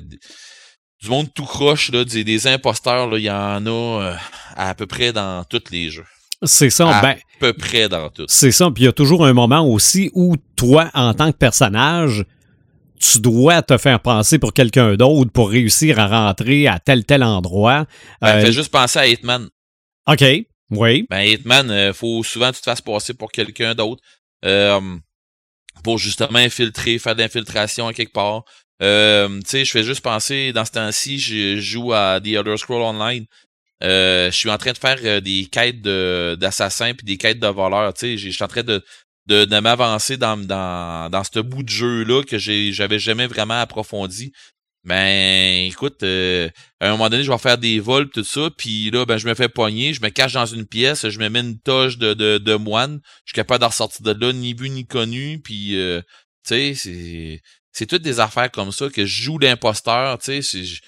du 1.01 1.09
monde 1.09 1.27
tout 1.35 1.43
croche, 1.43 1.91
là, 1.91 2.05
des, 2.05 2.23
des 2.23 2.47
imposteurs, 2.47 3.07
là, 3.09 3.17
il 3.17 3.25
y 3.25 3.29
en 3.29 3.65
a 3.65 3.69
euh, 4.03 4.15
à 4.55 4.73
peu 4.73 4.85
près 4.85 5.11
dans 5.11 5.43
tous 5.43 5.63
les 5.71 5.89
jeux. 5.89 6.05
C'est 6.43 6.69
ça, 6.69 6.97
À 6.97 7.01
ben, 7.01 7.15
peu 7.41 7.51
près 7.53 7.89
dans 7.89 8.09
tout. 8.09 8.25
c'est 8.29 8.51
ça. 8.51 8.71
Puis 8.71 8.83
il 8.83 8.85
y 8.85 8.89
a 8.89 8.93
toujours 8.93 9.25
un 9.25 9.33
moment 9.33 9.67
aussi 9.67 10.11
où 10.13 10.35
toi, 10.55 10.89
en 10.93 11.13
tant 11.13 11.31
que 11.31 11.37
personnage, 11.37 12.23
tu 12.99 13.19
dois 13.19 13.61
te 13.61 13.77
faire 13.77 13.99
passer 14.01 14.39
pour 14.39 14.53
quelqu'un 14.53 14.95
d'autre 14.95 15.31
pour 15.31 15.49
réussir 15.49 15.99
à 15.99 16.07
rentrer 16.07 16.67
à 16.67 16.79
tel 16.79 17.05
tel 17.05 17.23
endroit. 17.23 17.85
Ben, 18.21 18.37
Euh, 18.37 18.41
fais 18.45 18.51
juste 18.51 18.71
penser 18.71 18.99
à 18.99 19.07
Hitman. 19.07 19.49
OK, 20.07 20.23
oui. 20.71 21.05
Ben, 21.09 21.21
Hitman, 21.21 21.69
euh, 21.71 21.93
faut 21.93 22.23
souvent 22.23 22.51
que 22.51 22.55
tu 22.55 22.61
te 22.61 22.69
fasses 22.69 22.81
passer 22.81 23.13
pour 23.13 23.31
quelqu'un 23.31 23.73
d'autre. 23.75 24.01
euh, 24.45 24.79
pour 25.83 25.97
justement 25.97 26.39
infiltrer, 26.39 26.99
faire 26.99 27.15
de 27.15 27.21
l'infiltration 27.21 27.87
à 27.87 27.93
quelque 27.93 28.13
part. 28.13 28.43
Euh, 28.81 29.27
tu 29.41 29.49
sais, 29.49 29.65
je 29.65 29.71
fais 29.71 29.83
juste 29.83 30.01
penser, 30.01 30.53
dans 30.53 30.65
ce 30.65 30.71
temps-ci, 30.71 31.19
je 31.19 31.59
joue 31.59 31.93
à 31.93 32.19
The 32.21 32.27
Elder 32.27 32.57
Scroll 32.57 32.81
Online. 32.81 33.25
Euh, 33.83 34.31
je 34.31 34.35
suis 34.35 34.49
en 34.49 34.57
train 34.57 34.71
de 34.71 34.77
faire 34.77 35.21
des 35.21 35.47
quêtes 35.51 35.81
de- 35.81 36.37
d'assassins 36.39 36.93
puis 36.93 37.05
des 37.05 37.17
quêtes 37.17 37.39
de 37.39 37.47
voleurs. 37.47 37.93
Tu 37.93 37.99
sais, 38.01 38.17
je 38.17 38.29
suis 38.29 38.43
en 38.43 38.47
train 38.47 38.63
de, 38.63 38.83
de, 39.27 39.45
de 39.45 39.59
m'avancer 39.59 40.17
dans, 40.17 40.37
dans, 40.37 41.09
dans 41.09 41.23
ce 41.23 41.39
bout 41.39 41.63
de 41.63 41.69
jeu-là 41.69 42.23
que 42.23 42.37
j'avais 42.37 42.99
jamais 42.99 43.27
vraiment 43.27 43.59
approfondi. 43.59 44.31
Ben, 44.83 45.65
écoute, 45.65 46.03
euh, 46.03 46.47
à 46.79 46.87
un 46.89 46.91
moment 46.91 47.09
donné, 47.09 47.23
je 47.23 47.31
vais 47.31 47.37
faire 47.39 47.57
des 47.57 47.79
vols 47.79 48.07
tout 48.11 48.23
ça, 48.23 48.51
puis 48.55 48.91
là, 48.91 49.03
ben, 49.05 49.17
je 49.17 49.27
me 49.27 49.33
fais 49.33 49.49
pogner, 49.49 49.95
je 49.95 50.01
me 50.03 50.09
cache 50.09 50.33
dans 50.33 50.45
une 50.45 50.67
pièce, 50.67 51.09
je 51.09 51.17
me 51.19 51.27
mets 51.27 51.39
une 51.39 51.59
toge 51.59 51.97
de, 51.97 52.13
de, 52.13 52.55
moine, 52.55 52.99
je 53.25 53.31
suis 53.31 53.35
capable 53.35 53.61
d'en 53.61 53.69
ressortir 53.69 54.03
de 54.13 54.25
là, 54.25 54.31
ni 54.31 54.53
vu 54.53 54.69
ni 54.69 54.85
connu, 54.85 55.41
puis 55.43 55.75
euh, 55.75 56.01
tu 56.47 56.53
sais, 56.55 56.73
c'est 56.75 57.41
c'est 57.71 57.87
toutes 57.87 58.03
des 58.03 58.19
affaires 58.19 58.51
comme 58.51 58.71
ça 58.71 58.87
que 58.89 59.05
je 59.05 59.23
joue 59.23 59.39
l'imposteur, 59.39 60.19
tu 60.19 60.25
sais, 60.25 60.41
c'est- 60.43 60.79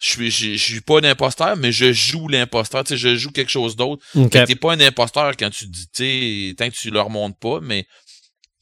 je 0.00 0.08
suis 0.08 0.30
je 0.30 0.56
suis 0.56 0.80
pas 0.80 0.98
un 0.98 1.04
imposteur, 1.04 1.56
mais 1.56 1.72
je 1.72 1.92
joue 1.92 2.26
l'imposteur, 2.26 2.84
tu 2.84 2.90
sais, 2.90 2.96
je 2.96 3.16
joue 3.16 3.30
quelque 3.30 3.50
chose 3.50 3.76
d'autre. 3.76 4.02
OK. 4.14 4.32
Fait 4.32 4.40
que 4.40 4.46
t'es 4.46 4.54
pas 4.56 4.72
un 4.72 4.80
imposteur 4.80 5.36
quand 5.36 5.50
tu 5.50 5.66
dis, 5.66 5.86
tu 5.94 6.04
sais, 6.04 6.54
tant 6.56 6.68
que 6.70 6.74
tu 6.74 6.90
le 6.90 7.00
remontes 7.00 7.38
pas, 7.38 7.60
mais 7.60 7.86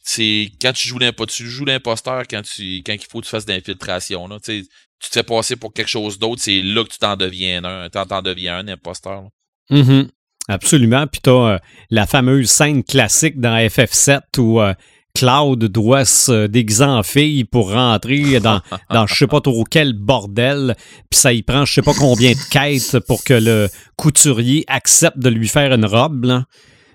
c'est 0.03 0.51
quand 0.61 0.73
tu 0.73 0.89
joues 0.89 0.99
l'imposteur, 0.99 1.37
tu 1.37 1.49
joues 1.49 1.65
l'imposteur 1.65 2.25
quand 2.29 2.43
tu 2.43 2.83
quand 2.85 2.95
il 2.95 3.07
faut 3.09 3.21
que 3.21 3.27
tu 3.27 3.31
fasses 3.31 3.47
de 3.47 3.53
l'infiltration, 3.53 4.27
là, 4.27 4.39
tu 4.41 4.63
sais, 4.63 4.69
tu 5.01 5.11
te 5.11 5.15
fais 5.15 5.23
passer 5.23 5.55
pour 5.55 5.73
quelque 5.73 5.89
chose 5.89 6.19
d'autre, 6.19 6.43
c'est 6.43 6.61
là 6.61 6.83
que 6.83 6.91
tu 6.91 6.99
t'en 6.99 7.17
deviens 7.17 7.63
un, 7.63 7.89
t'en 7.89 8.05
t'en 8.05 8.21
deviens 8.21 8.59
un 8.59 8.69
imposteur. 8.69 9.23
là. 9.23 9.29
Mhm. 9.71 10.09
Absolument. 10.49 11.07
Puis 11.07 11.21
tu 11.23 11.31
as 11.31 11.61
la 11.91 12.07
fameuse 12.07 12.51
scène 12.51 12.83
classique 12.83 13.39
dans 13.39 13.57
FF7 13.59 14.21
où 14.39 14.61
euh, 14.61 14.73
Cloud 15.15 15.65
doit 15.65 16.05
se 16.05 16.47
déguiser 16.47 16.85
en 16.85 17.03
fille 17.03 17.45
pour 17.45 17.73
rentrer 17.73 18.39
dans, 18.41 18.61
dans 18.91 19.07
je 19.07 19.15
sais 19.15 19.27
pas 19.27 19.41
trop 19.41 19.65
quel 19.69 19.93
bordel. 19.93 20.77
Puis 21.11 21.19
ça 21.19 21.33
y 21.33 21.43
prend 21.43 21.65
je 21.65 21.75
sais 21.75 21.83
pas 21.83 21.95
combien 21.95 22.33
de 22.33 22.49
quêtes 22.51 22.99
pour 23.07 23.25
que 23.25 23.35
le 23.35 23.69
couturier 23.97 24.65
accepte 24.69 25.19
de 25.19 25.29
lui 25.29 25.49
faire 25.49 25.73
une 25.73 25.87
robe. 25.87 26.25
là. 26.25 26.45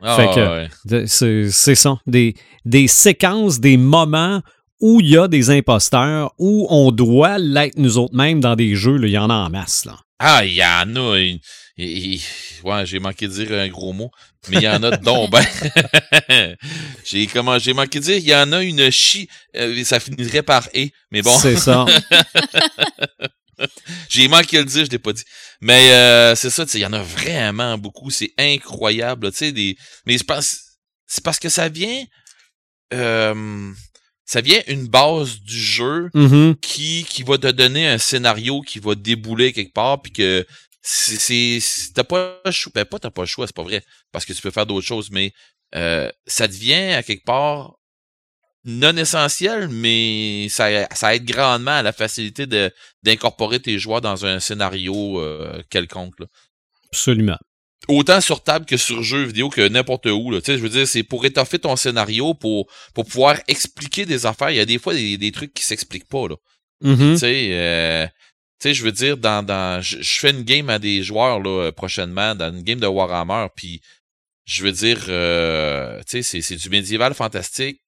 Ah, 0.02 0.16
Fait 0.16 0.28
que- 0.36 0.96
ouais. 0.96 1.04
C'est 1.08 1.50
c'est 1.52 1.76
ça. 1.76 1.98
Des, 2.08 2.34
des 2.66 2.88
séquences, 2.88 3.60
des 3.60 3.78
moments 3.78 4.42
où 4.82 5.00
il 5.00 5.10
y 5.12 5.18
a 5.18 5.28
des 5.30 5.50
imposteurs, 5.50 6.34
où 6.38 6.68
on 6.70 6.92
doit 6.92 7.38
l'être 7.38 7.78
nous 7.78 7.98
autres 7.98 8.16
mêmes 8.16 8.42
dans 8.42 8.56
des 8.58 8.76
jeux. 8.76 8.98
là. 8.98 9.08
Il 9.08 9.14
y 9.14 9.18
en 9.18 9.30
a 9.30 9.34
en 9.34 9.50
masse. 9.50 9.86
Là. 9.86 9.96
Ah, 10.20 10.44
il 10.46 10.54
y 10.54 10.62
en 10.64 10.96
a. 10.96 11.18
il- 11.78 12.22
ouais, 12.64 12.86
j'ai 12.86 13.00
manqué 13.00 13.28
de 13.28 13.34
dire 13.34 13.52
un 13.54 13.68
gros 13.68 13.94
mot, 13.94 14.12
mais 14.50 14.58
il 14.58 14.64
y 14.64 14.70
en 14.70 14.84
a 14.84 14.96
donc 14.98 15.32
ben. 15.32 15.44
j'ai 17.04 17.28
comment 17.28 17.58
j'ai 17.60 17.74
manqué 17.74 18.00
de 18.00 18.04
dire, 18.06 18.18
il 18.18 18.24
y 18.28 18.36
en 18.36 18.52
a 18.52 18.62
une 18.62 18.92
chi. 18.92 19.28
euh, 19.56 19.84
ça 19.84 20.00
finirait 20.00 20.44
par 20.44 20.70
et, 20.74 20.92
mais 21.12 21.22
bon. 21.22 21.38
C'est 21.38 21.58
ça. 21.58 21.86
J'ai 24.10 24.28
manqué 24.28 24.58
de 24.58 24.64
le 24.64 24.68
dire, 24.68 24.86
je 24.86 24.90
l'ai 24.90 25.00
pas 25.00 25.14
dit. 25.14 25.24
Mais 25.62 25.92
euh, 25.92 26.36
c'est 26.36 26.50
ça, 26.50 26.66
tu 26.66 26.72
sais, 26.72 26.80
il 26.80 26.82
y 26.82 26.86
en 26.86 26.94
a 26.94 27.02
vraiment 27.04 27.78
beaucoup, 27.78 28.10
c'est 28.10 28.34
incroyable, 28.38 29.32
tu 29.32 29.38
sais, 29.38 29.52
des. 29.52 29.78
Mais 30.06 30.18
je 30.18 30.24
pense, 30.24 30.58
c'est 31.08 31.24
parce 31.24 31.40
que 31.40 31.50
ça 31.50 31.70
vient, 31.70 32.04
euh, 32.94 33.72
ça 34.26 34.42
vient 34.42 34.62
une 34.68 34.88
base 34.88 35.40
du 35.42 35.58
jeu 35.58 36.10
Mhm. 36.14 36.56
qui 36.62 37.06
qui 37.08 37.24
va 37.24 37.38
te 37.38 37.48
donner 37.52 37.88
un 37.88 38.00
scénario 38.00 38.62
qui 38.62 38.80
va 38.80 38.96
débouler 38.96 39.54
quelque 39.54 39.74
part, 39.74 40.02
puis 40.02 40.12
que 40.12 40.46
c'est 40.84 41.60
t'as 41.96 42.04
pas 42.04 42.42
le 42.46 42.52
choix, 42.52 42.72
ben 42.76 42.86
pas 42.86 43.00
t'as 43.00 43.10
pas 43.10 43.22
le 43.22 43.28
choix, 43.28 43.48
c'est 43.48 43.56
pas 43.56 43.64
vrai, 43.64 43.84
parce 44.12 44.26
que 44.26 44.34
tu 44.34 44.42
peux 44.42 44.52
faire 44.52 44.66
d'autres 44.66 44.86
choses, 44.86 45.10
mais 45.12 45.34
euh, 45.76 46.12
ça 46.28 46.48
devient 46.48 46.94
à 46.94 47.04
quelque 47.04 47.24
part 47.24 47.76
non 48.66 48.96
essentiel, 48.96 49.68
mais 49.70 50.48
ça, 50.50 50.88
ça 50.94 51.16
aide 51.16 51.26
grandement 51.26 51.72
à 51.72 51.82
la 51.82 51.92
facilité 51.92 52.46
de 52.46 52.72
d'incorporer 53.02 53.60
tes 53.60 53.80
joueurs 53.80 54.02
dans 54.02 54.26
un 54.26 54.40
scénario 54.40 55.20
euh, 55.20 55.62
quelconque. 55.70 56.20
là. 56.20 56.28
Absolument. 56.92 57.38
Autant 57.90 58.22
sur 58.22 58.42
table 58.42 58.66
que 58.66 58.78
sur 58.78 59.04
jeu 59.04 59.24
vidéo 59.24 59.50
que 59.50 59.68
n'importe 59.68 60.06
où. 60.06 60.32
Là. 60.32 60.40
Tu 60.40 60.46
sais, 60.46 60.58
je 60.58 60.64
veux 60.64 60.70
dire, 60.70 60.88
c'est 60.88 61.04
pour 61.04 61.26
étoffer 61.26 61.60
ton 61.60 61.76
scénario, 61.76 62.34
pour, 62.34 62.68
pour 62.94 63.04
pouvoir 63.04 63.38
expliquer 63.50 64.06
des 64.06 64.26
affaires. 64.26 64.52
Il 64.52 64.56
y 64.56 64.62
a 64.62 64.66
des 64.66 64.80
fois 64.80 64.94
des, 64.94 65.18
des 65.18 65.32
trucs 65.34 65.54
qui 65.54 65.64
s'expliquent 65.64 66.08
pas. 66.08 66.30
Là. 66.30 66.36
Mhm. 66.82 67.14
Tu 67.14 67.18
sais, 67.18 67.50
euh, 67.52 68.08
sais, 68.64 68.74
je 68.74 68.84
veux 68.84 68.92
dire, 68.92 69.18
dans, 69.18 69.46
dans, 69.46 69.82
je, 69.82 69.98
fais 70.02 70.32
une 70.32 70.44
game 70.44 70.70
à 70.70 70.80
des 70.80 71.04
joueurs 71.04 71.40
là, 71.40 71.72
prochainement, 71.72 72.36
dans 72.36 72.54
une 72.54 72.64
game 72.64 72.80
de 72.80 72.88
Warhammer, 72.88 73.48
puis 73.56 73.82
je 74.46 74.64
veux 74.64 74.72
dire, 74.72 75.06
euh, 75.10 76.00
tu 76.00 76.22
sais, 76.22 76.24
c'est, 76.24 76.42
c'est 76.42 76.56
du 76.56 76.70
médiéval 76.70 77.14
fantastique, 77.14 77.82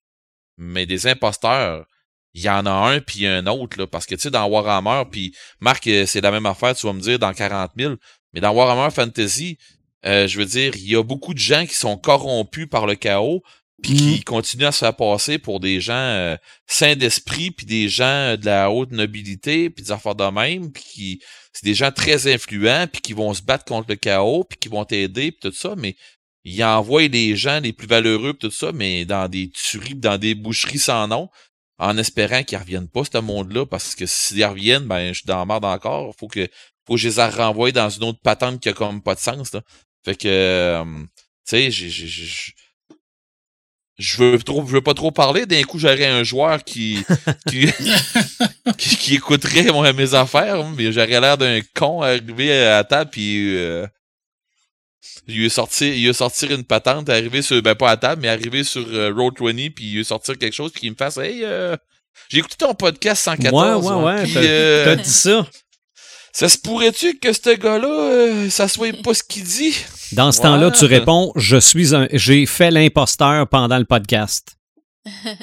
mais 0.56 0.86
des 0.86 1.06
imposteurs, 1.06 1.86
il 2.34 2.42
y 2.42 2.50
en 2.50 2.66
a 2.66 2.70
un 2.70 3.00
puis 3.00 3.26
un 3.26 3.46
autre, 3.46 3.78
là, 3.78 3.86
parce 3.86 4.06
que 4.06 4.14
tu 4.14 4.22
sais, 4.22 4.30
dans 4.30 4.46
Warhammer, 4.46 5.04
puis 5.10 5.34
Marc, 5.60 5.86
euh, 5.86 6.06
c'est 6.06 6.20
la 6.20 6.30
même 6.30 6.46
affaire, 6.46 6.74
tu 6.74 6.86
vas 6.86 6.92
me 6.92 7.00
dire, 7.00 7.18
dans 7.18 7.32
40 7.32 7.72
000, 7.76 7.94
mais 8.32 8.40
dans 8.40 8.52
Warhammer 8.52 8.90
Fantasy, 8.90 9.58
euh, 10.04 10.28
je 10.28 10.38
veux 10.38 10.44
dire, 10.44 10.76
il 10.76 10.88
y 10.88 10.96
a 10.96 11.02
beaucoup 11.02 11.34
de 11.34 11.38
gens 11.38 11.66
qui 11.66 11.74
sont 11.74 11.96
corrompus 11.96 12.68
par 12.68 12.86
le 12.86 12.94
chaos, 12.94 13.42
puis 13.82 13.94
qui 13.96 14.24
continuent 14.24 14.64
à 14.66 14.72
se 14.72 14.78
faire 14.78 14.96
passer 14.96 15.38
pour 15.38 15.60
des 15.60 15.80
gens 15.80 15.94
euh, 15.94 16.36
sains 16.66 16.96
d'esprit, 16.96 17.50
puis 17.50 17.66
des 17.66 17.88
gens 17.88 18.04
euh, 18.04 18.36
de 18.36 18.46
la 18.46 18.70
haute 18.70 18.90
nobilité, 18.90 19.70
puis 19.70 19.84
des 19.84 19.92
affaires 19.92 20.14
de 20.14 20.24
même, 20.24 20.72
puis 20.72 20.82
qui 20.82 21.20
c'est 21.52 21.64
des 21.64 21.74
gens 21.74 21.92
très 21.92 22.32
influents, 22.32 22.86
puis 22.90 23.00
qui 23.00 23.12
vont 23.12 23.32
se 23.34 23.42
battre 23.42 23.64
contre 23.64 23.86
le 23.90 23.96
chaos, 23.96 24.44
puis 24.44 24.58
qui 24.58 24.68
vont 24.68 24.84
t'aider, 24.84 25.32
puis 25.32 25.50
tout 25.50 25.56
ça, 25.56 25.74
mais 25.76 25.96
ils 26.44 26.62
envoient 26.64 27.08
les 27.08 27.36
gens 27.36 27.60
les 27.60 27.72
plus 27.72 27.86
valeureux, 27.86 28.32
puis 28.34 28.48
tout 28.48 28.54
ça, 28.54 28.72
mais 28.72 29.04
dans 29.04 29.28
des 29.28 29.50
tueries, 29.50 29.94
dans 29.94 30.18
des 30.18 30.34
boucheries 30.34 30.78
sans 30.78 31.08
nom, 31.08 31.28
en 31.78 31.98
espérant 31.98 32.42
qu'ils 32.44 32.58
reviennent 32.58 32.88
pas, 32.88 33.02
ce 33.04 33.18
monde-là, 33.18 33.66
parce 33.66 33.94
que 33.94 34.06
s'ils 34.06 34.44
reviennent, 34.44 34.86
ben, 34.86 35.08
je 35.08 35.18
suis 35.20 35.26
dans 35.26 35.38
la 35.38 35.44
merde 35.46 35.64
encore, 35.64 36.14
faut 36.18 36.28
que, 36.28 36.48
faut 36.86 36.94
que 36.94 37.00
je 37.00 37.08
les 37.08 37.24
renvoie 37.24 37.72
dans 37.72 37.90
une 37.90 38.04
autre 38.04 38.20
patente 38.22 38.60
qui 38.60 38.68
a 38.68 38.72
comme 38.72 39.02
pas 39.02 39.14
de 39.14 39.20
sens, 39.20 39.52
là. 39.52 39.62
Fait 40.04 40.16
que, 40.16 40.28
euh, 40.28 40.84
tu 41.46 41.70
sais, 41.70 41.70
j'ai- 41.70 42.52
je 43.98 44.22
veux 44.22 44.38
trop, 44.38 44.64
je 44.66 44.72
veux 44.72 44.80
pas 44.82 44.94
trop 44.94 45.10
parler. 45.10 45.46
D'un 45.46 45.62
coup, 45.62 45.78
j'aurais 45.78 46.06
un 46.06 46.22
joueur 46.22 46.62
qui, 46.64 47.04
qui, 47.48 47.66
qui, 48.76 48.96
qui 48.96 49.14
écouterait 49.14 49.72
moi, 49.72 49.92
mes 49.92 50.14
affaires, 50.14 50.64
mais 50.76 50.92
j'aurais 50.92 51.20
l'air 51.20 51.38
d'un 51.38 51.60
con 51.74 52.02
arrivé 52.02 52.52
à 52.52 52.76
la 52.76 52.84
table 52.84 53.10
puis 53.10 53.56
euh, 53.56 53.86
il 55.28 55.36
lui 55.36 55.50
sortir, 55.50 55.92
il 55.92 56.06
lui 56.06 56.14
sortir 56.14 56.52
une 56.52 56.64
patente, 56.64 57.08
arriver 57.08 57.42
sur, 57.42 57.60
ben 57.62 57.74
pas 57.74 57.90
à 57.90 57.96
table, 57.96 58.22
mais 58.22 58.28
arriver 58.28 58.64
sur 58.64 58.86
euh, 58.88 59.12
Road 59.14 59.34
20 59.40 59.52
puis 59.74 59.84
il 59.86 59.96
lui 59.96 60.04
sortir 60.04 60.38
quelque 60.38 60.54
chose 60.54 60.72
qu'il 60.72 60.90
me 60.90 60.96
fasse, 60.96 61.16
hey, 61.16 61.42
euh, 61.42 61.76
j'ai 62.28 62.38
écouté 62.38 62.56
ton 62.58 62.74
podcast 62.74 63.22
114. 63.24 63.86
Ouais, 63.86 63.92
ouais, 63.92 64.04
ouais, 64.04 64.24
euh, 64.36 64.84
T'as 64.84 64.96
dit 65.02 65.10
ça. 65.10 65.46
Ça 66.38 66.48
se 66.50 66.58
pourrait-tu 66.58 67.18
que 67.18 67.32
ce 67.32 67.56
gars-là, 67.56 67.88
euh, 67.88 68.50
ça 68.50 68.68
soit 68.68 68.92
pas 69.02 69.14
ce 69.14 69.22
qu'il 69.22 69.42
dit? 69.44 69.74
Dans 70.12 70.32
ce 70.32 70.38
Ouais. 70.38 70.42
temps-là, 70.44 70.70
tu 70.70 70.84
réponds 70.84 71.32
Je 71.34 71.56
suis 71.56 71.94
un. 71.94 72.08
J'ai 72.12 72.44
fait 72.44 72.70
l'imposteur 72.70 73.48
pendant 73.48 73.78
le 73.78 73.86
podcast. 73.86 74.48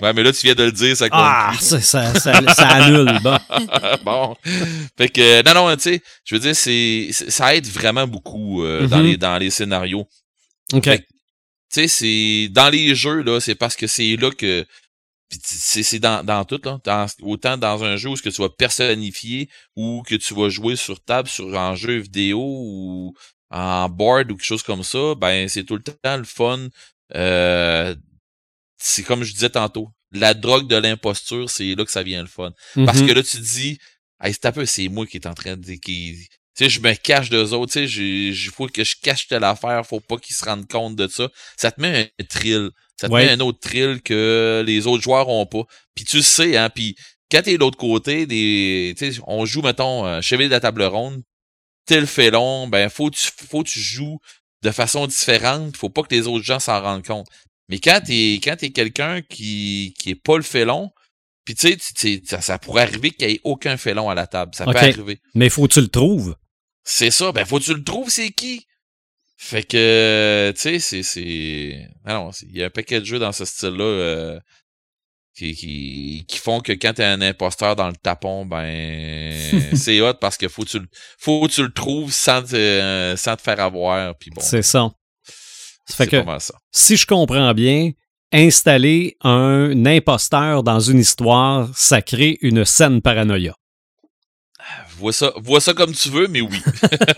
Ouais, 0.01 0.11
mais 0.13 0.23
là, 0.23 0.31
tu 0.33 0.41
viens 0.45 0.55
de 0.55 0.65
le 0.65 0.71
dire, 0.71 0.95
ça 0.95 1.09
compte 1.09 1.19
Ah, 1.21 1.53
ça, 1.59 1.79
ça, 1.81 2.13
ça, 2.19 2.41
ça 2.53 2.67
annule. 2.67 3.17
Bon. 3.23 3.37
bon. 4.03 4.35
Fait 4.97 5.07
que, 5.09 5.41
non, 5.43 5.53
non, 5.67 5.75
tu 5.77 5.83
sais, 5.83 6.01
je 6.25 6.35
veux 6.35 6.41
dire, 6.41 6.55
c'est, 6.55 7.07
ça 7.11 7.55
aide 7.55 7.65
vraiment 7.65 8.05
beaucoup 8.05 8.63
euh, 8.63 8.85
dans, 8.87 8.97
Mhm. 8.99 9.05
les, 9.05 9.17
dans 9.17 9.37
les 9.37 9.49
scénarios. 9.49 10.05
OK. 10.73 10.83
Tu 10.83 10.97
sais, 11.69 11.87
c'est, 11.87 12.49
dans 12.51 12.69
les 12.69 12.93
jeux, 12.93 13.21
là, 13.23 13.39
c'est 13.39 13.55
parce 13.55 13.75
que 13.77 13.87
c'est 13.87 14.15
là 14.17 14.29
que, 14.31 14.65
puis 15.39 15.57
c'est, 15.57 15.83
c'est 15.83 15.99
dans, 15.99 16.23
dans 16.23 16.45
tout, 16.45 16.59
là. 16.63 16.79
Dans- 16.83 17.07
autant 17.21 17.57
dans 17.57 17.83
un 17.83 17.95
jeu 17.97 18.09
où 18.09 18.15
ce 18.15 18.21
que 18.21 18.29
tu 18.29 18.41
vas 18.41 18.49
personnifier 18.49 19.49
ou 19.75 20.03
que 20.07 20.15
tu 20.15 20.33
vas 20.33 20.49
jouer 20.49 20.75
sur 20.75 20.99
table, 21.03 21.27
sur, 21.29 21.47
en 21.55 21.75
jeu 21.75 21.97
vidéo 21.97 22.39
ou 22.41 23.13
en 23.49 23.87
board 23.89 24.31
ou 24.31 24.35
quelque 24.35 24.45
chose 24.45 24.63
comme 24.63 24.83
ça, 24.83 25.15
ben, 25.15 25.47
c'est 25.47 25.63
tout 25.63 25.75
le 25.75 25.83
temps 25.83 26.17
le 26.17 26.23
fun. 26.23 26.67
Euh, 27.15 27.95
c'est 28.77 29.03
comme 29.03 29.23
je 29.23 29.33
disais 29.33 29.49
tantôt, 29.49 29.89
la 30.11 30.33
drogue 30.33 30.67
de 30.67 30.75
l'imposture, 30.75 31.49
c'est 31.49 31.75
là 31.75 31.85
que 31.85 31.91
ça 31.91 32.03
vient 32.03 32.21
le 32.21 32.27
fun. 32.27 32.51
Parce 32.85 32.99
Mhm. 33.01 33.07
que 33.07 33.13
là, 33.13 33.23
tu 33.23 33.37
te 33.37 33.41
dis, 33.43 33.77
hey, 34.21 34.33
c'est 34.33 34.45
un 34.45 34.51
peu, 34.51 34.65
c'est 34.65 34.87
moi 34.89 35.05
qui 35.05 35.17
est 35.17 35.27
en 35.27 35.33
train 35.33 35.55
de 35.55 35.61
dire, 35.61 35.77
qui, 35.81 36.27
tu 36.55 36.63
sais, 36.65 36.69
je 36.69 36.79
me 36.81 36.93
cache 36.93 37.29
d'eux 37.29 37.53
autres, 37.53 37.73
tu 37.73 37.87
sais, 37.87 37.87
j'ai- 37.87 38.51
faut 38.51 38.67
que 38.67 38.83
je 38.83 38.95
cache 39.01 39.27
telle 39.27 39.43
affaire, 39.43 39.85
faut 39.85 39.99
pas 39.99 40.17
qu'ils 40.17 40.35
se 40.35 40.45
rendent 40.45 40.67
compte 40.67 40.95
de 40.95 41.07
ça. 41.07 41.29
Ça 41.57 41.71
te 41.71 41.81
met 41.81 42.11
un 42.19 42.23
thrill. 42.25 42.69
Ça 42.99 43.07
te 43.07 43.13
Ouais. 43.13 43.25
met 43.25 43.31
un 43.31 43.39
autre 43.39 43.59
thrill 43.59 44.01
que 44.03 44.63
les 44.65 44.85
autres 44.87 45.01
joueurs 45.03 45.29
ont 45.29 45.45
pas. 45.47 45.63
Puis 45.95 46.05
tu 46.05 46.17
le 46.17 46.21
sais, 46.23 46.55
hein, 46.57 46.69
puis 46.69 46.95
quand 47.31 47.41
t'es 47.41 47.53
de 47.53 47.59
l'autre 47.59 47.77
côté, 47.77 48.25
des, 48.27 48.93
on 49.25 49.45
joue, 49.45 49.61
mettons, 49.63 50.05
euh, 50.05 50.21
Chevalier 50.21 50.47
de 50.47 50.53
la 50.53 50.59
table 50.59 50.83
ronde, 50.83 51.23
t'es 51.85 51.99
le 51.99 52.05
félon, 52.05 52.67
ben, 52.67 52.89
faut 52.89 53.09
que 53.09 53.15
tu, 53.17 53.29
faut 53.49 53.63
tu 53.63 53.79
joues 53.79 54.19
de 54.61 54.71
façon 54.71 55.07
différente. 55.07 55.75
Faut 55.75 55.89
pas 55.89 56.03
que 56.03 56.13
les 56.13 56.27
autres 56.27 56.45
gens 56.45 56.59
s'en 56.59 56.79
rendent 56.81 57.05
compte. 57.05 57.27
Mais 57.67 57.79
quand 57.79 57.99
t'es 58.05 58.39
quand 58.43 58.55
t'es 58.57 58.69
quelqu'un 58.69 59.21
qui 59.21 59.93
qui 59.97 60.11
est 60.11 60.15
pas 60.15 60.37
le 60.37 60.43
félon, 60.43 60.91
puis 61.45 61.55
tu 61.55 61.75
sais, 61.95 62.21
ça, 62.25 62.39
ça 62.41 62.59
pourrait 62.59 62.83
arriver 62.83 63.11
qu'il 63.11 63.27
n'y 63.27 63.33
ait 63.35 63.41
aucun 63.43 63.75
félon 63.75 64.09
à 64.09 64.15
la 64.15 64.27
table. 64.27 64.53
Ça 64.55 64.65
peut 64.65 64.71
arriver. 64.77 65.19
Mais 65.33 65.49
faut 65.49 65.67
que 65.67 65.73
tu 65.73 65.81
le 65.81 65.87
trouves. 65.89 66.35
C'est 66.83 67.11
ça. 67.11 67.31
Ben 67.31 67.45
faut 67.45 67.59
que 67.59 67.63
tu 67.63 67.73
le 67.73 67.83
trouves, 67.83 68.09
c'est 68.09 68.31
qui? 68.31 68.65
Fait 69.37 69.63
que 69.63 70.51
tu 70.55 70.61
sais, 70.61 70.79
c'est 70.79 71.03
c'est. 71.03 71.87
Ah 72.05 72.13
non, 72.15 72.31
il 72.43 72.57
y 72.57 72.63
a 72.63 72.67
un 72.67 72.69
paquet 72.69 72.99
de 72.99 73.05
jeux 73.05 73.19
dans 73.19 73.31
ce 73.31 73.45
style-là. 73.45 73.83
euh, 73.83 74.39
qui, 75.35 75.55
qui, 75.55 76.25
qui 76.27 76.37
font 76.37 76.59
que 76.61 76.71
quand 76.73 76.93
t'es 76.93 77.03
un 77.03 77.19
imposteur 77.21 77.75
dans 77.75 77.87
le 77.87 77.95
tapon, 77.95 78.45
ben 78.45 79.33
c'est 79.75 79.99
hot 79.99 80.13
parce 80.21 80.37
que 80.37 80.47
faut 80.47 80.63
que 80.63 80.69
tu 80.69 80.79
le 80.79 80.85
faut 81.17 81.41
que 81.47 81.51
tu 81.51 81.63
le 81.63 81.73
trouves 81.73 82.13
sans 82.13 82.43
te, 82.43 82.55
euh, 82.55 83.15
sans 83.17 83.35
te 83.35 83.41
faire 83.41 83.59
avoir. 83.59 84.15
Puis 84.17 84.29
bon, 84.29 84.41
C'est 84.41 84.61
ça. 84.61 84.91
fait 85.25 86.05
c'est 86.05 86.07
que- 86.23 86.39
ça. 86.39 86.53
Si 86.71 86.95
je 86.97 87.07
comprends 87.07 87.51
bien, 87.55 87.91
installer 88.31 89.17
un 89.21 89.85
imposteur 89.87 90.61
dans 90.63 90.79
une 90.79 90.99
histoire, 90.99 91.67
ça 91.75 92.01
crée 92.03 92.37
une 92.41 92.63
scène 92.63 93.01
paranoïa. 93.01 93.55
Vois 95.03 95.11
ça, 95.11 95.33
vois 95.35 95.59
ça 95.59 95.73
comme 95.73 95.93
tu 95.93 96.09
veux, 96.09 96.29
mais 96.29 96.39
oui. 96.39 96.61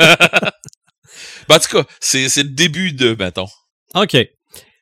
ben, 1.47 1.55
en 1.55 1.59
tout 1.59 1.77
cas, 1.77 1.83
c'est 1.99 2.29
c'est 2.29 2.41
le 2.41 2.49
début 2.49 2.93
de, 2.93 3.13
mettons. 3.13 3.45
OK. 3.93 4.17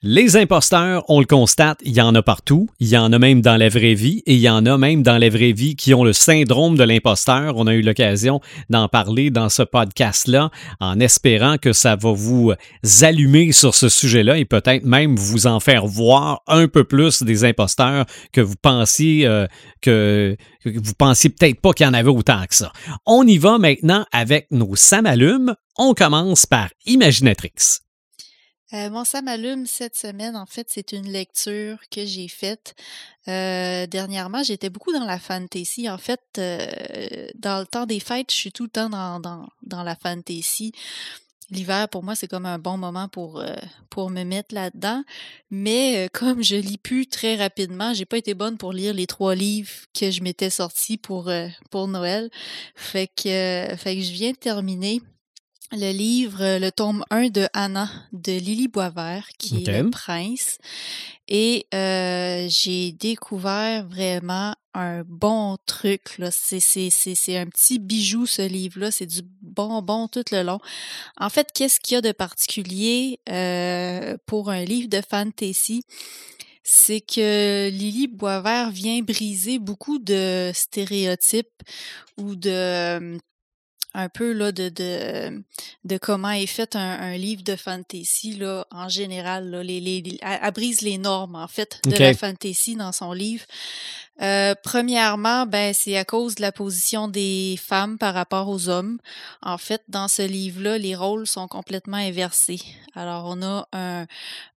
Les 0.06 0.36
imposteurs, 0.36 1.06
on 1.08 1.22
le 1.22 1.26
constate, 1.26 1.80
il 1.86 1.94
y 1.94 2.02
en 2.02 2.14
a 2.14 2.22
partout. 2.22 2.68
Il 2.82 2.90
y 2.90 2.98
en 2.98 3.14
a 3.14 3.20
même 3.20 3.40
dans 3.40 3.56
la 3.56 3.70
vraie 3.70 3.94
vie 3.94 4.22
et 4.26 4.34
il 4.34 4.42
y 4.42 4.50
en 4.50 4.66
a 4.66 4.78
même 4.78 5.02
dans 5.02 5.18
la 5.18 5.30
vraie 5.30 5.54
vie 5.54 5.78
qui 5.78 5.94
ont 5.94 6.04
le 6.04 6.12
syndrome 6.12 6.76
de 6.76 6.84
l'imposteur. 6.84 7.56
On 7.56 7.68
a 7.68 7.74
eu 7.74 7.82
l'occasion 7.82 8.42
d'en 8.70 8.90
parler 8.90 9.30
dans 9.30 9.48
ce 9.48 9.64
podcast-là 9.64 10.52
en 10.82 11.00
espérant 11.00 11.58
que 11.58 11.72
ça 11.72 11.96
va 11.96 12.12
vous 12.12 12.52
allumer 13.02 13.54
sur 13.54 13.76
ce 13.76 13.88
sujet-là 13.88 14.40
et 14.40 14.44
peut-être 14.44 14.84
même 14.84 15.16
vous 15.16 15.48
en 15.48 15.62
faire 15.62 15.88
voir 15.88 16.42
un 16.48 16.68
peu 16.68 16.84
plus 16.84 17.24
des 17.24 17.46
imposteurs 17.46 18.06
que 18.34 18.42
vous 18.42 18.58
pensiez 18.62 19.26
euh, 19.26 19.48
que, 19.82 20.36
que 20.66 20.80
vous 20.84 20.96
pensiez 20.96 21.30
peut-être 21.30 21.62
pas 21.62 21.72
qu'il 21.72 21.86
y 21.86 21.90
en 21.90 21.94
avait 21.94 22.10
autant 22.10 22.44
que 22.46 22.56
ça. 22.56 22.74
On 23.06 23.26
y 23.26 23.38
va 23.38 23.58
maintenant 23.58 24.06
avec 24.12 24.48
nos 24.52 24.76
samalumes. 24.76 25.56
On 25.78 25.94
commence 25.94 26.46
par 26.46 26.68
Imaginatrix. 26.86 27.83
Euh, 28.74 28.90
mon 28.90 29.04
ça 29.04 29.22
m'allume 29.22 29.68
cette 29.68 29.96
semaine, 29.96 30.36
en 30.36 30.46
fait, 30.46 30.68
c'est 30.70 30.94
une 30.94 31.08
lecture 31.08 31.78
que 31.92 32.06
j'ai 32.06 32.28
faite. 32.28 32.76
Euh, 33.28 33.86
dernièrement, 33.88 34.42
j'étais 34.44 34.70
beaucoup 34.70 34.92
dans 34.92 35.06
la 35.06 35.20
fantasy. 35.20 35.90
En 35.90 35.98
fait, 35.98 36.22
euh, 36.38 37.28
dans 37.36 37.60
le 37.60 37.68
temps 37.68 37.86
des 37.86 38.00
fêtes, 38.00 38.32
je 38.32 38.36
suis 38.36 38.52
tout 38.52 38.64
le 38.64 38.70
temps 38.70 38.90
dans, 38.90 39.20
dans, 39.20 39.48
dans 39.62 39.84
la 39.84 39.96
fantasy. 39.96 40.74
L'hiver, 41.52 41.88
pour 41.90 42.04
moi, 42.04 42.16
c'est 42.16 42.28
comme 42.28 42.48
un 42.48 42.58
bon 42.58 42.78
moment 42.78 43.08
pour, 43.08 43.40
euh, 43.40 43.54
pour 43.92 44.10
me 44.10 44.24
mettre 44.24 44.56
là-dedans. 44.56 45.04
Mais 45.52 46.06
euh, 46.06 46.08
comme 46.12 46.44
je 46.44 46.56
lis 46.56 46.80
plus 46.80 47.06
très 47.06 47.36
rapidement, 47.36 47.94
j'ai 47.94 48.06
pas 48.06 48.18
été 48.18 48.34
bonne 48.34 48.58
pour 48.58 48.74
lire 48.74 48.94
les 48.94 49.06
trois 49.06 49.36
livres 49.36 49.70
que 49.94 50.10
je 50.10 50.24
m'étais 50.24 50.50
sortis 50.50 50.98
pour, 50.98 51.30
euh, 51.30 51.48
pour 51.70 51.88
Noël. 51.88 52.32
Fait 52.76 53.08
que, 53.08 53.76
fait 53.78 53.96
que 53.98 54.02
je 54.02 54.12
viens 54.14 54.32
de 54.32 54.38
terminer 54.38 55.02
le 55.76 55.92
livre, 55.92 56.42
euh, 56.42 56.60
le 56.60 56.72
tome 56.72 57.04
1 57.10 57.30
de 57.30 57.48
Anna 57.54 57.90
de 58.12 58.32
Lily 58.32 58.68
Boisvert, 58.68 59.28
qui 59.40 59.64
est 59.64 59.82
le 59.82 59.90
prince. 59.90 60.58
Et 61.28 61.66
euh, 61.74 62.48
j'ai 62.50 62.92
découvert 62.92 63.86
vraiment 63.88 64.56
un 64.74 65.04
bon 65.04 65.58
truc. 65.66 66.18
là. 66.18 66.30
C'est, 66.32 66.60
c'est, 66.60 66.90
c'est, 66.90 67.16
c'est 67.16 67.38
un 67.38 67.48
petit 67.48 67.80
bijou, 67.80 68.26
ce 68.26 68.44
livre-là. 68.44 68.92
C'est 68.92 69.06
du 69.06 69.22
bonbon 69.42 70.08
tout 70.08 70.24
le 70.32 70.44
long. 70.44 70.60
En 71.18 71.30
fait, 71.30 71.50
qu'est-ce 71.54 71.80
qu'il 71.80 71.96
y 71.96 71.98
a 71.98 72.02
de 72.02 72.12
particulier 72.12 73.20
euh, 73.30 74.18
pour 74.26 74.50
un 74.52 74.64
livre 74.64 74.90
de 74.90 75.02
fantasy? 75.08 75.84
C'est 76.64 77.02
que 77.02 77.70
Lily 77.70 78.08
Boisvert 78.08 78.72
vient 78.72 79.02
briser 79.02 79.60
beaucoup 79.60 80.00
de 80.00 80.52
stéréotypes 80.54 81.62
ou 82.18 82.36
de 82.36 83.18
un 83.94 84.10
peu 84.10 84.32
là 84.32 84.52
de, 84.52 84.70
de, 84.70 85.44
de 85.86 85.98
comment 85.98 86.32
est 86.32 86.48
fait 86.48 86.76
un, 86.76 86.80
un 86.80 87.18
livre 87.18 87.44
de 87.44 87.56
fantasy 87.56 88.36
là, 88.36 88.66
en 88.72 88.90
général. 88.90 89.50
Là, 89.50 89.64
les, 89.64 89.80
les, 89.80 90.18
elle, 90.22 90.40
elle 90.42 90.52
brise 90.52 90.82
les 90.82 90.98
normes, 90.98 91.36
en 91.36 91.48
fait, 91.48 91.80
de 91.86 91.96
la 91.96 92.14
fantasy 92.14 92.76
dans 92.76 92.92
son 92.92 93.14
livre. 93.14 93.46
Euh, 94.22 94.54
premièrement, 94.64 95.48
ben, 95.48 95.74
c'est 95.74 95.98
à 95.98 96.06
cause 96.06 96.36
de 96.36 96.44
la 96.44 96.52
position 96.52 97.08
des 97.08 97.60
femmes 97.60 97.98
par 97.98 98.14
rapport 98.14 98.48
aux 98.48 98.70
hommes. 98.70 99.00
En 99.42 99.58
fait, 99.58 99.82
dans 99.88 100.08
ce 100.08 100.22
livre-là, 100.22 100.78
les 100.78 100.96
rôles 100.96 101.26
sont 101.26 101.48
complètement 101.48 101.98
inversés. 101.98 102.62
Alors, 102.94 103.26
on 103.26 103.42
a 103.42 103.68
un, 103.74 104.06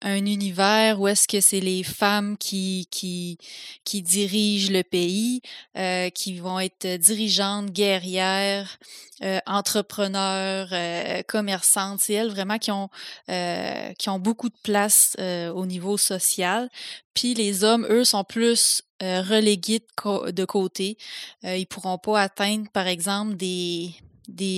un 0.01 0.25
univers 0.25 0.99
où 0.99 1.07
est-ce 1.07 1.25
que 1.25 1.39
c'est 1.39 1.61
les 1.61 1.83
femmes 1.83 2.35
qui, 2.37 2.89
qui, 2.91 3.37
qui 3.85 4.01
dirigent 4.01 4.73
le 4.73 4.83
pays, 4.83 5.41
euh, 5.77 6.09
qui 6.09 6.37
vont 6.37 6.59
être 6.59 6.97
dirigeantes, 6.97 7.71
guerrières, 7.71 8.77
euh, 9.25 9.39
entrepreneurs, 9.47 10.69
euh, 10.71 11.23
commerçantes. 11.27 11.99
C'est 11.99 12.13
elles 12.13 12.29
vraiment 12.29 12.59
qui 12.59 12.69
ont, 12.71 12.89
euh, 13.29 13.91
beaucoup 14.19 14.49
de 14.49 14.57
place 14.63 15.15
euh, 15.19 15.49
au 15.51 15.65
niveau 15.65 15.97
social. 15.97 16.69
Puis 17.15 17.33
les 17.33 17.63
hommes, 17.63 17.87
eux, 17.89 18.03
sont 18.03 18.23
plus 18.23 18.83
relégués 19.01 19.81
de, 20.05 20.45
côté. 20.45 20.97
Ils 21.43 21.67
pourront 21.67 21.97
pas 21.97 22.21
atteindre, 22.21 22.69
par 22.71 22.87
exemple, 22.87 23.35
des 23.35 23.93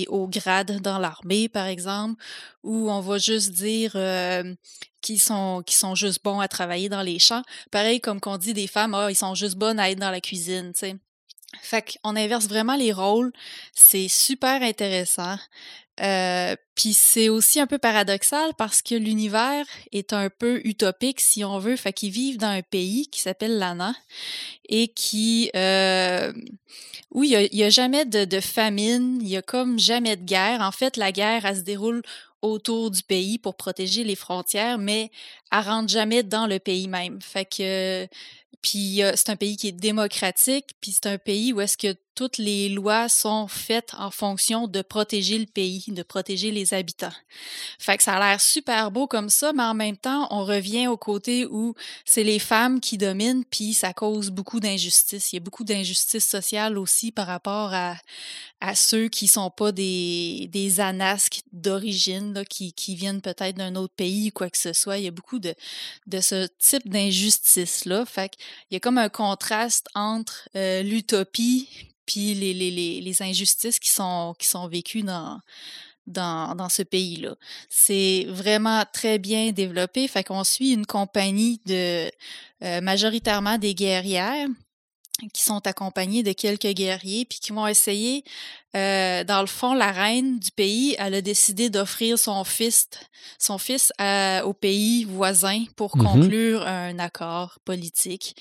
hauts 0.08 0.28
grades 0.28 0.80
dans 0.80 0.98
l'armée, 0.98 1.48
par 1.48 1.66
exemple, 1.66 2.22
où 2.62 2.90
on 2.90 3.00
va 3.00 3.18
juste 3.18 3.52
dire 3.52 3.92
qu'ils 5.00 5.20
sont 5.20 5.62
sont 5.68 5.94
juste 5.94 6.22
bons 6.22 6.40
à 6.40 6.48
travailler 6.48 6.88
dans 6.88 7.02
les 7.02 7.18
champs. 7.18 7.42
Pareil 7.70 8.00
comme 8.00 8.20
qu'on 8.20 8.38
dit 8.38 8.54
des 8.54 8.66
femmes, 8.66 8.94
ah, 8.94 9.10
ils 9.10 9.16
sont 9.16 9.34
juste 9.34 9.56
bonnes 9.56 9.80
à 9.80 9.90
être 9.90 9.98
dans 9.98 10.10
la 10.10 10.20
cuisine, 10.20 10.72
tu 10.72 10.80
sais. 10.80 10.96
Fait 11.62 11.98
qu'on 12.02 12.16
inverse 12.16 12.46
vraiment 12.46 12.76
les 12.76 12.92
rôles. 12.92 13.32
C'est 13.72 14.08
super 14.08 14.62
intéressant. 14.62 15.36
Euh, 16.00 16.54
Puis 16.74 16.92
c'est 16.92 17.28
aussi 17.28 17.58
un 17.58 17.66
peu 17.66 17.78
paradoxal 17.78 18.52
parce 18.56 18.82
que 18.82 18.94
l'univers 18.94 19.66
est 19.90 20.12
un 20.12 20.30
peu 20.30 20.60
utopique, 20.64 21.20
si 21.20 21.44
on 21.44 21.58
veut. 21.58 21.76
Fait 21.76 21.92
qu'ils 21.92 22.12
vivent 22.12 22.38
dans 22.38 22.48
un 22.48 22.62
pays 22.62 23.08
qui 23.08 23.20
s'appelle 23.20 23.58
l'ANA 23.58 23.94
et 24.68 24.88
qui... 24.88 25.50
Euh, 25.56 26.32
où 27.10 27.24
il 27.24 27.30
y 27.30 27.64
a, 27.64 27.70
jamais 27.70 28.04
de, 28.04 28.26
de 28.26 28.38
famine, 28.38 29.18
il 29.22 29.28
y 29.28 29.36
a 29.36 29.42
comme 29.42 29.78
jamais 29.78 30.16
de 30.16 30.24
guerre. 30.24 30.60
En 30.60 30.72
fait, 30.72 30.98
la 30.98 31.10
guerre, 31.10 31.46
elle 31.46 31.56
se 31.56 31.62
déroule 31.62 32.02
autour 32.42 32.90
du 32.90 33.02
pays 33.02 33.38
pour 33.38 33.56
protéger 33.56 34.04
les 34.04 34.14
frontières, 34.14 34.78
mais 34.78 35.10
elle 35.50 35.60
rentre 35.60 35.88
jamais 35.88 36.22
dans 36.22 36.46
le 36.46 36.58
pays 36.58 36.86
même. 36.86 37.20
Fait 37.22 37.46
que 37.46 38.06
puis 38.62 39.02
euh, 39.02 39.12
c'est 39.14 39.30
un 39.30 39.36
pays 39.36 39.56
qui 39.56 39.68
est 39.68 39.72
démocratique, 39.72 40.74
puis 40.80 40.92
c'est 40.92 41.06
un 41.06 41.18
pays 41.18 41.52
où 41.52 41.60
est-ce 41.60 41.76
que 41.76 41.94
toutes 42.18 42.38
les 42.38 42.68
lois 42.68 43.08
sont 43.08 43.46
faites 43.46 43.94
en 43.96 44.10
fonction 44.10 44.66
de 44.66 44.82
protéger 44.82 45.38
le 45.38 45.46
pays, 45.46 45.84
de 45.86 46.02
protéger 46.02 46.50
les 46.50 46.74
habitants. 46.74 47.12
Fait 47.78 47.96
que 47.96 48.02
ça 48.02 48.16
a 48.16 48.18
l'air 48.18 48.40
super 48.40 48.90
beau 48.90 49.06
comme 49.06 49.30
ça, 49.30 49.52
mais 49.52 49.62
en 49.62 49.74
même 49.74 49.96
temps, 49.96 50.26
on 50.32 50.44
revient 50.44 50.88
au 50.88 50.96
côté 50.96 51.46
où 51.46 51.76
c'est 52.04 52.24
les 52.24 52.40
femmes 52.40 52.80
qui 52.80 52.98
dominent, 52.98 53.44
puis 53.44 53.72
ça 53.72 53.92
cause 53.92 54.30
beaucoup 54.30 54.58
d'injustice. 54.58 55.32
Il 55.32 55.36
y 55.36 55.38
a 55.38 55.40
beaucoup 55.40 55.62
d'injustice 55.62 56.28
sociale 56.28 56.76
aussi 56.76 57.12
par 57.12 57.28
rapport 57.28 57.72
à, 57.72 57.94
ceux 58.74 59.06
qui 59.06 59.28
sont 59.28 59.50
pas 59.50 59.70
des, 59.70 60.74
anasques 60.78 61.42
d'origine, 61.52 62.42
qui, 62.50 62.72
qui 62.72 62.96
viennent 62.96 63.22
peut-être 63.22 63.56
d'un 63.56 63.76
autre 63.76 63.94
pays 63.94 64.30
ou 64.30 64.32
quoi 64.32 64.50
que 64.50 64.58
ce 64.58 64.72
soit. 64.72 64.98
Il 64.98 65.04
y 65.04 65.06
a 65.06 65.12
beaucoup 65.12 65.38
de, 65.38 65.54
de 66.08 66.20
ce 66.20 66.48
type 66.58 66.88
d'injustice-là. 66.88 68.04
Fait 68.06 68.30
qu'il 68.30 68.44
y 68.72 68.76
a 68.76 68.80
comme 68.80 68.98
un 68.98 69.08
contraste 69.08 69.86
entre 69.94 70.48
euh, 70.56 70.82
l'utopie 70.82 71.68
puis 72.08 72.32
les, 72.32 72.54
les, 72.54 72.70
les, 73.02 73.22
injustices 73.22 73.78
qui 73.78 73.90
sont, 73.90 74.34
qui 74.38 74.46
sont 74.48 74.66
vécues 74.66 75.02
dans, 75.02 75.40
dans, 76.06 76.54
dans 76.56 76.70
ce 76.70 76.82
pays-là. 76.82 77.36
C'est 77.68 78.24
vraiment 78.30 78.82
très 78.90 79.18
bien 79.18 79.52
développé. 79.52 80.08
Fait 80.08 80.24
qu'on 80.24 80.42
suit 80.42 80.72
une 80.72 80.86
compagnie 80.86 81.60
de 81.66 82.10
euh, 82.64 82.80
majoritairement 82.80 83.58
des 83.58 83.74
guerrières 83.74 84.48
qui 85.32 85.42
sont 85.42 85.66
accompagnées 85.66 86.22
de 86.22 86.32
quelques 86.32 86.68
guerriers, 86.74 87.24
puis 87.24 87.40
qui 87.40 87.52
vont 87.52 87.66
essayer, 87.66 88.22
euh, 88.76 89.24
dans 89.24 89.40
le 89.40 89.48
fond, 89.48 89.74
la 89.74 89.90
reine 89.90 90.38
du 90.38 90.52
pays, 90.52 90.94
elle 90.98 91.14
a 91.14 91.20
décidé 91.20 91.70
d'offrir 91.70 92.18
son 92.18 92.44
fils, 92.44 92.88
son 93.38 93.58
fils 93.58 93.92
à- 93.98 94.42
au 94.44 94.52
pays 94.52 95.02
voisin 95.04 95.64
pour 95.74 95.96
Mhm. 95.96 96.04
conclure 96.04 96.66
un 96.66 96.98
accord 97.00 97.58
politique. 97.64 98.36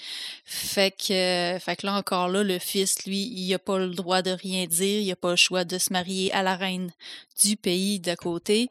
Fait 0.46 0.92
que, 0.92 1.58
fait 1.60 1.76
que 1.78 1.86
là 1.88 1.96
encore 1.96 2.28
là, 2.28 2.44
le 2.44 2.60
fils, 2.60 3.06
lui, 3.08 3.24
il 3.24 3.52
a 3.56 3.60
pas 3.60 3.80
le 3.80 3.90
droit 3.90 4.22
de 4.22 4.32
rien 4.32 4.68
dire, 4.68 5.02
il 5.02 5.12
a 5.12 5.16
pas 5.16 5.32
le 5.32 5.36
choix 5.36 5.64
de 5.64 5.80
se 5.80 5.92
marier 5.92 6.32
à 6.34 6.44
la 6.44 6.56
reine 6.56 6.92
du 7.44 7.58
pays 7.58 8.00
d'à 8.00 8.16
côté. 8.16 8.70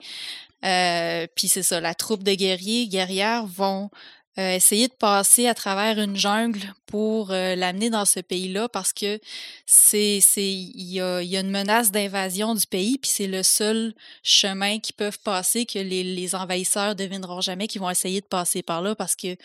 Euh, 0.64 1.26
puis 1.34 1.48
c'est 1.48 1.62
ça, 1.62 1.80
la 1.80 1.94
troupe 1.94 2.22
de 2.22 2.34
guerriers, 2.34 2.86
guerrières 2.88 3.46
vont 3.46 3.90
euh, 4.38 4.54
essayer 4.54 4.88
de 4.88 4.92
passer 4.92 5.46
à 5.46 5.54
travers 5.54 5.98
une 5.98 6.16
jungle 6.16 6.60
pour 6.84 7.30
euh, 7.30 7.54
l'amener 7.54 7.88
dans 7.88 8.04
ce 8.04 8.20
pays-là 8.20 8.68
parce 8.68 8.92
que 8.92 9.18
c'est 9.64 10.20
il 10.36 10.92
y 10.92 11.00
a, 11.00 11.22
y 11.22 11.36
a 11.36 11.40
une 11.40 11.50
menace 11.50 11.90
d'invasion 11.90 12.54
du 12.54 12.66
pays 12.66 12.98
puis 12.98 13.10
c'est 13.10 13.26
le 13.26 13.42
seul 13.42 13.94
chemin 14.22 14.78
qu'ils 14.78 14.94
peuvent 14.94 15.18
passer 15.20 15.64
que 15.64 15.78
les, 15.78 16.04
les 16.04 16.34
envahisseurs 16.34 16.94
devineront 16.94 17.40
jamais 17.40 17.66
qu'ils 17.66 17.80
vont 17.80 17.88
essayer 17.88 18.20
de 18.20 18.26
passer 18.26 18.62
par 18.62 18.82
là 18.82 18.94
parce 18.94 19.16
que 19.16 19.36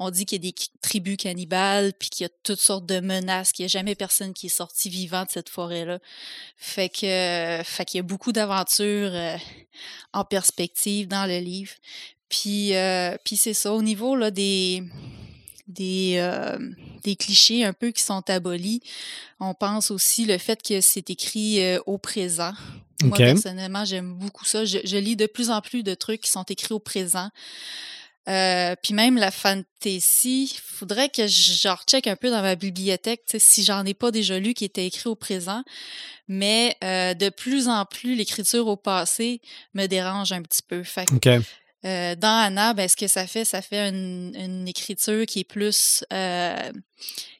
on 0.00 0.10
dit 0.10 0.26
qu'il 0.26 0.44
y 0.44 0.48
a 0.48 0.50
des 0.50 0.56
tribus 0.80 1.16
cannibales 1.18 1.92
puis 1.92 2.08
qu'il 2.08 2.24
y 2.24 2.26
a 2.26 2.32
toutes 2.42 2.60
sortes 2.60 2.86
de 2.86 3.00
menaces 3.00 3.52
qu'il 3.52 3.64
n'y 3.64 3.66
a 3.66 3.68
jamais 3.68 3.94
personne 3.94 4.32
qui 4.32 4.46
est 4.46 4.48
sorti 4.48 4.88
vivant 4.88 5.24
de 5.24 5.30
cette 5.30 5.50
forêt-là. 5.50 6.00
Fait 6.56 6.88
que 6.88 7.62
fait 7.62 7.84
qu'il 7.84 7.98
y 7.98 8.00
a 8.00 8.02
beaucoup 8.02 8.32
d'aventures 8.32 9.10
euh, 9.12 9.36
en 10.12 10.24
perspective 10.24 11.06
dans 11.06 11.26
le 11.26 11.38
livre 11.38 11.72
puis, 12.30 12.74
euh, 12.74 13.16
puis 13.24 13.36
c'est 13.36 13.52
ça, 13.52 13.74
au 13.74 13.82
niveau 13.82 14.16
là, 14.16 14.30
des, 14.30 14.84
des, 15.66 16.14
euh, 16.16 16.58
des 17.02 17.16
clichés 17.16 17.64
un 17.64 17.72
peu 17.72 17.90
qui 17.90 18.02
sont 18.02 18.28
abolis, 18.30 18.80
on 19.40 19.52
pense 19.52 19.90
aussi 19.90 20.24
le 20.24 20.38
fait 20.38 20.62
que 20.62 20.80
c'est 20.80 21.10
écrit 21.10 21.62
euh, 21.62 21.80
au 21.86 21.98
présent. 21.98 22.52
Moi, 23.02 23.16
personnellement, 23.16 23.84
j'aime 23.84 24.14
beaucoup 24.14 24.44
ça. 24.44 24.64
Je, 24.64 24.78
je 24.84 24.96
lis 24.96 25.16
de 25.16 25.26
plus 25.26 25.50
en 25.50 25.60
plus 25.60 25.82
de 25.82 25.94
trucs 25.94 26.20
qui 26.20 26.30
sont 26.30 26.44
écrits 26.44 26.74
au 26.74 26.78
présent. 26.78 27.30
Euh, 28.28 28.76
puis 28.82 28.94
même 28.94 29.16
la 29.16 29.30
fantasy, 29.30 30.56
faudrait 30.62 31.08
que 31.08 31.26
je 31.26 31.68
recheck 31.68 32.06
un 32.06 32.16
peu 32.16 32.30
dans 32.30 32.42
ma 32.42 32.54
bibliothèque, 32.54 33.22
si 33.38 33.64
j'en 33.64 33.84
ai 33.86 33.94
pas 33.94 34.10
déjà 34.10 34.38
lu 34.38 34.54
qui 34.54 34.64
était 34.64 34.86
écrit 34.86 35.08
au 35.08 35.14
présent. 35.14 35.62
Mais 36.28 36.76
euh, 36.84 37.14
de 37.14 37.28
plus 37.28 37.66
en 37.68 37.84
plus, 37.86 38.14
l'écriture 38.14 38.68
au 38.68 38.76
passé 38.76 39.40
me 39.74 39.86
dérange 39.86 40.32
un 40.32 40.42
petit 40.42 40.62
peu. 40.62 40.84
Fait 40.84 41.06
que 41.06 41.38
OK. 41.38 41.44
Euh, 41.84 42.14
dans 42.14 42.44
Anna, 42.46 42.74
ben, 42.74 42.88
ce 42.88 42.96
que 42.96 43.06
ça 43.06 43.26
fait, 43.26 43.44
ça 43.44 43.62
fait 43.62 43.88
une, 43.88 44.32
une 44.34 44.68
écriture 44.68 45.24
qui 45.26 45.40
est 45.40 45.44
plus 45.44 46.04
euh, 46.12 46.72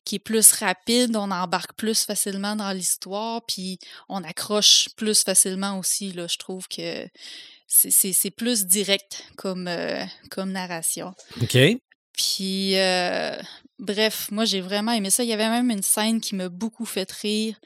qui 0.05 0.17
est 0.17 0.21
plus 0.21 0.53
rapide, 0.53 1.15
on 1.17 1.31
embarque 1.31 1.75
plus 1.75 2.05
facilement 2.05 2.57
dans 2.57 2.73
l'histoire, 2.73 3.43
puis 3.47 3.79
on 4.09 4.25
accroche 4.25 4.89
plus 4.97 5.23
facilement 5.23 5.79
aussi. 5.79 6.13
Là, 6.13 6.27
je 6.27 6.39
trouve 6.39 6.67
que 6.69 7.07
c'est- 7.67 8.31
plus 8.31 8.65
direct 8.67 9.25
comme, 9.37 9.69
euh, 9.69 10.03
comme 10.31 10.53
narration. 10.53 11.15
OK. 11.43 11.57
Puis, 12.15 12.75
bref, 13.79 14.31
moi, 14.31 14.45
j'ai 14.45 14.61
vraiment 14.61 14.93
aimé 14.93 15.11
ça. 15.11 15.23
Il 15.23 15.29
y 15.29 15.33
avait 15.33 15.49
même 15.49 15.71
une 15.71 15.83
scène 15.83 16.21
qui 16.21 16.35
m'a 16.35 16.49
beaucoup 16.49 16.85
fait 16.87 17.11
rire 17.13 17.57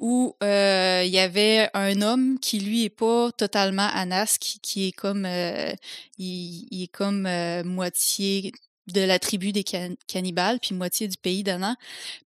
où 0.00 0.34
euh, 0.42 1.02
il 1.04 1.12
y 1.12 1.18
avait 1.18 1.68
un 1.74 2.00
homme 2.00 2.38
qui, 2.40 2.58
lui, 2.58 2.84
est 2.84 2.88
pas 2.88 3.30
totalement 3.32 3.88
Anas, 3.92 4.38
qui, 4.40 4.88
est 4.88 4.92
comme, 4.92 5.26
euh, 5.26 5.72
il, 6.18 6.66
il 6.70 6.82
est 6.84 6.92
comme 6.92 7.26
euh, 7.26 7.62
moitié 7.62 8.52
de 8.88 9.02
la 9.02 9.18
tribu 9.18 9.52
des 9.52 9.62
can- 9.62 9.94
cannibales, 10.08 10.58
puis 10.60 10.74
moitié 10.74 11.06
du 11.06 11.16
pays 11.16 11.42
d'Anna. 11.44 11.76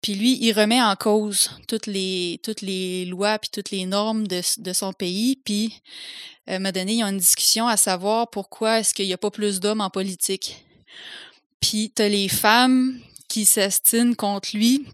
Puis 0.00 0.14
lui, 0.14 0.38
il 0.40 0.52
remet 0.52 0.80
en 0.80 0.96
cause 0.96 1.50
toutes 1.68 1.86
les, 1.86 2.40
toutes 2.42 2.62
les 2.62 3.04
lois 3.04 3.38
puis 3.38 3.50
toutes 3.52 3.70
les 3.70 3.86
normes 3.86 4.26
de, 4.26 4.40
de 4.58 4.72
son 4.72 4.92
pays. 4.92 5.36
Puis, 5.44 5.82
à 6.46 6.54
un 6.54 6.58
moment 6.60 6.72
donné, 6.72 6.94
ils 6.94 7.04
ont 7.04 7.08
une 7.08 7.18
discussion 7.18 7.66
à 7.66 7.76
savoir 7.76 8.30
pourquoi 8.30 8.78
est-ce 8.78 8.94
qu'il 8.94 9.06
n'y 9.06 9.12
a 9.12 9.18
pas 9.18 9.30
plus 9.30 9.60
d'hommes 9.60 9.80
en 9.80 9.90
politique. 9.90 10.64
Puis 11.60 11.90
t'as 11.94 12.08
les 12.08 12.28
femmes 12.28 13.00
qui 13.28 13.44
s'astinent 13.44 14.14
contre 14.14 14.56
lui. 14.56 14.86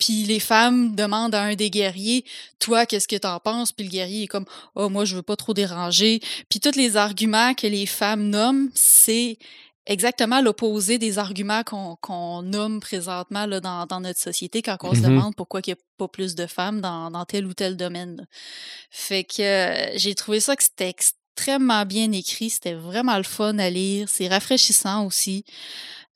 Puis 0.00 0.24
les 0.24 0.40
femmes 0.40 0.96
demandent 0.96 1.34
à 1.36 1.42
un 1.42 1.54
des 1.54 1.70
guerriers, 1.70 2.24
toi, 2.58 2.86
qu'est-ce 2.86 3.06
que 3.06 3.16
t'en 3.16 3.38
penses? 3.38 3.70
Puis 3.70 3.84
le 3.84 3.90
guerrier 3.92 4.24
est 4.24 4.26
comme, 4.26 4.46
oh, 4.74 4.88
moi, 4.88 5.04
je 5.04 5.14
veux 5.14 5.22
pas 5.22 5.36
trop 5.36 5.54
déranger. 5.54 6.20
Puis 6.48 6.58
tous 6.58 6.74
les 6.76 6.96
arguments 6.96 7.54
que 7.54 7.68
les 7.68 7.86
femmes 7.86 8.28
nomment, 8.30 8.70
c'est 8.74 9.38
exactement 9.86 10.40
l'opposé 10.40 10.98
des 10.98 11.18
arguments 11.18 11.62
qu'on 11.64 11.96
qu'on 12.00 12.42
nomme 12.42 12.80
présentement 12.80 13.46
là, 13.46 13.60
dans, 13.60 13.86
dans 13.86 14.00
notre 14.00 14.20
société 14.20 14.62
quand 14.62 14.76
on 14.82 14.94
se 14.94 15.00
Mhm. 15.00 15.06
demande 15.10 15.34
pourquoi 15.36 15.60
il 15.64 15.70
n'y 15.70 15.72
a 15.74 15.76
pas 15.98 16.06
plus 16.08 16.34
de 16.34 16.46
femmes 16.46 16.80
dans, 16.80 17.10
dans 17.10 17.24
tel 17.24 17.46
ou 17.46 17.54
tel 17.54 17.76
domaine. 17.76 18.16
là. 18.16 18.24
Fait 18.90 19.24
que 19.24 19.42
euh, 19.42 19.92
j'ai 19.96 20.14
trouvé 20.14 20.38
ça 20.40 20.54
que 20.56 20.62
c'était 20.62 20.88
extrêmement 20.90 21.86
bien 21.86 22.12
écrit, 22.12 22.50
c'était 22.50 22.74
vraiment 22.74 23.16
le 23.16 23.22
fun 23.24 23.58
à 23.58 23.70
lire, 23.70 24.08
c'est 24.08 24.28
rafraîchissant 24.28 25.06
aussi. 25.06 25.44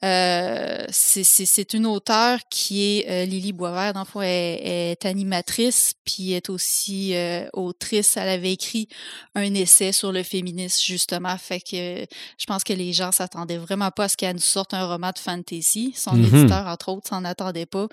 Euh, 0.04 0.84
c'est- 0.90 1.72
une 1.72 1.86
auteure 1.86 2.38
qui 2.50 2.82
est 2.98 3.08
euh, 3.08 3.24
Lily 3.24 3.52
Boisvert, 3.52 3.94
dans 3.94 4.00
le 4.00 4.06
fond, 4.06 4.20
elle, 4.20 4.60
elle 4.60 4.90
est 4.92 5.06
animatrice, 5.06 5.94
puis 6.04 6.32
elle 6.32 6.36
est 6.38 6.50
aussi 6.50 7.14
euh, 7.14 7.48
autrice. 7.54 8.16
Elle 8.18 8.28
avait 8.28 8.52
écrit 8.52 8.86
un 9.34 9.54
essai 9.54 9.92
sur 9.92 10.12
le 10.12 10.22
féminisme, 10.22 10.82
justement. 10.84 11.36
Fait 11.38 11.60
que 11.60 12.04
je 12.38 12.46
pense 12.46 12.64
que 12.64 12.74
les 12.74 12.92
gens 12.92 13.12
s'attendaient 13.12 13.56
vraiment 13.56 13.90
pas 13.90 14.04
à 14.04 14.08
ce 14.08 14.16
qu'elle 14.16 14.34
nous 14.34 14.42
sorte 14.42 14.74
un 14.74 14.86
roman 14.86 15.10
de 15.14 15.18
fantasy. 15.18 15.94
Son 15.96 16.12
Mhm. 16.16 16.24
éditeur, 16.36 16.66
entre 16.66 16.90
autres, 16.90 17.08
s'en 17.08 17.24
attendait 17.24 17.66
pas. 17.66 17.88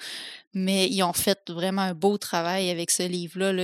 Mais 0.53 0.89
ils 0.89 1.03
ont 1.03 1.13
fait 1.13 1.39
vraiment 1.49 1.83
un 1.83 1.93
beau 1.93 2.17
travail 2.17 2.69
avec 2.69 2.91
ce 2.91 3.03
livre-là. 3.03 3.53
Là. 3.53 3.63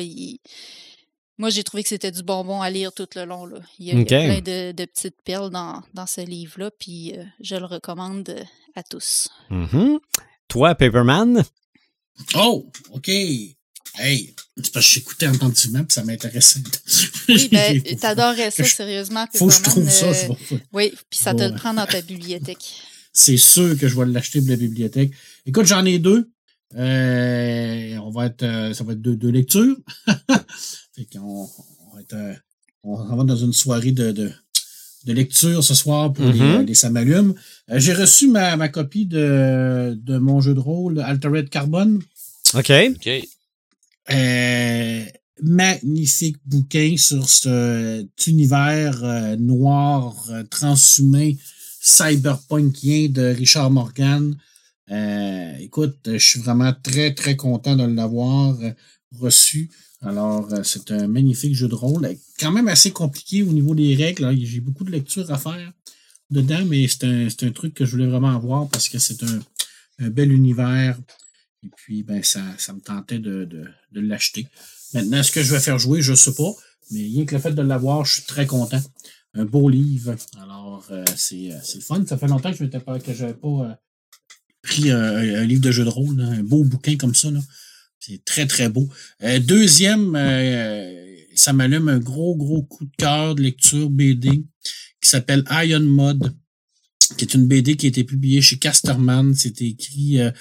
Moi, 1.38 1.49
j'ai 1.51 1.64
trouvé 1.64 1.84
que 1.84 1.89
c'était 1.89 2.11
du 2.11 2.23
bonbon 2.23 2.61
à 2.61 2.69
lire 2.69 2.91
tout 2.91 3.07
le 3.15 3.26
long. 3.26 3.45
Là. 3.45 3.59
Il, 3.80 3.85
y 3.85 3.91
a, 3.91 3.93
il 3.93 3.97
y 3.97 3.99
a 3.99 4.03
OK. 4.03 4.07
plein 4.07 4.41
de, 4.41 4.72
de 4.72 4.85
petites 4.85 5.22
perles 5.23 5.51
dans, 5.51 5.84
dans 5.93 6.07
ce 6.07 6.22
livre-là, 6.22 6.72
puis 6.80 7.14
euh, 7.15 7.23
je 7.41 7.55
le 7.55 7.65
recommande 7.65 8.27
euh, 8.30 8.43
à 8.76 8.84
tous. 8.84 9.27
Mhm. 9.49 9.99
Toi, 10.47 10.73
Paperman? 10.76 11.43
Oh, 12.35 12.65
OK. 12.93 13.09
Hey, 13.09 14.35
c'est 14.57 14.72
parce 14.73 14.85
que 14.85 14.91
j'écoutais 14.93 15.26
attentivement 15.27 15.84
puis 15.84 15.93
ça 15.93 16.03
m'intéressait. 16.03 16.59
Oui, 17.30 17.49
ben, 17.51 17.81
t'adorerais 17.99 18.51
ça, 18.51 18.64
sérieusement. 18.64 19.26
Faut 19.34 19.47
que 19.47 19.53
je 19.53 19.61
trouve 19.64 19.89
ça. 19.89 20.05
euh, 20.07 20.57
Oui, 20.73 20.91
puis 21.09 21.19
ça 21.19 21.34
te 21.34 21.43
le 21.43 21.55
prend 21.55 21.73
dans 21.73 21.85
ta 21.85 22.01
bibliothèque. 22.01 22.81
C'est 23.14 23.38
sûr 23.38 23.77
que 23.80 23.88
je 23.88 23.95
vais 23.99 24.05
l'acheter 24.05 24.39
pour 24.39 24.49
la 24.51 24.55
bibliothèque. 24.57 25.11
Écoute, 25.47 25.65
j'en 25.65 25.84
ai 25.85 25.97
deux. 25.97 26.30
Euh, 26.76 27.97
on 27.97 28.09
va 28.11 28.27
être, 28.27 28.43
euh, 28.43 28.73
ça 28.73 28.84
va 28.84 28.93
être 28.93 29.01
deux, 29.01 29.15
deux 29.15 29.30
lectures. 29.31 29.76
fait 30.98 31.06
qu'on 31.18 31.48
on 31.91 31.95
va 31.95 32.02
euh, 32.14 32.34
on 32.84 33.15
va 33.15 33.24
dans 33.24 33.36
une 33.36 33.53
soirée 33.53 33.91
de, 33.91 34.11
de, 34.11 34.32
de 35.06 35.14
lecture 35.14 35.64
ce 35.64 35.74
soir 35.74 36.11
pour 36.14 36.26
les, 36.26 36.40
Mhm. 36.40 36.56
euh, 36.60 36.64
les 36.64 36.74
Samalumes. 36.76 37.34
Euh, 37.69 37.80
J'ai 37.80 37.94
reçu 37.94 38.28
ma, 38.28 38.56
ma 38.56 38.69
copie 38.69 39.06
de, 39.06 39.98
de 40.02 40.18
mon 40.18 40.41
jeu 40.41 40.53
de 40.53 40.60
rôle 40.60 40.99
Altered 40.99 41.49
Carbon. 41.49 41.99
OK. 42.95 43.10
Euh, 44.10 45.03
magnifique 45.44 46.38
bouquin 46.45 46.95
sur 46.98 47.28
cet 47.30 48.26
univers 48.28 49.03
euh, 49.03 49.36
noir, 49.36 50.15
euh, 50.32 50.44
transhumain, 50.49 51.34
cyberpunkien 51.82 53.10
de 53.10 53.22
Richard 53.36 53.69
Morgan. 53.69 54.36
Euh, 54.90 55.53
écoute, 55.60 55.98
je 56.06 56.18
suis 56.18 56.40
vraiment 56.40 56.74
très, 56.82 57.14
très 57.14 57.36
content 57.36 57.76
de 57.76 57.84
l'avoir 57.84 58.57
euh, 58.61 58.72
reçu. 59.19 59.69
Alors, 60.02 60.53
euh, 60.53 60.61
c'est 60.64 60.91
un 60.91 61.07
magnifique 61.07 61.56
jeu 61.56 61.68
de 61.68 61.76
rôle. 61.76 62.06
euh, 62.06 62.14
Quand 62.40 62.52
même 62.52 62.68
assez 62.68 62.91
compliqué 62.91 63.44
au 63.44 63.52
niveau 63.52 63.74
des 63.74 63.95
règles. 63.95 64.26
hein. 64.26 64.36
J'ai 64.40 64.60
beaucoup 64.60 64.84
de 64.84 64.91
lectures 64.91 65.32
à 65.32 65.38
faire 65.38 65.72
dedans, 66.30 66.64
mais 66.65 66.88
c'est 66.88 67.06
un, 67.44 67.52
truc 67.52 67.74
que 67.74 67.86
je 67.86 67.91
voulais 67.91 68.07
vraiment 68.07 68.36
avoir 68.36 68.68
parce 68.69 68.90
que 68.90 68.99
c'est 68.99 69.24
un, 69.24 70.10
bel 70.10 70.32
univers. 70.32 70.99
Et 71.64 71.69
puis, 71.76 72.03
ben, 72.03 72.22
ça, 72.22 72.41
ça 72.60 72.74
me 72.74 72.80
tentait 72.80 73.18
de, 73.18 73.45
de, 73.45 73.99
l'acheter. 73.99 74.48
Maintenant, 74.94 75.18
est-ce 75.18 75.32
que 75.32 75.41
je 75.41 75.52
vais 75.52 75.60
faire 75.60 75.80
jouer, 75.80 76.02
je 76.02 76.14
sais 76.14 76.36
pas. 76.36 76.52
Mais 76.91 77.02
rien 77.02 77.26
que 77.26 77.34
le 77.34 77.41
fait 77.41 77.52
de 77.52 77.61
l'avoir, 77.61 78.06
je 78.06 78.14
suis 78.14 78.24
très 78.24 78.45
content. 78.45 78.82
Un 79.34 79.45
beau 79.45 79.68
livre. 79.68 80.15
Alors, 80.40 80.86
euh, 80.91 81.03
c'est, 81.15 81.49
le 81.76 81.82
fun. 81.82 82.06
Ça 82.06 82.18
fait 82.18 82.28
longtemps 82.28 82.52
que 82.52 82.57
je 82.57 82.64
m'étais 82.64 82.80
pas, 82.80 82.99
pas 82.99 83.80
pris 84.61 84.91
un 84.91 85.44
livre 85.44 85.61
de 85.61 85.72
jeu 85.72 85.86
de 85.86 85.90
rôle, 85.90 86.19
un 86.22 86.44
beau 86.44 86.64
bouquin 86.64 86.98
comme 86.98 87.15
ça. 87.15 87.30
C'est 87.99 88.24
très, 88.24 88.45
très 88.45 88.69
beau. 88.69 88.90
Euh, 89.24 89.40
deuxième, 89.40 90.15
euh, 90.15 91.15
ça 91.36 91.52
m'allume 91.53 91.90
un 91.90 91.99
gros, 91.99 92.36
gros 92.36 92.64
coup 92.64 92.86
de 92.86 92.95
cœur 92.98 93.36
de 93.36 93.41
lecture 93.41 93.90
BD 93.90 94.44
qui 95.02 95.10
s'appelle 95.10 95.44
Iron 95.52 95.82
Mod, 95.82 96.34
qui 97.18 97.26
est 97.26 97.34
une 97.34 97.48
BD 97.48 97.76
qui 97.76 97.86
a 97.88 97.90
été 97.90 98.03
publiée 98.03 98.41
chez 98.41 98.57
Casterman. 98.57 99.34
C'était 99.36 99.68
écrit, 99.68 100.22
euh, 100.22 100.32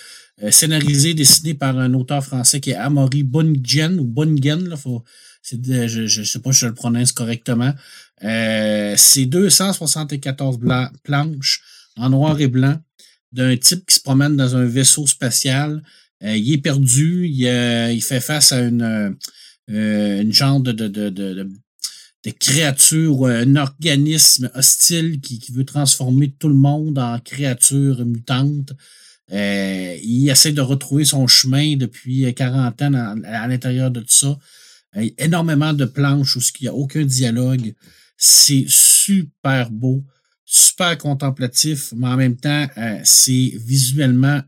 scénarisé, 0.50 1.14
dessiné 1.14 1.54
par 1.54 1.78
un 1.78 1.92
auteur 1.94 2.24
français 2.24 2.60
qui 2.60 2.70
est 2.70 2.74
Amaury 2.76 3.22
Bungen 3.22 3.98
ou 3.98 4.04
Bungen. 4.04 4.68
Là, 4.68 4.76
faut, 4.76 5.02
je, 5.42 6.06
je 6.06 6.22
sais 6.22 6.38
pas 6.40 6.52
si 6.52 6.60
je 6.60 6.66
le 6.66 6.74
prononce 6.74 7.12
correctement. 7.12 7.72
C'est 8.20 9.26
274 9.26 10.58
blanc- 10.58 10.90
planches 11.02 11.62
en 11.96 12.10
noir 12.10 12.40
et 12.40 12.48
blanc 12.48 12.78
d'un 13.32 13.56
type 13.56 13.86
qui 13.86 13.94
se 13.96 14.00
promène 14.00 14.36
dans 14.36 14.56
un 14.56 14.64
vaisseau 14.66 15.06
spatial. 15.06 15.82
Euh, 16.22 16.36
il 16.36 16.52
est 16.54 16.58
perdu, 16.58 17.28
il, 17.28 17.46
euh, 17.46 17.92
il 17.92 18.02
fait 18.02 18.20
face 18.20 18.52
à 18.52 18.60
une, 18.60 19.16
euh, 19.70 20.22
une 20.22 20.32
genre 20.32 20.60
de, 20.60 20.72
de, 20.72 20.88
de, 20.88 21.48
créature, 22.40 23.26
un 23.26 23.54
organisme 23.54 24.50
hostile 24.54 25.20
qui, 25.20 25.40
veut 25.52 25.64
transformer 25.64 26.32
tout 26.32 26.48
le 26.48 26.56
monde 26.56 26.98
en 26.98 27.20
créature 27.20 28.04
mutante. 28.04 28.72
Il 29.30 30.28
essaie 30.28 30.50
de 30.50 30.60
retrouver 30.60 31.04
son 31.04 31.28
chemin 31.28 31.76
depuis 31.76 32.34
40 32.34 32.82
ans 32.82 32.94
à, 33.24 33.46
l'intérieur 33.46 33.92
de 33.92 34.00
tout 34.00 34.08
ça. 34.08 34.38
Énormément 35.18 35.72
de 35.72 35.84
planches 35.84 36.36
où 36.36 36.40
il 36.40 36.62
n'y 36.62 36.68
a 36.68 36.74
aucun 36.74 37.04
dialogue. 37.04 37.74
C'est 38.16 38.64
super 38.66 39.70
beau. 39.70 40.02
super 40.44 40.98
contemplatif, 40.98 41.92
mais 41.96 42.08
en 42.08 42.16
même 42.16 42.36
temps, 42.36 42.66
c'est 43.04 43.52
visuellement 43.54 44.42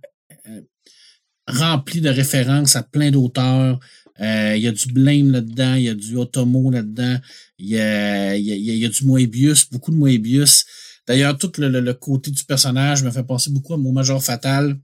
rempli 1.49 2.01
de 2.01 2.09
références 2.11 2.77
à 2.77 2.83
plein 2.83 3.11
d'auteurs. 3.11 3.81
Euh, 4.21 4.55
Il 4.57 4.63
y 4.63 4.69
a 4.69 4.73
du 4.73 4.87
Blame 4.93 5.31
là-dedans, 5.33 5.75
il 5.75 5.83
y 5.85 5.89
a 5.89 5.95
du 5.95 6.17
Otomo 6.17 6.71
là-dedans, 6.71 7.19
il 7.59 7.69
y 7.69 7.79
a, 7.79 8.37
y, 8.37 8.53
a, 8.53 8.57
y 8.75 8.85
a 8.85 8.89
du 8.89 9.05
Moebius, 9.05 9.69
beaucoup 9.71 9.91
de 9.91 9.97
Moebius. 9.97 10.65
D'ailleurs, 11.07 11.39
tout 11.39 11.53
le, 11.59 11.69
le- 11.69 11.81
le 11.81 11.95
côté 11.95 12.31
du 12.31 12.45
personnage 12.45 13.03
me 13.03 13.11
fait 13.11 13.23
penser 13.23 13.51
beaucoup 13.51 13.75
à 13.75 13.77
mon 13.79 13.93
Major 13.93 14.23
Fatal. 14.23 14.77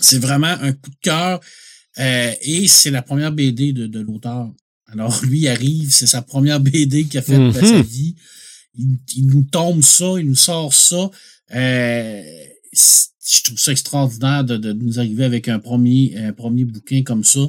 C'est 0.00 0.18
vraiment 0.18 0.54
un 0.60 0.72
coup 0.72 0.90
de 0.90 0.96
cœur 1.02 1.40
euh, 1.98 2.32
et 2.42 2.66
c'est 2.66 2.90
la 2.90 3.02
première 3.02 3.30
BD 3.32 3.72
de, 3.72 3.86
de 3.86 4.00
l'auteur. 4.00 4.50
Alors, 4.88 5.20
lui 5.24 5.40
il 5.40 5.48
arrive, 5.48 5.92
c'est 5.92 6.06
sa 6.08 6.22
première 6.22 6.58
BD 6.60 7.04
qu'il 7.04 7.18
a 7.18 7.22
faite 7.22 7.38
de 7.38 7.44
Mhm. 7.60 7.66
sa 7.76 7.82
vie. 7.82 8.14
Il, 8.76 8.98
il 9.16 9.26
nous 9.26 9.42
tombe 9.44 9.82
ça, 9.82 10.14
il 10.18 10.26
nous 10.26 10.34
sort 10.34 10.72
ça. 10.74 11.10
Euh, 11.54 12.22
je 13.24 13.42
trouve 13.42 13.58
ça 13.58 13.72
extraordinaire 13.72 14.44
de, 14.44 14.72
nous 14.72 14.98
arriver 14.98 15.24
avec 15.24 15.48
un 15.48 15.58
premier, 15.58 16.14
un 16.18 16.32
premier 16.32 16.64
bouquin 16.64 17.02
comme 17.02 17.24
ça. 17.24 17.40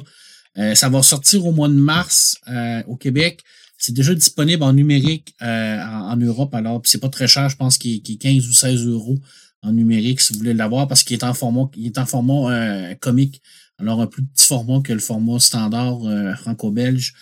Euh, 0.58 0.74
ça 0.74 0.88
va 0.88 1.02
sortir 1.02 1.44
au 1.44 1.52
mois 1.52 1.68
de 1.68 1.74
mars 1.74 2.38
euh, 2.48 2.82
au 2.86 2.96
Québec. 2.96 3.42
C'est 3.76 3.92
déjà 3.92 4.14
disponible 4.14 4.62
en 4.62 4.72
numérique 4.72 5.34
euh, 5.42 5.78
en, 5.82 6.16
Europe. 6.16 6.54
Alors, 6.54 6.80
c'est 6.84 7.00
pas 7.00 7.10
très 7.10 7.28
cher. 7.28 7.50
Je 7.50 7.56
pense 7.56 7.76
qu'il 7.76 7.96
est, 7.96 7.98
qu'il 7.98 8.14
est 8.14 8.18
15 8.18 8.48
ou 8.48 8.52
16 8.52 8.86
euros 8.86 9.18
en 9.62 9.72
numérique 9.72 10.20
si 10.20 10.32
vous 10.32 10.38
voulez 10.38 10.54
l'avoir 10.54 10.88
parce 10.88 11.04
qu'il 11.04 11.14
est 11.14 11.24
en 11.24 11.34
format, 11.34 11.68
il 11.76 11.86
est 11.86 11.98
en 11.98 12.06
format 12.06 12.94
comique. 13.00 13.42
Alors, 13.78 14.00
un 14.00 14.06
plus 14.06 14.24
petit 14.24 14.46
format 14.46 14.80
que 14.80 14.94
le 14.94 14.98
format 14.98 15.38
standard 15.38 16.00
franco-belge. 16.38 17.12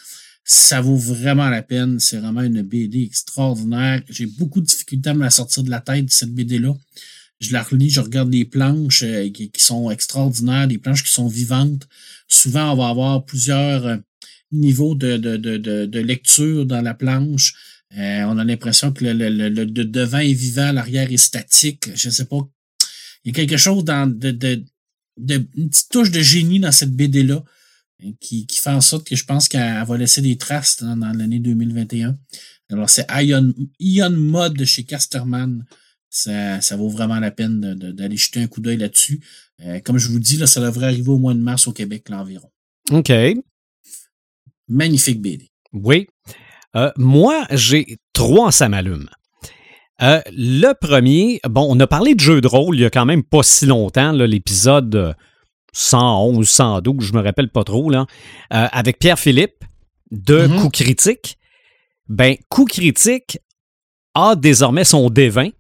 Ça 0.45 0.81
vaut 0.81 0.97
vraiment 0.97 1.49
la 1.49 1.63
peine. 1.63 1.99
C'est 1.99 2.19
vraiment 2.19 2.43
une 2.43 2.63
BD 2.63 3.03
extraordinaire. 3.03 4.03
J'ai 4.09 4.27
beaucoup 4.27 4.61
de 4.61 4.67
difficultés 4.67 5.11
à 5.11 5.15
me 5.15 5.23
la 5.23 5.31
sortir 5.31 5.65
de 5.65 5.71
la 5.71 5.81
tête, 5.81 6.09
cette 6.13 6.33
BD-là. 6.33 6.75
Je 7.45 7.53
la 7.53 7.63
relis, 7.63 7.91
je 7.91 8.01
regarde 8.01 8.33
les 8.33 8.45
planches 8.45 9.03
euh, 9.03 9.31
qui, 9.31 9.51
sont 9.59 9.91
extraordinaires, 9.91 10.67
des 10.67 10.79
planches 10.79 11.05
qui 11.05 11.13
sont 11.13 11.29
vivantes. 11.29 11.87
Souvent, 12.27 12.73
on 12.73 12.77
va 12.77 12.89
avoir 12.89 13.25
plusieurs 13.25 13.87
euh, 13.87 13.97
niveaux 14.51 14.95
de, 14.95 15.17
de, 15.17 15.37
de, 15.37 15.87
de, 15.87 16.01
lecture 16.01 16.65
dans 16.67 16.81
la 16.81 16.95
planche. 16.95 17.55
Euh, 17.99 18.25
on 18.25 18.39
a 18.39 18.45
l'impression 18.45 18.93
que 18.93 19.05
le, 19.05 19.13
le, 19.13 19.29
le, 19.29 19.49
le 19.49 19.67
de 19.67 19.83
devant 19.83 20.19
est 20.19 20.33
vivant, 20.33 20.73
l'arrière 20.73 21.13
est 21.13 21.17
statique. 21.17 21.91
Je 21.95 22.11
sais 22.11 22.25
pas. 22.25 22.41
Il 23.25 23.29
y 23.29 23.31
a 23.31 23.35
quelque 23.35 23.57
chose 23.57 23.85
dans 23.85 24.07
de, 24.07 24.31
de, 24.31 24.65
de 25.19 25.47
une 25.57 25.71
petite 25.71 25.91
touche 25.91 26.11
de 26.11 26.21
génie 26.21 26.61
dans 26.61 26.73
cette 26.73 26.95
BD-là 26.95 27.43
euh, 28.03 28.11
qui, 28.21 28.47
qui 28.47 28.59
fait 28.59 28.71
en 28.71 28.81
sorte 28.81 29.07
que 29.07 29.17
je 29.17 29.25
pense 29.25 29.49
qu'elle 29.49 29.85
va 29.85 29.97
laisser 29.97 30.23
des 30.23 30.37
traces 30.37 30.83
dans, 30.83 30.97
l'année 30.97 31.39
2021. 31.39 32.17
Alors, 32.71 32.91
c'est 32.91 33.07
Ion, 33.23 33.53
Ion 33.79 34.11
Mod 34.11 34.57
de 34.57 34.65
chez 34.65 34.85
Casterman. 34.85 35.65
Ça, 36.17 36.61
ça 36.61 36.77
vaut 36.77 36.89
vraiment 36.89 37.19
la 37.19 37.33
peine 37.33 37.75
d'aller 37.75 38.17
jeter 38.17 38.41
un 38.41 38.47
coup 38.47 38.61
d'œil 38.61 38.77
là-dessus. 38.77 39.21
Euh, 39.65 39.81
comme 39.81 39.99
je 39.99 40.09
vous 40.09 40.21
dis, 40.21 40.37
là, 40.37 40.47
ça 40.47 40.61
devrait 40.61 40.87
arriver 40.87 41.09
au 41.09 41.19
mois 41.19 41.35
de 41.35 41.41
mars 41.41 41.67
au 41.67 41.73
Québec, 41.73 42.09
là, 42.09 42.21
environ. 42.21 42.49
OK. 42.93 43.11
Magnifique 44.69 45.21
BD. 45.21 45.51
Oui. 45.73 46.07
Euh, 46.77 46.93
moi, 46.97 47.45
j'ai 47.51 47.99
trois 48.13 48.53
ça 48.53 48.69
m'allume. 48.69 49.09
Euh, 50.03 50.21
le 50.33 50.73
premier, 50.75 51.41
bon, 51.49 51.67
on 51.69 51.79
a 51.81 51.87
parlé 51.89 52.15
de 52.15 52.21
jeux 52.21 52.41
de 52.41 52.47
rôle 52.49 52.77
il 52.77 52.83
y 52.83 52.85
a 52.85 52.91
quand 52.91 53.07
même 53.07 53.23
pas 53.25 53.43
si 53.43 53.67
longtemps, 53.67 54.13
l'épisode 54.13 54.95
euh, 54.95 55.13
111, 55.73 56.49
112, 56.49 57.05
je 57.05 57.13
me 57.13 57.23
rappelle 57.23 57.49
pas 57.49 57.65
trop, 57.65 57.91
là, 57.91 58.07
euh, 58.53 58.67
avec 58.71 58.99
Pierre-Philippe 59.01 59.65
de 60.13 60.47
Mhm. 60.47 60.61
Coup 60.61 60.69
Critique. 60.71 61.39
Ben, 62.09 62.37
Coup 62.49 62.67
Critique 62.67 63.39
a 64.15 64.37
désormais 64.37 64.85
son 64.85 65.09
D20. 65.11 65.53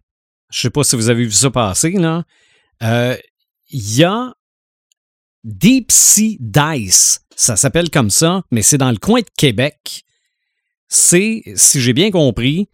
Je 0.54 0.60
sais 0.60 0.70
pas 0.70 0.84
si 0.84 0.94
vous 0.94 1.08
avez 1.08 1.24
vu 1.24 1.32
ça 1.32 1.50
passer, 1.50 1.90
là. 1.90 2.22
Euh, 2.84 3.16
Il 3.70 3.96
y 3.96 4.04
a 4.04 4.32
Deep 5.42 5.90
Sea 5.90 6.38
Dice. 6.38 7.26
Ça 7.34 7.56
s'appelle 7.56 7.90
comme 7.90 8.10
ça, 8.10 8.44
mais 8.52 8.62
c'est 8.62 8.78
dans 8.78 8.92
le 8.92 8.98
coin 8.98 9.20
de 9.20 9.26
Québec. 9.36 10.04
C'est, 10.86 11.42
si 11.56 11.80
j'ai 11.80 11.92
bien 11.92 12.12
compris, 12.12 12.68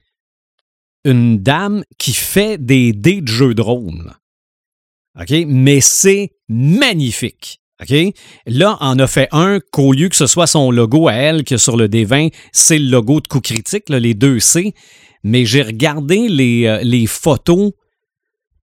une 1.04 1.38
dame 1.38 1.82
qui 1.96 2.12
fait 2.12 2.62
des 2.62 2.92
dés 2.92 3.22
de 3.22 3.28
jeux 3.28 3.54
de 3.54 3.62
rôle. 3.62 4.12
OK? 5.18 5.30
Mais 5.46 5.80
c'est 5.80 6.36
magnifique. 6.50 7.59
OK? 7.82 8.14
Là, 8.46 8.76
on 8.80 8.98
a 8.98 9.06
fait 9.06 9.28
un 9.32 9.58
qu'au 9.72 9.92
lieu 9.92 10.08
que 10.08 10.16
ce 10.16 10.26
soit 10.26 10.46
son 10.46 10.70
logo 10.70 11.08
à 11.08 11.14
elle, 11.14 11.44
que 11.44 11.56
sur 11.56 11.76
le 11.76 11.88
D20, 11.88 12.32
c'est 12.52 12.78
le 12.78 12.90
logo 12.90 13.20
de 13.20 13.28
coup 13.28 13.40
critique, 13.40 13.88
là, 13.88 13.98
les 13.98 14.14
deux 14.14 14.40
C. 14.40 14.74
Mais 15.22 15.44
j'ai 15.44 15.62
regardé 15.62 16.28
les, 16.28 16.66
euh, 16.66 16.80
les 16.82 17.06
photos. 17.06 17.72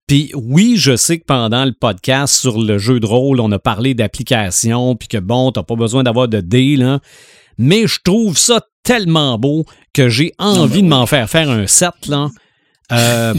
Puis 0.06 0.32
oui, 0.34 0.76
je 0.76 0.96
sais 0.96 1.18
que 1.18 1.24
pendant 1.24 1.64
le 1.64 1.72
podcast 1.72 2.34
sur 2.34 2.60
le 2.60 2.78
jeu 2.78 2.98
de 2.98 3.06
rôle, 3.06 3.40
on 3.40 3.52
a 3.52 3.58
parlé 3.58 3.94
d'application, 3.94 4.96
puis 4.96 5.08
que 5.08 5.18
bon, 5.18 5.52
t'as 5.52 5.62
pas 5.62 5.76
besoin 5.76 6.02
d'avoir 6.02 6.28
de 6.28 6.40
dés, 6.40 6.76
là. 6.76 7.00
Mais 7.58 7.86
je 7.86 7.98
trouve 8.02 8.38
ça 8.38 8.62
tellement 8.84 9.38
beau 9.38 9.64
que 9.92 10.08
j'ai 10.08 10.32
envie 10.38 10.82
de 10.82 10.88
m'en 10.88 11.06
faire 11.06 11.28
faire 11.28 11.50
un 11.50 11.66
set, 11.66 12.06
là. 12.08 12.30
Euh, 12.92 13.34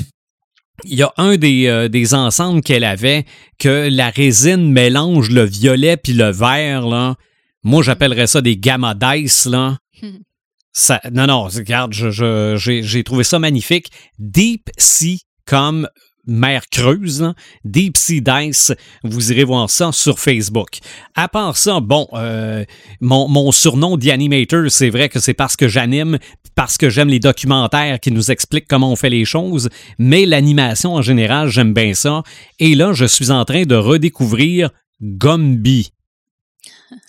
il 0.83 0.97
y 0.97 1.03
a 1.03 1.11
un 1.17 1.37
des, 1.37 1.67
euh, 1.67 1.87
des 1.87 2.13
ensembles 2.13 2.61
qu'elle 2.61 2.83
avait 2.83 3.25
que 3.59 3.89
la 3.91 4.09
résine 4.09 4.71
mélange 4.71 5.29
le 5.29 5.43
violet 5.43 5.97
puis 5.97 6.13
le 6.13 6.31
vert, 6.31 6.87
là. 6.87 7.15
Moi, 7.63 7.83
j'appellerais 7.83 8.27
ça 8.27 8.41
des 8.41 8.57
gamma 8.57 8.93
dice, 8.95 9.45
là. 9.45 9.77
Hmm. 10.01 10.19
Ça, 10.71 11.01
non, 11.11 11.27
non, 11.27 11.43
regarde, 11.43 11.93
je- 11.93 12.11
je- 12.11 12.55
j'ai 12.57 12.83
j'ai 12.83 13.03
trouvé 13.03 13.23
ça 13.23 13.39
magnifique. 13.39 13.89
Deep 14.17 14.69
Sea 14.77 15.19
comme 15.45 15.87
mer 16.29 16.63
creuse, 16.69 17.21
là. 17.21 17.33
Deep 17.65 17.97
Sea 17.97 18.21
Dice, 18.21 18.73
vous 19.03 19.31
irez 19.31 19.43
voir 19.43 19.69
ça 19.69 19.91
sur 19.91 20.19
Facebook. 20.19 20.79
À 21.15 21.27
part 21.27 21.57
ça, 21.57 21.79
bon, 21.79 22.07
euh, 22.13 22.63
mon, 23.01 23.27
mon 23.27 23.51
surnom 23.51 23.97
d'animator, 23.97 24.65
c'est 24.69 24.89
vrai 24.89 25.09
que 25.09 25.19
c'est 25.19 25.33
parce 25.33 25.55
que 25.55 25.67
j'anime, 25.67 26.17
parce 26.55 26.77
que 26.77 26.89
j'aime 26.89 27.09
les 27.09 27.19
documentaires 27.19 27.99
qui 27.99 28.11
nous 28.11 28.31
expliquent 28.31 28.67
comment 28.67 28.91
on 28.91 28.95
fait 28.95 29.09
les 29.09 29.25
choses, 29.25 29.69
mais 29.97 30.25
l'animation 30.25 30.95
en 30.95 31.01
général, 31.01 31.49
j'aime 31.49 31.73
bien 31.73 31.93
ça. 31.93 32.23
Et 32.59 32.75
là, 32.75 32.93
je 32.93 33.05
suis 33.05 33.31
en 33.31 33.43
train 33.45 33.63
de 33.63 33.75
redécouvrir 33.75 34.69
Gumby. 35.01 35.91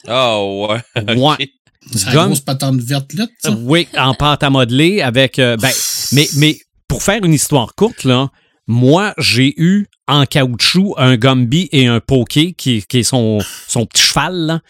Ah 0.06 0.42
ouais. 0.44 0.80
Ouais. 1.16 1.34
Ok. 1.40 1.48
C'est 1.92 2.10
Gum- 2.12 2.26
grosse 2.26 2.40
patente 2.40 2.76
verte 2.80 3.14
là. 3.14 3.26
Oui, 3.62 3.88
en 3.96 4.14
pâte 4.14 4.42
à 4.42 4.50
modeler 4.50 5.00
avec. 5.00 5.38
euh, 5.38 5.56
ben, 5.56 5.70
mais, 6.12 6.28
mais 6.36 6.58
pour 6.86 7.02
faire 7.02 7.24
une 7.24 7.32
histoire 7.32 7.74
courte, 7.74 8.04
là, 8.04 8.28
moi, 8.70 9.14
j'ai 9.18 9.52
eu 9.60 9.88
en 10.06 10.26
caoutchouc 10.26 10.94
un 10.96 11.16
Gumby 11.16 11.68
et 11.72 11.88
un 11.88 11.98
Poké 11.98 12.52
qui, 12.52 12.84
qui 12.88 12.98
est 12.98 13.02
son, 13.02 13.38
petit 13.66 14.00
cheval. 14.00 14.60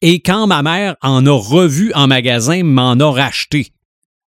Et 0.00 0.20
quand 0.20 0.46
ma 0.46 0.62
mère 0.62 0.96
en 1.02 1.26
a 1.26 1.30
revu 1.32 1.92
en 1.94 2.06
magasin, 2.06 2.62
m'en 2.64 2.92
a 2.92 3.10
racheté. 3.12 3.68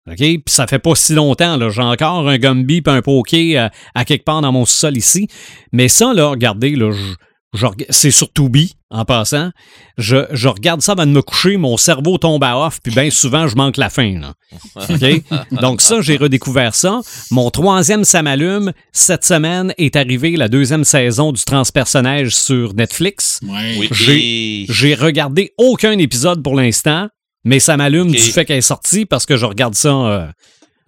OK? 0.08 0.16
Puis 0.16 0.42
ça 0.46 0.66
fait 0.66 0.78
pas 0.78 0.94
si 0.94 1.12
longtemps, 1.14 1.58
là. 1.58 1.68
J'ai 1.68 1.82
encore 1.82 2.26
un 2.28 2.38
Gumby 2.38 2.78
et 2.86 2.90
un 2.90 3.02
Poké 3.02 3.58
euh, 3.58 3.68
à 3.94 4.06
quelque 4.06 4.24
part 4.24 4.40
dans 4.40 4.52
mon 4.52 4.64
sol 4.64 4.96
ici. 4.96 5.28
Mais 5.70 5.88
ça, 5.88 6.14
là, 6.14 6.28
regardez, 6.28 6.74
là, 6.74 6.90
je- 6.90 7.14
c'est 7.90 8.10
sur 8.10 8.32
Tubi, 8.32 8.74
en 8.90 9.04
passant. 9.04 9.50
Je, 9.98 10.26
je 10.32 10.48
regarde 10.48 10.80
ça 10.82 10.92
avant 10.92 11.06
de 11.06 11.12
me 11.12 11.22
coucher, 11.22 11.56
mon 11.56 11.76
cerveau 11.76 12.18
tombe 12.18 12.42
à 12.44 12.58
off, 12.58 12.80
puis 12.82 12.92
bien 12.92 13.10
souvent, 13.10 13.46
je 13.48 13.54
manque 13.56 13.76
la 13.76 13.90
fin. 13.90 14.18
Là. 14.20 14.34
Donc 15.60 15.80
ça, 15.80 16.00
j'ai 16.00 16.16
redécouvert 16.16 16.74
ça. 16.74 17.00
Mon 17.30 17.50
troisième, 17.50 18.04
ça 18.04 18.22
m'allume. 18.22 18.72
Cette 18.92 19.24
semaine 19.24 19.72
est 19.78 19.96
arrivée 19.96 20.36
la 20.36 20.48
deuxième 20.48 20.84
saison 20.84 21.32
du 21.32 21.42
transpersonnage 21.44 22.34
sur 22.34 22.74
Netflix. 22.74 23.40
Ouais. 23.42 23.76
Oui. 23.78 23.88
J'ai- 23.92 24.66
J'ai 24.72 24.94
regardé 24.94 25.52
aucun 25.58 25.96
épisode 25.98 26.42
pour 26.42 26.54
l'instant, 26.56 27.08
mais 27.44 27.60
ça 27.60 27.76
m'allume 27.76 28.10
du 28.10 28.18
fait 28.32 28.44
qu'elle 28.44 28.58
est 28.58 28.60
sortie 28.62 29.06
parce 29.06 29.26
que 29.26 29.36
je 29.36 29.46
regarde 29.46 29.74
ça. 29.74 29.88
euh, 29.90 30.26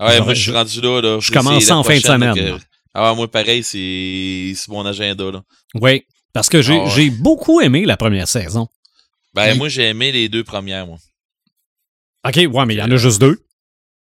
ouais, 0.00 0.20
moi, 0.20 0.34
je 0.34 0.42
suis 0.42 0.52
rendu 0.52 0.80
là. 0.80 1.00
là. 1.00 1.18
je 1.20 1.30
commence 1.32 1.70
en 1.70 1.82
fin 1.82 1.96
de 1.96 2.02
semaine. 2.02 2.58
Ah 2.98 3.12
moi, 3.14 3.30
pareil, 3.30 3.62
c'est 3.62 4.52
c'est 4.56 4.68
mon 4.70 4.84
agenda. 4.86 5.30
Là. 5.30 5.42
oui, 5.74 6.02
parce 6.36 6.50
que 6.50 6.60
j'ai 6.60 6.78
Ah 6.78 6.84
ouais. 6.84 6.90
j'ai 6.94 7.08
beaucoup 7.10 7.62
aimé 7.62 7.86
la 7.86 7.96
première 7.96 8.28
saison. 8.28 8.68
Ben, 9.34 9.56
moi, 9.56 9.68
j'ai 9.70 9.84
aimé 9.84 10.12
les 10.12 10.28
deux 10.28 10.44
premières, 10.44 10.86
moi. 10.86 10.98
OK, 12.28 12.36
ouais, 12.36 12.66
mais 12.66 12.74
il 12.74 12.78
y 12.78 12.82
en 12.82 12.90
a 12.90 12.96
juste 12.96 13.20
deux. 13.20 13.42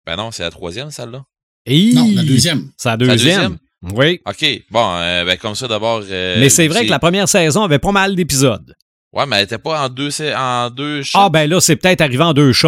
Ben 0.06 0.16
non, 0.16 0.30
c'est 0.32 0.44
la 0.44 0.52
troisième, 0.52 0.92
celle-là. 0.92 1.24
Et 1.66 1.94
Non, 1.94 2.08
la 2.14 2.24
deuxième. 2.24 2.70
C'est 2.78 2.90
la 2.90 2.98
deuxième. 2.98 3.58
Oui. 3.82 4.22
OK, 4.28 4.46
bon, 4.70 4.96
euh, 4.98 5.26
ben 5.26 5.36
comme 5.38 5.56
ça, 5.56 5.68
d'abord... 5.68 6.04
euh, 6.10 6.40
mais 6.40 6.50
c'est 6.50 6.68
vrai 6.68 6.86
que 6.86 6.92
la 6.92 7.00
première... 7.00 7.28
saison 7.28 7.64
avait 7.64 7.80
pas 7.80 7.92
mal 7.92 8.16
d'épisodes. 8.16 8.76
Ouais, 9.14 9.26
mais 9.26 9.38
elle 9.38 9.46
était 9.46 9.58
pas 9.58 9.86
en 9.86 9.90
deux, 9.90 10.10
en 10.36 10.70
deux 10.70 11.02
shots. 11.02 11.18
Ah 11.20 11.30
ben 11.30 11.50
là, 11.50 11.60
c'est 11.60 11.76
peut-être 11.76 12.02
arrivé 12.02 12.24
en 12.24 12.34
deux 12.34 12.54
shots. 12.54 12.68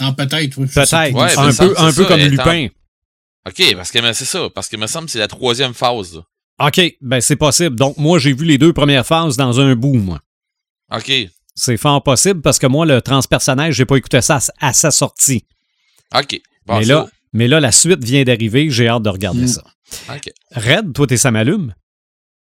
Ah, 0.00 0.12
peut-être, 0.16 0.56
oui. 0.56 0.66
Peut-être. 0.66 1.12
Ouais, 1.12 1.38
un 1.38 1.52
ça, 1.52 1.64
peu, 1.66 1.74
un 1.76 1.92
peu 1.92 2.02
ça, 2.02 2.08
comme 2.08 2.20
Lupin. 2.20 2.68
OK, 3.46 3.74
parce 3.76 3.90
que 3.90 3.98
mais 4.00 4.14
c'est 4.14 4.24
ça. 4.24 4.48
Parce 4.54 4.68
que 4.68 4.76
me 4.78 4.86
semble 4.86 5.06
que 5.06 5.12
c'est 5.12 5.18
la 5.18 5.28
troisième 5.28 5.74
phase. 5.74 6.14
là. 6.14 6.22
OK, 6.60 6.80
ben 7.00 7.20
c'est 7.20 7.36
possible. 7.36 7.76
Donc 7.76 7.96
moi, 7.98 8.18
j'ai 8.18 8.32
vu 8.32 8.44
les 8.44 8.58
deux 8.58 8.72
premières 8.72 9.06
phases 9.06 9.36
dans 9.36 9.60
un 9.60 9.74
bout, 9.76 9.94
moi. 9.94 10.20
OK. 10.92 11.12
C'est 11.54 11.76
fort 11.76 12.02
possible 12.02 12.40
parce 12.40 12.58
que 12.58 12.66
moi, 12.66 12.86
le 12.86 13.00
transpersonnage, 13.02 13.74
j'ai 13.74 13.84
pas 13.84 13.96
écouté 13.96 14.20
ça 14.20 14.38
à, 14.60 14.68
à 14.68 14.72
sa 14.72 14.90
sortie. 14.90 15.44
OK. 16.14 16.40
Bon, 16.66 16.78
mais, 16.78 16.84
là, 16.84 17.06
mais 17.32 17.48
là, 17.48 17.60
la 17.60 17.72
suite 17.72 18.04
vient 18.04 18.22
d'arriver, 18.24 18.70
j'ai 18.70 18.88
hâte 18.88 19.02
de 19.02 19.08
regarder 19.08 19.42
Mm. 19.44 19.48
ça. 19.48 19.64
OK. 20.14 20.30
Red, 20.52 20.92
toi, 20.92 21.06
t'es 21.06 21.16
ça 21.16 21.30
m'allume? 21.30 21.74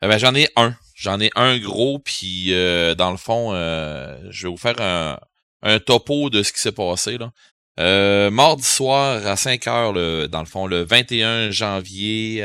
Eh 0.04 0.08
ben, 0.08 0.18
j'en 0.18 0.36
ai 0.36 0.48
un. 0.56 0.76
J'en 0.96 1.20
ai 1.20 1.30
un 1.36 1.58
gros, 1.60 2.00
puis 2.00 2.48
euh, 2.54 2.96
dans 2.96 3.12
le 3.12 3.18
fond, 3.18 3.52
euh, 3.54 4.18
je 4.32 4.48
vais 4.48 4.52
vous 4.52 4.58
faire 4.58 4.80
un, 4.82 5.20
un 5.64 5.80
topo 5.80 6.30
de 6.30 6.42
ce 6.44 6.52
qui 6.54 6.60
s'est 6.60 6.72
passé. 6.72 7.18
Là. 7.18 7.32
Euh, 7.80 8.32
mardi 8.32 8.64
soir 8.64 9.26
à 9.28 9.36
5 9.36 9.68
heures, 9.68 9.94
dans 10.30 10.40
le 10.40 10.46
fond, 10.46 10.66
le 10.66 10.84
21 10.84 11.52
janvier 11.52 12.44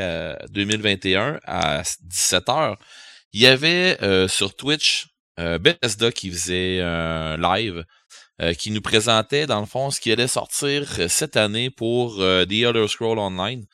2021 0.49 1.39
à 1.45 1.83
17 2.01 2.49
heures, 2.49 2.77
il 3.31 3.41
y 3.41 3.47
avait 3.47 3.97
sur 4.27 4.55
Twitch 4.55 5.07
Bethesda 5.37 6.11
qui 6.11 6.29
faisait 6.29 6.81
un 6.81 7.37
live 7.37 7.83
qui 8.59 8.71
nous 8.71 8.81
présentait, 8.81 9.47
dans 9.47 9.59
le 9.59 9.65
fond, 9.65 9.89
ce 9.89 9.99
qui 9.99 10.11
allait 10.11 10.27
sortir 10.27 11.09
cette 11.09 11.35
année 11.35 11.71
pour 11.71 12.17
The 12.17 12.51
Elder 12.51 12.87
Scroll 12.87 13.17
Online. 13.17 13.65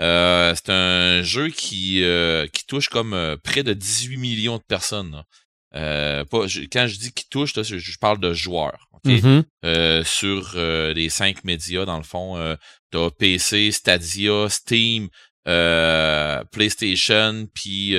Euh, 0.00 0.54
c'est 0.54 0.70
un 0.70 1.22
jeu 1.22 1.48
qui, 1.48 2.04
euh, 2.04 2.46
touche 2.68 2.88
comme 2.88 3.14
euh, 3.14 3.36
près 3.36 3.62
de 3.62 3.72
18 3.72 4.16
millions 4.16 4.58
de 4.58 4.62
personnes. 4.62 5.24
Pas, 5.72 6.46
quand 6.72 6.86
je 6.86 6.98
dis 6.98 7.12
qui 7.12 7.28
touche, 7.28 7.52
je, 7.54 7.98
parle 7.98 8.20
de 8.20 8.32
joueurs. 8.32 8.88
Mm-hmm. 9.04 10.04
sur 10.04 10.56
les 10.94 11.08
cinq 11.08 11.44
médias, 11.44 11.84
dans 11.84 11.98
le 11.98 12.02
fond, 12.02 12.56
t'as 12.90 13.10
PC, 13.10 13.70
Stadia, 13.70 14.48
Steam, 14.48 15.08
PlayStation, 15.44 17.46
puis 17.54 17.94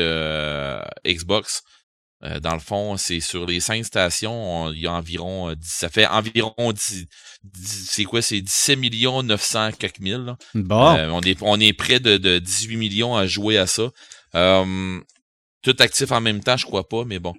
Xbox. 1.06 1.64
Euh, 2.24 2.40
dans 2.42 2.54
le 2.54 2.60
fond, 2.60 2.98
c'est 2.98 3.22
sur 3.22 3.46
les 3.46 3.62
cinq 3.62 3.86
stations, 3.86 4.74
il 4.74 4.82
y 4.82 4.88
a 4.88 4.94
environ, 4.94 5.56
ça 5.62 5.88
fait 5.88 6.06
environ 6.06 6.74
10, 6.74 7.06
c'est 7.54 8.04
quoi, 8.04 8.22
c'est 8.22 8.42
17 8.42 8.78
millions 8.78 9.24
900 9.24 9.72
quelques 9.80 10.00
mille. 10.00 10.36
Bon. 10.54 10.98
Euh, 10.98 11.10
on, 11.12 11.22
est, 11.22 11.38
on 11.42 11.58
est 11.62 11.72
près 11.72 12.02
de, 12.02 12.18
de 12.18 12.40
18 12.40 12.76
millions 12.76 13.16
à 13.16 13.26
jouer 13.26 13.58
à 13.58 13.68
ça. 13.68 13.90
Euh, 14.36 15.00
tout 15.62 15.76
actif 15.80 16.12
en 16.12 16.20
même 16.20 16.44
temps, 16.44 16.58
je 16.58 16.66
crois 16.66 16.90
pas, 16.90 17.06
mais 17.06 17.20
bon. 17.20 17.34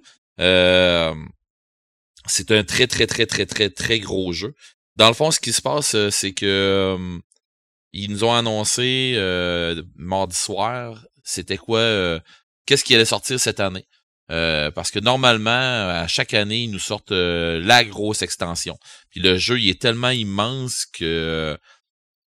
C'est 2.27 2.51
un 2.51 2.63
très, 2.63 2.87
très, 2.87 3.07
très, 3.07 3.25
très, 3.25 3.45
très, 3.45 3.69
très 3.69 3.99
gros 3.99 4.33
jeu. 4.33 4.53
Dans 4.95 5.07
le 5.07 5.13
fond, 5.13 5.31
ce 5.31 5.39
qui 5.39 5.53
se 5.53 5.61
passe, 5.61 5.95
c'est 6.09 6.33
que 6.33 6.97
ils 7.93 8.11
nous 8.11 8.23
ont 8.23 8.33
annoncé 8.33 9.15
mardi 9.95 10.35
soir, 10.35 11.05
c'était 11.23 11.57
quoi, 11.57 12.19
qu'est-ce 12.65 12.83
qui 12.83 12.95
allait 12.95 13.05
sortir 13.05 13.39
cette 13.39 13.59
année. 13.59 13.85
Euh, 14.31 14.71
parce 14.71 14.91
que 14.91 14.99
normalement, 14.99 15.51
à 15.51 16.07
chaque 16.07 16.33
année, 16.33 16.63
ils 16.63 16.71
nous 16.71 16.79
sortent 16.79 17.11
euh, 17.11 17.59
la 17.61 17.83
grosse 17.83 18.21
extension. 18.21 18.77
Puis 19.09 19.19
le 19.19 19.37
jeu, 19.37 19.59
il 19.59 19.69
est 19.69 19.81
tellement 19.81 20.09
immense 20.09 20.85
que 20.85 21.03
euh, 21.03 21.57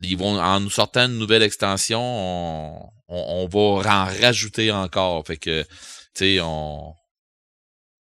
ils 0.02 0.18
vont 0.18 0.38
en 0.38 0.60
nous 0.60 0.70
sortant 0.70 1.06
une 1.06 1.18
nouvelle 1.18 1.42
extension, 1.42 2.02
on, 2.02 2.92
on, 3.08 3.48
va 3.48 3.60
en 3.60 4.06
rajouter 4.06 4.72
encore. 4.72 5.26
Fait 5.26 5.38
que, 5.38 5.64
tu 5.64 5.70
sais, 6.16 6.40
on. 6.42 6.94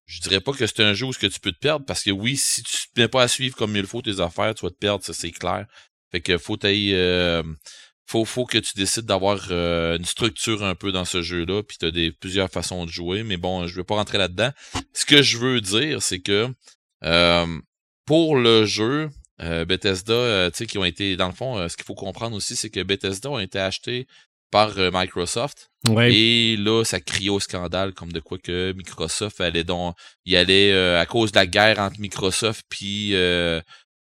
Je 0.07 0.21
dirais 0.21 0.41
pas 0.41 0.53
que 0.53 0.67
c'est 0.67 0.81
un 0.81 0.95
jeu 0.95 1.07
où 1.07 1.13
que 1.13 1.27
tu 1.27 1.41
peux 1.41 1.53
te 1.53 1.59
perdre, 1.59 1.85
parce 1.85 2.03
que 2.03 2.11
oui, 2.11 2.37
si 2.37 2.63
tu 2.63 2.77
ne 2.97 3.03
viens 3.03 3.09
pas 3.09 3.23
à 3.23 3.29
suivre 3.29 3.57
comme 3.57 3.77
il 3.77 3.87
faut 3.87 4.03
tes 4.03 4.21
affaires, 4.21 4.55
tu 4.55 4.65
vas 4.65 4.71
te 4.71 4.77
perdre, 4.77 5.05
ça 5.05 5.13
c'est 5.13 5.33
clair. 5.33 5.67
Fait 6.13 6.21
que 6.21 6.39
faut 6.39 6.57
t'ailler 6.57 7.43
faut, 8.07 8.45
que 8.45 8.59
tu 8.59 8.75
décides 8.77 9.05
d'avoir 9.05 9.49
euh, 9.51 9.97
une 9.99 10.05
structure 10.05 10.65
un 10.65 10.75
peu 10.75 10.93
dans 10.93 11.05
ce 11.05 11.23
jeu-là, 11.23 11.63
puis 11.63 11.77
tu 11.79 11.87
as 11.87 11.91
des, 11.91 12.13
plusieurs 12.13 12.51
façons 12.51 12.87
de 12.87 12.91
jouer, 12.91 13.25
mais 13.25 13.37
bon, 13.37 13.67
je 13.67 13.75
vais 13.75 13.85
pas 13.85 13.97
rentrer 13.97 14.19
là-dedans. 14.19 14.51
Ce 14.93 15.05
que 15.05 15.23
je 15.23 15.39
veux 15.39 15.61
dire, 15.61 16.03
c'est 16.03 16.21
que 16.21 16.49
euh, 17.05 17.61
pour 18.05 18.37
le 18.37 18.65
jeu, 18.65 19.11
euh, 19.43 19.65
Bethesda, 19.65 20.51
tu 20.51 20.59
sais, 20.59 20.67
qui 20.67 20.79
ont 20.79 20.85
été, 20.85 21.17
dans 21.17 21.27
le 21.27 21.35
fond, 21.35 21.69
ce 21.69 21.77
qu'il 21.77 21.85
faut 21.85 21.95
comprendre 21.95 22.37
aussi, 22.37 22.55
c'est 22.55 22.71
que 22.71 22.83
Bethesda 22.83 23.31
ont 23.31 23.39
été 23.39 23.59
achetés 23.59 24.07
par 24.57 24.75
Microsoft. 24.93 25.71
Et 26.01 26.57
là, 26.59 26.83
ça 26.85 27.01
criait 27.01 27.31
au 27.31 27.41
scandale 27.41 27.93
comme 27.93 28.13
de 28.13 28.21
quoi 28.21 28.39
que 28.39 28.73
Microsoft 28.73 29.41
allait 29.41 29.65
donc, 29.65 29.95
il 30.25 30.37
allait 30.37 30.73
à 30.97 31.07
cause 31.07 31.33
de 31.33 31.37
la 31.37 31.47
guerre 31.47 31.79
entre 31.79 32.01
Microsoft 32.01 32.65
puis 32.69 33.15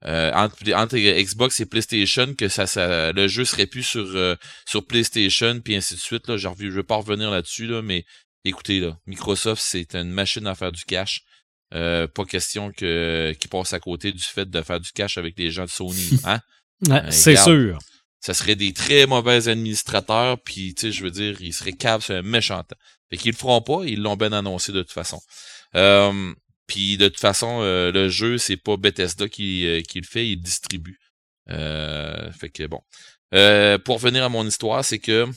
euh, 0.06 0.32
entre, 0.34 0.98
Xbox 0.98 1.60
et 1.62 1.66
PlayStation 1.66 2.36
que 2.36 2.48
ça, 2.48 2.68
ça 2.68 3.12
le 3.12 3.28
jeu 3.28 3.44
serait 3.44 3.66
plus 3.66 3.82
sur 3.82 4.06
euh, 4.16 4.36
sur 4.68 4.86
PlayStation 4.86 5.60
puis 5.62 5.76
ainsi 5.76 5.96
de 5.96 6.00
suite 6.00 6.28
là. 6.28 6.38
Je 6.38 6.48
ne 6.48 6.70
veux 6.70 6.84
pas 6.84 6.98
revenir 6.98 7.32
là-dessus 7.32 7.66
là, 7.66 7.82
mais 7.82 8.06
écoutez 8.44 8.80
là, 8.80 9.00
Microsoft 9.08 9.62
c'est 9.64 9.96
une 9.96 10.12
machine 10.12 10.46
à 10.46 10.54
faire 10.54 10.72
du 10.72 10.84
cash. 10.84 11.24
Euh, 11.74 12.08
pas 12.08 12.24
question 12.26 12.72
que 12.72 13.34
qui 13.40 13.48
passe 13.48 13.74
à 13.74 13.80
côté 13.80 14.12
du 14.12 14.22
fait 14.22 14.48
de 14.48 14.62
faire 14.62 14.80
du 14.80 14.92
cash 14.92 15.18
avec 15.18 15.40
les 15.40 15.50
gens 15.50 15.66
de 15.66 15.72
Sony, 15.72 16.20
hein? 16.24 16.40
c'est 17.10 17.38
sûr. 17.38 17.80
Ça 18.26 18.34
serait 18.34 18.56
des 18.56 18.74
très 18.74 19.06
mauvais 19.06 19.50
administrateurs, 19.50 20.42
puis 20.42 20.74
tu 20.74 20.88
sais, 20.88 20.92
je 20.92 21.04
veux 21.04 21.12
dire, 21.12 21.40
ils 21.42 21.54
seraient 21.54 21.74
caves 21.74 22.04
sur 22.04 22.16
un 22.16 22.24
méchant 22.24 22.64
temps. 22.64 22.76
Fait 23.12 23.18
qu'ils 23.18 23.34
le 23.34 23.38
feront 23.38 23.62
pas, 23.62 23.82
ils 23.86 24.02
l'ont 24.02 24.16
bien 24.16 24.32
annoncé 24.32 24.72
de 24.72 24.82
toute 24.82 24.94
façon. 24.94 25.22
Euh, 25.76 26.34
puis 26.66 26.98
de 26.98 27.08
toute 27.08 27.20
façon, 27.20 27.60
euh, 27.62 27.92
le 27.92 28.10
jeu, 28.10 28.40
c'est 28.40 28.58
pas 28.58 28.78
Bethesda 28.78 29.30
qui, 29.30 29.68
euh, 29.68 29.82
qui 29.82 30.00
le 30.00 30.08
fait, 30.08 30.28
il 30.28 30.38
le 30.38 30.42
distribue. 30.42 31.00
Euh, 31.52 32.32
fait 32.32 32.50
que 32.50 32.66
bon. 32.66 32.82
pour 33.86 34.02
revenir 34.02 34.24
à 34.24 34.30
mon 34.30 34.48
histoire, 34.48 34.84
c'est 34.84 34.98
que 34.98 35.28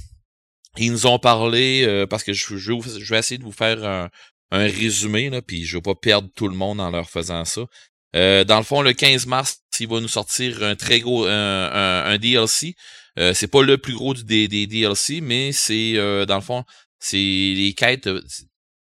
ils 0.79 0.91
nous 0.91 1.05
ont 1.05 1.19
parlé, 1.19 2.07
parce 2.09 2.25
que 2.25 2.33
je, 2.33 2.57
je, 2.57 2.73
vais 3.13 3.19
essayer 3.19 3.37
de 3.37 3.45
vous 3.45 3.53
faire 3.53 3.85
un, 3.85 4.09
un 4.51 4.63
résumé, 4.63 5.29
là, 5.29 5.43
puis 5.43 5.67
je 5.67 5.77
vais 5.77 5.83
pas 5.83 5.95
perdre 5.95 6.31
tout 6.35 6.49
le 6.49 6.57
monde 6.57 6.81
en 6.81 6.91
leur 6.91 7.11
faisant 7.11 7.45
ça. 7.45 7.67
dans 8.15 8.57
le 8.57 8.65
fond, 8.65 8.81
le 8.81 8.95
15 8.95 9.27
mars, 9.27 9.59
il 9.81 9.89
va 9.89 10.01
nous 10.01 10.09
sortir 10.09 10.63
un 10.63 10.77
très 10.77 11.01
gros 11.01 11.27
un, 11.27 12.19
DLC. 12.19 12.75
c'est 13.17 13.51
pas 13.51 13.63
le 13.63 13.79
plus 13.79 13.95
gros 13.95 14.15
des, 14.15 14.49
DLC, 14.49 15.21
mais 15.21 15.53
c'est 15.53 15.95
dans 16.27 16.37
le 16.37 16.43
fond, 16.43 16.65
c'est 16.99 17.75
quêtes 17.77 18.09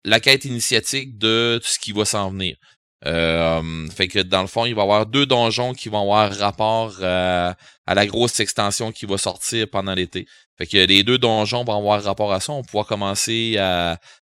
la 0.07 0.21
quête 0.21 0.45
initiatique 0.45 1.19
de 1.19 1.61
tout 1.63 1.69
ce 1.69 1.79
qui 1.79 1.93
va 1.93 2.05
s'en 2.05 2.31
venir. 2.31 2.57
Euh, 3.05 3.89
fait 3.91 4.09
que 4.09 4.21
dans 4.21 4.41
le 4.41 4.47
fond, 4.47 4.65
il 4.65 4.75
va 4.75 4.83
y 4.83 4.85
avoir 4.85 5.07
deux 5.07 5.27
donjons 5.27 5.75
qui 5.75 5.89
vont 5.89 6.01
avoir 6.01 6.33
rapport 6.35 6.97
euh, 7.01 7.53
à 7.87 7.95
la 7.95 8.07
grosse 8.07 8.41
extension 8.41 8.91
qui 8.93 9.05
va 9.05 9.19
sortir 9.19 9.69
pendant 9.69 9.95
l'été. 9.95 10.27
Fait 10.57 10.67
que 10.67 10.79
les 10.79 11.03
deux 11.03 11.19
donjons 11.19 11.65
vont 11.65 11.77
avoir 11.77 12.03
rapport 12.03 12.33
à 12.33 12.41
ça. 12.41 12.53
On 12.53 12.63
pourra 12.63 12.85
commencer 12.85 13.59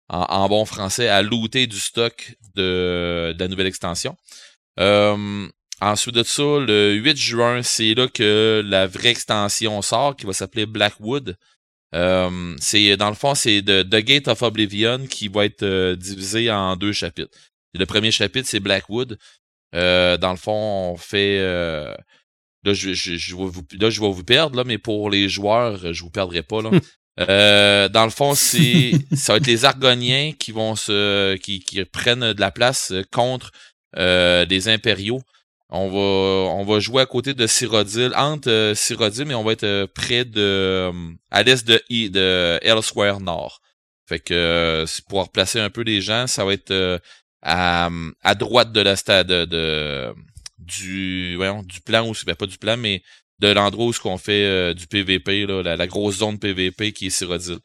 en, 0.09 0.49
bon 0.49 0.65
français 0.65 1.09
à 1.09 1.23
looter 1.23 1.67
du 1.67 1.79
stock 1.79 2.37
de, 2.55 3.35
la 3.39 3.49
nouvelle 3.49 3.67
extension. 3.67 4.17
Euh, 4.81 5.49
ensuite 5.81 6.15
de 6.15 6.23
ça, 6.23 6.43
le 6.43 6.95
8 6.95 7.17
juin, 7.17 7.63
c'est 7.63 7.95
là 7.95 8.09
que 8.09 8.63
la 8.65 8.87
vraie 8.87 9.11
extension 9.11 9.81
sort 9.83 10.17
qui 10.17 10.27
va 10.27 10.33
s'appeler 10.33 10.67
Blackwood. 10.67 11.37
Euh, 11.95 12.57
c'est 12.59 12.97
dans 12.97 13.09
le 13.09 13.15
fond, 13.15 13.35
c'est 13.35 13.63
The, 13.63 13.97
Gate 13.97 14.29
of 14.29 14.43
Oblivion 14.43 15.07
qui 15.07 15.29
va 15.29 15.45
être 15.45 15.63
euh, 15.63 15.95
divisé 15.95 16.51
en 16.51 16.77
deux 16.77 16.93
chapitres. 16.93 17.37
Le 17.75 17.87
premier 17.87 18.11
chapitre, 18.11 18.49
c'est 18.49 18.61
Blackwood. 18.61 19.19
Euh, 19.75 20.17
dans 20.17 20.31
le 20.31 20.37
fond, 20.37 20.93
on 20.93 20.97
fait 20.97 21.39
là, 21.39 22.73
je, 22.73 22.95
je, 22.95 23.17
je, 23.17 23.37
vais 23.37 23.47
vous, 23.47 23.63
là, 23.79 23.91
je 23.91 24.01
vais 24.01 24.11
vous 24.11 24.25
perdre, 24.25 24.57
là, 24.57 24.65
mais 24.65 24.79
pour 24.79 25.11
les 25.11 25.29
joueurs, 25.29 25.93
je 25.93 26.03
vous 26.03 26.11
perdrai 26.11 26.43
pas. 26.43 26.63
Là. 26.63 26.71
dans 27.89 28.05
le 28.05 28.11
fond, 28.11 28.35
c'est 28.35 28.93
ça 29.15 29.35
va 29.35 29.37
être 29.37 29.47
les 29.47 29.65
Argoniens 29.65 30.33
qui 30.33 30.51
vont 30.51 30.75
se 30.75 31.37
qui, 31.37 31.61
qui 31.61 31.85
prennent 31.85 32.33
de 32.33 32.41
la 32.41 32.51
place 32.51 32.93
contre 33.13 33.53
les 33.97 34.69
impériaux 34.69 35.21
on 35.71 35.89
va, 35.89 36.53
on 36.53 36.65
va 36.65 36.79
jouer 36.79 37.03
à 37.03 37.07
côté 37.07 37.35
de 37.35 37.47
Cyrodiil, 37.47 38.13
entre 38.15 38.51
euh, 38.51 38.75
Cyrodiil, 38.75 39.25
mais 39.25 39.35
on 39.35 39.45
va 39.45 39.53
être 39.53 39.65
euh, 39.65 39.87
près 39.87 40.25
de, 40.25 40.41
euh, 40.41 40.93
à 41.31 41.43
l'est 41.43 41.67
de, 41.67 41.83
de 42.09 42.59
Elsewhere 42.63 43.21
Nord. 43.21 43.61
Fait 44.07 44.21
que 44.21 44.85
pour 45.09 45.23
replacer 45.23 45.61
un 45.61 45.71
peu 45.71 45.81
les 45.81 46.03
gens, 46.03 46.27
ça 46.27 46.45
va 46.45 46.53
être 46.53 47.01
à, 47.43 47.89
à 48.23 48.35
droite 48.35 48.73
de 48.73 48.81
la 48.81 48.97
stade 48.97 49.29
de, 49.29 50.15
du, 50.59 51.37
voyons, 51.37 51.63
du 51.63 51.81
plan 51.81 52.13
ben 52.27 52.35
pas 52.35 52.47
du 52.47 52.59
plan, 52.59 52.77
mais 52.77 53.03
de 53.39 53.49
l'endroit 53.49 53.87
où 53.87 53.93
ce 53.95 54.01
qu'on 54.01 54.19
fait 54.19 54.75
du 54.75 54.87
PVP, 54.87 55.47
là, 55.47 55.63
la, 55.63 55.87
grosse 55.87 56.19
zone 56.19 56.39
PVP 56.39 56.93
qui 56.93 57.07
est 57.07 57.11
Cyrodiil. 57.11 57.61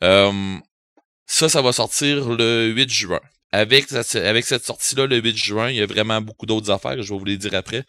ça, 0.00 1.48
ça 1.48 1.62
va 1.62 1.72
sortir 1.72 2.28
le 2.28 2.72
8 2.74 2.90
juin 2.90 3.20
avec, 3.54 3.92
avec 3.92 4.44
cette 4.44 4.64
sortie-là, 4.64 5.06
le 5.06 5.18
8 5.18 5.36
juin, 5.36 5.70
il 5.70 5.76
y 5.76 5.80
a 5.80 5.86
vraiment 5.86 6.20
beaucoup 6.20 6.44
d'autres 6.44 6.70
affaires, 6.72 7.00
je 7.00 7.12
vais 7.12 7.18
vous 7.18 7.24
les 7.24 7.36
dire 7.36 7.54
après. 7.54 7.84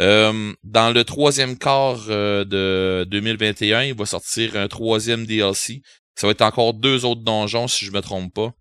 Euh, 0.00 0.54
dans 0.64 0.90
le 0.90 1.04
troisième 1.04 1.58
quart 1.58 2.00
euh, 2.08 2.44
de 2.44 3.04
2021, 3.10 3.82
il 3.82 3.94
va 3.94 4.06
sortir 4.06 4.56
un 4.56 4.66
troisième 4.66 5.26
DLC. 5.26 5.82
Ça 6.14 6.26
va 6.26 6.30
être 6.30 6.40
encore 6.40 6.72
deux 6.72 7.04
autres 7.04 7.20
donjons, 7.20 7.68
si 7.68 7.84
je 7.84 7.92
me 7.92 8.00
trompe 8.00 8.32
pas. 8.32 8.54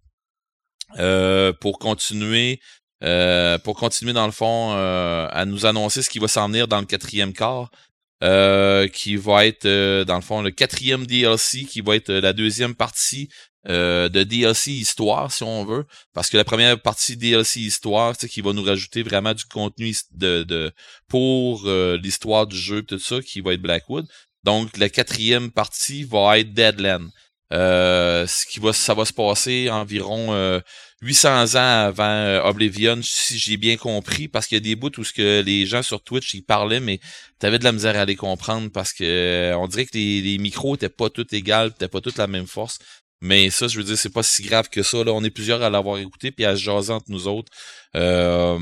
Euh, 0.98 1.54
pour 1.54 1.80
continuer, 1.80 2.60
pour 3.64 3.78
continuer 3.78 4.12
dans 4.12 4.26
le 4.26 4.34
fond 4.34 4.74
à 4.74 5.46
nous 5.46 5.66
annoncer 5.66 6.02
ce 6.02 6.10
qui 6.10 6.20
va 6.20 6.28
s'en 6.28 6.48
venir 6.50 6.68
dans 6.68 6.82
le 6.82 6.86
quatrième 6.86 7.32
quart. 7.32 7.72
qui 8.92 9.16
va 9.16 9.46
être 9.46 10.04
dans 10.04 10.16
le 10.16 10.22
fond 10.22 10.42
le 10.42 10.52
quatrième 10.52 11.06
DLC, 11.06 11.64
qui 11.64 11.80
va 11.80 11.96
être 11.96 12.12
la 12.12 12.34
deuxième 12.34 12.76
partie 12.76 13.30
euh, 13.68 14.08
de 14.08 14.24
DLC 14.24 14.72
histoire, 14.72 15.32
si 15.34 15.44
on 15.44 15.66
veut. 15.66 15.86
Parce 16.14 16.30
que 16.30 16.38
la 16.38 16.46
première 16.46 16.82
partie 16.82 17.18
DLC 17.18 17.60
histoire, 17.60 18.16
c'est 18.18 18.30
qui 18.30 18.40
va 18.40 18.54
nous 18.54 18.64
rajouter 18.64 19.04
vraiment 19.04 19.34
du 19.34 19.44
contenu 19.46 19.94
de, 20.12 20.72
pour 21.10 21.64
euh, 21.66 21.98
l'histoire 22.02 22.48
du 22.48 22.58
jeu 22.58 22.84
tout 22.84 23.00
ça, 23.00 23.22
qui 23.22 23.42
va 23.42 23.54
être 23.54 23.62
Blackwood. 23.62 24.08
Donc 24.44 24.78
la 24.78 24.88
quatrième 24.88 25.52
partie 25.52 26.04
va 26.06 26.40
être 26.40 26.54
Deadland. 26.54 27.10
Euh, 27.52 28.28
ce 28.28 28.46
qui 28.46 28.60
va, 28.60 28.72
ça 28.72 28.94
va 28.94 29.04
se 29.04 29.12
passer 29.12 29.70
environ 29.70 30.62
800 31.02 31.56
ans 31.56 31.88
avant 31.88 32.46
Oblivion, 32.46 33.00
si 33.02 33.38
j'ai 33.38 33.58
bien 33.58 33.76
compris, 33.76 34.30
parce 34.30 34.48
qu'il 34.48 34.56
y 34.56 34.62
a 34.62 34.64
des 34.64 34.76
bouts 34.76 34.98
où 34.98 35.04
ce 35.04 35.12
que 35.12 35.42
les 35.42 35.66
gens 35.66 35.82
sur 35.82 36.02
Twitch 36.02 36.34
ils 36.34 36.44
parlaient, 36.44 36.80
mais 36.80 37.00
t'avais 37.40 37.60
de 37.60 37.64
la 37.66 37.72
misère 37.74 37.98
à 37.98 38.06
les 38.06 38.16
comprendre 38.16 38.70
parce 38.72 38.94
que 38.94 39.54
on 39.56 39.68
dirait 39.68 39.86
que 39.86 39.98
les, 39.98 40.38
micros 40.38 40.76
étaient 40.76 40.88
pas 40.88 41.10
tous 41.10 41.26
égaux, 41.34 41.68
étaient 41.68 41.90
pas 41.90 42.02
tous 42.02 42.18
la 42.18 42.28
même 42.28 42.48
force. 42.48 42.80
Mais 43.22 43.50
ça, 43.50 43.68
je 43.68 43.78
veux 43.78 43.84
dire, 43.84 43.98
c'est 43.98 44.14
pas 44.14 44.24
si 44.24 44.44
grave 44.44 44.70
que 44.70 44.84
ça. 44.84 45.04
Là, 45.04 45.12
on 45.14 45.24
est 45.24 45.30
plusieurs 45.30 45.62
à 45.62 45.70
l'avoir 45.70 45.98
écouté, 45.98 46.32
puis 46.32 46.46
à 46.46 46.56
se 46.56 46.62
jaser 46.62 46.94
entre 46.94 47.10
nous 47.10 47.28
autres. 47.28 47.52
Euh, 47.96 48.58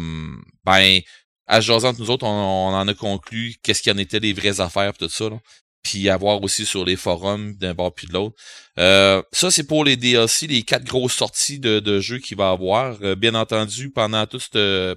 ben, 0.66 1.00
à 1.48 1.62
se 1.62 1.68
jaser 1.68 1.88
entre 1.88 2.00
nous 2.00 2.10
autres, 2.10 2.26
on, 2.26 2.74
en 2.74 2.88
a 2.88 2.94
conclu 2.94 3.56
qu'est-ce 3.64 3.82
qu'il 3.82 3.92
y 3.92 3.96
en 3.96 4.00
était 4.00 4.20
les 4.20 4.34
vraies 4.34 4.60
affaires, 4.62 4.94
tout 4.94 5.10
ça. 5.10 5.30
Là 5.30 5.40
puis 5.88 6.10
avoir 6.10 6.44
aussi 6.44 6.66
sur 6.66 6.84
les 6.86 6.96
forums 6.96 7.54
d'un 7.56 7.74
bord 7.74 7.94
puis 7.94 8.08
de 8.08 8.14
l'autre. 8.14 8.36
Euh, 8.78 9.22
ça, 9.32 9.52
c'est 9.52 9.64
pour 9.66 9.86
les 9.86 9.96
DLC, 9.96 10.48
les 10.48 10.64
quatre 10.64 10.84
grosses 10.84 11.16
sorties 11.16 11.60
de, 11.60 11.80
de 11.80 12.00
jeux 12.00 12.20
qu'il 12.20 12.38
va 12.38 12.50
avoir. 12.50 12.98
Euh, 13.02 13.16
bien 13.16 13.36
entendu, 13.36 13.90
pendant 13.90 14.26
tout, 14.26 14.40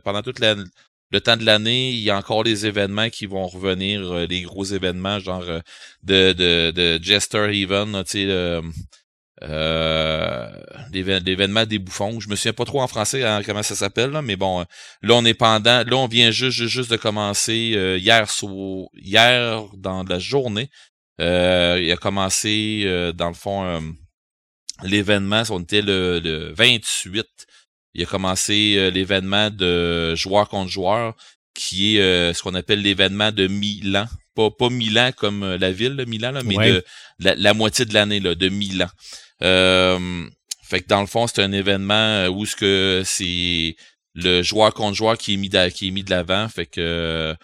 pendant 0.05 0.23
toute 0.23 0.41
le 0.41 1.21
temps 1.21 1.37
de 1.37 1.45
l'année, 1.45 1.91
il 1.91 2.01
y 2.01 2.11
a 2.11 2.17
encore 2.17 2.45
des 2.45 2.67
événements 2.67 3.09
qui 3.09 3.27
vont 3.27 3.47
revenir, 3.47 4.13
euh, 4.13 4.27
les 4.27 4.43
gros 4.43 4.65
événements, 4.65 5.19
genre 5.19 5.45
de, 6.03 6.33
de, 6.33 6.71
de 6.71 7.03
Jester 7.03 7.51
Even, 7.53 8.03
tu 8.05 8.27
sais, 8.27 8.61
euh, 9.43 10.49
l'événement 10.93 11.65
des 11.65 11.79
bouffons. 11.79 12.21
Je 12.21 12.29
me 12.29 12.37
souviens 12.37 12.53
pas 12.53 12.65
trop 12.65 12.83
en 12.83 12.87
français 12.87 13.25
hein, 13.25 13.41
comment 13.45 13.63
ça 13.63 13.75
s'appelle, 13.75 14.11
mais 14.23 14.37
bon, 14.37 14.65
là 15.03 15.15
on 15.15 15.25
est 15.25 15.35
pendant, 15.35 15.83
là 15.85 15.97
on 15.97 16.09
vient 16.09 16.31
juste 16.31 16.67
juste, 16.67 16.91
de 16.91 16.97
commencer 16.97 17.73
euh, 17.75 17.99
hier 17.99 18.27
hier 18.95 19.65
dans 19.77 20.05
la 20.05 20.19
journée. 20.19 20.69
Euh, 21.21 21.79
il 21.83 21.91
a 21.91 21.97
commencé 21.97 22.83
euh, 22.85 23.13
dans 23.13 23.29
le 23.29 23.35
fond 23.35 23.81
l'événement, 24.83 25.43
on 25.51 25.61
était 25.61 25.83
le, 25.83 26.21
le 26.21 26.53
28. 26.55 27.27
Il 27.95 28.03
a 28.03 28.07
commencé 28.07 28.91
l'événement 28.93 29.51
de 29.51 30.15
joueur 30.15 30.49
contre 30.49 30.71
joueur, 30.71 31.15
qui 31.55 31.97
est 31.97 32.33
ce 32.33 32.43
qu'on 32.43 32.55
appelle 32.55 32.83
l'événement 32.83 33.33
de 33.33 33.47
Milan. 33.47 34.07
Pas, 34.35 34.51
pas 34.51 34.71
Milan 34.71 35.11
comme 35.17 35.57
la 35.57 35.73
ville 35.73 35.97
de 35.97 36.05
Milan, 36.05 36.31
là, 36.31 36.43
mais 36.45 36.57
de 36.57 36.85
la, 37.19 37.35
la, 37.35 37.53
moitié 37.53 37.85
de 37.85 37.93
l'année 37.93 38.21
là, 38.21 38.35
de 38.35 38.49
Milan. 38.49 38.87
Euh, 39.43 40.29
fait 40.63 40.83
que 40.83 40.89
dans 40.89 41.01
le 41.01 41.07
fond, 41.07 41.27
c'est 41.27 41.43
un 41.43 41.53
événement 41.53 41.95
euh, 41.95 42.29
où 42.29 42.47
ce 42.47 42.57
que 42.57 43.03
c'est 43.05 43.77
le 44.15 44.43
joueur 44.43 44.75
contre 44.75 44.97
joueur 44.97 45.19
qui 45.19 45.35
est 45.35 45.37
mis 45.37 45.49
de, 45.49 45.69
qui 45.69 45.89
est 45.89 46.09
l'avant. 46.11 46.49
Fait 46.49 46.67
que 46.67 47.35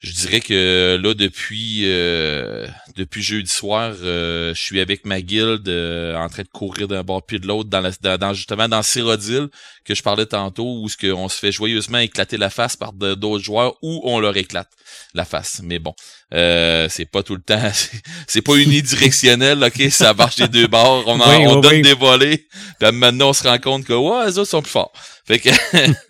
je 0.00 0.12
dirais 0.12 0.40
que 0.40 0.96
là, 1.02 1.12
depuis 1.12 1.82
euh, 1.84 2.68
depuis 2.96 3.20
jeudi 3.20 3.50
soir, 3.50 3.94
euh, 4.02 4.54
je 4.54 4.60
suis 4.60 4.78
avec 4.80 5.04
ma 5.04 5.20
guilde 5.20 5.68
euh, 5.68 6.14
en 6.16 6.28
train 6.28 6.44
de 6.44 6.48
courir 6.48 6.86
d'un 6.86 7.02
bord 7.02 7.26
puis 7.26 7.40
de 7.40 7.48
l'autre 7.48 7.68
dans, 7.68 7.82
dans, 8.16 8.32
justement 8.32 8.68
dans 8.68 8.82
Cyrodiil 8.82 9.48
que 9.84 9.96
je 9.96 10.02
parlais 10.04 10.26
tantôt 10.26 10.82
où 10.82 10.88
ce 10.88 10.96
qu'on 10.96 11.28
se 11.28 11.36
fait 11.36 11.50
joyeusement 11.50 11.98
éclater 11.98 12.36
la 12.36 12.48
face 12.48 12.76
par 12.76 12.92
d'autres 12.92 13.42
joueurs 13.42 13.74
ou 13.82 14.00
on 14.04 14.20
leur 14.20 14.36
éclate 14.36 14.70
la 15.14 15.24
face. 15.24 15.62
Mais 15.64 15.80
bon, 15.80 15.94
c'est 16.30 17.10
pas 17.10 17.24
tout 17.24 17.34
le 17.34 17.42
temps, 17.42 17.70
c'est 18.28 18.42
pas 18.42 18.54
unidirectionnel, 18.54 19.64
ok, 19.64 19.90
ça 19.90 20.14
marche 20.14 20.38
les 20.38 20.48
deux 20.48 20.68
bords, 20.68 21.08
on, 21.08 21.18
on 21.20 21.60
donne 21.60 21.82
des 21.82 21.94
volets, 21.94 22.46
puis 22.78 22.92
maintenant 22.92 23.30
on 23.30 23.32
se 23.32 23.42
rend 23.42 23.58
compte 23.58 23.84
que 23.84 23.94
ouais, 23.94 24.26
les 24.26 24.38
autres 24.38 24.50
sont 24.50 24.62
plus 24.62 24.70
forts. 24.70 24.92
Fait 25.26 25.40
que 25.40 25.50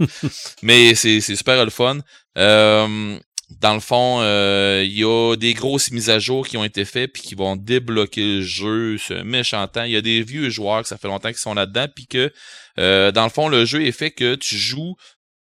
mais 0.62 0.94
c'est 0.94 1.20
super 1.20 1.64
le 1.64 1.70
fun. 1.70 1.98
Euh, 2.36 3.18
dans 3.50 3.74
le 3.74 3.80
fond, 3.80 4.18
euh, 4.20 4.82
il 4.84 4.98
y 4.98 5.04
a 5.04 5.34
des 5.36 5.54
grosses 5.54 5.90
mises 5.90 6.10
à 6.10 6.18
jour 6.18 6.46
qui 6.46 6.56
ont 6.56 6.64
été 6.64 6.84
faites 6.84 7.12
puis 7.12 7.22
qui 7.22 7.34
vont 7.34 7.56
débloquer 7.56 8.36
le 8.36 8.42
jeu 8.42 8.98
ce 8.98 9.14
méchant 9.14 9.66
temps. 9.68 9.84
Il 9.84 9.92
y 9.92 9.96
a 9.96 10.02
des 10.02 10.22
vieux 10.22 10.50
joueurs 10.50 10.82
que 10.82 10.88
ça 10.88 10.98
fait 10.98 11.08
longtemps 11.08 11.28
qu'ils 11.28 11.38
sont 11.38 11.54
là-dedans 11.54 11.86
puis 11.94 12.06
que 12.06 12.32
euh, 12.78 13.10
dans 13.10 13.24
le 13.24 13.30
fond, 13.30 13.48
le 13.48 13.64
jeu 13.64 13.86
est 13.86 13.92
fait 13.92 14.10
que 14.10 14.34
tu 14.34 14.56
joues 14.56 14.96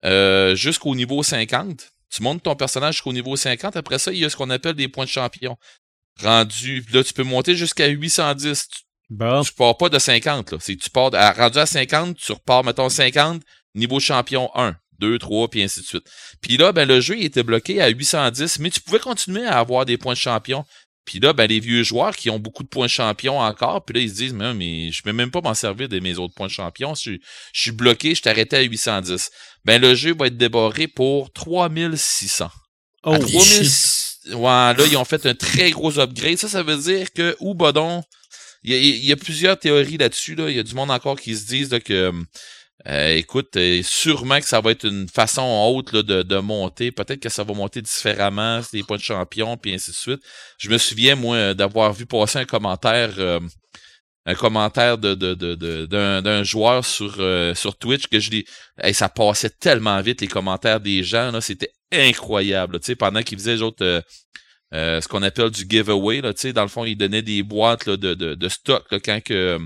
euh, 0.04 0.54
jusqu'au 0.54 0.94
niveau 0.94 1.22
50. 1.22 1.92
Tu 2.10 2.22
montes 2.22 2.44
ton 2.44 2.54
personnage 2.54 2.94
jusqu'au 2.94 3.12
niveau 3.12 3.34
50. 3.34 3.76
Après 3.76 3.98
ça, 3.98 4.12
il 4.12 4.18
y 4.18 4.24
a 4.24 4.30
ce 4.30 4.36
qu'on 4.36 4.50
appelle 4.50 4.74
des 4.74 4.88
points 4.88 5.04
de 5.04 5.10
champion. 5.10 5.56
Rendu, 6.22 6.84
là, 6.92 7.02
tu 7.02 7.12
peux 7.12 7.24
monter 7.24 7.56
jusqu'à 7.56 7.88
810. 7.88 8.68
Bon. 9.10 9.42
Tu 9.42 9.52
pars 9.52 9.76
pas 9.76 9.88
de 9.88 9.98
50, 9.98 10.52
là. 10.52 10.58
C'est 10.60 10.76
tu 10.76 10.90
pars, 10.90 11.10
à, 11.12 11.32
rendu 11.32 11.58
à 11.58 11.66
50, 11.66 12.16
tu 12.16 12.32
repars, 12.32 12.64
mettons, 12.64 12.88
50, 12.88 13.42
niveau 13.74 14.00
champion 14.00 14.50
1. 14.54 14.76
2, 15.00 15.18
3, 15.18 15.48
puis 15.48 15.62
ainsi 15.62 15.80
de 15.80 15.86
suite. 15.86 16.04
Puis 16.40 16.56
là, 16.56 16.72
ben, 16.72 16.86
le 16.86 17.00
jeu 17.00 17.16
il 17.18 17.24
était 17.24 17.42
bloqué 17.42 17.80
à 17.80 17.88
810, 17.88 18.58
mais 18.60 18.70
tu 18.70 18.80
pouvais 18.80 18.98
continuer 18.98 19.46
à 19.46 19.58
avoir 19.58 19.86
des 19.86 19.98
points 19.98 20.14
de 20.14 20.18
champion. 20.18 20.64
Puis 21.04 21.20
là, 21.20 21.32
ben, 21.32 21.46
les 21.46 21.60
vieux 21.60 21.84
joueurs 21.84 22.16
qui 22.16 22.30
ont 22.30 22.40
beaucoup 22.40 22.64
de 22.64 22.68
points 22.68 22.86
de 22.86 22.90
champion 22.90 23.38
encore, 23.38 23.84
puis 23.84 23.94
là, 23.94 24.00
ils 24.00 24.10
se 24.10 24.14
disent, 24.14 24.32
mais, 24.32 24.52
mais 24.54 24.90
je 24.90 25.02
peux 25.02 25.12
même 25.12 25.30
pas 25.30 25.40
m'en 25.40 25.54
servir 25.54 25.88
de 25.88 26.00
mes 26.00 26.18
autres 26.18 26.34
points 26.34 26.48
de 26.48 26.52
champion. 26.52 26.94
Je, 26.94 27.12
je 27.52 27.60
suis 27.60 27.70
bloqué, 27.70 28.14
je 28.14 28.22
t'arrêtais 28.22 28.56
à 28.56 28.62
810. 28.62 29.30
Ben, 29.64 29.80
le 29.80 29.94
jeu 29.94 30.14
va 30.18 30.26
être 30.26 30.36
débarré 30.36 30.88
pour 30.88 31.32
3600. 31.32 32.50
Oh, 33.04 33.12
à 33.12 33.18
3600. 33.20 34.06
Ouais, 34.34 34.42
là, 34.42 34.84
ils 34.90 34.96
ont 34.96 35.04
fait 35.04 35.24
un 35.26 35.34
très 35.34 35.70
gros 35.70 36.00
upgrade. 36.00 36.38
Ça, 36.38 36.48
ça 36.48 36.64
veut 36.64 36.76
dire 36.76 37.12
que, 37.12 37.36
ou 37.38 37.54
badon, 37.54 38.02
il 38.64 39.04
y, 39.04 39.12
a, 39.12 39.16
plusieurs 39.16 39.56
théories 39.56 39.96
là-dessus. 39.96 40.34
Là. 40.34 40.50
Il 40.50 40.56
y 40.56 40.58
a 40.58 40.64
du 40.64 40.74
monde 40.74 40.90
encore 40.90 41.20
qui 41.20 41.36
se 41.36 41.46
disent 41.46 41.78
que 41.84 42.12
euh, 42.88 43.16
écoute, 43.16 43.56
euh, 43.56 43.82
sûrement 43.82 44.38
que 44.38 44.46
ça 44.46 44.60
va 44.60 44.70
être 44.70 44.86
une 44.86 45.08
façon 45.08 45.42
haute 45.42 45.92
là, 45.92 46.02
de, 46.02 46.38
monter. 46.38 46.92
Peut-être 46.92 47.18
que 47.18 47.28
ça 47.28 47.42
va 47.42 47.52
monter 47.52 47.82
différemment, 47.82 48.60
des 48.72 48.84
points 48.84 48.96
de 48.96 49.02
champion, 49.02 49.56
puis 49.56 49.74
ainsi 49.74 49.90
de 49.90 49.96
suite. 49.96 50.20
Je 50.58 50.70
me 50.70 50.78
souviens, 50.78 51.16
moi, 51.16 51.54
d'avoir 51.54 51.92
vu 51.92 52.06
passer 52.06 52.38
un 52.38 52.44
commentaire, 52.44 53.14
euh, 53.18 53.40
un 54.24 54.34
commentaire 54.36 54.98
de, 54.98 55.14
d'un, 55.84 56.42
joueur 56.44 56.84
sur, 56.84 57.16
sur 57.56 57.76
Twitch 57.76 58.06
que 58.06 58.20
je 58.20 58.30
dis, 58.30 58.44
ça 58.92 59.08
passait 59.08 59.50
tellement 59.50 60.00
vite 60.00 60.20
les 60.20 60.28
commentaires 60.28 60.80
des 60.80 61.02
gens, 61.02 61.40
c'était 61.40 61.70
incroyable. 61.92 62.78
Sais, 62.82 62.96
pendant 62.96 63.22
qu'ils 63.22 63.38
faisaient 63.38 63.62
autres, 63.62 64.04
ce 64.72 65.08
qu'on 65.08 65.22
appelle 65.22 65.50
du 65.50 65.64
giveaway, 65.68 66.20
là, 66.20 66.32
dans 66.52 66.62
le 66.62 66.68
fond, 66.68 66.84
ils 66.84 66.96
donnaient 66.96 67.22
des 67.22 67.42
boîtes 67.42 67.88
de, 67.88 68.14
de 68.14 68.48
stock 68.48 68.84
là, 68.90 68.98
quand 69.00 69.22
que 69.22 69.60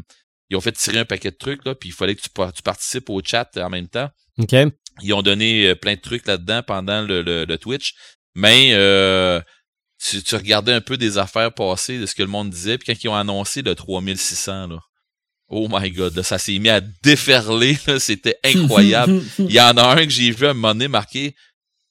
ils 0.51 0.57
ont 0.57 0.61
fait 0.61 0.73
tirer 0.73 0.99
un 0.99 1.05
paquet 1.05 1.31
de 1.31 1.37
trucs, 1.37 1.65
là, 1.65 1.75
puis 1.75 1.91
il 1.91 1.93
fallait 1.93 2.15
que 2.15 2.23
tu, 2.23 2.29
tu, 2.29 2.63
participes 2.63 3.09
au 3.09 3.21
chat 3.25 3.49
en 3.57 3.71
même 3.71 3.89
temps. 3.89 4.11
OK. 4.39 4.55
Ils 5.03 5.15
ont 5.15 5.23
donné 5.23 5.69
euh, 5.69 5.75
plein 5.75 5.95
de 5.95 6.01
trucs 6.01 6.27
là-dedans 6.27 6.63
pendant 6.67 7.03
le, 7.03 7.23
le, 7.23 7.59
Twitch. 7.59 7.95
Mais 8.35 8.71
euh, 8.73 9.41
tu, 10.03 10.23
tu, 10.23 10.35
regardais 10.35 10.73
un 10.73 10.81
peu 10.81 10.97
des 10.97 11.19
affaires 11.19 11.53
passées 11.53 11.99
de 11.99 12.07
ce 12.07 12.15
que 12.15 12.23
le 12.23 12.29
monde 12.29 12.51
disait, 12.51 12.79
puis 12.79 12.93
quand 12.93 13.05
ils 13.05 13.09
ont 13.09 13.15
annoncé 13.15 13.63
le 13.63 13.75
3600, 13.75 14.67
là, 14.69 14.79
oh 15.49 15.69
my 15.71 15.91
god, 15.91 16.21
ça 16.23 16.39
s'est 16.39 16.59
mis 16.59 16.69
à 16.69 16.81
déferler, 16.81 17.77
c'était 17.99 18.37
incroyable. 18.45 19.23
Il 19.39 19.53
y 19.53 19.61
en 19.61 19.77
a 19.77 19.83
un 19.83 20.05
que 20.05 20.11
j'ai 20.11 20.31
vu 20.31 20.47
à 20.47 20.51
un 20.51 20.55
moment 20.55 20.75
donné 20.75 20.89
marqué, 20.89 21.35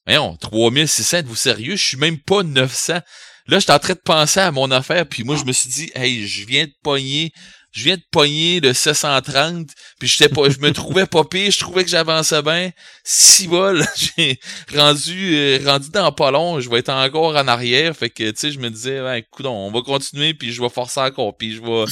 voyons, 0.05 0.35
3600, 0.37 1.17
êtes-vous 1.17 1.35
sérieux? 1.35 1.75
Je 1.75 1.83
suis 1.83 1.97
même 1.97 2.19
pas 2.19 2.43
900. 2.43 2.99
Là, 3.47 3.59
j'étais 3.59 3.73
en 3.73 3.79
train 3.79 3.93
de 3.93 3.99
penser 3.99 4.39
à 4.39 4.51
mon 4.51 4.69
affaire, 4.69 5.07
puis 5.07 5.23
moi, 5.23 5.35
je 5.35 5.43
me 5.43 5.51
suis 5.51 5.69
dit, 5.69 5.91
hey, 5.95 6.27
je 6.27 6.45
viens 6.45 6.65
de 6.65 6.73
pogner 6.83 7.31
je 7.71 7.83
viens 7.83 7.97
de 7.97 8.03
pogner 8.11 8.59
le 8.59 8.73
730, 8.73 9.67
puis 9.99 10.07
j'étais 10.07 10.29
pas, 10.29 10.49
je 10.49 10.57
me 10.59 10.71
trouvais 10.71 11.05
pas 11.05 11.23
pire, 11.23 11.51
je 11.51 11.59
trouvais 11.59 11.83
que 11.83 11.89
j'avançais 11.89 12.41
bien. 12.41 12.71
Si 13.03 13.47
bol, 13.47 13.85
j'ai 14.17 14.39
rendu, 14.73 15.35
euh, 15.35 15.59
rendu 15.63 15.89
dans 15.91 16.11
pas 16.11 16.31
long, 16.31 16.59
je 16.59 16.69
vais 16.69 16.79
être 16.79 16.89
encore 16.89 17.35
en 17.35 17.47
arrière, 17.47 17.95
fait 17.95 18.09
que, 18.09 18.31
tu 18.31 18.37
sais, 18.37 18.51
je 18.51 18.59
me 18.59 18.69
disais, 18.69 18.99
ben, 19.01 19.15
écoute, 19.15 19.45
on 19.45 19.71
va 19.71 19.81
continuer, 19.81 20.33
puis 20.33 20.51
je 20.51 20.61
vais 20.61 20.69
forcer 20.69 20.99
encore, 20.99 21.37
puis 21.37 21.53
je 21.53 21.61
vais, 21.61 21.85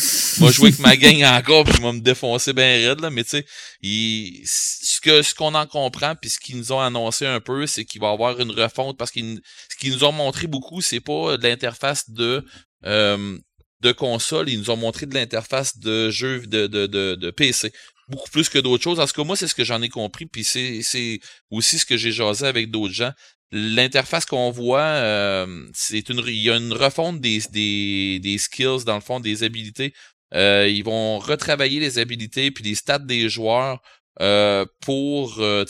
vais 0.46 0.52
jouer 0.52 0.70
avec 0.70 0.80
ma 0.80 0.96
gang 0.98 1.24
encore, 1.24 1.64
puis 1.64 1.74
je 1.78 1.82
vais 1.82 1.94
me 1.94 2.02
défoncer 2.02 2.54
bien 2.54 2.66
raide, 2.66 3.02
là, 3.02 3.12
mais 3.12 3.24
tu 3.24 3.30
sais, 3.30 3.46
ce 3.84 5.00
que, 5.02 5.22
ce 5.22 5.36
qu'on 5.36 5.54
en 5.54 5.68
comprend, 5.68 6.16
puis 6.20 6.32
ce 6.32 6.40
qu'ils 6.40 6.58
nous 6.58 6.72
ont 6.72 6.80
annoncé 6.80 7.28
un 7.28 7.40
peu, 7.40 7.68
c'est 7.68 7.86
qu'il 7.86 8.02
va 8.02 8.10
y 8.10 8.14
avoir 8.14 8.40
une 8.40 8.52
refonte, 8.52 8.98
parce 8.98 9.12
qu'ils, 9.12 9.42
ce 9.70 9.78
qu'ils 9.78 9.94
nous 9.94 10.04
ont 10.04 10.12
montré 10.12 10.48
beaucoup, 10.48 10.82
c'est 10.82 11.02
pas 11.02 11.38
l'interface 11.38 12.10
de, 12.10 12.44
euh, 12.86 13.38
de 13.82 13.92
console, 13.92 14.50
ils 14.50 14.60
nous 14.60 14.70
ont 14.70 14.76
montré 14.76 15.06
de 15.06 15.14
l'interface 15.14 15.78
de 15.78 16.10
jeu 16.10 16.40
de, 16.48 16.68
de, 16.68 16.88
de, 16.88 17.16
de, 17.16 17.32
PC. 17.32 17.72
Beaucoup 18.08 18.30
plus 18.30 18.50
que 18.50 18.60
d'autres 18.60 18.84
choses. 18.84 19.00
En 19.00 19.06
tout 19.06 19.14
cas, 19.14 19.24
moi, 19.24 19.36
c'est 19.36 19.48
ce 19.48 19.56
que 19.56 19.64
j'en 19.64 19.82
ai 19.82 19.90
compris, 19.90 20.26
puis 20.26 20.44
c'est, 20.44 21.20
aussi 21.52 21.80
ce 21.80 21.86
que 21.86 21.98
j'ai 21.98 22.12
jasé 22.12 22.46
avec 22.46 22.72
d'autres 22.72 22.94
gens. 22.94 23.12
L'interface 23.52 24.26
qu'on 24.26 24.52
voit, 24.52 24.82
euh, 24.82 25.68
c'est 25.74 26.10
une, 26.10 26.22
il 26.28 26.36
y 26.36 26.50
a 26.50 26.58
une 26.58 26.74
refonte 26.74 27.22
des, 27.22 27.40
des, 27.52 28.20
des 28.22 28.38
skills, 28.38 28.84
dans 28.86 28.96
le 28.96 29.02
fond, 29.02 29.20
des 29.20 29.44
habilités. 29.44 29.94
Euh, 30.34 30.68
ils 30.68 30.84
vont 30.84 31.20
retravailler 31.20 31.80
les 31.80 32.00
habilités 32.00 32.52
puis 32.52 32.64
les 32.64 32.76
stats 32.76 33.00
des 33.00 33.30
joueurs 33.30 33.82
euh, 34.20 34.66
pour 34.82 35.40
euh, 35.40 35.64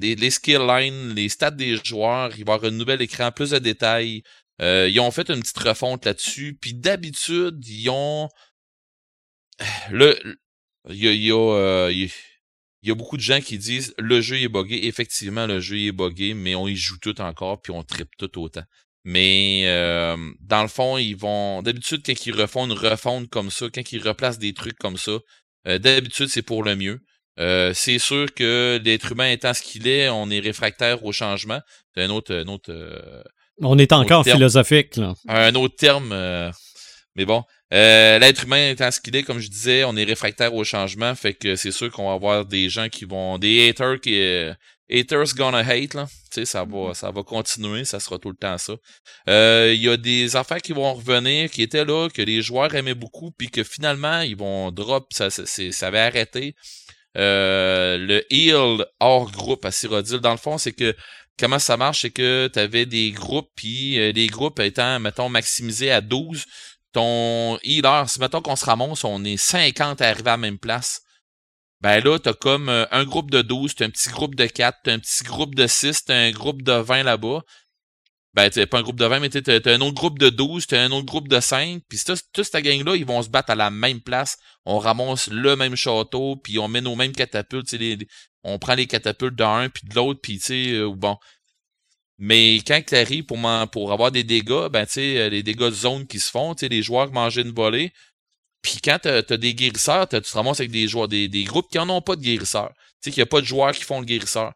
les, 0.00 0.14
les 0.14 0.30
skill 0.30 0.60
lines, 0.60 1.14
les 1.14 1.28
stats 1.28 1.50
des 1.50 1.76
joueurs. 1.82 2.30
Il 2.36 2.44
va 2.44 2.52
y 2.52 2.56
avoir 2.56 2.72
un 2.72 2.76
nouvel 2.76 3.02
écran, 3.02 3.32
plus 3.32 3.50
de 3.50 3.58
détails. 3.58 4.22
Euh, 4.60 4.88
ils 4.90 5.00
ont 5.00 5.10
fait 5.10 5.30
une 5.30 5.40
petite 5.40 5.58
refonte 5.58 6.04
là-dessus. 6.04 6.58
Puis 6.60 6.74
d'habitude, 6.74 7.64
ils 7.66 7.90
ont. 7.90 8.28
Le. 9.90 10.18
Il 10.90 10.96
y 10.96 11.08
a, 11.08 11.12
y, 11.12 11.30
a, 11.30 11.34
euh, 11.34 11.92
y 12.82 12.90
a 12.90 12.94
beaucoup 12.94 13.18
de 13.18 13.22
gens 13.22 13.40
qui 13.40 13.58
disent 13.58 13.94
le 13.98 14.20
jeu 14.20 14.40
est 14.40 14.48
buggé. 14.48 14.86
Effectivement, 14.86 15.46
le 15.46 15.60
jeu 15.60 15.78
est 15.78 15.92
buggé, 15.92 16.32
mais 16.34 16.54
on 16.54 16.66
y 16.66 16.76
joue 16.76 16.98
tout 16.98 17.20
encore, 17.20 17.60
puis 17.60 17.72
on 17.72 17.82
tripe 17.82 18.16
tout 18.16 18.40
autant. 18.40 18.64
Mais 19.10 19.62
euh, 19.66 20.16
dans 20.40 20.62
le 20.62 20.68
fond, 20.68 20.98
ils 20.98 21.16
vont. 21.16 21.62
D'habitude, 21.62 22.02
quand 22.04 22.26
ils 22.26 22.34
refont 22.34 22.66
une 22.66 22.72
refonte 22.72 23.30
comme 23.30 23.50
ça, 23.50 23.66
quand 23.72 23.92
ils 23.92 24.06
replacent 24.06 24.38
des 24.38 24.52
trucs 24.52 24.76
comme 24.78 24.98
ça, 24.98 25.12
euh, 25.66 25.78
d'habitude, 25.78 26.28
c'est 26.28 26.42
pour 26.42 26.62
le 26.62 26.76
mieux. 26.76 27.00
Euh, 27.38 27.72
c'est 27.72 27.98
sûr 27.98 28.26
que 28.34 28.78
l'être 28.84 29.12
humain 29.12 29.30
étant 29.30 29.54
ce 29.54 29.62
qu'il 29.62 29.88
est, 29.88 30.10
on 30.10 30.28
est 30.28 30.40
réfractaire 30.40 31.04
au 31.04 31.12
changement. 31.12 31.60
C'est 31.94 32.02
un 32.02 32.10
autre, 32.10 32.34
un 32.34 32.48
autre. 32.48 32.70
On 33.60 33.78
est 33.78 33.92
encore 33.92 34.24
philosophique, 34.24 34.96
là. 34.96 35.14
Un 35.28 35.54
autre 35.54 35.76
terme. 35.76 36.14
mais 37.16 37.24
bon. 37.24 37.42
l'être 37.70 38.44
humain 38.44 38.70
étant 38.70 38.90
ce 38.90 39.00
qu'il 39.00 39.14
est, 39.16 39.22
comme 39.22 39.38
je 39.40 39.48
disais, 39.48 39.84
on 39.84 39.96
est 39.96 40.04
réfractaire 40.04 40.54
au 40.54 40.64
changement. 40.64 41.14
Fait 41.14 41.34
que 41.34 41.56
c'est 41.56 41.72
sûr 41.72 41.90
qu'on 41.90 42.08
va 42.08 42.14
avoir 42.14 42.44
des 42.46 42.68
gens 42.68 42.88
qui 42.88 43.04
vont. 43.04 43.38
des 43.38 43.68
haters 43.68 44.00
qui 44.00 44.14
Haters 44.90 45.34
gonna 45.36 45.58
hate, 45.58 45.94
là. 45.94 46.06
Tu 46.30 46.40
sais, 46.40 46.44
ça 46.44 46.64
va, 46.64 46.94
ça 46.94 47.10
va 47.10 47.22
continuer, 47.22 47.84
ça 47.84 48.00
sera 48.00 48.18
tout 48.18 48.30
le 48.30 48.36
temps 48.36 48.56
ça. 48.58 48.74
Euh, 49.28 49.72
il 49.74 49.82
y 49.82 49.88
a 49.88 49.96
des 49.96 50.36
affaires 50.36 50.62
qui 50.62 50.72
vont 50.72 50.94
revenir, 50.94 51.50
qui 51.50 51.62
étaient 51.62 51.84
là, 51.84 52.08
que 52.08 52.22
les 52.22 52.40
joueurs 52.40 52.74
aimaient 52.74 52.94
beaucoup, 52.94 53.30
puis 53.30 53.50
que 53.50 53.62
finalement, 53.64 54.20
ils 54.20 54.36
vont 54.36 54.70
drop, 54.70 55.12
ça, 55.12 55.30
ça, 55.30 55.44
ça 55.46 55.86
avait 55.86 56.00
arrêté. 56.00 56.54
Euh, 57.16 57.98
le 57.98 58.32
heal 58.32 58.84
hors 59.00 59.30
groupe 59.30 59.64
à 59.64 59.70
Cyrodiil, 59.70 60.20
dans 60.20 60.30
le 60.30 60.38
fond, 60.38 60.56
c'est 60.56 60.72
que 60.72 60.94
comment 61.38 61.58
ça 61.58 61.76
marche, 61.76 62.02
c'est 62.02 62.10
que 62.10 62.50
tu 62.52 62.58
avais 62.58 62.86
des 62.86 63.10
groupes, 63.12 63.50
puis 63.54 63.98
euh, 63.98 64.12
les 64.12 64.26
groupes 64.26 64.60
étant, 64.60 65.00
mettons, 65.00 65.28
maximisés 65.28 65.90
à 65.90 66.00
12, 66.00 66.44
ton 66.92 67.58
healer, 67.62 68.04
si 68.08 68.20
mettons 68.20 68.42
qu'on 68.42 68.56
se 68.56 68.64
ramasse, 68.64 69.04
on 69.04 69.24
est 69.24 69.36
50 69.36 70.00
à 70.00 70.08
arriver 70.08 70.30
à 70.30 70.32
la 70.32 70.36
même 70.38 70.58
place 70.58 71.02
ben 71.80 72.02
là, 72.02 72.18
t'as 72.18 72.34
comme 72.34 72.68
euh, 72.68 72.86
un 72.90 73.04
groupe 73.04 73.30
de 73.30 73.42
12, 73.42 73.76
t'as 73.76 73.84
un 73.86 73.90
petit 73.90 74.08
groupe 74.08 74.34
de 74.34 74.46
4, 74.46 74.78
t'as 74.82 74.92
un 74.92 74.98
petit 74.98 75.22
groupe 75.22 75.54
de 75.54 75.66
6, 75.66 76.06
t'as 76.06 76.14
un 76.14 76.30
groupe 76.30 76.62
de 76.62 76.72
20 76.72 77.04
là-bas. 77.04 77.42
Ben, 78.34 78.50
t'as 78.50 78.66
pas 78.66 78.78
un 78.78 78.82
groupe 78.82 78.98
de 78.98 79.04
20, 79.04 79.20
mais 79.20 79.30
t'as, 79.30 79.60
t'as 79.60 79.74
un 79.74 79.80
autre 79.80 79.94
groupe 79.94 80.18
de 80.18 80.28
12, 80.28 80.66
t'as 80.66 80.82
un 80.82 80.92
autre 80.92 81.06
groupe 81.06 81.28
de 81.28 81.40
5. 81.40 81.82
Puis 81.88 81.98
toute 82.04 82.44
cette 82.44 82.62
gang-là, 82.62 82.94
ils 82.94 83.06
vont 83.06 83.22
se 83.22 83.28
battre 83.28 83.50
à 83.50 83.54
la 83.54 83.70
même 83.70 84.00
place. 84.00 84.36
On 84.64 84.78
ramasse 84.78 85.28
le 85.28 85.56
même 85.56 85.76
château, 85.76 86.36
puis 86.36 86.58
on 86.58 86.68
met 86.68 86.80
nos 86.80 86.94
mêmes 86.94 87.12
catapultes. 87.12 87.72
Les, 87.72 87.98
on 88.44 88.58
prend 88.58 88.74
les 88.74 88.86
catapultes 88.86 89.34
d'un 89.34 89.68
puis 89.70 89.88
de 89.88 89.94
l'autre, 89.94 90.20
puis 90.22 90.38
tu 90.38 90.44
sais, 90.44 90.72
euh, 90.72 90.92
bon. 90.94 91.16
Mais 92.18 92.56
quand 92.66 92.80
t'arrives 92.84 93.24
pour, 93.24 93.38
pour 93.72 93.92
avoir 93.92 94.10
des 94.12 94.24
dégâts, 94.24 94.68
ben 94.70 94.84
tu 94.86 94.94
sais, 94.94 95.18
euh, 95.18 95.28
les 95.30 95.42
dégâts 95.42 95.66
de 95.66 95.70
zone 95.70 96.06
qui 96.06 96.20
se 96.20 96.30
font, 96.30 96.54
tu 96.54 96.60
sais, 96.60 96.68
les 96.68 96.82
joueurs 96.82 97.12
mangent 97.12 97.36
une 97.38 97.52
volée, 97.52 97.92
puis 98.62 98.78
quand 98.82 98.98
t'as 99.02 99.18
as 99.18 99.36
des 99.36 99.54
guérisseurs, 99.54 100.08
tu 100.08 100.20
te 100.20 100.34
ramasses 100.34 100.60
avec 100.60 100.72
des 100.72 100.88
joueurs, 100.88 101.08
des, 101.08 101.28
des 101.28 101.44
groupes 101.44 101.70
qui 101.70 101.78
en 101.78 101.88
ont 101.88 102.02
pas 102.02 102.16
de 102.16 102.22
guérisseurs. 102.22 102.72
Tu 103.00 103.04
sais 103.04 103.10
qu'il 103.10 103.20
n'y 103.20 103.22
a 103.22 103.26
pas 103.26 103.40
de 103.40 103.46
joueurs 103.46 103.72
qui 103.72 103.84
font 103.84 104.00
le 104.00 104.06
guérisseur. 104.06 104.52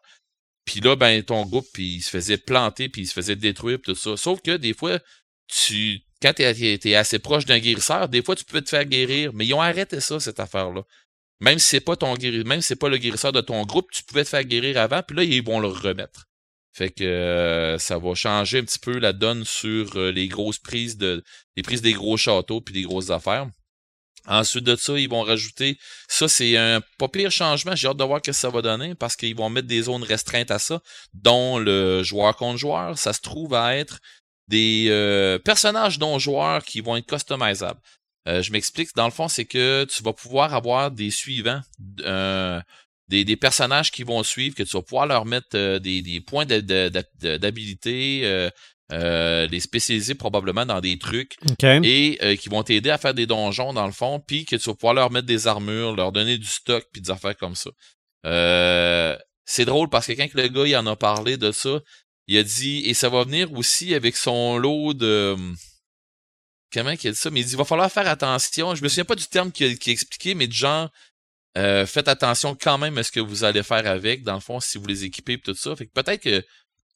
Puis 0.65 0.79
là, 0.79 0.95
ben, 0.95 1.21
ton 1.23 1.45
groupe, 1.45 1.67
puis 1.73 1.95
il 1.95 2.01
se 2.01 2.09
faisait 2.09 2.37
planter, 2.37 2.89
puis 2.89 3.03
il 3.03 3.07
se 3.07 3.13
faisait 3.13 3.35
détruire, 3.35 3.79
tout 3.83 3.95
ça. 3.95 4.15
Sauf 4.17 4.41
que 4.41 4.55
des 4.57 4.73
fois, 4.73 4.99
tu 5.47 6.01
quand 6.23 6.33
tu 6.33 6.43
es, 6.43 6.95
assez 6.95 7.19
proche 7.19 7.45
d'un 7.45 7.59
guérisseur, 7.59 8.07
des 8.07 8.23
fois, 8.23 8.35
tu 8.35 8.45
peux 8.45 8.61
te 8.61 8.69
faire 8.69 8.85
guérir. 8.85 9.31
Mais 9.33 9.45
ils 9.45 9.53
ont 9.53 9.61
arrêté 9.61 9.99
ça, 9.99 10.21
cette 10.21 10.39
affaire-là. 10.39 10.83
Même 11.41 11.59
si 11.59 11.67
c'est 11.67 11.81
pas 11.81 11.97
ton 11.97 12.15
même 12.15 12.61
si 12.61 12.67
c'est 12.67 12.77
pas 12.77 12.87
le 12.87 12.97
guérisseur 12.97 13.33
de 13.33 13.41
ton 13.41 13.63
groupe, 13.63 13.91
tu 13.91 14.03
pouvais 14.03 14.23
te 14.23 14.29
faire 14.29 14.45
guérir 14.45 14.77
avant, 14.77 15.03
puis 15.03 15.17
là, 15.17 15.23
ils 15.23 15.43
vont 15.43 15.59
le 15.59 15.67
remettre. 15.67 16.29
Fait 16.71 16.89
que 16.89 17.03
euh, 17.03 17.77
ça 17.77 17.97
va 17.99 18.15
changer 18.15 18.59
un 18.59 18.63
petit 18.63 18.79
peu 18.79 18.97
la 18.97 19.13
donne 19.13 19.43
sur 19.43 19.95
euh, 19.97 20.11
les 20.11 20.27
grosses 20.27 20.57
prises 20.57 20.97
de 20.97 21.23
les 21.55 21.61
prises 21.61 21.81
des 21.81 21.93
gros 21.93 22.17
châteaux 22.17 22.61
puis 22.61 22.73
des 22.73 22.81
grosses 22.83 23.11
affaires. 23.11 23.47
Ensuite 24.25 24.63
de 24.63 24.77
ça, 24.77 24.97
ils 24.97 25.09
vont 25.09 25.23
rajouter, 25.23 25.77
ça 26.07 26.29
c'est 26.29 26.55
un 26.55 26.81
pas 26.97 27.09
pire 27.09 27.29
changement, 27.29 27.75
j'ai 27.75 27.89
hâte 27.89 27.97
de 27.97 28.05
voir 28.05 28.21
ce 28.23 28.31
que 28.31 28.35
ça 28.35 28.49
va 28.49 28.61
donner 28.61 28.95
parce 28.95 29.17
qu'ils 29.17 29.35
vont 29.35 29.49
mettre 29.49 29.67
des 29.67 29.81
zones 29.81 30.03
restreintes 30.03 30.51
à 30.51 30.59
ça, 30.59 30.81
dont 31.13 31.59
le 31.59 32.03
joueur 32.03 32.37
contre 32.37 32.57
joueur, 32.57 32.97
ça 32.97 33.11
se 33.11 33.19
trouve 33.19 33.53
à 33.53 33.75
être 33.75 33.99
des 34.47 34.87
euh, 34.89 35.39
personnages 35.39 35.99
non 35.99 36.19
joueurs 36.19 36.63
qui 36.63 36.81
vont 36.81 36.95
être 36.95 37.07
customisables. 37.07 37.79
Euh, 38.27 38.41
je 38.41 38.51
m'explique, 38.53 38.95
dans 38.95 39.05
le 39.05 39.11
fond, 39.11 39.27
c'est 39.27 39.45
que 39.45 39.85
tu 39.85 40.01
vas 40.03 40.13
pouvoir 40.13 40.53
avoir 40.53 40.91
des 40.91 41.11
suivants, 41.11 41.61
euh, 42.01 42.61
des, 43.09 43.35
personnages 43.35 43.91
qui 43.91 44.03
vont 44.03 44.23
suivre, 44.23 44.55
que 44.55 44.63
tu 44.63 44.77
vas 44.77 44.81
pouvoir 44.81 45.05
leur 45.05 45.25
mettre 45.25 45.77
des, 45.79 46.01
des, 46.01 46.21
points 46.21 46.45
d'habilité, 46.45 48.49
euh, 48.91 49.47
les 49.47 49.61
spécialiser 49.61 50.13
probablement 50.13 50.65
dans 50.65 50.81
des 50.81 50.99
trucs 50.99 51.37
et 51.63 52.19
euh, 52.21 52.35
qui 52.35 52.49
vont 52.49 52.63
t'aider 52.63 52.89
à 52.89 52.97
faire 52.97 53.13
des 53.13 53.25
donjons 53.25 53.71
dans 53.71 53.85
le 53.85 53.93
fond, 53.93 54.19
puis 54.19 54.45
que 54.45 54.57
tu 54.57 54.69
vas 54.69 54.75
pouvoir 54.75 54.93
leur 54.93 55.09
mettre 55.09 55.25
des 55.25 55.47
armures, 55.47 55.95
leur 55.95 56.11
donner 56.11 56.37
du 56.37 56.45
stock, 56.45 56.85
puis 56.91 57.01
des 57.01 57.09
affaires 57.09 57.35
comme 57.37 57.55
ça. 57.55 57.71
Euh, 58.25 59.17
c'est 59.45 59.63
drôle 59.63 59.89
parce 59.89 60.07
que 60.07 60.11
quand 60.11 60.27
le 60.33 60.47
gars 60.49 60.67
il 60.67 60.75
en 60.75 60.85
a 60.85 60.97
parlé 60.97 61.37
de 61.37 61.51
ça, 61.53 61.79
il 62.27 62.37
a 62.37 62.43
dit 62.43 62.83
et 62.85 62.93
ça 62.93 63.07
va 63.07 63.23
venir 63.23 63.51
aussi 63.53 63.95
avec 63.95 64.17
son 64.17 64.57
lot 64.57 64.93
de 64.93 65.37
comment 66.71 66.91
il 66.91 67.07
a 67.07 67.11
dit 67.11 67.17
ça, 67.17 67.31
mais 67.31 67.39
il 67.39 67.45
dit 67.45 67.53
il 67.53 67.57
va 67.57 67.65
falloir 67.65 67.89
faire 67.89 68.07
attention. 68.07 68.75
Je 68.75 68.83
me 68.83 68.89
souviens 68.89 69.05
pas 69.05 69.15
du 69.15 69.25
terme 69.27 69.51
qu'il 69.53 69.65
a, 69.67 69.91
expliqué, 69.91 70.35
mais 70.35 70.47
de 70.47 70.53
genre 70.53 70.89
faites 71.55 72.09
attention 72.09 72.53
quand 72.53 72.77
même 72.77 72.97
à 72.97 73.03
ce 73.03 73.13
que 73.13 73.21
vous 73.21 73.45
allez 73.45 73.63
faire 73.63 73.87
avec, 73.87 74.23
dans 74.23 74.35
le 74.35 74.41
fond, 74.41 74.59
si 74.59 74.77
vous 74.77 74.87
les 74.87 75.05
équipez 75.05 75.33
et 75.33 75.39
tout 75.39 75.55
ça. 75.55 75.73
Fait 75.75 75.87
que 75.87 75.93
peut-être 75.93 76.21
que 76.21 76.43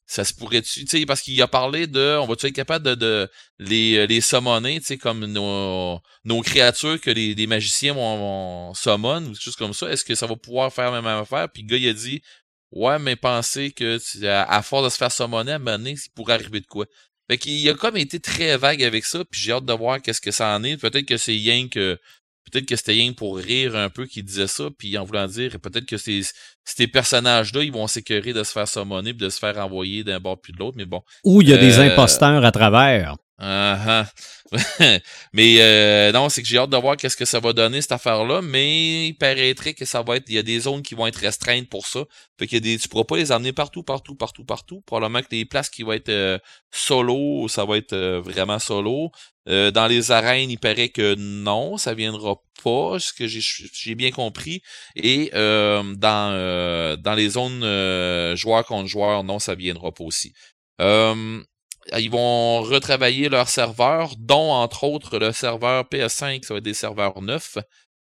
ça 0.08 0.24
se 0.24 0.32
pourrait 0.32 0.62
tu 0.62 0.86
sais 0.86 1.04
parce 1.04 1.20
qu'il 1.20 1.40
a 1.42 1.46
parlé 1.46 1.86
de 1.86 2.16
on 2.18 2.26
va-tu 2.26 2.46
être 2.46 2.54
capable 2.54 2.84
de, 2.84 2.94
de 2.94 3.30
les 3.58 3.98
euh, 3.98 4.06
les 4.06 4.22
summoner 4.22 4.80
tu 4.80 4.86
sais 4.86 4.96
comme 4.96 5.26
nos 5.26 6.00
nos 6.24 6.40
créatures 6.40 6.98
que 6.98 7.10
les, 7.10 7.34
les 7.34 7.46
magiciens 7.46 7.92
vont, 7.92 8.16
vont 8.16 8.74
summon 8.74 9.22
ou 9.22 9.26
quelque 9.32 9.42
chose 9.42 9.56
comme 9.56 9.74
ça? 9.74 9.90
Est-ce 9.90 10.06
que 10.06 10.14
ça 10.14 10.26
va 10.26 10.34
pouvoir 10.34 10.72
faire 10.72 10.90
la 10.90 11.02
même 11.02 11.18
affaire? 11.18 11.48
Puis 11.52 11.62
le 11.62 11.68
gars 11.68 11.76
il 11.76 11.88
a 11.90 11.92
dit 11.92 12.22
ouais 12.72 12.98
mais 12.98 13.16
pensez 13.16 13.70
que 13.70 13.98
à, 14.26 14.62
force 14.62 14.84
de 14.84 14.88
se 14.88 14.96
faire 14.96 15.12
summoner 15.12 15.52
à 15.52 15.56
un 15.56 15.58
moment 15.58 15.76
donné 15.76 15.90
il 15.90 16.10
pourrait 16.14 16.34
arriver 16.34 16.60
de 16.60 16.66
quoi? 16.66 16.86
Fait 17.30 17.36
qu'il 17.36 17.68
a 17.68 17.74
comme 17.74 17.98
été 17.98 18.18
très 18.18 18.56
vague 18.56 18.82
avec 18.82 19.04
ça 19.04 19.22
puis 19.26 19.38
j'ai 19.38 19.52
hâte 19.52 19.66
de 19.66 19.74
voir 19.74 20.00
qu'est-ce 20.00 20.22
que 20.22 20.30
ça 20.30 20.56
en 20.56 20.64
est. 20.64 20.78
Peut-être 20.78 21.04
que 21.04 21.18
c'est 21.18 21.36
que 21.70 21.98
peut-être 22.50 22.66
que 22.66 22.76
c'était 22.76 22.92
rien 22.92 23.12
pour 23.12 23.36
rire 23.36 23.76
un 23.76 23.88
peu 23.88 24.06
qu'il 24.06 24.24
disait 24.24 24.46
ça, 24.46 24.64
puis 24.76 24.96
en 24.98 25.04
voulant 25.04 25.26
dire, 25.26 25.58
peut-être 25.60 25.86
que 25.86 25.96
ces, 25.96 26.22
ces 26.64 26.86
personnages-là, 26.86 27.62
ils 27.62 27.72
vont 27.72 27.86
s'écœurer 27.86 28.32
de 28.32 28.42
se 28.42 28.52
faire 28.52 28.68
summoner 28.68 29.12
de 29.12 29.28
se 29.28 29.38
faire 29.38 29.58
envoyer 29.58 30.04
d'un 30.04 30.20
bord 30.20 30.40
puis 30.40 30.52
de 30.52 30.58
l'autre, 30.58 30.76
mais 30.76 30.86
bon. 30.86 31.02
Ou 31.24 31.42
il 31.42 31.48
y 31.48 31.52
a 31.52 31.58
des 31.58 31.78
euh, 31.78 31.92
imposteurs 31.92 32.44
à 32.44 32.52
travers. 32.52 33.16
Uh 33.40 34.04
mais 35.32 35.56
euh, 35.60 36.10
non, 36.12 36.28
c'est 36.28 36.42
que 36.42 36.48
j'ai 36.48 36.58
hâte 36.58 36.70
de 36.70 36.76
voir 36.76 36.96
qu'est-ce 36.96 37.16
que 37.16 37.24
ça 37.24 37.38
va 37.38 37.52
donner 37.52 37.82
cette 37.82 37.92
affaire-là, 37.92 38.40
mais 38.42 39.08
il 39.08 39.14
paraîtrait 39.14 39.74
que 39.74 39.84
ça 39.84 40.02
va 40.02 40.16
être, 40.16 40.24
il 40.28 40.34
y 40.34 40.38
a 40.38 40.42
des 40.42 40.60
zones 40.60 40.82
qui 40.82 40.94
vont 40.94 41.06
être 41.06 41.16
restreintes 41.16 41.68
pour 41.68 41.86
ça. 41.86 42.04
Fait 42.38 42.56
a 42.56 42.60
des, 42.60 42.78
tu 42.78 42.88
pourras 42.88 43.04
pas 43.04 43.16
les 43.16 43.30
amener 43.30 43.52
partout, 43.52 43.82
partout, 43.82 44.14
partout, 44.14 44.44
partout. 44.44 44.80
Probablement 44.86 45.20
que 45.20 45.28
les 45.32 45.44
places 45.44 45.68
qui 45.68 45.82
vont 45.82 45.92
être 45.92 46.08
euh, 46.08 46.38
solo, 46.70 47.46
ça 47.48 47.64
va 47.64 47.76
être 47.76 47.92
euh, 47.92 48.20
vraiment 48.20 48.58
solo. 48.58 49.10
dans 49.46 49.86
les 49.88 50.10
arènes, 50.10 50.50
il 50.50 50.58
paraît 50.58 50.90
que 50.90 51.14
non, 51.16 51.76
ça 51.78 51.94
viendra 51.94 52.36
pas, 52.62 52.98
ce 52.98 53.12
que 53.12 53.26
j'ai 53.26 53.94
bien 53.94 54.10
compris. 54.10 54.62
Et 54.96 55.30
dans 55.32 56.96
dans 56.98 57.14
les 57.14 57.28
zones 57.30 57.62
joueur 58.36 58.64
contre 58.66 58.88
joueur, 58.88 59.24
non, 59.24 59.38
ça 59.38 59.54
viendra 59.54 59.92
pas 59.92 60.04
aussi. 60.04 60.32
Euh, 60.80 61.42
ils 61.96 62.10
vont 62.10 62.60
retravailler 62.62 63.28
leurs 63.28 63.48
serveurs, 63.48 64.14
dont 64.18 64.52
entre 64.52 64.84
autres 64.84 65.18
le 65.18 65.32
serveur 65.32 65.84
PS5, 65.84 66.44
ça 66.44 66.54
va 66.54 66.58
être 66.58 66.64
des 66.64 66.74
serveurs 66.74 67.22
neufs. 67.22 67.58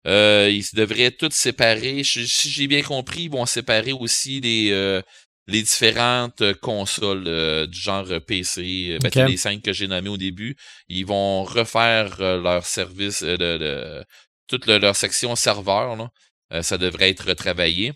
Euh, 0.07 0.51
ils 0.51 0.65
devraient 0.75 1.11
tous 1.11 1.33
séparer. 1.33 2.03
Si 2.05 2.27
j'ai 2.27 2.67
bien 2.67 2.83
compris, 2.83 3.25
ils 3.25 3.31
vont 3.31 3.47
séparer 3.47 3.93
aussi 3.93 4.41
les, 4.41 4.71
euh, 4.71 5.03
les 5.47 5.63
différentes 5.63 6.55
consoles 6.55 7.67
du 7.67 7.79
genre 7.79 8.09
PC, 8.27 8.99
ben, 9.03 9.27
les 9.27 9.37
cinq 9.37 9.63
que 9.63 9.73
j'ai 9.73 9.89
nommés 9.89 10.09
au 10.09 10.17
début. 10.17 10.57
Ils 10.89 11.05
vont 11.05 11.45
refaire 11.45 12.19
leur 12.21 12.65
service, 12.65 13.23
de, 13.23 14.05
toute 14.47 14.67
leur 14.67 14.97
section 14.97 15.37
serveur. 15.37 15.97
Là. 15.97 16.63
ça 16.63 16.79
devrait 16.79 17.11
être 17.11 17.29
retravaillé. 17.29 17.93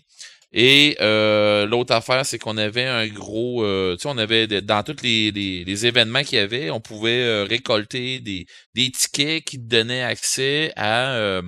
Et 0.57 0.95
euh, 1.01 1.65
l'autre 1.65 1.93
affaire, 1.93 2.25
c'est 2.25 2.39
qu'on 2.39 2.55
avait 2.55 2.85
un 2.85 3.07
gros, 3.07 3.65
euh, 3.65 3.97
tu 3.97 4.03
sais, 4.03 4.07
on 4.07 4.17
avait 4.17 4.47
dans 4.47 4.83
tous 4.83 5.03
les, 5.03 5.29
les, 5.31 5.85
événements 5.85 6.23
qu'il 6.23 6.37
y 6.37 6.41
avait, 6.41 6.69
on 6.69 6.79
pouvait 6.79 7.23
euh, 7.23 7.43
récolter 7.43 8.21
des, 8.21 8.45
des 8.73 8.89
tickets 8.89 9.43
qui 9.43 9.57
te 9.57 9.65
donnaient 9.65 10.01
accès 10.03 10.71
à 10.77 11.41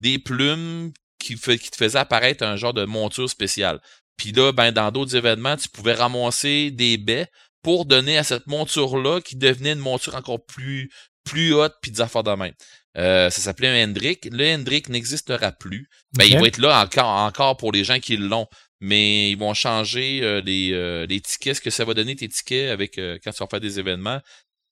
des 0.00 0.20
plumes 0.20 0.92
qui, 1.18 1.34
qui 1.34 1.70
te 1.70 1.76
faisaient 1.76 1.98
apparaître 1.98 2.44
un 2.44 2.54
genre 2.54 2.72
de 2.72 2.84
monture 2.84 3.28
spéciale. 3.28 3.80
Puis 4.16 4.30
là, 4.30 4.52
ben 4.52 4.70
dans 4.70 4.92
d'autres 4.92 5.16
événements, 5.16 5.56
tu 5.56 5.68
pouvais 5.68 5.94
ramasser 5.94 6.70
des 6.70 6.98
baies 6.98 7.26
pour 7.62 7.84
donner 7.84 8.16
à 8.16 8.22
cette 8.22 8.46
monture-là 8.46 9.20
qui 9.20 9.34
devenait 9.34 9.72
une 9.72 9.80
monture 9.80 10.14
encore 10.14 10.44
plus 10.46 10.88
plus 11.24 11.52
haute 11.52 11.74
puis 11.82 11.90
des 11.90 12.00
affaires 12.00 12.24
de 12.24 12.32
même. 12.32 12.54
Euh, 12.98 13.30
ça 13.30 13.40
s'appelait 13.40 13.68
un 13.68 13.88
Hendrick. 13.88 14.28
Le 14.30 14.54
Hendrick 14.54 14.88
n'existera 14.88 15.52
plus. 15.52 15.88
Ben, 16.16 16.24
il 16.24 16.38
va 16.38 16.46
être 16.46 16.58
là 16.58 16.82
encore, 16.82 17.06
encore 17.06 17.56
pour 17.56 17.72
les 17.72 17.84
gens 17.84 18.00
qui 18.00 18.16
l'ont. 18.16 18.46
Mais 18.80 19.30
ils 19.30 19.38
vont 19.38 19.54
changer 19.54 20.20
euh, 20.22 20.40
les, 20.44 20.72
euh, 20.72 21.06
les, 21.06 21.20
tickets. 21.20 21.56
Ce 21.56 21.60
que 21.60 21.70
ça 21.70 21.84
va 21.84 21.94
donner 21.94 22.16
tes 22.16 22.28
tickets 22.28 22.70
avec 22.70 22.96
quand 22.96 23.30
tu 23.32 23.38
vas 23.38 23.46
faire 23.46 23.60
des 23.60 23.78
événements. 23.78 24.20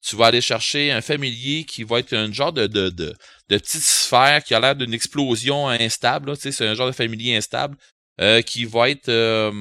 Tu 0.03 0.17
vas 0.17 0.27
aller 0.27 0.41
chercher 0.41 0.91
un 0.93 1.03
familier 1.03 1.65
qui 1.65 1.85
va 1.85 1.99
être 1.99 2.15
un 2.15 2.33
genre 2.33 2.53
de, 2.53 2.67
de, 2.67 2.89
de, 2.89 3.15
de 3.51 3.59
petite 3.59 3.83
sphère 3.83 4.43
qui 4.43 4.55
a 4.55 4.61
l'air 4.61 4.75
d'une 4.75 4.95
explosion 4.95 5.69
instable. 5.69 6.35
C'est 6.37 6.67
un 6.67 6.75
genre 6.75 6.87
de 6.87 6.93
familier 6.93 7.37
instable 7.37 7.77
qui 8.47 8.65
va 8.65 8.91
être 8.91 9.53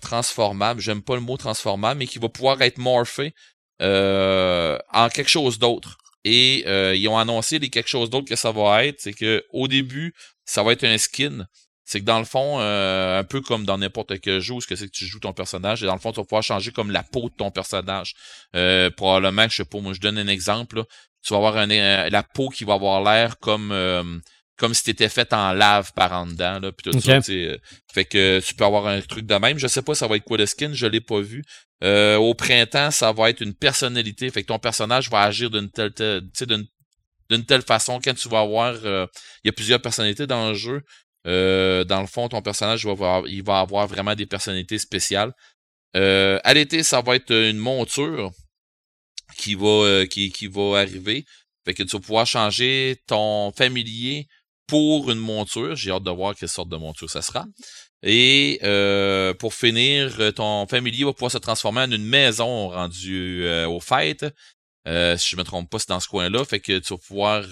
transformable. 0.00 0.80
J'aime 0.80 1.02
pas 1.02 1.14
le 1.14 1.20
mot 1.20 1.36
transformable, 1.36 2.00
mais 2.00 2.06
qui 2.06 2.18
va 2.18 2.28
pouvoir 2.28 2.60
être 2.60 2.78
morphé 2.78 3.34
euh, 3.80 4.76
en 4.92 5.08
quelque 5.08 5.30
chose 5.30 5.58
d'autre. 5.58 5.98
Et 6.24 6.64
euh, 6.66 6.94
ils 6.94 7.08
ont 7.08 7.18
annoncé 7.18 7.58
les 7.58 7.70
quelque 7.70 7.88
chose 7.88 8.10
d'autre 8.10 8.28
que 8.28 8.36
ça 8.36 8.52
va 8.52 8.84
être. 8.84 9.00
C'est 9.00 9.12
que 9.12 9.44
au 9.50 9.68
début, 9.68 10.14
ça 10.44 10.62
va 10.62 10.72
être 10.72 10.84
un 10.84 10.98
skin. 10.98 11.46
C'est 11.84 12.00
que 12.00 12.04
dans 12.04 12.18
le 12.18 12.26
fond, 12.26 12.60
euh, 12.60 13.20
un 13.20 13.24
peu 13.24 13.40
comme 13.40 13.64
dans 13.64 13.78
n'importe 13.78 14.20
quel 14.20 14.40
jeu, 14.40 14.54
ce 14.60 14.66
que 14.66 14.76
c'est 14.76 14.86
que 14.86 14.92
tu 14.92 15.06
joues 15.06 15.20
ton 15.20 15.32
personnage, 15.32 15.82
et 15.82 15.86
dans 15.86 15.94
le 15.94 16.00
fond, 16.00 16.12
tu 16.12 16.20
vas 16.20 16.24
pouvoir 16.24 16.42
changer 16.42 16.70
comme 16.70 16.90
la 16.90 17.02
peau 17.02 17.30
de 17.30 17.34
ton 17.34 17.50
personnage. 17.50 18.14
Euh, 18.54 18.90
probablement, 18.90 19.48
je 19.48 19.56
sais 19.56 19.64
pas, 19.64 19.80
moi 19.80 19.94
je 19.94 20.00
donne 20.00 20.18
un 20.18 20.28
exemple. 20.28 20.84
Tu 21.22 21.32
vas 21.32 21.38
avoir 21.38 21.56
un, 21.56 21.66
la 21.66 22.22
peau 22.22 22.50
qui 22.50 22.64
va 22.64 22.74
avoir 22.74 23.02
l'air 23.02 23.38
comme 23.38 23.72
comme 24.58 24.74
si 24.74 24.82
t'étais 24.82 25.08
fait 25.08 25.32
en 25.32 25.52
lave 25.52 25.92
par 25.94 26.12
en 26.12 26.26
dedans, 26.26 26.58
là, 26.58 26.72
puis 26.72 26.90
tout 26.90 27.00
ça, 27.00 27.20
fait 27.20 28.04
que 28.04 28.40
tu 28.44 28.54
peux 28.54 28.64
avoir 28.64 28.88
un 28.88 29.00
truc 29.00 29.24
de 29.24 29.34
même. 29.36 29.56
Je 29.56 29.68
sais 29.68 29.82
pas 29.82 29.94
ça 29.94 30.08
va 30.08 30.16
être 30.16 30.24
quoi 30.24 30.36
le 30.36 30.46
skin, 30.46 30.72
je 30.72 30.86
l'ai 30.86 31.00
pas 31.00 31.20
vu. 31.20 31.44
Euh, 31.84 32.16
au 32.16 32.34
printemps, 32.34 32.90
ça 32.90 33.12
va 33.12 33.30
être 33.30 33.40
une 33.40 33.54
personnalité. 33.54 34.30
Fait 34.30 34.42
que 34.42 34.48
ton 34.48 34.58
personnage 34.58 35.10
va 35.10 35.22
agir 35.22 35.50
d'une 35.50 35.70
telle, 35.70 35.92
d'une 37.30 37.44
telle 37.46 37.62
façon. 37.62 38.00
Quand 38.02 38.14
tu 38.14 38.28
vas 38.28 38.40
avoir, 38.40 38.74
euh, 38.84 39.06
il 39.44 39.48
y 39.48 39.50
a 39.50 39.52
plusieurs 39.52 39.80
personnalités 39.80 40.26
dans 40.26 40.48
le 40.48 40.54
jeu. 40.54 40.82
Euh, 41.26 41.84
dans 41.84 42.00
le 42.00 42.06
fond, 42.06 42.28
ton 42.28 42.42
personnage 42.42 42.84
va 42.84 42.92
avoir, 42.92 43.28
il 43.28 43.42
va 43.42 43.60
avoir 43.60 43.86
vraiment 43.86 44.14
des 44.14 44.26
personnalités 44.26 44.78
spéciales. 44.78 45.32
à 45.94 46.54
l'été, 46.54 46.82
ça 46.82 47.00
va 47.00 47.16
être 47.16 47.32
une 47.32 47.58
monture 47.58 48.30
qui 49.36 49.54
va, 49.54 50.06
qui, 50.06 50.30
qui 50.30 50.46
va 50.46 50.78
arriver. 50.78 51.24
Fait 51.64 51.74
que 51.74 51.82
tu 51.82 51.96
vas 51.96 52.00
pouvoir 52.00 52.26
changer 52.26 52.96
ton 53.06 53.52
familier 53.52 54.26
pour 54.66 55.10
une 55.10 55.18
monture. 55.18 55.76
J'ai 55.76 55.90
hâte 55.90 56.04
de 56.04 56.10
voir 56.10 56.34
quelle 56.34 56.48
sorte 56.48 56.68
de 56.68 56.76
monture 56.76 57.10
ça 57.10 57.22
sera. 57.22 57.46
Et 58.02 58.60
euh, 58.62 59.34
pour 59.34 59.54
finir, 59.54 60.32
ton 60.34 60.66
familier 60.66 61.04
va 61.04 61.12
pouvoir 61.12 61.32
se 61.32 61.38
transformer 61.38 61.80
en 61.80 61.90
une 61.90 62.04
maison 62.04 62.68
rendue 62.68 63.42
euh, 63.44 63.68
aux 63.68 63.80
fêtes. 63.80 64.26
Euh, 64.86 65.16
si 65.18 65.28
je 65.30 65.36
me 65.36 65.42
trompe 65.42 65.68
pas, 65.68 65.78
c'est 65.78 65.88
dans 65.88 66.00
ce 66.00 66.08
coin-là. 66.08 66.44
Fait 66.44 66.60
que 66.60 66.78
tu 66.78 66.94
vas 66.94 66.98
pouvoir 66.98 67.44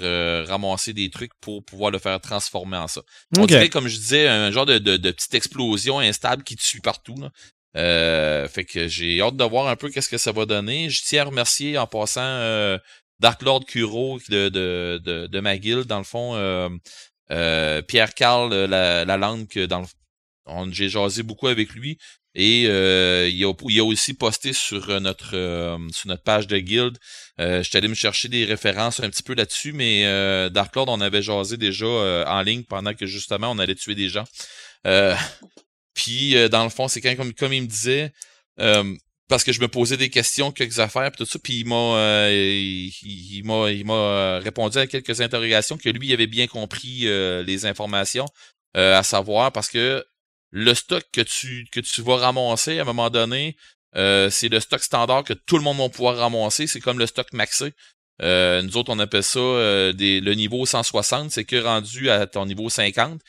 ramasser 0.47 0.93
des 0.93 1.11
trucs 1.11 1.33
pour 1.41 1.65
pouvoir 1.65 1.91
le 1.91 1.99
faire 1.99 2.21
transformer 2.21 2.77
en 2.77 2.87
ça. 2.87 3.03
On 3.37 3.45
dirait, 3.45 3.69
comme 3.69 3.89
je 3.89 3.97
disais, 3.97 4.29
un 4.29 4.51
genre 4.51 4.67
de, 4.67 4.79
de, 4.79 5.11
petite 5.11 5.35
explosion 5.35 5.99
instable 5.99 6.45
qui 6.45 6.57
te 6.57 6.63
suit 6.63 6.81
partout. 6.81 7.17
fait 7.75 8.65
que 8.69 8.89
j'ai 8.89 9.21
hâte 9.21 9.37
de 9.37 9.45
voir 9.45 9.67
un 9.67 9.77
peu 9.77 9.91
qu'est-ce 9.91 10.09
que 10.09 10.19
ça 10.19 10.33
va 10.33 10.47
donner. 10.47 10.89
Je 10.89 11.03
tiens 11.03 11.23
à 11.23 11.25
remercier 11.27 11.77
en 11.77 11.87
passant 11.87 12.79
Dark 13.19 13.43
Lord 13.43 13.67
Kuro 13.67 14.19
de, 14.29 14.49
de, 14.49 15.01
de, 15.05 15.27
de 15.27 15.41
ma 15.41 15.59
guilde, 15.59 15.87
dans 15.87 15.99
le 15.99 16.05
fond. 16.05 16.79
Pierre 17.29 18.15
Carl 18.15 18.55
la, 18.55 19.05
la 19.05 19.17
langue 19.19 19.49
que 19.49 19.67
dans 19.67 19.81
le 19.81 19.87
j'ai 20.71 20.89
jasé 20.89 21.23
beaucoup 21.23 21.49
avec 21.49 21.73
lui. 21.75 21.99
Et 22.39 22.67
euh, 22.69 23.31
il, 23.33 23.43
a, 23.47 23.53
il, 23.67 23.81
a, 23.81 23.85
aussi 23.85 24.13
posté 24.13 24.53
sur 24.53 24.91
euh, 24.91 25.01
notre 25.01 25.35
euh, 25.35 25.79
sur 25.91 26.09
notre 26.09 26.23
page 26.23 26.47
de 26.47 26.59
guild. 26.59 26.99
Euh, 27.41 27.63
J'étais 27.63 27.79
allé 27.79 27.89
me 27.89 27.95
chercher 27.95 28.29
des 28.29 28.45
références 28.45 29.01
un 29.01 29.09
petit 29.09 29.23
peu 29.23 29.35
là-dessus, 29.35 29.73
mais 29.73 30.05
euh, 30.05 30.51
Dark 30.51 30.77
Lord, 30.77 30.89
on 30.91 31.01
avait 31.01 31.23
jasé 31.23 31.57
déjà 31.57 31.87
en 31.87 32.43
ligne 32.43 32.63
pendant 32.63 32.93
que 32.93 33.07
justement 33.07 33.51
on 33.51 33.59
allait 33.59 33.75
tuer 33.75 33.95
des 33.95 34.11
gens. 34.11 34.25
puis 35.95 36.35
dans 36.51 36.63
le 36.63 36.69
fond, 36.71 36.89
c'est 36.89 37.01
quand 37.01 37.17
comme, 37.17 37.33
comme 37.33 37.55
il 37.55 37.63
me 37.63 37.67
disait, 37.67 38.13
parce 39.29 39.43
que 39.43 39.53
je 39.53 39.61
me 39.63 39.69
posais 39.69 39.97
des 39.97 40.11
questions, 40.11 40.53
quelques 40.53 40.79
affaires, 40.79 41.11
puis 41.11 41.25
tout 41.25 41.31
ça, 41.31 41.39
puis 41.43 41.61
il 41.61 41.67
m'a 41.67 42.29
il, 42.31 43.43
m'a 43.45 43.71
il 43.71 43.87
m'a 43.87 44.41
répondu 44.41 44.77
à 44.77 44.87
quelques 44.87 45.23
interrogations 45.23 45.79
que 45.79 45.89
lui 45.89 46.09
il 46.09 46.13
avait 46.13 46.27
bien 46.27 46.47
compris 46.47 47.07
les 47.47 47.65
informations. 47.65 48.27
à 48.75 49.03
savoir 49.03 49.53
parce 49.53 49.71
que 49.71 50.05
le 50.57 50.73
stock 50.73 51.05
que 51.13 51.21
tu, 51.21 51.69
que 51.71 51.81
tu 51.81 52.01
vas 52.01 52.17
ramasser 52.17 52.79
à 52.79 52.83
un 52.83 52.85
moment 52.87 53.11
donné, 53.11 53.59
euh, 53.95 54.31
c'est 54.31 54.49
le 54.49 54.59
stock 54.59 54.83
standard 54.83 55.23
que 55.23 55.35
tout 55.35 55.59
le 55.59 55.63
monde 55.63 55.77
va 55.77 55.91
pouvoir 55.91 56.17
ramasser. 56.17 56.67
C'est 56.67 56.81
comme 56.81 56.99
le 56.99 57.05
stock 57.05 57.31
maxé. 57.35 57.75
Euh, 58.23 58.63
nous 58.63 58.79
autres, 58.79 58.91
on 58.91 58.99
appelle 58.99 59.23
ça 59.23 59.39
euh, 59.39 59.93
le 59.99 60.33
niveau 60.33 60.65
160. 60.65 61.31
C'est 61.31 61.45
que 61.45 61.57
rendu 61.57 62.09
à 62.09 62.27
ton 62.27 62.47
niveau 62.47 62.71
50, 62.71 63.21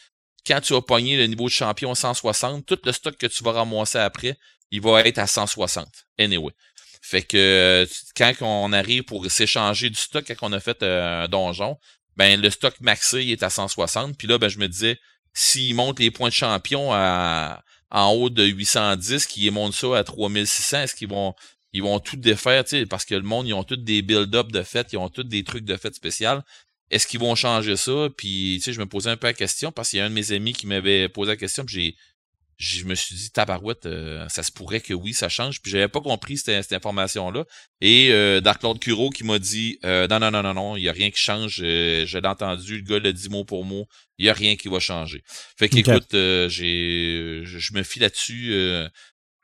quand 0.48 0.62
tu 0.62 0.74
as 0.74 0.82
pogné 0.82 1.18
le 1.18 1.26
niveau 1.26 1.48
de 1.48 1.52
champion 1.52 1.94
160, 1.94 2.66
tout 2.66 2.80
le 2.86 2.94
stock 2.94 3.18
que 3.18 3.28
tu 3.28 3.44
vas 3.44 3.52
ramasser 3.52 3.98
après, 3.98 4.38
il 4.72 4.80
va 4.80 5.02
être 5.02 5.18
à 5.18 5.28
160. 5.28 5.86
Anyway. 6.18 6.54
Fait 7.02 7.24
que 7.24 7.86
quand 8.16 8.34
on 8.40 8.72
arrive 8.72 9.04
pour 9.04 9.30
s'échanger 9.30 9.90
du 9.90 10.00
stock, 10.00 10.24
quand 10.26 10.50
on 10.50 10.54
a 10.54 10.62
fait 10.62 10.82
un 10.82 11.28
donjon, 11.28 11.78
ben 12.16 12.40
le 12.40 12.50
stock 12.50 12.80
maxé 12.80 13.28
est 13.28 13.44
à 13.44 13.50
160. 13.50 14.18
Puis 14.18 14.30
là, 14.30 14.38
ben 14.38 14.48
je 14.48 14.60
me 14.60 14.68
disais, 14.70 14.98
s'ils 15.34 15.76
montent 15.76 16.00
les 16.00 16.12
points 16.12 16.30
de 16.30 16.34
champion 16.34 16.90
à, 16.92 17.64
en 17.92 18.12
haut 18.12 18.30
de 18.30 18.44
810, 18.44 19.26
qu'ils 19.26 19.52
montent 19.52 19.74
ça 19.74 19.98
à 19.98 20.04
3600, 20.04 20.82
est-ce 20.82 20.96
qu'ils 20.96 21.10
vont 21.10 21.34
ils 21.74 21.84
vont 21.84 22.00
tout 22.00 22.16
défaire, 22.16 22.64
parce 22.90 23.06
que 23.06 23.14
le 23.14 23.22
monde, 23.22 23.48
ils 23.48 23.54
ont 23.54 23.64
tous 23.64 23.76
des 23.76 24.02
build-up 24.02 24.52
de 24.52 24.64
fête, 24.64 24.94
ils 24.94 24.98
ont 24.98 25.10
tous 25.10 25.24
des 25.24 25.44
trucs 25.44 25.66
de 25.66 25.76
fête 25.76 25.94
spéciales. 25.94 26.44
Est-ce 26.90 27.06
qu'ils 27.06 27.20
vont 27.20 27.36
changer 27.36 27.76
ça? 27.76 28.08
Puis, 28.18 28.62
tu 28.64 28.74
je 28.74 28.80
me 28.80 28.86
posais 28.86 29.10
un 29.10 29.18
peu 29.18 29.28
la 29.28 29.34
question 29.34 29.72
parce 29.72 29.90
qu'il 29.90 30.00
y 30.00 30.02
a 30.02 30.06
un 30.06 30.10
de 30.10 30.16
mes 30.16 30.32
amis 30.32 30.54
qui 30.54 30.66
m'avait 30.66 31.10
posé 31.10 31.32
la 31.32 31.38
question, 31.38 31.66
puis 31.66 31.76
j'ai 31.76 31.96
je 32.58 32.86
me 32.86 32.96
suis 32.96 33.16
dit 33.16 33.30
tabarouette 33.30 33.86
euh, 33.86 34.28
ça 34.30 34.42
se 34.42 34.52
pourrait 34.52 34.82
que 34.82 34.94
oui 34.94 35.14
ça 35.14 35.30
change. 35.30 35.62
Puis 35.62 35.72
j'avais 35.72 35.88
pas 35.88 36.02
compris 36.02 36.38
cette, 36.38 36.64
cette 36.64 36.74
information 36.74 37.30
là 37.30 37.46
et 37.82 38.10
euh, 38.12 38.42
Dark 38.42 38.64
Lord 38.64 38.80
Kuro 38.80 39.10
qui 39.12 39.24
m'a 39.24 39.38
dit 39.40 39.80
euh, 39.86 40.08
non 40.08 40.20
non 40.20 40.32
non 40.32 40.42
non 40.42 40.54
non 40.54 40.78
il 40.78 40.84
y 40.84 40.90
a 40.90 40.92
rien 40.92 41.12
qui 41.12 41.20
change. 41.20 41.62
Euh, 41.62 42.06
je 42.06 42.18
l'ai 42.18 42.28
entendu 42.28 42.78
le 42.78 42.84
gars 42.84 43.00
l'a 43.00 43.12
dit 43.12 43.30
mot 43.30 43.46
pour 43.46 43.64
mot 43.64 43.88
il 44.18 44.26
y 44.26 44.30
a 44.30 44.34
rien 44.34 44.56
qui 44.56 44.70
va 44.70 44.80
changer. 44.80 45.24
Fait 45.58 45.70
qu'écoute 45.70 46.10
j'ai 46.12 47.42
je 47.46 47.74
me 47.74 47.84
fie 47.84 48.00
là-dessus 48.00 48.54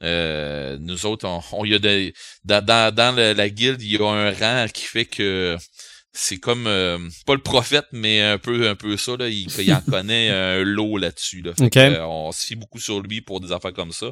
nous 0.02 1.06
autres 1.06 1.28
on, 1.52 1.66
y 1.66 1.76
a 1.76 1.80
des 1.80 2.14
dans, 2.44 2.66
dans, 2.66 2.94
dans 2.94 3.16
la, 3.16 3.34
la 3.34 3.50
guilde 3.50 3.82
il 3.82 3.92
y 3.92 3.98
a 3.98 4.06
un 4.06 4.32
rang 4.34 4.68
qui 4.74 4.86
fait 4.86 5.06
que 5.06 5.56
c'est 6.14 6.38
comme 6.38 6.68
euh, 6.68 7.00
pas 7.26 7.34
le 7.34 7.42
prophète, 7.42 7.88
mais 7.92 8.22
un 8.22 8.38
peu 8.38 8.70
un 8.70 8.76
peu 8.76 8.98
ça. 8.98 9.18
Là, 9.18 9.30
il, 9.30 9.50
il 9.60 9.74
en 9.74 9.82
connaît 9.90 10.30
un 10.30 10.64
lot 10.64 10.98
là-dessus. 10.98 11.42
Là. 11.42 11.54
Euh, 11.60 12.06
on 12.06 12.32
se 12.32 12.46
fie 12.46 12.56
beaucoup 12.56 12.80
sur 12.80 13.02
lui 13.02 13.22
pour 13.22 13.42
des 13.42 13.52
affaires 13.52 13.74
comme 13.74 13.92
ça. 13.92 14.12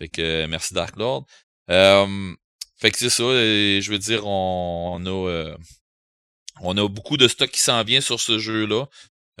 Fait 0.00 0.08
que 0.08 0.22
euh, 0.22 0.46
merci 0.48 0.72
Dark 0.72 0.96
Lord. 0.96 1.26
fait 1.68 2.90
que 2.90 2.98
c'est 2.98 3.10
ça. 3.10 3.24
Je 3.24 3.90
veux 3.90 3.98
dire, 3.98 4.26
on, 4.26 4.98
on 4.98 5.06
a 5.06 5.54
on 6.62 6.76
a 6.76 6.88
beaucoup 6.88 7.16
de 7.16 7.28
stock 7.28 7.50
qui 7.50 7.60
s'en 7.60 7.82
vient 7.84 8.00
sur 8.00 8.18
ce 8.18 8.38
jeu-là. 8.38 8.86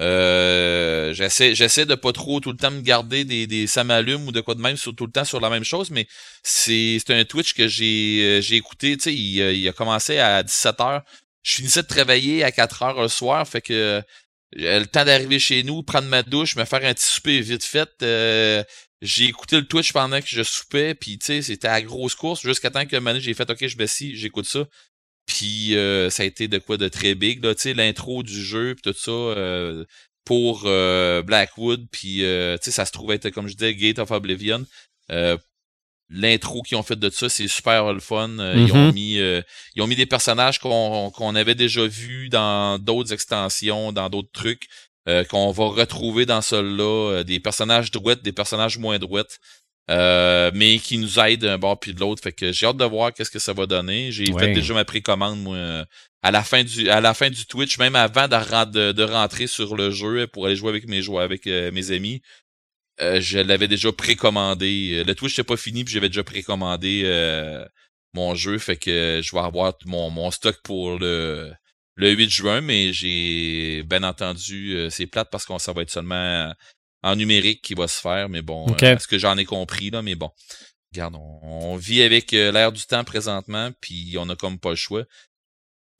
Euh, 0.00 1.12
j'essaie 1.12 1.54
j'essaie 1.54 1.84
de 1.84 1.94
pas 1.94 2.12
trop 2.12 2.40
tout 2.40 2.50
le 2.50 2.56
temps 2.56 2.70
me 2.70 2.80
garder 2.80 3.24
des 3.24 3.46
des 3.46 3.66
ça 3.66 3.84
ou 3.84 4.32
de 4.32 4.40
quoi 4.40 4.54
de 4.54 4.60
même 4.60 4.78
sur 4.78 4.94
tout 4.94 5.04
le 5.04 5.12
temps 5.12 5.26
sur 5.26 5.38
la 5.38 5.50
même 5.50 5.64
chose 5.64 5.90
mais 5.90 6.06
c'est 6.42 6.96
c'est 6.98 7.12
un 7.12 7.26
Twitch 7.26 7.52
que 7.52 7.68
j'ai 7.68 8.40
j'ai 8.40 8.56
écouté 8.56 8.96
tu 8.96 9.02
sais 9.02 9.14
il, 9.14 9.38
il, 9.38 9.68
a 9.68 9.72
commencé 9.72 10.18
à 10.18 10.42
17h 10.42 11.02
je 11.42 11.56
finissais 11.56 11.82
de 11.82 11.86
travailler 11.86 12.44
à 12.44 12.52
4 12.52 12.82
heures 12.82 13.02
le 13.02 13.08
soir, 13.08 13.46
fait 13.46 13.60
que 13.60 14.02
le 14.54 14.84
temps 14.84 15.04
d'arriver 15.04 15.38
chez 15.38 15.62
nous, 15.62 15.82
prendre 15.82 16.08
ma 16.08 16.22
douche, 16.22 16.56
me 16.56 16.64
faire 16.64 16.84
un 16.84 16.94
petit 16.94 17.06
souper 17.06 17.40
vite 17.40 17.64
fait. 17.64 17.90
Euh, 18.02 18.62
j'ai 19.00 19.24
écouté 19.24 19.56
le 19.56 19.66
Twitch 19.66 19.92
pendant 19.92 20.20
que 20.20 20.26
je 20.28 20.42
soupais, 20.42 20.94
puis 20.94 21.18
c'était 21.20 21.68
à 21.68 21.82
grosse 21.82 22.14
course, 22.14 22.42
jusqu'à 22.42 22.70
temps 22.70 22.86
que 22.86 22.96
un 22.96 23.18
j'ai 23.18 23.34
fait 23.34 23.50
OK, 23.50 23.66
je 23.66 23.82
ici, 23.82 24.16
j'écoute 24.16 24.46
ça. 24.46 24.66
Puis 25.26 25.76
euh, 25.76 26.10
ça 26.10 26.22
a 26.22 26.26
été 26.26 26.48
de 26.48 26.58
quoi 26.58 26.76
de 26.76 26.88
très 26.88 27.14
big, 27.14 27.42
là, 27.42 27.54
tu 27.54 27.62
sais, 27.62 27.74
l'intro 27.74 28.22
du 28.22 28.42
jeu, 28.44 28.74
puis 28.74 28.92
tout 28.92 28.98
ça, 28.98 29.10
euh, 29.10 29.84
pour 30.24 30.62
Blackwood, 30.62 31.88
puis 31.90 32.18
tu 32.18 32.22
sais, 32.22 32.70
ça 32.70 32.84
se 32.84 32.92
trouvait 32.92 33.16
être, 33.16 33.30
comme 33.30 33.48
je 33.48 33.54
disais, 33.54 33.74
Gate 33.74 33.98
of 33.98 34.10
Oblivion 34.10 34.64
l'intro 36.12 36.62
qu'ils 36.62 36.76
ont 36.76 36.82
fait 36.82 36.98
de 36.98 37.10
ça, 37.10 37.28
c'est 37.28 37.48
super 37.48 37.92
le 37.92 38.00
fun. 38.00 38.38
Euh, 38.38 38.54
ils 38.56 38.72
ont 38.72 38.90
mm-hmm. 38.90 38.92
mis 38.92 39.18
euh, 39.18 39.42
ils 39.74 39.82
ont 39.82 39.86
mis 39.86 39.96
des 39.96 40.06
personnages 40.06 40.58
qu'on 40.58 41.10
qu'on 41.10 41.34
avait 41.34 41.54
déjà 41.54 41.86
vus 41.86 42.28
dans 42.28 42.78
d'autres 42.78 43.12
extensions, 43.12 43.92
dans 43.92 44.08
d'autres 44.08 44.32
trucs. 44.32 44.68
Euh, 45.08 45.24
qu'on 45.24 45.50
va 45.50 45.64
retrouver 45.64 46.26
dans 46.26 46.42
celle-là, 46.42 47.24
des 47.24 47.40
personnages 47.40 47.90
droites, 47.90 48.22
des 48.22 48.30
personnages 48.30 48.78
moins 48.78 49.00
droites, 49.00 49.40
mais 49.88 50.78
qui 50.78 50.96
nous 50.96 51.18
aident 51.18 51.40
d'un 51.40 51.58
bord 51.58 51.80
puis 51.80 51.92
de 51.92 51.98
l'autre. 51.98 52.22
Fait 52.22 52.30
que 52.30 52.52
j'ai 52.52 52.66
hâte 52.66 52.76
de 52.76 52.84
voir 52.84 53.12
qu'est-ce 53.12 53.30
que 53.30 53.40
ça 53.40 53.52
va 53.52 53.66
donner. 53.66 54.12
J'ai 54.12 54.26
fait 54.26 54.52
déjà 54.52 54.74
ma 54.74 54.84
précommande 54.84 55.40
moi 55.40 55.84
à 56.22 56.30
la 56.30 56.44
fin 56.44 56.62
du 56.62 56.88
à 56.88 57.00
la 57.00 57.14
fin 57.14 57.30
du 57.30 57.46
Twitch, 57.46 57.78
même 57.78 57.96
avant 57.96 58.28
de, 58.28 58.92
de, 58.92 59.02
rentrer 59.02 59.48
sur 59.48 59.74
le 59.74 59.90
jeu 59.90 60.28
pour 60.28 60.46
aller 60.46 60.54
jouer 60.54 60.68
avec 60.68 60.86
mes 60.86 61.02
joueurs, 61.02 61.24
avec 61.24 61.46
mes 61.46 61.90
amis. 61.90 62.22
Euh, 63.00 63.20
je 63.20 63.38
l'avais 63.38 63.68
déjà 63.68 63.90
précommandé. 63.92 64.98
Euh, 64.98 65.04
le 65.04 65.14
Twitch 65.14 65.32
n'était 65.32 65.46
pas 65.46 65.56
fini, 65.56 65.84
puis 65.84 65.94
j'avais 65.94 66.08
déjà 66.08 66.24
précommandé 66.24 67.02
euh, 67.04 67.64
mon 68.14 68.34
jeu, 68.34 68.58
fait 68.58 68.76
que 68.76 69.20
je 69.22 69.32
vais 69.32 69.42
avoir 69.42 69.74
mon, 69.86 70.10
mon 70.10 70.30
stock 70.30 70.60
pour 70.62 70.98
le, 70.98 71.52
le 71.96 72.10
8 72.10 72.30
juin, 72.30 72.60
mais 72.60 72.92
j'ai 72.92 73.82
bien 73.84 74.02
entendu, 74.02 74.76
c'est 74.90 75.06
plate 75.06 75.30
parce 75.30 75.46
qu'on 75.46 75.58
ça 75.58 75.72
va 75.72 75.82
être 75.82 75.90
seulement 75.90 76.52
en 77.02 77.16
numérique 77.16 77.62
qui 77.62 77.74
va 77.74 77.88
se 77.88 78.00
faire, 78.00 78.28
mais 78.28 78.42
bon, 78.42 78.66
ce 78.78 79.06
que 79.06 79.18
j'en 79.18 79.38
ai 79.38 79.46
compris, 79.46 79.90
là, 79.90 80.02
mais 80.02 80.14
bon. 80.14 80.30
Regarde, 80.92 81.16
on, 81.16 81.76
vit 81.76 82.02
avec 82.02 82.32
l'air 82.32 82.70
du 82.70 82.82
temps 82.82 83.02
présentement, 83.02 83.70
puis 83.80 84.16
on 84.18 84.28
a 84.28 84.36
comme 84.36 84.58
pas 84.58 84.70
le 84.70 84.76
choix. 84.76 85.04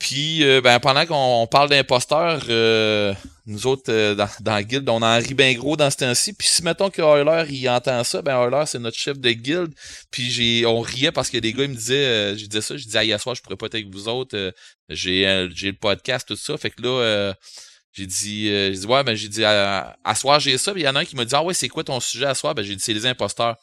Puis, 0.03 0.43
euh, 0.43 0.61
ben, 0.61 0.81
pendant 0.81 1.07
qu'on 1.07 1.47
parle 1.47 1.69
d'imposteurs, 1.69 2.43
euh, 2.49 3.15
nous 3.47 3.69
autres, 3.69 3.85
euh, 3.89 4.17
dans, 4.17 4.29
dans 4.41 4.55
la 4.55 4.65
guilde, 4.65 4.89
on 4.89 5.01
en 5.01 5.17
rit 5.17 5.35
bien 5.35 5.55
gros 5.55 5.77
dans 5.77 5.93
ce 5.93 5.99
temps-ci. 5.99 6.33
Puis 6.33 6.49
si 6.49 6.65
mettons 6.65 6.91
que 6.91 7.01
Euler, 7.01 7.45
il 7.55 7.69
entend 7.69 8.03
ça, 8.03 8.21
ben 8.21 8.37
Euler, 8.45 8.65
c'est 8.67 8.81
notre 8.81 8.97
chef 8.99 9.21
de 9.21 9.31
guilde. 9.31 9.73
Puis 10.11 10.29
j'ai, 10.29 10.67
on 10.67 10.81
riait 10.81 11.13
parce 11.13 11.31
que 11.31 11.39
des 11.39 11.53
gars, 11.53 11.63
ils 11.63 11.71
me 11.71 11.77
disaient, 11.77 12.05
euh, 12.05 12.37
je 12.37 12.47
disais 12.47 12.63
ça, 12.63 12.77
je 12.77 12.83
disais, 12.83 12.99
ah, 12.99 13.05
hier 13.05 13.21
soir, 13.21 13.37
je 13.37 13.43
pourrais 13.43 13.55
pas 13.55 13.67
être 13.67 13.77
avec 13.77 13.91
vous 13.91 14.09
autres. 14.09 14.37
euh, 14.37 14.51
j'ai, 14.89 15.25
euh, 15.25 15.49
j'ai 15.55 15.69
le 15.69 15.77
podcast, 15.77 16.27
tout 16.27 16.35
ça. 16.35 16.59
Fait 16.59 16.71
que 16.71 16.83
là, 16.83 17.33
j'ai 17.93 18.07
dit, 18.07 18.47
j'ai 18.49 18.71
dit, 18.73 18.87
ouais, 18.87 19.05
ben 19.05 19.15
j'ai 19.15 19.29
dit, 19.29 19.45
à, 19.45 19.97
à 20.03 20.15
soir, 20.17 20.41
j'ai 20.41 20.59
ça. 20.59 20.73
Puis 20.73 20.83
il 20.83 20.85
y 20.85 20.89
en 20.89 20.97
a 20.97 21.03
un 21.03 21.05
qui 21.05 21.15
m'a 21.15 21.25
dit, 21.25 21.35
ah 21.37 21.45
ouais, 21.45 21.55
c'est 21.55 21.69
quoi 21.69 21.85
ton 21.85 22.01
sujet 22.01 22.27
à 22.27 22.35
soir? 22.35 22.57
Ben 22.57 22.65
j'ai 22.65 22.75
dit, 22.75 22.83
c'est 22.83 22.93
les 22.93 23.07
imposteurs. 23.07 23.55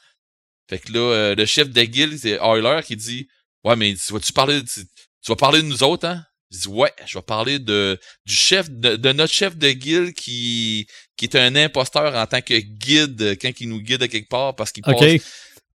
Fait 0.70 0.80
que 0.80 0.94
là, 0.94 1.36
le 1.36 1.46
chef 1.46 1.70
de 1.70 1.84
guilde, 1.84 2.18
c'est 2.18 2.40
Euler, 2.42 2.80
qui 2.86 2.96
dit, 2.96 3.28
ouais, 3.66 3.76
mais 3.76 3.94
tu 3.94 4.14
vas-tu 4.14 4.32
parler, 4.32 4.64
tu, 4.64 4.86
tu 5.22 5.32
vas 5.32 5.36
parler 5.36 5.62
de 5.62 5.68
nous 5.68 5.84
autres, 5.84 6.08
hein? 6.08 6.24
Je 6.52 6.62
dis 6.62 6.68
ouais, 6.68 6.92
je 7.06 7.18
vais 7.18 7.22
parler 7.22 7.60
de 7.60 8.00
du 8.26 8.34
chef 8.34 8.70
de, 8.70 8.96
de 8.96 9.12
notre 9.12 9.34
chef 9.34 9.56
de 9.56 9.70
guilde 9.72 10.14
qui 10.14 10.88
qui 11.16 11.26
est 11.26 11.36
un 11.36 11.56
imposteur 11.56 12.16
en 12.16 12.26
tant 12.26 12.42
que 12.42 12.58
guide 12.58 13.38
quand 13.40 13.52
il 13.60 13.70
nous 13.70 13.82
guide 13.82 14.02
à 14.04 14.08
quelque 14.08 14.30
part 14.30 14.56
parce 14.56 14.72
qu'il 14.72 14.84
OK. 14.88 15.00
passe. 15.00 15.22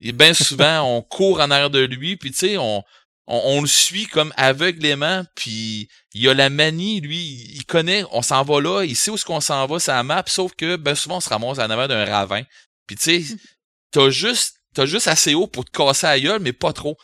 Et 0.01 0.11
bien 0.11 0.33
souvent 0.33 0.81
on 0.81 1.01
court 1.01 1.39
en 1.41 1.51
arrière 1.51 1.69
de 1.69 1.79
lui 1.79 2.17
puis 2.17 2.31
tu 2.31 2.37
sais 2.37 2.57
on, 2.57 2.83
on 3.27 3.41
on 3.45 3.61
le 3.61 3.67
suit 3.67 4.07
comme 4.07 4.33
aveuglément 4.35 5.23
puis 5.35 5.89
il 6.13 6.27
a 6.27 6.33
la 6.33 6.49
manie 6.49 7.01
lui 7.01 7.51
il 7.53 7.65
connaît 7.65 8.03
on 8.11 8.23
s'en 8.23 8.43
va 8.43 8.59
là 8.59 8.83
il 8.83 8.95
sait 8.95 9.11
où 9.11 9.15
est-ce 9.15 9.25
qu'on 9.25 9.41
s'en 9.41 9.67
va 9.67 9.79
sa 9.79 10.01
map 10.01 10.23
sauf 10.25 10.53
que 10.55 10.75
ben 10.75 10.95
souvent 10.95 11.17
on 11.17 11.21
se 11.21 11.29
ramasse 11.29 11.59
en 11.59 11.69
avant 11.69 11.87
d'un 11.87 12.05
ravin. 12.05 12.41
Puis 12.87 12.95
tu 12.95 13.23
sais 13.27 13.35
t'as 13.91 14.09
juste 14.09 14.55
t'as 14.73 14.87
juste 14.87 15.07
assez 15.07 15.35
haut 15.35 15.45
pour 15.45 15.65
te 15.65 15.71
casser 15.71 16.07
la 16.07 16.19
gueule 16.19 16.41
mais 16.41 16.51
pas 16.51 16.73
trop 16.73 16.97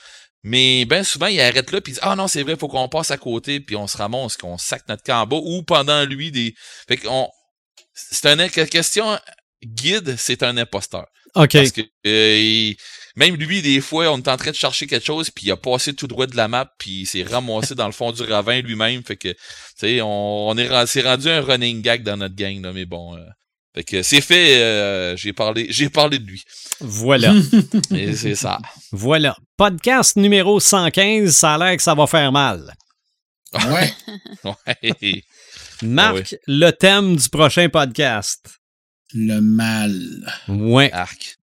mais 0.44 0.86
ben 0.86 1.04
souvent, 1.04 1.28
il 1.28 1.40
arrête 1.42 1.72
là 1.72 1.82
puis 1.82 1.94
il 1.94 1.96
dit 1.96 2.00
Ah 2.04 2.16
non, 2.16 2.28
c'est 2.28 2.44
vrai, 2.44 2.56
faut 2.58 2.68
qu'on 2.68 2.90
passe 2.90 3.12
à 3.12 3.18
côté, 3.18 3.60
puis 3.60 3.76
on 3.76 3.88
se 3.88 3.98
ramasse, 3.98 4.38
qu'on 4.38 4.58
sac 4.58 4.84
notre 4.88 5.04
camp 5.04 5.22
en 5.22 5.28
bas, 5.28 5.40
ou 5.44 5.64
pendant 5.64 6.06
lui 6.06 6.32
des. 6.32 6.54
Fait 6.88 6.98
qu'on. 6.98 7.30
C'est 7.94 8.28
une 8.28 8.50
question 8.50 9.20
guide, 9.64 10.16
c'est 10.18 10.44
un 10.44 10.58
imposteur. 10.58 11.08
OK. 11.36 11.52
Parce 11.52 11.72
que 11.72 11.82
euh, 12.08 12.38
il- 12.40 12.78
même 13.16 13.36
lui, 13.36 13.62
des 13.62 13.82
fois, 13.82 14.12
on 14.14 14.18
est 14.18 14.28
en 14.30 14.38
train 14.38 14.52
de 14.52 14.56
chercher 14.56 14.88
quelque 14.88 15.06
chose, 15.06 15.30
puis 15.30 15.48
il 15.48 15.52
a 15.52 15.58
passé 15.58 15.94
tout 15.94 16.08
droit 16.08 16.26
de 16.28 16.38
la 16.38 16.48
map, 16.48 16.72
puis 16.80 17.02
il 17.02 17.06
s'est 17.06 17.24
ramassé 17.24 17.76
dans 17.76 17.88
le 17.88 17.92
fond 17.92 18.12
du 18.14 18.24
ravin 18.24 18.62
lui-même. 18.62 19.04
Fait 19.04 19.18
que, 19.18 19.30
tu 19.30 19.38
sais, 19.76 20.02
on, 20.02 20.48
on 20.50 20.58
est 20.58 20.70
rendu 20.70 21.30
un 21.30 21.42
running 21.42 21.82
gag 21.82 22.04
dans 22.04 22.16
notre 22.18 22.36
gang, 22.36 22.62
là, 22.62 22.72
mais 22.72 22.86
bon. 22.86 23.18
euh, 23.18 23.26
fait 23.76 23.84
que 23.84 24.02
c'est 24.04 24.22
fait, 24.22 24.62
euh, 24.62 25.16
j'ai 25.16 25.34
parlé, 25.34 25.68
j'ai 25.70 25.90
parlé 25.90 26.20
de 26.20 26.26
lui. 26.26 26.44
Voilà. 26.82 27.34
Et 27.96 28.16
c'est 28.16 28.36
ça. 28.36 28.58
voilà. 28.92 29.36
Podcast 29.58 30.16
numéro 30.16 30.60
115, 30.60 31.32
ça 31.36 31.56
a 31.56 31.58
l'air 31.58 31.78
que 31.78 31.84
ça 31.84 31.94
va 31.96 32.08
faire 32.08 32.32
mal. 32.32 32.74
Ouais. 33.54 33.94
Ouais. 34.72 35.24
Marc, 35.82 36.34
Ah 36.34 36.44
le 36.48 36.72
thème 36.72 37.16
du 37.16 37.30
prochain 37.30 37.68
podcast. 37.70 38.46
Le 39.14 39.40
mal. 39.40 39.94
Ouais. 40.48 40.92
Arc. 40.92 41.38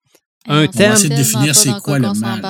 Un 0.47 0.63
On 0.63 0.67
thème- 0.67 0.95
sait 0.95 1.07
essayer 1.07 1.09
de 1.09 1.15
définir 1.15 1.55
c'est 1.55 1.69
dans 1.69 1.79
quoi 1.79 1.99
le 1.99 2.11
mal. 2.13 2.41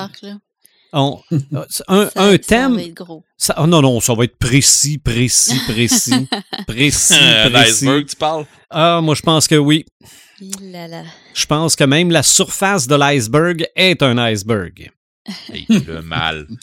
On- 0.96 1.20
un, 1.32 1.66
Ça- 1.70 1.84
un 1.88 2.08
ça 2.32 2.38
thème. 2.38 2.76
va 2.76 2.84
être 2.84 2.94
gros. 2.94 3.24
ça- 3.36 3.56
oh 3.58 3.66
non, 3.68 3.82
non, 3.82 4.00
ça 4.00 4.14
va 4.14 4.24
être 4.26 4.38
précis, 4.38 5.00
précis, 5.00 5.60
précis. 5.68 6.28
précis, 6.68 7.14
Un 7.16 7.50
précis. 7.50 7.70
iceberg, 7.86 8.06
tu 8.06 8.16
parles? 8.16 8.46
Ah, 8.70 9.00
moi, 9.02 9.16
je 9.16 9.22
pense 9.22 9.48
que 9.48 9.56
oui. 9.56 9.86
Il 10.40 10.72
là 10.72 10.88
là. 10.88 11.04
Je 11.34 11.46
pense 11.46 11.76
que 11.76 11.84
même 11.84 12.12
la 12.12 12.22
surface 12.24 12.86
de 12.88 12.96
l'iceberg 12.96 13.66
est 13.76 14.02
un 14.04 14.18
iceberg. 14.18 14.92
Hey, 15.52 15.66
le 15.70 16.02
mal. 16.02 16.48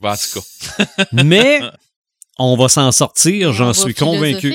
Bon, 0.00 0.10
en 0.10 0.16
tout 0.16 0.40
cas. 0.40 1.04
Mais 1.12 1.60
on 2.38 2.56
va 2.56 2.68
s'en 2.68 2.92
sortir, 2.92 3.52
j'en 3.52 3.72
suis 3.72 3.94
convaincu. 3.94 4.54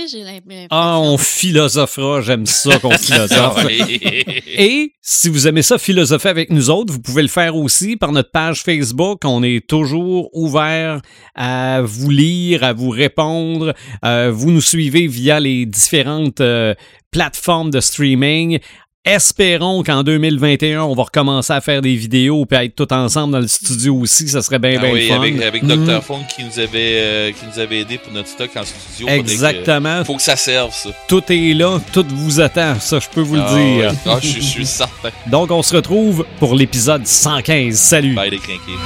Ah, 0.70 1.00
on 1.00 1.18
philosophera, 1.18 2.22
j'aime 2.22 2.46
ça 2.46 2.80
qu'on 2.80 2.92
philosophe. 2.92 3.66
Et 4.58 4.94
si 5.02 5.28
vous 5.28 5.48
aimez 5.48 5.62
ça, 5.62 5.78
philosopher 5.78 6.30
avec 6.30 6.50
nous 6.50 6.70
autres, 6.70 6.94
vous 6.94 7.02
pouvez 7.02 7.22
le 7.22 7.28
faire 7.28 7.58
aussi 7.58 7.98
par 7.98 8.14
notre 8.14 8.32
page 8.32 8.62
Facebook. 8.62 9.22
On 9.26 9.44
est 9.44 9.68
toujours 9.68 10.30
ouvert 10.34 11.02
à 11.36 11.82
vous 11.84 12.10
lire, 12.10 12.64
à 12.64 12.72
vous 12.72 12.90
répondre. 12.90 13.74
Euh, 14.06 14.32
vous 14.34 14.52
nous 14.52 14.62
suivez 14.62 15.08
via 15.08 15.42
les 15.42 15.66
différentes 15.66 16.40
euh, 16.40 16.74
plateformes 17.12 17.70
de 17.70 17.82
streaming. 17.82 18.60
Espérons 19.06 19.84
qu'en 19.84 20.02
2021, 20.02 20.82
on 20.84 20.94
va 20.96 21.04
recommencer 21.04 21.52
à 21.52 21.60
faire 21.60 21.82
des 21.82 21.94
vidéos 21.94 22.48
et 22.50 22.56
être 22.56 22.76
tout 22.78 22.94
ensemble 22.94 23.34
dans 23.34 23.42
le 23.42 23.50
studio 23.50 23.98
aussi. 23.98 24.30
Ça 24.30 24.42
serait 24.42 24.60
bien, 24.60 24.76
Ah 24.78 24.82
bien 24.82 24.94
oui, 24.94 25.08
fun. 25.10 25.16
avec, 25.18 25.42
avec 25.42 25.64
Mhm. 25.64 25.86
Dr. 25.88 26.02
Funk 26.02 26.22
qui 26.34 26.42
nous 26.46 26.58
avait 26.58 26.70
euh, 27.02 27.32
qui 27.32 27.46
nous 27.46 27.60
avait 27.60 27.82
aidé 27.82 27.98
pour 27.98 28.14
notre 28.14 28.30
stock 28.30 28.50
en 28.56 28.64
studio. 28.64 29.10
Exactement. 29.10 30.06
Faut 30.06 30.16
que 30.16 30.22
ça 30.22 30.38
serve, 30.38 30.74
ça. 30.74 30.92
Tout 31.10 31.22
est 31.30 31.54
là, 31.54 31.82
tout 31.92 32.06
vous 32.16 32.40
attend. 32.40 32.80
Ça, 32.80 33.00
je 33.00 33.10
peux 33.14 33.20
vous 33.20 33.36
Ah, 33.36 33.54
le 33.54 33.58
dire. 33.76 33.90
ouais. 33.92 33.98
Ah, 34.06 34.20
je, 34.22 34.28
je 34.36 34.40
suis 34.40 34.66
certain. 34.66 35.10
Donc, 35.28 35.52
on 35.52 35.62
se 35.62 35.76
retrouve 35.76 36.26
pour 36.40 36.56
l'épisode 36.56 37.06
115. 37.06 37.76
Salut! 37.76 38.16
Bye 38.16 38.30
les 38.32 38.38
crinqués. 38.38 38.80